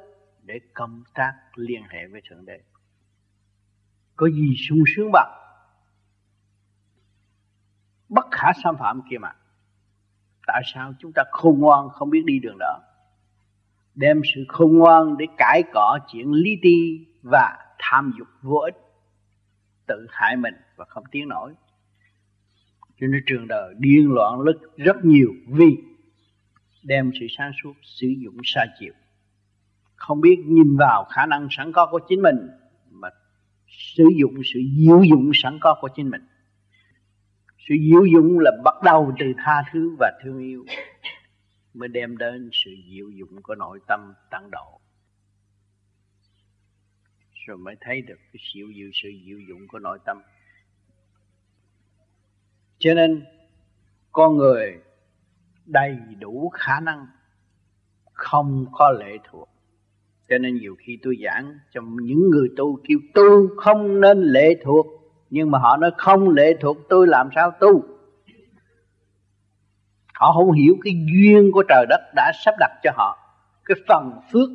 để 0.43 0.59
công 0.73 1.03
tác 1.13 1.33
liên 1.55 1.83
hệ 1.89 2.07
với 2.07 2.21
thượng 2.29 2.45
đế. 2.45 2.59
Có 4.15 4.29
gì 4.29 4.55
sung 4.69 4.83
sướng 4.95 5.11
bằng? 5.13 5.31
Bất 8.09 8.25
khả 8.31 8.47
xâm 8.63 8.77
phạm 8.77 9.01
kia 9.09 9.17
mà. 9.17 9.31
Tại 10.47 10.61
sao 10.73 10.93
chúng 10.99 11.11
ta 11.15 11.23
khôn 11.31 11.59
ngoan 11.59 11.89
không 11.89 12.09
biết 12.09 12.23
đi 12.25 12.39
đường 12.39 12.57
đó? 12.59 12.79
Đem 13.95 14.21
sự 14.35 14.45
khôn 14.47 14.77
ngoan 14.77 15.17
để 15.17 15.25
cãi 15.37 15.63
cọ 15.73 15.99
chuyện 16.07 16.31
lý 16.31 16.59
ti 16.61 17.05
và 17.21 17.57
tham 17.79 18.11
dục 18.17 18.27
vô 18.41 18.57
ích, 18.57 18.75
tự 19.87 20.07
hại 20.09 20.35
mình 20.35 20.53
và 20.75 20.85
không 20.85 21.03
tiến 21.11 21.27
nổi. 21.27 21.53
Cho 22.99 23.07
nên 23.07 23.21
trường 23.25 23.47
đời 23.47 23.73
điên 23.77 24.11
loạn 24.11 24.41
rất 24.41 24.55
rất 24.77 25.05
nhiều 25.05 25.29
vì 25.47 25.77
đem 26.83 27.11
sự 27.19 27.25
sáng 27.37 27.51
suốt, 27.63 27.73
sử 27.83 28.07
dụng 28.07 28.37
xa 28.43 28.65
chiều. 28.79 28.93
Không 29.95 30.21
biết 30.21 30.39
nhìn 30.45 30.77
vào 30.77 31.05
khả 31.09 31.25
năng 31.25 31.47
sẵn 31.51 31.71
có 31.71 31.87
của 31.91 31.99
chính 32.09 32.21
mình, 32.21 32.49
mà 32.89 33.09
sử 33.67 34.03
dụng, 34.19 34.33
sự 34.53 34.59
diệu 34.77 35.03
dụng 35.03 35.31
sẵn 35.33 35.57
có 35.61 35.77
của 35.81 35.89
chính 35.95 36.09
mình. 36.09 36.21
Sự 37.57 37.75
diệu 37.89 38.05
dụng 38.13 38.39
là 38.39 38.51
bắt 38.63 38.75
đầu 38.83 39.11
từ 39.19 39.25
tha 39.37 39.63
thứ 39.71 39.95
và 39.99 40.11
thương 40.23 40.39
yêu, 40.39 40.65
mới 41.73 41.89
đem 41.89 42.17
đến 42.17 42.49
sự 42.53 42.71
diệu 42.89 43.09
dụng 43.09 43.41
của 43.41 43.55
nội 43.55 43.79
tâm 43.87 44.13
tăng 44.29 44.51
độ. 44.51 44.79
Rồi 47.47 47.57
mới 47.57 47.75
thấy 47.81 48.01
được 48.01 48.19
cái 48.33 48.41
siêu 48.53 48.67
diệu, 48.75 48.89
sự 48.93 49.09
diệu 49.25 49.39
dụng 49.49 49.67
của 49.67 49.79
nội 49.79 49.99
tâm. 50.05 50.21
Cho 52.79 52.93
nên, 52.93 53.25
con 54.11 54.37
người 54.37 54.79
đầy 55.69 55.97
đủ 56.19 56.51
khả 56.53 56.79
năng, 56.79 57.07
không 58.13 58.65
có 58.71 58.91
lệ 58.91 59.17
thuộc. 59.31 59.49
Cho 60.29 60.37
nên 60.37 60.55
nhiều 60.55 60.75
khi 60.79 60.97
tôi 61.03 61.15
giảng 61.23 61.59
cho 61.71 61.81
những 61.81 62.29
người 62.29 62.47
tu 62.57 62.79
kêu, 62.87 62.99
tu 63.13 63.47
không 63.57 64.01
nên 64.01 64.21
lệ 64.21 64.55
thuộc. 64.63 64.85
Nhưng 65.29 65.51
mà 65.51 65.59
họ 65.59 65.77
nói, 65.77 65.91
không 65.97 66.29
lệ 66.29 66.53
thuộc, 66.61 66.77
tôi 66.89 67.07
làm 67.07 67.29
sao 67.35 67.51
tu? 67.59 67.83
Họ 70.13 70.31
không 70.33 70.51
hiểu 70.51 70.75
cái 70.83 70.93
duyên 71.13 71.51
của 71.53 71.63
trời 71.69 71.85
đất 71.89 72.01
đã 72.15 72.31
sắp 72.45 72.55
đặt 72.59 72.71
cho 72.83 72.91
họ, 72.95 73.17
cái 73.65 73.77
phần 73.87 74.19
phước 74.31 74.49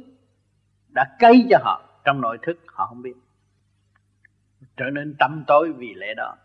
đã 0.88 1.04
cây 1.18 1.46
cho 1.50 1.58
họ 1.62 1.82
trong 2.04 2.20
nội 2.20 2.38
thức, 2.42 2.58
họ 2.66 2.86
không 2.86 3.02
biết. 3.02 3.14
Trở 4.76 4.84
nên 4.92 5.14
tâm 5.18 5.44
tối 5.46 5.72
vì 5.72 5.94
lẽ 5.94 6.14
đó. 6.16 6.36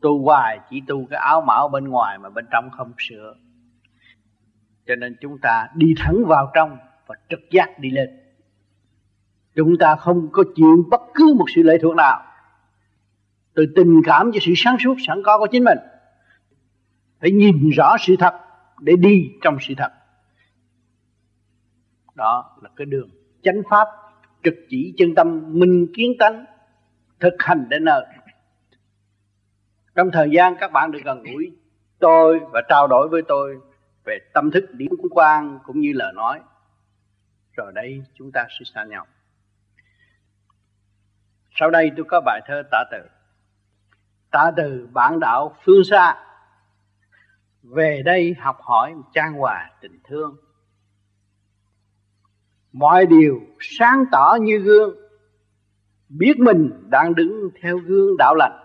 Tu 0.00 0.24
hoài 0.24 0.60
chỉ 0.70 0.82
tu 0.86 1.06
cái 1.10 1.18
áo 1.18 1.40
mão 1.40 1.68
bên 1.68 1.88
ngoài 1.88 2.18
mà 2.18 2.30
bên 2.30 2.46
trong 2.50 2.70
không 2.70 2.92
sửa 2.98 3.34
cho 4.86 4.96
nên 4.96 5.16
chúng 5.20 5.38
ta 5.38 5.68
đi 5.74 5.94
thẳng 5.96 6.24
vào 6.26 6.50
trong 6.54 6.78
và 7.06 7.14
trực 7.28 7.40
giác 7.50 7.78
đi 7.78 7.90
lên. 7.90 8.10
Chúng 9.54 9.78
ta 9.78 9.96
không 9.96 10.28
có 10.32 10.44
chịu 10.54 10.86
bất 10.90 11.00
cứ 11.14 11.34
một 11.38 11.44
sự 11.54 11.62
lệ 11.62 11.78
thuộc 11.82 11.96
nào. 11.96 12.22
Từ 13.54 13.66
tình 13.76 14.00
cảm 14.04 14.30
cho 14.32 14.38
sự 14.42 14.52
sáng 14.56 14.76
suốt, 14.84 14.94
sẵn 15.06 15.22
có 15.24 15.38
của 15.38 15.46
chính 15.46 15.64
mình. 15.64 15.78
Phải 17.20 17.30
nhìn 17.30 17.70
rõ 17.70 17.96
sự 18.00 18.16
thật 18.18 18.34
để 18.80 18.96
đi 18.96 19.30
trong 19.42 19.56
sự 19.60 19.74
thật. 19.76 19.92
Đó 22.14 22.58
là 22.62 22.70
cái 22.76 22.86
đường 22.86 23.08
chánh 23.42 23.62
pháp 23.70 23.88
trực 24.44 24.54
chỉ 24.68 24.94
chân 24.98 25.14
tâm 25.14 25.42
minh 25.52 25.86
kiến 25.96 26.12
tánh 26.18 26.44
thực 27.20 27.34
hành 27.38 27.66
đến 27.68 27.84
nơi. 27.84 28.04
Trong 29.94 30.10
thời 30.12 30.30
gian 30.30 30.54
các 30.60 30.72
bạn 30.72 30.90
được 30.90 31.00
gần 31.04 31.22
gũi, 31.22 31.52
tôi 31.98 32.40
và 32.52 32.62
trao 32.68 32.86
đổi 32.86 33.08
với 33.08 33.22
tôi 33.28 33.58
về 34.04 34.18
tâm 34.34 34.50
thức 34.50 34.64
điển 34.72 34.90
quan 35.10 35.58
cũng 35.64 35.80
như 35.80 35.92
lời 35.94 36.12
nói. 36.12 36.40
Rồi 37.56 37.72
đây 37.74 38.02
chúng 38.14 38.32
ta 38.32 38.46
sẽ 38.50 38.64
xa 38.74 38.84
nhau. 38.84 39.06
Sau 41.54 41.70
đây 41.70 41.90
tôi 41.96 42.04
có 42.08 42.20
bài 42.20 42.40
thơ 42.46 42.62
tạ 42.70 42.84
từ. 42.90 42.98
Tạ 44.30 44.50
từ, 44.56 44.88
bản 44.92 45.20
đạo 45.20 45.56
phương 45.64 45.84
xa. 45.84 46.24
Về 47.62 48.02
đây 48.04 48.34
học 48.38 48.58
hỏi 48.60 48.94
trang 49.12 49.32
hòa 49.32 49.70
tình 49.80 50.00
thương. 50.04 50.36
Mọi 52.72 53.06
điều 53.06 53.40
sáng 53.60 54.04
tỏ 54.12 54.38
như 54.40 54.58
gương. 54.58 54.96
Biết 56.08 56.38
mình 56.38 56.70
đang 56.88 57.14
đứng 57.14 57.50
theo 57.62 57.78
gương 57.78 58.16
đạo 58.18 58.34
lành. 58.34 58.58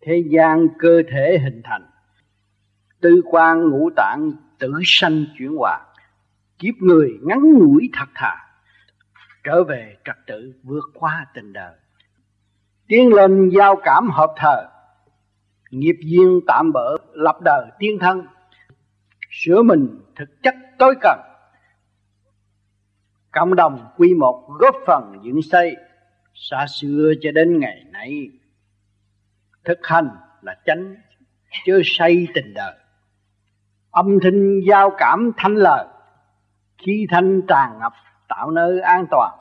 Thế 0.00 0.24
gian 0.26 0.68
cơ 0.78 1.02
thể 1.10 1.38
hình 1.38 1.60
thành 1.64 1.90
tư 3.04 3.22
quan 3.24 3.70
ngũ 3.70 3.90
tạng 3.96 4.32
tử 4.58 4.72
sanh 4.84 5.24
chuyển 5.38 5.56
hóa. 5.56 5.80
Kiếp 6.58 6.74
người 6.80 7.18
ngắn 7.22 7.52
ngủi 7.52 7.90
thật 7.92 8.08
thà, 8.14 8.36
trở 9.44 9.64
về 9.64 9.96
trật 10.04 10.16
tự 10.26 10.54
vượt 10.62 10.84
qua 10.94 11.26
tình 11.34 11.52
đời. 11.52 11.74
Tiến 12.88 13.14
lên 13.14 13.50
giao 13.56 13.76
cảm 13.84 14.10
hợp 14.10 14.34
thờ, 14.36 14.68
nghiệp 15.70 15.96
duyên 16.00 16.40
tạm 16.46 16.72
bỡ 16.72 16.96
lập 17.12 17.36
đời 17.44 17.70
tiên 17.78 17.98
thân. 18.00 18.26
Sửa 19.30 19.62
mình 19.62 20.00
thực 20.16 20.42
chất 20.42 20.54
tối 20.78 20.94
cần, 21.00 21.20
cộng 23.32 23.54
đồng 23.54 23.88
quy 23.96 24.14
một 24.14 24.48
góp 24.58 24.76
phần 24.86 25.20
dựng 25.24 25.42
xây 25.42 25.76
xa 26.34 26.66
xưa 26.68 27.12
cho 27.20 27.32
đến 27.32 27.58
ngày 27.60 27.84
nay. 27.92 28.30
Thực 29.64 29.78
hành 29.82 30.08
là 30.42 30.56
chánh 30.66 30.94
chưa 31.66 31.80
xây 31.84 32.28
tình 32.34 32.54
đời 32.54 32.74
âm 33.94 34.20
thanh 34.22 34.60
giao 34.68 34.90
cảm 34.98 35.30
thanh 35.36 35.54
lời 35.54 35.86
khi 36.78 37.06
thanh 37.10 37.42
tràn 37.48 37.78
ngập 37.78 37.92
tạo 38.28 38.50
nơi 38.50 38.80
an 38.80 39.06
toàn. 39.10 39.38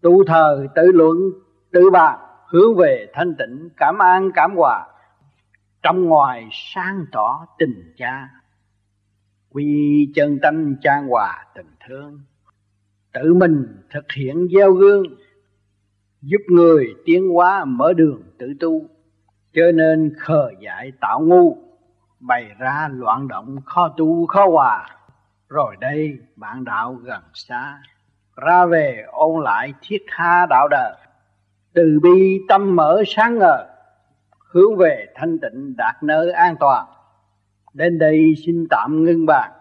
Tu 0.00 0.24
thờ 0.24 0.66
tự 0.74 0.92
luận 0.92 1.16
tự 1.72 1.90
bàn 1.90 2.18
hướng 2.46 2.76
về 2.76 3.06
thanh 3.12 3.34
tịnh, 3.38 3.68
cảm 3.76 3.98
an, 3.98 4.30
cảm 4.34 4.56
hòa. 4.56 4.86
Trong 5.82 6.04
ngoài 6.04 6.48
sáng 6.52 7.06
tỏ 7.12 7.46
tình 7.58 7.94
cha, 7.96 8.28
quy 9.50 10.08
chân 10.14 10.38
tâm 10.42 10.76
trang 10.82 11.08
hòa 11.08 11.46
tình 11.54 11.70
thương. 11.88 12.20
Tự 13.12 13.34
mình 13.34 13.66
thực 13.90 14.12
hiện 14.16 14.48
gieo 14.56 14.72
gương, 14.72 15.02
giúp 16.22 16.40
người 16.48 16.94
tiến 17.04 17.28
hóa 17.28 17.64
mở 17.64 17.92
đường 17.92 18.22
tự 18.38 18.46
tu, 18.60 18.86
cho 19.52 19.72
nên 19.74 20.14
khờ 20.18 20.50
dại 20.60 20.92
tạo 21.00 21.20
ngu 21.20 21.69
bày 22.20 22.50
ra 22.58 22.88
loạn 22.92 23.28
động 23.28 23.56
khó 23.64 23.88
tu 23.96 24.26
khó 24.26 24.46
hòa. 24.48 24.86
Rồi 25.48 25.76
đây, 25.80 26.18
bạn 26.36 26.64
đạo 26.64 26.94
gần 26.94 27.22
xa, 27.34 27.82
ra 28.36 28.66
về 28.66 29.04
ôn 29.06 29.44
lại 29.44 29.74
thiết 29.80 29.98
tha 30.08 30.46
đạo 30.46 30.68
đời. 30.68 30.96
Từ 31.72 32.00
bi 32.02 32.40
tâm 32.48 32.76
mở 32.76 33.02
sáng 33.06 33.38
ngời, 33.38 33.66
hướng 34.50 34.76
về 34.76 35.06
thanh 35.14 35.38
tịnh 35.38 35.76
đạt 35.76 36.02
nơi 36.02 36.32
an 36.32 36.56
toàn. 36.60 36.86
Đến 37.72 37.98
đây 37.98 38.34
xin 38.46 38.66
tạm 38.70 39.04
ngưng 39.04 39.26
bàn, 39.26 39.52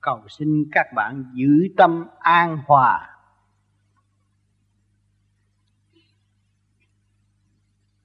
cầu 0.00 0.22
xin 0.28 0.64
các 0.72 0.86
bạn 0.94 1.24
giữ 1.34 1.68
tâm 1.76 2.06
an 2.18 2.58
hòa. 2.66 3.14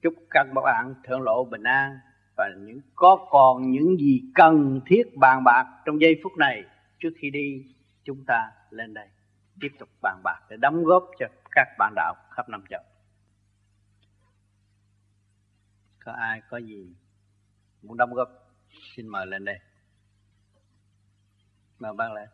Chúc 0.02 0.14
các 0.30 0.46
bạn 0.54 0.94
thượng 1.04 1.22
lộ 1.22 1.44
bình 1.44 1.62
an 1.62 1.98
và 2.36 2.48
những 2.58 2.80
có 2.94 3.26
còn 3.30 3.70
những 3.70 3.96
gì 3.96 4.22
cần 4.34 4.80
thiết 4.86 5.02
bàn 5.16 5.44
bạc 5.44 5.66
trong 5.84 6.00
giây 6.00 6.20
phút 6.22 6.32
này 6.38 6.64
trước 6.98 7.10
khi 7.18 7.30
đi 7.30 7.64
chúng 8.04 8.24
ta 8.26 8.50
lên 8.70 8.94
đây 8.94 9.08
tiếp 9.60 9.72
tục 9.78 9.88
bàn 10.02 10.20
bạc 10.24 10.40
để 10.50 10.56
đóng 10.56 10.84
góp 10.84 11.10
cho 11.18 11.26
các 11.50 11.68
bạn 11.78 11.92
đạo 11.96 12.14
khắp 12.30 12.48
năm 12.48 12.64
châu 12.70 12.82
có 16.04 16.12
ai 16.12 16.42
có 16.50 16.58
gì 16.58 16.94
muốn 17.82 17.96
đóng 17.96 18.14
góp 18.14 18.28
xin 18.96 19.08
mời 19.08 19.26
lên 19.26 19.44
đây. 19.44 19.58
Mời 21.78 21.92
bác 21.92 22.12
lên 22.12 22.28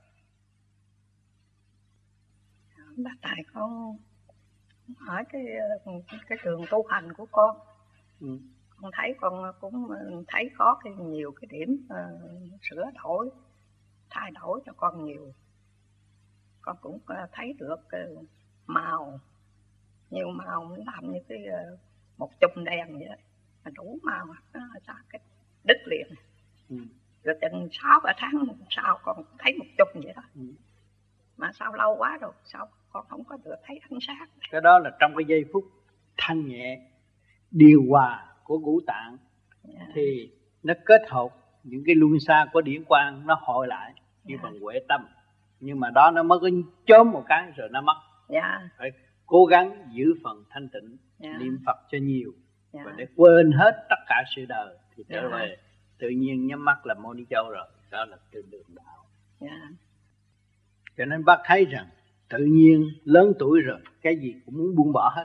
bác 2.96 3.14
tài 3.22 3.44
con 3.52 3.96
hỏi 4.96 5.24
cái 5.28 5.42
cái 6.28 6.38
trường 6.44 6.62
tu 6.70 6.86
hành 6.86 7.12
của 7.12 7.26
con. 7.32 7.56
Ừ. 8.20 8.38
con 8.82 8.90
thấy 8.94 9.14
con 9.20 9.52
cũng 9.60 9.88
thấy 10.28 10.50
có 10.58 10.80
cái 10.84 10.92
nhiều 10.92 11.32
cái 11.40 11.48
điểm 11.50 11.86
uh, 11.86 12.60
sửa 12.62 12.84
đổi 13.02 13.30
thay 14.10 14.30
đổi 14.30 14.60
cho 14.66 14.72
con 14.76 15.04
nhiều. 15.04 15.32
Con 16.60 16.76
cũng 16.80 16.94
uh, 16.96 17.30
thấy 17.32 17.54
được 17.58 17.80
uh, 18.16 18.24
màu 18.66 19.20
nhiều 20.10 20.30
màu 20.30 20.76
làm 20.86 21.12
như 21.12 21.18
cái 21.28 21.38
uh, 21.48 21.78
một 22.18 22.30
chùm 22.40 22.64
đèn 22.64 22.98
vậy 22.98 23.08
đủ 23.74 23.98
màu 24.02 24.26
nó 24.52 24.60
ra 24.86 24.94
cái 25.08 25.20
đứt 25.64 25.78
liền. 25.86 26.06
Ừ. 26.68 26.76
rồi 27.22 27.36
chừng 27.40 27.68
sáu 27.72 28.00
ba 28.04 28.12
tháng 28.16 28.32
sau 28.70 28.98
còn 29.02 29.24
thấy 29.38 29.58
một 29.58 29.64
chùm 29.78 30.02
vậy 30.04 30.12
đó. 30.16 30.22
Ừ. 30.34 30.42
mà 31.36 31.50
sao 31.52 31.74
lâu 31.74 31.96
quá 31.98 32.18
rồi 32.20 32.32
sao 32.44 32.68
con 32.92 33.06
không 33.08 33.24
có 33.24 33.38
được 33.44 33.56
thấy 33.64 33.80
ánh 33.90 33.98
sáng? 34.06 34.28
Cái 34.50 34.60
đó 34.60 34.78
là 34.78 34.90
trong 35.00 35.12
cái 35.16 35.24
giây 35.24 35.44
phút 35.52 35.64
thanh 36.16 36.46
nhẹ 36.46 36.80
điều 37.50 37.82
hòa 37.88 38.29
của 38.50 38.58
ngũ 38.58 38.80
tạng 38.86 39.16
yeah. 39.68 39.78
Dạ. 39.78 39.92
thì 39.94 40.30
nó 40.62 40.74
kết 40.84 41.02
hợp 41.08 41.28
những 41.64 41.82
cái 41.86 41.94
luân 41.94 42.20
xa 42.20 42.46
của 42.52 42.60
điển 42.60 42.84
quang 42.84 43.26
nó 43.26 43.38
hội 43.40 43.66
lại 43.68 43.94
như 44.24 44.34
yeah. 44.34 44.42
Dạ. 44.42 44.50
bằng 44.50 44.60
huệ 44.60 44.80
tâm 44.88 45.06
nhưng 45.60 45.80
mà 45.80 45.90
đó 45.90 46.10
nó 46.10 46.22
mới 46.22 46.38
có 46.42 46.48
chớm 46.86 47.10
một 47.10 47.24
cái 47.28 47.52
rồi 47.56 47.68
nó 47.72 47.80
mất 47.80 47.96
yeah. 48.28 48.44
Dạ. 48.44 48.68
phải 48.78 48.90
cố 49.26 49.44
gắng 49.44 49.88
giữ 49.92 50.14
phần 50.24 50.44
thanh 50.50 50.68
tịnh 50.68 50.96
yeah. 51.20 51.40
niệm 51.40 51.58
phật 51.66 51.76
cho 51.90 51.98
nhiều 51.98 52.32
yeah. 52.72 52.86
và 52.86 52.92
để 52.96 53.06
quên 53.16 53.52
hết 53.52 53.86
tất 53.90 53.98
cả 54.08 54.24
sự 54.36 54.44
đời 54.48 54.78
thì 54.96 55.04
trở 55.08 55.20
yeah. 55.20 55.32
về 55.32 55.56
tự 55.98 56.08
nhiên 56.08 56.46
nhắm 56.46 56.64
mắt 56.64 56.86
là 56.86 56.94
môn 56.94 57.16
đi 57.16 57.24
châu 57.30 57.50
rồi 57.50 57.68
đó 57.90 58.04
là 58.04 58.16
từ 58.32 58.42
đường 58.50 58.66
đạo 58.68 59.04
yeah. 59.40 59.62
cho 60.96 61.04
nên 61.04 61.24
bác 61.24 61.38
thấy 61.44 61.64
rằng 61.64 61.86
tự 62.28 62.38
nhiên 62.38 62.90
lớn 63.04 63.32
tuổi 63.38 63.60
rồi 63.60 63.80
cái 64.02 64.16
gì 64.16 64.34
cũng 64.46 64.58
muốn 64.58 64.76
buông 64.76 64.92
bỏ 64.92 65.12
hết. 65.16 65.24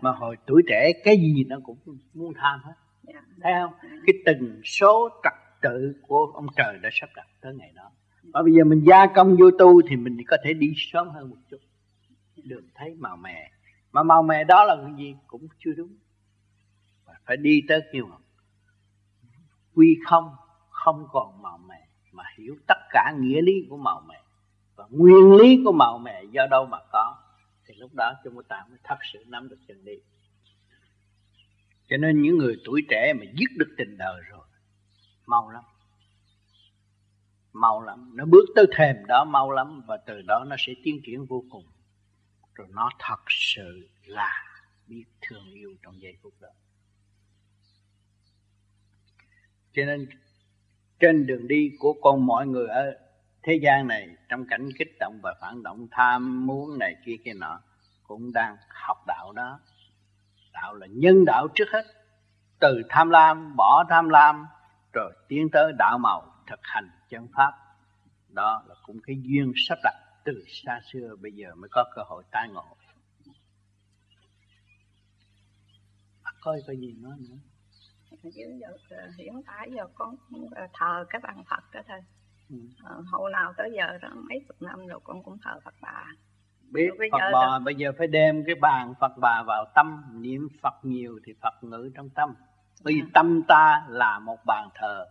Mà 0.00 0.12
hồi 0.12 0.36
tuổi 0.46 0.62
trẻ 0.68 0.92
cái 1.04 1.16
gì 1.16 1.44
nó 1.48 1.56
cũng 1.62 1.78
muốn 2.14 2.32
tham 2.36 2.60
hết. 2.62 2.72
Yeah. 3.06 3.24
thấy 3.42 3.52
không? 3.60 3.72
Cái 4.06 4.14
từng 4.26 4.60
số 4.64 5.08
trật 5.24 5.32
tự 5.62 5.94
của 6.02 6.32
ông 6.34 6.46
trời 6.56 6.78
đã 6.82 6.88
sắp 6.92 7.10
đặt 7.16 7.26
tới 7.40 7.54
ngày 7.54 7.72
đó. 7.74 7.90
Và 8.22 8.42
bây 8.42 8.52
giờ 8.52 8.64
mình 8.64 8.84
gia 8.86 9.06
công 9.06 9.36
vô 9.36 9.50
tu 9.58 9.82
thì 9.88 9.96
mình 9.96 10.16
có 10.26 10.36
thể 10.44 10.52
đi 10.52 10.72
sớm 10.76 11.08
hơn 11.08 11.30
một 11.30 11.36
chút. 11.50 11.58
Đường 12.44 12.64
thấy 12.74 12.94
màu 12.98 13.16
mè. 13.16 13.50
Mà 13.92 14.02
màu 14.02 14.22
mè 14.22 14.44
đó 14.44 14.64
là 14.64 14.76
cái 14.82 14.94
gì 14.98 15.14
cũng 15.26 15.46
chưa 15.58 15.72
đúng. 15.76 15.96
Phải 17.26 17.36
đi 17.36 17.62
tới 17.68 17.80
kêu 17.92 18.06
quy 19.74 19.98
không 20.06 20.30
không 20.70 21.06
còn 21.12 21.42
màu 21.42 21.58
mè 21.58 21.86
mà 22.12 22.24
hiểu 22.38 22.56
tất 22.66 22.78
cả 22.90 23.14
nghĩa 23.18 23.42
lý 23.42 23.52
của 23.68 23.76
màu 23.76 24.02
mè. 24.08 24.22
Và 24.76 24.86
nguyên 24.90 25.32
lý 25.32 25.62
của 25.64 25.72
màu 25.72 25.98
mè 25.98 26.22
do 26.30 26.46
đâu 26.50 26.66
mà 26.66 26.78
có 26.92 27.16
lúc 27.80 27.94
đó 27.94 28.14
chúng 28.24 28.42
ta 28.48 28.64
mới 28.68 28.78
thật 28.84 28.98
sự 29.12 29.24
nắm 29.26 29.48
được 29.48 29.58
chân 29.68 29.84
lý. 29.84 30.00
Cho 31.88 31.96
nên 31.96 32.22
những 32.22 32.38
người 32.38 32.56
tuổi 32.64 32.82
trẻ 32.88 33.12
mà 33.12 33.24
dứt 33.34 33.50
được 33.58 33.74
tình 33.78 33.96
đời 33.98 34.20
rồi, 34.28 34.46
mau 35.26 35.50
lắm. 35.50 35.64
Mau 37.52 37.82
lắm. 37.82 38.12
Nó 38.14 38.24
bước 38.24 38.44
tới 38.54 38.66
thềm 38.76 38.96
đó, 39.08 39.24
mau 39.24 39.50
lắm. 39.50 39.82
Và 39.86 39.96
từ 40.06 40.22
đó 40.26 40.44
nó 40.48 40.56
sẽ 40.58 40.72
tiến 40.84 41.00
triển 41.04 41.26
vô 41.26 41.44
cùng. 41.50 41.64
Rồi 42.54 42.68
nó 42.70 42.90
thật 42.98 43.20
sự 43.28 43.88
là 44.04 44.32
biết 44.86 45.04
thương 45.20 45.50
yêu 45.52 45.74
trong 45.82 46.02
giây 46.02 46.16
phút 46.22 46.34
đó. 46.40 46.48
Cho 49.72 49.84
nên 49.84 50.08
trên 51.00 51.26
đường 51.26 51.48
đi 51.48 51.70
của 51.78 51.92
con 52.02 52.26
mọi 52.26 52.46
người 52.46 52.68
ở 52.68 52.96
thế 53.42 53.60
gian 53.62 53.86
này, 53.86 54.08
trong 54.28 54.46
cảnh 54.46 54.68
kích 54.78 54.96
động 55.00 55.20
và 55.22 55.34
phản 55.40 55.62
động, 55.62 55.88
tham 55.90 56.46
muốn 56.46 56.78
này 56.78 56.96
kia 57.04 57.16
kia 57.24 57.34
nọ 57.34 57.60
cũng 58.10 58.32
đang 58.32 58.56
học 58.68 58.96
đạo 59.06 59.32
đó. 59.32 59.60
Đạo 60.52 60.74
là 60.74 60.86
nhân 60.90 61.24
đạo 61.24 61.48
trước 61.54 61.64
hết. 61.72 61.82
Từ 62.60 62.82
tham 62.88 63.10
lam 63.10 63.56
bỏ 63.56 63.84
tham 63.88 64.08
lam 64.08 64.46
rồi 64.92 65.12
tiến 65.28 65.48
tới 65.52 65.72
đạo 65.78 65.98
màu 65.98 66.34
thực 66.46 66.60
hành 66.62 66.90
chân 67.08 67.28
pháp. 67.36 67.52
Đó 68.28 68.62
là 68.68 68.74
cũng 68.86 69.00
cái 69.06 69.16
duyên 69.22 69.52
sắp 69.56 69.78
đặt 69.82 69.94
từ 70.24 70.44
xa 70.48 70.80
xưa 70.92 71.16
bây 71.20 71.32
giờ 71.32 71.54
mới 71.54 71.68
có 71.72 71.84
cơ 71.94 72.02
hội 72.06 72.22
tai 72.30 72.48
ngộ. 72.48 72.76
Coi 76.40 76.60
có 76.66 76.72
gì 76.72 76.94
nói 77.00 77.12
nữa. 77.18 77.36
Hiện 79.18 79.42
tại 79.46 79.70
giờ 79.76 79.86
con 79.94 80.16
thờ 80.72 81.04
cái 81.10 81.20
bàn 81.20 81.44
Phật 81.50 81.62
đó 81.72 81.80
thôi. 81.88 82.00
Ừ. 82.50 82.56
Ờ, 82.84 83.02
hồi 83.06 83.30
nào 83.32 83.52
tới 83.56 83.70
giờ 83.76 83.98
đó 84.02 84.08
mấy 84.14 84.44
chục 84.48 84.62
năm 84.62 84.86
rồi 84.86 85.00
con 85.04 85.22
cũng 85.22 85.38
thờ 85.42 85.60
Phật 85.64 85.74
bà 85.80 86.04
biết 86.70 86.90
Phật 87.12 87.18
bà 87.18 87.30
đó... 87.30 87.60
bây 87.64 87.74
giờ 87.74 87.92
phải 87.98 88.06
đem 88.06 88.44
cái 88.46 88.54
bàn 88.54 88.94
Phật 89.00 89.12
bà 89.20 89.42
vào 89.46 89.64
tâm 89.74 90.04
niệm 90.12 90.48
Phật 90.62 90.74
nhiều 90.82 91.20
thì 91.24 91.32
Phật 91.42 91.64
ngự 91.64 91.90
trong 91.94 92.08
tâm 92.10 92.34
vì 92.84 93.02
à. 93.06 93.10
tâm 93.14 93.42
ta 93.48 93.86
là 93.88 94.18
một 94.18 94.38
bàn 94.46 94.68
thờ 94.74 95.06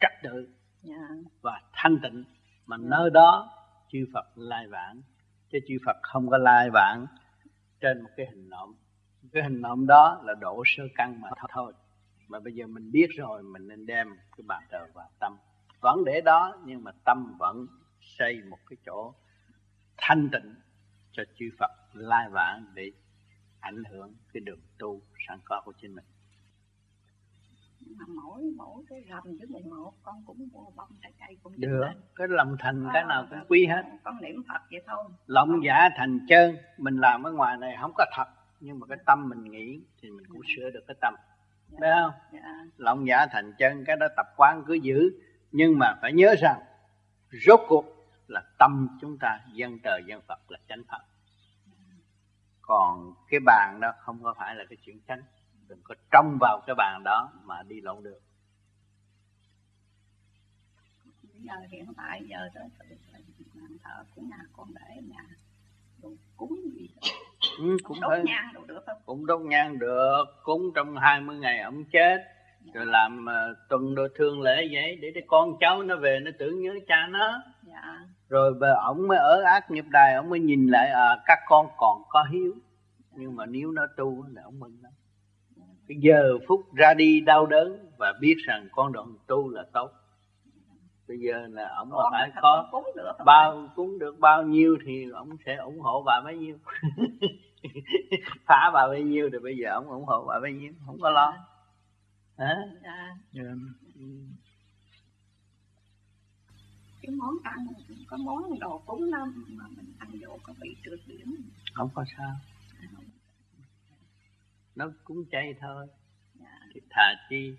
trật 0.00 0.12
tự 0.22 0.48
yeah. 0.88 1.00
Dạ. 1.00 1.30
và 1.42 1.60
thanh 1.72 1.98
tịnh 2.02 2.24
mà 2.66 2.76
yeah. 2.76 2.90
Dạ. 2.90 2.96
nơi 2.98 3.10
đó 3.10 3.50
chư 3.92 4.06
Phật 4.14 4.26
lai 4.34 4.66
vãng 4.66 5.00
chứ 5.52 5.58
chư 5.68 5.74
Phật 5.86 5.96
không 6.02 6.28
có 6.30 6.38
lai 6.38 6.70
vãng 6.70 7.06
trên 7.80 8.02
một 8.02 8.10
cái 8.16 8.26
hình 8.26 8.48
nộm 8.48 8.74
cái 9.32 9.42
hình 9.42 9.60
nộm 9.60 9.86
đó 9.86 10.20
là 10.24 10.34
độ 10.40 10.62
sơ 10.66 10.84
căn 10.94 11.20
mà 11.20 11.28
thôi 11.48 11.72
mà 12.28 12.40
bây 12.40 12.52
giờ 12.52 12.66
mình 12.66 12.92
biết 12.92 13.06
rồi 13.16 13.42
mình 13.42 13.68
nên 13.68 13.86
đem 13.86 14.08
cái 14.36 14.44
bàn 14.46 14.62
thờ 14.70 14.86
vào 14.94 15.08
tâm 15.20 15.36
vẫn 15.80 16.04
để 16.04 16.20
đó 16.20 16.56
nhưng 16.64 16.84
mà 16.84 16.90
tâm 17.04 17.36
vẫn 17.38 17.66
xây 18.00 18.42
một 18.50 18.58
cái 18.70 18.76
chỗ 18.86 19.14
thanh 19.96 20.28
tịnh 20.32 20.54
cho 21.18 21.24
chư 21.38 21.46
Phật 21.58 21.70
lai 21.92 22.28
vãng 22.30 22.64
để 22.74 22.92
ảnh 23.60 23.82
hưởng 23.90 24.14
cái 24.32 24.40
đường 24.40 24.60
tu 24.78 25.00
sẵn 25.28 25.38
có 25.44 25.62
của 25.64 25.72
chính 25.80 25.94
mình 25.94 26.04
mà 27.80 28.04
mỗi 28.08 28.42
mỗi 28.56 28.84
cái 28.88 29.00
rằm 29.08 29.22
với 29.24 29.46
mùng 29.48 29.70
một 29.70 29.92
con 30.02 30.22
cũng 30.26 30.48
mua 30.52 30.70
bông 30.76 30.88
trái 31.02 31.12
cây 31.20 31.36
cũng 31.42 31.52
được 31.56 31.80
lên. 31.80 31.96
cái 32.16 32.28
lòng 32.28 32.56
thành 32.58 32.86
à, 32.88 32.90
cái 32.94 33.04
nào 33.04 33.26
cũng 33.30 33.38
quý 33.48 33.66
hết 33.66 33.82
con 34.04 34.14
niệm 34.22 34.42
phật 34.48 34.60
vậy 34.70 34.80
thôi 34.86 35.04
lòng 35.26 35.64
giả 35.64 35.88
thành 35.96 36.18
chân 36.28 36.56
mình 36.78 36.96
làm 36.96 37.22
ở 37.22 37.32
ngoài 37.32 37.56
này 37.56 37.76
không 37.80 37.92
có 37.96 38.04
thật 38.16 38.28
nhưng 38.60 38.78
mà 38.78 38.86
cái 38.86 38.98
tâm 39.06 39.28
mình 39.28 39.44
nghĩ 39.44 39.80
thì 40.02 40.10
mình 40.10 40.26
cũng 40.26 40.42
sửa 40.56 40.70
được 40.70 40.84
cái 40.86 40.96
tâm 41.00 41.14
dạ. 41.68 41.78
Đấy 41.80 41.92
không? 42.02 42.12
Dạ. 42.32 42.64
Lòng 42.76 43.08
giả 43.08 43.26
thành 43.26 43.52
chân 43.58 43.84
cái 43.84 43.96
đó 43.96 44.06
tập 44.16 44.26
quán 44.36 44.64
cứ 44.66 44.74
giữ 44.74 45.10
Nhưng 45.52 45.78
mà 45.78 45.94
phải 46.02 46.12
nhớ 46.12 46.34
rằng 46.38 46.60
Rốt 47.46 47.60
cuộc 47.68 47.97
là 48.28 48.42
tâm 48.58 48.88
chúng 49.00 49.18
ta 49.20 49.40
dân 49.52 49.78
trời 49.84 50.02
dân 50.06 50.20
Phật 50.28 50.50
là 50.50 50.58
chánh 50.68 50.82
Phật. 50.88 51.02
Còn 52.60 53.14
cái 53.28 53.40
bàn 53.46 53.78
đó 53.80 53.92
không 53.98 54.22
có 54.22 54.34
phải 54.38 54.54
là 54.54 54.64
cái 54.70 54.76
chuyện 54.84 55.00
chánh. 55.08 55.22
Đừng 55.68 55.80
có 55.84 55.94
trông 56.10 56.38
vào 56.40 56.60
cái 56.66 56.74
bàn 56.74 57.02
đó 57.04 57.32
mà 57.44 57.62
đi 57.62 57.80
lộn 57.80 58.02
được. 58.02 58.20
Giờ 61.34 61.54
hiện 61.70 61.94
tại 61.96 62.22
giờ 62.28 62.48
đó 62.54 62.60
thờ 63.84 64.04
cũng 64.14 64.28
nhà 64.30 64.42
con 64.52 64.68
để 64.74 65.02
nhà 65.02 65.24
cúng 66.36 66.60
gì 66.74 66.88
đó. 66.96 67.08
Ừ, 67.58 67.76
cũng 67.82 68.00
đốt 68.00 68.24
nhang 68.24 68.52
được, 68.54 68.66
được 68.66 68.82
không? 68.86 68.96
cũng 69.06 69.26
đốt 69.26 69.40
nhang 69.40 69.78
được 69.78 70.24
cúng 70.42 70.70
trong 70.74 70.96
20 70.96 71.38
ngày 71.38 71.60
ông 71.60 71.84
chết 71.84 72.18
rồi 72.74 72.86
làm 72.86 73.26
uh, 73.26 73.56
tuần 73.68 73.94
đồ 73.94 74.08
thương 74.16 74.42
lễ 74.42 74.68
vậy 74.72 74.98
để, 75.02 75.10
để 75.14 75.22
con 75.26 75.52
cháu 75.60 75.82
nó 75.82 75.96
về 75.96 76.18
nó 76.22 76.30
tưởng 76.38 76.62
nhớ 76.62 76.74
cha 76.88 77.06
nó. 77.10 77.42
Dạ. 77.62 78.00
Rồi 78.28 78.54
về 78.54 78.70
ông 78.82 79.08
mới 79.08 79.18
ở 79.18 79.42
ác 79.42 79.70
nghiệp 79.70 79.84
đài 79.90 80.14
ông 80.14 80.30
mới 80.30 80.40
nhìn 80.40 80.66
lại 80.66 80.88
à, 80.88 81.22
các 81.26 81.38
con 81.48 81.66
còn 81.76 82.02
có 82.08 82.26
hiếu. 82.30 82.54
Nhưng 83.12 83.36
mà 83.36 83.46
nếu 83.46 83.70
nó 83.70 83.82
tu 83.96 84.24
thì 84.28 84.42
ông 84.44 84.60
mừng 84.60 84.76
lắm. 84.82 84.92
Cái 85.88 85.98
giờ 86.00 86.38
phút 86.48 86.74
ra 86.74 86.94
đi 86.94 87.20
đau 87.20 87.46
đớn 87.46 87.90
và 87.98 88.12
biết 88.20 88.36
rằng 88.46 88.68
con 88.72 88.92
đoạn 88.92 89.14
tu 89.26 89.48
là 89.48 89.64
tốt. 89.72 89.90
Bây 91.08 91.18
giờ 91.18 91.46
là 91.50 91.68
ông 91.76 91.88
mà 91.90 91.96
phải 92.12 92.30
có 92.42 92.68
cúng 92.70 92.84
được 92.96 93.12
bao 93.24 93.68
cúng 93.76 93.98
được 93.98 94.18
bao 94.18 94.42
nhiêu 94.42 94.76
thì 94.86 95.10
ông 95.14 95.28
sẽ 95.46 95.56
ủng 95.56 95.80
hộ 95.80 96.02
bà 96.06 96.20
bấy 96.24 96.36
nhiêu. 96.36 96.56
Phá 98.46 98.70
bà 98.74 98.88
bấy 98.88 99.02
nhiêu 99.02 99.30
thì 99.32 99.38
bây 99.38 99.56
giờ 99.56 99.70
ông 99.72 99.88
ủng 99.88 100.04
hộ 100.04 100.24
bà 100.28 100.40
bấy 100.40 100.52
nhiêu 100.52 100.72
không 100.86 101.00
có 101.00 101.10
lo. 101.10 101.34
Hả? 102.38 102.56
Dạ. 103.32 103.42
Dạ. 107.08 107.12
cái 107.12 107.16
món 107.16 107.34
ăn 107.42 107.66
có 108.06 108.16
món 108.16 108.58
đồ 108.60 108.82
cúng 108.86 109.10
năm 109.10 109.44
mà 109.48 109.64
mình 109.76 109.92
ăn 109.98 110.10
vô 110.20 110.38
có 110.42 110.54
bị 110.60 110.76
trượt 110.84 111.00
điểm. 111.06 111.36
Không 111.74 111.90
có 111.94 112.04
sao. 112.16 112.34
Nó 114.74 114.90
cúng 115.04 115.24
chay 115.30 115.54
thôi. 115.60 115.86
Dạ. 116.34 116.60
thì 116.74 116.80
thà 116.90 117.14
chi? 117.30 117.56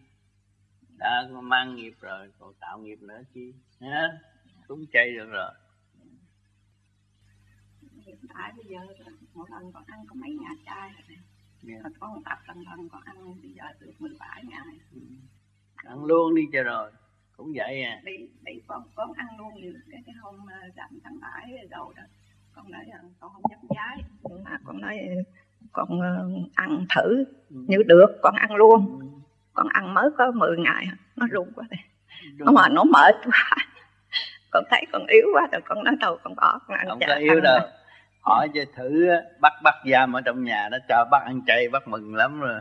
Đã 0.98 1.30
mang 1.44 1.76
nghiệp 1.76 1.94
rồi 2.02 2.32
còn 2.40 2.54
tạo 2.60 2.80
nghiệp 2.80 3.02
nữa 3.02 3.22
chi? 3.34 3.54
Ha 3.82 4.08
cúng 4.68 4.86
chay 4.94 5.12
được 5.12 5.30
rồi. 5.30 5.52
Hiện 8.06 8.18
tại 8.34 8.54
bây 8.58 8.66
giờ 8.66 8.80
một 9.34 9.50
lần 9.52 9.72
còn 9.72 9.84
ăn 9.88 10.06
có 10.08 10.16
mấy 10.16 10.32
nhà 10.32 10.50
chai 10.66 10.90
rồi 10.90 11.18
yeah. 11.68 11.82
Dạ. 11.84 11.90
có 12.00 12.08
một 12.08 12.22
tập 12.26 12.40
lần 12.48 12.64
lần 12.64 12.90
còn 12.90 13.02
ăn 13.04 13.42
bây 13.42 13.52
giờ 13.52 13.64
được 13.80 13.92
17 14.00 14.44
ngày. 14.46 14.80
Ừ. 14.94 15.00
ăn 15.76 16.06
luôn 16.06 16.36
đi 16.36 16.42
cho 16.54 16.64
rồi 16.64 16.92
cũng 17.40 17.52
vậy 17.56 17.84
à. 17.84 18.02
Đi 18.04 18.14
đi 18.42 18.54
con 18.68 18.84
con 18.96 19.14
ăn 19.14 19.28
luôn 19.38 19.62
được 19.62 19.80
cái 19.92 20.02
cái 20.06 20.16
hôm 20.22 20.36
rằm 20.76 20.90
ờ, 20.92 21.00
tháng 21.04 21.20
bảy 21.20 21.68
đầu 21.70 21.94
đó 21.96 22.04
con 22.56 22.72
nói 22.72 22.86
con 23.20 23.32
không 23.34 23.44
dám 23.50 23.60
giái. 23.70 24.04
Nhưng 24.24 24.44
mà 24.44 24.58
con 24.64 24.82
nói 24.82 25.00
con 25.72 26.02
ờ, 26.02 26.30
ăn 26.56 26.86
thử 26.96 27.24
ừ. 27.50 27.66
như 27.68 27.78
được 27.86 28.20
con 28.22 28.36
ăn 28.36 28.56
luôn. 28.56 29.00
Ừ. 29.00 29.06
Con 29.54 29.68
ăn 29.70 29.94
mới 29.94 30.10
có 30.18 30.32
10 30.32 30.58
ngày 30.58 30.88
nó 31.16 31.28
run 31.32 31.52
quá 31.56 31.66
đây 31.70 31.80
nó 32.38 32.52
mà 32.52 32.70
nó 32.70 32.84
mệt 32.84 33.16
quá. 33.26 33.56
Con 34.52 34.64
thấy 34.70 34.86
con 34.92 35.06
yếu 35.08 35.28
quá 35.34 35.48
rồi 35.52 35.62
con 35.66 35.84
nói 35.84 35.96
đâu 36.00 36.18
con 36.24 36.36
bỏ 36.36 36.60
con 36.68 36.78
ăn 36.78 36.88
không 36.90 37.00
có 37.08 37.16
yếu 37.16 37.40
đâu 37.40 37.60
hỏi 38.30 38.50
cho 38.54 38.62
thử 38.76 39.08
bắt 39.40 39.54
bắt 39.64 39.76
giam 39.92 40.14
ở 40.14 40.22
trong 40.22 40.44
nhà 40.44 40.70
đó 40.72 40.78
cho 40.90 41.06
bắt 41.12 41.24
ăn 41.26 41.42
chay 41.48 41.70
bắt 41.70 41.88
mừng 41.88 42.16
lắm 42.16 42.40
rồi. 42.40 42.60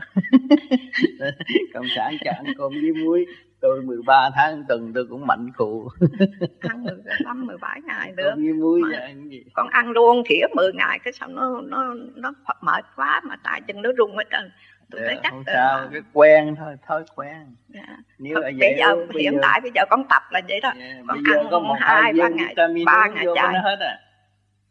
Cộng 1.73 1.85
sản 1.95 2.17
cho 2.25 2.31
ăn 2.31 2.45
cơm 2.57 2.71
với 2.71 3.03
muối. 3.03 3.25
Tôi 3.61 3.81
13 3.81 4.29
tháng 4.35 4.63
tuần 4.67 4.91
tôi 4.95 5.05
cũng 5.09 5.27
mạnh 5.27 5.51
cụ 5.57 5.89
ăn 6.59 6.83
15 6.83 7.47
17 7.47 7.81
ngày 7.81 8.13
được. 8.17 8.31
Với 8.35 8.53
muối 8.53 8.81
mà 8.81 8.97
ăn 8.99 9.29
gì? 9.29 9.43
con 9.53 9.67
ăn 9.69 9.91
luôn 9.91 10.23
khỉa 10.29 10.47
10 10.55 10.73
ngày 10.73 10.99
cái 11.03 11.13
xong 11.13 11.35
nó 11.35 11.61
nó 11.61 11.93
nó 12.15 12.33
mệt 12.61 12.85
quá 12.95 13.21
mà 13.23 13.35
tay 13.43 13.61
chân 13.67 13.81
nó 13.81 13.89
rung 13.97 14.17
hết 14.17 14.23
trơn 14.31 14.51
tôi 14.91 15.01
dạ, 15.05 15.19
chắc 15.23 15.31
không 15.31 15.43
sao 15.45 15.87
cái 15.91 16.01
quen 16.13 16.55
thôi 16.59 16.75
thói 16.87 17.03
quen. 17.15 17.55
Dạ. 17.67 17.97
nếu 18.19 18.35
Thật, 18.35 18.41
bây 18.59 18.75
giờ 18.77 18.95
bây 19.13 19.23
hiện 19.23 19.33
giờ... 19.33 19.39
tại 19.41 19.61
bây 19.61 19.71
giờ 19.75 19.81
con 19.89 20.03
tập 20.09 20.21
là 20.31 20.41
vậy 20.47 20.59
đó. 20.59 20.71
Yeah, 20.79 20.97
con 21.07 21.17
ăn 21.25 21.47
có 21.51 21.59
một 21.59 21.75
hai 21.79 22.13
ba 22.13 22.29
ngày 22.29 22.55
ba 22.85 23.07
ngày 23.07 23.25
chạy 23.35 23.53
nó 23.53 23.59
hết 23.59 23.77
à 23.79 23.99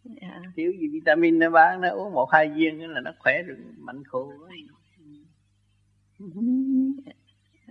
yeah. 0.05 0.17
Dạ. 0.21 0.41
thiếu 0.57 0.73
gì 0.73 0.89
vitamin 0.89 1.39
nó 1.39 1.51
bán 1.51 1.81
nó 1.81 1.91
uống 1.91 2.13
một 2.13 2.29
hai 2.33 2.49
viên 2.49 2.91
là 2.91 3.01
nó 3.01 3.11
khỏe 3.19 3.43
được 3.43 3.57
mạnh 3.79 4.05
khô 4.05 4.33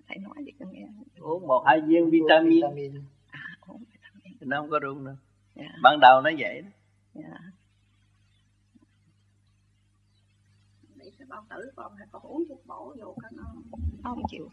thầy 0.07 0.17
nói 0.21 0.35
gì 0.45 0.51
con 0.59 0.71
nghe 0.71 0.87
uống 1.19 1.47
một 1.47 1.63
hai 1.65 1.81
viên 1.81 2.09
vitamin, 2.09 2.53
vitamin. 2.53 3.01
À, 3.31 3.57
uống 3.67 3.83
vitamin. 3.91 4.49
nó 4.49 4.61
không 4.61 4.69
có 4.69 4.79
rung 4.83 5.05
đâu 5.05 5.15
yeah. 5.55 5.71
ban 5.83 5.99
đầu 5.99 6.21
nó 6.21 6.29
vậy 6.39 6.61
đó 6.61 6.69
yeah. 7.13 7.41
bao 11.29 11.45
tử 11.49 11.71
con 11.75 11.95
hay 11.97 12.07
con 12.11 12.21
uống 12.21 12.43
thuốc 12.49 12.65
bổ 12.65 12.95
vô 12.99 13.15
cái 13.21 13.31
nó, 13.35 13.43
không 14.03 14.21
chịu 14.29 14.49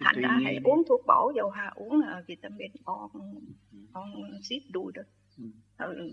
thành 0.00 0.20
ra 0.22 0.38
hãy 0.44 0.58
uống 0.64 0.82
thuốc 0.88 1.00
bổ 1.06 1.32
dầu 1.36 1.50
hà 1.50 1.72
uống 1.74 1.98
uh, 1.98 2.26
vitamin 2.26 2.72
on 2.84 3.10
on 3.92 4.12
xít 4.42 4.62
đuôi 4.72 4.92
đó 4.94 5.02
ừ. 5.38 5.44
ừ 5.76 6.10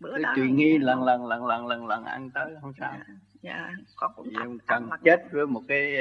bữa 0.00 0.18
đó 0.18 0.32
tùy 0.36 0.50
nghi 0.50 0.78
lần 0.78 1.02
lần 1.02 1.26
lần 1.26 1.46
lần 1.46 1.66
lần 1.66 1.86
lần 1.86 2.04
ăn 2.04 2.30
tới 2.30 2.54
không 2.60 2.72
sao 2.78 2.94
dạ, 2.98 3.14
dạ 3.42 3.70
con 3.96 4.12
cũng 4.16 4.28
thật 4.34 4.64
cần 4.66 4.90
chết 5.04 5.26
với 5.32 5.46
một 5.46 5.62
cái 5.68 5.94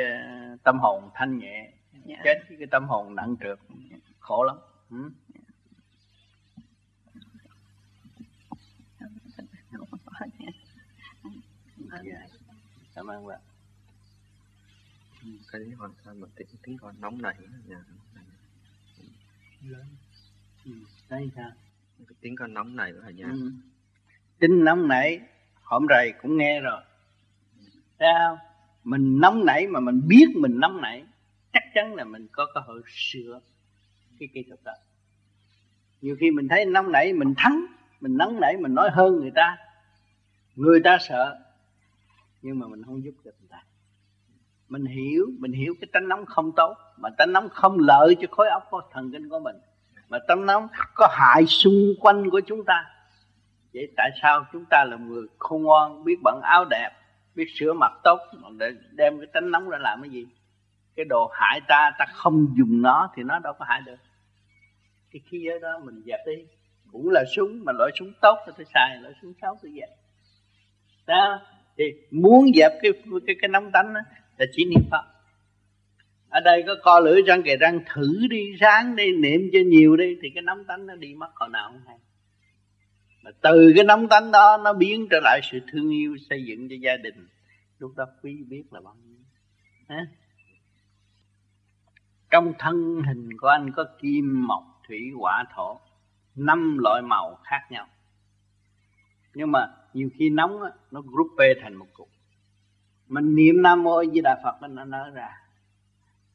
uh, 0.53 0.63
tâm 0.63 0.79
hồn 0.79 1.09
thanh 1.13 1.37
nhẹ 1.37 1.71
dạ. 2.05 2.15
chết 2.23 2.39
với 2.49 2.57
cái 2.57 2.67
tâm 2.71 2.87
hồn 2.87 3.15
nặng 3.15 3.35
trược 3.39 3.59
khổ 4.19 4.43
lắm 4.43 4.55
ừ? 4.89 5.11
dạ. 12.03 12.27
cảm 12.95 13.07
ơn 13.07 13.27
bạn 13.27 13.39
cái 15.51 15.61
hoàn 15.77 15.91
sao 16.05 16.13
mà 16.13 16.27
tiếng 16.35 16.47
tiếng 16.63 16.77
con 16.77 16.95
nóng 17.01 17.21
nảy 17.21 17.35
nhà 17.67 17.83
lớn 19.61 19.85
ừ. 20.65 20.71
đây 21.09 21.31
sao 21.35 21.51
cái 22.07 22.15
tiếng 22.21 22.35
con 22.35 22.53
nóng 22.53 22.75
này 22.75 22.91
ở 23.03 23.09
nhà 23.09 23.25
ừ. 23.31 23.51
tính 24.39 24.63
nóng 24.63 24.87
nảy 24.87 25.19
hôm 25.63 25.85
rày 25.89 26.13
cũng 26.21 26.37
nghe 26.37 26.61
rồi. 26.61 26.81
Sao 27.99 28.37
mình 28.83 29.19
nóng 29.19 29.45
nảy 29.45 29.67
mà 29.67 29.79
mình 29.79 30.01
biết 30.07 30.25
mình 30.35 30.59
nóng 30.59 30.81
nảy, 30.81 31.03
chắc 31.53 31.63
chắn 31.73 31.95
là 31.95 32.03
mình 32.03 32.27
có 32.31 32.47
cơ 32.53 32.61
hội 32.61 32.81
sửa 32.87 33.39
cái 34.19 34.29
kỹ 34.33 34.43
thuật 34.47 34.59
đó. 34.63 34.73
Nhiều 36.01 36.15
khi 36.19 36.31
mình 36.31 36.47
thấy 36.47 36.65
nóng 36.65 36.91
nảy, 36.91 37.13
mình 37.13 37.33
thắng, 37.37 37.65
mình 38.01 38.17
nóng 38.17 38.39
nảy, 38.39 38.57
mình 38.57 38.73
nói 38.73 38.89
hơn 38.93 39.19
người 39.19 39.31
ta 39.35 39.57
người 40.55 40.79
ta 40.83 40.97
sợ, 41.09 41.39
nhưng 42.41 42.59
mà 42.59 42.67
mình 42.67 42.83
không 42.83 43.03
giúp 43.03 43.13
được 43.23 43.35
người 43.39 43.49
ta. 43.49 43.63
Mình 44.67 44.85
hiểu 44.85 45.25
mình 45.39 45.51
hiểu 45.51 45.73
cái 45.81 45.87
tánh 45.93 46.07
nóng 46.07 46.25
không 46.25 46.51
tốt, 46.55 46.75
mà 46.97 47.09
tánh 47.17 47.33
nóng 47.33 47.49
không 47.49 47.79
lợi 47.79 48.15
cho 48.21 48.27
khối 48.31 48.49
óc 48.49 48.63
của 48.69 48.81
thần 48.91 49.11
kinh 49.11 49.29
của 49.29 49.39
mình 49.39 49.55
mà 50.11 50.19
tâm 50.27 50.45
nóng 50.45 50.67
có 50.93 51.07
hại 51.11 51.45
xung 51.45 51.93
quanh 51.99 52.29
của 52.29 52.41
chúng 52.47 52.63
ta. 52.65 52.85
Vậy 53.73 53.87
tại 53.97 54.09
sao 54.21 54.45
chúng 54.53 54.65
ta 54.69 54.85
là 54.85 54.97
người 54.97 55.27
khôn 55.39 55.63
ngoan 55.63 56.03
biết 56.03 56.15
bận 56.23 56.41
áo 56.43 56.65
đẹp 56.69 56.89
biết 57.35 57.45
sửa 57.55 57.73
mặt 57.73 57.91
tốt 58.03 58.19
mà 58.33 58.49
để 58.57 58.71
đem 58.91 59.17
cái 59.17 59.27
tánh 59.33 59.51
nóng 59.51 59.69
ra 59.69 59.77
làm 59.77 60.01
cái 60.01 60.09
gì? 60.09 60.25
Cái 60.95 61.05
đồ 61.09 61.31
hại 61.33 61.61
ta 61.67 61.91
ta 61.99 62.05
không 62.13 62.47
dùng 62.57 62.81
nó 62.81 63.09
thì 63.15 63.23
nó 63.23 63.39
đâu 63.39 63.53
có 63.59 63.65
hại 63.65 63.81
được. 63.85 63.95
Cái 65.11 65.21
khí 65.29 65.41
giới 65.47 65.59
đó 65.59 65.79
mình 65.83 66.03
dẹp 66.05 66.19
đi. 66.25 66.45
Cũng 66.91 67.09
là 67.09 67.23
súng 67.35 67.61
mà 67.65 67.71
loại 67.71 67.91
súng 67.99 68.13
tốt 68.21 68.37
thì 68.45 68.51
tôi 68.57 68.65
xài 68.73 68.97
loại 69.01 69.13
súng 69.21 69.33
xấu 69.41 69.57
tôi 69.61 69.71
dẹp. 69.75 69.89
Đó 71.07 71.39
thì 71.77 71.83
muốn 72.11 72.45
dẹp 72.55 72.71
cái 72.81 72.91
cái 73.27 73.35
cái 73.41 73.49
nóng 73.49 73.71
tánh 73.71 73.93
đó, 73.93 74.01
là 74.37 74.45
chỉ 74.51 74.65
niệm 74.65 74.83
phật 74.91 75.05
ở 76.31 76.39
đây 76.39 76.63
có 76.67 76.75
co 76.83 76.99
lưỡi 76.99 77.21
răng 77.21 77.43
kề 77.43 77.57
răng 77.57 77.79
thử 77.93 78.27
đi 78.29 78.55
sáng 78.59 78.95
đi 78.95 79.15
niệm 79.17 79.49
cho 79.53 79.59
nhiều 79.65 79.95
đi 79.95 80.17
thì 80.21 80.29
cái 80.35 80.41
nóng 80.41 80.65
tánh 80.65 80.85
nó 80.85 80.95
đi 80.95 81.13
mất 81.15 81.31
hồi 81.35 81.49
nào 81.49 81.71
không 81.71 81.81
hay. 81.87 81.97
Mà 83.23 83.31
từ 83.41 83.73
cái 83.75 83.83
nóng 83.85 84.07
tánh 84.07 84.31
đó 84.31 84.57
nó 84.63 84.73
biến 84.73 85.07
trở 85.11 85.19
lại 85.23 85.39
sự 85.51 85.59
thương 85.71 85.89
yêu 85.89 86.17
xây 86.29 86.45
dựng 86.45 86.69
cho 86.69 86.75
gia 86.81 86.97
đình. 86.97 87.27
Lúc 87.79 87.91
đó 87.95 88.05
quý 88.23 88.37
biết 88.49 88.63
là 88.71 88.81
bao 88.81 88.95
nhiêu. 89.05 89.17
Hả? 89.89 90.05
trong 92.29 92.53
thân 92.59 93.01
hình 93.07 93.37
của 93.37 93.47
anh 93.47 93.71
có 93.71 93.85
kim 94.01 94.47
mộc 94.47 94.63
thủy 94.87 95.11
hỏa 95.19 95.43
thổ. 95.55 95.79
Năm 96.35 96.77
loại 96.77 97.01
màu 97.01 97.39
khác 97.43 97.61
nhau. 97.69 97.87
Nhưng 99.33 99.51
mà 99.51 99.67
nhiều 99.93 100.09
khi 100.13 100.29
nóng 100.29 100.61
á, 100.61 100.71
nó 100.91 101.01
group 101.01 101.31
thành 101.61 101.75
một 101.75 101.87
cục. 101.93 102.09
Mình 103.07 103.35
niệm 103.35 103.61
nam 103.61 103.83
mô 103.83 104.05
di 104.05 104.21
đà 104.23 104.41
phật 104.43 104.69
nó 104.69 104.85
nở 104.85 105.09
ra 105.13 105.41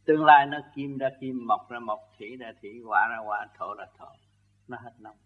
tương 0.06 0.24
lai 0.24 0.46
nó 0.46 0.58
kim 0.74 0.98
ra 0.98 1.08
kim, 1.20 1.46
mọc 1.46 1.70
ra 1.70 1.78
mọc, 1.78 1.98
thủy 2.18 2.36
ra 2.40 2.52
thủy, 2.62 2.70
quả 2.86 3.08
ra 3.10 3.18
quả, 3.26 3.46
thổ 3.58 3.74
ra 3.74 3.84
thổ. 3.98 4.06
Nó 4.68 4.76
hết 4.84 4.92
nóng 4.98 5.16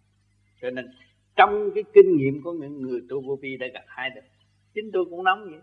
cho 0.63 0.71
nên 0.71 0.91
trong 1.37 1.71
cái 1.75 1.85
kinh 1.95 2.17
nghiệm 2.17 2.43
của 2.43 2.53
những 2.53 2.83
người 2.83 3.01
tu 3.09 3.21
vô 3.21 3.39
vi 3.43 3.57
đã 3.57 3.67
gặp 3.75 3.85
hai 3.87 4.11
được 4.11 4.21
chính 4.75 4.91
tôi 4.93 5.05
cũng 5.11 5.25
nóng 5.25 5.45
vậy. 5.51 5.61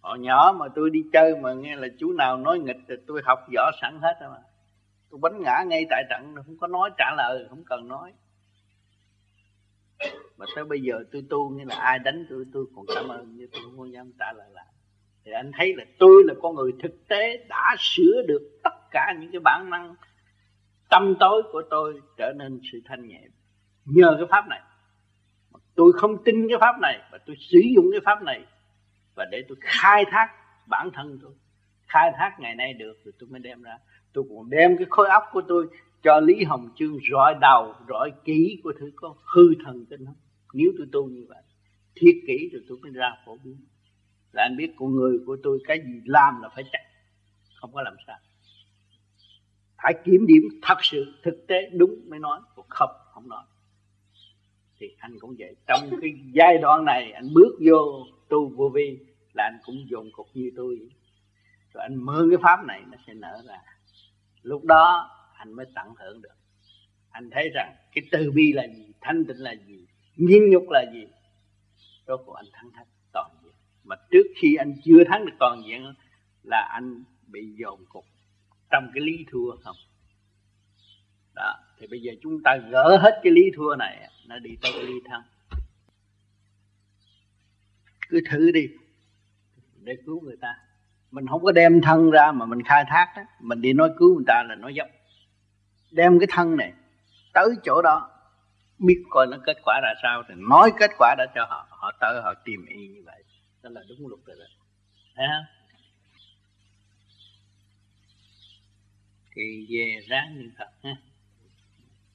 Hồi 0.00 0.18
nhỏ 0.18 0.54
mà 0.58 0.66
tôi 0.74 0.90
đi 0.90 1.00
chơi 1.12 1.36
mà 1.36 1.52
nghe 1.52 1.76
là 1.76 1.88
chú 1.98 2.12
nào 2.12 2.36
nói 2.36 2.58
nghịch 2.58 2.76
thì 2.88 2.94
tôi 3.06 3.20
học 3.24 3.38
võ 3.54 3.70
sẵn 3.80 3.98
hết 4.02 4.14
rồi 4.20 4.30
mà. 4.30 4.42
Tôi 5.10 5.20
bánh 5.22 5.42
ngã 5.42 5.64
ngay 5.66 5.86
tại 5.90 6.02
trận 6.10 6.34
không 6.46 6.56
có 6.60 6.66
nói 6.66 6.90
trả 6.98 7.14
lời, 7.16 7.46
không 7.48 7.64
cần 7.66 7.88
nói. 7.88 8.12
Mà 10.36 10.46
tới 10.54 10.64
bây 10.64 10.80
giờ 10.80 11.04
tôi 11.12 11.22
tu 11.30 11.50
như 11.50 11.64
là 11.64 11.76
ai 11.76 11.98
đánh 11.98 12.26
tôi 12.30 12.44
tôi 12.52 12.66
còn 12.76 12.84
cảm 12.94 13.08
ơn, 13.08 13.36
nhưng 13.36 13.48
tôi 13.52 13.60
không 13.64 13.78
có 13.78 13.86
dám 13.86 14.12
trả 14.18 14.32
lời 14.32 14.50
lại 14.52 14.66
thì 15.24 15.32
anh 15.32 15.50
thấy 15.58 15.74
là 15.76 15.84
tôi 15.98 16.24
là 16.26 16.34
con 16.42 16.54
người 16.54 16.72
thực 16.82 17.08
tế 17.08 17.46
đã 17.48 17.76
sửa 17.78 18.22
được 18.28 18.60
tất 18.64 18.90
cả 18.90 19.14
những 19.20 19.30
cái 19.32 19.40
bản 19.40 19.70
năng 19.70 19.94
tâm 20.90 21.14
tối 21.20 21.42
của 21.52 21.62
tôi 21.70 22.00
trở 22.16 22.32
nên 22.36 22.60
sự 22.72 22.80
thanh 22.84 23.08
nhẹ. 23.08 23.20
Nhờ 23.84 24.14
cái 24.18 24.26
pháp 24.30 24.48
này. 24.48 24.60
Tôi 25.74 25.92
không 25.92 26.24
tin 26.24 26.48
cái 26.48 26.58
pháp 26.60 26.80
này 26.80 27.00
và 27.12 27.18
tôi 27.26 27.36
sử 27.38 27.60
dụng 27.74 27.86
cái 27.92 28.00
pháp 28.04 28.22
này 28.22 28.44
và 29.14 29.24
để 29.30 29.42
tôi 29.48 29.56
khai 29.60 30.04
thác 30.10 30.28
bản 30.68 30.90
thân 30.94 31.18
tôi. 31.22 31.32
Khai 31.86 32.12
thác 32.16 32.36
ngày 32.40 32.54
nay 32.54 32.72
được 32.72 32.94
thì 33.04 33.10
tôi 33.18 33.28
mới 33.28 33.40
đem 33.40 33.62
ra. 33.62 33.78
Tôi 34.12 34.24
còn 34.28 34.50
đem 34.50 34.76
cái 34.76 34.86
khối 34.90 35.08
óc 35.08 35.22
của 35.32 35.42
tôi 35.48 35.66
cho 36.02 36.20
Lý 36.20 36.44
Hồng 36.44 36.68
Chương 36.76 36.98
rọi 37.12 37.34
đầu, 37.40 37.74
rọi 37.88 38.12
kỹ 38.24 38.60
của 38.64 38.72
thứ 38.80 38.90
có 38.96 39.14
hư 39.34 39.42
thần 39.64 39.86
kinh 39.90 40.06
không 40.06 40.14
nếu 40.52 40.72
tôi 40.78 40.86
tu 40.92 41.06
như 41.06 41.26
vậy, 41.28 41.42
thiết 41.94 42.22
kỹ 42.26 42.50
rồi 42.52 42.62
tôi 42.68 42.78
mới 42.82 42.92
ra 42.92 43.12
phổ 43.26 43.36
biến 43.44 43.56
là 44.32 44.42
anh 44.42 44.56
biết 44.56 44.72
con 44.76 44.94
người 44.94 45.18
của 45.26 45.36
tôi 45.42 45.58
cái 45.64 45.78
gì 45.86 46.00
làm 46.04 46.42
là 46.42 46.48
phải 46.54 46.64
chắc. 46.72 46.80
Không 47.54 47.72
có 47.72 47.82
làm 47.82 47.94
sao. 48.06 48.18
Phải 49.82 49.94
kiểm 50.04 50.26
điểm 50.26 50.42
thật 50.62 50.78
sự, 50.82 51.14
thực 51.22 51.44
tế, 51.48 51.70
đúng 51.72 51.90
mới 52.08 52.18
nói. 52.18 52.40
Còn 52.56 52.66
không 52.68 52.90
không 53.14 53.28
nói. 53.28 53.44
Thì 54.78 54.86
anh 54.98 55.18
cũng 55.20 55.34
vậy. 55.38 55.56
Trong 55.66 56.00
cái 56.00 56.10
giai 56.32 56.58
đoạn 56.58 56.84
này, 56.84 57.12
anh 57.12 57.34
bước 57.34 57.58
vô 57.66 58.06
tu 58.28 58.48
vô 58.48 58.68
vi 58.68 58.98
là 59.34 59.44
anh 59.44 59.58
cũng 59.64 59.76
dồn 59.90 60.08
cục 60.12 60.26
như 60.34 60.50
tôi. 60.56 60.78
Rồi 61.74 61.82
anh 61.82 61.94
mơ 61.94 62.26
cái 62.30 62.38
pháp 62.42 62.64
này, 62.66 62.82
nó 62.90 62.98
sẽ 63.06 63.14
nở 63.14 63.42
ra. 63.48 63.58
Lúc 64.42 64.64
đó, 64.64 65.10
anh 65.34 65.52
mới 65.52 65.66
tận 65.74 65.86
hưởng 65.98 66.22
được. 66.22 66.34
Anh 67.10 67.30
thấy 67.30 67.50
rằng 67.54 67.74
cái 67.94 68.04
từ 68.10 68.30
bi 68.30 68.52
là 68.52 68.66
gì, 68.66 68.92
thanh 69.00 69.24
tịnh 69.24 69.42
là 69.42 69.54
gì 69.66 69.86
nhiên 70.16 70.50
nhục 70.50 70.64
là 70.70 70.84
gì, 70.92 71.06
rốt 72.06 72.20
cuộc 72.26 72.32
anh 72.32 72.46
thắng 72.52 72.70
hết 72.70 72.84
mà 73.84 73.96
trước 74.10 74.26
khi 74.36 74.54
anh 74.54 74.74
chưa 74.84 75.04
thắng 75.04 75.26
được 75.26 75.32
toàn 75.38 75.62
diện 75.66 75.94
là 76.42 76.68
anh 76.72 77.04
bị 77.26 77.54
dồn 77.56 77.84
cục 77.88 78.04
trong 78.70 78.90
cái 78.94 79.00
lý 79.04 79.24
thua 79.30 79.56
không? 79.56 79.76
Đó, 81.34 81.54
thì 81.78 81.86
bây 81.86 82.00
giờ 82.00 82.12
chúng 82.22 82.42
ta 82.42 82.56
gỡ 82.56 82.98
hết 83.02 83.20
cái 83.22 83.32
lý 83.32 83.42
thua 83.56 83.76
này, 83.78 84.08
nó 84.26 84.38
đi 84.38 84.50
tới 84.62 84.72
cái 84.74 84.82
lý 84.82 84.94
thắng. 85.04 85.22
Cứ 88.08 88.20
thử 88.30 88.50
đi, 88.50 88.68
để 89.80 89.96
cứu 90.06 90.20
người 90.20 90.36
ta. 90.40 90.54
Mình 91.10 91.26
không 91.26 91.42
có 91.42 91.52
đem 91.52 91.80
thân 91.80 92.10
ra 92.10 92.32
mà 92.32 92.46
mình 92.46 92.62
khai 92.62 92.84
thác 92.88 93.12
đó. 93.16 93.22
mình 93.40 93.60
đi 93.60 93.72
nói 93.72 93.90
cứu 93.98 94.14
người 94.14 94.24
ta 94.26 94.42
là 94.48 94.54
nói 94.54 94.74
dốc. 94.74 94.88
Đem 95.90 96.18
cái 96.18 96.26
thân 96.30 96.56
này 96.56 96.72
tới 97.32 97.48
chỗ 97.64 97.82
đó, 97.82 98.10
biết 98.78 99.04
coi 99.10 99.26
nó 99.26 99.36
kết 99.44 99.56
quả 99.64 99.80
ra 99.82 99.94
sao, 100.02 100.22
thì 100.28 100.34
nói 100.48 100.72
kết 100.78 100.90
quả 100.98 101.14
đã 101.18 101.26
cho 101.34 101.46
họ. 101.48 101.66
Họ 101.70 101.92
tới 102.00 102.20
họ 102.22 102.34
tìm 102.44 102.66
y 102.66 102.88
như 102.88 103.02
vậy 103.06 103.24
đó 103.62 103.70
là 103.70 103.80
đúng 103.88 104.08
luật 104.08 104.20
rồi 104.24 104.36
đó. 104.38 104.44
Thấy 105.14 105.26
không? 105.28 105.44
Thì 109.34 109.66
về 109.68 110.00
ráng 110.08 110.38
niệm 110.38 110.50
phật 110.58 110.70
ha. 110.82 110.96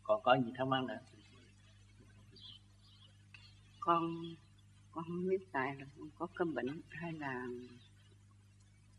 Còn 0.03 0.21
có 0.23 0.37
gì 0.45 0.51
thắc 0.57 0.67
mắc 0.67 0.83
nữa? 0.83 0.99
Con 3.79 4.23
con 4.91 5.03
không 5.03 5.27
biết 5.29 5.51
tại 5.51 5.75
là 5.75 5.85
con 5.97 6.09
có 6.17 6.27
cái 6.35 6.45
bệnh 6.53 6.81
hay 6.89 7.13
là 7.13 7.47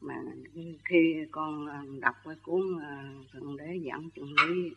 mà 0.01 0.15
khi 0.85 1.27
con 1.31 1.67
à, 1.67 1.83
đọc 2.01 2.15
cái 2.25 2.35
cuốn 2.43 2.81
à, 2.83 3.13
thượng 3.33 3.57
đế 3.57 3.79
giảng 3.87 4.11
chân 4.17 4.25
lý, 4.25 4.71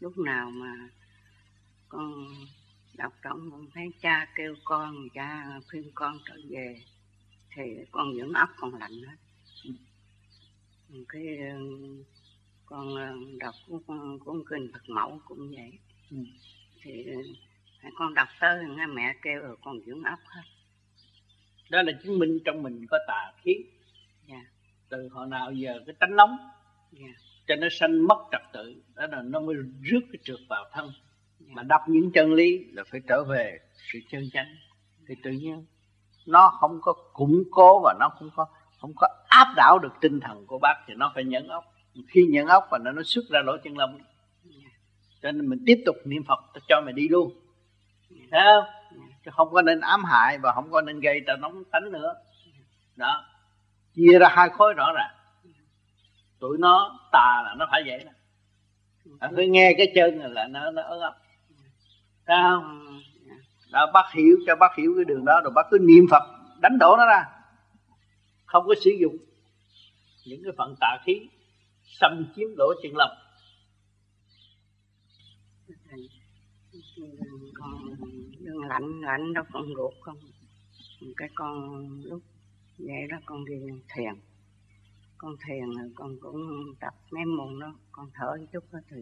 lúc 0.00 0.18
nào 0.18 0.50
mà 0.50 0.88
con 1.88 2.34
đọc 2.94 3.12
trọng 3.22 3.50
con 3.50 3.66
thấy 3.74 3.88
cha 4.00 4.26
kêu 4.34 4.54
con, 4.64 5.08
cha 5.14 5.60
khuyên 5.70 5.90
con 5.94 6.18
trở 6.26 6.34
về 6.48 6.82
thì 7.54 7.62
con 7.90 8.12
vẫn 8.18 8.32
óc 8.32 8.48
còn 8.56 8.74
lạnh 8.74 8.92
hết 8.92 9.16
cái 11.08 11.26
con 12.66 12.88
đọc 13.38 13.54
cuốn, 13.68 14.18
cuốn 14.18 14.42
kinh 14.50 14.72
Phật 14.72 14.88
mẫu 14.88 15.20
cũng 15.24 15.50
vậy 15.50 15.78
ừ. 16.10 16.16
thì 16.82 17.06
con 17.94 18.14
đọc 18.14 18.28
tới 18.40 18.64
nghe 18.76 18.86
mẹ 18.86 19.14
kêu 19.22 19.40
rồi 19.40 19.56
con 19.64 19.80
dưỡng 19.86 20.02
óc 20.02 20.18
hết 20.24 20.42
đó 21.70 21.82
là 21.82 21.92
chứng 22.02 22.18
minh 22.18 22.38
trong 22.44 22.62
mình 22.62 22.86
có 22.90 22.98
tà 23.08 23.32
khí 23.42 23.52
yeah. 23.54 23.64
Dạ. 24.28 24.50
từ 24.88 25.08
hồi 25.08 25.26
nào 25.26 25.52
giờ 25.52 25.80
cái 25.86 25.94
tánh 25.98 26.16
nóng 26.16 26.36
yeah. 26.98 27.10
Dạ. 27.10 27.22
cho 27.46 27.56
nó 27.56 27.68
sanh 27.70 28.06
mất 28.06 28.18
trật 28.32 28.42
tự 28.52 28.82
đó 28.94 29.06
là 29.06 29.22
nó 29.22 29.40
mới 29.40 29.56
rước 29.82 30.00
cái 30.12 30.20
trượt 30.24 30.38
vào 30.48 30.64
thân 30.72 30.84
yeah. 30.84 30.96
Dạ. 31.40 31.52
mà 31.54 31.62
đọc 31.62 31.80
những 31.88 32.10
chân 32.14 32.32
lý 32.32 32.64
là 32.64 32.84
phải 32.84 33.00
trở 33.08 33.24
về 33.24 33.58
sự 33.92 33.98
chân 34.10 34.30
chánh 34.32 34.56
thì 35.08 35.14
tự 35.22 35.30
nhiên 35.30 35.64
nó 36.26 36.50
không 36.60 36.78
có 36.82 36.92
củng 37.12 37.42
cố 37.50 37.80
và 37.84 37.94
nó 38.00 38.08
không 38.08 38.30
có 38.36 38.46
không 38.80 38.92
có 38.96 39.08
áp 39.28 39.54
đảo 39.56 39.78
được 39.78 39.92
tinh 40.00 40.20
thần 40.20 40.46
của 40.46 40.58
bác 40.58 40.74
thì 40.86 40.94
nó 40.94 41.12
phải 41.14 41.24
nhẫn 41.24 41.48
ốc. 41.48 41.64
Khi 42.08 42.26
nhẫn 42.30 42.46
ốc 42.46 42.68
và 42.70 42.78
nó 42.78 42.92
nó 42.92 43.02
xuất 43.04 43.24
ra 43.30 43.40
lỗ 43.44 43.56
chân 43.64 43.78
lông. 43.78 43.98
Cho 45.22 45.32
nên 45.32 45.48
mình 45.48 45.62
tiếp 45.66 45.82
tục 45.86 45.96
niệm 46.04 46.22
phật 46.28 46.38
cho 46.68 46.80
mày 46.84 46.92
đi 46.92 47.08
luôn. 47.08 47.32
Thấy 48.30 48.40
không? 48.44 48.64
Chứ 49.24 49.30
không 49.34 49.50
có 49.52 49.62
nên 49.62 49.80
ám 49.80 50.04
hại 50.04 50.38
và 50.38 50.52
không 50.52 50.70
có 50.70 50.80
nên 50.80 51.00
gây 51.00 51.20
ta 51.26 51.36
nóng 51.36 51.64
tánh 51.72 51.92
nữa. 51.92 52.14
Đó. 52.96 53.24
Chia 53.94 54.18
ra 54.18 54.28
hai 54.28 54.48
khối 54.48 54.74
rõ 54.74 54.92
ràng. 54.92 55.14
Tụi 56.40 56.58
nó 56.58 56.98
tà 57.12 57.42
là 57.44 57.54
nó 57.58 57.66
phải 57.70 57.82
vậy 57.86 58.04
đó. 58.04 58.12
Phải 59.36 59.48
nghe 59.48 59.74
cái 59.78 59.92
chân 59.94 60.18
là 60.18 60.46
nó 60.46 60.70
nó 60.70 60.82
ớn 60.82 61.00
ấp 61.00 61.14
thấy 62.26 62.36
không? 62.42 63.00
Đó 63.74 63.90
bác 63.94 64.12
hiểu, 64.14 64.36
cho 64.46 64.56
bác 64.56 64.76
hiểu 64.76 64.92
cái 64.96 65.04
đường 65.04 65.24
đó 65.24 65.40
rồi 65.44 65.52
bác 65.54 65.62
cứ 65.70 65.78
niệm 65.80 66.04
phật, 66.10 66.22
đánh 66.60 66.78
đổ 66.80 66.96
nó 66.98 67.06
ra. 67.06 67.24
Không 68.46 68.64
có 68.66 68.74
sử 68.84 68.90
dụng 69.00 69.16
những 70.26 70.40
cái 70.44 70.52
phần 70.58 70.74
tà 70.80 70.98
khí, 71.04 71.28
xâm 71.82 72.26
chiếm 72.36 72.48
lỗ 72.56 72.66
chân 72.82 72.96
lòng. 72.96 73.10
Con 77.54 78.68
lạnh 78.68 79.00
lạnh 79.00 79.32
đó 79.32 79.42
con 79.52 79.64
ruột 79.76 79.94
không? 80.00 80.16
Cái 81.16 81.28
con 81.34 81.80
lúc 82.04 82.22
vậy 82.78 83.06
đó 83.10 83.16
con 83.26 83.44
đi 83.44 83.54
thiền. 83.94 84.14
Con 85.18 85.36
thiền 85.46 85.70
rồi 85.78 85.92
con 85.94 86.16
cũng 86.20 86.74
tập 86.80 86.94
mấy 87.10 87.24
môn 87.24 87.60
đó, 87.60 87.74
con 87.92 88.10
thở 88.14 88.36
chút 88.52 88.64
đó 88.72 88.78
thì 88.90 88.96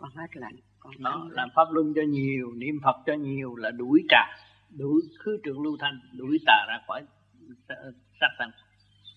con 0.00 0.10
hết 0.14 0.36
lạnh 0.36 0.56
con 0.78 0.92
đó 0.98 1.28
làm 1.30 1.48
pháp 1.54 1.64
luân 1.72 1.92
cho 1.94 2.02
nhiều 2.02 2.52
niệm 2.56 2.80
phật 2.84 2.96
cho 3.06 3.14
nhiều 3.14 3.56
là 3.56 3.70
đuổi 3.70 4.04
trà 4.08 4.22
đuổi 4.70 5.02
khứ 5.18 5.38
trường 5.44 5.62
lưu 5.62 5.76
thanh 5.80 6.00
đuổi 6.12 6.38
tà 6.46 6.66
ra 6.68 6.78
khỏi 6.86 7.04
sát 8.20 8.28
sanh. 8.38 8.50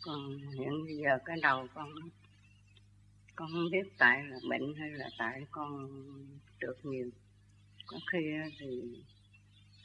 Còn 0.06 0.38
hiện 0.60 0.86
giờ 1.03 1.18
cái 1.26 1.38
đầu 1.42 1.68
con 1.74 1.90
con 3.36 3.50
không 3.52 3.72
biết 3.72 3.98
tại 3.98 4.24
là 4.24 4.38
bệnh 4.50 4.74
hay 4.80 4.90
là 4.90 5.10
tại 5.18 5.45
con 5.52 5.90
được 6.60 6.76
nhiều. 6.84 7.10
Có 7.88 7.98
khi 8.12 8.20
thì 8.60 8.82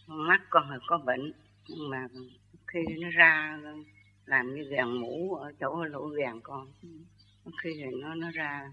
con 0.06 0.28
mắt 0.28 0.40
con 0.50 0.70
là 0.70 0.78
có 0.86 0.98
bệnh 0.98 1.32
nhưng 1.68 1.90
mà 1.90 2.08
khi 2.66 2.80
nó 3.00 3.08
ra 3.10 3.60
làm 4.24 4.54
như 4.54 4.64
vàng 4.70 5.00
mũ 5.00 5.34
ở 5.34 5.52
chỗ 5.60 5.84
lỗ 5.84 6.10
vàng 6.22 6.40
con 6.42 6.72
có 7.44 7.50
khi 7.62 7.70
thì 7.74 7.96
nó 8.00 8.14
nó 8.14 8.30
ra 8.30 8.72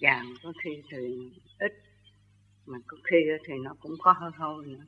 vàng 0.00 0.34
có 0.42 0.52
khi 0.64 0.70
thì 0.90 1.30
ít 1.58 1.72
mà 2.66 2.78
có 2.86 2.96
khi 3.04 3.16
thì 3.46 3.54
nó 3.64 3.74
cũng 3.80 3.92
có 3.98 4.12
hơi 4.12 4.30
hôi 4.38 4.66
nữa. 4.66 4.84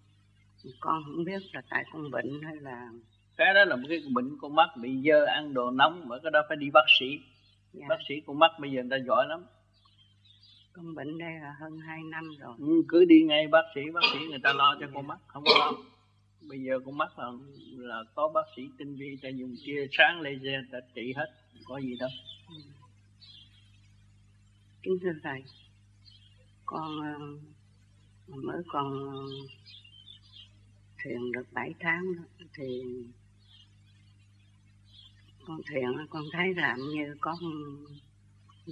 Con 0.81 1.02
không 1.05 1.24
biết 1.24 1.42
là 1.52 1.62
tại 1.70 1.84
con 1.92 2.10
bệnh 2.10 2.42
hay 2.42 2.57
là 2.57 2.91
cái 3.36 3.55
đó 3.55 3.65
là 3.65 3.76
một 3.76 3.86
cái 3.89 4.02
bệnh 4.15 4.36
con 4.41 4.55
mắt 4.55 4.68
bị 4.76 5.02
dơ 5.05 5.24
ăn 5.24 5.55
đồ 5.55 5.70
nóng 5.70 6.08
mà 6.08 6.16
cái 6.23 6.31
đó 6.31 6.42
phải 6.49 6.57
đi 6.57 6.70
bác 6.70 6.84
sĩ. 6.99 7.07
Dạ. 7.73 7.86
bác 7.89 7.99
sĩ 8.08 8.15
con 8.26 8.39
mắt 8.39 8.50
bây 8.60 8.70
giờ 8.70 8.83
người 8.83 8.91
ta 8.91 9.05
giỏi 9.07 9.26
lắm. 9.28 9.44
Con 10.73 10.94
bệnh 10.94 11.18
đây 11.18 11.33
là 11.42 11.55
hơn 11.60 11.78
2 11.78 12.00
năm 12.10 12.31
rồi. 12.41 12.55
Ừ, 12.58 12.83
cứ 12.89 13.05
đi 13.05 13.23
ngay 13.23 13.47
bác 13.47 13.62
sĩ 13.74 13.81
bác 13.94 14.00
sĩ 14.12 14.18
người 14.31 14.39
ta 14.42 14.52
lo 14.52 14.76
cho 14.81 14.86
con 14.94 15.07
mắt 15.07 15.18
không 15.26 15.44
có 15.44 15.55
lo. 15.58 15.73
Bây 16.49 16.58
giờ 16.58 16.78
con 16.86 16.99
mắt 16.99 17.18
là 17.18 17.31
là 17.76 18.02
có 18.15 18.28
bác 18.34 18.44
sĩ 18.57 18.62
tinh 18.78 18.97
vi 18.97 19.18
ta 19.23 19.28
dùng 19.28 19.55
kia 19.66 19.86
sáng 19.91 20.20
laser 20.20 20.65
ta 20.73 20.78
trị 20.94 21.12
hết 21.16 21.26
có 21.65 21.78
gì 21.78 21.97
đâu. 22.00 22.10
Ừ. 22.49 22.55
kính 24.84 24.98
thưa 25.02 25.12
thầy 25.22 25.42
con 26.66 27.00
ờ, 27.00 27.18
mới 28.26 28.62
còn 28.66 28.92
thiền 31.02 31.32
được 31.32 31.52
7 31.52 31.74
tháng 31.80 32.04
thì 32.54 32.82
con 35.46 35.60
thiền 35.70 36.06
con 36.10 36.22
thấy 36.32 36.54
làm 36.54 36.78
như 36.78 37.16
có 37.20 37.36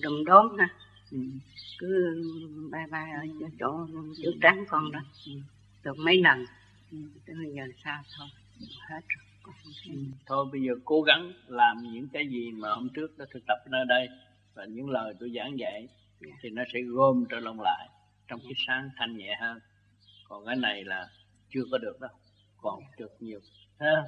đùm 0.03 0.25
đốm 0.25 0.59
ha 0.59 0.69
ừ. 1.11 1.19
cứ 1.79 2.23
bay 2.71 2.87
bay 2.91 3.11
ở 3.11 3.47
chỗ 3.61 3.87
trước 4.23 4.33
trán 4.41 4.65
con 4.69 4.93
đó 4.93 5.01
ừ. 5.27 5.33
được 5.85 5.99
mấy 5.99 6.17
lần 6.21 6.45
ừ. 6.91 6.99
bây 7.27 7.53
giờ 7.55 7.63
sao 7.85 8.03
thôi 8.19 8.29
hết 8.89 9.01
rồi 9.09 9.55
ừ. 9.87 10.03
thôi 10.27 10.47
bây 10.53 10.63
giờ 10.63 10.73
cố 10.85 11.03
gắng 11.03 11.33
làm 11.47 11.83
những 11.93 12.09
cái 12.09 12.29
gì 12.29 12.51
mà 12.53 12.75
hôm 12.75 12.89
trước 12.89 13.19
đã 13.19 13.27
thực 13.31 13.43
tập 13.47 13.59
nơi 13.71 13.85
đây 13.89 14.09
và 14.55 14.65
những 14.65 14.91
lời 14.91 15.15
tôi 15.21 15.33
giảng 15.35 15.59
dạy 15.59 15.89
yeah. 16.25 16.35
Dạ. 16.35 16.39
thì 16.43 16.51
nó 16.51 16.63
sẽ 16.73 16.81
gom 16.81 17.25
trở 17.31 17.41
lòng 17.41 17.61
lại 17.61 17.89
trong 18.29 18.41
cái 18.43 18.53
sáng 18.67 18.91
thanh 18.97 19.17
nhẹ 19.17 19.37
hơn. 19.41 19.59
Còn 20.29 20.47
cái 20.47 20.57
này 20.57 20.85
là 20.85 21.09
chưa 21.51 21.63
có 21.71 21.79
được 21.79 22.01
đâu 22.01 22.11
còn 22.63 22.81
được 22.99 23.13
nhiều. 23.21 23.41
Ha 23.81 24.05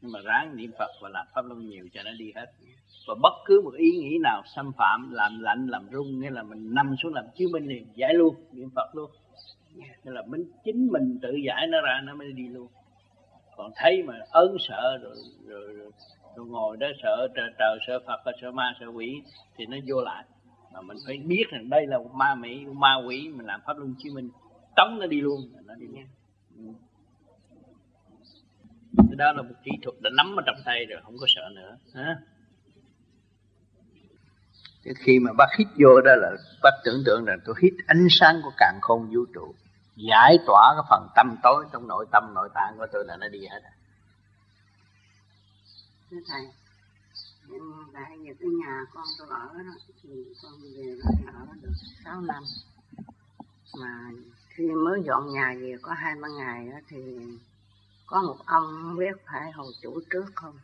nhưng 0.00 0.12
mà 0.12 0.20
ráng 0.24 0.56
niệm 0.56 0.70
phật 0.78 0.90
và 1.02 1.08
làm 1.08 1.26
pháp 1.34 1.44
luân 1.44 1.68
nhiều 1.68 1.88
cho 1.92 2.02
nó 2.02 2.10
đi 2.18 2.32
hết. 2.36 2.46
Và 3.08 3.14
bất 3.22 3.32
cứ 3.44 3.60
một 3.64 3.74
ý 3.74 3.90
nghĩ 3.90 4.18
nào 4.22 4.42
xâm 4.56 4.72
phạm 4.78 5.10
làm 5.10 5.40
lạnh 5.40 5.66
làm 5.66 5.88
rung 5.92 6.20
nghĩa 6.20 6.30
là 6.30 6.42
mình 6.42 6.74
nằm 6.74 6.94
xuống 7.02 7.14
làm 7.14 7.24
chiếu 7.34 7.48
minh 7.52 7.66
liền 7.66 7.86
giải 7.94 8.14
luôn 8.14 8.34
niệm 8.52 8.68
phật 8.74 8.94
luôn. 8.94 9.10
Nghĩa 9.74 10.12
là 10.12 10.22
mình 10.26 10.50
chính 10.64 10.88
mình 10.92 11.18
tự 11.22 11.32
giải 11.46 11.66
nó 11.66 11.80
ra 11.80 12.00
nó 12.04 12.14
mới 12.14 12.32
đi 12.32 12.48
luôn. 12.48 12.68
Còn 13.56 13.72
thấy 13.76 14.02
mà 14.02 14.14
ớn 14.30 14.56
sợ 14.68 14.98
rồi 15.02 15.14
rồi, 15.46 15.74
rồi, 15.74 15.92
rồi 16.36 16.46
ngồi 16.46 16.76
đó 16.76 16.86
sợ 17.02 17.28
trời, 17.34 17.50
trời 17.58 17.78
sợ 17.86 17.98
phật 18.06 18.32
sợ 18.40 18.50
ma 18.50 18.74
sợ 18.80 18.86
quỷ 18.86 19.22
thì 19.56 19.66
nó 19.66 19.76
vô 19.88 20.00
lại 20.00 20.24
mà 20.72 20.80
mình 20.80 20.96
phải 21.06 21.18
biết 21.18 21.44
rằng 21.50 21.70
đây 21.70 21.86
là 21.86 21.98
ma 22.12 22.34
mỹ 22.34 22.66
ma 22.72 22.94
quỷ, 23.06 23.28
mình 23.28 23.46
làm 23.46 23.60
pháp 23.66 23.78
luân 23.78 23.94
chiếu 23.98 24.12
minh. 24.14 24.30
Tống 24.76 24.98
nó 24.98 25.06
đi 25.06 25.20
luôn 25.20 25.40
nó 25.64 25.74
đi 25.74 25.86
luôn 25.86 26.04
cái 28.96 29.16
đó 29.16 29.32
là 29.32 29.42
một 29.42 29.54
kỹ 29.64 29.70
thuật 29.82 29.94
đã 30.00 30.10
nắm 30.16 30.36
ở 30.36 30.42
trong 30.46 30.56
tay 30.64 30.84
rồi, 30.84 31.00
không 31.04 31.16
có 31.20 31.26
sợ 31.28 31.42
nữa 31.54 31.76
hả 31.94 32.16
Thế 34.84 34.92
khi 34.96 35.18
mà 35.18 35.32
bác 35.32 35.46
hít 35.58 35.66
vô 35.76 36.00
đó 36.00 36.14
là 36.16 36.30
bác 36.62 36.70
tưởng 36.84 37.02
tượng 37.06 37.24
rằng 37.24 37.38
tôi 37.44 37.54
hít 37.62 37.72
ánh 37.86 38.06
sáng 38.10 38.40
của 38.42 38.52
càn 38.56 38.74
khôn 38.80 39.10
vũ 39.14 39.24
trụ, 39.34 39.54
giải 39.96 40.38
tỏa 40.46 40.74
cái 40.76 40.84
phần 40.90 41.08
tâm 41.16 41.36
tối 41.42 41.64
trong 41.72 41.88
nội 41.88 42.06
tâm, 42.12 42.34
nội 42.34 42.48
tạng 42.54 42.74
của 42.78 42.86
tôi 42.92 43.04
là 43.06 43.16
nó 43.16 43.28
đi 43.28 43.46
hết. 43.46 43.60
Thưa 46.10 46.16
thầy 46.28 46.40
tại 47.92 48.18
vì 48.20 48.30
cái 48.40 48.48
nhà 48.48 48.84
con 48.92 49.04
tôi 49.18 49.28
ở 49.30 49.48
đó 49.52 49.74
thì 50.02 50.08
con 50.42 50.52
về 50.76 50.96
lại 50.98 51.34
ở 51.34 51.46
được 51.62 51.72
6 52.04 52.20
năm. 52.20 52.42
Mà 53.80 54.10
khi 54.48 54.70
mới 54.70 55.02
dọn 55.04 55.32
nhà 55.32 55.54
về 55.60 55.76
có 55.82 55.92
hai 55.92 56.14
ba 56.14 56.28
ngày 56.28 56.68
đó 56.68 56.78
thì 56.88 56.98
có 58.06 58.22
một 58.22 58.36
ông 58.46 58.96
biết 58.96 59.16
phải 59.26 59.52
hầu 59.52 59.66
chủ 59.82 60.00
trước 60.10 60.26
không? 60.34 60.58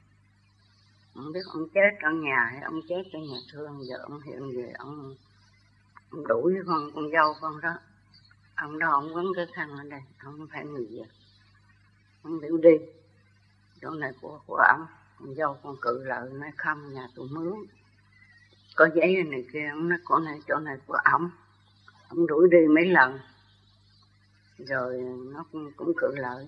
Không 1.15 1.33
biết 1.33 1.41
ông 1.53 1.69
chết 1.75 1.91
ở 2.03 2.11
nhà 2.11 2.49
hay 2.51 2.61
ông 2.61 2.81
chết 2.89 3.03
ở 3.13 3.19
nhà 3.19 3.39
thương 3.53 3.85
giờ 3.85 3.97
ông 4.03 4.21
hiện 4.21 4.57
về 4.57 4.73
ông, 4.79 5.15
ông 6.11 6.27
đuổi 6.27 6.55
con 6.67 6.91
con 6.95 7.11
dâu 7.11 7.35
con 7.41 7.61
đó. 7.61 7.75
Ông 8.55 8.79
đó 8.79 8.91
ông 8.91 9.15
quấn 9.15 9.27
cái 9.37 9.47
khăn 9.55 9.71
ở 9.71 9.85
đây 9.85 10.01
ông 10.19 10.47
phải 10.53 10.65
người 10.65 10.87
việt 10.91 11.07
ông 12.27 12.41
biểu 12.41 12.57
đi 12.57 12.87
chỗ 13.81 13.91
này 13.91 14.13
của 14.21 14.41
của 14.47 14.57
ông 14.57 14.87
con 15.21 15.35
dâu 15.35 15.59
con 15.63 15.77
cự 15.81 16.05
lợi 16.05 16.31
nói 16.33 16.51
không 16.57 16.95
nhà 16.95 17.09
tôi 17.15 17.29
mướn. 17.31 17.55
Có 18.77 18.89
giấy 18.95 19.23
này 19.23 19.45
kia 19.53 19.69
ông 19.71 19.89
nói 19.89 19.99
chỗ 20.09 20.19
này 20.19 20.41
chỗ 20.49 20.59
này 20.59 20.77
của 20.87 20.99
ông 21.05 21.31
ông 22.09 22.27
đuổi 22.27 22.49
đi 22.51 22.59
mấy 22.75 22.87
lần. 22.87 23.19
Rồi 24.59 25.01
nó 25.33 25.45
cũng, 25.53 25.73
cũng 25.77 25.93
cự 25.97 26.15
lợi. 26.17 26.47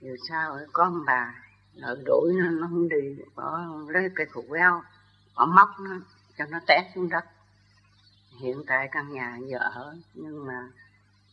Dù 0.00 0.16
sao 0.28 0.58
có 0.72 0.84
ông 0.84 1.02
bà 1.06 1.34
lợi 1.74 2.02
đuổi 2.06 2.32
nó, 2.34 2.50
nó 2.50 2.66
không 2.66 2.88
đi 2.88 3.16
bỏ 3.34 3.60
lấy 3.88 4.10
cây 4.14 4.26
khổ 4.26 4.44
queo 4.48 4.82
bỏ 5.36 5.46
móc 5.46 5.68
nó 5.80 5.90
cho 6.38 6.44
nó 6.50 6.60
té 6.66 6.92
xuống 6.94 7.08
đất. 7.08 7.24
Hiện 8.40 8.64
tại 8.66 8.88
căn 8.92 9.12
nhà 9.12 9.38
giờ 9.46 9.58
ở 9.58 9.96
nhưng 10.14 10.46
mà 10.46 10.70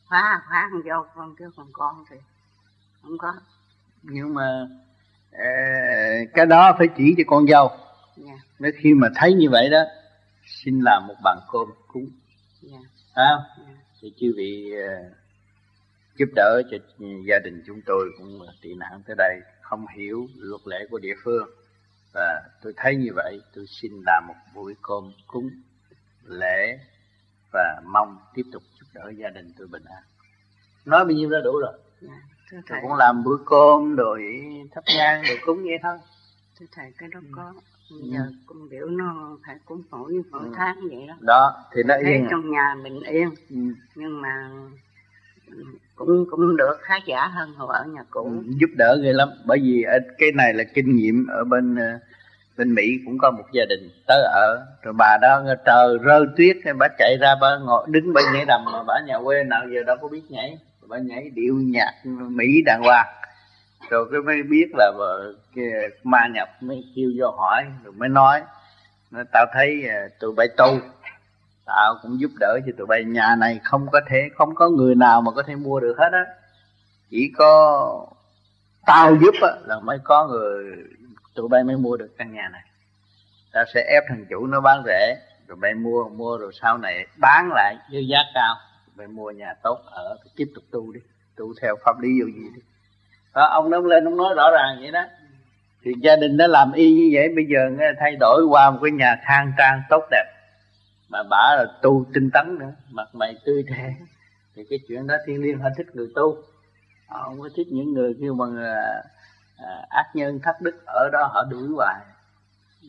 khóa 0.05 0.43
khóa 0.47 0.69
con 0.71 0.83
dâu 0.83 1.05
con 1.15 1.35
chứ 1.39 1.51
còn 1.55 1.67
con 1.73 2.05
thì 2.09 2.15
không 3.01 3.17
có. 3.17 3.33
Nhưng 4.03 4.33
mà 4.33 4.67
cái 6.33 6.45
đó 6.45 6.75
phải 6.77 6.87
chỉ 6.97 7.13
cho 7.17 7.23
con 7.27 7.47
dâu 7.47 7.67
yeah. 7.67 7.79
Dạ. 8.17 8.33
nếu 8.59 8.71
khi 8.77 8.93
mà 8.93 9.07
thấy 9.15 9.33
như 9.33 9.49
vậy 9.49 9.69
đó 9.69 9.83
xin 10.45 10.79
làm 10.79 11.07
một 11.07 11.15
bàn 11.23 11.37
cơm 11.51 11.67
cúng 11.87 12.07
yeah. 12.71 12.81
Dạ. 12.81 13.23
à, 13.23 13.23
yeah. 13.25 13.39
Dạ. 13.57 13.73
thì 14.01 14.13
chư 14.19 14.33
vị 14.37 14.73
giúp 16.19 16.29
đỡ 16.35 16.61
cho 16.71 16.77
gia 17.27 17.39
đình 17.39 17.63
chúng 17.67 17.81
tôi 17.85 18.09
cũng 18.17 18.39
tị 18.61 18.73
nạn 18.73 19.01
tới 19.07 19.15
đây 19.17 19.39
không 19.61 19.85
hiểu 19.97 20.27
luật 20.37 20.61
lệ 20.65 20.87
của 20.91 20.99
địa 20.99 21.15
phương 21.23 21.49
và 22.13 22.41
tôi 22.61 22.73
thấy 22.77 22.95
như 22.95 23.09
vậy 23.15 23.41
tôi 23.55 23.65
xin 23.67 23.91
làm 24.05 24.23
một 24.27 24.33
buổi 24.55 24.75
cơm 24.81 25.11
cúng 25.27 25.49
lễ 26.23 26.79
và 27.53 27.81
mong 27.85 28.17
tiếp 28.33 28.43
tục 28.51 28.63
giúp 28.79 28.85
đỡ 28.93 29.11
gia 29.17 29.29
đình 29.29 29.53
tôi 29.57 29.67
bình 29.67 29.83
an 29.85 30.03
nói 30.85 31.05
bao 31.05 31.11
nhiêu 31.11 31.29
đã 31.29 31.39
đủ 31.43 31.59
rồi 31.59 31.73
dạ, 32.51 32.57
tôi 32.69 32.79
cũng 32.81 32.95
làm 32.95 33.23
bữa 33.23 33.37
cơm 33.45 33.95
rồi 33.95 34.23
thắp 34.75 34.83
nhang 34.97 35.23
rồi 35.27 35.37
cúng 35.45 35.57
vậy 35.63 35.79
thôi 35.83 35.97
thưa 36.59 36.65
thầy 36.75 36.91
cái 36.97 37.09
đó 37.13 37.19
có 37.35 37.53
ừ. 37.89 37.95
giờ 38.03 38.19
ừ. 38.19 38.33
cũng 38.45 38.69
biểu 38.69 38.87
nó 38.87 39.37
phải 39.45 39.55
cúng 39.65 39.81
mỗi 39.89 40.13
mỗi 40.31 40.43
ừ. 40.43 40.51
tháng 40.55 40.75
vậy 40.89 41.07
đó 41.07 41.15
đó 41.21 41.53
thì 41.73 41.83
nó 41.83 41.95
yên 41.95 42.27
trong 42.31 42.51
nhà 42.51 42.75
mình 42.83 42.99
yên 43.03 43.29
ừ. 43.49 43.57
nhưng 43.95 44.21
mà 44.21 44.49
cũng 45.95 46.25
cũng 46.31 46.57
được 46.57 46.77
khá 46.81 46.95
giả 47.05 47.27
hơn 47.27 47.53
hồi 47.57 47.75
ở 47.77 47.85
nhà 47.85 48.03
cũ 48.09 48.23
ừ, 48.23 48.51
giúp 48.59 48.69
đỡ 48.77 48.97
ghê 49.03 49.13
lắm 49.13 49.29
bởi 49.45 49.59
vì 49.63 49.85
cái 50.17 50.31
này 50.31 50.53
là 50.53 50.63
kinh 50.63 50.95
nghiệm 50.95 51.27
ở 51.27 51.43
bên 51.43 51.77
bên 52.57 52.75
Mỹ 52.75 52.83
cũng 53.05 53.17
có 53.17 53.31
một 53.31 53.43
gia 53.53 53.65
đình 53.65 53.89
tới 54.07 54.21
ở 54.23 54.65
rồi 54.81 54.93
bà 54.97 55.17
đó 55.21 55.43
trời 55.65 55.97
rơi 56.01 56.25
tuyết 56.37 56.57
cái 56.63 56.73
bà 56.73 56.87
chạy 56.97 57.17
ra 57.21 57.35
bà 57.41 57.57
ngồi 57.57 57.85
đứng 57.89 58.13
bên 58.13 58.25
nhảy 58.33 58.45
đầm 58.45 58.65
mà 58.65 58.83
bà 58.87 58.93
nhà 59.07 59.19
quê 59.23 59.43
nào 59.43 59.61
giờ 59.73 59.83
đâu 59.83 59.97
có 60.01 60.07
biết 60.07 60.21
nhảy 60.29 60.57
bà 60.89 60.97
nhảy 60.97 61.29
điệu 61.33 61.55
nhạc 61.55 61.93
Mỹ 62.29 62.61
đàng 62.65 62.81
hoàng. 62.83 63.07
Rồi 63.89 64.09
cái 64.11 64.21
mới 64.21 64.43
biết 64.43 64.65
là 64.77 64.91
bà, 64.99 65.05
cái 65.55 65.65
ma 66.03 66.27
nhập 66.33 66.49
mới 66.61 66.83
kêu 66.95 67.11
vô 67.19 67.31
hỏi 67.31 67.65
rồi 67.83 67.93
mới 67.93 68.09
nói. 68.09 68.41
Nó 69.11 69.23
tao 69.33 69.45
thấy 69.53 69.83
à, 69.89 70.07
tụi 70.19 70.33
bay 70.33 70.47
tu. 70.57 70.79
Tao 71.65 71.95
cũng 72.01 72.19
giúp 72.19 72.31
đỡ 72.39 72.59
cho 72.65 72.71
tụi 72.77 72.87
bay. 72.87 73.03
Nhà 73.03 73.35
này 73.35 73.59
không 73.63 73.87
có 73.91 74.01
thể 74.09 74.29
không 74.35 74.55
có 74.55 74.69
người 74.69 74.95
nào 74.95 75.21
mà 75.21 75.31
có 75.31 75.43
thể 75.43 75.55
mua 75.55 75.79
được 75.79 75.95
hết 75.97 76.09
á. 76.11 76.25
Chỉ 77.09 77.31
có 77.37 78.05
tao 78.85 79.15
giúp 79.15 79.35
á 79.41 79.49
là 79.65 79.79
mới 79.79 79.97
có 80.03 80.27
người 80.27 80.75
tụi 81.35 81.47
bay 81.47 81.63
mới 81.63 81.77
mua 81.77 81.97
được 81.97 82.09
căn 82.17 82.33
nhà 82.33 82.49
này. 82.51 82.61
Tao 83.53 83.63
sẽ 83.73 83.81
ép 83.81 84.03
thằng 84.09 84.25
chủ 84.29 84.47
nó 84.47 84.61
bán 84.61 84.83
rẻ 84.85 85.17
rồi 85.47 85.57
bay 85.61 85.73
mua 85.73 86.09
mua 86.09 86.37
rồi 86.37 86.51
sau 86.61 86.77
này 86.77 87.07
bán 87.17 87.49
lại 87.55 87.75
với 87.91 88.07
giá 88.07 88.19
cao 88.33 88.55
phải 88.99 89.07
mua 89.07 89.31
nhà 89.31 89.53
tốt 89.63 89.79
ở 89.91 90.17
tiếp 90.35 90.47
tục 90.55 90.63
tu 90.71 90.91
đi 90.91 90.99
tu 91.37 91.53
theo 91.61 91.75
pháp 91.85 91.99
lý 91.99 92.09
vô 92.21 92.25
gì 92.25 92.49
đi. 92.55 92.61
Đó, 93.35 93.47
ông 93.47 93.69
nó 93.69 93.79
lên 93.79 94.05
ông 94.05 94.17
nói 94.17 94.33
rõ 94.35 94.51
ràng 94.51 94.77
vậy 94.81 94.91
đó. 94.91 95.03
Thì 95.83 95.91
gia 96.01 96.15
đình 96.15 96.37
nó 96.37 96.47
làm 96.47 96.71
y 96.71 96.93
như 96.93 97.09
vậy 97.13 97.29
bây 97.35 97.45
giờ 97.53 97.69
nghe 97.79 97.91
thay 97.99 98.15
đổi 98.19 98.45
qua 98.49 98.71
một 98.71 98.79
cái 98.81 98.91
nhà 98.91 99.21
khang 99.25 99.51
trang 99.57 99.81
tốt 99.89 100.03
đẹp 100.11 100.25
mà 101.09 101.23
bả 101.23 101.55
là 101.57 101.65
tu 101.81 102.05
tinh 102.13 102.29
tấn 102.33 102.59
nữa 102.59 102.71
mặt 102.89 103.15
mày 103.15 103.35
tươi 103.45 103.63
trẻ 103.69 103.95
thì 104.55 104.63
cái 104.69 104.79
chuyện 104.87 105.07
đó 105.07 105.15
thiên 105.25 105.41
liên 105.41 105.59
họ 105.59 105.69
thích 105.77 105.87
người 105.93 106.07
tu. 106.15 106.37
Họ 107.07 107.23
không 107.23 107.41
có 107.41 107.49
thích 107.55 107.67
những 107.71 107.93
người 107.93 108.15
kêu 108.21 108.33
bằng 108.33 108.57
à, 108.57 109.03
à, 109.57 109.85
ác 109.89 110.05
nhân 110.13 110.39
thất 110.43 110.61
đức 110.61 110.85
ở 110.85 111.09
đó 111.11 111.29
họ 111.33 111.43
đuổi 111.49 111.67
hoài. 111.75 111.95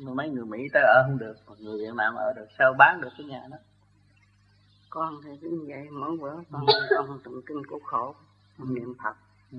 Mấy 0.00 0.28
người 0.28 0.44
mỹ 0.44 0.58
tới 0.72 0.82
ở 0.82 1.02
không 1.06 1.18
được 1.18 1.34
người 1.58 1.78
việt 1.78 1.94
nam 1.96 2.14
ở 2.14 2.32
được 2.36 2.46
sao 2.58 2.74
bán 2.78 3.00
được 3.00 3.10
cái 3.18 3.26
nhà 3.26 3.42
đó? 3.50 3.56
Con 4.90 5.20
thì 5.24 5.30
cũng 5.42 5.68
vậy 5.68 5.88
mỗi 5.90 6.16
bữa 6.16 6.34
con 6.50 6.66
con 6.90 7.20
tụng 7.24 7.42
kinh 7.46 7.62
cứu 7.68 7.80
khổ 7.84 8.14
niệm 8.58 8.94
phật. 9.04 9.16
Ừ. 9.52 9.58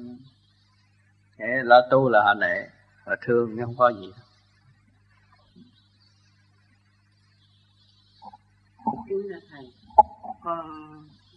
Thế 1.38 1.61
lo 1.64 1.82
tu 1.92 2.10
là 2.10 2.24
họ 2.24 2.34
nể 2.34 2.68
họ 3.06 3.16
thương 3.22 3.56
nhưng 3.56 3.66
không 3.66 3.77
có 3.77 3.90
gì. 3.90 4.14
Kính 9.10 9.32
là 9.32 9.40
thầy 9.50 9.74
con 10.43 10.92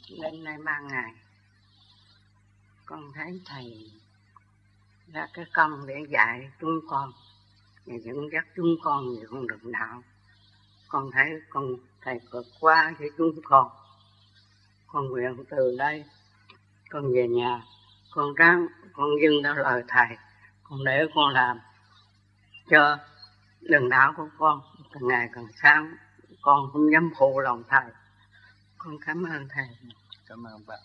lên 0.08 0.44
nay 0.44 0.58
ba 0.64 0.80
ngày 0.80 1.14
con 2.86 3.12
thấy 3.14 3.40
thầy 3.46 3.90
ra 5.12 5.26
cái 5.32 5.44
công 5.54 5.86
để 5.86 5.94
dạy 6.08 6.50
chúng 6.60 6.80
con 6.88 7.12
và 7.86 7.94
dẫn 8.04 8.16
dắt 8.32 8.46
chúng 8.56 8.76
con 8.82 9.16
về 9.16 9.26
con 9.30 9.46
đường 9.46 9.72
đạo 9.72 10.02
con 10.88 11.10
thấy 11.12 11.30
con 11.50 11.76
thầy 12.00 12.20
vượt 12.30 12.46
qua 12.60 12.94
cho 12.98 13.04
chúng 13.18 13.40
con 13.44 13.68
con 14.94 15.10
nguyện 15.10 15.44
từ 15.50 15.76
đây. 15.78 16.04
Con 16.90 17.12
về 17.14 17.28
nhà 17.28 17.62
con 18.10 18.34
ráng 18.34 18.66
con 18.92 19.08
dưng 19.22 19.42
theo 19.44 19.54
lời 19.54 19.82
thầy. 19.88 20.16
Con 20.62 20.84
để 20.84 21.06
con 21.14 21.28
làm 21.28 21.58
cho 22.70 22.98
đường 23.60 23.88
đạo 23.88 24.12
của 24.16 24.28
con. 24.38 24.60
Càng 24.92 25.08
ngày 25.08 25.28
càng 25.34 25.46
sáng 25.62 25.96
con 26.42 26.70
không 26.72 26.92
dám 26.92 27.10
phụ 27.18 27.40
lòng 27.40 27.62
thầy. 27.68 27.84
Con 28.78 28.98
cảm 29.06 29.24
ơn 29.24 29.48
thầy. 29.54 29.66
Cảm 30.28 30.46
ơn 30.46 30.66
bạn 30.66 30.78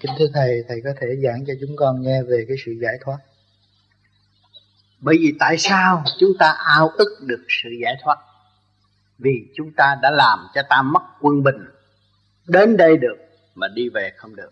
kính 0.00 0.10
thưa 0.18 0.26
thầy 0.34 0.64
thầy 0.68 0.80
có 0.84 0.90
thể 1.00 1.06
giảng 1.24 1.44
cho 1.46 1.52
chúng 1.60 1.76
con 1.76 2.02
nghe 2.02 2.22
về 2.22 2.44
cái 2.48 2.56
sự 2.66 2.72
giải 2.82 2.98
thoát. 3.04 3.18
Bởi 5.00 5.16
vì 5.20 5.36
tại 5.38 5.58
sao 5.58 6.04
chúng 6.18 6.32
ta 6.38 6.56
ao 6.76 6.88
ức 6.88 7.18
được 7.26 7.44
sự 7.48 7.68
giải 7.82 7.94
thoát? 8.02 8.16
Vì 9.18 9.52
chúng 9.54 9.72
ta 9.76 9.98
đã 10.02 10.10
làm 10.10 10.38
cho 10.54 10.62
ta 10.68 10.82
mất 10.82 11.02
quân 11.20 11.42
bình 11.42 11.77
đến 12.48 12.76
đây 12.76 12.96
được 12.96 13.16
mà 13.54 13.68
đi 13.68 13.88
về 13.88 14.12
không 14.16 14.36
được. 14.36 14.50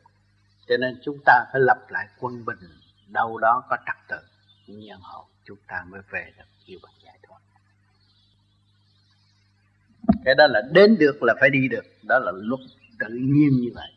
Cho 0.68 0.76
nên 0.76 0.99
chúng 1.02 1.18
ta 1.25 1.44
phải 1.52 1.60
lập 1.60 1.78
lại 1.89 2.07
quân 2.20 2.44
bình 2.44 2.58
đâu 3.08 3.39
đó 3.39 3.65
có 3.70 3.76
trật 3.86 3.97
tự. 4.08 4.26
Nhân 4.66 5.00
hậu 5.02 5.25
chúng 5.44 5.58
ta 5.68 5.84
mới 5.89 6.00
về 6.10 6.33
được 6.39 6.44
yêu 6.66 6.78
bằng 6.83 6.92
giải 7.05 7.18
thoát. 7.28 7.39
Cái 10.25 10.34
đó 10.34 10.47
là 10.47 10.62
đến 10.73 10.97
được 10.99 11.23
là 11.23 11.34
phải 11.41 11.50
đi 11.50 11.68
được. 11.68 11.84
Đó 12.02 12.18
là 12.18 12.33
luật 12.34 12.60
tự 12.99 13.08
nhiên 13.08 13.50
như 13.50 13.70
vậy. 13.75 13.89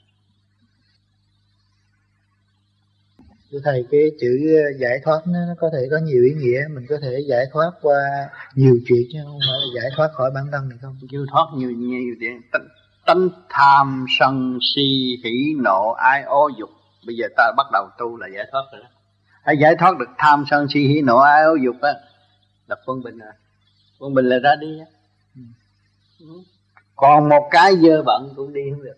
Thưa 3.51 3.59
Thầy, 3.63 3.85
cái 3.91 4.11
chữ 4.21 4.39
giải 4.79 4.99
thoát 5.03 5.19
nó, 5.27 5.45
nó 5.47 5.53
có 5.59 5.69
thể 5.73 5.87
có 5.91 5.97
nhiều 5.97 6.23
ý 6.23 6.33
nghĩa, 6.33 6.61
mình 6.71 6.85
có 6.89 6.97
thể 7.01 7.19
giải 7.29 7.45
thoát 7.53 7.71
qua 7.81 8.29
nhiều 8.55 8.79
chuyện 8.87 9.01
chứ 9.11 9.19
không 9.23 9.39
phải 9.39 9.59
là 9.59 9.81
giải 9.81 9.91
thoát 9.95 10.09
khỏi 10.13 10.31
bản 10.35 10.45
thân 10.51 10.69
này 10.69 10.77
không? 10.81 10.97
Giải 11.11 11.21
thoát 11.31 11.45
nhiều 11.55 11.71
nhiều 11.71 12.15
chuyện, 12.19 12.41
tánh 13.09 13.29
tham 13.49 14.05
sân 14.19 14.59
si 14.61 14.81
hỉ 15.23 15.53
nộ 15.57 15.91
ai 15.91 16.23
ô 16.23 16.49
dục. 16.59 16.69
Bây 17.05 17.15
giờ 17.15 17.27
ta 17.37 17.51
bắt 17.57 17.67
đầu 17.73 17.89
tu 17.97 18.17
là 18.17 18.27
giải 18.35 18.47
thoát 18.51 18.61
rồi 18.71 18.81
đó. 18.81 18.89
Hãy 19.43 19.55
giải 19.61 19.75
thoát 19.79 19.97
được 19.97 20.09
tham 20.17 20.43
sân 20.49 20.67
si 20.69 20.79
hỉ 20.79 21.01
nộ 21.01 21.17
ai 21.17 21.43
ô 21.43 21.55
dục 21.55 21.75
á. 21.81 21.93
Là 22.67 22.75
quân 22.85 23.03
bình 23.03 23.17
rồi 23.17 23.31
quân 23.99 24.13
bình 24.13 24.25
là 24.25 24.39
ra 24.39 24.55
đi 24.55 24.79
á. 24.79 24.85
Còn 26.95 27.29
một 27.29 27.47
cái 27.51 27.75
dơ 27.75 28.03
bận 28.03 28.33
cũng 28.35 28.53
đi 28.53 28.61
không 28.71 28.83
được. 28.83 28.97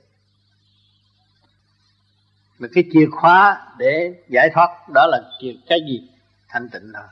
Mà 2.59 2.67
cái 2.73 2.83
chìa 2.93 3.05
khóa 3.11 3.67
để 3.77 4.13
giải 4.29 4.49
thoát 4.53 4.89
đó 4.93 5.07
là 5.07 5.21
chìa 5.39 5.53
cái 5.67 5.79
gì? 5.87 6.09
Thanh 6.47 6.69
tịnh 6.69 6.91
thôi. 6.93 7.07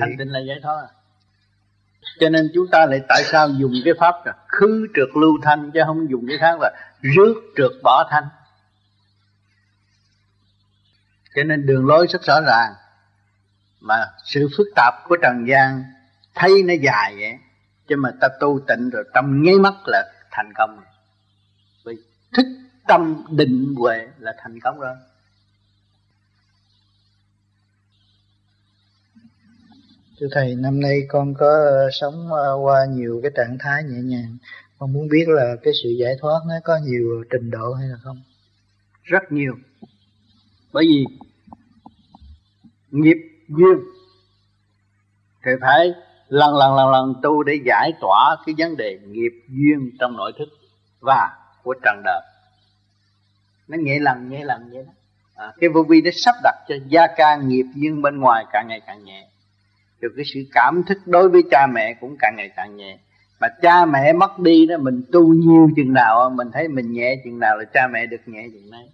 Thanh 0.00 0.14
tịnh 0.18 0.32
là 0.32 0.40
giải 0.40 0.56
thoát 0.62 0.76
à 0.80 0.88
cho 2.20 2.28
nên 2.28 2.50
chúng 2.54 2.66
ta 2.72 2.86
lại 2.86 3.00
tại 3.08 3.24
sao 3.24 3.48
dùng 3.48 3.72
cái 3.84 3.94
pháp 4.00 4.14
là 4.26 4.34
khứ 4.48 4.86
trượt 4.94 5.08
lưu 5.14 5.32
thanh 5.42 5.70
chứ 5.74 5.80
không 5.86 6.10
dùng 6.10 6.24
cái 6.28 6.38
khác 6.38 6.60
là 6.60 6.72
rước 7.00 7.34
trượt 7.56 7.70
bỏ 7.82 8.08
thanh. 8.10 8.24
Cho 11.34 11.44
nên 11.44 11.66
đường 11.66 11.86
lối 11.86 12.06
rất 12.06 12.22
rõ 12.22 12.40
ràng. 12.40 12.72
Mà 13.80 14.06
sự 14.24 14.48
phức 14.56 14.66
tạp 14.76 14.94
của 15.08 15.16
trần 15.22 15.48
gian 15.48 15.84
thấy 16.34 16.62
nó 16.62 16.74
dài 16.82 17.16
vậy, 17.18 17.38
chứ 17.88 17.96
mà 17.96 18.10
ta 18.20 18.28
tu 18.40 18.60
tịnh 18.68 18.90
rồi 18.90 19.04
tâm 19.14 19.42
nháy 19.42 19.54
mắt 19.54 19.74
là 19.86 20.12
thành 20.30 20.52
công 20.54 20.80
vì 21.84 21.96
thích 22.34 22.46
tâm 22.86 23.24
định 23.30 23.74
huệ 23.78 24.08
là 24.18 24.34
thành 24.38 24.60
công 24.60 24.80
rồi. 24.80 24.94
Thưa 30.20 30.26
Thầy, 30.32 30.54
năm 30.54 30.80
nay 30.80 31.02
con 31.08 31.34
có 31.34 31.46
ờ, 31.46 31.88
sống 31.92 32.32
ờ, 32.32 32.54
qua 32.62 32.86
nhiều 32.90 33.20
cái 33.22 33.30
trạng 33.36 33.56
thái 33.60 33.82
nhẹ 33.84 33.98
nhàng. 34.04 34.36
Con 34.78 34.92
muốn 34.92 35.08
biết 35.08 35.24
là 35.28 35.56
cái 35.62 35.72
sự 35.82 35.88
giải 35.90 36.16
thoát 36.20 36.40
nó 36.48 36.54
có 36.64 36.78
nhiều 36.84 37.24
trình 37.30 37.50
độ 37.50 37.72
hay 37.72 37.88
là 37.88 37.96
không? 38.02 38.22
Rất 39.02 39.22
nhiều. 39.30 39.54
Bởi 40.72 40.84
vì 40.88 41.04
nghiệp 42.90 43.16
duyên 43.48 43.78
thì 45.44 45.50
phải 45.60 45.94
lần 46.28 46.56
lần 46.56 46.76
lần 46.76 46.90
lần 46.90 47.14
tu 47.22 47.42
để 47.42 47.58
giải 47.66 47.92
tỏa 48.00 48.36
cái 48.46 48.54
vấn 48.58 48.76
đề 48.76 48.98
nghiệp 49.06 49.32
duyên 49.48 49.90
trong 50.00 50.16
nội 50.16 50.32
thức 50.38 50.48
và 51.00 51.30
của 51.62 51.74
trần 51.84 52.02
đời. 52.04 52.20
Nó 53.68 53.76
nhẹ 53.80 53.98
lần 53.98 54.28
nhẹ 54.28 54.44
lần 54.44 54.70
vậy 54.72 54.82
đó. 54.86 54.92
À, 55.34 55.52
cái 55.60 55.68
vô 55.68 55.82
vi 55.82 56.00
đã 56.00 56.10
sắp 56.14 56.34
đặt 56.42 56.54
cho 56.68 56.74
gia 56.88 57.06
ca 57.16 57.36
nghiệp 57.36 57.66
duyên 57.74 58.02
bên 58.02 58.20
ngoài 58.20 58.44
càng 58.52 58.68
ngày 58.68 58.80
càng 58.86 59.04
nhẹ 59.04 59.28
rồi 60.00 60.12
cái 60.16 60.24
sự 60.34 60.40
cảm 60.52 60.82
thức 60.82 60.98
đối 61.06 61.28
với 61.28 61.42
cha 61.50 61.66
mẹ 61.66 61.94
cũng 62.00 62.16
càng 62.18 62.34
ngày 62.36 62.50
càng 62.56 62.76
nhẹ. 62.76 62.98
Mà 63.40 63.48
cha 63.62 63.84
mẹ 63.84 64.12
mất 64.12 64.38
đi 64.38 64.66
đó, 64.66 64.76
mình 64.78 65.02
tu 65.12 65.34
nhiều 65.34 65.68
chừng 65.76 65.92
nào 65.92 66.30
mình 66.30 66.48
thấy 66.52 66.68
mình 66.68 66.92
nhẹ 66.92 67.16
chừng 67.24 67.38
nào 67.38 67.56
là 67.56 67.64
cha 67.74 67.88
mẹ 67.92 68.06
được 68.06 68.20
nhẹ 68.26 68.46
chừng 68.52 68.70
đấy. 68.70 68.88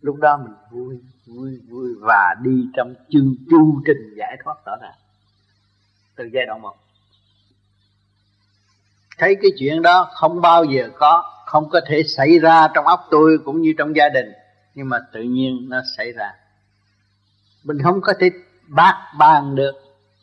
Lúc 0.00 0.16
đó 0.16 0.36
mình 0.36 0.54
vui 0.70 0.98
vui 1.26 1.60
vui 1.68 1.94
và 2.00 2.34
đi 2.42 2.68
trong 2.76 2.94
chương 3.10 3.34
chu 3.50 3.80
trình 3.86 4.14
giải 4.16 4.36
thoát 4.44 4.54
rõ 4.66 4.76
ràng. 4.82 4.94
Từ 6.16 6.30
giai 6.32 6.46
đoạn 6.46 6.62
một. 6.62 6.74
Thấy 9.18 9.36
cái 9.42 9.50
chuyện 9.58 9.82
đó 9.82 10.10
không 10.14 10.40
bao 10.40 10.64
giờ 10.64 10.88
có, 10.98 11.24
không 11.46 11.68
có 11.68 11.80
thể 11.88 12.02
xảy 12.02 12.38
ra 12.38 12.68
trong 12.74 12.86
óc 12.86 13.00
tôi 13.10 13.38
cũng 13.44 13.60
như 13.60 13.74
trong 13.78 13.96
gia 13.96 14.08
đình, 14.08 14.26
nhưng 14.74 14.88
mà 14.88 14.98
tự 15.12 15.22
nhiên 15.22 15.68
nó 15.68 15.82
xảy 15.96 16.12
ra. 16.12 16.32
Mình 17.64 17.78
không 17.82 18.00
có 18.00 18.12
thể 18.20 18.30
bác 18.68 19.12
bàn 19.18 19.54
được 19.54 19.72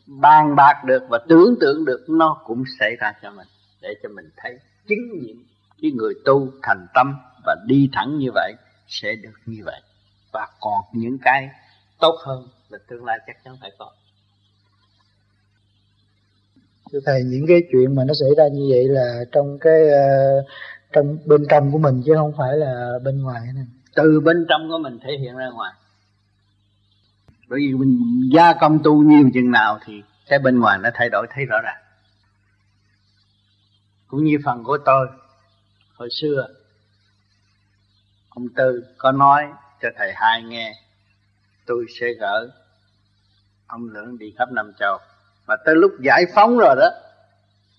bàn 0.06 0.56
bạc 0.56 0.84
được 0.84 1.02
và 1.08 1.18
tưởng 1.28 1.54
tượng 1.60 1.84
được 1.84 2.04
nó 2.08 2.40
cũng 2.44 2.64
xảy 2.80 2.96
ra 3.00 3.12
cho 3.22 3.30
mình 3.30 3.46
để 3.82 3.88
cho 4.02 4.08
mình 4.08 4.30
thấy 4.36 4.58
chứng 4.88 5.18
nghiệm 5.20 5.44
cái 5.82 5.90
người 5.90 6.14
tu 6.24 6.48
thành 6.62 6.86
tâm 6.94 7.14
và 7.46 7.56
đi 7.66 7.88
thẳng 7.92 8.18
như 8.18 8.28
vậy 8.34 8.52
sẽ 8.88 9.14
được 9.22 9.38
như 9.46 9.62
vậy. 9.64 9.80
Và 10.32 10.48
còn 10.60 10.84
những 10.92 11.18
cái 11.22 11.48
tốt 12.00 12.14
hơn 12.24 12.48
là 12.68 12.78
tương 12.88 13.04
lai 13.04 13.18
chắc 13.26 13.36
chắn 13.44 13.56
phải 13.60 13.70
có. 13.78 13.90
Thưa 16.92 17.00
thầy 17.06 17.22
những 17.22 17.44
cái 17.48 17.62
chuyện 17.72 17.94
mà 17.94 18.04
nó 18.04 18.14
xảy 18.14 18.28
ra 18.36 18.44
như 18.52 18.66
vậy 18.70 18.84
là 18.88 19.24
trong 19.32 19.58
cái 19.58 19.82
uh, 19.82 20.46
trong 20.92 21.18
bên 21.26 21.44
trong 21.50 21.72
của 21.72 21.78
mình 21.78 22.02
chứ 22.06 22.12
không 22.16 22.32
phải 22.38 22.56
là 22.56 22.98
bên 23.04 23.22
ngoài 23.22 23.40
này 23.54 23.64
từ 23.94 24.20
bên 24.20 24.46
trong 24.48 24.68
của 24.70 24.78
mình 24.78 24.98
thể 25.02 25.10
hiện 25.20 25.36
ra 25.36 25.48
ngoài 25.54 25.72
bởi 27.48 27.60
vì 27.60 27.74
mình 27.74 28.00
gia 28.32 28.52
công 28.52 28.78
tu 28.84 29.02
nhiều 29.02 29.30
chừng 29.34 29.50
nào 29.50 29.78
thì 29.84 30.02
cái 30.28 30.38
bên 30.38 30.60
ngoài 30.60 30.78
nó 30.78 30.90
thay 30.94 31.08
đổi 31.08 31.26
thấy 31.30 31.44
rõ 31.44 31.60
ràng. 31.64 31.82
Cũng 34.06 34.24
như 34.24 34.38
phần 34.44 34.64
của 34.64 34.78
tôi, 34.84 35.06
hồi 35.94 36.08
xưa, 36.20 36.48
ông 38.28 38.48
tư 38.56 38.84
có 38.98 39.12
nói 39.12 39.44
cho 39.82 39.88
thầy 39.98 40.12
hai 40.14 40.42
nghe, 40.42 40.74
tôi 41.66 41.86
sẽ 42.00 42.06
gỡ 42.20 42.50
ông 43.66 43.88
lưỡng 43.88 44.18
đi 44.18 44.34
khắp 44.38 44.52
năm 44.52 44.72
châu. 44.78 44.98
Mà 45.46 45.54
tới 45.64 45.74
lúc 45.76 45.92
giải 46.00 46.24
phóng 46.34 46.58
rồi 46.58 46.74
đó, 46.76 46.90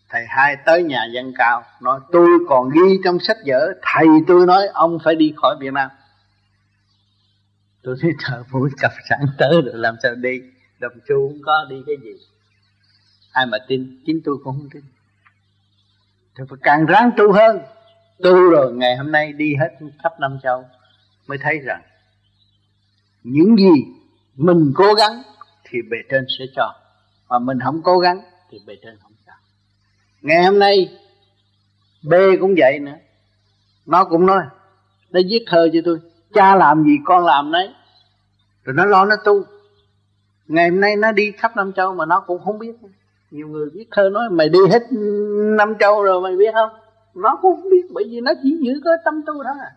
thầy 0.09 0.25
hai 0.27 0.55
tới 0.65 0.83
nhà 0.83 1.05
dân 1.13 1.33
cao, 1.37 1.63
nói, 1.81 1.99
tôi 2.11 2.29
còn 2.49 2.69
ghi 2.69 2.99
trong 3.03 3.19
sách 3.19 3.37
vở, 3.45 3.73
thầy 3.81 4.07
tôi 4.27 4.45
nói 4.45 4.67
ông 4.67 4.97
phải 5.03 5.15
đi 5.15 5.33
khỏi 5.35 5.55
việt 5.59 5.73
nam 5.73 5.89
tôi 7.85 7.95
thấy 8.01 8.11
thợ 8.19 8.43
mũi 8.51 8.69
cặp 8.77 8.91
sẵn 9.09 9.19
tới 9.37 9.61
rồi 9.65 9.73
làm 9.73 9.95
sao 10.03 10.15
đi. 10.15 10.41
Đồng 10.79 10.93
chu 11.07 11.29
không 11.29 11.41
có 11.45 11.65
đi 11.69 11.75
cái 11.87 11.95
gì. 12.03 12.11
Ai 13.31 13.45
mà 13.45 13.57
tin, 13.67 14.03
chính 14.05 14.21
tôi 14.25 14.35
cũng 14.43 14.55
không 14.55 14.69
tin. 14.73 14.83
Thì 16.37 16.43
phải 16.49 16.59
càng 16.61 16.85
ráng 16.85 17.11
tu 17.17 17.31
hơn. 17.31 17.59
Tu 18.23 18.49
rồi, 18.49 18.73
ngày 18.73 18.95
hôm 18.97 19.11
nay 19.11 19.33
đi 19.33 19.55
hết 19.55 19.69
khắp 20.03 20.19
năm 20.19 20.39
châu 20.43 20.65
mới 21.27 21.37
thấy 21.37 21.59
rằng 21.59 21.81
những 23.23 23.55
gì 23.57 23.83
mình 24.35 24.71
cố 24.75 24.93
gắng 24.93 25.21
thì 25.63 25.79
bề 25.91 25.97
trên 26.09 26.25
sẽ 26.39 26.45
cho, 26.55 26.75
mà 27.29 27.39
mình 27.39 27.59
không 27.63 27.81
cố 27.83 27.99
gắng 27.99 28.21
thì 28.51 28.59
bề 28.67 28.75
trên 28.83 28.97
không 29.01 29.11
cho. 29.25 29.31
Ngày 30.21 30.43
hôm 30.43 30.59
nay, 30.59 30.97
B 32.03 32.13
cũng 32.41 32.55
vậy 32.57 32.79
nữa. 32.79 32.97
Nó 33.85 34.05
cũng 34.05 34.25
nói, 34.25 34.43
nó 35.09 35.19
viết 35.29 35.43
thơ 35.47 35.69
cho 35.73 35.79
tôi 35.85 35.99
cha 36.35 36.55
làm 36.55 36.83
gì 36.83 36.97
con 37.05 37.25
làm 37.25 37.51
đấy 37.51 37.73
rồi 38.63 38.75
nó 38.75 38.85
lo, 38.85 39.05
nó 39.05 39.15
tu. 39.15 39.43
Ngày 40.47 40.69
hôm 40.69 40.81
nay 40.81 40.95
nó 40.95 41.11
đi 41.11 41.31
khắp 41.31 41.55
năm 41.55 41.73
châu 41.73 41.95
mà 41.95 42.05
nó 42.05 42.19
cũng 42.19 42.41
không 42.45 42.59
biết. 42.59 42.75
Nhiều 43.31 43.47
người 43.47 43.69
viết 43.73 43.87
thơ 43.91 44.09
nói, 44.09 44.29
mày 44.31 44.49
đi 44.49 44.59
hết 44.71 44.83
năm 45.57 45.75
châu 45.79 46.03
rồi 46.03 46.21
mày 46.21 46.35
biết 46.35 46.53
không? 46.53 46.69
Nó 47.13 47.39
cũng 47.41 47.61
không 47.61 47.69
biết, 47.69 47.87
bởi 47.93 48.03
vì 48.09 48.21
nó 48.21 48.31
chỉ 48.43 48.57
giữ 48.61 48.81
cái 48.83 48.93
tâm 49.05 49.21
tu 49.25 49.43
đó 49.43 49.51
à. 49.59 49.71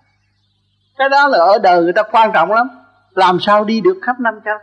Cái 0.98 1.08
đó 1.08 1.28
là 1.28 1.38
ở 1.38 1.58
đời 1.58 1.82
người 1.82 1.92
ta 1.92 2.02
quan 2.02 2.30
trọng 2.34 2.52
lắm. 2.52 2.68
Làm 3.14 3.38
sao 3.40 3.64
đi 3.64 3.80
được 3.80 3.98
khắp 4.02 4.20
năm 4.20 4.40
châu? 4.44 4.58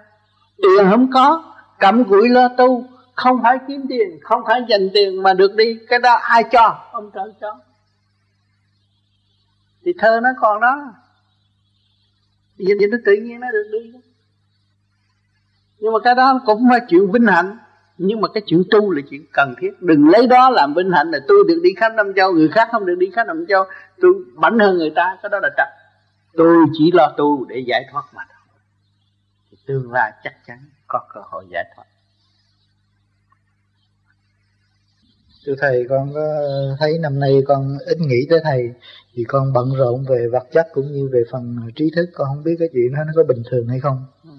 Tiền 0.58 0.90
không 0.90 1.12
có, 1.12 1.44
cầm 1.80 2.04
gửi 2.04 2.30
lo 2.30 2.48
tu. 2.48 2.86
Không 3.16 3.40
phải 3.44 3.60
kiếm 3.68 3.86
tiền, 3.90 4.20
không 4.24 4.42
phải 4.48 4.62
dành 4.68 4.90
tiền 4.94 5.24
mà 5.24 5.34
được 5.34 5.56
đi. 5.56 5.80
Cái 5.90 6.00
đó 6.00 6.14
ai 6.14 6.44
cho? 6.44 6.78
Ông 6.92 7.12
trời 7.14 7.34
cho. 7.42 7.56
Thì 9.86 9.94
thơ 10.00 10.20
nó 10.24 10.30
còn 10.42 10.62
đó 10.62 10.94
vậy, 12.58 12.76
vậy 12.80 12.88
nó 12.92 12.98
tự 13.06 13.14
nhiên 13.14 13.40
nó 13.40 13.48
được 13.52 13.70
đi. 13.72 13.92
Nhưng 15.80 15.94
mà 15.94 16.00
cái 16.04 16.16
đó 16.16 16.42
cũng 16.46 16.70
là 16.70 16.80
chuyện 16.90 17.12
vinh 17.12 17.28
hạnh. 17.28 17.58
Nhưng 17.98 18.22
mà 18.22 18.28
cái 18.34 18.44
chuyện 18.46 18.64
tu 18.72 18.92
là 18.92 19.02
chuyện 19.10 19.26
cần 19.34 19.56
thiết. 19.62 19.72
Đừng 19.80 20.10
lấy 20.10 20.28
đó 20.28 20.50
làm 20.50 20.74
vinh 20.74 20.92
hạnh 20.92 21.12
là 21.12 21.20
tôi 21.28 21.38
được 21.48 21.60
đi 21.64 21.70
khắp 21.78 21.94
năm 21.96 22.14
châu 22.16 22.34
người 22.34 22.50
khác 22.50 22.68
không 22.72 22.86
được 22.86 22.96
đi 22.96 23.10
khắp 23.16 23.28
năm 23.28 23.46
châu. 23.50 23.64
Tôi 24.02 24.14
bảnh 24.36 24.60
hơn 24.60 24.78
người 24.78 24.92
ta 24.96 25.18
cái 25.24 25.30
đó 25.30 25.40
là 25.42 25.50
trật. 25.58 25.68
Tôi 26.34 26.66
chỉ 26.78 26.92
lo 26.94 27.14
tu 27.18 27.46
để 27.46 27.64
giải 27.68 27.86
thoát 27.92 28.04
mà 28.14 28.24
thôi. 28.30 28.60
Tương 29.68 29.92
lai 29.92 30.14
chắc 30.24 30.34
chắn 30.48 30.58
có 30.88 31.00
cơ 31.14 31.22
hội 31.32 31.46
giải 31.50 31.66
thoát. 31.76 31.86
Thưa 35.46 35.56
thầy, 35.62 35.86
con 35.90 36.14
có 36.14 36.22
thấy 36.80 36.98
năm 37.00 37.20
nay 37.20 37.42
con 37.48 37.78
ít 37.86 37.98
nghĩ 38.00 38.28
tới 38.30 38.40
thầy 38.44 38.74
vì 39.14 39.24
con 39.28 39.54
bận 39.54 39.74
rộn 39.74 40.06
về 40.10 40.28
vật 40.32 40.48
chất 40.52 40.68
cũng 40.74 40.92
như 40.92 41.10
về 41.14 41.24
phần 41.32 41.58
à, 41.62 41.66
trí 41.76 41.92
thức. 41.96 42.10
Con 42.14 42.28
không 42.28 42.44
biết 42.44 42.56
cái 42.60 42.68
chuyện 42.74 42.94
đó 42.94 43.04
nó 43.08 43.14
có 43.16 43.24
bình 43.24 43.44
thường 43.52 43.68
hay 43.68 43.80
không? 43.80 44.06
Ừ. 44.24 44.30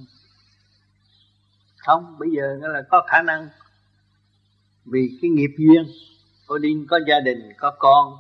Không, 1.77 2.19
bây 2.19 2.29
giờ 2.37 2.57
nó 2.61 2.69
là 2.69 2.83
có 2.91 3.07
khả 3.09 3.23
năng. 3.23 3.49
Vì 4.85 5.19
cái 5.23 5.31
nghiệp 5.31 5.51
duyên 5.59 5.87
cô 6.47 6.59
đi 6.59 6.69
có 6.91 7.01
gia 7.09 7.21
đình, 7.21 7.53
có 7.59 7.71
con, 7.79 8.17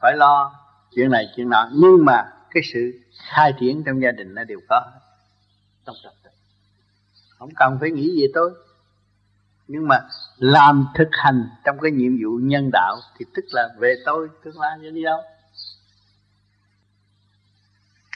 phải 0.00 0.16
lo 0.16 0.54
chuyện 0.94 1.10
này, 1.10 1.26
chuyện 1.36 1.48
nọ. 1.48 1.70
Nhưng 1.72 2.04
mà 2.04 2.32
cái 2.50 2.62
sự 2.72 2.92
khai 3.28 3.54
triển 3.60 3.82
trong 3.86 4.02
gia 4.02 4.10
đình 4.10 4.34
nó 4.34 4.44
đều 4.44 4.58
có 4.68 4.82
trong 5.86 5.96
trật 6.02 6.12
tự 6.24 6.30
không 7.38 7.50
cần 7.56 7.76
phải 7.80 7.90
nghĩ 7.90 8.20
về 8.20 8.26
tôi 8.34 8.50
nhưng 9.68 9.88
mà 9.88 10.00
làm 10.36 10.86
thực 10.94 11.08
hành 11.10 11.48
trong 11.64 11.78
cái 11.82 11.90
nhiệm 11.90 12.12
vụ 12.12 12.38
nhân 12.42 12.70
đạo 12.72 12.96
thì 13.18 13.24
tức 13.34 13.44
là 13.50 13.68
về 13.78 13.94
tôi 14.04 14.28
tương 14.44 14.60
lai 14.60 14.78
như 14.78 14.90
đi 14.90 15.02
đâu? 15.02 15.20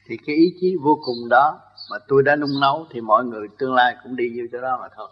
Thì 0.06 0.16
cái 0.26 0.36
ý 0.36 0.54
chí 0.60 0.76
vô 0.82 0.98
cùng 1.04 1.28
đó 1.28 1.60
mà 1.90 1.96
tôi 2.08 2.22
đã 2.22 2.36
nung 2.36 2.60
nấu 2.60 2.86
thì 2.90 3.00
mọi 3.00 3.24
người 3.24 3.48
tương 3.58 3.74
lai 3.74 3.96
cũng 4.02 4.16
đi 4.16 4.24
vô 4.38 4.46
chỗ 4.52 4.60
đó 4.60 4.78
mà 4.82 4.88
thôi. 4.96 5.08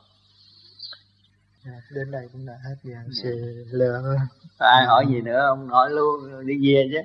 À, 1.64 1.80
đến 1.90 2.10
đây 2.10 2.28
cũng 2.32 2.46
đã 2.46 2.54
hết 2.64 2.76
giờ 2.82 2.96
dạ. 3.10 3.30
lừa 3.70 4.16
ai 4.58 4.86
hỏi 4.86 5.06
gì 5.08 5.20
nữa 5.20 5.46
ông 5.46 5.68
hỏi 5.68 5.90
luôn 5.90 6.46
đi 6.46 6.54
về 6.62 6.88
chứ. 6.92 6.98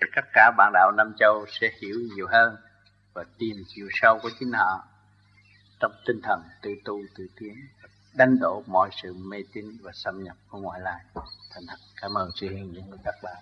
Tất 0.00 0.22
cả 0.32 0.52
bạn 0.58 0.72
đạo 0.74 0.92
Nam 0.96 1.12
Châu 1.18 1.44
sẽ 1.60 1.70
hiểu 1.80 1.96
nhiều 2.16 2.26
hơn 2.30 2.56
và 3.14 3.24
tìm 3.38 3.56
chiều 3.68 3.88
sâu 3.92 4.18
của 4.22 4.30
chính 4.38 4.52
họ 4.52 4.84
trong 5.80 5.92
tinh 6.06 6.20
thần 6.22 6.42
tự 6.62 6.70
tu 6.84 7.00
tự 7.16 7.26
tiến 7.40 7.54
đánh 8.16 8.38
đổ 8.38 8.62
mọi 8.66 8.90
sự 9.02 9.14
mê 9.14 9.38
tín 9.52 9.64
và 9.82 9.92
xâm 9.94 10.24
nhập 10.24 10.36
của 10.48 10.58
ngoại 10.58 10.80
lai. 10.80 11.04
Thành 11.50 11.64
thật. 11.68 11.76
Cảm 12.00 12.14
ơn 12.14 12.30
sự 12.34 12.48
hiện 12.48 12.72
diện 12.74 12.84
của 12.90 12.96
các 13.04 13.14
bạn. 13.22 13.36